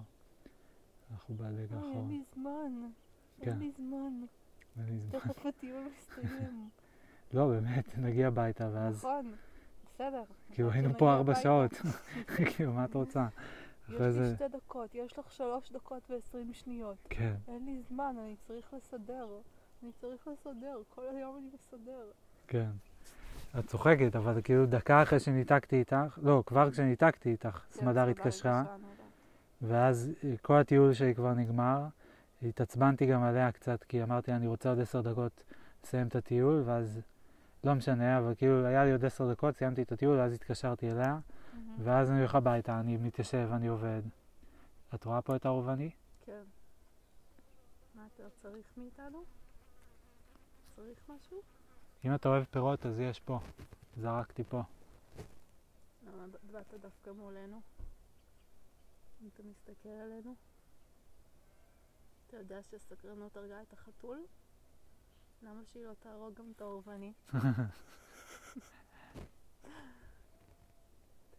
אנחנו 1.12 1.36
אוי, 1.40 1.48
אין 1.48 1.68
האחרון. 1.74 2.08
לי 2.08 2.24
זמן. 2.34 2.90
כן. 3.42 3.52
אין 3.52 3.60
לי 3.60 3.72
זמן. 3.72 4.14
אין 4.78 4.86
לי 4.86 5.00
זמן. 5.00 5.20
תכף 5.20 5.46
הטיול 5.46 5.84
מסתיים. 5.98 6.70
לא, 7.34 7.48
באמת, 7.48 7.98
נגיע 7.98 8.28
הביתה 8.28 8.70
ואז, 8.74 8.96
נכון, 8.96 9.36
בסדר. 9.86 10.24
כאילו 10.52 10.72
היינו 10.72 10.98
פה 10.98 11.14
ארבע. 11.14 11.36
שעות. 11.36 11.72
כאילו, 12.56 12.74
מה 12.74 12.86
את 12.86 12.96
רוצה? 12.96 13.28
יש 13.90 14.00
לי 14.02 14.12
זה, 14.12 14.36
שתי 14.36 14.48
דקות, 14.48 14.96
יש 14.96 15.20
לך 15.20 15.32
שלוש 15.32 15.72
דקות 15.72 16.10
ועשרים 16.10 16.54
שניות. 16.54 16.98
כן. 17.10 17.34
אין 17.48 17.66
לי 17.66 17.82
זמן, 17.90 18.16
אני 18.20 18.36
צריך 18.48 18.74
לסדר. 18.74 19.28
אני 19.84 19.92
צריך 20.02 20.28
לסדר, 20.28 20.82
כל 20.90 21.02
היום 21.16 21.38
אני 21.38 21.48
מסדר. 21.54 22.12
כן. 22.48 22.70
את 23.60 23.68
צוחקת, 23.68 24.16
אבל 24.16 24.42
כאילו 24.44 24.66
דקה 24.66 25.04
אחרי 25.04 25.20
שניתקתי 25.20 25.76
איתך, 25.76 26.18
לא, 26.22 26.44
כבר 26.46 26.72
כשניתקתי 26.72 27.32
איתך, 27.32 27.50
כן, 27.50 27.80
סמדר 27.80 28.08
התקשרה. 28.08 28.64
ואז 29.62 30.12
אה, 30.24 30.34
כל 30.42 30.58
הטיול 30.58 30.94
שלי 30.94 31.16
כבר 31.16 31.34
נגמר. 31.34 31.86
התעצבנתי 32.44 33.06
גם 33.06 33.24
עליה 33.24 33.52
קצת, 33.52 33.84
כי 33.84 34.04
אמרתי, 34.04 34.32
אני 34.32 34.48
רוצה 34.48 34.70
עוד 34.70 34.80
עשר 34.80 35.02
דקות 35.02 35.44
לסיים 35.84 36.08
את 36.08 36.16
הטיול, 36.16 36.64
ואז 36.66 37.02
לא 37.64 37.74
משנה, 37.74 38.18
אבל 38.18 38.34
כאילו 38.38 38.66
היה 38.66 38.86
לי 38.86 38.92
עוד 38.92 39.06
עשר 39.06 39.32
דקות, 39.32 39.58
סיימתי 39.58 39.82
את 39.82 39.92
הטיול, 39.92 40.18
ואז 40.18 40.34
התקשרתי 40.34 40.92
אליה. 40.92 41.18
ואז 41.84 42.10
אני 42.10 42.20
הולך 42.20 42.36
הביתה, 42.36 42.80
אני 42.80 42.98
מתיישב, 42.98 43.50
אני 43.52 43.68
עובד. 43.68 44.02
את 44.96 45.06
רואה 45.06 45.22
פה 45.22 45.36
את 45.36 45.46
הרובני? 45.46 45.92
כן. 46.26 46.44
מה 47.96 48.08
אתה 48.16 48.24
צריך 48.42 48.66
מאיתנו? 48.78 49.24
צריך 50.76 51.00
משהו? 51.10 51.42
אם 52.06 52.16
אתה 52.16 52.30
אוהב 52.30 52.44
פירות, 52.44 52.86
אז 52.86 53.00
יש 53.00 53.20
פה. 53.20 53.40
זרקתי 53.98 54.44
פה. 54.44 54.62
למה 56.08 56.26
באת 56.52 56.74
דווקא 56.82 57.10
מולנו? 57.10 57.62
אם 59.22 59.28
אתה 59.34 59.44
מסתכל 59.44 59.90
עלינו? 59.90 60.36
אתה 62.28 62.38
יודע 62.38 62.64
שסקרנות 62.64 63.38
הרגה 63.38 63.62
את 63.62 63.74
החתול? 63.74 64.26
למה 65.44 65.62
שהיא 65.66 65.86
לא 65.86 65.94
תהרוג 66.00 66.34
גם 66.36 66.52
את 66.56 66.62
האורבני? 66.62 67.14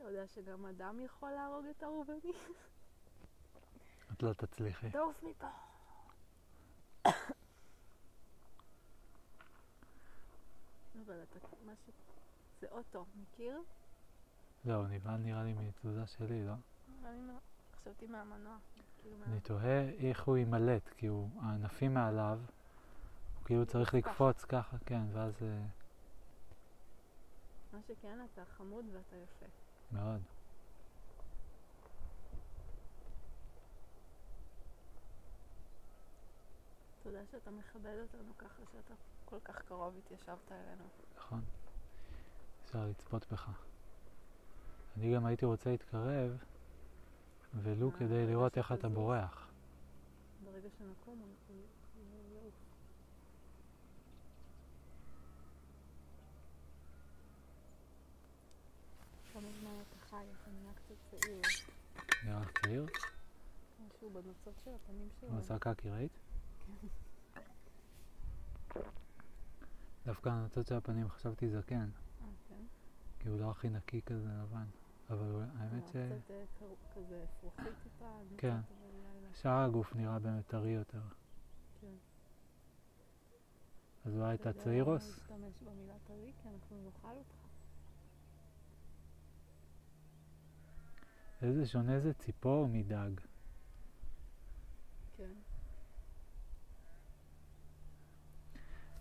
אתה 0.06 0.14
יודע 0.14 0.26
שגם 0.26 0.66
אדם 0.66 1.00
יכול 1.00 1.30
להרוג 1.30 1.66
את 1.66 1.82
האורבני? 1.82 2.32
את 4.12 4.22
לא 4.22 4.32
תצליחי. 4.32 4.90
תעוף 4.90 5.22
מפה. 5.22 5.46
אבל 11.04 11.22
אתה, 11.22 11.38
מה 11.64 11.72
ש... 11.76 11.90
זה 12.60 12.66
אוטו, 12.70 13.04
מכיר? 13.16 13.62
לא, 14.64 14.88
נבהל 14.88 15.16
נראה 15.16 15.44
לי 15.44 15.52
מתזוזה 15.52 16.06
שלי, 16.06 16.46
לא? 16.46 16.52
אני 17.04 17.26
לא... 17.26 17.32
חשבתי 17.80 18.06
מהמנוע. 18.06 18.56
כאילו. 19.02 19.24
אני 19.26 19.40
תוהה 19.40 19.88
איך 19.88 20.24
הוא 20.24 20.36
יימלט, 20.36 20.88
כי 20.96 21.06
הוא, 21.06 21.28
הענפים 21.42 21.94
מעליו, 21.94 22.40
הוא 23.38 23.44
כאילו 23.44 23.66
צריך. 23.66 23.94
לקפוץ 23.94 24.44
ככה, 24.44 24.76
כן, 24.86 25.02
ואז 25.12 25.42
אה, 25.42 25.66
מה 27.72 27.78
שכן, 27.82 28.18
אתה 28.32 28.44
חמוד 28.44 28.84
ואתה 28.92 29.16
יפה. 29.16 29.65
מאוד. 29.92 30.20
תודה 37.02 37.18
שאתה 37.32 37.50
מכבד 37.50 37.96
אותנו 38.02 38.32
ככה, 38.38 38.62
שאתה 38.72 38.94
כל 39.24 39.36
כך 39.44 39.62
קרוב 39.62 39.94
התיישבת 39.98 40.52
אלינו. 40.52 40.84
נכון. 41.16 41.40
אפשר 42.64 42.86
לצפות 42.86 43.32
בך. 43.32 43.50
אני 44.96 45.14
גם 45.14 45.26
הייתי 45.26 45.44
רוצה 45.46 45.70
להתקרב, 45.70 46.36
ולו 47.54 47.90
אה, 47.90 47.98
כדי 47.98 48.26
לראות 48.26 48.58
איך 48.58 48.72
אתה. 48.72 48.88
בורח. 48.88 49.48
ברגע 50.44 50.68
שנקום, 50.78 51.18
הוא 51.18 51.28
הוא- 51.48 51.56
הוא 51.94 52.34
יעוף. 52.34 52.54
כמה 59.32 59.48
זמן 59.60 59.70
אתה 59.82 60.06
חי, 60.10 60.16
אתה 60.42 60.50
נהיה 60.50 60.72
קצת 60.74 60.94
צעיר. 61.20 61.40
נראה 62.24 62.40
לך 62.40 62.50
צעיר? 62.64 62.86
משהו 63.86 64.10
בנוצות 64.10 64.54
של 64.64 64.70
הפנים 64.74 65.08
שלו. 65.20 65.28
הוא 65.28 65.38
עשה 65.38 65.58
קקי, 65.58 65.90
ראית? 65.90 66.12
דווקא 70.06 70.28
הנוצות 70.28 70.66
של 70.66 70.74
הפנים 70.74 71.08
חשבתי 71.08 71.48
זקן, 71.50 71.76
אה, 72.22 72.26
כן. 72.48 72.62
כי 73.18 73.28
הוא 73.28 73.40
לא 73.40 73.50
הכי 73.50 73.68
נקי 73.70 74.02
כזה 74.02 74.28
לבן. 74.42 74.64
אבל 75.10 75.30
הוא- 75.30 75.42
האמת 75.58 75.88
ש... 75.88 75.96
אה, 75.96 76.18
כזה 76.94 77.24
אפרוחי 77.24 77.62
טיפה. 77.82 78.18
כן. 78.38 78.56
שאר 79.34 79.64
הגוף 79.64 79.94
נראה 79.96 80.18
באמת 80.18 80.46
טרי 80.46 80.70
יותר. 80.70 81.00
כן. 81.80 81.94
אז 84.04 84.16
אולי 84.16 84.34
את 84.34 84.40
אתה 84.40 84.48
יודע? 84.48 84.92
להשתמש 84.92 85.62
במילה 85.62 85.94
טרי, 86.06 86.32
כי 86.42 86.48
אנחנו 86.48 86.76
נאכל 86.84 87.08
אותך. 87.16 87.45
איזה 91.42 91.66
שונה 91.66 92.00
זה 92.00 92.12
ציפור 92.12 92.68
מדג. 92.68 93.10
כן. 95.16 95.24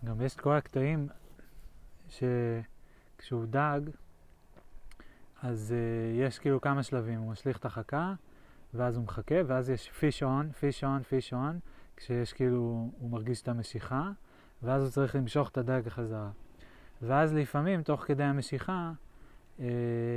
גם 0.04 0.20
יש 0.20 0.34
את 0.34 0.40
כל 0.40 0.56
הקטעים 0.56 1.08
שכשהוא 2.08 3.46
דג, 3.46 3.80
אז 5.42 5.74
uh, 5.74 6.20
יש 6.20 6.38
כאילו 6.38 6.60
כמה 6.60 6.82
שלבים, 6.82 7.20
הוא 7.20 7.32
משליך 7.32 7.58
את 7.58 7.64
החכה, 7.64 8.14
ואז 8.74 8.96
הוא 8.96 9.04
מחכה, 9.04 9.34
ואז 9.46 9.70
יש 9.70 9.90
fish 10.00 10.22
on, 10.22 10.60
fish 10.60 10.82
on, 10.82 11.10
fish 11.10 11.32
on, 11.32 11.68
כשיש 11.96 12.32
כאילו, 12.32 12.90
הוא 12.98 13.10
מרגיש 13.10 13.42
את 13.42 13.48
המשיכה, 13.48 14.10
ואז 14.62 14.82
הוא 14.82 14.90
צריך 14.90 15.14
למשוך 15.14 15.48
את 15.48 15.58
הדג 15.58 15.88
חזרה. 15.88 16.30
ואז 17.02 17.34
לפעמים, 17.34 17.82
תוך 17.82 18.04
כדי 18.04 18.24
המשיכה, 18.24 18.92
uh, 19.58 19.62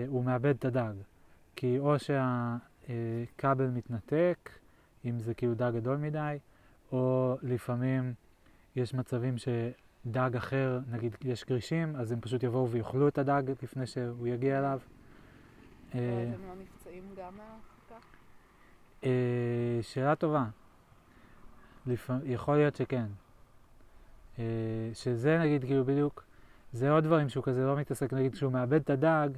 הוא 0.08 0.24
מאבד 0.24 0.56
את 0.56 0.66
הדג. 0.66 0.94
כי 1.60 1.80
או 1.80 1.96
שהכבל 2.00 3.68
מתנתק, 3.68 4.50
אם 5.06 5.20
זה 5.20 5.34
כאילו 5.34 5.56
דג 5.56 5.72
גדול 5.76 5.98
מדי, 5.98 6.38
או 6.92 7.36
לפעמים 7.42 8.14
יש 8.76 8.94
מצבים 8.94 9.36
שדג 9.38 10.36
אחר, 10.36 10.80
נגיד 10.92 11.16
יש 11.22 11.46
גרישים, 11.46 11.96
אז 11.96 12.12
הם 12.12 12.22
פשוט 12.22 12.44
יבואו 12.44 12.70
ויאכלו 12.70 13.08
את 13.08 13.18
הדג 13.18 13.44
לפני 13.64 13.88
שהוא 13.88 14.28
יגיע 14.28 14.60
אליו. 14.60 14.80
אה, 15.96 16.00
ואז 16.00 16.34
הם 16.34 16.48
לא 16.48 16.64
נפצעים 16.64 17.04
גם 17.18 17.34
מההרחקה? 17.38 18.08
אה, 19.04 19.80
שאלה 19.82 20.16
טובה. 20.16 20.46
יכול 22.24 22.58
להיות 22.58 22.76
שכן. 22.76 23.06
אה, 24.40 24.44
שזה 24.94 25.38
נגיד 25.38 25.66
כאילו 25.66 25.86
בדיוק, 25.86 26.24
זה 26.74 26.92
עוד 26.92 27.04
דברים 27.04 27.30
שהוא 27.30 27.44
כזה 27.44 27.66
לא 27.66 27.76
מתעסק, 27.76 28.14
נגיד 28.14 28.34
כשהוא 28.34 28.52
מאבד 28.52 28.82
את 28.82 28.90
הדג, 28.90 29.30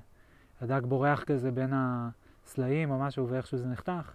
הדג 0.61 0.81
בורח 0.85 1.23
כזה 1.23 1.51
בין 1.51 1.73
הסלעים 1.73 2.91
או 2.91 2.99
משהו 2.99 3.30
ואיכשהו 3.30 3.57
זה 3.57 3.67
נחתך, 3.67 4.11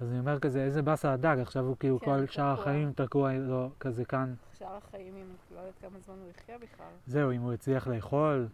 אז 0.00 0.10
אני 0.10 0.18
אומר 0.18 0.38
כזה, 0.38 0.64
איזה 0.64 0.82
באסה 0.82 1.12
הדג, 1.12 1.36
עכשיו 1.42 1.64
הוא 1.64 1.76
כאילו 1.76 2.00
כן, 2.00 2.06
כל 2.06 2.26
שאר. 2.26 2.44
החיים 2.44 2.92
תקוע 2.92 3.32
לו 3.32 3.70
כזה 3.80 4.04
כאן. 4.04 4.34
שאר 4.58 4.76
החיים, 4.76 5.14
אם 5.16 5.26
לא 5.54 5.60
יודעת 5.60 5.74
כמה 5.80 5.98
זמן 6.06 6.14
הוא 6.14 6.30
יחיה 6.30 6.58
בכלל. 6.58 6.86
זהו, 7.06 7.32
אם 7.32 7.40
הוא 7.40 7.52
הצליח 7.52 7.86
לאכול, 7.86 8.46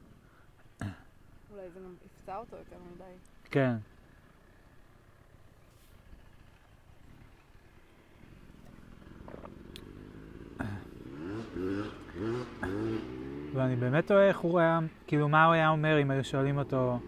אולי 0.80 1.70
זה 1.74 1.80
גם 1.80 1.94
יפצע 2.06 2.36
אותו 2.36 2.56
יותר 2.56 2.76
מדי. 2.94 3.04
כן. 3.50 3.76
ואני 13.54 13.76
באמת 13.76 14.06
תוהה 14.06 14.28
איך 14.28 14.38
הוא 14.38 14.60
היה, 14.60 14.78
כאילו 15.06 15.28
מה 15.28 15.44
הוא 15.44 15.54
היה 15.54 15.68
אומר 15.68 16.02
אם 16.02 16.10
היו 16.10 16.24
שואלים 16.24 16.58
אותו, 16.58 16.98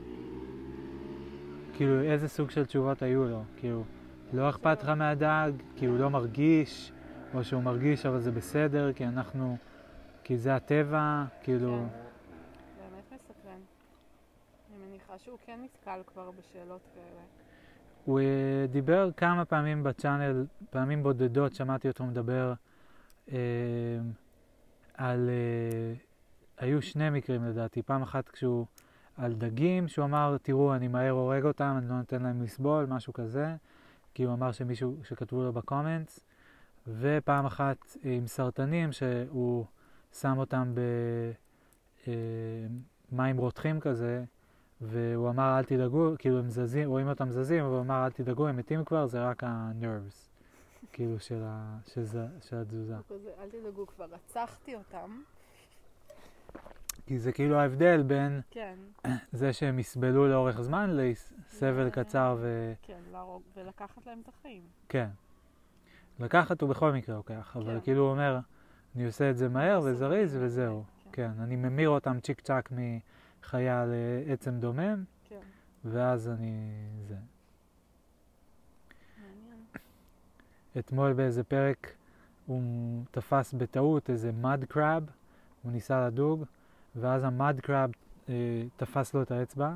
כאילו 1.76 2.02
איזה 2.02 2.28
סוג 2.28 2.50
של 2.50 2.66
תשובות 2.66 3.02
היו 3.02 3.24
לו, 3.24 3.42
כאילו 3.56 3.84
לא 4.32 4.50
אכפת 4.50 4.82
לך 4.82 4.88
מהדג, 4.88 5.52
כי 5.76 5.86
הוא 5.86 5.98
לא 5.98 6.10
מרגיש, 6.10 6.92
או 7.34 7.44
שהוא 7.44 7.62
מרגיש 7.62 8.06
אבל 8.06 8.20
זה 8.20 8.32
בסדר, 8.32 8.92
כי 8.92 9.06
אנחנו, 9.06 9.56
כי 10.24 10.36
זה 10.36 10.56
הטבע, 10.56 11.24
כאילו, 11.42 11.70
כן. 11.70 11.84
באמת 12.80 13.12
מסקרן. 13.12 13.60
אני 14.70 14.86
מניחה 14.86 15.18
שהוא 15.18 15.38
כן 15.46 15.60
נתקל 15.64 16.00
כבר 16.06 16.30
בשאלות 16.30 16.80
כאלה. 16.94 17.22
הוא 18.04 18.20
אה, 18.20 18.66
דיבר 18.70 19.10
כמה 19.16 19.44
פעמים 19.44 19.82
בצ'אנל, 19.82 20.46
פעמים 20.70 21.02
בודדות 21.02 21.54
שמעתי 21.54 21.88
אותו 21.88 22.04
מדבר 22.04 22.52
אה, 23.32 23.36
על... 24.94 25.30
אה, 25.30 25.94
היו 26.58 26.82
שני 26.82 27.10
מקרים 27.10 27.44
לדעתי, 27.44 27.82
פעם 27.82 28.02
אחת 28.02 28.28
כשהוא... 28.28 28.66
על 29.16 29.32
דגים, 29.34 29.88
שהוא 29.88 30.04
אמר, 30.04 30.36
תראו, 30.42 30.74
אני 30.74 30.88
מהר 30.88 31.10
הורג 31.10 31.44
אותם, 31.44 31.74
אני 31.78 31.88
לא 31.88 31.96
נותן 31.96 32.22
להם 32.22 32.42
לסבול, 32.42 32.86
משהו 32.86 33.12
כזה, 33.12 33.56
כי 34.14 34.22
הוא 34.22 34.34
אמר 34.34 34.52
שמישהו, 34.52 34.96
שכתבו 35.04 35.42
לו 35.42 35.52
בקומנטס, 35.52 36.20
ופעם 36.88 37.46
אחת 37.46 37.76
אה, 38.04 38.12
עם 38.12 38.26
סרטנים, 38.26 38.92
שהוא 38.92 39.64
שם 40.12 40.38
אותם 40.38 40.74
במים 42.06 43.36
רותחים 43.36 43.80
כזה, 43.80 44.24
והוא 44.80 45.30
אמר 45.30 45.58
אל 45.58 45.64
תדאגו, 45.64 46.14
כאילו 46.18 46.38
הם 46.38 46.50
זזים, 46.50 46.88
רואים 46.88 47.08
אותם 47.08 47.30
זזים, 47.30 47.64
אבל 47.64 47.74
הוא 47.74 47.80
אמר 47.80 48.04
אל 48.06 48.10
תדאגו, 48.10 48.48
הם 48.48 48.56
מתים 48.56 48.84
כבר, 48.84 49.06
זה 49.06 49.28
רק 49.28 49.44
ה-nerves, 49.44 50.28
כאילו 50.92 51.20
של, 51.20 51.42
התזוזה. 52.52 52.96
אל 53.40 53.48
תדאגו, 53.50 53.86
כבר 53.86 54.04
רצחתי 54.04 54.74
אותם. 54.74 55.22
כי 57.06 57.18
זה 57.18 57.32
כאילו 57.32 57.56
ההבדל 57.56 58.02
בין 58.02 58.40
כן, 58.50 58.74
זה 59.32 59.52
שהם 59.52 59.78
יסבלו 59.78 60.28
לאורך 60.28 60.60
זמן 60.60 60.90
לסבל 60.90 61.86
ו- 61.86 61.90
קצר 61.90 62.36
ו... 62.38 62.72
כן, 62.82 63.00
להרוג 63.12 63.42
ולקחת 63.56 64.06
להם 64.06 64.20
את 64.22 64.28
החיים. 64.28 64.62
כן. 64.88 65.08
לקחת 66.20 66.60
הוא 66.60 66.70
בכל 66.70 66.92
מקרה 66.92 67.16
לוקח, 67.16 67.56
אבל 67.56 67.74
כן. 67.74 67.80
כאילו 67.80 68.02
הוא 68.02 68.10
אומר, 68.10 68.38
אני 68.96 69.06
עושה 69.06 69.30
את 69.30 69.36
זה 69.36 69.48
מהר 69.48 69.80
וזריז 69.84 70.36
וזהו. 70.40 70.84
כן. 71.04 71.10
כן, 71.12 71.42
אני 71.42 71.56
ממיר 71.56 71.88
אותם 71.88 72.20
צ'יק 72.20 72.40
צ'אק 72.40 72.72
מחיה 72.72 73.84
לעצם 74.26 74.58
דומם, 74.60 75.04
כן, 75.28 75.40
ואז 75.84 76.28
אני... 76.28 76.52
זה. 77.08 77.14
מעניין. 79.18 79.64
אתמול 80.78 81.12
באיזה 81.12 81.44
פרק 81.44 81.92
הוא 82.46 83.02
תפס 83.10 83.54
בטעות 83.54 84.10
איזה 84.10 84.32
מד 84.32 84.64
קראב, 84.68 85.10
הוא 85.62 85.72
ניסה 85.72 86.06
לדוג, 86.06 86.44
ואז 86.96 87.24
המד 87.24 87.60
קראב 87.62 87.90
אה, 88.28 88.62
תפס 88.76 89.14
לו 89.14 89.22
את 89.22 89.30
האצבע, 89.30 89.74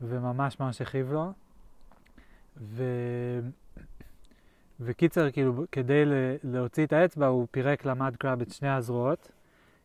וממש 0.00 0.60
ממש 0.60 0.80
הכאיב 0.80 1.12
לו. 1.12 1.32
ו... 2.56 2.84
וקיצר, 4.80 5.30
כאילו, 5.30 5.64
כדי 5.72 6.02
להוציא 6.44 6.86
את 6.86 6.92
האצבע, 6.92 7.26
הוא 7.26 7.46
פירק 7.50 7.84
למד 7.84 8.16
קראב 8.16 8.40
את 8.40 8.52
שני 8.52 8.68
הזרועות, 8.68 9.32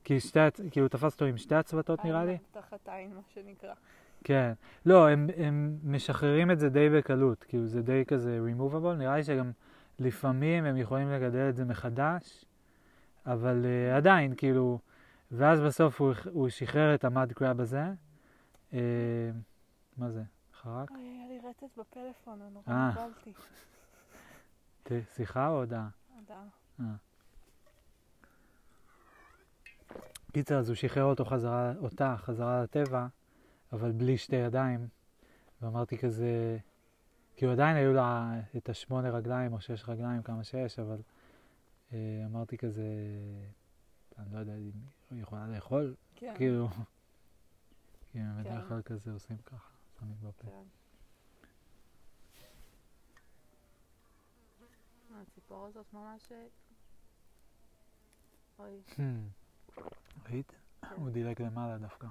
כי 0.04 0.20
שתי, 0.20 0.40
כאילו, 0.72 0.88
תפס 0.88 1.14
אותו 1.14 1.26
עם 1.26 1.38
שתי 1.38 1.56
הצוותות 1.56 2.06
נראה 2.06 2.26
לי. 2.26 2.38
תחת 2.52 2.90
עין, 2.90 3.14
מה 3.16 3.22
שנקרא. 3.34 3.74
כן. 4.24 4.54
לא, 4.86 5.10
הם, 5.10 5.28
הם 5.38 5.78
משחררים 5.84 6.52
את 6.52 6.60
זה 6.60 6.70
די 6.70 6.90
בקלות, 6.90 7.44
כאילו 7.44 7.68
זה 7.68 7.82
די 7.82 8.04
כזה 8.08 8.40
removable, 8.48 8.94
נראה 8.98 9.16
לי 9.16 9.24
שגם 9.24 9.52
לפעמים 10.00 10.66
הם 10.66 10.78
יכולים 10.78 11.12
לגדל 11.12 11.50
את 11.50 11.56
זה 11.56 11.66
מחדש, 11.66 12.46
אבל 13.26 13.66
uh, 13.66 13.98
עדיין, 13.98 14.34
כאילו, 14.38 14.80
ואז 15.32 15.60
בסוף 15.60 16.02
הוא, 16.02 16.14
הוא 16.32 16.50
שחרר 16.50 16.96
את 16.96 17.04
המד 17.04 17.34
קראב 17.34 17.62
הזה. 17.62 17.84
Uh, 18.72 18.76
מה 19.98 20.12
זה? 20.12 20.24
חרק? 20.54 20.92
אוי, 20.92 21.00
היה 21.00 21.28
לי 21.28 21.40
רטט 21.50 21.78
בפלאפון, 21.78 22.42
אני 22.42 22.50
נורא 22.50 22.64
אה. 22.68 22.92
נבלתי. 22.92 23.34
שיחה 25.16 25.48
או 25.48 25.60
הודעה? 25.60 25.90
הודעה. 26.16 26.96
קיצר, 30.34 30.60
אז 30.60 30.70
הוא 30.70 30.76
שחרר 30.76 31.04
אותו 31.04 31.26
חזרה, 31.26 31.74
אותה 31.78 32.16
חזרה 32.18 32.64
לטבע, 32.64 33.08
אבל 33.72 33.92
בלי 33.92 34.18
שתי 34.18 34.36
ידיים. 34.36 34.88
ואמרתי 35.62 35.98
כזה, 35.98 36.58
כאילו 37.36 37.52
עדיין 37.52 37.78
היו 37.78 37.94
לה 37.94 38.34
את 38.58 38.70
השמונה 38.70 39.10
רגליים 39.10 39.54
או 39.54 39.62
שש 39.62 39.90
רגליים, 39.90 40.22
כמה 40.22 40.44
שיש, 40.44 40.80
אבל 40.80 40.98
אה, 41.94 42.24
אמרתי 42.26 42.58
כזה, 42.58 42.84
אני 44.18 44.34
לא 44.34 44.40
יודע 44.40 44.54
יכולה 45.11 45.48
לאכול, 45.48 45.95
כן, 46.16 46.34
כאילו, 46.38 46.68
כי 48.11 48.19
כן. 48.19 48.44
בדרך 48.44 48.68
כלל 48.69 48.82
כזה 48.82 49.11
עושים 49.11 49.38
ככה, 49.38 49.69
שמים 50.00 50.18
בפה. 50.22 50.48
כן. 50.48 50.64
הציפור 55.22 55.66
הזאת 55.66 55.94
ממש... 55.94 56.32
אה, 56.32 56.48
אוי. 58.60 58.82
ראית? 60.30 60.53
הוא 60.95 61.10
דילג 61.10 61.42
למעלה 61.42 61.77
דווקא. 61.77 62.08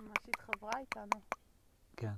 ממש 0.00 0.16
התחברה 0.28 0.72
איתנו. 0.78 1.20
כן, 1.96 2.12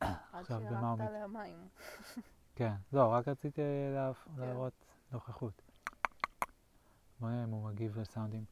עד 0.00 0.14
עכשיו, 0.32 0.60
במה 0.60 0.68
שירקת 0.68 0.82
הוא 0.82 0.94
מת? 0.94 1.00
עליה 1.00 1.26
מים. 1.26 1.68
כן. 2.56 2.72
לא, 2.92 3.12
רק 3.12 3.28
רציתי 3.28 3.56
כן. 3.56 4.08
להראות 4.36 4.84
נוכחות. 5.12 5.65
בוא 7.20 7.28
אם 7.44 7.50
הוא 7.50 7.68
מגיב 7.68 7.98
לסאונדים. 7.98 8.44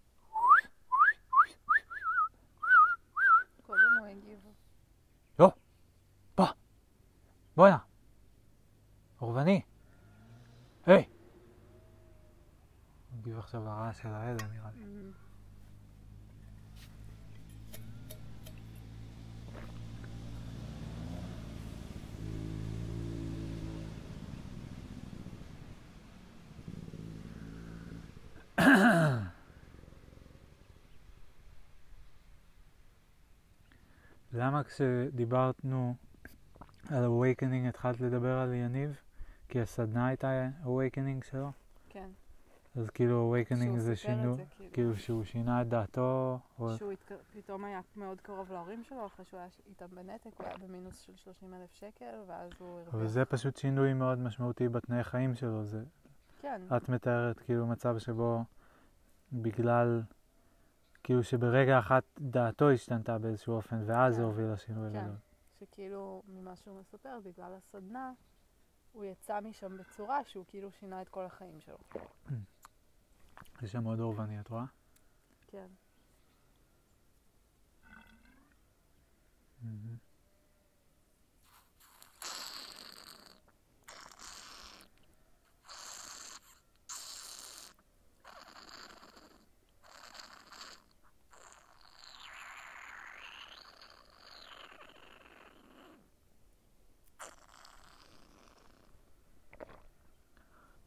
קודם 3.67 3.99
הוא 3.99 4.07
הגיב. 4.07 4.39
בואנה! 7.57 7.79
אורבני! 9.21 9.61
היי! 10.87 11.09
מגיב 13.13 13.39
עכשיו 13.39 13.65
לרעש 13.65 14.03
של 14.03 14.09
האלה 14.09 14.49
נראה 14.53 14.71
לי. 14.75 14.85
למה 34.33 34.65
כשדיברנו 34.65 35.95
על 36.89 37.05
awakening 37.05 37.69
התחלת 37.69 38.01
לדבר 38.01 38.39
על 38.39 38.55
יניב? 38.55 38.97
כי 39.49 39.61
הסדנה 39.61 40.07
הייתה 40.07 40.49
awakening 40.65 41.25
שלו? 41.31 41.51
כן. 41.89 42.09
אז 42.77 42.91
כאילו 42.91 43.35
awakening 43.35 43.79
זה 43.79 43.97
שינו, 43.97 44.35
זה, 44.35 44.43
כאילו. 44.57 44.73
כאילו 44.73 44.97
שהוא 44.97 45.25
שינה 45.25 45.63
את 45.63 45.69
דעתו, 45.69 46.39
או... 46.59 46.77
שהוא 46.77 46.93
התק... 46.93 47.15
פתאום 47.33 47.65
היה 47.65 47.81
מאוד 47.97 48.21
קרוב 48.21 48.53
להורים 48.53 48.85
שלו, 48.85 49.07
אחרי 49.07 49.25
שהוא 49.25 49.41
היה 49.41 49.49
איתם 49.69 49.87
בנתק, 49.95 50.31
הוא 50.39 50.47
היה 50.47 50.57
במינוס 50.57 51.01
של 51.01 51.17
30 51.17 51.55
אלף 51.55 51.75
שקל, 51.75 52.15
ואז 52.27 52.51
הוא 52.59 52.69
הרוויח. 52.69 52.95
אבל 52.95 53.07
זה 53.07 53.25
פשוט 53.25 53.57
שינוי 53.57 53.93
מאוד 53.93 54.19
משמעותי 54.19 54.69
בתנאי 54.69 55.05
חיים 55.05 55.35
שלו. 55.35 55.65
זה, 55.65 55.83
כן, 56.45 56.77
את 56.77 56.89
מתארת 56.89 57.41
כאילו 57.41 57.67
מצב 57.67 57.99
שבו 57.99 58.45
בגלל, 59.33 60.03
כאילו 61.03 61.25
שברגע 61.25 61.79
אחת 61.79 62.05
דעתו 62.21 62.71
השתנתה 62.71 63.19
באיזשהו 63.19 63.55
אופן, 63.55 63.83
ואז 63.87 64.15
כן. 64.15 64.19
זה 64.21 64.23
הוביל 64.23 64.53
לשינוי 64.53 64.93
כן. 64.93 64.99
הגדול. 64.99 65.17
שכאילו, 65.61 66.23
ממה 66.29 66.57
שהוא 66.57 66.81
מספר, 66.81 67.21
בגלל 67.25 67.55
הסדנה, 67.55 68.13
הוא 68.93 69.05
יצא 69.05 69.41
משם 69.41 69.79
בצורה 69.79 70.25
שהוא 70.25 70.45
כאילו 70.49 70.71
שינה 70.73 71.03
את 71.03 71.09
כל 71.09 71.25
החיים 71.25 71.61
שלו. 71.61 71.79
זה 73.61 73.69
שם 73.69 73.83
מאוד 73.83 74.01
אורבני, 74.01 74.41
את 74.41 74.49
רואה? 74.49 74.65
כן. 75.47 75.67
מהמם. 79.63 79.97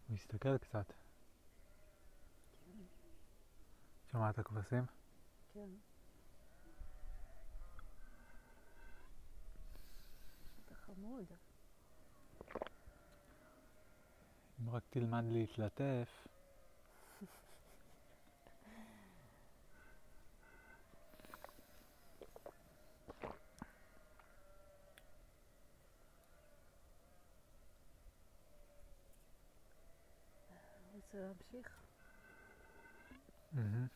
הוא 0.08 0.16
הסתכל 0.16 0.58
קצת. 0.58 0.94
שמעת 4.28 4.40
כבשים? 4.46 4.86
כן. 5.54 5.70
אתה 10.66 10.76
חמוד. 10.76 11.26
אם 14.62 14.70
רק 14.70 14.84
תלמד 14.90 15.24
להתלטף. 15.28 16.28
רוצה 30.94 31.18
להמשיך? 31.18 31.82
מהמם. 33.52 33.88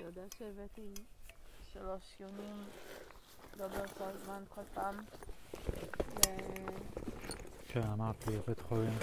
אתה 0.00 0.08
יודע 0.08 0.19
שהבאתי 0.38 0.94
שלוש 1.72 2.02
יונים, 2.20 2.64
לא 3.58 3.68
באותו 3.68 4.04
הזמן 4.04 4.42
כל 4.48 4.62
פעם, 4.74 4.96
כן, 7.68 7.82
אמרתי, 7.82 8.30
בית 8.46 8.60
חולים 8.60 8.98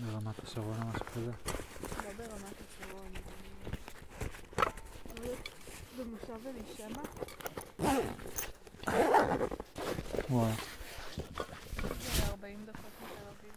ברמת 0.00 0.38
השרון 0.44 0.82
או 0.82 0.86
משהו 0.86 1.06
כזה. 1.06 1.32
לא 1.82 2.12
ברמת 2.16 2.54
השרון, 2.60 3.12
במושב 5.98 6.46
אלישמע, 6.46 7.02
וואי. 10.30 10.52
זה 12.00 12.26
40 12.26 12.66
דקות 12.66 12.84
מתל 13.02 13.22
אביב. 13.28 13.54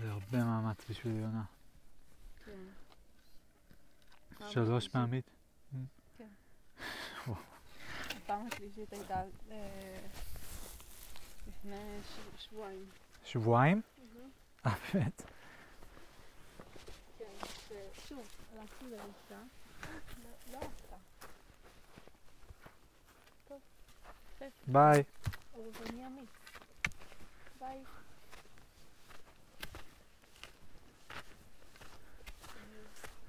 זה 0.00 0.10
הרבה 0.10 0.44
מאמץ 0.44 0.76
בשביל 0.90 1.16
יונה. 1.16 1.42
כן. 4.54 4.64
שלוש 4.64 4.88
פעמית? 4.88 5.30
הפעם 8.16 8.46
השלישית 8.46 8.92
הייתה 8.92 9.22
אה, 9.50 9.98
לפני 11.46 12.00
שבועיים. 12.38 12.84
שבועיים? 13.24 13.82
אה, 14.66 14.70
באמת? 14.94 15.22
כן, 17.18 17.24
שוב, 18.08 18.26
הלכתי 18.52 18.84
לא-. 20.52 20.60
טוב, 23.48 23.60
ביי. 24.66 25.02
ביי. 27.60 27.84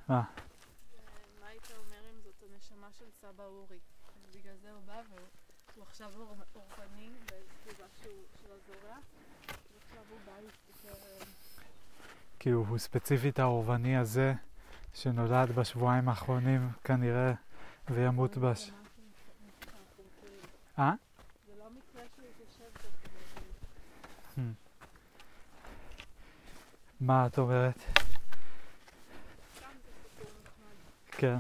מה? 0.08 0.24
מה 1.40 1.48
היית 1.48 1.72
אומר 1.72 2.10
אם 2.10 2.22
זאת 2.24 2.44
הנשמה 2.44 2.92
של 3.04 3.12
סבא 3.12 3.44
אורי? 3.46 3.78
אז 4.16 4.36
בגלל 4.36 4.56
זה 4.62 4.72
הוא 4.72 4.82
בא 4.86 5.02
והוא 5.10 5.84
עכשיו 5.88 6.12
אור- 6.18 6.36
אורבני 6.56 7.10
בסביבה 7.26 7.86
שהוא- 8.02 8.12
של 8.42 8.52
הזורע, 8.52 8.98
ועכשיו 9.48 10.04
הוא 10.10 10.20
בא 10.26 10.32
להסתכל... 10.44 11.26
כאילו, 12.40 12.66
הוא 12.70 12.78
ספציפית 12.78 13.40
האורבני 13.40 13.98
הזה, 13.98 14.34
שנולד 14.94 15.52
בשבועיים 15.52 16.10
האחרונים, 16.10 16.70
כנראה, 16.84 17.34
וימות 17.90 18.38
לא 18.38 18.52
בש... 18.52 18.72
אה? 20.80 20.92
זה 21.48 21.54
לא 21.60 21.70
מקרה 21.70 22.04
שהוא 22.16 22.26
התיישב 22.36 22.90
שם. 24.36 24.52
מה 27.02 27.28
את 27.28 27.38
אומרת? 27.38 27.78
כן. 31.12 31.38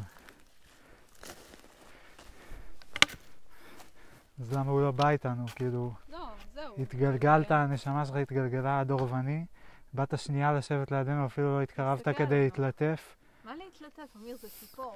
אז 4.41 4.53
למה 4.53 4.71
הוא 4.71 4.81
לא 4.81 4.91
בא 4.91 5.09
איתנו? 5.09 5.45
כאילו, 5.55 5.93
לא, 6.09 6.27
זהו. 6.53 6.75
התגלגלת, 6.81 7.51
הנשמה 7.51 8.05
שלך 8.05 8.15
התגלגלה 8.15 8.79
עד 8.79 8.91
אורבני, 8.91 9.45
באת 9.93 10.19
שנייה 10.19 10.53
לשבת 10.53 10.91
לידינו, 10.91 11.25
אפילו 11.25 11.57
לא 11.57 11.61
התקרבת 11.61 12.07
כדי. 12.17 12.43
להתלטף. 12.43 13.15
מה 13.45 13.55
להתלטף, 13.55 14.15
אמיר? 14.17 14.37
זה 14.37 14.47
ציפור. 14.59 14.95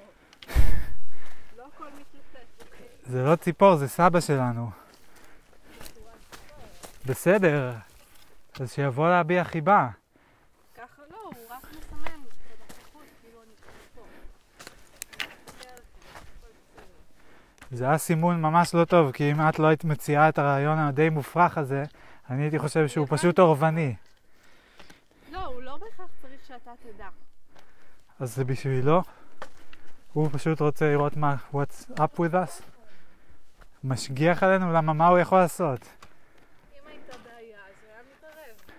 לא 1.56 1.66
הכל 1.74 1.84
מתלטף, 1.84 2.62
אוקיי? 2.66 2.86
זה 3.06 3.22
לא 3.22 3.36
ציפור, 3.36 3.76
זה 3.76 3.88
סבא 3.88 4.20
שלנו. 4.20 4.70
בסדר, 7.06 7.72
אז 8.60 8.72
שיבוא 8.72 9.08
להביע 9.08 9.44
חיבה. 9.44 9.88
ככה 10.76 11.02
לא, 11.10 11.16
הוא 11.24 11.34
רק 11.50 11.64
מסמן 11.64 12.00
את 12.04 12.60
הנוכחות, 12.60 13.02
כאילו 13.22 13.42
אני 13.42 13.54
פה. 13.94 14.02
מסתכל 14.58 15.24
עליכם, 15.24 15.78
הכל 16.14 16.48
בסדר. 16.48 17.57
זה 17.70 17.84
היה 17.84 17.98
סימון 17.98 18.42
ממש 18.42 18.74
לא 18.74 18.84
טוב, 18.84 19.12
כי 19.12 19.32
אם 19.32 19.40
את 19.48 19.58
לא 19.58 19.66
היית 19.66 19.84
מציעה 19.84 20.28
את 20.28 20.38
הרעיון 20.38 20.78
הדי 20.78 21.08
מופרך 21.10 21.58
הזה, 21.58 21.84
אני 22.30 22.42
הייתי 22.42 22.58
חושב 22.58 22.88
שהוא 22.88 23.06
הבנתי. 23.06 23.20
פשוט 23.20 23.38
אורבני. 23.38 23.94
לא, 25.32 25.44
הוא 25.44 25.62
לא 25.62 25.76
בהכרח 25.76 26.06
צריך 26.22 26.40
שאתה 26.48 26.70
תדע. 26.82 27.08
אז 28.20 28.34
זה 28.34 28.44
בשבילו. 28.44 29.02
הוא 30.12 30.28
פשוט 30.32 30.60
רוצה 30.60 30.92
לראות 30.92 31.16
מה, 31.16 31.36
what's 31.52 31.90
up 31.98 32.18
with 32.18 32.32
us. 32.32 32.62
משגיח 33.84 34.42
עלינו, 34.42 34.72
למה 34.72 34.92
מה 34.92 35.08
הוא 35.08 35.18
יכול 35.18 35.38
לעשות? 35.38 35.80
אם 35.80 36.88
הייתה 36.88 37.12
בעיה, 37.24 37.58
אז 37.58 37.74
הוא 37.82 37.92
היה 37.92 38.02
מתערב. 38.16 38.72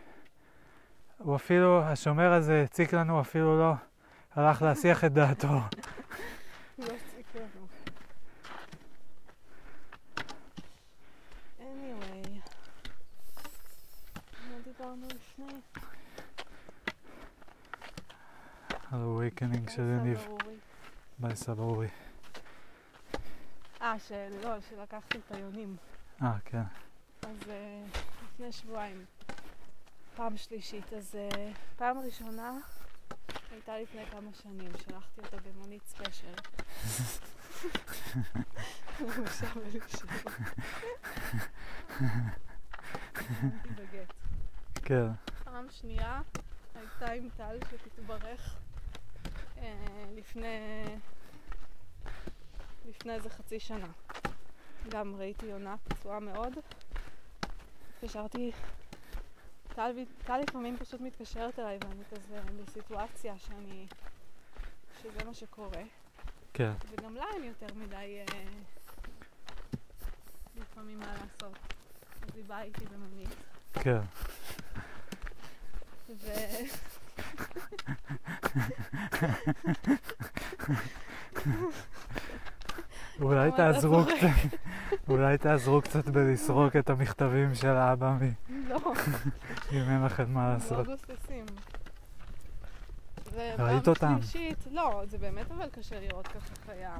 הוא 1.17 1.35
אפילו, 1.35 1.83
השומר 1.83 2.33
הזה 2.33 2.63
הציק 2.63 2.93
לנו, 2.93 3.21
אפילו 3.21 3.59
לא 3.59 3.73
הלך 4.35 4.61
להסיח 4.61 5.05
את 5.05 5.13
דעתו. 5.13 5.47
הוא 5.47 5.61
לא 6.77 6.83
הציק 6.85 7.35
לנו. 7.35 7.67
anyway. 11.59 12.39
מה 14.49 14.55
דיברנו 14.65 15.07
לפני? 18.91 18.95
על 18.95 19.01
awakening 19.01 19.71
של 19.71 19.81
יניב. 19.81 20.19
סבא 20.19 20.31
אורי. 20.31 20.57
בסבורי. 21.19 21.87
אה, 23.81 23.99
שלא, 23.99 24.61
שלקחתי 24.69 25.17
את 25.17 25.31
היונים. 25.31 25.75
אה, 26.21 26.33
כן. 26.45 26.63
אז 27.21 27.49
אה, 27.49 27.83
לפני 28.23 28.51
שבועיים, 28.51 29.05
פעם 30.15 30.37
שלישית. 30.37 30.93
אז 30.93 31.15
אה, 31.15 31.51
פעם 31.77 31.97
ראשונה 31.97 32.57
הייתה 33.51 33.79
לפני 33.79 34.05
כמה 34.11 34.29
שנים, 34.43 34.71
שלחתי 34.77 35.21
אותה 35.21 35.37
במונית 35.37 35.81
ספיישל. 35.87 36.33
כן. 44.85 45.07
פעם 45.43 45.65
שנייה 45.69 46.21
הייתה 46.75 47.11
עם 47.11 47.29
טל 47.37 47.57
שתתברך 47.71 48.55
אה, 48.55 48.68
לפני, 50.15 50.83
לפני 52.85 53.13
איזה 53.13 53.29
חצי 53.29 53.59
שנה. 53.59 53.87
גם 54.89 55.15
ראיתי 55.17 55.51
עונה 55.51 55.75
פצועה 55.87 56.19
מאוד. 56.19 56.53
התקשרתי, 57.95 58.51
טל, 59.75 59.91
טל 60.25 60.37
לפעמים 60.37 60.77
פשוט 60.77 61.01
מתקשרת 61.01 61.59
אליי 61.59 61.77
ואני 61.81 62.03
כזה 62.11 62.41
בסיטואציה 62.61 63.37
שאני, 63.37 63.87
שזה 65.01 65.25
מה 65.25 65.33
שקורה. 65.33 65.81
כן. 66.53 66.71
וגם 66.89 67.15
לה 67.15 67.25
אין 67.33 67.43
יותר 67.43 67.67
מדי 67.75 68.19
אה, 68.19 68.45
לפעמים 70.55 70.99
מה 70.99 71.13
לעשות. 71.13 71.57
אז 72.21 72.35
היא 72.35 72.45
באה 72.45 72.61
איתי 72.61 72.85
במונית. 72.85 73.29
כן. 73.73 73.99
ו... 76.09 76.31
אולי 83.21 83.49
אבל 83.49 83.57
תעזרו 83.57 84.05
קצת, 84.05 84.57
אולי 85.09 85.37
תעזרו 85.37 85.81
קצת 85.81 86.09
בלסרוק 86.09 86.75
את 86.75 86.89
המכתבים 86.89 87.55
של 87.55 87.67
האבא 87.67 88.11
מ... 88.11 88.19
לא, 88.67 88.79
אם 89.71 89.81
אין 89.89 90.05
לכם 90.05 90.33
מה 90.33 90.47
לא 90.47 90.53
לעשות. 90.53 90.87
גוססים. 90.87 91.45
ראית 93.35 93.87
אותם? 93.87 94.15
שלישית, 94.21 94.67
לא, 94.71 95.03
זה 95.07 95.17
באמת 95.17 95.51
אבל 95.51 95.69
קשה 95.69 95.99
לראות 95.99 96.27
ככה 96.27 96.55
חיה. 96.65 96.97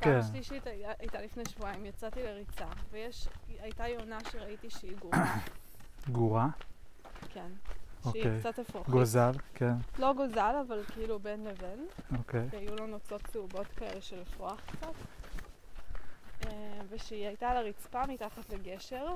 כן. 0.00 0.20
פעם 0.20 0.32
שלישית 0.32 0.66
הייתה 0.98 1.22
לפני 1.22 1.44
שבועיים, 1.44 1.86
יצאתי 1.86 2.22
לריצה, 2.22 2.66
ויש, 2.90 3.28
הייתה 3.62 3.88
יונה 3.88 4.18
שראיתי 4.32 4.70
שהיא 4.70 4.96
גרועה, 4.96 5.38
גורה, 6.08 6.48
כן. 7.28 7.50
שהיא 8.02 8.24
אוקיי. 8.24 8.40
קצת 8.40 8.58
אפרוחית. 8.58 8.94
גוזל, 8.94 9.32
כן, 9.54 9.72
לא 9.98 10.12
גוזל, 10.12 10.54
אבל 10.68 10.84
כאילו 10.84 11.18
בין 11.18 11.44
לבין. 11.44 11.86
אוקיי. 12.18 12.48
היו 12.52 12.76
לו 12.76 12.86
נוצות 12.86 13.22
צהובות 13.26 13.66
כאלה 13.66 14.00
של 14.00 14.22
אפרוח 14.22 14.60
קצת. 14.66 14.92
אה, 16.46 16.80
ושהיא 16.88 17.26
הייתה 17.26 17.48
על 17.48 17.56
הרצפה 17.56 18.06
מתחת 18.06 18.52
לגשר, 18.52 19.06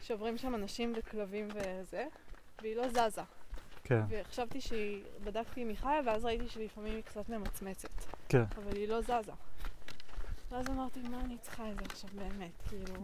שעוברים 0.00 0.38
שם 0.38 0.54
אנשים 0.54 0.92
וכלבים 0.96 1.48
וזה, 1.54 2.06
והיא 2.62 2.76
לא 2.76 2.88
זזה. 2.88 3.22
כן, 3.84 4.02
וחשבתי 4.08 4.60
שהיא, 4.60 5.04
בדקתי 5.24 5.62
אם 5.62 5.68
היא 5.68 5.76
חיה, 5.76 6.00
ואז 6.06 6.24
ראיתי 6.24 6.48
שלפעמים 6.48 6.94
היא 6.94 7.02
קצת 7.02 7.28
ממצמצת. 7.28 7.88
כן. 8.28 8.44
אבל 8.56 8.76
היא 8.76 8.88
לא 8.88 9.00
זזה. 9.00 9.32
ואז 10.50 10.68
אמרתי, 10.68 11.00
מה 11.00 11.20
אני 11.20 11.38
צריכה 11.38 11.70
את 11.70 11.78
זה 11.78 11.84
עכשיו 11.84 12.10
באמת? 12.14 12.52
כאילו, 12.68 12.94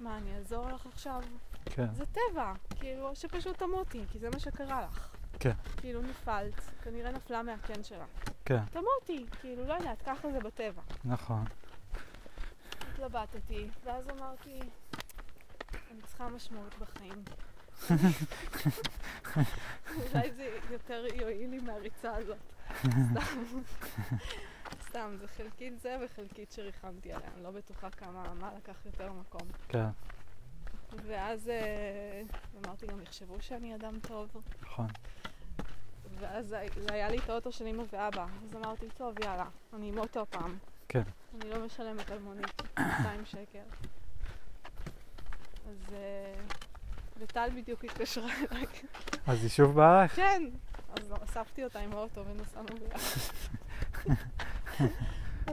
מה, 0.00 0.18
אני 0.18 0.36
אעזור 0.36 0.66
לך 0.68 0.86
עכשיו? 0.86 1.22
כן, 1.64 1.94
זה 1.94 2.04
טבע, 2.06 2.52
כאילו, 2.80 3.16
שפשוט 3.16 3.58
תמותי, 3.58 4.04
כי 4.12 4.18
זה 4.18 4.30
מה 4.30 4.38
שקרה 4.38 4.82
לך. 4.86 5.08
כן. 5.38 5.52
כאילו, 5.76 6.02
נפלת, 6.02 6.60
כנראה 6.82 7.10
נפלה 7.10 7.42
מהקן 7.42 7.82
שלה. 7.82 8.04
כן, 8.44 8.64
תמותי, 8.64 9.26
כאילו, 9.40 9.66
לא 9.66 9.72
יודעת, 9.72 10.02
ככה 10.02 10.30
זה 10.32 10.40
בטבע. 10.40 10.82
נכון. 11.04 11.44
התלבטתי, 12.92 13.68
ואז 13.84 14.08
אמרתי, 14.10 14.60
אני 15.90 16.02
צריכה 16.06 16.28
משמעות 16.28 16.74
בחיים. 16.78 17.24
אולי 19.96 20.32
זה 20.32 20.58
יותר 20.70 21.04
יועיל 21.14 21.50
לי 21.50 21.58
מהריצה 21.58 22.16
הזאת. 22.16 22.38
סתם. 22.80 23.62
סתם, 24.88 25.16
זה 25.20 25.28
חלקית 25.28 25.80
זה 25.80 25.96
וחלקית 26.04 26.52
שריחמתי 26.52 27.12
עליה, 27.12 27.28
אני 27.34 27.42
לא 27.42 27.50
בטוחה 27.50 27.90
כמה, 27.90 28.34
מה 28.34 28.50
לקח 28.56 28.76
יותר 28.86 29.12
מקום. 29.12 29.48
כן, 29.68 29.86
ואז 31.06 31.48
אה, 31.48 32.22
אמרתי 32.64 32.86
גם, 32.86 33.00
יחשבו 33.00 33.36
שאני 33.40 33.74
אדם 33.74 33.98
טוב. 34.00 34.28
נכון. 34.62 34.86
ואז 36.18 36.56
היה 36.88 37.08
לי 37.08 37.18
את 37.18 37.30
האוטו 37.30 37.52
של 37.52 37.66
אמא 37.66 37.82
ואבא. 37.92 38.26
אז 38.44 38.56
אמרתי, 38.56 38.86
טוב, 38.96 39.14
יאללה, 39.24 39.48
אני 39.72 39.88
עם 39.88 39.98
אוטו 39.98 40.20
הפעם. 40.20 40.58
כן. 40.88 41.02
אני 41.34 41.50
לא 41.50 41.66
משלמת 41.66 42.10
על 42.10 42.18
מונית 42.18 42.62
200 42.78 43.24
שקל. 43.24 43.58
אז... 45.68 45.94
אה, 45.94 46.34
וטל 47.22 47.50
בדיוק 47.56 47.84
התקשרה 47.84 48.30
אליי. 48.52 48.66
אז 49.26 49.42
היא 49.42 49.50
שוב 49.50 49.74
באה 49.74 50.04
לך? 50.04 50.16
כן! 50.16 50.42
אז 50.96 51.12
אספתי 51.24 51.64
אותה 51.64 51.78
עם 51.78 51.92
האוטו 51.92 52.24
ונסענו 52.26 52.68
ביחד. 52.78 53.20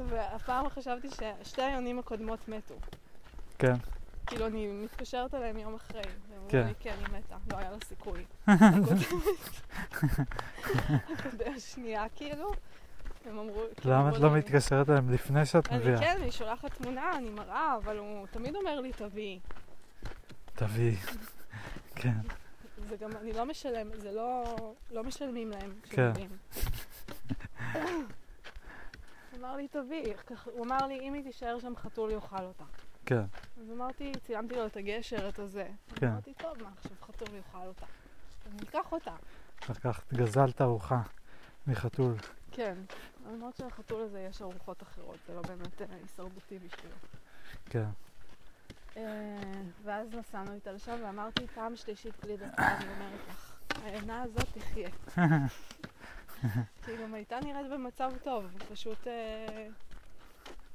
והפעם 0.10 0.70
חשבתי 0.70 1.08
ששתי 1.10 1.62
היונים 1.62 2.00
הקודמות 2.00 2.48
מתו. 2.48 2.76
כן, 3.58 3.74
כאילו, 4.30 4.48
אני 4.48 4.68
מתקשרת 4.68 5.34
אליהם 5.34 5.58
יום 5.58 5.76
אחרי. 5.76 6.02
והם 6.02 6.38
אמרו 6.38 6.50
כן. 6.50 6.68
לי, 6.68 6.74
כן, 6.80 6.96
היא 7.00 7.18
מתה, 7.20 7.36
לא 7.52 7.58
היה 7.58 7.72
לה 7.72 7.78
סיכוי. 7.84 8.26
הקודמת- 8.48 9.14
הקודמת 11.10 11.56
השנייה, 11.56 12.06
כאילו. 12.16 12.52
הם 13.26 13.40
אמרו... 13.40 13.62
כאילו, 13.76 13.94
למה 13.96 14.10
את 14.10 14.18
לא 14.18 14.32
מתקשרת 14.32 14.90
אליהם 14.90 15.10
לפני 15.14 15.46
שאת 15.46 15.70
אני 15.70 15.78
מביאה? 15.80 16.00
כן, 16.00 16.18
אני 16.22 16.32
שולחת 16.32 16.74
תמונה, 16.74 17.12
אני 17.18 17.30
מראה, 17.30 17.76
אבל 17.84 17.98
הוא 17.98 18.28
תמיד 18.32 18.56
אומר 18.56 18.80
לי, 18.80 18.92
תביאי. 18.94 19.40
תביאי. 20.56 20.96
כן, 22.02 22.14
זה 22.90 22.98
גם, 22.98 23.10
אני 23.22 23.34
לא 23.34 23.46
משלמת, 23.46 24.02
זה 24.02 24.12
לא, 24.12 24.56
לא 24.92 25.04
משלמים 25.04 25.52
להם 25.52 25.72
כן. 25.84 25.90
כשמביאים. 26.14 26.30
הוא 29.32 29.40
אמר 29.40 29.56
לי, 29.56 29.68
תביאי. 29.68 30.14
הוא 30.46 30.66
אמר 30.66 30.88
לי, 30.88 31.00
אם 31.00 31.14
היא 31.14 31.24
תישאר 31.24 31.60
שם, 31.60 31.74
חתול 31.76 32.12
יאכל 32.12 32.44
אותה. 32.44 32.64
כן, 33.10 33.24
אז 33.62 33.72
אמרתי, 33.72 34.12
צילמתי 34.24 34.56
לו 34.56 34.66
את 34.66 34.78
הגשר, 34.78 35.30
את 35.30 35.40
הזה. 35.40 35.68
כן. 35.96 36.08
אמרתי, 36.08 36.34
טוב, 36.34 36.64
מה 36.64 36.70
עכשיו 36.78 36.92
חתול 37.02 37.36
יאכל 37.36 37.68
אותה? 37.68 37.86
אז 38.46 38.54
ניקח 38.60 38.92
אותה. 38.92 39.16
לקחת, 39.70 40.14
גזלת 40.14 40.62
ארוחה 40.62 41.02
מחתול. 41.68 42.16
כן. 42.52 42.74
למרות 43.28 43.56
שלחתול 43.56 44.02
הזה 44.02 44.20
יש 44.20 44.42
ארוחות 44.42 44.84
אחרות, 44.84 45.18
זה 45.28 45.36
לא 45.36 45.42
באמת 45.42 45.82
אה, 45.82 45.88
הישרדותי 46.02 46.60
בשבילו. 46.60 46.96
כן, 47.66 47.86
אה, 48.98 49.62
ואז 49.84 50.08
נסענו 50.14 50.54
איתה 50.54 50.72
לשם 50.72 50.98
ואמרתי, 51.04 51.48
פעם 51.48 51.76
שלישית 51.76 52.14
בלי 52.24 52.38
דקה, 52.38 52.78
אני 52.78 52.86
אומרת 52.90 53.20
לך, 53.30 53.60
העינה 53.84 54.22
הזאת 54.22 54.48
תחיה. 54.58 54.90
כאילו, 56.86 57.16
הייתה 57.16 57.40
נראית 57.40 57.72
במצב 57.72 58.12
טוב, 58.24 58.46
פשוט, 58.72 59.08
אה, 59.08 59.68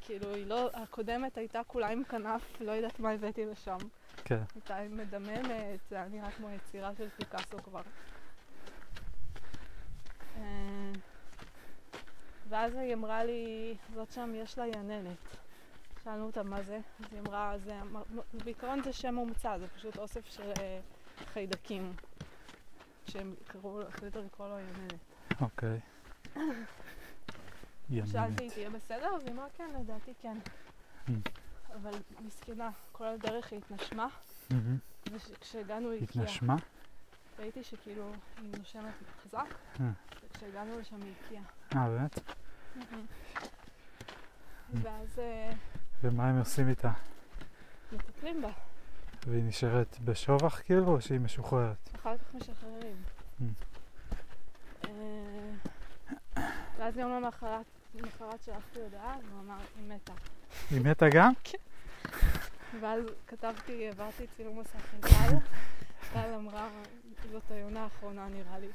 כאילו, 0.05 0.35
היא 0.35 0.47
לא, 0.47 0.71
הקודמת 0.75 1.39
הייתה 1.39 1.61
כולה 1.67 1.89
עם 1.89 2.05
כנף, 2.05 2.61
לא 2.61 2.73
יודעת 2.73 3.01
מה 3.01 3.11
הבאתי 3.11 3.47
לשם. 3.47 3.77
כן, 4.25 4.43
הייתה 4.55 4.79
מדממת, 4.91 5.81
זה 5.91 5.97
היה 5.97 6.09
נראה 6.09 6.31
כמו 6.31 6.51
יצירה 6.51 6.95
של 6.99 7.09
פיקאסו 7.11 7.59
כבר. 7.65 7.83
אה, 10.37 10.93
ואז 12.49 12.75
היא 12.75 12.95
אמרה 12.95 13.25
לי, 13.25 13.75
זאת 13.95 14.13
שם 14.13 14.33
יש 14.35 14.59
לה 14.59 14.67
יננת. 14.67 15.37
שאלנו 16.05 16.27
אותה 16.27 16.43
מה 16.43 16.63
זה, 16.63 16.81
אז 17.01 17.13
היא 17.13 17.21
אמרה, 17.21 17.59
זה, 17.59 17.81
בעיקרון 18.45 18.83
זה 18.83 18.93
שם 18.93 19.15
מומצא, 19.15 19.59
זה 19.59 19.69
פשוט 19.69 19.99
אוסף 19.99 20.27
של 20.27 20.53
אה, 20.61 20.81
חיידקים. 21.33 21.93
שהם 23.07 23.35
קראו, 23.47 23.83
החליטו 23.83 24.23
לקרוא 24.23 24.49
לו 24.49 24.59
יננת. 24.59 25.01
אוקיי. 25.41 25.81
יננת. 27.91 28.09
שאלתי, 28.09 28.51
תהיה 28.51 28.71
בסדר? 28.71 29.07
אז 29.17 29.23
היא 29.25 29.33
אמרה, 29.33 29.47
כן, 29.57 29.71
לדעתי 29.81 30.13
כן. 30.23 30.39
Mm. 31.09 31.11
אבל 31.75 31.93
מסכנה, 32.27 32.71
כל 32.93 33.07
הדרך 33.07 33.53
היא 33.53 33.59
התנשמה, 33.59 34.09
מהמם. 34.51 34.79
וכשהגענו 35.13 35.91
היא 35.91 36.03
הקיאה. 36.03 36.25
התנשמה? 36.25 36.57
ראיתי 37.39 37.65
שכאילו 37.65 38.13
היא 38.43 38.53
נושמת 38.59 38.93
חזק, 39.23 39.55
אה. 39.81 39.91
וכשהגענו 40.25 40.79
לשם 40.79 41.03
היא 41.03 41.13
הקיאה. 41.25 41.43
אה, 41.75 41.89
באמת? 41.89 42.19
ואז 44.73 45.19
אה, 45.19 45.53
ומה 46.03 46.29
הם 46.29 46.39
עושים 46.39 46.69
איתה? 46.69 46.93
מטפלים 47.93 48.43
בה, 48.43 48.51
והיא 49.27 49.45
נשארת 49.45 49.99
בשובח 50.05 50.63
כאילו, 50.65 50.89
או 50.89 51.01
שהיא 51.01 51.21
משוחררת? 51.21 51.91
אחר 51.95 52.19
כך 52.19 52.35
משחררים. 52.35 52.97
ואז 56.79 56.97
יום 56.99 57.13
למחרת, 57.13 57.67
למחרת 57.95 58.43
שלחתי 58.43 58.81
הודעה, 58.81 59.17
והוא 59.29 59.41
אמר, 59.41 59.57
היא 59.77 59.85
מתה. 59.89 60.13
היא 60.71 60.81
מתה 60.81 61.07
גם? 61.15 61.33
כן. 61.45 61.59
ואז 62.81 63.03
כתבתי, 63.27 63.87
העברתי 63.89 64.27
צילום 64.37 64.59
מסך 64.61 64.95
עם 64.95 65.01
טל 65.01 65.37
טל 66.13 66.35
אמרה, 66.35 66.69
זאת 67.33 67.51
היונה 67.51 67.83
האחרונה 67.83 68.27
נראה 68.29 68.59
לי. 68.59 68.69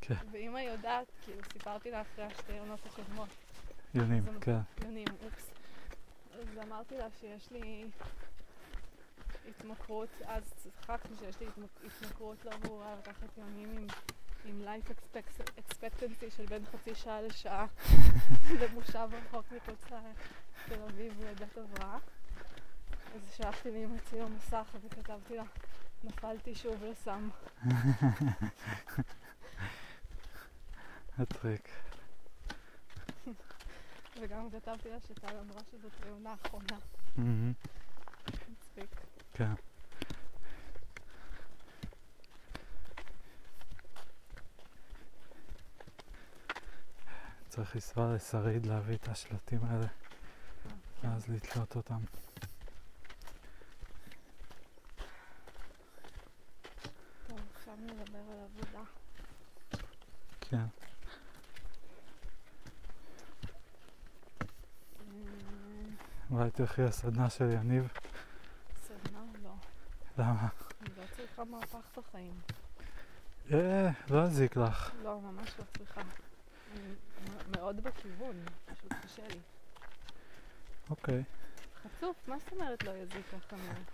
כן. 0.00 0.14
ואמא 0.32 0.58
יודעת, 0.58 1.06
כאילו, 1.24 1.40
סיפרתי 1.52 1.90
לה 1.90 2.00
אחרי 2.02 2.24
השתי 2.24 2.58
עונות 2.58 2.80
הקודמות. 2.86 3.28
יונים, 3.94 4.22
אמ- 4.28 4.40
כן. 4.40 4.58
יונים, 4.84 5.06
אופס. 5.24 5.50
אז 6.34 6.58
אמרתי 6.68 6.98
לה 6.98 7.06
שיש 7.20 7.50
לי 7.52 7.84
התמכרות, 9.48 10.08
אז 10.26 10.52
צחקתי 10.56 11.14
שיש 11.18 11.40
לי 11.40 11.46
התמכרות 11.86 12.44
לא 12.44 12.56
ברורה 12.56 12.94
לקחת 12.98 13.38
יונים 13.38 13.78
עם, 13.78 13.86
עם 14.44 14.62
life 14.68 14.90
expect- 14.90 15.50
expectancy 15.58 16.30
של 16.36 16.46
בין 16.46 16.64
חצי 16.66 16.94
שעה 16.94 17.22
לשעה 17.22 17.66
למושב 18.60 19.08
רחוק 19.12 19.46
מחוץ 19.52 19.84
לתל 19.84 20.82
אביב 20.82 21.20
לבית 21.24 21.58
הבראה. 21.58 21.98
אז 23.14 23.32
שלחתי 23.36 23.70
לאמא 23.70 23.98
צילום 24.10 24.34
מסך 24.36 24.76
וכתבתי 24.82 25.36
לה, 25.36 25.42
נפלתי 26.04 26.54
שוב 26.54 26.84
לסם. 26.84 27.28
מצחיק. 31.18 31.68
וגם 34.20 34.50
כתבתי 34.50 34.88
לה 34.90 35.00
שטל 35.00 35.36
אמרה 35.38 35.60
שזאת 35.70 35.92
העונה 36.02 36.30
האחרונה. 36.30 36.78
מצחיק. 38.48 39.05
כן. 39.36 39.52
צריך 47.48 47.74
לנסוע 47.74 48.14
לשריד 48.14 48.66
להביא 48.66 48.96
את 48.96 49.08
השלטים 49.08 49.60
האלה, 49.64 49.86
ואז 51.02 51.28
לתלות 51.28 51.76
אותם. 51.76 51.98
טוב, 57.26 57.38
עכשיו 57.56 57.74
נדבר 57.76 58.18
על 58.18 58.38
עבודה. 58.44 58.84
כן. 60.40 60.56
אה, 60.56 60.66
אולי 66.30 66.50
תלכי 66.50 66.82
לסדנה 66.82 67.30
של 67.30 67.50
יניב. 67.50 67.88
למה? 70.18 70.48
אני 70.80 70.88
לא 70.98 71.02
צריכה 71.16 71.44
מהפך 71.44 71.98
בחיים. 71.98 72.32
אה, 73.52 73.90
לא 74.10 74.24
יזיק 74.24 74.56
לך. 74.56 74.92
לא, 75.04 75.20
ממש 75.20 75.54
לא 75.58 75.64
צריכה. 75.78 76.00
אני 76.00 76.94
מאוד 77.56 77.80
בכיוון, 77.82 78.36
פשוט 78.64 78.92
קשה 79.04 79.22
לי. 79.28 79.40
אוקיי. 80.90 81.22
חצוף, 81.82 82.16
מה 82.28 82.38
זאת 82.38 82.52
אומרת 82.52 82.84
לא 82.84 82.90
יזיק 82.90 83.26
ככה 83.28 83.56
מאוד? 83.56 83.84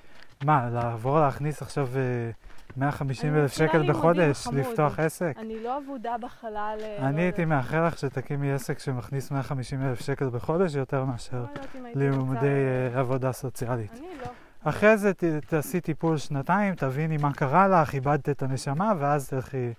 מה, 0.44 0.70
לעבור 0.70 1.20
להכניס 1.20 1.62
עכשיו 1.62 1.88
אה, 1.96 2.30
150 2.76 3.30
אני 3.30 3.40
אלף 3.40 3.52
שקל 3.52 3.92
בחודש. 3.92 4.46
לפתוח 4.46 4.98
עסק? 4.98 5.34
אני 5.38 5.62
לא 5.62 5.78
אבודה 5.78 6.16
בחלל. 6.20 6.78
אה, 6.82 6.98
לא 7.00 7.06
אני 7.06 7.22
הייתי 7.22 7.44
מאחל 7.44 7.86
לך 7.86 7.98
שתקימי 7.98 8.52
עסק 8.52 8.78
שמכניס 8.78 9.30
150 9.30 9.82
אלף 9.82 10.00
שקל 10.00 10.28
בחודש 10.28 10.74
יותר 10.74 11.04
מאשר 11.04 11.44
לא 11.74 11.90
לימודי 11.94 12.46
אה, 12.94 13.00
עבודה 13.00 13.32
סוציאלית. 13.32 13.92
אני 13.92 14.08
לא. 14.20 14.26
אחרי 14.64 14.96
זה 14.98 15.14
ת- 15.14 15.24
תעשי 15.24 15.80
טיפול 15.80 16.18
שנתיים, 16.18 16.74
תביני 16.74 17.16
מה 17.16 17.32
קרה 17.32 17.68
לך, 17.68 17.94
איבדת 17.94 18.28
את 18.28 18.42
הנשמה, 18.42 18.92
ואז 18.98 19.28
תלכי 19.28 19.72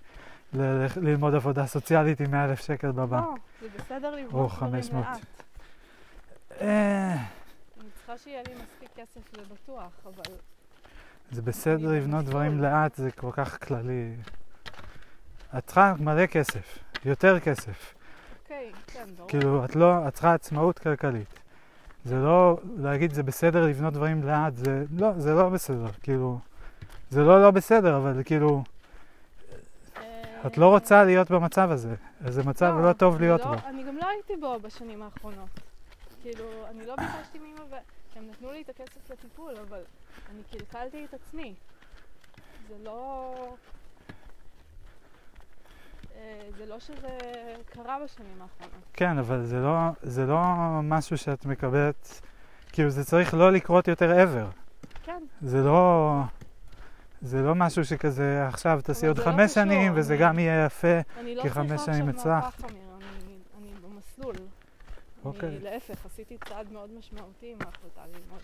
ל- 0.53 0.62
ל- 0.62 0.88
ללמוד 1.02 1.36
עבודה 1.36 1.66
סוציאלית 1.66 2.20
עם 2.22 2.32
100 2.32 2.45
אלף 2.45 2.60
שקל 2.62 2.92
בבנק. 2.92 3.24
לא, 3.26 3.34
זה 3.62 3.68
בסדר 3.78 4.16
לברוח 4.16 4.56
דברים 4.58 4.72
500. 4.74 5.06
לאט. 5.06 5.20
אני 6.62 7.90
צריכה 7.95 8.18
שיהיה 8.18 8.42
לי 8.48 8.53
מספיק 8.64 8.90
כסף 8.95 9.38
לבטוח, 9.38 9.92
אבל 10.06 10.34
זה 11.32 11.42
בסדר 11.42 11.92
לבנות. 11.92 12.26
דברים 12.26 12.62
לאט, 12.62 12.95
זה 12.95 13.12
כל 13.12 13.30
כך 13.32 13.68
כללי. 13.68 14.16
את 15.58 15.66
צריכה 15.66 15.94
מלא 16.00 16.26
כסף, 16.26 16.78
יותר 17.06 17.40
כסף. 17.40 17.94
אוקיי, 18.44 18.72
כן, 18.88 19.06
ברור. 19.18 19.30
כאילו, 19.30 19.66
את 19.66 19.76
לא, 19.76 20.08
את 20.08 20.14
צריכה 20.14 20.34
עצמאות 20.34 20.80
כלכלית. 20.80 21.40
זה 22.06 22.16
לא, 22.16 22.58
להגיד 22.78 23.14
זה 23.14 23.24
בסדר 23.24 23.66
לבנות 23.68 23.94
דברים 23.94 24.24
לאט, 24.24 24.56
זה 24.56 24.84
לא, 24.98 25.12
זה 25.18 25.34
לא 25.34 25.50
בסדר, 25.50 25.88
כאילו, 26.04 26.40
זה 27.10 27.22
לא 27.24 27.42
לא 27.42 27.52
בסדר, 27.52 27.98
אבל 27.98 28.22
כאילו, 28.26 28.64
את 30.48 30.58
לא 30.58 30.70
רוצה 30.70 31.04
להיות 31.04 31.32
במצב 31.32 31.72
הזה. 31.72 31.96
זה 32.28 32.44
מצב 32.44 32.74
לא 32.84 32.94
טוב 32.94 33.16
אני 33.16 33.22
להיות 33.26 33.42
לא- 33.42 33.46
בו. 33.46 33.54
אני 33.68 33.84
גם 33.84 33.98
לא 33.98 34.08
הייתי 34.08 34.34
בו 34.40 34.60
בשנים 34.60 35.02
האחרונות. 35.02 35.50
כאילו, 36.22 36.46
אני 36.70 36.86
לא 36.86 36.96
ביקשתי 36.96 37.40
מאמא. 37.40 37.78
הם 38.16 38.24
נתנו 38.32 38.52
לי 38.52 38.62
את 38.62 38.70
הכסף 38.70 39.12
לטיפול, 39.12 39.54
אבל 39.70 39.80
אני 40.32 40.42
קלקלתי 40.52 41.06
את 41.06 41.14
עצמי. 41.14 41.54
זה 42.70 42.76
לא... 42.84 43.36
אה, 46.16 46.22
זה 46.58 46.66
לא 46.66 46.80
שזה 46.80 47.17
קרה 47.66 47.98
בשנים 48.03 48.42
האחרונות. 48.42 48.83
כן, 48.93 49.17
אבל 49.17 49.43
זה 49.45 49.59
לא, 49.59 49.77
זה 50.01 50.25
לא 50.25 50.42
משהו 50.83 51.17
שאת 51.17 51.45
מקבלת, 51.45 52.22
כאילו, 52.72 52.90
זה 52.90 53.03
צריך 53.06 53.33
לא 53.33 53.51
לקרות 53.51 53.88
יותר 53.88 54.11
ever. 54.24 54.45
כן, 55.03 55.24
זה 55.42 55.64
לא... 55.64 56.19
זה 57.22 57.42
לא 57.42 57.56
משהו 57.56 57.85
שכזה 57.85 58.48
עכשיו 58.48 58.80
תעשי 58.83 59.08
עוד 59.08 59.17
לא 59.17 59.24
חמש 59.24 59.51
קשור, 59.51 59.64
שנים 59.64 59.92
וזה 59.95 60.14
אני- 60.14 60.22
גם 60.22 60.40
יהיה 60.40 60.66
יפה. 60.66 60.88
אני 61.19 61.35
לא 61.35 61.42
כי 61.42 61.48
צריכה 61.50 61.59
חמש 61.64 61.72
עכשיו 61.72 61.93
שנים 61.93 62.06
מהפך, 62.06 62.19
הצלחת. 62.19 62.72
אמיר. 62.72 62.82
אני, 62.98 63.35
אני 63.59 63.72
במסלול. 63.82 64.35
אוקיי. 65.25 65.50
אני 65.50 65.59
להפך, 65.59 66.06
עשיתי 66.06 66.38
צעד 66.50 66.72
מאוד 66.72 66.90
משמעותי 67.00 67.51
עם 67.51 67.58
ההחלטה 67.66 68.01
ללמוד. 68.06 68.40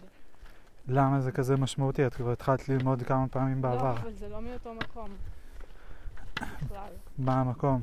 למה 0.87 1.19
זה 1.21 1.31
כזה 1.31 1.57
משמעותי? 1.57 2.05
את 2.07 2.13
כבר 2.13 2.31
התחלת 2.31 2.69
ללמוד 2.69 3.03
כמה 3.03 3.27
פעמים 3.27 3.61
בעבר. 3.61 3.83
לא, 3.83 3.91
אבל 3.91 4.13
זה 4.13 4.29
לא 4.29 4.41
מאותו 4.41 4.73
מקום. 4.73 5.09
בכלל. 6.35 6.91
מה 7.19 7.41
המקום? 7.41 7.81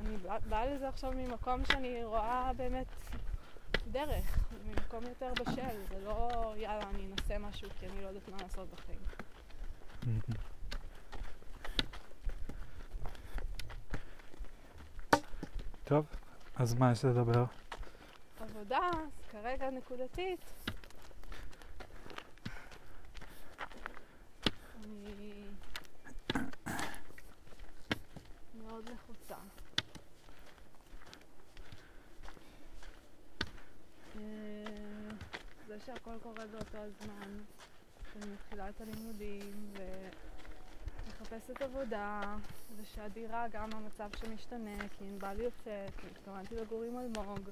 אני 0.00 0.16
באה 0.16 0.38
באה 0.48 0.66
לזה 0.66 0.88
עכשיו 0.88 1.12
ממקום 1.16 1.64
שאני 1.64 2.04
רואה 2.04 2.50
באמת 2.56 2.86
דרך, 3.90 4.38
ממקום 4.66 5.04
יותר 5.04 5.32
בשל, 5.32 5.84
זה 5.88 6.04
לא 6.04 6.52
יאללה 6.56 6.90
אני 6.90 7.12
אנסה 7.12 7.38
משהו 7.38 7.68
כי 7.80 7.86
אני 7.86 8.02
לא 8.02 8.08
יודעת 8.08 8.28
מה 8.28 8.36
לעשות 8.42 8.68
בחיים. 8.70 8.98
טוב, 15.84 16.06
אז 16.56 16.74
מה 16.74 16.92
יש 16.92 17.04
לדבר? 17.04 17.44
עבודה, 18.40 18.90
כרגע 19.30 19.70
נקודתית. 19.70 20.40
אני 24.84 25.44
מאוד 28.70 28.88
לחוצה. 28.88 29.34
אה, 34.16 35.10
זה 35.66 35.80
שהכל 35.86 36.14
קורה 36.22 36.46
באותו 36.46 36.78
הזמן, 36.78 37.42
שאני 38.12 38.32
מתחילה 38.34 38.68
את 38.68 38.80
הלימודים 38.80 39.72
ומחפשת 41.06 41.62
עבודה, 41.62 42.36
ושהדירה 42.76 43.48
גם 43.48 43.68
המצב 43.72 44.10
שמשתנה, 44.16 44.88
כי 44.98 45.04
ענבל 45.04 45.40
יוצאת, 45.40 45.92
והתכוונתי 46.04 46.56
לגור 46.56 46.82
עם 46.82 46.98
אלמוג. 46.98 47.50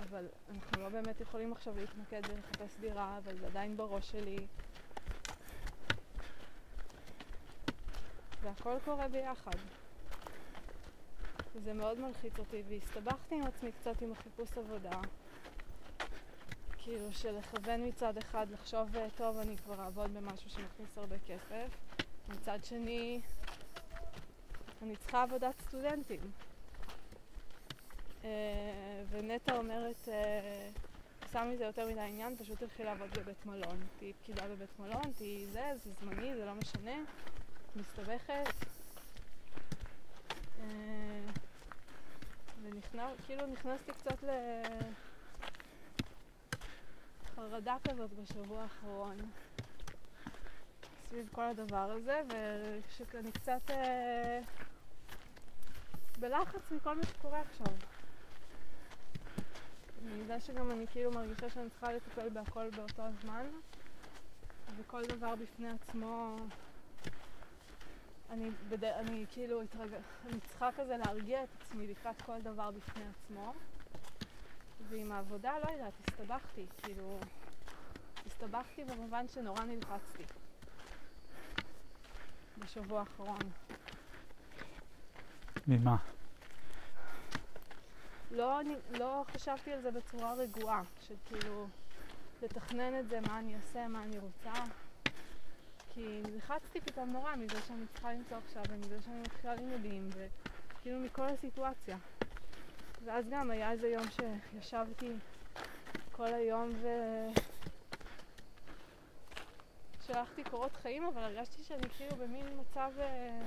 אבל 0.00 0.26
אנחנו 0.54 0.82
לא 0.82 0.88
באמת 0.88 1.20
יכולים 1.20 1.52
עכשיו 1.52 1.74
להתמקד 1.76 2.22
ולחפש 2.28 2.80
דירה, 2.80 3.18
אבל 3.18 3.38
זה 3.38 3.46
עדיין 3.46 3.76
בראש 3.76 4.10
שלי. 4.10 4.46
והכל 8.42 8.76
קורה 8.84 9.08
ביחד. 9.08 9.79
וזה 11.54 11.72
מאוד 11.72 11.98
מלחיץ 12.00 12.38
אותי, 12.38 12.62
והסתבכתי 12.68 13.34
עם 13.34 13.42
עצמי 13.42 13.72
קצת 13.72 14.02
עם 14.02 14.12
החיפוש 14.12 14.48
עבודה. 14.58 15.00
כאילו 16.78 17.12
שלכוון 17.12 17.86
מצד 17.88 18.16
אחד, 18.16 18.46
לחשוב, 18.50 18.96
"אה, 18.96 19.06
טוב, 19.16 19.36
אני 19.38 19.56
כבר 19.56 19.84
אעבוד 19.84 20.14
במשהו 20.14 20.50
שמכניס 20.50 20.98
הרבה 20.98 21.16
כסף. 21.26 21.68
מצד 22.28 22.58
שני, 22.64 23.20
אני 24.82 24.96
צריכה 24.96 25.22
עבודת 25.22 25.54
סטודנטים. 25.60 26.20
אה, 28.24 29.02
ונטע 29.10 29.56
אומרת, 29.56 30.08
אה, 30.08 30.70
עושה 31.22 31.44
מזה 31.44 31.64
יותר 31.64 31.88
מדי 31.88 32.00
עניין, 32.00 32.36
פשוט 32.36 32.58
תלכי 32.58 32.84
לעבוד 32.84 33.08
בבית 33.18 33.46
מלון. 33.46 33.86
תהיי 33.98 34.12
פקידה 34.12 34.48
בבית 34.48 34.78
מלון, 34.78 35.12
תהיי 35.16 35.46
זה, 35.46 35.72
זה 35.76 35.90
זמני, 36.00 36.34
זה 36.36 36.46
לא 36.46 36.54
משנה. 36.54 36.96
מסתבכת. 37.76 38.54
ונכנס, 42.72 43.20
כאילו 43.26 43.46
נכנסתי 43.46 43.92
קצת 43.92 44.24
לחרדה 47.36 47.76
כזאת 47.88 48.10
בשבוע 48.12 48.62
האחרון. 48.62 49.16
סביב 51.08 51.28
כל 51.32 51.42
הדבר 51.42 51.90
הזה, 51.90 52.22
ושאני 52.28 53.32
קצת 53.32 53.70
אה, 53.70 54.40
בלחץ 56.18 56.70
מכל 56.70 56.96
מה 56.96 57.02
שקורה 57.02 57.40
עכשיו. 57.40 57.74
מזה 60.02 60.40
שגם 60.40 60.70
אני 60.70 60.86
כאילו 60.86 61.10
מרגישה 61.10 61.50
שאני 61.50 61.70
צריכה 61.70 61.92
לטפל 61.92 62.28
בהכל 62.28 62.70
באותו 62.70 63.02
הזמן, 63.02 63.46
וכל 64.76 65.02
דבר 65.04 65.34
בפני 65.34 65.68
עצמו 65.68 66.36
אני, 68.30 68.50
בד... 68.68 68.84
אני 68.84 69.26
כאילו 69.30 69.62
התרג... 69.62 69.88
אני 70.26 70.40
צריכה 70.40 70.68
כזה 70.76 70.96
להרגיע 70.96 71.44
את 71.44 71.48
עצמי 71.60 71.86
לקראת 71.86 72.22
כל 72.26 72.40
דבר 72.40 72.70
בפני 72.70 73.02
עצמו. 73.08 73.52
ועם 74.88 75.12
העבודה, 75.12 75.52
לא 75.58 75.68
יודעת, 75.70 75.92
הסתבכתי, 76.00 76.66
כאילו... 76.82 77.18
הסתבכתי 78.26 78.84
במובן 78.84 79.28
שנורא 79.28 79.64
נלחצתי. 79.64 80.22
בשבוע 82.58 83.00
האחרון. 83.00 83.38
ממה? 85.66 85.96
לא, 88.30 88.60
אני- 88.60 88.98
לא 88.98 89.24
חשבתי 89.32 89.72
על 89.72 89.82
זה 89.82 89.90
בצורה 89.90 90.34
רגועה, 90.34 90.82
של 91.00 91.14
כאילו 91.28 91.66
לתכנן 92.42 92.98
את 93.00 93.08
זה, 93.08 93.20
מה 93.20 93.38
אני 93.38 93.56
אעשה, 93.56 93.88
מה 93.88 94.02
אני 94.02 94.18
רוצה. 94.18 94.52
כי 95.94 96.22
נלחצתי 96.32 96.80
פתאום 96.80 97.12
נורא 97.12 97.36
מזה 97.36 97.60
שאני 97.68 97.86
צריכה 97.92 98.12
למצוא 98.12 98.36
עכשיו, 98.36 98.62
ומזה 98.68 99.02
שאני 99.02 99.20
מתחילה 99.20 99.54
לימודים, 99.54 100.08
וכאילו 100.14 101.00
מכל 101.00 101.22
הסיטואציה. 101.22 101.96
ואז 103.04 103.24
גם 103.30 103.50
היה 103.50 103.70
איזה 103.70 103.88
יום 103.88 104.04
שישבתי 104.10 105.12
כל 106.12 106.34
היום 106.34 106.70
ו... 106.82 106.88
שלחתי 110.06 110.44
קורות 110.44 110.76
חיים, 110.76 111.04
אבל 111.04 111.22
הרגשתי 111.22 111.62
שאני 111.62 111.88
כאילו 111.88 112.16
במין 112.16 112.46
מצב... 112.60 112.90
אה, 112.98 113.40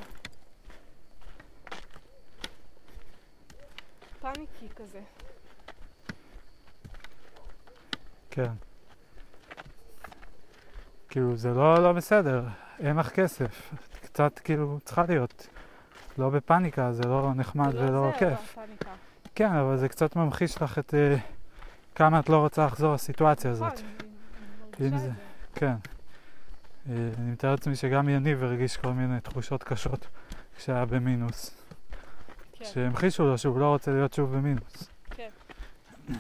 פאניקי 4.22 4.70
כזה. 4.76 5.02
כן. 8.30 8.52
כאילו, 11.14 11.36
זה 11.36 11.54
לא, 11.54 11.84
לא 11.84 11.94
בסדר, 11.94 12.44
אין 12.80 12.96
לך 12.98 13.10
כסף. 13.10 13.74
קצת 14.04 14.40
כאילו 14.40 14.80
צריכה 14.86 15.04
להיות. 15.10 15.48
לא 16.18 16.30
בפאניקה, 16.30 16.94
זה 16.94 17.04
לא 17.08 17.32
נחמד 17.36 17.72
זה 17.72 17.78
ולא 17.78 17.92
לא 18.06 18.12
זה, 18.12 18.18
כיף. 18.20 18.58
לא. 18.58 18.64
כן, 19.36 19.52
אבל 19.52 19.78
זה 19.78 19.90
קצת 19.90 20.16
ממחיש 20.16 20.62
לך 20.62 20.80
את 20.80 20.94
אה, 20.94 21.16
כמה 21.96 22.20
את 22.20 22.30
לא 22.30 22.38
רוצה 22.38 22.66
לחזור 22.66 22.94
לסיטואציה 22.94 23.52
הזאת. 23.52 23.74
נכון, 23.74 23.86
אני- 23.86 24.08
אני 24.80 24.88
אם 24.88 24.94
מרגישה 24.94 24.98
זה-. 24.98 25.12
כן. 25.56 25.76
אה, 26.90 26.94
אני 27.20 27.32
מתאר 27.32 27.52
לעצמי 27.52 27.76
שגם 27.76 28.10
יניב 28.10 28.44
הרגיש 28.44 28.78
כל 28.78 28.94
מיני 28.94 29.20
תחושות 29.22 29.64
קשות 29.64 30.08
כשהיה 30.58 30.86
במינוס. 30.86 31.52
כן, 32.54 32.66
שהמחישו 32.66 33.24
לו 33.26 33.38
שהוא 33.38 33.60
לא 33.60 33.70
רוצה 33.70 33.92
להיות 33.92 34.14
שוב 34.14 34.36
במינוס. 34.38 34.90
כן. 35.10 35.30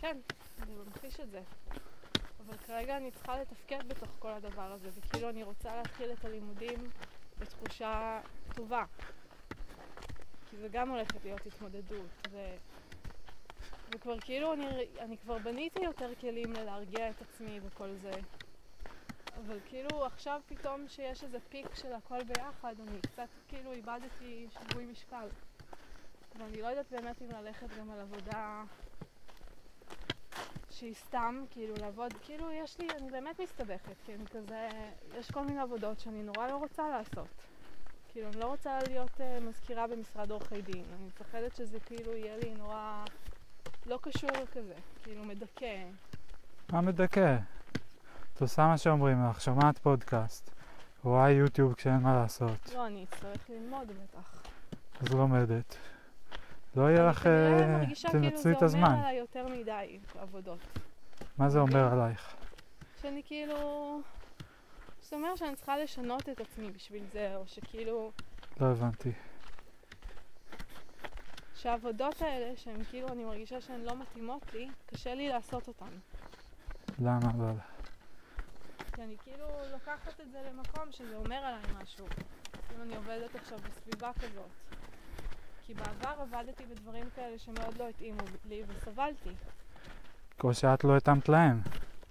כן, 0.00 0.16
זה 0.58 0.64
ממחיש 0.86 1.20
את 1.20 1.30
זה. 1.30 1.40
כרגע 2.72 2.96
אני 2.96 3.10
צריכה 3.10 3.38
לתפקד 3.38 3.88
בתוך 3.88 4.10
כל 4.18 4.30
הדבר 4.30 4.72
הזה, 4.72 4.88
וכאילו 4.94 5.28
אני 5.28 5.42
רוצה 5.42 5.76
להתחיל 5.76 6.12
את 6.12 6.24
הלימודים 6.24 6.90
בתחושה 7.38 8.20
טובה. 8.54 8.84
כי 10.50 10.56
זה 10.56 10.68
גם 10.72 10.90
הולכת 10.90 11.24
להיות 11.24 11.46
התמודדות, 11.46 12.28
ו... 12.30 12.54
וכבר 13.90 14.20
כאילו 14.20 14.52
אני, 14.52 14.86
אני 14.98 15.16
כבר 15.18 15.38
בניתי 15.38 15.80
יותר 15.84 16.14
כלים 16.20 16.52
ללהרגיע 16.52 17.10
את 17.10 17.22
עצמי 17.22 17.60
וכל 17.62 17.88
זה. 18.02 18.10
אבל 19.36 19.58
כאילו 19.68 20.04
עכשיו 20.06 20.40
פתאום 20.48 20.88
שיש 20.88 21.24
איזה 21.24 21.38
פיק 21.48 21.74
של 21.74 21.92
הכל 21.92 22.24
ביחד, 22.24 22.74
אני 22.80 22.98
קצת 23.02 23.28
כאילו 23.48 23.72
איבדתי 23.72 24.46
שיווי 24.50 24.86
משקל. 24.86 25.28
ואני 26.38 26.62
לא 26.62 26.66
יודעת 26.66 26.90
באמת 26.90 27.22
אם 27.22 27.30
ללכת 27.30 27.66
גם 27.78 27.90
על 27.90 28.00
עבודה 28.00 28.64
שהיא 30.72 30.94
סתם, 30.94 31.44
כאילו 31.50 31.74
לעבוד, 31.80 32.12
כאילו 32.22 32.50
יש 32.50 32.78
לי, 32.78 32.88
אני 32.98 33.10
באמת 33.10 33.40
מסתבכת, 33.40 33.94
כי 34.06 34.14
אני 34.14 34.26
כזה, 34.26 34.68
יש 35.18 35.30
כל 35.30 35.44
מיני 35.44 35.60
עבודות 35.60 36.00
שאני 36.00 36.22
נורא 36.22 36.46
לא 36.46 36.56
רוצה 36.56 36.88
לעשות. 36.88 37.28
כאילו, 38.12 38.28
אני 38.28 38.40
לא 38.40 38.46
רוצה 38.46 38.78
להיות 38.88 39.10
uh, 39.20 39.44
מזכירה 39.48 39.86
במשרד 39.86 40.30
עורכי 40.30 40.62
דין, 40.62 40.84
אני 40.96 41.06
מפחדת 41.06 41.56
שזה 41.56 41.80
כאילו 41.80 42.16
יהיה 42.16 42.36
לי 42.36 42.54
נורא 42.54 43.04
לא 43.86 43.98
קשור 44.02 44.30
כזה, 44.52 44.74
כאילו 45.02 45.24
מדכא. 45.24 45.84
מה 46.72 46.80
מדכא? 46.80 47.36
את 48.34 48.40
עושה 48.40 48.66
מה 48.66 48.78
שאומרים 48.78 49.24
לך, 49.30 49.40
שומעת 49.40 49.78
פודקאסט, 49.78 50.50
רואה 51.04 51.30
יוטיוב 51.30 51.74
כשאין 51.74 51.96
מה 51.98 52.14
לעשות, 52.14 52.72
לא, 52.74 52.86
אני 52.86 53.04
אצטרך 53.04 53.50
ללמוד 53.50 53.88
בטח. 53.88 54.42
אז 55.00 55.08
לומדת. 55.14 55.76
לא 56.76 56.90
יהיה 56.90 57.00
אני 57.00 57.08
לך, 57.10 57.22
כנראה 57.22 57.60
אה, 57.60 57.78
מרגישה 57.78 58.08
כאילו 58.10 58.36
זה 58.68 58.76
אומר. 58.76 58.88
עליי 58.88 59.16
יותר 59.16 59.48
מדי 59.48 59.98
עבודות. 60.18 60.58
מה 61.38 61.48
זה 61.48 61.60
אומר 61.60 61.92
עלייך? 61.92 62.36
שאני 63.02 63.22
כאילו... 63.26 64.00
זאת 65.00 65.12
אומרת 65.12 65.36
שאני 65.36 65.56
צריכה 65.56 65.78
לשנות 65.78 66.28
את 66.28 66.40
עצמי 66.40 66.70
בשביל 66.70 67.04
זה, 67.12 67.36
או 67.36 67.46
שכאילו... 67.46 68.10
לא 68.60 68.66
הבנתי. 68.66 69.12
שהעבודות 71.54 72.22
האלה, 72.22 72.56
שהן 72.56 72.84
כאילו, 72.84 73.08
אני 73.08 73.24
מרגישה 73.24 73.60
שהן 73.60 73.80
לא 73.80 73.96
מתאימות 73.96 74.54
לי, 74.54 74.68
קשה 74.86 75.14
לי 75.14 75.28
לעשות 75.28 75.68
אותן. 75.68 75.90
למה 76.98 77.30
אבל? 77.36 77.54
כי 78.92 79.02
אני 79.02 79.16
כאילו 79.24 79.46
לוקחת 79.72 80.20
את 80.20 80.30
זה 80.32 80.38
למקום 80.50 80.92
שזה 80.92 81.16
אומר 81.16 81.36
עליי 81.36 81.62
משהו. 81.82 82.06
כאילו 82.68 82.82
אני 82.82 82.96
עובדת 82.96 83.34
עכשיו 83.34 83.58
בסביבה 83.58 84.10
כזאת. 84.12 84.71
כי 85.72 85.78
בעבר 85.78 86.22
עבדתי 86.22 86.66
בדברים 86.66 87.04
כאלה 87.16 87.38
שמאוד 87.38 87.78
לא 87.78 87.88
התאימו 87.88 88.20
לי 88.48 88.62
וסבלתי. 88.68 89.30
או 90.44 90.54
שאת 90.54 90.84
לא 90.84 90.96
התאמת 90.96 91.28
להם. 91.28 91.60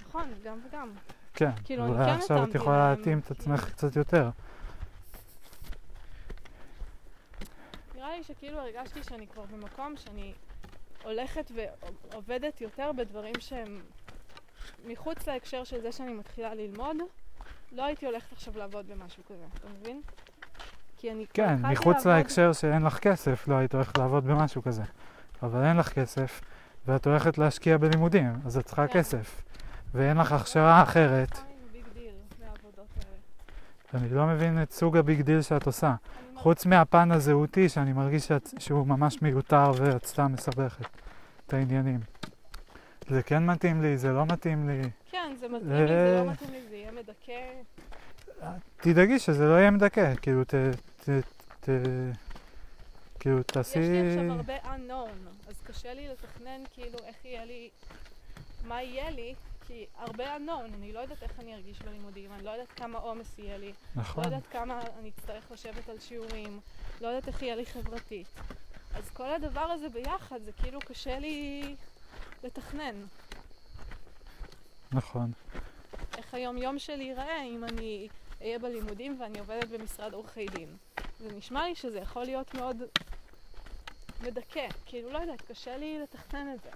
נכון, 0.07 0.33
גם 0.43 0.59
וגם. 0.67 0.91
כן, 1.33 1.51
כאילו, 1.63 1.87
אולי 1.87 2.05
כן 2.05 2.11
עכשיו 2.11 2.43
את 2.43 2.55
יכולה 2.55 2.77
להם, 2.77 2.97
להתאים 2.97 3.19
את. 3.19 3.31
עצמך 3.31 3.69
קצת 3.69 3.95
יותר. 3.95 4.29
נראה 7.95 8.17
לי 8.17 8.23
שכאילו 8.23 8.59
הרגשתי 8.59 9.03
שאני 9.03 9.27
כבר 9.27 9.43
במקום 9.45 9.97
שאני 9.97 10.33
הולכת 11.03 11.51
ועובדת 12.11 12.61
יותר 12.61 12.91
בדברים 12.97 13.35
שהם 13.39 13.81
מחוץ 14.85 15.27
להקשר 15.27 15.63
של 15.63 15.81
זה 15.81 15.91
שאני 15.91 16.13
מתחילה 16.13 16.53
ללמוד. 16.53 16.97
לא 17.71 17.85
הייתי 17.85 18.05
הולכת 18.05 18.31
עכשיו 18.31 18.57
לעבוד 18.57 18.87
במשהו 18.87 19.23
כזה, 19.25 19.45
אתה 19.53 19.67
מבין? 19.69 20.01
כי 21.01 21.11
אני 21.11 21.25
כבר 21.27 21.33
כן, 21.45 21.53
התחלתי 21.53 21.73
מחוץ 21.73 21.95
לעבוד- 21.95 22.07
להקשר 22.07 22.53
שאין 22.53 22.81
לך 22.81 22.99
כסף, 22.99 23.47
לא 23.47 23.55
היית 23.55 23.73
הולכת 23.75 23.97
לעבוד 23.97 24.25
במשהו 24.27 24.61
כזה. 24.63 24.83
אבל 25.43 25.63
אין 25.63 25.77
לך 25.77 25.89
כסף, 25.93 26.41
ואת 26.87 27.07
הולכת 27.07 27.37
להשקיע 27.37 27.77
בלימודים, 27.77 28.33
אז 28.45 28.57
את 28.57 28.65
צריכה 28.65 28.87
כן. 28.87 28.99
כסף. 28.99 29.41
ואין 29.93 30.17
לך 30.17 30.31
הכשרה 30.31 30.83
אחרת. 30.83 31.39
אני 33.93 34.09
לא 34.09 34.27
מבין 34.27 34.63
את 34.63 34.71
סוג 34.71 34.97
ה 34.97 35.03
big 35.03 35.21
deal 35.21 35.41
שאת 35.41 35.65
עושה. 35.65 35.95
חוץ 36.35 36.65
מהפן 36.65 37.11
הזהותי, 37.11 37.69
שאני 37.69 37.93
מרגיש 37.93 38.27
שאת, 38.27 38.49
שהוא 38.59 38.87
ממש 38.87 39.21
מיותר 39.21 39.71
ואת 39.77 40.05
סתם 40.05 40.31
מסבכת 40.33 40.85
את 41.47 41.53
העניינים. 41.53 41.99
זה 43.07 43.23
כן 43.23 43.45
מתאים 43.45 43.81
לי, 43.81 43.97
זה 43.97 44.11
לא 44.11 44.25
מתאים 44.25 44.69
לי. 44.69 44.81
כן, 45.11 45.33
זה 45.39 45.47
מתאים 45.47 45.69
לי, 45.71 45.87
זה 45.87 46.17
אה. 46.19 46.23
לא 46.25 46.31
מתאים 46.31 46.49
לי, 46.51 46.59
זה 46.69 46.75
יהיה 46.75 46.91
מדכא. 46.91 47.41
תדאגי 48.77 49.19
שזה 49.19 49.45
לא 49.47 49.53
יהיה 49.53 49.71
מדכא, 49.71 50.13
כאילו 50.21 50.43
ת... 50.43 50.53
ת, 51.01 51.09
ת 51.59 51.69
כאילו 53.19 53.39
יש 53.39 53.45
תעשי... 53.45 53.79
לי 53.79 54.09
עכשיו 54.09 54.31
הרבה 54.31 54.57
unknown, 54.57 55.47
אז 55.49 55.61
קשה 55.63 55.93
לי 55.93 56.07
לתכנן 56.07 56.63
כאילו 56.73 56.97
איך 56.99 57.25
יהיה 57.25 57.45
לי, 57.45 57.69
מה 58.67 58.83
יהיה 58.83 59.09
לי, 59.09 59.35
כי 59.67 59.85
הרבה 59.97 60.35
unknown, 60.35 60.75
אני 60.75 60.93
לא 60.93 60.99
יודעת 60.99 61.23
איך 61.23 61.39
אני 61.39 61.55
ארגיש 61.55 61.81
בלימודים, 61.81 62.31
אני 62.33 62.43
לא 62.43 62.51
יודעת 62.51 62.71
כמה 62.71 62.97
עומס 62.97 63.39
יהיה 63.39 63.57
לי, 63.57 63.67
לא 63.67 64.01
נכון. 64.01 64.23
יודעת 64.23 64.47
כמה 64.51 64.81
אני 64.99 65.09
אצטרך 65.09 65.51
לשבת 65.51 65.89
על 65.89 65.99
שיעורים, 65.99 66.59
לא 67.01 67.07
יודעת 67.07 67.27
איך 67.27 67.41
יהיה 67.41 67.55
לי 67.55 67.65
חברתית. 67.65 68.27
אז 68.93 69.09
כל 69.09 69.33
הדבר 69.33 69.61
הזה 69.61 69.89
ביחד, 69.89 70.39
זה 70.45 70.51
כאילו 70.51 70.79
קשה 70.79 71.19
לי 71.19 71.75
לתכנן. 72.43 72.95
נכון. 74.91 75.31
איך 76.17 76.33
היום 76.33 76.57
יום 76.57 76.79
שלי 76.79 77.03
ייראה 77.03 77.43
אם 77.43 77.63
אני 77.63 78.07
אהיה 78.41 78.59
בלימודים 78.59 79.17
ואני 79.21 79.39
עובדת 79.39 79.69
במשרד 79.69 80.13
עורכי 80.13 80.45
דין. 80.45 80.69
זה 81.19 81.35
נשמע 81.37 81.67
לי 81.67 81.75
שזה 81.75 81.99
יכול 81.99 82.23
להיות 82.23 82.53
מאוד 82.53 82.77
מדכא. 84.23 84.67
כאילו, 84.85 85.11
לא 85.11 85.17
יודעת, 85.17 85.41
קשה 85.41 85.77
לי 85.77 85.99
לתכנן 86.03 86.53
את 86.53 86.61
זה. 86.63 86.69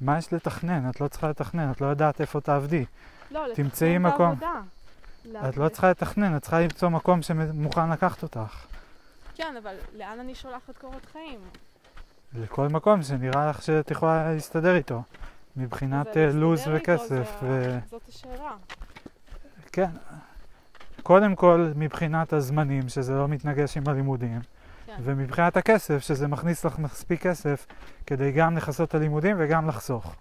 מה 0.00 0.18
יש 0.18 0.32
לתכנן? 0.32 0.90
את 0.90 1.00
לא 1.00 1.08
צריכה 1.08 1.28
לתכנן, 1.28 1.70
את 1.70 1.80
לא 1.80 1.86
יודעת 1.86 2.20
איפה 2.20 2.40
תעבדי. 2.40 2.84
לא, 3.30 3.46
לתכנן 3.46 3.98
מקום. 3.98 4.34
בעבודה. 4.34 5.48
את 5.48 5.56
לא 5.56 5.68
צריכה 5.68 5.90
לתכנן, 5.90 6.36
את 6.36 6.42
צריכה 6.42 6.60
למצוא 6.60 6.88
מקום 6.88 7.22
שמוכן 7.22 7.90
לקחת 7.90 8.22
אותך. 8.22 8.66
כן, 9.34 9.54
אבל 9.62 9.74
לאן 9.96 10.20
אני 10.20 10.34
שולחת 10.34 10.78
קורות 10.78 11.06
חיים? 11.12 11.40
לכל 12.34 12.68
מקום 12.68 13.02
שנראה 13.02 13.50
לך 13.50 13.62
שאת 13.62 13.90
יכולה 13.90 14.32
להסתדר 14.32 14.76
איתו. 14.76 15.02
מבחינת 15.56 16.16
אה, 16.16 16.30
לו"ז 16.32 16.60
וכסף. 16.74 17.08
זה 17.08 17.22
ו... 17.42 17.78
זאת 17.90 18.08
השאלה. 18.08 18.52
כן. 19.72 19.90
קודם 21.02 21.34
כל, 21.34 21.72
מבחינת 21.76 22.32
הזמנים, 22.32 22.88
שזה 22.88 23.14
לא 23.14 23.28
מתנגש 23.28 23.76
עם 23.76 23.88
הלימודים, 23.88 24.40
כן. 24.86 24.96
ומבחינת 25.02 25.56
הכסף, 25.56 25.98
שזה 25.98 26.28
מכניס 26.28 26.64
לך 26.64 26.78
מספיק 26.78 27.22
כסף 27.22 27.66
כדי 28.06 28.32
גם 28.32 28.56
לכסות 28.56 28.88
את 28.88 28.94
הלימודים 28.94 29.36
וגם 29.38 29.68
לחסוך. 29.68 30.14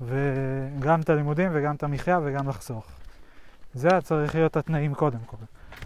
וגם 0.00 1.00
את 1.00 1.10
הלימודים 1.10 1.50
וגם 1.54 1.74
את 1.74 1.82
המחיה 1.82 2.20
וגם 2.24 2.48
לחסוך. 2.48 2.86
זה 3.74 3.88
צריך 4.02 4.34
להיות 4.34 4.56
התנאים 4.56 4.94
קודם 4.94 5.18
כל. 5.26 5.36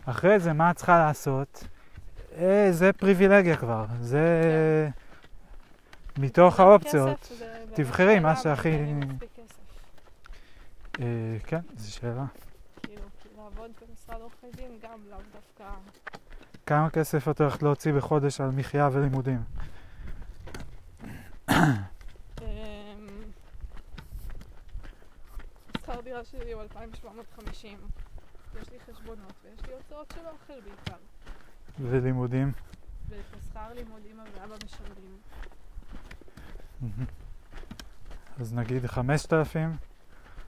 אחרי 0.04 0.40
זה, 0.40 0.52
מה 0.52 0.70
את 0.70 0.76
צריכה 0.76 0.98
לעשות? 0.98 1.64
אה, 2.36 2.68
זה 2.70 2.92
פריבילגיה 2.92 3.56
כבר. 3.56 3.84
זה... 4.00 4.88
מתוך 6.18 6.60
האופציות. 6.60 7.18
כסף, 7.20 7.44
תבחרי 7.74 8.18
מה 8.18 8.36
שהכי-. 8.36 8.84
אה, 11.00 11.06
כן, 11.46 11.60
זו 11.76 11.92
שאלה. 11.92 12.24
במשרד 14.10 14.22
עורכי 14.22 14.46
דין 14.56 14.78
גם 14.82 15.00
לאו 15.10 15.18
דווקא... 15.32 15.74
כמה 16.66 16.90
כסף 16.90 17.28
את 17.28 17.40
הולכת 17.40 17.62
להוציא 17.62 17.92
בחודש 17.92 18.40
על 18.40 18.50
מחיה 18.50 18.88
ולימודים? 18.92 19.42
אמ, 21.48 21.56
שכר 25.76 26.00
דירה 26.00 26.24
שלי 26.24 26.52
הוא 26.52 26.62
2,750. 26.62 27.78
יש 28.60 28.70
לי 28.70 28.78
חשבונות 28.80 29.32
ויש 29.44 29.60
לי 29.66 29.72
הוצאות 29.72 30.14
של 30.14 30.26
אוכל 30.26 30.60
בעיקר. 30.60 30.96
ולימודים? 31.80 32.52
ואת 33.08 33.24
השכר 33.38 33.72
לימודים 33.72 34.18
ואבא 34.18 34.56
משלמים. 34.64 35.18
אז 38.40 38.54
נגיד 38.54 38.86
5,000? 38.86 39.76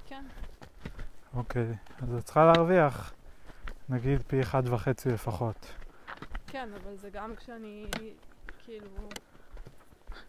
כן, 0.06 0.24
אוקיי. 1.34 1.74
אז 2.02 2.14
את 2.14 2.24
צריכה 2.24 2.44
להרוויח 2.44 3.12
נגיד 3.92 4.22
פי 4.22 4.40
אחד 4.40 4.62
וחצי 4.68 5.08
לפחות. 5.08 5.74
כן, 6.46 6.68
אבל 6.82 6.96
זה 6.96 7.10
גם 7.10 7.36
כשאני 7.36 7.86
כאילו 8.64 9.08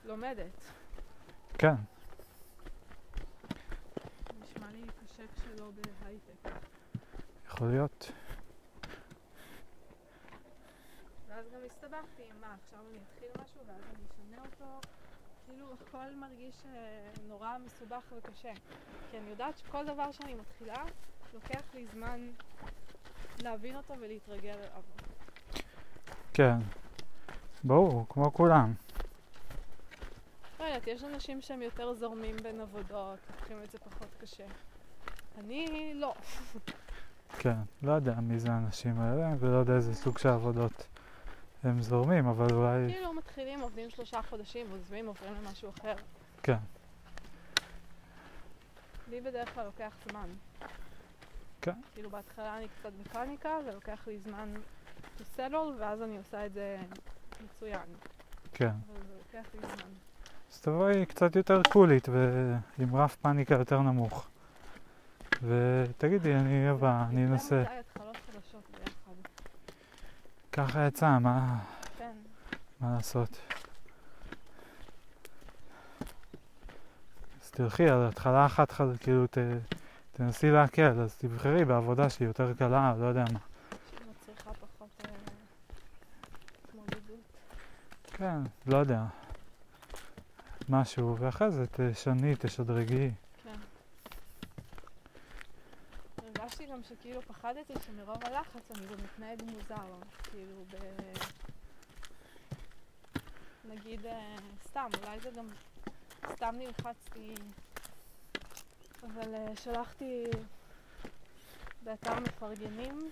לומדת. 0.05 0.71
כן. 1.57 1.73
נשמע 4.41 4.67
לי 4.71 4.81
קשה 4.81 5.23
כשלא 5.35 5.71
בהייטק. 5.75 6.49
יכול 7.47 7.67
להיות. 7.67 8.11
ואז 11.27 11.45
גם 11.53 11.59
הסתבכתי 11.65 12.23
מה, 12.41 12.55
עכשיו 12.63 12.79
אני 12.89 12.97
אתחיל 13.03 13.29
משהו 13.43 13.61
ואז 13.67 13.81
אני 13.95 14.05
אשנה 14.11 14.41
אותו. 14.45 14.89
כאילו 15.45 15.73
הכל 15.73 16.15
מרגיש 16.15 16.55
אה, 16.65 17.11
נורא 17.27 17.57
מסובך 17.65 18.03
וקשה. 18.17 18.53
כי 19.11 19.17
אני 19.17 19.29
יודעת 19.29 19.57
שכל 19.57 19.85
דבר 19.85 20.11
שאני 20.11 20.33
מתחילה, 20.33 20.83
לוקח 21.33 21.63
לי 21.73 21.87
זמן 21.87 22.19
להבין 23.41 23.75
אותו 23.75 23.93
ולהתרגל 24.01 24.49
אליו. 24.49 24.83
כן. 26.33 26.57
ברור, 27.63 28.05
כמו 28.09 28.33
כולם. 28.33 28.73
לא 30.59 30.65
יודעת, 30.65 30.87
יש 30.87 31.03
אנשים 31.03 31.41
שהם 31.41 31.61
יותר 31.61 31.93
זורמים 31.93 32.35
בין 32.43 32.59
עבודות, 32.61 33.19
לוקחים 33.29 33.63
את 33.63 33.71
זה 33.71 33.77
פחות 33.77 34.09
קשה. 34.17 34.45
אני 35.37 35.91
לא. 35.95 36.13
כן. 37.39 37.57
לא 37.83 37.91
יודע 37.91 38.13
מי 38.13 38.39
זה 38.39 38.51
האנשים 38.51 38.99
האלה, 38.99 39.35
ולא 39.39 39.57
יודע 39.57 39.73
איזה 39.73 39.95
סוג 39.95 40.17
של 40.17 40.29
עבודות 40.29 40.87
הם 41.63 41.81
זורמים, 41.81 42.27
אבל 42.27 42.53
אולי... 42.53 42.93
כאילו 42.93 43.13
מתחילים, 43.13 43.59
עובדים 43.59 43.89
שלושה 43.89 44.21
חודשים, 44.21 44.65
עוזבים, 44.71 45.07
עוברים 45.07 45.33
למשהו 45.33 45.69
אחר. 45.69 45.95
כן. 46.43 46.57
לי 49.07 49.21
בדרך 49.21 49.53
כלל 49.53 49.65
לוקח 49.65 49.93
זמן. 50.09 50.29
כן. 51.63 51.71
כאילו 51.93 52.09
בהתחלה 52.09 52.57
אני 52.57 52.67
קצת 52.79 52.89
בפאניקה, 53.01 53.49
ולוקח 53.67 53.99
לי 54.07 54.19
זמן 54.19 54.53
to 55.17 55.21
settle, 55.37 55.79
ואז 55.79 56.01
אני 56.01 56.17
עושה 56.17 56.45
את 56.45 56.53
זה 56.53 56.77
מצוין. 57.43 57.87
כן. 58.53 58.67
אבל 58.67 59.03
זה 59.07 59.13
לוקח 59.17 59.49
לי 59.53 59.59
זמן. 59.59 59.89
אז 60.51 60.61
תבואי 60.61 61.05
קצת 61.05 61.35
יותר 61.35 61.61
קולית 61.69 62.09
ועם 62.09 62.95
רף 62.95 63.15
פאניקה 63.15 63.55
יותר 63.55 63.81
נמוך. 63.81 64.27
ותגידי, 65.41 66.35
אני 66.35 66.71
אבא, 66.71 67.05
אני 67.09 67.25
אנסה. 67.25 67.55
יותר 67.55 67.71
מדי 67.71 67.79
התחלות 67.79 68.17
חדשות 68.17 68.63
ביחד. 68.71 69.13
ככה 70.51 70.87
יצא, 70.87 71.17
מה, 71.19 71.59
כן. 71.97 72.15
מה 72.79 72.95
לעשות? 72.95 73.37
אז 77.43 77.51
תלכי 77.51 77.89
על 77.89 78.07
התחלה 78.07 78.45
אחת, 78.45 78.71
כאילו 78.99 79.27
ת, 79.27 79.37
תנסי 80.13 80.51
להקל, 80.51 81.01
אז 81.01 81.15
תבחרי 81.15 81.65
בעבודה 81.65 82.09
שהיא 82.09 82.27
יותר 82.27 82.53
קלה, 82.53 82.93
לא 82.99 83.05
יודע 83.05 83.23
מה. 83.33 83.39
שמצריכה 83.89 84.51
פחות 84.53 84.89
אה, 85.05 85.11
התמודדות. 86.63 87.19
כן, 88.05 88.37
לא 88.65 88.77
יודע. 88.77 89.03
משהו, 90.69 91.15
ואחרי 91.19 91.51
זה 91.51 91.65
תשני, 91.71 92.35
תשדרגי. 92.39 93.11
כן. 93.43 93.59
הרגשתי 96.17 96.65
גם 96.65 96.79
שכאילו 96.83 97.21
פחדתי 97.21 97.73
שמרוב 97.85 98.17
הלחץ 98.25 98.71
אני 98.71 98.85
גם 98.85 98.97
מתנהג 99.03 99.41
מוזר. 99.51 99.85
כאילו 100.23 100.63
ב... 100.71 100.75
נגיד, 103.69 104.05
אה, 104.05 104.35
סתם, 104.67 104.89
אולי 105.03 105.19
זה 105.19 105.29
גם... 105.37 105.45
סתם 106.35 106.55
נלחצתי, 106.57 107.33
אבל 109.03 109.35
אה, 109.35 109.55
שלחתי 109.55 110.25
באתר 111.81 112.19
מפרגנים, 112.19 113.11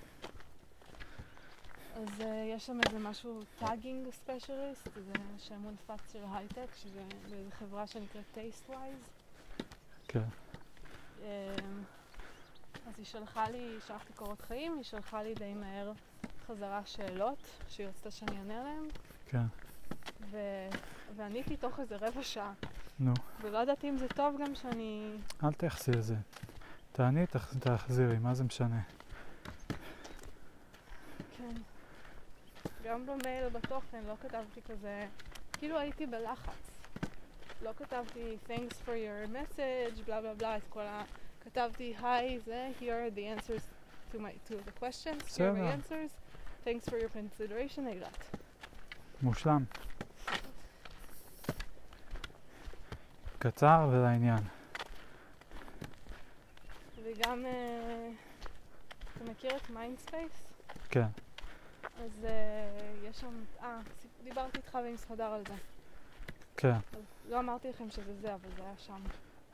אז 1.96 2.22
אה, 2.22 2.46
יש 2.56 2.66
שם 2.66 2.82
איזה 2.82 3.00
משהו, 3.00 3.40
tagging 3.60 4.10
specialist, 4.12 4.88
זה 4.96 5.14
שם 5.38 5.56
מונפץ 5.60 6.14
של 6.14 6.24
הייטק, 6.34 6.68
שזה 6.76 7.04
באיזה 7.30 7.52
חברה 7.52 7.88
שנקראת 7.88 8.26
Tastewise. 8.32 8.96
כן. 10.08 10.24
אמ, 11.20 11.84
אז 12.88 12.94
היא 12.98 13.06
שלחה 13.06 13.50
לי, 13.50 13.78
שלחתי 13.88 14.14
קורות 14.14 14.42
חיים, 14.42 14.76
היא 14.76 14.84
שלחה 14.84 15.24
לי 15.24 15.36
די 15.36 15.54
מהר 15.54 15.92
חזרה 16.46 16.86
שאלות 16.86 17.38
שהיא 17.68 17.88
רצתה 17.88 18.12
שאני 18.12 18.38
אענה 18.38 18.62
עליהן, 18.62 18.84
כן. 19.26 19.46
ו- 20.32 20.70
ועניתי 21.16 21.58
תוך 21.58 21.80
איזה 21.80 21.98
רבע 21.98 22.24
שעה. 22.24 22.54
נו, 23.04 23.14
ולא 23.42 23.58
ידעתי 23.58 23.90
אם 23.90 23.98
זה 23.98 24.08
טוב 24.08 24.36
גם 24.42 24.56
שאני... 24.56 25.12
אל 25.44 25.54
תייחסי 25.54 25.92
לזה. 25.92 26.16
תעני, 26.92 27.26
תח- 27.28 27.54
תחזירי, 27.60 28.18
מה 28.20 28.34
זה 28.34 28.44
משנה? 28.44 28.82
כן. 31.38 31.54
גם 32.86 33.06
במייל 33.06 33.50
בתוכן 33.50 34.04
לא 34.08 34.14
כתבתי 34.22 34.62
כזה, 34.62 35.08
כאילו 35.54 35.80
הייתי 35.80 36.06
בלחץ. 36.06 36.72
לא 37.62 37.72
כתבתי 37.78 38.38
thanks 38.48 38.74
for 38.86 38.90
your 38.90 39.34
message, 39.34 40.04
בלה 40.08 40.22
בלה 40.22 40.34
בלה, 40.34 40.58
את 40.58 40.64
כל 40.70 40.82
ה... 40.82 41.04
כתבתי 41.44 41.94
היי, 42.02 42.40
זה, 42.40 42.70
here 42.80 42.84
are 42.84 43.16
the 43.18 43.42
answers 43.42 43.62
to, 44.14 44.18
my, 44.18 44.50
to 44.50 44.54
the 44.54 44.84
questions, 44.84 45.38
here 45.38 45.42
are 45.42 45.54
my 45.58 45.90
answers, 45.92 46.12
thanks 46.66 46.90
for 46.90 46.94
your 46.94 47.10
consideration, 47.16 47.88
אילת. 47.88 48.36
מושלם. 49.22 49.64
קצר 53.44 53.90
ולעניין. 53.92 54.40
וגם, 57.04 57.46
אה, 57.46 58.10
אתה 59.16 59.32
מכיר 59.32 59.56
את 59.56 59.70
Mindspace? 59.70 60.48
כן. 60.90 61.06
אז 61.84 62.26
אה, 62.26 63.10
יש 63.10 63.20
שם, 63.20 63.44
אה, 63.62 63.80
דיברתי 64.24 64.58
איתך 64.58 64.76
ועם 64.76 64.98
סמדר 64.98 65.26
על 65.26 65.44
זה. 65.48 65.54
כן. 66.58 66.74
אז 66.74 67.04
לא 67.30 67.40
אמרתי 67.40 67.70
לכם 67.70 67.90
שזה 67.90 68.16
זה, 68.22 68.34
אבל 68.34 68.50
זה 68.56 68.62
היה 68.62 68.78
שם. 68.78 69.02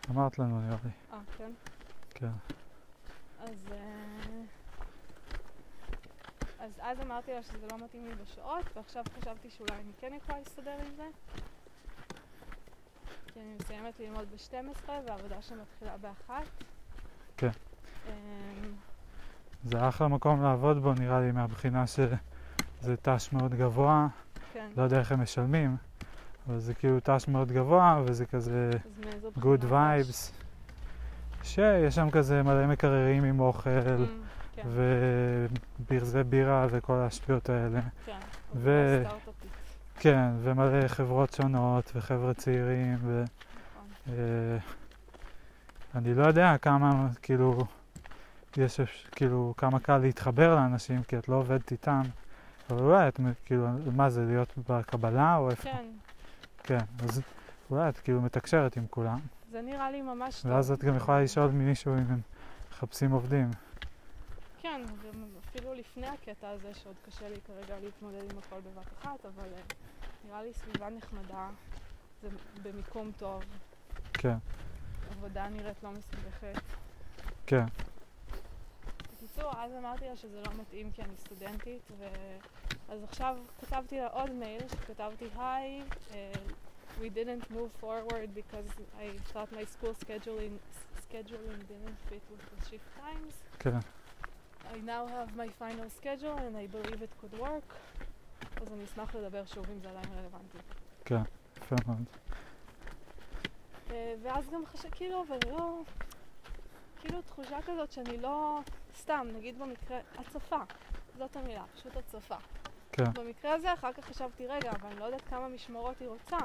אמרת 0.10 0.40
לנו 0.40 0.62
נראה 0.62 0.78
לי. 0.84 0.90
אה, 1.14 1.20
כן? 1.38 1.52
כן. 2.10 2.32
אז, 3.40 3.72
אה, 3.72 4.42
אז 6.60 6.72
אז 6.80 7.00
אמרתי 7.02 7.34
לה 7.34 7.44
שזה 7.44 7.68
לא 7.72 7.86
מתאים 7.86 8.08
לי 8.08 8.16
בשעות, 8.16 8.66
ועכשיו 8.76 9.04
חשבתי 9.20 9.50
שאולי 9.50 9.76
אני 9.76 9.92
כן 10.00 10.14
יכולה 10.18 10.40
להסתדר 10.40 10.78
עם 10.88 10.96
זה. 10.96 11.08
כי 13.38 13.42
אני 13.42 13.56
מסיימת 13.62 14.00
ללמוד 14.00 14.26
ב-12 14.32 14.90
והעבודה 15.08 15.42
שלי 15.42 15.58
מתחילה 15.62 15.92
ב-1. 16.02 16.32
כן. 17.38 17.50
אמ, 18.08 18.12
זה 19.64 19.88
אחלה 19.90 20.08
מקום 20.08 20.44
לעבוד 20.44 20.78
בו, 20.84 20.94
נראה 20.94 21.20
לי, 21.22 21.32
מהבחינה 21.32 21.88
שזה 21.88 22.98
ת"ש 23.02 23.34
מאוד 23.34 23.54
גבוה. 23.56 24.08
כן. 24.54 24.70
לא 24.78 24.84
יודע 24.84 25.00
איך 25.00 25.12
הם 25.12 25.22
משלמים, 25.22 25.76
אבל 26.48 26.60
זה 26.60 26.74
כאילו 26.74 27.00
ת"ש 27.00 27.28
מאוד 27.28 27.52
גבוה, 27.52 28.02
וזה 28.06 28.26
כזה 28.26 28.70
good 29.40 29.64
vibes. 29.72 30.32
שיש 31.44 31.96
שם 31.96 32.10
כזה 32.12 32.44
מלא 32.44 32.68
מקררים 32.68 33.24
עם 33.24 33.40
אוכל, 33.40 33.70
אמ, 33.70 34.06
כן, 34.56 34.64
וברזי 35.80 36.24
בירה 36.24 36.68
וכל 36.70 36.94
השטויות 36.98 37.50
האלה. 37.50 37.82
כן. 38.06 38.18
ו- 38.56 39.04
סטארט-אפית, 39.06 39.37
כן, 40.00 40.30
ומלא 40.42 40.88
חברות 40.88 41.34
שונות, 41.34 41.92
וחבר'ה 41.96 42.34
צעירים, 42.34 42.98
ו... 43.02 43.24
אה, 44.10 44.58
אני 45.96 46.14
לא 46.14 46.26
יודע 46.26 46.58
כמה, 46.58 47.08
כאילו, 47.22 47.66
יש, 48.58 48.80
כאילו, 49.12 49.54
כמה 49.58 49.80
קל 49.80 49.98
להתחבר 49.98 50.56
לאנשים, 50.56 51.04
כי 51.04 51.18
את 51.18 51.30
לא 51.30 51.36
עובדת 51.36 51.72
איתם, 51.72 52.02
אבל 52.70 52.80
אולי 52.80 53.08
את, 53.08 53.20
כאילו, 53.46 53.68
מה 53.96 54.10
זה, 54.10 54.26
להיות 54.26 54.54
בקבלה 54.70 55.36
או 55.36 55.50
איפה? 55.50 55.64
כן, 55.64 55.86
כן, 56.64 56.86
אז 57.04 57.22
אולי 57.72 57.90
את 57.90 57.98
כאילו 57.98 58.22
מתקשרת 58.22 58.78
עם 58.78 58.86
כולם, 58.90 59.20
זה 59.52 59.62
נראה 59.62 59.92
לי 59.92 60.02
ממש 60.02 60.42
טוב. 60.42 60.52
ואז 60.52 60.72
את 60.72 60.84
גם 60.84 60.96
יכולה 60.96 61.22
לשאול 61.22 61.52
ממישהו 61.52 61.94
אם 61.94 62.06
הם 62.10 62.20
מחפשים 62.72 63.12
עובדים. 63.12 63.52
כן, 64.62 64.82
אפילו 65.58 65.74
לפני 65.74 66.08
הקטע 66.08 66.50
הזה, 66.50 66.74
שעוד 66.74 66.96
קשה 67.06 67.30
לי 67.30 67.36
כרגע 67.48 67.80
להתמודד 67.80 68.32
עם 68.32 68.38
הכל 68.38 68.60
בבת 68.60 68.88
אחת, 69.00 69.26
אבל 69.26 69.54
אה, 69.54 69.62
נראה 70.26 70.44
לי 70.44 70.54
סביבה 70.54 70.90
נחמדה, 70.90 71.50
זה 72.22 72.30
במיקום 72.64 73.12
טוב, 73.18 73.44
כן, 74.14 74.38
עבודה 75.12 75.48
נראית 75.48 75.84
לא 75.84 75.92
מסובכת. 75.92 76.62
כן. 77.46 77.66
בקיצור, 79.14 79.52
אז 79.58 79.72
אמרתי 79.80 80.06
לה 80.06 80.18
שזה 80.18 80.42
לא 80.42 80.52
מתאים 80.62 80.92
כי 80.92 81.02
אני 81.02 81.18
סטודנטית, 81.18 81.92
ו... 81.98 82.06
אז 82.90 83.04
עכשיו 83.04 83.38
כתבתי 83.62 84.00
לה 84.00 84.08
עוד 84.08 84.32
מייל, 84.32 84.68
שכתבתי, 84.68 85.26
היי, 85.38 85.82
uh, 86.12 86.14
we 87.02 87.10
didn't 87.10 87.52
move 87.52 87.72
forward 87.82 88.30
because 88.36 88.70
I 89.00 89.08
thought 89.34 89.52
my 89.52 89.66
school 89.66 89.94
scheduling, 90.06 90.54
scheduling 91.08 91.60
didn't 91.72 92.00
fit 92.10 92.24
with 92.32 92.44
the 92.52 92.70
shift 92.70 92.90
times. 93.02 93.34
כן, 93.60 93.80
I 94.74 94.78
now 94.86 95.04
have 95.08 95.36
my 95.36 95.50
final 95.60 95.90
schedule 96.00 96.38
and 96.46 96.56
I 96.58 96.68
believe 96.76 97.02
it 97.02 97.14
could 97.22 97.40
work. 97.40 97.74
אז 98.62 98.74
אני 98.74 98.84
אשמח 98.84 99.16
לדבר 99.16 99.46
שוב 99.46 99.66
אם 99.70 99.80
זה 99.80 99.90
עדיין 99.90 100.14
רלוונטי. 100.18 100.58
כן, 101.06 101.22
יפה 101.58 101.76
מאוד. 101.88 102.04
אה, 103.92 104.16
ואז 104.24 104.50
גם 104.50 104.66
חשב, 104.66 104.90
כאילו, 104.92 105.24
אבל 105.28 105.38
לא... 105.52 105.82
כאילו 107.00 107.22
תחושה 107.22 107.58
כזאת 107.66 107.92
שאני 107.92 108.18
לא... 108.18 108.60
סתם, 108.96 109.28
נגיד 109.36 109.60
במקרה, 109.60 110.00
הצפה. 110.18 110.60
זאת 111.18 111.36
המילה, 111.36 111.64
פשוט 111.76 111.98
הצפה. 111.98 112.36
כן, 112.92 113.14
במקרה 113.14 113.54
הזה 113.54 113.74
אחר 113.74 113.94
כך 113.94 114.06
חשבתי, 114.06 114.48
רגע, 114.48 114.72
אבל 114.72 114.90
אני 114.90 115.00
לא 115.00 115.06
יודעת 115.06 115.22
כמה 115.30 115.48
משמרות 115.48 116.00
היא 116.00 116.08
רוצה. 116.08 116.38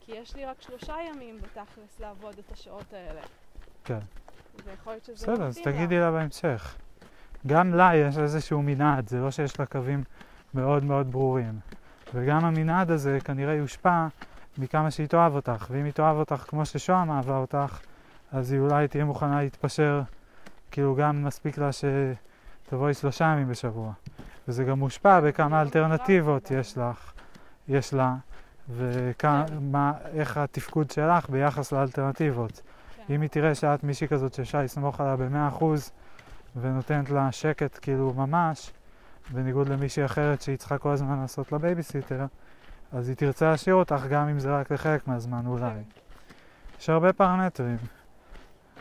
כי 0.00 0.12
יש 0.12 0.36
לי 0.36 0.44
רק 0.44 0.62
שלושה 0.62 0.96
ימים 1.08 1.40
בתכלס 1.40 2.00
לעבוד 2.00 2.38
את 2.38 2.52
השעות 2.52 2.92
האלה. 2.92 3.22
כן. 3.84 3.98
ויכול 4.64 4.92
להיות 4.92 5.04
שזה 5.04 5.26
בסדר, 5.26 5.46
אז. 5.46 5.58
תגידי 5.58 5.98
לה 5.98 6.10
בהמשך. 6.10 6.76
גם 7.46 7.74
לה 7.74 7.96
יש 7.96 8.18
איזשהו 8.18 8.62
מנעד, 8.62 9.08
זה 9.08 9.20
לא 9.20 9.30
שיש 9.30 9.60
לה 9.60 9.66
קווים 9.66 10.04
מאוד 10.54 10.84
מאוד 10.84 11.12
ברורים. 11.12 11.58
וגם 12.14 12.44
המנעד 12.44 12.90
הזה 12.90 13.18
כנראה 13.24 13.54
יושפע 13.54 14.06
מכמה 14.58 14.90
שהיא 14.90 15.06
תאהב 15.06 15.34
אותך, 15.34 15.66
ואם 15.70 15.84
היא 15.84 15.92
תאהב 15.92 16.16
אותך 16.16 16.44
כמו 16.48 16.66
ששוהם 16.66 17.10
אהבה 17.10 17.36
אותך, 17.36 17.78
אז 18.32 18.52
היא 18.52 18.60
אולי 18.60 18.88
תהיה 18.88 19.04
מוכנה 19.04 19.42
להתפשר, 19.42 20.02
כאילו 20.70 20.94
גם 20.94 21.24
מספיק 21.24 21.58
לה 21.58 21.70
שתבואי 21.72 22.94
שלושה 22.94 23.24
ימים 23.24 23.48
בשבוע. 23.48 23.92
וזה 24.48 24.64
גם 24.64 24.78
מושפע 24.78 25.20
בכמה 25.20 25.62
אלטרנטיבות. 25.62 26.50
יש 26.50 26.78
לך, 26.78 27.12
יש 27.68 27.94
לה, 27.94 28.14
ואיך 28.68 30.36
התפקוד 30.36 30.90
שלך 30.90 31.30
ביחס 31.30 31.72
לאלטרנטיבות. 31.72 32.62
כן. 33.06 33.14
אם 33.14 33.20
היא 33.20 33.30
תראה 33.30 33.54
שאת 33.54 33.84
מישהי 33.84 34.08
כזאת 34.08 34.34
שאפשר 34.34 34.62
לסמוך 34.62 35.00
עליה 35.00 35.16
במאה 35.16 35.48
אחוז 35.48 35.92
ונותנת 36.56 37.10
לה 37.10 37.32
שקט 37.32 37.78
כאילו 37.82 38.12
ממש, 38.12 38.72
בניגוד 39.30 39.68
למישהי 39.68 40.04
אחרת 40.04 40.42
שהיא 40.42 40.56
צריכה 40.56 40.78
כל 40.78 40.90
הזמן 40.90 41.20
לעשות 41.20 41.52
לה 41.52 41.58
בייביסיטר, 41.58 42.26
אז 42.92 43.08
היא 43.08 43.16
תרצה 43.16 43.50
להשאיר 43.50 43.74
אותך 43.74 44.00
גם 44.10 44.28
אם 44.28 44.38
זה 44.38 44.60
רק 44.60 44.72
לחלק 44.72 45.08
מהזמן 45.08 45.46
אולי. 45.46 45.70
כן. 45.70 46.00
יש 46.78 46.90
הרבה 46.90 47.12
פרמטרים. 47.12 47.76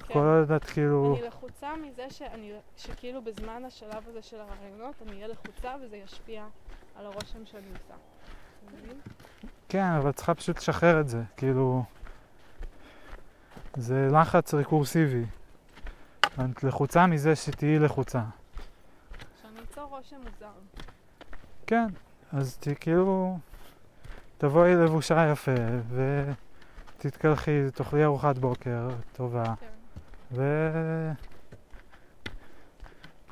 כן. 0.08 0.14
כל 0.14 0.20
עוד 0.20 0.52
את 0.52 0.64
כאילו... 0.64 1.16
אני 1.20 1.28
לחוצה 1.28 1.68
מזה 1.76 2.10
שאני, 2.10 2.52
שכאילו 2.78 3.22
בזמן 3.22 3.66
השלב 3.66 4.04
הזה 4.10 4.22
של 4.22 4.38
הרעיונות 4.40 4.96
אני 5.02 5.16
אהיה 5.16 5.28
לחוצה 5.28 5.76
וזה 5.82 5.98
ישפיע 5.98 6.46
על 6.96 7.06
הרושם 7.06 7.46
שאני 7.46 7.68
עושה. 7.74 7.94
כן, 9.70 9.86
אבל 9.86 10.12
צריכה 10.12 10.34
פשוט 10.34 10.58
לשחרר 10.58 11.00
את 11.00 11.10
זה, 11.10 11.22
כאילו... 11.38 11.84
זה 13.76 14.08
לחץ 14.12 14.54
רקורסיבי. 14.54 15.26
את 16.40 16.64
לחוצה 16.64 17.08
מזה 17.08 17.36
שתהיי 17.36 17.80
לחוצה. 17.80 18.22
שאני 19.42 19.60
אצור 19.72 19.84
רושם 19.84 20.16
מוזר. 20.16 20.52
כן, 21.68 21.88
אז 22.32 22.58
ת, 22.58 22.68
כאילו, 22.80 23.38
תבואי 24.38 24.76
לבושה 24.76 25.32
יפה 25.32 25.52
ותתקלחי, 26.98 27.72
תאכלי 27.74 28.06
ארוחת 28.06 28.38
בוקר 28.38 28.90
טובה 29.14 29.56
כן. 29.60 29.68
ו... 30.32 30.44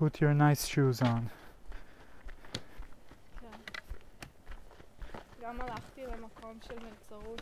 put 0.01 0.21
your 0.21 0.33
nice 0.33 0.65
shoes 0.67 1.01
on. 1.01 1.23
כן. 3.41 3.59
גם 5.41 5.61
הלכתי 5.61 6.01
למקום 6.05 6.59
של 6.61 6.75
מלצרות 6.79 7.41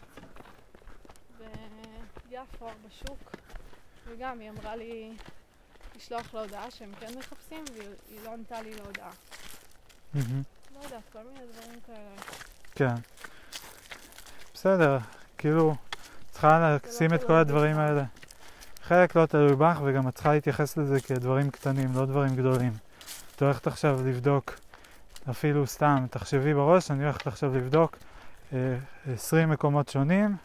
ביפו, 2.30 2.68
בשוק, 2.88 3.36
וגם 4.08 4.40
היא 4.40 4.50
אמרה 4.50 4.76
לי 4.76 5.18
לשלוח 6.00 6.34
לה 6.34 6.42
הודעה 6.42 6.72
שהם 6.72 6.92
כן 7.00 7.08
מחפשים, 7.20 7.64
והיא 7.74 8.20
לא 8.26 8.34
ענתה 8.34 8.62
לי 8.62 8.74
להודעה. 8.74 9.10
לא 10.16 10.84
יודעת, 10.84 11.02
כל 11.14 11.20
מיני 11.34 11.46
דברים 11.54 11.80
כאלה. 11.88 11.98
כן. 12.76 12.96
בסדר, 14.54 14.98
כאילו, 15.38 15.76
צריכה 16.32 16.78
לשים 16.86 17.14
את 17.14 17.20
תלוי 17.20 17.28
כל 17.28 17.34
הדברים. 17.34 17.78
האלה. 17.78 18.04
חלק 18.84 19.16
לא 19.16 19.26
תלוי 19.26 19.56
בך, 19.56 19.80
וגם 19.84 20.08
את 20.08 20.16
צריכה 20.16 20.34
להתייחס 20.34 20.78
לזה 20.78 21.02
כדברים 21.02 21.52
קטנים, 21.52 21.94
לא 21.96 22.06
דברים 22.06 22.36
גדולים. 22.36 22.74
את 23.36 23.42
הולכת 23.42 23.68
עכשיו 23.68 24.00
לבדוק, 24.06 24.60
אפילו 25.30 25.68
סתם, 25.68 26.06
תחשבי 26.10 26.54
בראש, 26.54 26.92
אני 26.92 27.04
הולכת 27.04 27.28
עכשיו 27.28 27.56
לבדוק 27.56 27.98
אה, 28.54 28.78
20 29.14 29.50
מקומות 29.50 29.90
שונים, 29.90 30.36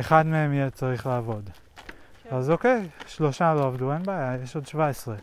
אחד 0.00 0.26
מהם 0.26 0.52
יהיה 0.52 0.70
צריך 0.70 1.06
לעבוד. 1.06 1.50
כן. 2.24 2.36
אז 2.36 2.50
אוקיי, 2.50 2.88
שלושה 3.06 3.54
לא 3.54 3.66
עבדו, 3.66 3.92
אין 3.92 4.02
בעיה, 4.02 4.36
יש 4.42 4.54
עוד 4.54 4.66
17. 4.66 5.16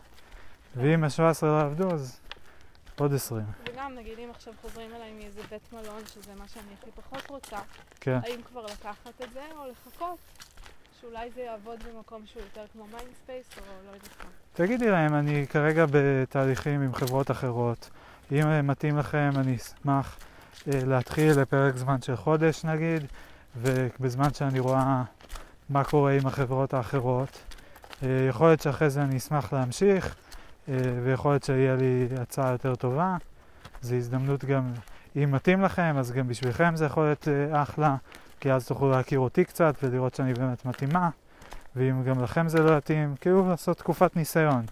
ואם 0.76 1.04
ה-17 1.04 1.46
לא 1.46 1.60
עבדו, 1.60 1.90
אז 1.90 2.20
עוד 2.98 3.14
20. 3.14 3.44
וגם 3.72 3.94
נגיד 3.94 4.18
אם 4.18 4.30
עכשיו 4.30 4.54
חוזרים 4.62 4.90
אליי 4.96 5.12
מאיזה 5.12 5.40
בית 5.50 5.72
מלון, 5.72 6.02
שזה 6.06 6.32
מה 6.38 6.48
שאני 6.48 6.74
הכי 6.80 6.90
פחות 6.90 7.30
רוצה, 7.30 7.58
כן. 8.00 8.18
האם 8.22 8.40
כבר 8.42 8.64
לקחת 8.64 9.22
את 9.24 9.32
זה 9.32 9.40
או 9.56 9.64
לחכות 9.70 10.18
שאולי 11.00 11.30
זה 11.34 11.40
יעבוד 11.40 11.78
במקום 11.92 12.22
שהוא 12.26 12.42
יותר 12.42 12.64
כמו 12.72 12.86
Mindspace 12.86 13.46
או 13.58 13.62
לא 13.86 13.94
יודעת 13.94 14.24
מה. 14.24 14.30
תגידי 14.52 14.90
להם, 14.90 15.14
אני 15.14 15.46
כרגע 15.46 15.86
בתהליכים 15.90 16.82
עם 16.82 16.94
חברות 16.94 17.30
אחרות. 17.30 17.90
אם 18.32 18.66
מתאים 18.66 18.98
לכם, 18.98 19.30
אני 19.36 19.56
אשמח 19.56 20.18
אה, 20.68 20.80
להתחיל 20.84 21.40
לפרק 21.40 21.76
זמן 21.76 22.02
של 22.02 22.16
חודש 22.16 22.64
נגיד, 22.64 23.02
ובזמן 23.56 24.34
שאני 24.34 24.60
רואה 24.60 25.02
מה 25.72 25.84
קורה 25.84 26.12
עם 26.12 26.26
החברות 26.26 26.74
האחרות. 26.74 27.38
אה, 28.02 28.26
יכול 28.28 28.46
להיות 28.46 28.60
שאחרי 28.60 28.90
זה 28.90 29.02
אני 29.02 29.16
אשמח 29.16 29.52
להמשיך, 29.52 30.14
אה, 30.68 30.74
ויכול 31.04 31.32
להיות 31.32 31.44
שיהיה 31.44 31.76
לי 31.76 32.08
הצעה 32.20 32.52
יותר 32.52 32.74
טובה. 32.74 33.16
זו 33.80 33.94
הזדמנות 33.94 34.44
גם, 34.44 34.72
אם 35.16 35.32
מתאים 35.32 35.62
לכם, 35.62 35.94
אז 35.98 36.12
גם 36.12 36.28
בשבילכם 36.28 36.76
זה 36.76 36.84
יכול 36.84 37.04
להיות 37.04 37.28
אה, 37.28 37.62
אחלה, 37.62 37.96
כי 38.40 38.52
אז 38.52 38.66
תוכלו 38.66 38.90
להכיר 38.90 39.18
אותי 39.18 39.44
קצת 39.44 39.74
ולראות 39.82 40.14
שאני 40.14 40.34
באמת 40.34 40.64
מתאימה. 40.64 41.10
ואם 41.76 42.02
גם 42.04 42.22
לכם 42.22 42.48
זה 42.48 42.58
לא 42.58 42.78
יתאים, 42.78 43.16
כאילו 43.20 43.48
לעשות 43.48 43.78
תקופת 43.78 44.16
ניסיון, 44.16 44.64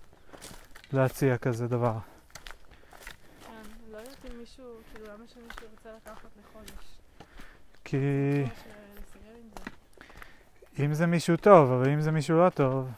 להציע 0.93 1.37
כזה 1.37 1.69
דבר. 1.69 1.95
כן, 3.47 3.53
לא 3.93 3.99
יודעת 3.99 4.17
אם 4.25 4.39
מישהו, 4.41 4.65
כאילו 4.93 5.07
למה 5.07 5.25
שמישהו 5.27 5.67
ירצה 5.73 5.89
לקחת 5.97 6.29
לחודש. 6.41 6.85
כי 7.85 7.97
או 7.97 8.47
שלסיים 8.47 9.35
עם 9.37 9.49
זה. 9.65 9.70
אם 10.78 10.94
זה 10.94 11.07
מישהו 11.07 11.36
טוב, 11.36 11.73
אבל 11.73 11.90
אם 11.90 12.00
זה 12.00 12.10
מישהו 12.10 12.39
לא 12.39 12.49
טוב, 12.49 12.90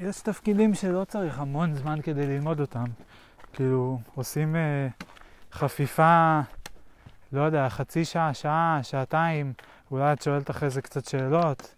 יש 0.00 0.20
תפקידים 0.20 0.74
שלא 0.74 1.04
צריך 1.04 1.38
המון 1.38 1.74
זמן 1.74 2.00
כדי 2.02 2.26
ללמוד 2.26 2.60
אותם. 2.60 2.84
כאילו, 3.52 4.00
עושים 4.14 4.56
אה, 4.56 4.88
חפיפה, 5.52 6.40
לא 7.32 7.42
יודע, 7.42 7.68
חצי 7.68 8.04
שעה, 8.04 8.34
שעה, 8.34 8.80
שעתיים, 8.82 9.52
אולי 9.90 10.12
את 10.12 10.22
שואלת 10.22 10.50
אחרי 10.50 10.70
זה 10.70 10.82
קצת 10.82 11.04
שאלות. 11.04 11.74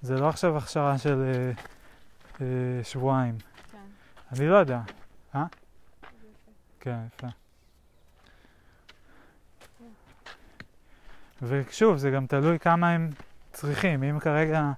זה 0.00 0.14
לא 0.14 0.28
עכשיו 0.28 0.56
הכשרה 0.56 0.98
של 0.98 1.22
אה, 1.22 1.50
אה, 2.40 2.84
שבועיים. 2.84 3.38
כן, 3.72 3.78
אני 4.32 4.48
לא 4.48 4.56
יודע. 4.56 4.80
יפה. 5.28 5.42
כן, 6.80 6.98
יפה. 7.14 7.45
ושוב, 11.42 11.96
זה 11.96 12.10
גם 12.10 12.26
תלוי 12.26 12.58
כמה 12.58 12.90
הם 12.90 13.10
צריכים. 13.52 14.02
אם 14.02 14.18
כרגע 14.18 14.70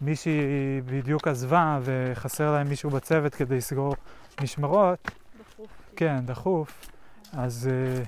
מישהי 0.00 0.40
בדיוק 0.86 1.28
עזבה 1.28 1.80
וחסר 1.82 2.52
להם 2.52 2.68
מישהו 2.68 2.90
בצוות 2.90 3.34
כדי 3.34 3.56
לסגור 3.56 3.96
משמרות, 4.42 5.10
דחוף. 5.40 5.68
כן, 5.96 6.26
דחוף, 6.26 6.88
אז 7.32 7.70
אה, 7.72 8.02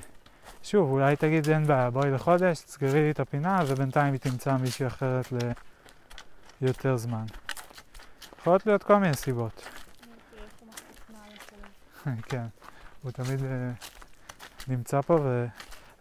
שוב, 0.63 0.91
אולי 0.91 1.17
תגיד 1.17 1.49
אין 1.49 1.67
בעיה, 1.67 1.91
בואי 1.91 2.11
לחודש, 2.11 2.61
תסגרי 2.61 3.03
לי 3.03 3.11
את 3.11 3.21
הפינה 3.21 3.59
ובינתיים 3.67 4.13
היא 4.13 4.21
תמצא 4.21 4.57
מישהי 4.57 4.87
אחרת 4.87 5.33
ליותר 6.61 6.97
זמן. 6.97 7.25
יכולות 8.41 8.67
להיות 8.67 8.83
כל 8.83 8.97
מיני 8.97 9.15
סיבות. 9.15 9.69
כן, 12.29 12.47
הוא 13.03 13.11
תמיד 13.11 13.45
אה, 13.45 13.71
נמצא 14.69 15.01
פה 15.01 15.19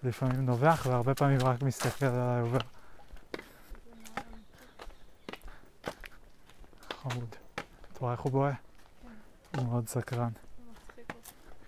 ולפעמים 0.04 0.46
נובח 0.46 0.86
והרבה 0.88 1.16
פעמים 1.16 1.40
רק 1.42 1.62
מסתכל 1.62 2.06
עליי 2.06 2.42
עובר. 2.42 2.60
חמוד. 6.90 7.36
את 7.94 7.98
רואה 7.98 8.12
איך 8.12 8.22
הוא 8.22 8.32
בוהה? 8.32 8.54
הוא 9.58 9.66
מאוד 9.66 9.88
סקרן. 9.88 10.30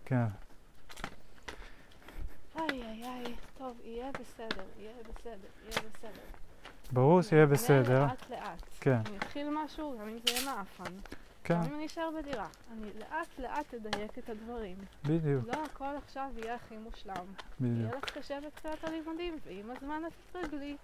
כן, 0.06 0.26
איי 2.56 2.84
איי 2.84 3.04
איי, 3.04 3.36
טוב, 3.58 3.78
יהיה 3.84 4.12
בסדר, 4.12 4.64
יהיה 4.80 4.94
בסדר, 5.04 5.48
יהיה 5.64 5.90
בסדר. 5.94 6.22
ברור 6.92 7.22
שיהיה 7.22 7.46
בסדר. 7.46 8.06
לאט 8.06 8.30
לאט. 8.30 8.64
כן, 8.80 9.00
אני 9.06 9.18
אתחיל 9.18 9.48
משהו, 9.64 9.98
גם 10.02 10.08
אם 10.08 10.18
זה 10.26 10.34
יהיה 10.34 10.56
מעפן. 10.56 10.94
כן, 11.44 11.56
אם 11.56 11.74
אני 11.74 11.86
אשאר 11.86 12.10
בדירה. 12.20 12.48
אני 12.72 12.90
לאט 13.00 13.40
לאט 13.40 13.74
אדייק 13.74 14.18
את 14.18 14.30
הדברים. 14.30 14.78
בדיוק, 15.04 15.48
לא 15.48 15.64
הכל 15.66 15.96
עכשיו 15.98 16.30
יהיה 16.38 16.56
הכי 16.56 16.78
מושלם. 16.78 17.14
יהיה 17.16 17.26
בדיוק. 17.60 17.96
לך 17.96 18.18
קשה 18.18 18.40
בתחילת 18.42 18.84
הלימודים, 18.84 19.38
ועם 19.46 19.72
הזמן 19.72 20.02
את 20.08 20.12
תתרגלי. 20.30 20.78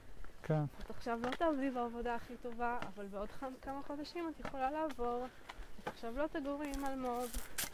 כן, 0.43 0.63
את 0.79 0.89
עכשיו 0.89 1.19
לא 1.23 1.31
תעבדי 1.31 1.69
בעבודה 1.69 2.15
הכי 2.15 2.33
טובה, 2.41 2.79
אבל 2.95 3.05
בעוד 3.05 3.29
כמה 3.61 3.81
חודשים 3.87 4.29
את 4.29 4.45
יכולה 4.45 4.71
לעבור. 4.71 5.25
את 5.83 5.87
עכשיו 5.87 6.17
לא 6.17 6.27
תגורי 6.27 6.71
עם 6.75 6.85
אלמוג, 6.85 7.25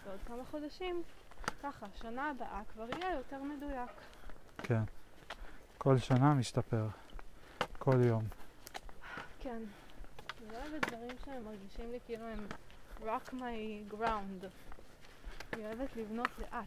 בעוד 0.05 0.19
כמה 0.27 0.45
חודשים, 0.51 1.03
ככה, 1.63 1.85
שנה 2.01 2.29
הבאה 2.29 2.61
כבר 2.73 2.87
יהיה 2.89 3.15
יותר 3.15 3.43
מדויק. 3.43 3.89
כן. 4.57 4.81
כל 5.77 5.97
שנה 5.97 6.33
משתפר. 6.33 6.87
כל 7.79 8.01
יום. 8.03 8.23
כן. 9.39 9.61
אני 10.47 10.57
אוהבת 10.57 10.87
דברים 10.87 11.11
שהם 11.25 11.43
מרגישים 11.45 11.91
לי 11.91 11.99
כאילו 12.05 12.25
הם 12.25 12.39
rock 13.03 13.33
my 13.33 13.93
ground. 13.93 14.45
אני 15.53 15.65
אוהבת 15.65 15.95
לבנות 15.95 16.29
לאט. 16.39 16.65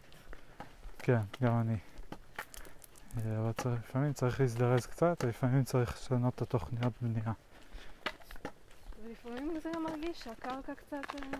כן, 0.99 1.21
גם 1.43 1.61
אני. 1.61 1.77
אה, 3.17 3.39
אבל 3.39 3.51
צריך, 3.51 3.81
לפעמים 3.89 4.13
צריך 4.13 4.39
להזדרז 4.39 4.85
קצת, 4.85 5.23
ולפעמים 5.23 5.63
צריך 5.63 5.93
לשנות 5.93 6.35
את 6.35 6.41
התוכניות 6.41 6.93
בנייה. 7.01 7.33
ולפעמים 9.03 9.59
זה 9.59 9.69
גם 9.75 9.83
מרגיש 9.83 10.19
שהקרקע 10.19 10.75
קצת... 10.75 11.15
אה, 11.15 11.39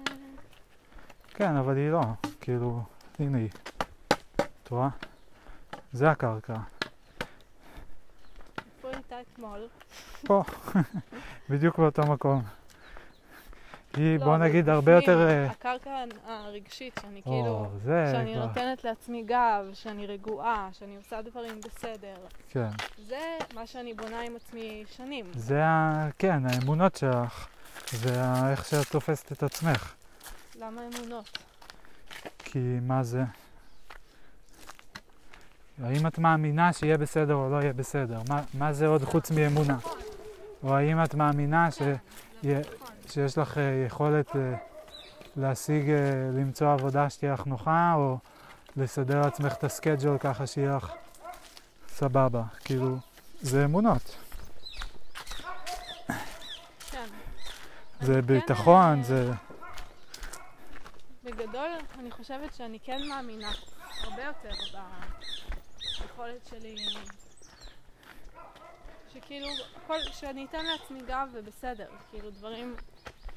כן, 1.27 1.56
אבל 1.56 1.77
היא 1.77 1.90
לא. 1.90 2.01
כאילו, 2.42 2.84
הנה 3.19 3.38
היא. 3.38 3.50
את 4.64 4.69
רואה? 4.69 4.90
זה 5.93 6.11
הקרקע. 6.11 6.56
איפה 8.58 8.90
הייתה 8.90 9.16
אתמול? 9.22 9.68
פה. 10.26 10.43
בדיוק 11.50 11.77
באותו 11.77 12.01
מקום. 12.01 12.59
היא, 13.98 14.19
לא, 14.19 14.26
בוא 14.26 14.38
נגיד, 14.38 14.69
הרבה 14.69 14.98
בפנים, 14.98 15.18
יותר... 15.18 15.30
אה, 15.30 15.45
הקרקע 15.45 16.03
הרגשית, 16.27 17.00
שאני 17.01 17.22
או, 17.26 17.32
כאילו... 17.32 17.68
זה 17.84 18.09
שאני 18.11 18.34
כבר... 18.34 18.45
נותנת 18.45 18.84
לעצמי 18.84 19.24
גב, 19.24 19.66
שאני 19.74 20.08
רגועה, 20.08 20.69
שאני 20.72 20.95
עושה 20.95 21.22
דברים 21.22 21.59
בסדר. 21.66 22.16
כן. 22.50 22.69
זה 23.08 23.38
מה 23.56 23.68
שאני 23.68 23.93
בונה 23.93 24.22
עם 24.22 24.35
עצמי 24.35 24.84
שנים. 24.95 25.26
זה 25.35 25.66
ה... 25.66 26.08
כן, 26.18 26.43
האמונות 26.45 26.95
שלך. 26.95 27.48
זה 27.92 28.24
ה... 28.24 28.51
איך 28.51 28.66
שאת 28.66 28.88
תופסת 28.88 29.32
את 29.32 29.43
עצמך. 29.43 29.93
למה 30.59 30.82
אמונות? 30.82 31.38
כי 32.40 32.59
מה 32.82 33.03
זה? 33.03 33.24
האם 35.84 36.08
את 36.08 36.19
מאמינה 36.19 36.74
שיהיה 36.74 36.98
בסדר 36.98 37.34
או 37.34 37.50
לא 37.50 37.61
יהיה 37.61 37.74
בסדר? 37.74 38.22
מה, 38.30 38.42
מה 38.53 38.74
זה 38.74 38.88
עוד 38.88 39.03
חוץ 39.03 39.32
מאמונה? 39.32 39.77
או 40.64 40.76
האם 40.76 41.03
את 41.03 41.16
מאמינה 41.16 41.72
ש... 41.72 41.82
שיש 43.12 43.38
לך 43.38 43.58
אה, 43.58 43.84
יכולת 43.88 44.36
אה, 44.36 44.56
להשיג, 45.36 45.90
אה, 45.90 46.30
למצוא 46.34 46.74
עבודה 46.74 47.10
שתהיה 47.10 47.34
לך 47.34 47.46
נוחה, 47.46 47.94
או 47.96 48.18
לסדר 48.76 49.22
לעצמך 49.22 49.54
את 49.54 49.64
הסקייג'ול 49.64 50.18
ככה 50.18 50.48
שיהיה 50.48 50.76
לך 50.76 50.92
סבבה? 51.88 52.44
כאילו, 52.66 52.98
זה 53.42 53.66
אמונות. 53.66 54.16
זה 58.02 58.14
כן, 58.14 58.22
ביטחון, 58.22 59.04
זה... 59.04 59.32
בגדול, 61.24 61.70
אני 62.00 62.12
חושבת 62.12 62.54
שאני 62.54 62.80
כן 62.84 63.02
מאמינה 63.10 63.52
הרבה 64.04 64.24
יותר 64.24 64.50
ביכולת 66.00 66.46
שלי, 66.50 66.76
שכאילו, 69.14 69.48
הכל, 69.76 70.00
שאני 70.12 70.46
אתן 70.46 70.66
לעצמי 70.66 71.00
גב 71.08 71.30
ובסדר, 71.34 71.90
כאילו 72.10 72.30
דברים, 72.30 72.76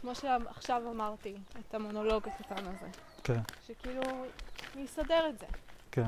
כמו 0.00 0.14
שעכשיו 0.14 0.90
אמרתי, 0.90 1.36
את 1.58 1.74
המונולוג 1.74 2.28
הקטן 2.28 2.66
הזה, 2.66 2.86
כן, 3.24 3.40
שכאילו, 3.66 4.02
אני 4.74 4.84
אסדר 4.84 5.28
את 5.28 5.38
זה. 5.38 5.46
כן. 5.92 6.06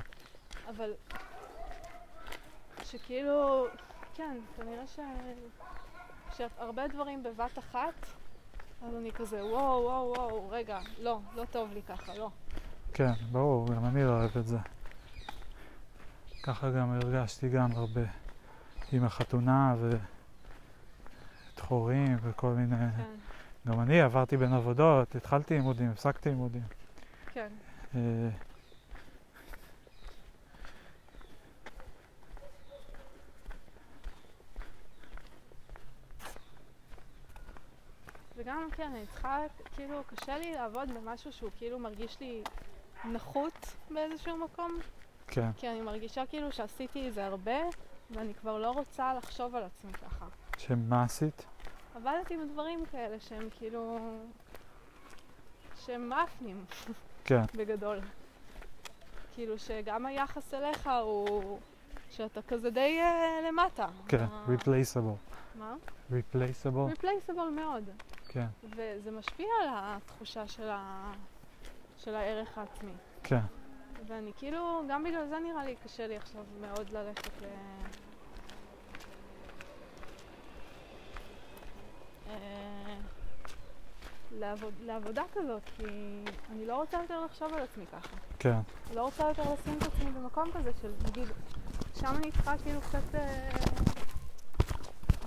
אבל, 0.69 0.91
שכאילו, 2.85 3.67
כן, 4.15 4.37
כנראה 4.57 4.87
ש... 4.87 4.99
שהרבה 6.37 6.89
דברים 6.89 7.23
בבת 7.23 7.59
אחת, 7.59 8.07
אז 8.83 8.95
אני 8.97 9.13
כזה, 9.13 9.45
וואו, 9.45 9.83
וואו, 9.83 10.13
וואו, 10.17 10.51
רגע, 10.51 10.81
לא, 10.99 11.21
לא 11.35 11.45
טוב 11.45 11.73
לי 11.73 11.83
ככה, 11.83 12.15
לא. 12.15 12.31
כן, 12.93 13.13
ברור, 13.33 13.69
גם 13.69 13.85
אני 13.85 14.05
לא 14.05 14.11
אוהב 14.11 14.39
את 14.39 14.47
זה. 14.47 14.59
ככה 16.43 16.71
גם 16.71 16.93
הרגשתי 16.93 17.49
גם 17.49 17.71
הרבה 17.73 18.24
עם 18.93 19.05
החתונה 19.05 19.75
ודחורים 21.55 22.17
וכל 22.23 22.51
מיני... 22.51 22.77
כן, 22.77 23.03
גם 23.69 23.81
אני 23.81 24.01
עברתי 24.01 24.37
בין 24.37 24.53
עבודות, 24.53 25.15
התחלתי 25.15 25.55
לימודים, 25.55 25.91
הפסקתי 25.91 26.29
לימודים. 26.29 26.63
כן. 27.33 27.49
אה, 27.95 28.01
וגם, 38.37 38.69
כן, 38.77 38.91
אני 38.95 39.07
צריכה, 39.07 39.39
כאילו, 39.77 40.03
קשה 40.07 40.39
לי 40.39 40.53
לעבוד 40.53 40.91
במשהו 40.91 41.33
שהוא 41.33 41.51
כאילו 41.59 41.79
מרגיש 41.79 42.21
לי 42.21 42.43
נחות 43.05 43.77
באיזשהו 43.91 44.37
מקום, 44.37 44.79
כן, 45.27 45.53
כי 45.57 45.69
אני 45.69 45.81
מרגישה 45.81 46.27
כאילו 46.27 46.53
שעשיתי 46.53 47.09
את 47.09 47.15
זה 47.15 47.27
הרבה, 47.27 47.57
ואני 48.11 48.35
כבר 48.35 48.59
לא 48.59 48.71
רוצה 48.71 49.15
לחשוב 49.15 49.55
על 49.55 49.63
עצמי 49.63 49.93
ככה. 49.93 50.27
שמה 50.59 51.03
עשית? 51.03 51.47
עבדתי 51.95 52.37
בדברים 52.37 52.87
כאלה 52.87 53.21
שהם 53.21 53.49
כאילו... 53.51 53.99
שהם 55.85 56.09
מאפנים 56.09 56.65
כן, 57.25 57.43
בגדול. 57.55 58.01
כאילו 59.35 59.59
שגם 59.59 60.07
היחס 60.07 60.55
אליך 60.55 60.91
הוא... 61.03 61.59
שאתה 62.11 62.43
כזה 62.43 62.71
די 62.71 63.01
uh, 63.01 63.49
למטה. 63.49 63.87
כן, 64.09 64.27
replaceable. 64.47 65.35
מה? 65.59 65.75
replaceable? 66.11 66.99
replaceable 66.99 67.51
מאוד. 67.57 67.85
כן, 68.29 68.47
וזה 68.65 69.11
משפיע 69.11 69.47
על 69.63 69.69
התחושה 69.73 70.49
של, 70.49 70.69
ה... 70.69 71.13
של 71.99 72.15
הערך 72.15 72.59
העצמי. 72.59 72.93
כן, 73.23 73.41
ואני 74.07 74.33
כאילו, 74.37 74.83
גם 74.89 75.05
בגלל 75.05 75.29
זה 75.29 75.39
נראה 75.39 75.65
לי 75.65 75.75
קשה 75.85 76.07
לי 76.07 76.17
עכשיו 76.17 76.43
מאוד 76.61 76.91
ללכת 76.91 77.43
ל... 77.43 77.45
אה, 82.29 82.97
לעבוד, 84.33 84.75
לעבודה 84.81 85.23
כזאת, 85.33 85.63
כי 85.77 85.85
אני 86.51 86.67
לא 86.67 86.77
רוצה 86.77 86.99
יותר 87.03 87.25
לחשוב 87.25 87.55
על 87.55 87.63
עצמי 87.63 87.85
ככה. 87.87 88.17
כן, 88.39 88.59
לא 88.95 89.03
רוצה 89.03 89.29
יותר 89.29 89.43
לשים 89.43 89.79
את 89.79 89.83
עצמי 89.83 90.11
במקום 90.11 90.51
כזה 90.53 90.71
של, 90.83 90.93
נגיד, 91.09 91.29
שם 92.01 92.17
אני 92.17 92.33
צריכה 92.33 92.59
כאילו 92.59 92.81
קצת 92.81 93.15
אה, 93.15 93.51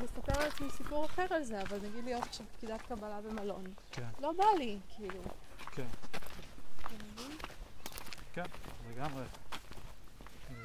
לספר 0.03 0.39
לעצמי 0.43 0.69
סיפור 0.69 1.05
אחר 1.05 1.25
על 1.29 1.43
זה, 1.43 1.61
אבל 1.61 1.77
נגיד 1.77 2.05
להיות 2.05 2.23
עכשיו 2.23 2.45
פקידת 2.57 2.81
קבלה 2.81 3.21
במלון. 3.21 3.63
כן, 3.91 4.07
לא 4.21 4.31
בא 4.37 4.45
לי, 4.57 4.77
כאילו. 4.95 5.21
כן? 5.71 5.87
לגמרי. 8.91 9.23
אה, 9.23 10.55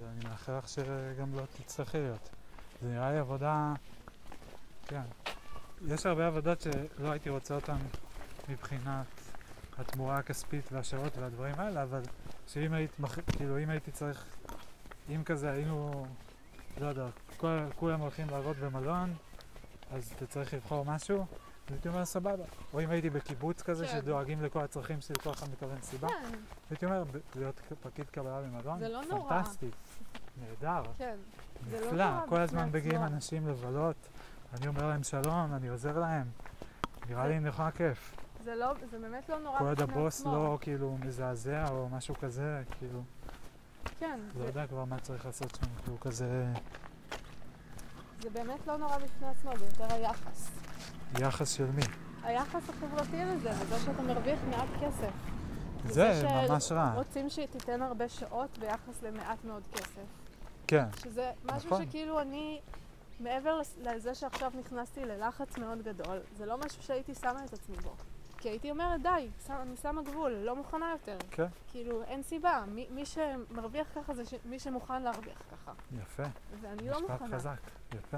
ואני 0.00 0.28
מאחל 0.28 0.58
לך 0.58 0.68
שגם 0.68 1.34
לא 1.34 1.42
תצטרכי 1.52 1.98
להיות. 1.98 2.28
זה 2.82 2.88
נראה 2.88 3.12
לי 3.12 3.18
עבודה... 3.18 3.74
כן. 4.86 5.02
יש 5.88 6.06
הרבה 6.06 6.26
עבודות 6.26 6.60
שלא 6.60 7.10
הייתי 7.10 7.30
רוצה 7.30 7.54
אותן 7.54 7.76
מבחינת 8.48 9.06
התמורה 9.78 10.18
הכספית 10.18 10.72
והשעות 10.72 11.18
והדברים 11.18 11.54
האלה, 11.58 11.82
אבל 11.82 12.02
שאם 12.48 12.72
היית. 12.72 12.90
כאילו, 13.36 13.58
אם 13.58 13.70
הייתי 13.70 13.90
צריך, 13.90 14.24
אם 15.08 15.24
כזה 15.24 15.50
היינו, 15.50 16.06
לא 16.80 16.86
יודע, 16.86 17.06
כולם 17.76 18.00
הולכים 18.00 18.30
לעבוד 18.30 18.56
במלון, 18.56 19.14
אז 19.92 20.12
אתה 20.16 20.26
צריך 20.26 20.54
לבחור 20.54 20.84
משהו, 20.84 21.26
הייתי 21.70 21.88
אומר 21.88 22.04
סבבה. 22.04 22.44
או 22.74 22.80
אם 22.80 22.90
הייתי 22.90 23.10
בקיבוץ 23.10 23.62
כזה, 23.62 23.86
כן. 23.86 23.92
שדואגים 23.92 24.42
לכל 24.42 24.60
הצרכים 24.60 25.00
שלי, 25.00 25.16
כל 25.22 25.30
אחד 25.30 25.46
מקבל 25.50 25.80
סיבה, 25.82 26.08
כן, 26.08 26.38
הייתי 26.70 26.84
אומר, 26.84 27.04
להיות 27.36 27.60
פקיד 27.82 28.06
קבלה 28.10 28.40
במלון, 28.40 28.78
זה 28.78 28.88
לא 28.88 29.02
נורא. 29.10 29.28
פנטסטי, 29.28 29.70
נהדר, 30.40 30.82
כן. 30.98 31.16
זה 31.70 31.80
לא 31.80 31.86
נפלא, 31.86 32.10
נורא 32.10 32.26
כל 32.26 32.40
הזמן 32.40 32.68
מגיעים. 32.72 33.02
אנשים 33.02 33.48
לבלות, 33.48 33.96
אני 34.58 34.68
אומר 34.68 34.88
להם 34.88 35.02
שלום, 35.02 35.54
אני 35.54 35.68
עוזר 35.68 35.98
להם, 35.98 36.26
נראה 37.08 37.28
לי 37.28 37.40
נורא 37.40 37.70
כיף. 37.70 38.16
זה 38.44 38.54
לא, 38.54 38.72
זה 38.90 38.98
באמת 38.98 39.28
לא 39.28 39.38
נורא 39.38 39.58
כל 39.58 39.64
עוד 39.64 39.80
הבוס. 39.80 40.24
לא 40.24 40.58
כאילו 40.60 40.98
מזעזע 40.98 41.68
או 41.68 41.88
משהו 41.88 42.14
כזה, 42.14 42.62
כאילו, 42.78 43.02
כן, 43.98 44.20
לא 44.34 44.40
זה, 44.42 44.46
יודע 44.46 44.66
כבר 44.66 44.84
מה 44.84 45.00
צריך 45.00 45.26
לעשות 45.26 45.54
שם, 45.54 45.82
כאילו 45.82 46.00
כזה, 46.00 46.46
זה 48.22 48.30
באמת 48.30 48.66
לא 48.66 48.76
נורא 48.76 48.98
בפני 48.98 49.28
עצמו, 49.28 49.50
זה 49.58 49.64
יותר 49.64 49.94
היחס. 49.94 50.50
יחס 51.20 51.52
של 51.52 51.70
מי? 51.70 51.82
היחס 52.22 52.68
החברתי 52.68 53.24
לזה, 53.24 53.50
וזה 53.50 53.78
שאתה 53.78 54.02
מרוויח 54.02 54.38
מעט 54.50 54.68
כסף. 54.80 55.10
זה 55.84 56.22
ממש 56.48 56.72
רע. 56.72 56.92
רוצים 56.94 57.30
שתיתן 57.30 57.82
הרבה 57.82 58.08
שעות 58.08 58.58
ביחס 58.58 59.02
למעט 59.02 59.44
מאוד 59.44 59.62
כסף. 59.72 60.06
כן, 60.66 60.84
שזה 61.02 61.30
משהו 61.44 61.70
נכון. 61.70 61.86
שכאילו 61.86 62.20
אני, 62.20 62.60
מעבר 63.20 63.60
לזה 63.80 64.14
שעכשיו 64.14 64.52
נכנסתי 64.58 65.04
ללחץ 65.04 65.58
מאוד 65.58 65.82
גדול, 65.82 66.18
זה 66.36 66.46
לא 66.46 66.58
משהו 66.58 66.82
שהייתי 66.82 67.14
שמה 67.14 67.44
את 67.44 67.52
עצמי 67.52 67.76
בו. 67.76 67.94
כי 68.38 68.48
הייתי 68.48 68.70
אומרת, 68.70 69.02
די, 69.02 69.28
שם, 69.46 69.54
אני 69.62 69.76
שמה 69.76 70.02
גבול, 70.02 70.32
לא 70.32 70.56
מוכנה 70.56 70.90
יותר. 70.92 71.18
כן. 71.30 71.46
כאילו, 71.70 72.02
אין 72.02 72.22
סיבה. 72.22 72.64
מי, 72.68 72.86
מי 72.90 73.06
שמרוויח 73.06 73.86
ככה 73.94 74.14
זה 74.14 74.26
ש... 74.26 74.34
מי 74.44 74.58
שמוכן 74.58 75.02
להרוויח 75.02 75.42
ככה. 75.52 75.72
יפה. 76.02 76.22
ואני 76.60 76.88
לא 76.88 76.96
משפט 76.96 77.10
מוכנה. 77.10 77.36
חזק, 77.36 77.60
יפה. 77.94 78.16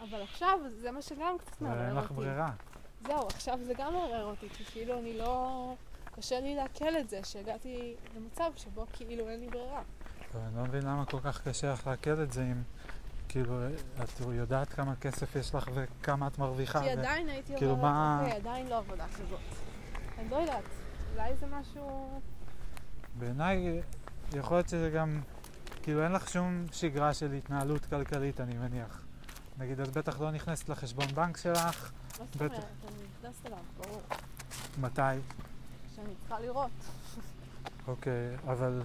אבל 0.00 0.22
עכשיו 0.22 0.58
זה 0.80 0.90
מה 0.90 1.02
שגם 1.02 1.36
קצת 1.38 1.62
ואין 1.62 1.72
מערער 1.72 1.94
לך 1.94 2.04
אותי. 2.10 2.14
ברירה. 2.14 2.50
זהו, 3.06 3.26
עכשיו 3.26 3.58
זה 3.64 3.74
גם 3.78 3.92
מערער 3.92 4.24
אותי, 4.24 4.48
כי 4.48 4.64
כאילו 4.64 4.98
אני 4.98 5.18
לא... 5.18 5.74
קשה 6.16 6.40
לי 6.40 6.54
לעכל 6.54 6.96
את 7.00 7.08
זה, 7.08 7.20
שהגעתי 7.24 7.94
למצב 8.16 8.50
שבו 8.56 8.86
כאילו 8.92 9.28
אין 9.28 9.40
לי 9.40 9.46
ברירה. 9.48 9.82
אבל 10.34 10.40
אני 10.40 10.56
לא 10.56 10.62
מבין 10.62 10.82
למה 10.82 11.04
כל 11.06 11.20
כך 11.20 11.48
קשה 11.48 11.72
לך 11.72 11.86
לעכל 11.86 12.22
את 12.22 12.32
זה 12.32 12.42
אם, 12.42 12.62
כאילו, 13.28 13.54
את 14.02 14.20
יודעת 14.32 14.68
כמה 14.68 14.96
כסף 14.96 15.36
יש 15.36 15.54
לך 15.54 15.70
וכמה 15.74 16.26
את 16.26 16.38
מרוויחה. 16.38 16.80
כי 16.80 16.86
ו- 16.86 16.90
עדיין 16.90 17.28
הייתי 17.28 17.56
כאילו, 17.56 17.70
אומרת, 17.70 17.82
מה- 17.84 18.20
אוקיי, 18.24 18.36
עדיין 18.36 18.66
לא 18.66 18.78
עבודה 18.78 19.06
כזאת. 19.08 19.40
אני 20.18 20.30
לא 20.30 20.36
יודעת, 20.36 20.64
אולי 21.14 21.36
זה 21.36 21.46
משהו... 21.46 22.20
בעיניי, 23.18 23.80
יכול 24.36 24.56
להיות 24.56 24.68
שזה 24.68 24.90
גם, 24.90 25.20
כאילו, 25.82 26.04
אין 26.04 26.12
לך 26.12 26.28
שום 26.28 26.64
שגרה 26.72 27.14
של 27.14 27.32
התנהלות 27.32 27.84
כלכלית, 27.86 28.40
אני 28.40 28.56
מניח. 28.58 29.02
נגיד, 29.58 29.80
את 29.80 29.96
בטח 29.96 30.20
לא 30.20 30.30
נכנסת 30.30 30.68
לחשבון 30.68 31.06
בנק 31.14 31.36
שלך, 31.36 31.90
מה 32.18 32.24
זאת. 32.32 32.40
אומרת? 32.40 32.52
אני 32.52 32.62
נכנסת 33.22 33.46
אליו, 33.46 33.58
ברור. 33.78 34.02
מתי? 34.80 35.00
שאני 35.96 36.08
צריכה 36.20 36.40
לראות. 36.40 36.70
אוקיי, 37.88 38.36
אבל 38.46 38.82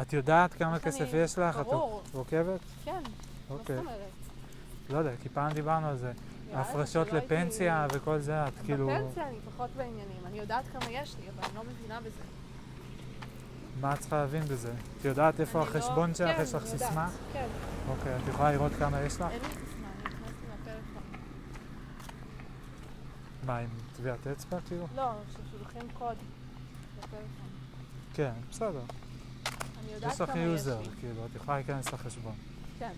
את 0.00 0.12
יודעת 0.12 0.54
כמה 0.54 0.78
כסף 0.78 1.00
אני- 1.00 1.16
יש 1.22 1.38
לך? 1.38 1.58
את 1.60 1.64
ברור, 1.66 2.02
עוקבת? 2.12 2.60
כן, 2.84 2.92
מה 2.92 3.00
אוקיי. 3.56 3.76
זאת 3.76 3.84
אומרת? 3.86 3.98
לא 4.90 4.98
יודע, 4.98 5.10
כי 5.22 5.28
פעם 5.28 5.52
דיברנו 5.52 5.86
על 5.88 5.96
זה. 5.98 6.12
ההפרשות 6.54 7.06
הייתי- 7.12 7.26
לפנסיה 7.34 7.86
וכל 7.92 8.18
זה, 8.18 8.46
את 8.48 8.52
כאילו... 8.64 8.86
בפנסיה 8.88 9.28
אני 9.28 9.36
פחות 9.54 9.70
בעניינים, 9.76 10.26
אני 10.26 10.38
יודעת 10.38 10.64
כמה 10.72 10.90
יש 10.90 11.16
לי, 11.20 11.26
אבל 11.30 11.44
אני 11.44 11.54
לא 11.54 11.62
מבינה 11.64 12.00
בזה. 12.00 12.22
מה 13.80 13.94
את 13.94 13.98
צריכה 14.00 14.16
להבין 14.16 14.42
בזה? 14.42 14.72
את 15.00 15.04
יודעת 15.04 15.40
איפה 15.40 15.62
אני 15.62 15.72
לא- 15.72 15.78
החשבון 15.78 16.14
שלך? 16.14 16.36
כן, 16.36 16.42
יש 16.42 16.54
לך 16.54 16.62
אני 16.62 16.70
יודעת, 16.72 16.88
סיסמה? 16.88 17.10
כן, 17.32 17.46
אוקיי, 17.88 18.16
את 18.16 18.28
יכולה 18.28 18.52
לראות 18.52 18.72
כמה 18.78 19.00
יש 19.00 19.16
לך? 19.16 19.22
אין 19.30 19.40
לי 19.42 19.48
סיסמה, 19.48 19.58
אני 19.88 20.14
נכנסתי 20.14 20.46
מהפלאפון. 20.48 21.02
מה, 23.46 23.58
עם 23.58 23.68
טביעת 23.96 24.26
אצבע 24.26 24.58
כאילו? 24.68 24.86
לא, 24.96 25.12
ששולחים 25.30 25.82
קוד 25.98 26.16
לפלאפון. 26.98 27.18
כן, 28.14 28.32
בסדר. 28.50 28.80
אני 29.84 29.92
יודעת 29.94 30.12
יש 30.12 30.20
לך 30.20 30.30
כמה 30.30 30.38
יש 30.40 30.46
user, 30.46 30.80
לי. 30.80 30.88
כאילו, 31.00 31.26
את 31.26 31.36
יכולה 31.36 31.56
להיכנס 31.56 31.92
לחשבון. 31.92 32.34
כן. 32.78 32.92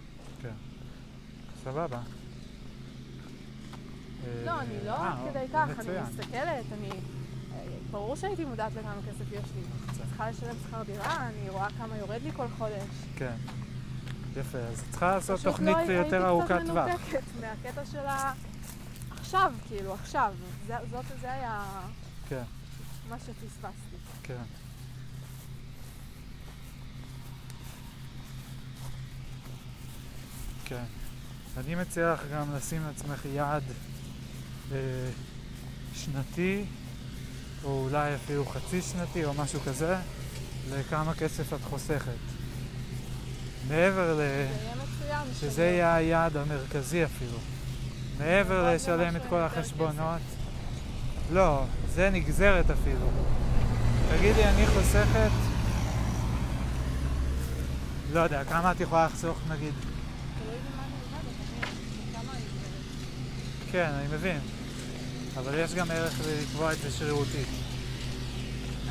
סבבה. 1.64 2.00
לא, 4.44 4.50
אה, 4.50 4.60
אני 4.60 4.84
לא 4.84 4.90
אה, 4.90 5.12
עד 5.12 5.30
כדי 5.30 5.46
זה 5.46 5.52
כך, 5.52 5.68
אני. 5.80 6.00
מסתכלת, 6.10 6.64
אני... 6.78 6.90
אה, 6.90 7.64
ברור 7.90 8.16
שהייתי 8.16 8.44
מודעת 8.44 8.72
לכמה 8.72 8.94
כסף 9.08 9.32
יש 9.32 9.44
לי. 9.56 9.62
צריכה 10.08 10.30
לשלם 10.30 10.54
שכר 10.68 10.82
דירה, 10.82 11.26
אני 11.28 11.50
רואה 11.50 11.68
כמה 11.78 11.96
יורד 11.96 12.22
לי 12.22 12.32
כל 12.32 12.46
חודש. 12.58 12.82
כן. 13.16 13.34
יפה, 14.36 14.58
אז 14.58 14.84
צריכה 14.90 15.14
לעשות 15.14 15.38
פשוט 15.40 15.50
תוכנית 15.52 15.76
לא 15.76 15.92
הי- 15.92 15.92
יותר 15.92 16.26
ארוכת 16.28 16.50
הייתי 16.50 16.66
טווח. 16.66 16.86
קצת 16.88 17.00
מנותקת 17.12 17.22
מהקטע 17.40 17.84
של 17.86 18.06
ה... 18.06 18.32
עכשיו, 19.24 19.52
כאילו, 19.68 19.94
עכשיו. 19.94 20.32
זה, 20.66 20.74
זאת, 20.90 21.04
זה 21.20 21.32
היה 21.32 21.64
כן, 22.28 22.42
מה 23.08 23.16
שפספסתי. 23.18 23.96
כן. 24.22 24.42
כן. 30.64 30.84
אני 31.56 31.74
מציע 31.74 32.12
לך 32.12 32.20
גם 32.32 32.56
לשים 32.56 32.82
לעצמך 32.86 33.24
יעד 33.24 33.62
אה, 34.72 34.78
שנתי, 35.94 36.64
או 37.64 37.84
אולי 37.84 38.14
אפילו 38.14 38.46
חצי 38.46 38.82
שנתי, 38.82 39.24
או 39.24 39.34
משהו 39.34 39.60
כזה, 39.60 39.96
לכמה 40.70 41.14
כסף 41.14 41.52
את 41.52 41.60
חוסכת. 41.62 42.12
מעבר 43.68 44.14
ל... 44.14 44.16
זה 44.16 44.22
יהיה 44.22 44.74
מצוין. 44.74 45.34
שזה 45.40 45.64
יהיה 45.64 45.94
היעד 45.94 46.36
המרכזי 46.36 47.04
אפילו. 47.04 47.38
מעבר 48.18 48.74
לשלם 48.74 49.16
את 49.16 49.22
כל 49.28 49.40
החשבונות. 49.40 50.20
לא, 51.32 51.64
זה 51.94 52.10
נגזרת 52.10 52.70
אפילו. 52.70 53.06
תגידי, 54.10 54.44
אני 54.44 54.66
חוסכת... 54.66 55.30
לא 58.12 58.20
יודע, 58.20 58.44
כמה 58.44 58.72
את 58.72 58.80
יכולה 58.80 59.06
לחסוך 59.06 59.38
נגיד? 59.50 59.74
כן, 63.72 63.90
אני 63.98 64.06
מבין. 64.14 64.40
אבל 65.38 65.58
יש 65.58 65.74
גם 65.74 65.90
ערך 65.90 66.20
לקבוע 66.42 66.72
את 66.72 66.78
זה 66.78 66.90
שרירותית. 66.90 67.46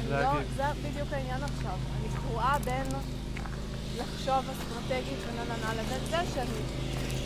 לא. 0.10 0.32
זה 0.56 0.64
בדיוק 0.84 1.14
העניין 1.14 1.44
עכשיו. 1.44 1.78
אני 2.00 2.08
קרועה 2.22 2.60
בין 2.60 2.88
לחשוב 3.98 4.46
אסטרטגית 4.50 5.18
ונננה 5.28 5.74
לבין 5.74 6.00
זה 6.10 6.32
שאני, 6.34 6.60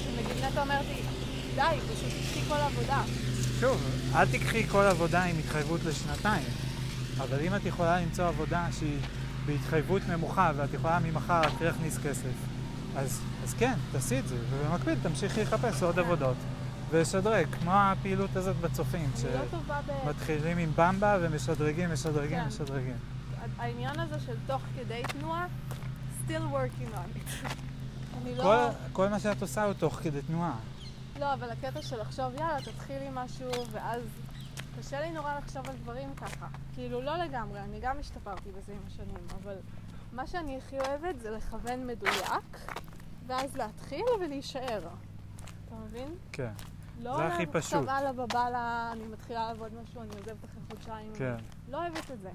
שנגיד 0.04 0.46
נטע 0.46 0.62
אומרת 0.62 0.86
לי, 0.86 1.02
די, 1.58 1.78
פשוט 1.94 2.10
תקחי 2.10 2.42
כל 2.48 2.56
עבודה. 2.56 3.02
שוב, 3.60 3.82
אל 4.16 4.26
תיקחי 4.26 4.68
כל 4.68 4.84
עבודה 4.84 5.24
עם 5.24 5.36
התחייבות 5.40 5.80
לשנתיים. 5.86 6.48
אבל 7.18 7.40
אם 7.40 7.56
את 7.56 7.66
יכולה 7.66 8.02
למצוא 8.02 8.28
עבודה 8.28 8.68
שהיא 8.80 9.00
בהתחייבות 9.46 10.02
נמוכה 10.08 10.52
ואת 10.56 10.74
יכולה 10.74 11.00
ממחר 11.00 11.42
להתחיל 11.42 11.68
להכניס 11.68 11.98
כסף, 11.98 12.34
אז, 12.96 13.22
אז 13.44 13.54
כן, 13.60 13.74
תעשי 13.92 14.20
את 14.20 14.28
זה, 14.28 14.36
ובמקביל 14.50 14.96
תמשיכי 15.04 15.42
לחפש 15.42 15.84
עוד 15.84 15.96
כן. 15.96 16.02
עבודות 16.02 16.38
ולשדרג, 16.90 17.46
כמו 17.60 17.72
הפעילות 17.74 18.36
הזאת 18.36 18.56
בצופים, 18.56 19.12
לא. 19.24 19.60
שמתחילים 20.04 20.58
עם 20.58 20.72
במבה 20.76 21.18
ומשדרגים, 21.22 21.94
משדרגים, 21.94 22.40
כן. 22.40 22.48
משדרגים. 22.48 22.98
העניין 23.58 24.00
הזה 24.00 24.16
של 24.26 24.36
תוך 24.48 24.62
כדי 24.76 25.02
תנועה, 25.08 25.46
still 26.28 26.54
working 26.54 26.96
on 26.96 27.18
it. 27.18 27.48
לא... 28.38 28.70
כל 28.94 29.10
מה 29.10 29.20
שאת 29.20 29.42
עושה 29.42 29.64
הוא 29.64 29.74
תוך 29.74 30.00
כדי 30.04 30.22
תנועה. 30.22 30.56
לא, 31.20 31.34
אבל 31.34 31.50
הקטע 31.50 31.82
של 31.82 32.02
לחשוב, 32.02 32.34
יאללה, 32.36 32.62
תתחילי 32.62 33.08
משהו, 33.14 33.52
ואז 33.72 34.02
קשה 34.80 35.02
לי 35.02 35.12
נורא 35.12 35.38
לחשוב 35.38 35.70
על 35.70 35.76
דברים 35.76 36.16
ככה. 36.16 36.48
כאילו, 36.74 37.02
לא 37.02 37.18
לגמרי, 37.18 37.60
אני 37.60 37.80
גם 37.80 38.00
השתפרתי 38.00 38.52
בזה 38.52 38.74
עם 38.74 38.80
השנים, 38.88 39.28
אבל 39.42 39.56
מה 40.14 40.28
שאני 40.28 40.58
הכי 40.58 40.80
אוהבת 40.80 41.20
זה 41.20 41.30
לכוון 41.30 41.88
מדויק, 41.88 42.72
ואז 43.28 43.58
להתחיל 43.58 44.06
ולהישאר. 44.20 44.88
אתה 45.68 45.76
מבין? 45.76 46.16
כן, 46.32 46.52
לא 47.02 47.18
זה 47.18 47.26
הכי 47.26 47.44
עכשיו 47.44 47.62
פשוט. 47.62 47.90
אללה 47.90 48.14
בבאללה, 48.14 48.90
אני 48.92 49.08
מתחילה 49.08 49.48
לעבוד 49.48 49.72
משהו, 49.84 50.02
אני 50.02 50.10
עוזבת 50.10 50.46
אחרי 50.46 50.62
חודשיים. 50.70 51.14
כן, 51.16 51.36
לא 51.70 51.78
אוהבת 51.78 52.12
את 52.12 52.20
זה. 52.22 52.30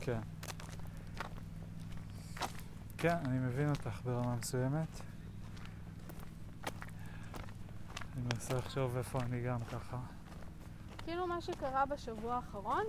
כן. 0.00 0.20
כן, 2.98 3.16
אני 3.24 3.38
מבין 3.38 3.70
אותך 3.70 4.00
ברמה 4.04 4.36
מסוימת. 4.36 5.00
אני 8.16 8.24
מנסה 8.24 8.54
לחשוב 8.54 8.96
איפה 8.96 9.18
אני 9.20 9.42
גם 9.42 9.64
ככה. 9.64 9.98
כאילו 11.04 11.26
מה 11.26 11.40
שקרה 11.40 11.86
בשבוע 11.86 12.34
האחרון, 12.34 12.84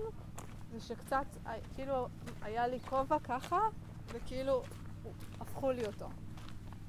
זה 0.71 0.81
שקצת, 0.81 1.25
אה, 1.47 1.53
כאילו, 1.75 2.07
היה 2.41 2.67
לי 2.67 2.79
כובע 2.79 3.19
ככה, 3.19 3.59
וכאילו, 4.07 4.63
הפכו 5.39 5.71
לי 5.71 5.85
אותו. 5.85 6.09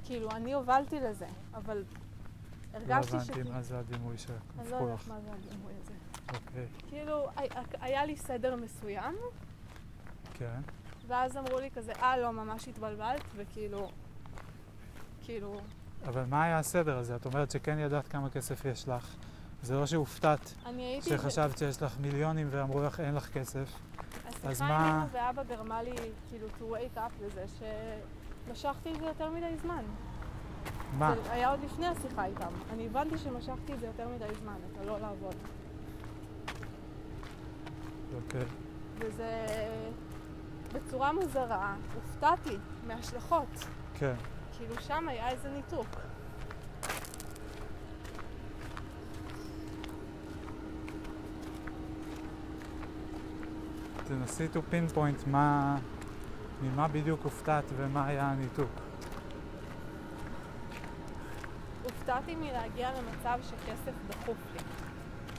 כאילו, 0.05 0.31
אני 0.31 0.53
הובלתי 0.55 1.01
לזה, 1.01 1.27
אבל 1.55 1.77
לא 1.79 2.79
הרגשתי 2.79 3.17
הבנתי 3.17 3.33
שכאילו... 3.33 3.51
מה 3.53 3.63
זה 3.63 3.79
הדימוי 3.79 4.17
אני 4.59 4.71
לא 4.71 4.77
יודעת 4.77 5.01
לך. 5.01 5.09
מה 5.09 5.21
זה 5.21 5.31
הדימוי 5.33 5.73
הזה. 5.83 5.93
אוקיי, 6.29 6.67
כאילו, 6.89 7.29
היה- 7.37 7.51
היה 7.81 8.05
לי 8.05 8.17
סדר 8.17 8.57
מסוים, 8.57 9.15
כן. 10.35 10.61
ואז 11.07 11.37
אמרו 11.37 11.59
לי 11.61 11.71
כזה, 11.71 11.93
אה, 11.93 12.17
לא, 12.19 12.33
ממש 12.33 12.69
התבלבלת, 12.69 13.21
וכאילו, 13.37 13.91
כאילו, 15.23 15.61
אבל 16.09 16.25
מה 16.29 16.45
היה 16.45 16.59
הסדר 16.59 16.99
הזה? 16.99 17.17
את 17.17 17.27
אומרת 17.27 17.51
שכן 17.51 17.79
ידעת 17.79 18.09
כמה 18.09 18.31
כסף 18.31 18.65
יש 18.65 18.89
לך. 18.89 19.15
זה 19.63 19.75
לא 19.75 19.87
שהופתעת. 19.87 20.55
שחשבת 21.01 21.59
שיש 21.59 21.83
לך 21.83 21.97
מיליונים 22.01 22.47
ואמרו 22.51 22.83
לך 22.83 23.01
אין 23.01 23.15
לך 23.15 23.29
כסף. 23.33 23.69
אז 24.25 24.35
השיחה 24.45 24.69
מה- 24.69 24.89
עם 24.89 24.95
אמא 24.97 25.07
ואבא 25.13 25.43
גרמה 25.43 25.83
לי, 25.83 25.91
כאילו, 26.29 26.47
to 26.59 26.63
wake 26.75 26.97
up 26.99 27.25
לזה, 27.27 27.45
שמשכתי 28.49 28.93
את 28.95 29.01
זה 29.01 29.07
יותר 29.07 29.31
מדי 29.31 29.57
זמן. 29.63 29.83
מה? 30.99 31.15
זה 31.25 31.33
היה 31.33 31.51
עוד 31.51 31.61
לפני 31.65 31.87
השיחה 31.87 32.25
איתם. 32.25 32.49
אני 32.73 32.87
הבנתי 32.87 33.19
שמשכתי 33.19 33.73
את 33.75 33.81
זה 33.81 33.87
יותר 33.87 34.09
מדי 34.09 34.35
זמן, 34.43 34.57
את 34.73 34.81
הלא 34.81 35.01
לעבוד. 35.01 35.35
אוקיי. 38.17 38.45
וזה... 38.99 39.47
בצורה 40.73 41.13
מוזרה, 41.13 41.75
הופתעתי 41.95 42.57
מההשלכות. 42.87 43.65
כן. 43.99 44.15
כאילו 44.59 44.75
שם 44.81 45.09
היה 45.09 45.29
איזה 45.29 45.49
ניתוק. 45.49 45.87
תנסי 54.09 54.49
to 54.55 54.59
pinpoint 54.73 55.27
מה... 55.27 55.77
ממה 56.63 56.89
בדיוק 56.89 57.21
הופתעת 57.25 57.65
ומה 57.77 58.07
היה 58.07 58.31
הניתוק. 58.31 58.71
הופתעתי 61.83 62.35
מלהגיע 62.35 62.91
למצב 62.91 63.39
שכסף 63.43 63.93
דחוף 64.09 64.37
לי. 64.53 64.61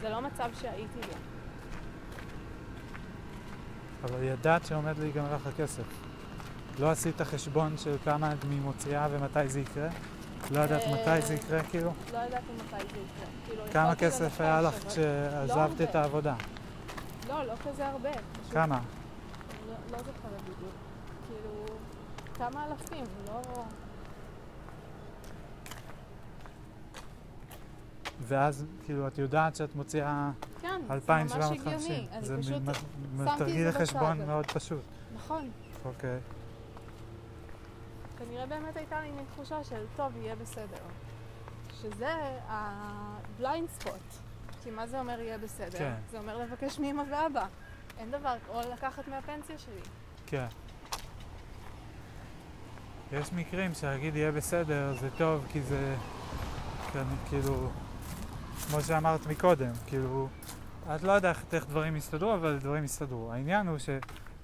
זה 0.01 0.09
לא 0.09 0.21
מצב 0.21 0.49
שהייתי 0.53 0.99
בו. 0.99 1.17
אבל 4.03 4.23
ידעת 4.23 4.65
שעומד 4.65 4.97
להיגמר 4.97 5.35
לך 5.35 5.47
הכסף. 5.47 6.08
לא 6.79 6.91
עשית 6.91 7.21
חשבון 7.21 7.77
של 7.77 7.95
כמה 8.03 8.33
את 8.33 8.45
מוציאה 8.45 9.07
ומתי 9.11 9.49
זה 9.49 9.59
יקרה? 9.59 9.89
לא 10.51 10.59
ידעת 10.59 10.81
אה, 10.81 10.93
מתי 10.93 11.25
זה 11.27 11.33
יקרה 11.33 11.63
כאילו? 11.63 11.93
לא 12.13 12.17
ידעתי 12.17 12.51
מתי 12.55 12.75
זה 12.81 12.99
יקרה. 12.99 13.27
כאילו, 13.45 13.63
כמה 13.71 13.95
כסף 13.95 14.41
היה 14.41 14.61
לך 14.61 14.87
כשעזבת. 14.87 15.81
את 15.81 15.95
העבודה? 15.95 16.35
לא, 17.29 17.45
לא 17.45 17.53
כזה 17.65 17.87
הרבה. 17.87 18.09
כמה? 18.51 18.79
לא, 19.67 19.73
לא 19.91 19.97
זוכרת 19.97 20.41
בדיוק. 20.41 20.73
כאילו, 21.27 21.65
כמה 22.33 22.65
אלפים, 22.65 23.05
לא... 23.27 23.41
ואז 28.21 28.65
כאילו 28.85 29.07
את 29.07 29.17
יודעת 29.17 29.55
שאת 29.55 29.75
מוציאה 29.75 30.31
כן, 30.61 30.67
זה 30.67 30.77
ממש 30.77 30.91
2,750. 30.91 31.91
הגיוני. 31.91 32.07
אני 32.11 32.25
זה 33.17 33.25
תרגיל 33.37 33.71
זה 33.71 33.79
חשבון 33.79 34.17
בצד. 34.17 34.25
מאוד 34.25 34.45
פשוט. 34.51 34.81
נכון. 35.15 35.49
אוקיי. 35.85 36.19
כנראה 38.19 38.45
באמת 38.45 38.77
הייתה 38.77 39.01
לי 39.01 39.11
מין 39.11 39.25
תחושה 39.33 39.63
של 39.63 39.85
טוב, 39.95 40.17
יהיה 40.17 40.35
בסדר. 40.35 40.83
שזה 41.81 42.15
ה 42.47 42.68
blind 42.68 43.69
spot. 43.69 44.01
כי 44.63 44.71
מה 44.71 44.87
זה 44.87 44.99
אומר 44.99 45.19
יהיה 45.19 45.37
בסדר? 45.37 45.77
כן. 45.77 45.93
זה 46.11 46.19
אומר 46.19 46.37
לבקש 46.37 46.79
מאמא 46.79 47.03
ואבא. 47.11 47.45
אין 47.97 48.11
דבר, 48.11 48.35
או 48.49 48.61
לקחת 48.73 49.07
מהפנסיה 49.07 49.57
שלי. 49.57 49.81
כן. 50.25 50.47
יש 53.11 53.33
מקרים 53.33 53.73
שלהגיד 53.73 54.15
יהיה 54.15 54.31
בסדר 54.31 54.93
זה 54.99 55.09
טוב 55.17 55.45
כי 55.51 55.61
זה 55.61 55.95
כן, 56.93 57.03
כאילו 57.29 57.69
כמו 58.67 58.81
שאמרת 58.81 59.27
מקודם, 59.27 59.71
כאילו 59.87 60.27
את 60.95 61.03
לא 61.03 61.11
יודעת 61.11 61.53
איך 61.53 61.65
דברים 61.65 61.95
יסתדרו 61.95 62.33
אבל 62.33 62.57
דברים 62.57 62.83
יסתדרו. 62.83 63.33
העניין 63.33 63.67
הוא 63.67 63.77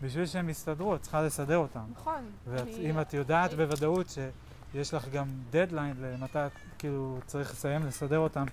שבשביל 0.02 0.26
שהם 0.26 0.50
יסתדרו 0.50 0.96
את 0.96 1.02
צריכה 1.02 1.22
לסדר 1.22 1.58
אותם. 1.58 1.84
נכון. 1.92 2.32
ואם 2.48 3.02
את 3.02 3.14
יודעת 3.14 3.54
בוודאות 3.54 4.08
שיש 4.10 4.94
לך 4.94 5.10
גם 5.10 5.28
דדליין 5.50 5.96
למתי 6.00 6.40
את 6.46 6.52
כאילו 6.78 7.20
צריך 7.26 7.52
לסיים 7.52 7.86
לסדר 7.86 8.20
אותם 8.20 8.46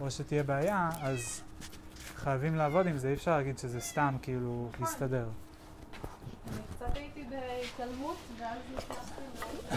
או 0.00 0.10
שתהיה 0.10 0.42
בעיה, 0.42 0.90
אז 1.00 1.42
חייבים 2.16 2.54
לעבוד 2.54 2.86
עם 2.86 2.98
זה, 2.98 3.08
אי 3.08 3.14
אפשר 3.14 3.36
להגיד 3.36 3.58
שזה 3.58 3.80
סתם 3.80 4.16
כאילו 4.22 4.68
נכון. 4.72 4.86
יסתדר. 4.86 5.28
אני 6.48 6.62
קצת 6.76 6.96
הייתי 6.96 7.24
בהתעלמות, 7.24 8.16
ואז 8.38 8.58
נכנסתי 8.76 9.20
ל... 9.70 9.74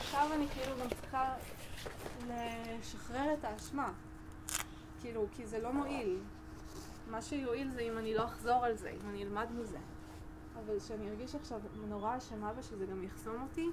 עכשיו 0.00 0.28
אני 0.34 0.46
כאילו 0.54 0.76
גם 0.80 0.88
צריכה 1.00 1.34
לשחרר 2.28 3.34
את 3.38 3.44
האשמה. 3.44 3.92
כאילו, 5.00 5.26
כי 5.36 5.46
זה 5.46 5.58
לא 5.58 5.72
מועיל. 5.72 6.18
מה 7.10 7.22
שיועיל 7.22 7.70
זה 7.70 7.80
אם 7.80 7.98
אני 7.98 8.14
לא 8.14 8.24
אחזור 8.24 8.64
על 8.64 8.76
זה, 8.76 8.90
אם 8.90 9.10
אני 9.10 9.22
אלמד 9.22 9.46
מזה. 9.60 9.78
אבל 10.64 10.78
כשאני 10.78 11.10
ארגיש 11.10 11.34
עכשיו 11.34 11.58
נורא 11.88 12.16
אשמה 12.16 12.52
ושזה 12.58 12.86
גם 12.86 13.04
יחסום 13.04 13.34
אותי, 13.42 13.66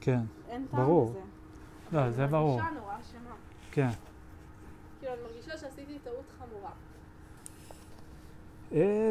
כן. 0.00 0.20
אין 0.48 0.66
טעם 0.70 0.80
ברור. 0.80 1.10
בזה. 1.10 1.20
לא, 1.92 2.10
זה 2.10 2.26
ברור. 2.26 2.60
אני 2.60 2.62
מרגישה 2.62 2.80
נורא 2.80 2.94
אשמה. 3.00 3.34
כן. 3.70 3.88
כאילו, 5.00 5.12
אני 5.12 5.22
מרגישה 5.22 5.58
שעשיתי 5.58 5.98
טעות 5.98 6.32
חמורה. 6.38 6.70
אה, 8.72 9.10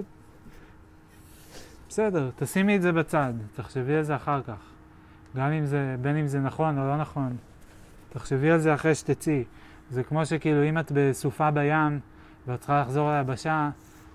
בסדר, 1.90 2.30
תשימי 2.36 2.76
את 2.76 2.82
זה 2.82 2.92
בצד, 2.92 3.34
תחשבי 3.56 3.96
על 3.96 4.04
זה 4.04 4.16
אחר 4.16 4.42
כך. 4.42 4.72
גם 5.36 5.52
אם 5.52 5.66
זה, 5.66 5.96
בין 6.02 6.18
אם 6.18 6.28
זה 6.28 6.40
נכון 6.40 6.80
או 6.80 6.88
לא 6.88 6.98
נכון, 6.98 7.38
תחשבי 8.10 8.52
על 8.52 8.60
זה 8.60 8.74
אחרי 8.74 8.96
שתצאי. 8.96 9.44
זה 9.90 10.04
כמו 10.04 10.26
שכאילו 10.26 10.64
אם 10.64 10.78
את 10.78 10.92
בסופה 10.96 11.52
בים 11.52 12.00
ואת 12.48 12.60
צריכה 12.60 12.82
לחזור 12.82 13.12
ליבשה, 13.12 13.70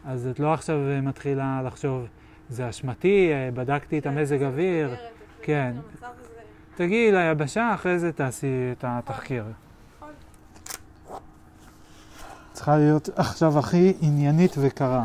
אז 0.04 0.26
את 0.26 0.40
לא 0.40 0.54
עכשיו 0.54 0.76
אה, 0.76 1.00
מתחילה 1.00 1.62
לחשוב, 1.66 2.06
זה 2.48 2.68
אשמתי, 2.68 3.30
אה, 3.32 3.50
בדקתי 3.54 3.98
את 3.98 4.04
כן, 4.04 4.10
המזג 4.18 4.42
אוויר. 4.42 4.94
את 4.94 4.98
כן. 5.42 5.76
תגיעי 6.74 7.12
ליבשה, 7.12 7.74
אחרי 7.74 7.98
זה 7.98 8.12
תעשי 8.12 8.72
את 8.72 8.84
התחקיר. 8.88 9.44
נכון. 9.96 10.10
צריכה 12.52 12.76
להיות 12.76 13.08
עכשיו 13.16 13.58
הכי 13.58 13.94
עניינית 14.00 14.54
וקרה. 14.58 15.04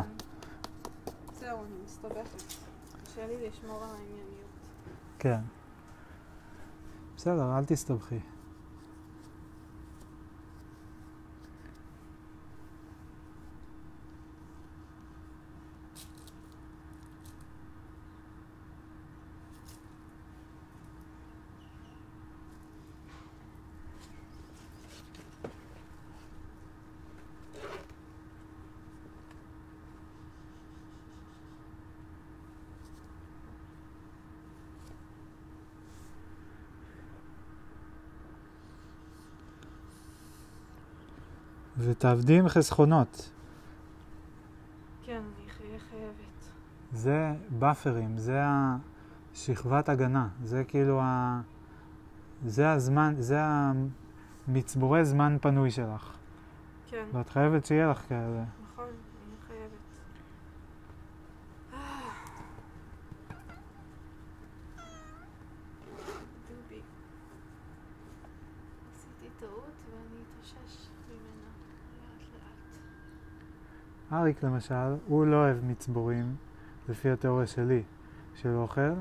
זהו, 1.40 1.58
אני 1.58 1.74
מסתבכת. 1.84 2.42
קשה 3.04 3.26
לי 3.26 3.48
לשמור 3.48 3.76
על 3.76 3.90
הענייניות. 3.90 4.48
כן. 5.18 5.40
בסדר, 7.16 7.58
אל 7.58 7.64
תסתבכי. 7.64 8.18
ותעבדי 41.78 42.38
עם 42.38 42.48
חסכונות. 42.48 43.30
כן, 45.02 45.22
אני 45.60 45.78
חייבת. 45.78 46.52
זה 46.92 47.32
באפרים, 47.50 48.18
זה 48.18 48.40
השכבת 49.32 49.88
הגנה, 49.88 50.28
זה 50.44 50.64
כאילו 50.64 51.00
ה... 51.00 51.40
זה 52.46 52.72
הזמן, 52.72 53.14
זה 53.18 53.38
המצבורי 54.48 55.04
זמן 55.04 55.36
פנוי 55.40 55.70
שלך. 55.70 56.16
כן, 56.90 57.04
ואת 57.12 57.28
חייבת 57.28 57.66
שיהיה 57.66 57.90
לך 57.90 58.08
כאלה. 58.08 58.44
נכון, 58.72 58.84
אני 58.84 59.36
חייבת. 59.46 59.78
דובי. 66.48 66.80
עשיתי 68.94 69.28
טעות 69.40 69.74
ואני 69.90 70.22
אתאושש 70.22 70.86
ממנה 71.08 71.48
לאט 72.00 72.28
לאט. 72.34 72.78
אריק 74.12 74.42
למשל, 74.42 74.94
הוא 75.06 75.26
לא 75.26 75.36
אוהב 75.36 75.56
מצבורים, 75.64 76.36
לפי 76.88 77.10
התיאוריה 77.10 77.46
שלי, 77.46 77.82
של 78.34 78.54
אוכל. 78.54 78.92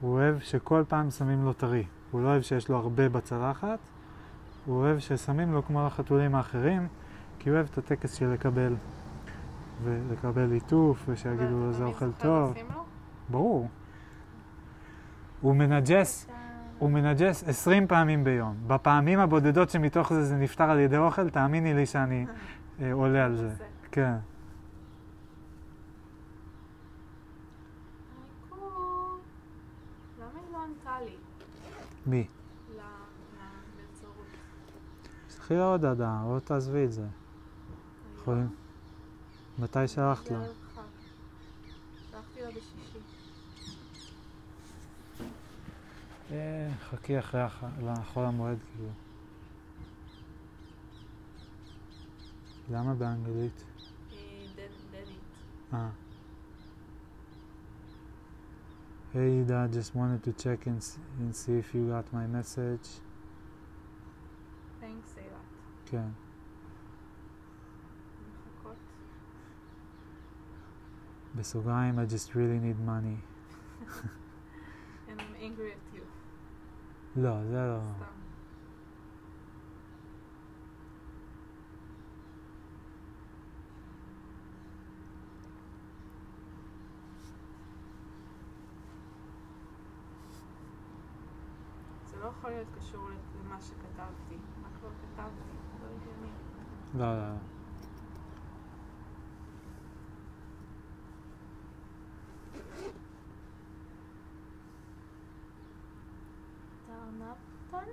הוא 0.00 0.12
אוהב 0.12 0.38
שכל 0.38 0.84
פעם 0.88 1.10
שמים 1.10 1.44
לו 1.44 1.52
טרי. 1.52 1.84
הוא 2.10 2.20
לא 2.20 2.28
אוהב 2.28 2.42
שיש 2.42 2.68
לו 2.68 2.76
הרבה 2.76 3.08
בצלחת, 3.08 3.78
הוא 4.66 4.76
אוהב 4.76 4.98
ששמים 4.98 5.52
לו 5.52 5.62
כמו 5.62 5.86
לחתולים 5.86 6.34
האחרים, 6.34 6.88
כי 7.38 7.50
הוא 7.50 7.56
אוהב 7.56 7.68
את 7.72 7.78
הטקס 7.78 8.14
של 8.14 8.26
לקבל. 8.26 8.74
ולקבל 9.82 10.44
ליטוף, 10.44 11.04
ושיגידו 11.08 11.60
לו 11.60 11.72
זה 11.72 11.84
אוכל 11.84 12.12
טוב. 12.12 12.54
ברור. 13.28 13.68
הוא 15.40 15.56
מנג'ס, 15.56 16.26
הוא 16.78 16.90
מנג'ס 16.90 17.44
20 17.48 17.86
פעמים 17.86 18.24
ביום. 18.24 18.56
בפעמים 18.66 19.18
הבודדות 19.18 19.70
שמתוך 19.70 20.12
זה 20.12 20.24
זה 20.24 20.36
נפתר 20.36 20.70
על 20.70 20.78
ידי 20.78 20.96
אוכל, 20.96 21.30
תאמיני 21.30 21.74
לי 21.74 21.86
שאני 21.86 22.26
אה, 22.80 22.92
עולה 22.92 23.24
על 23.24 23.36
זה. 23.36 23.50
כן. 23.92 24.14
ריקו, 28.52 28.56
למה 30.18 30.40
היא 30.40 30.52
לא 30.52 30.58
ענתה 30.64 31.04
לי? 31.04 31.16
מי? 32.06 32.26
לה 35.50 35.64
עוד 35.64 35.84
הודעה, 35.84 36.22
או 36.24 36.40
תעזבי 36.40 36.84
את 36.84 36.92
זה. 36.92 37.06
יכולים. 38.16 38.48
מתי 39.58 39.88
שלחת 39.88 40.30
לה? 40.30 40.38
אה, 46.30 46.70
חכי 46.90 47.18
אחרי 47.18 47.40
הח- 47.42 47.64
לחול 47.82 48.24
המועד, 48.24 48.58
כאילו. 48.72 48.88
למה 52.70 52.94
באנגלית? 52.94 53.64
אה, 54.12 54.16
דדית. 54.56 55.74
אה. 55.74 55.88
Hey, 59.13 59.43
Dad, 59.43 59.71
just 59.73 59.95
wanted 59.95 60.21
to 60.23 60.33
check 60.33 60.67
and, 60.67 60.77
s- 60.77 60.99
and 61.19 61.35
see 61.35 61.57
if 61.57 61.73
you 61.75 61.87
got 61.89 62.05
my 62.13 62.27
message. 62.27 62.87
Thanks, 64.81 65.17
אילת. 65.17 65.45
כן. 65.85 66.09
מחכות. 68.29 68.75
בסוגריים, 71.35 71.99
I 71.99 72.05
just 72.05 72.35
really 72.35 72.59
need 72.59 72.79
money. 72.85 73.17
And 75.09 75.21
I'm 75.21 75.35
angry 75.41 75.71
at 75.71 75.95
you. 75.95 76.03
לא, 77.15 77.43
זה 77.45 77.67
לא. 77.67 77.79
סתם. 77.95 78.05
לא 92.22 92.26
יכול 92.26 92.50
להיות 92.50 92.68
קשור 92.78 93.08
למה 93.44 93.60
שכתבתי. 93.60 94.36
מה 94.62 94.68
כבר 94.80 94.88
כתבתי? 94.88 95.56
לא 95.82 95.86
הגיוני. 95.86 96.32
לא, 96.94 97.14
לא, 97.14 97.28
לא. 97.28 97.34
טרנפטן? 106.86 107.92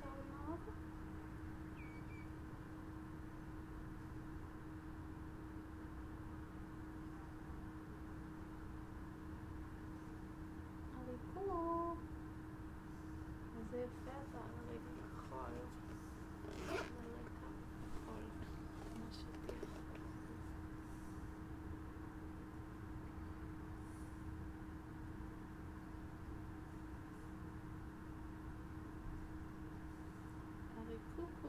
טרנב? 0.00 0.58
הריכוך. 10.96 11.98
איזה 13.58 13.76
יפה 13.76 14.10
אתה 14.10 14.38
על 14.38 14.52
הרקע 14.58 15.06
כחול. 15.16 15.52
על 16.60 16.76
הרקע 17.00 17.48
כחול. 17.94 18.22
כמו 18.94 19.04
שטיח. 19.12 19.54
הריקוקו. 30.76 31.48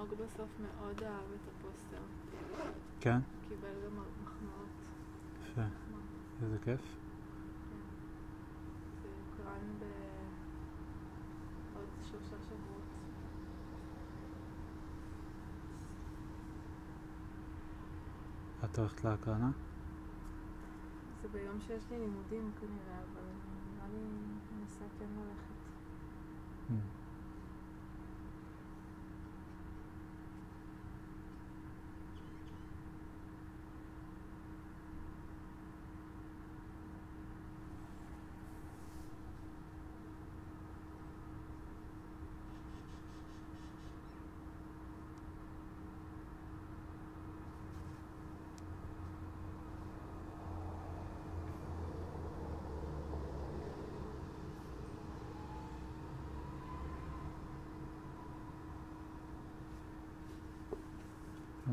אלמוג 0.00 0.14
בסוף 0.14 0.48
מאוד 0.60 1.02
אהב 1.02 1.32
את 1.34 1.48
הפוסטר. 1.48 2.02
כן? 3.00 3.18
קיבל 3.48 3.74
גם 3.84 3.92
מחמאות. 4.22 4.68
יפה. 5.44 5.60
איזה 6.42 6.58
כיף. 6.64 6.80
זה 9.02 9.08
יוקרן 9.08 9.78
בעוד 11.72 11.88
שלושה 12.02 12.36
שבועות. 12.48 12.82
את 18.64 18.78
הולכת 18.78 19.04
להקרנה? 19.04 19.50
זה 21.22 21.28
ביום 21.28 21.60
שיש 21.60 21.82
לי 21.90 21.98
לימודים 21.98 22.52
כנראה, 22.60 22.98
אבל 23.12 23.22
נראה 23.74 23.88
לי 23.88 23.98
אני 23.98 24.62
אנסה 24.62 24.84
כן 24.98 25.06
ללכת. 25.16 25.50
Mm. 26.70 27.00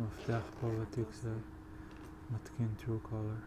המפתח 0.08 0.42
פה 0.62 0.68
בתיק 0.82 1.08
זה 1.14 1.34
מתקין 2.32 2.68
true 2.80 3.08
color. 3.08 3.42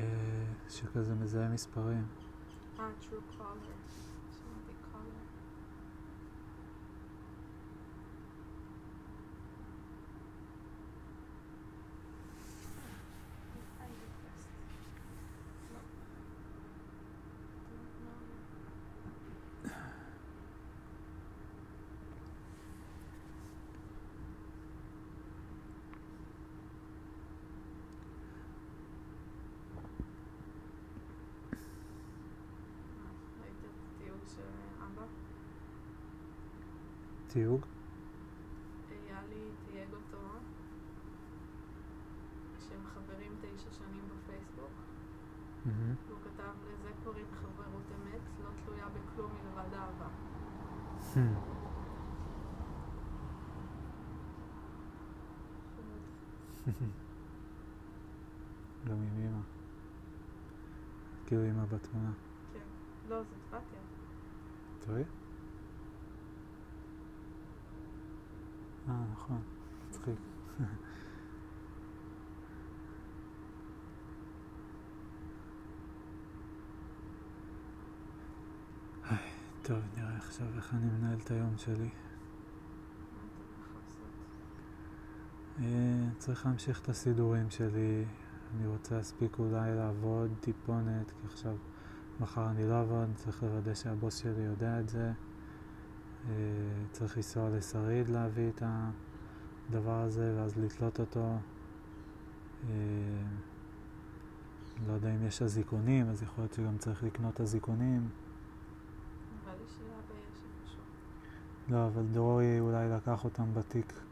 אה, 0.00 0.04
שכזה 0.68 1.14
מזהה 1.14 1.48
מספרים. 1.48 2.06
אה, 2.78 2.88
true 3.02 3.40
color. 3.40 3.72
שמעתי 4.32 4.72
color. 4.92 5.26
I 13.80 13.88
request. 14.02 14.48
No. 15.72 15.80
Don't 17.70 17.92
know. 18.04 18.22
אה, 19.66 19.70
ראית 33.42 33.54
את 33.64 33.70
התיוג 34.00 34.20
של 34.36 34.42
אבא? 34.84 35.06
תיוג? 37.36 37.60
איילי 38.90 39.50
תייג 39.66 39.92
אותו 39.92 40.18
שהם 42.58 42.80
חברים 42.94 43.32
תשע 43.40 43.72
שנים 43.72 44.04
בפייסבוק. 44.08 44.70
והוא 46.06 46.18
כתב 46.24 46.54
לזה 46.70 46.90
קוראים 47.04 47.26
חברות 47.34 47.82
אמת 47.94 48.20
לא 48.44 48.50
תלויה 48.64 48.88
בכלום 48.88 49.32
מלבד 49.32 49.74
אהבה. 49.74 50.08
גם 58.86 58.96
עם 58.96 59.18
אמא. 59.18 59.40
כאילו 61.26 61.50
אמא 61.50 61.64
בתמונה. 61.64 62.12
כן. 62.52 62.60
לא, 63.08 63.22
זאת 63.22 63.38
בתיה. 63.48 63.80
תראי. 64.80 65.04
אה, 68.88 68.94
נכון. 69.12 69.40
מצחיק. 69.88 70.14
טוב, 79.62 79.78
נראה 79.96 80.16
עכשיו 80.16 80.46
איך 80.56 80.74
אני 80.74 80.86
מנהל 80.90 81.18
את 81.24 81.30
היום 81.30 81.54
שלי. 81.56 81.88
אה, 85.60 86.08
צריך 86.18 86.46
להמשיך 86.46 86.80
את 86.80 86.88
הסידורים 86.88 87.50
שלי. 87.50 88.04
אני 88.56 88.66
רוצה 88.66 88.96
להספיק 88.96 89.38
אולי 89.38 89.74
לעבוד 89.74 90.30
טיפונת, 90.40 91.10
כי 91.10 91.26
עכשיו, 91.26 91.56
מחר 92.20 92.50
אני 92.50 92.68
לא 92.68 92.74
אעבוד, 92.74 93.08
צריך 93.14 93.42
לוודא 93.42 93.74
שהבוס 93.74 94.16
שלי 94.16 94.42
יודע 94.42 94.80
את 94.80 94.88
זה. 94.88 95.12
אה, 96.28 96.34
צריך 96.92 97.16
לנסוע 97.16 97.50
לשריד 97.50 98.08
להביא 98.08 98.48
את 98.48 98.62
הדבר 99.70 100.00
הזה 100.00 100.34
ואז 100.36 100.56
לתלות 100.56 101.00
אותו. 101.00 101.36
אה, 102.68 102.74
לא 104.86 104.92
יודע 104.92 105.14
אם 105.14 105.26
יש 105.26 105.42
אזיקונים, 105.42 106.08
אז 106.08 106.22
יכול 106.22 106.44
להיות 106.44 106.52
שגם 106.52 106.78
צריך 106.78 107.02
לקנות 107.02 107.40
אזיקונים. 107.40 108.08
לא, 111.68 111.86
אבל 111.86 112.02
דרורי 112.12 112.60
אולי 112.60 112.88
לקח 112.88 113.24
אותם 113.24 113.54
בתיק. 113.54 114.05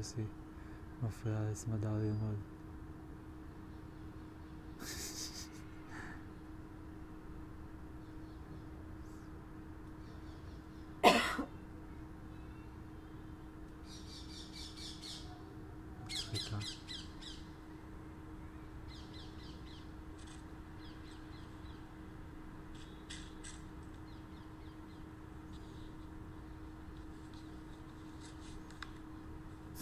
esse, 0.00 0.26
uma 1.00 1.10
frase, 1.10 1.66
uma 1.66 1.78
dali, 1.78 2.08
uma 2.08 2.34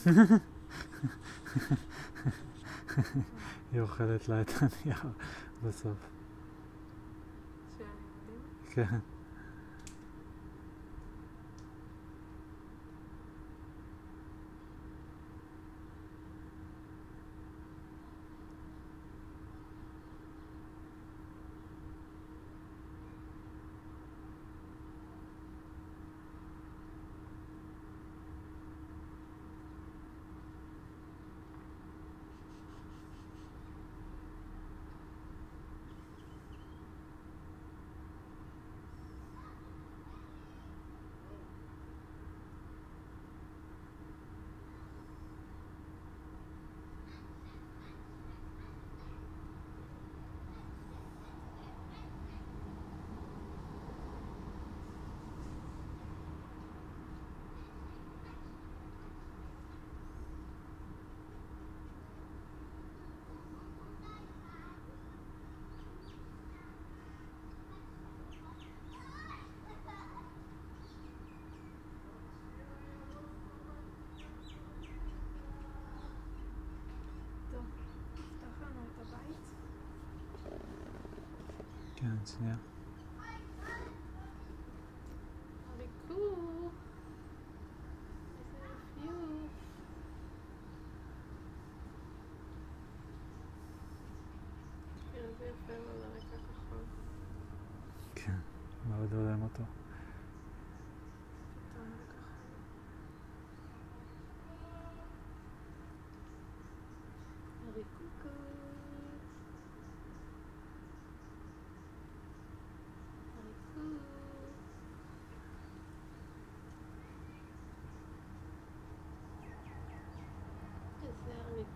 היא 3.73 3.81
אוכלת 3.81 4.29
לה 4.29 4.41
את 4.41 4.51
הנייר 4.61 4.99
בסוף. 5.63 5.99
כן. 8.71 8.99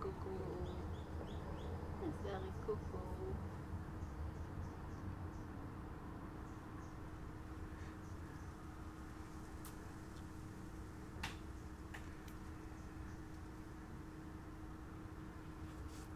איזה 0.05 0.15
ריקוקו. 0.15 0.31
איזה 2.03 2.39
ריקוקו. 2.39 2.99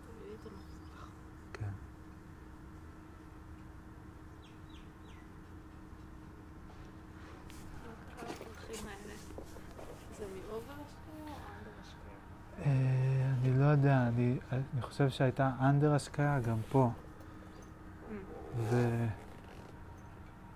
תביאי 0.07 0.35
את 0.35 0.47
המפתח. 0.47 1.09
כן. 1.53 1.65
מה 7.85 7.93
קרה 8.17 8.31
לפרחים 8.31 8.87
האלה? 8.89 9.15
זה 10.19 10.25
מאובר 10.27 10.73
השקעה 10.73 11.15
או 11.19 11.35
אנדר 11.35 11.71
השקעה? 11.83 12.67
אה, 12.67 13.33
אני 13.43 13.56
לא 13.67 13.71
יודע, 13.71 14.09
אני, 14.09 14.39
אני 14.53 14.83
חושב 14.83 15.09
שהייתה 15.09 15.51
אנדר 15.61 15.95
השקעה 15.95 16.41
גם 16.41 16.59
פה. 16.69 16.91
ו... 18.57 19.05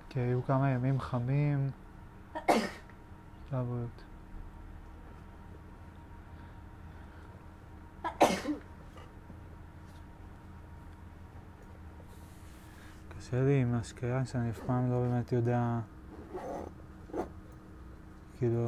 כי 0.09 0.21
היו 0.21 0.45
כמה 0.45 0.71
ימים 0.71 1.01
חמים. 1.01 1.71
לבריאות. 3.53 4.03
קשה 13.19 13.45
לי 13.45 13.63
עם 13.63 13.75
השקעה 13.75 14.25
שאני 14.25 14.51
אף 14.51 14.59
פעם 14.67 14.91
לא 14.91 15.01
באמת 15.01 15.33
יודע, 15.33 15.79
כאילו, 18.39 18.67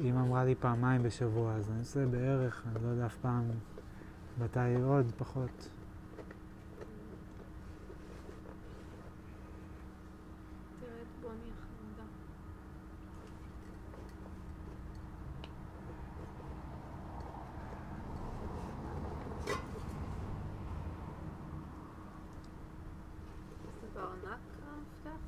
אם 0.00 0.16
אמרה 0.16 0.44
לי 0.44 0.54
פעמיים 0.54 1.02
בשבוע, 1.02 1.54
אז 1.54 1.70
אני 1.70 1.78
עושה 1.78 2.06
בערך, 2.06 2.62
אני 2.66 2.84
לא 2.84 2.88
יודע 2.88 3.06
אף 3.06 3.16
פעם 3.16 3.50
מתי 4.38 4.74
עוד, 4.84 5.12
פחות. 5.18 5.68
תראה 10.80 10.92
את 11.02 11.06
בוני 11.22 11.50
החמודה. 11.58 12.04
זה 23.80 23.86
בארנק 23.94 24.40
המפתח? 24.62 25.20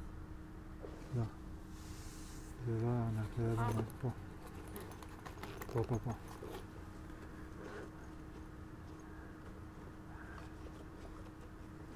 זה 2.66 2.72
לא 2.82 2.88
ענק, 2.88 3.26
זה 3.38 3.54
לא 3.56 3.60
אה. 3.60 3.68
ענק 3.68 3.84
פה. 4.02 4.08
פה, 5.76 5.82
פה, 5.82 5.98
פה. 5.98 6.10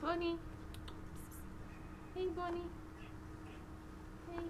בוני! 0.00 0.36
היי 2.14 2.28
בוני! 2.28 2.62
היי! 4.28 4.44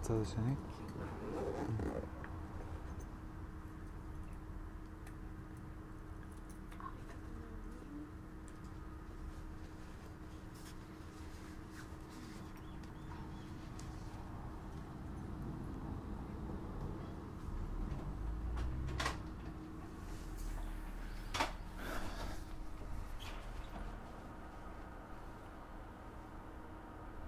מה? 0.00 0.06
אתה 0.06 0.14
בצד 0.14 0.30
השני? 0.32 0.79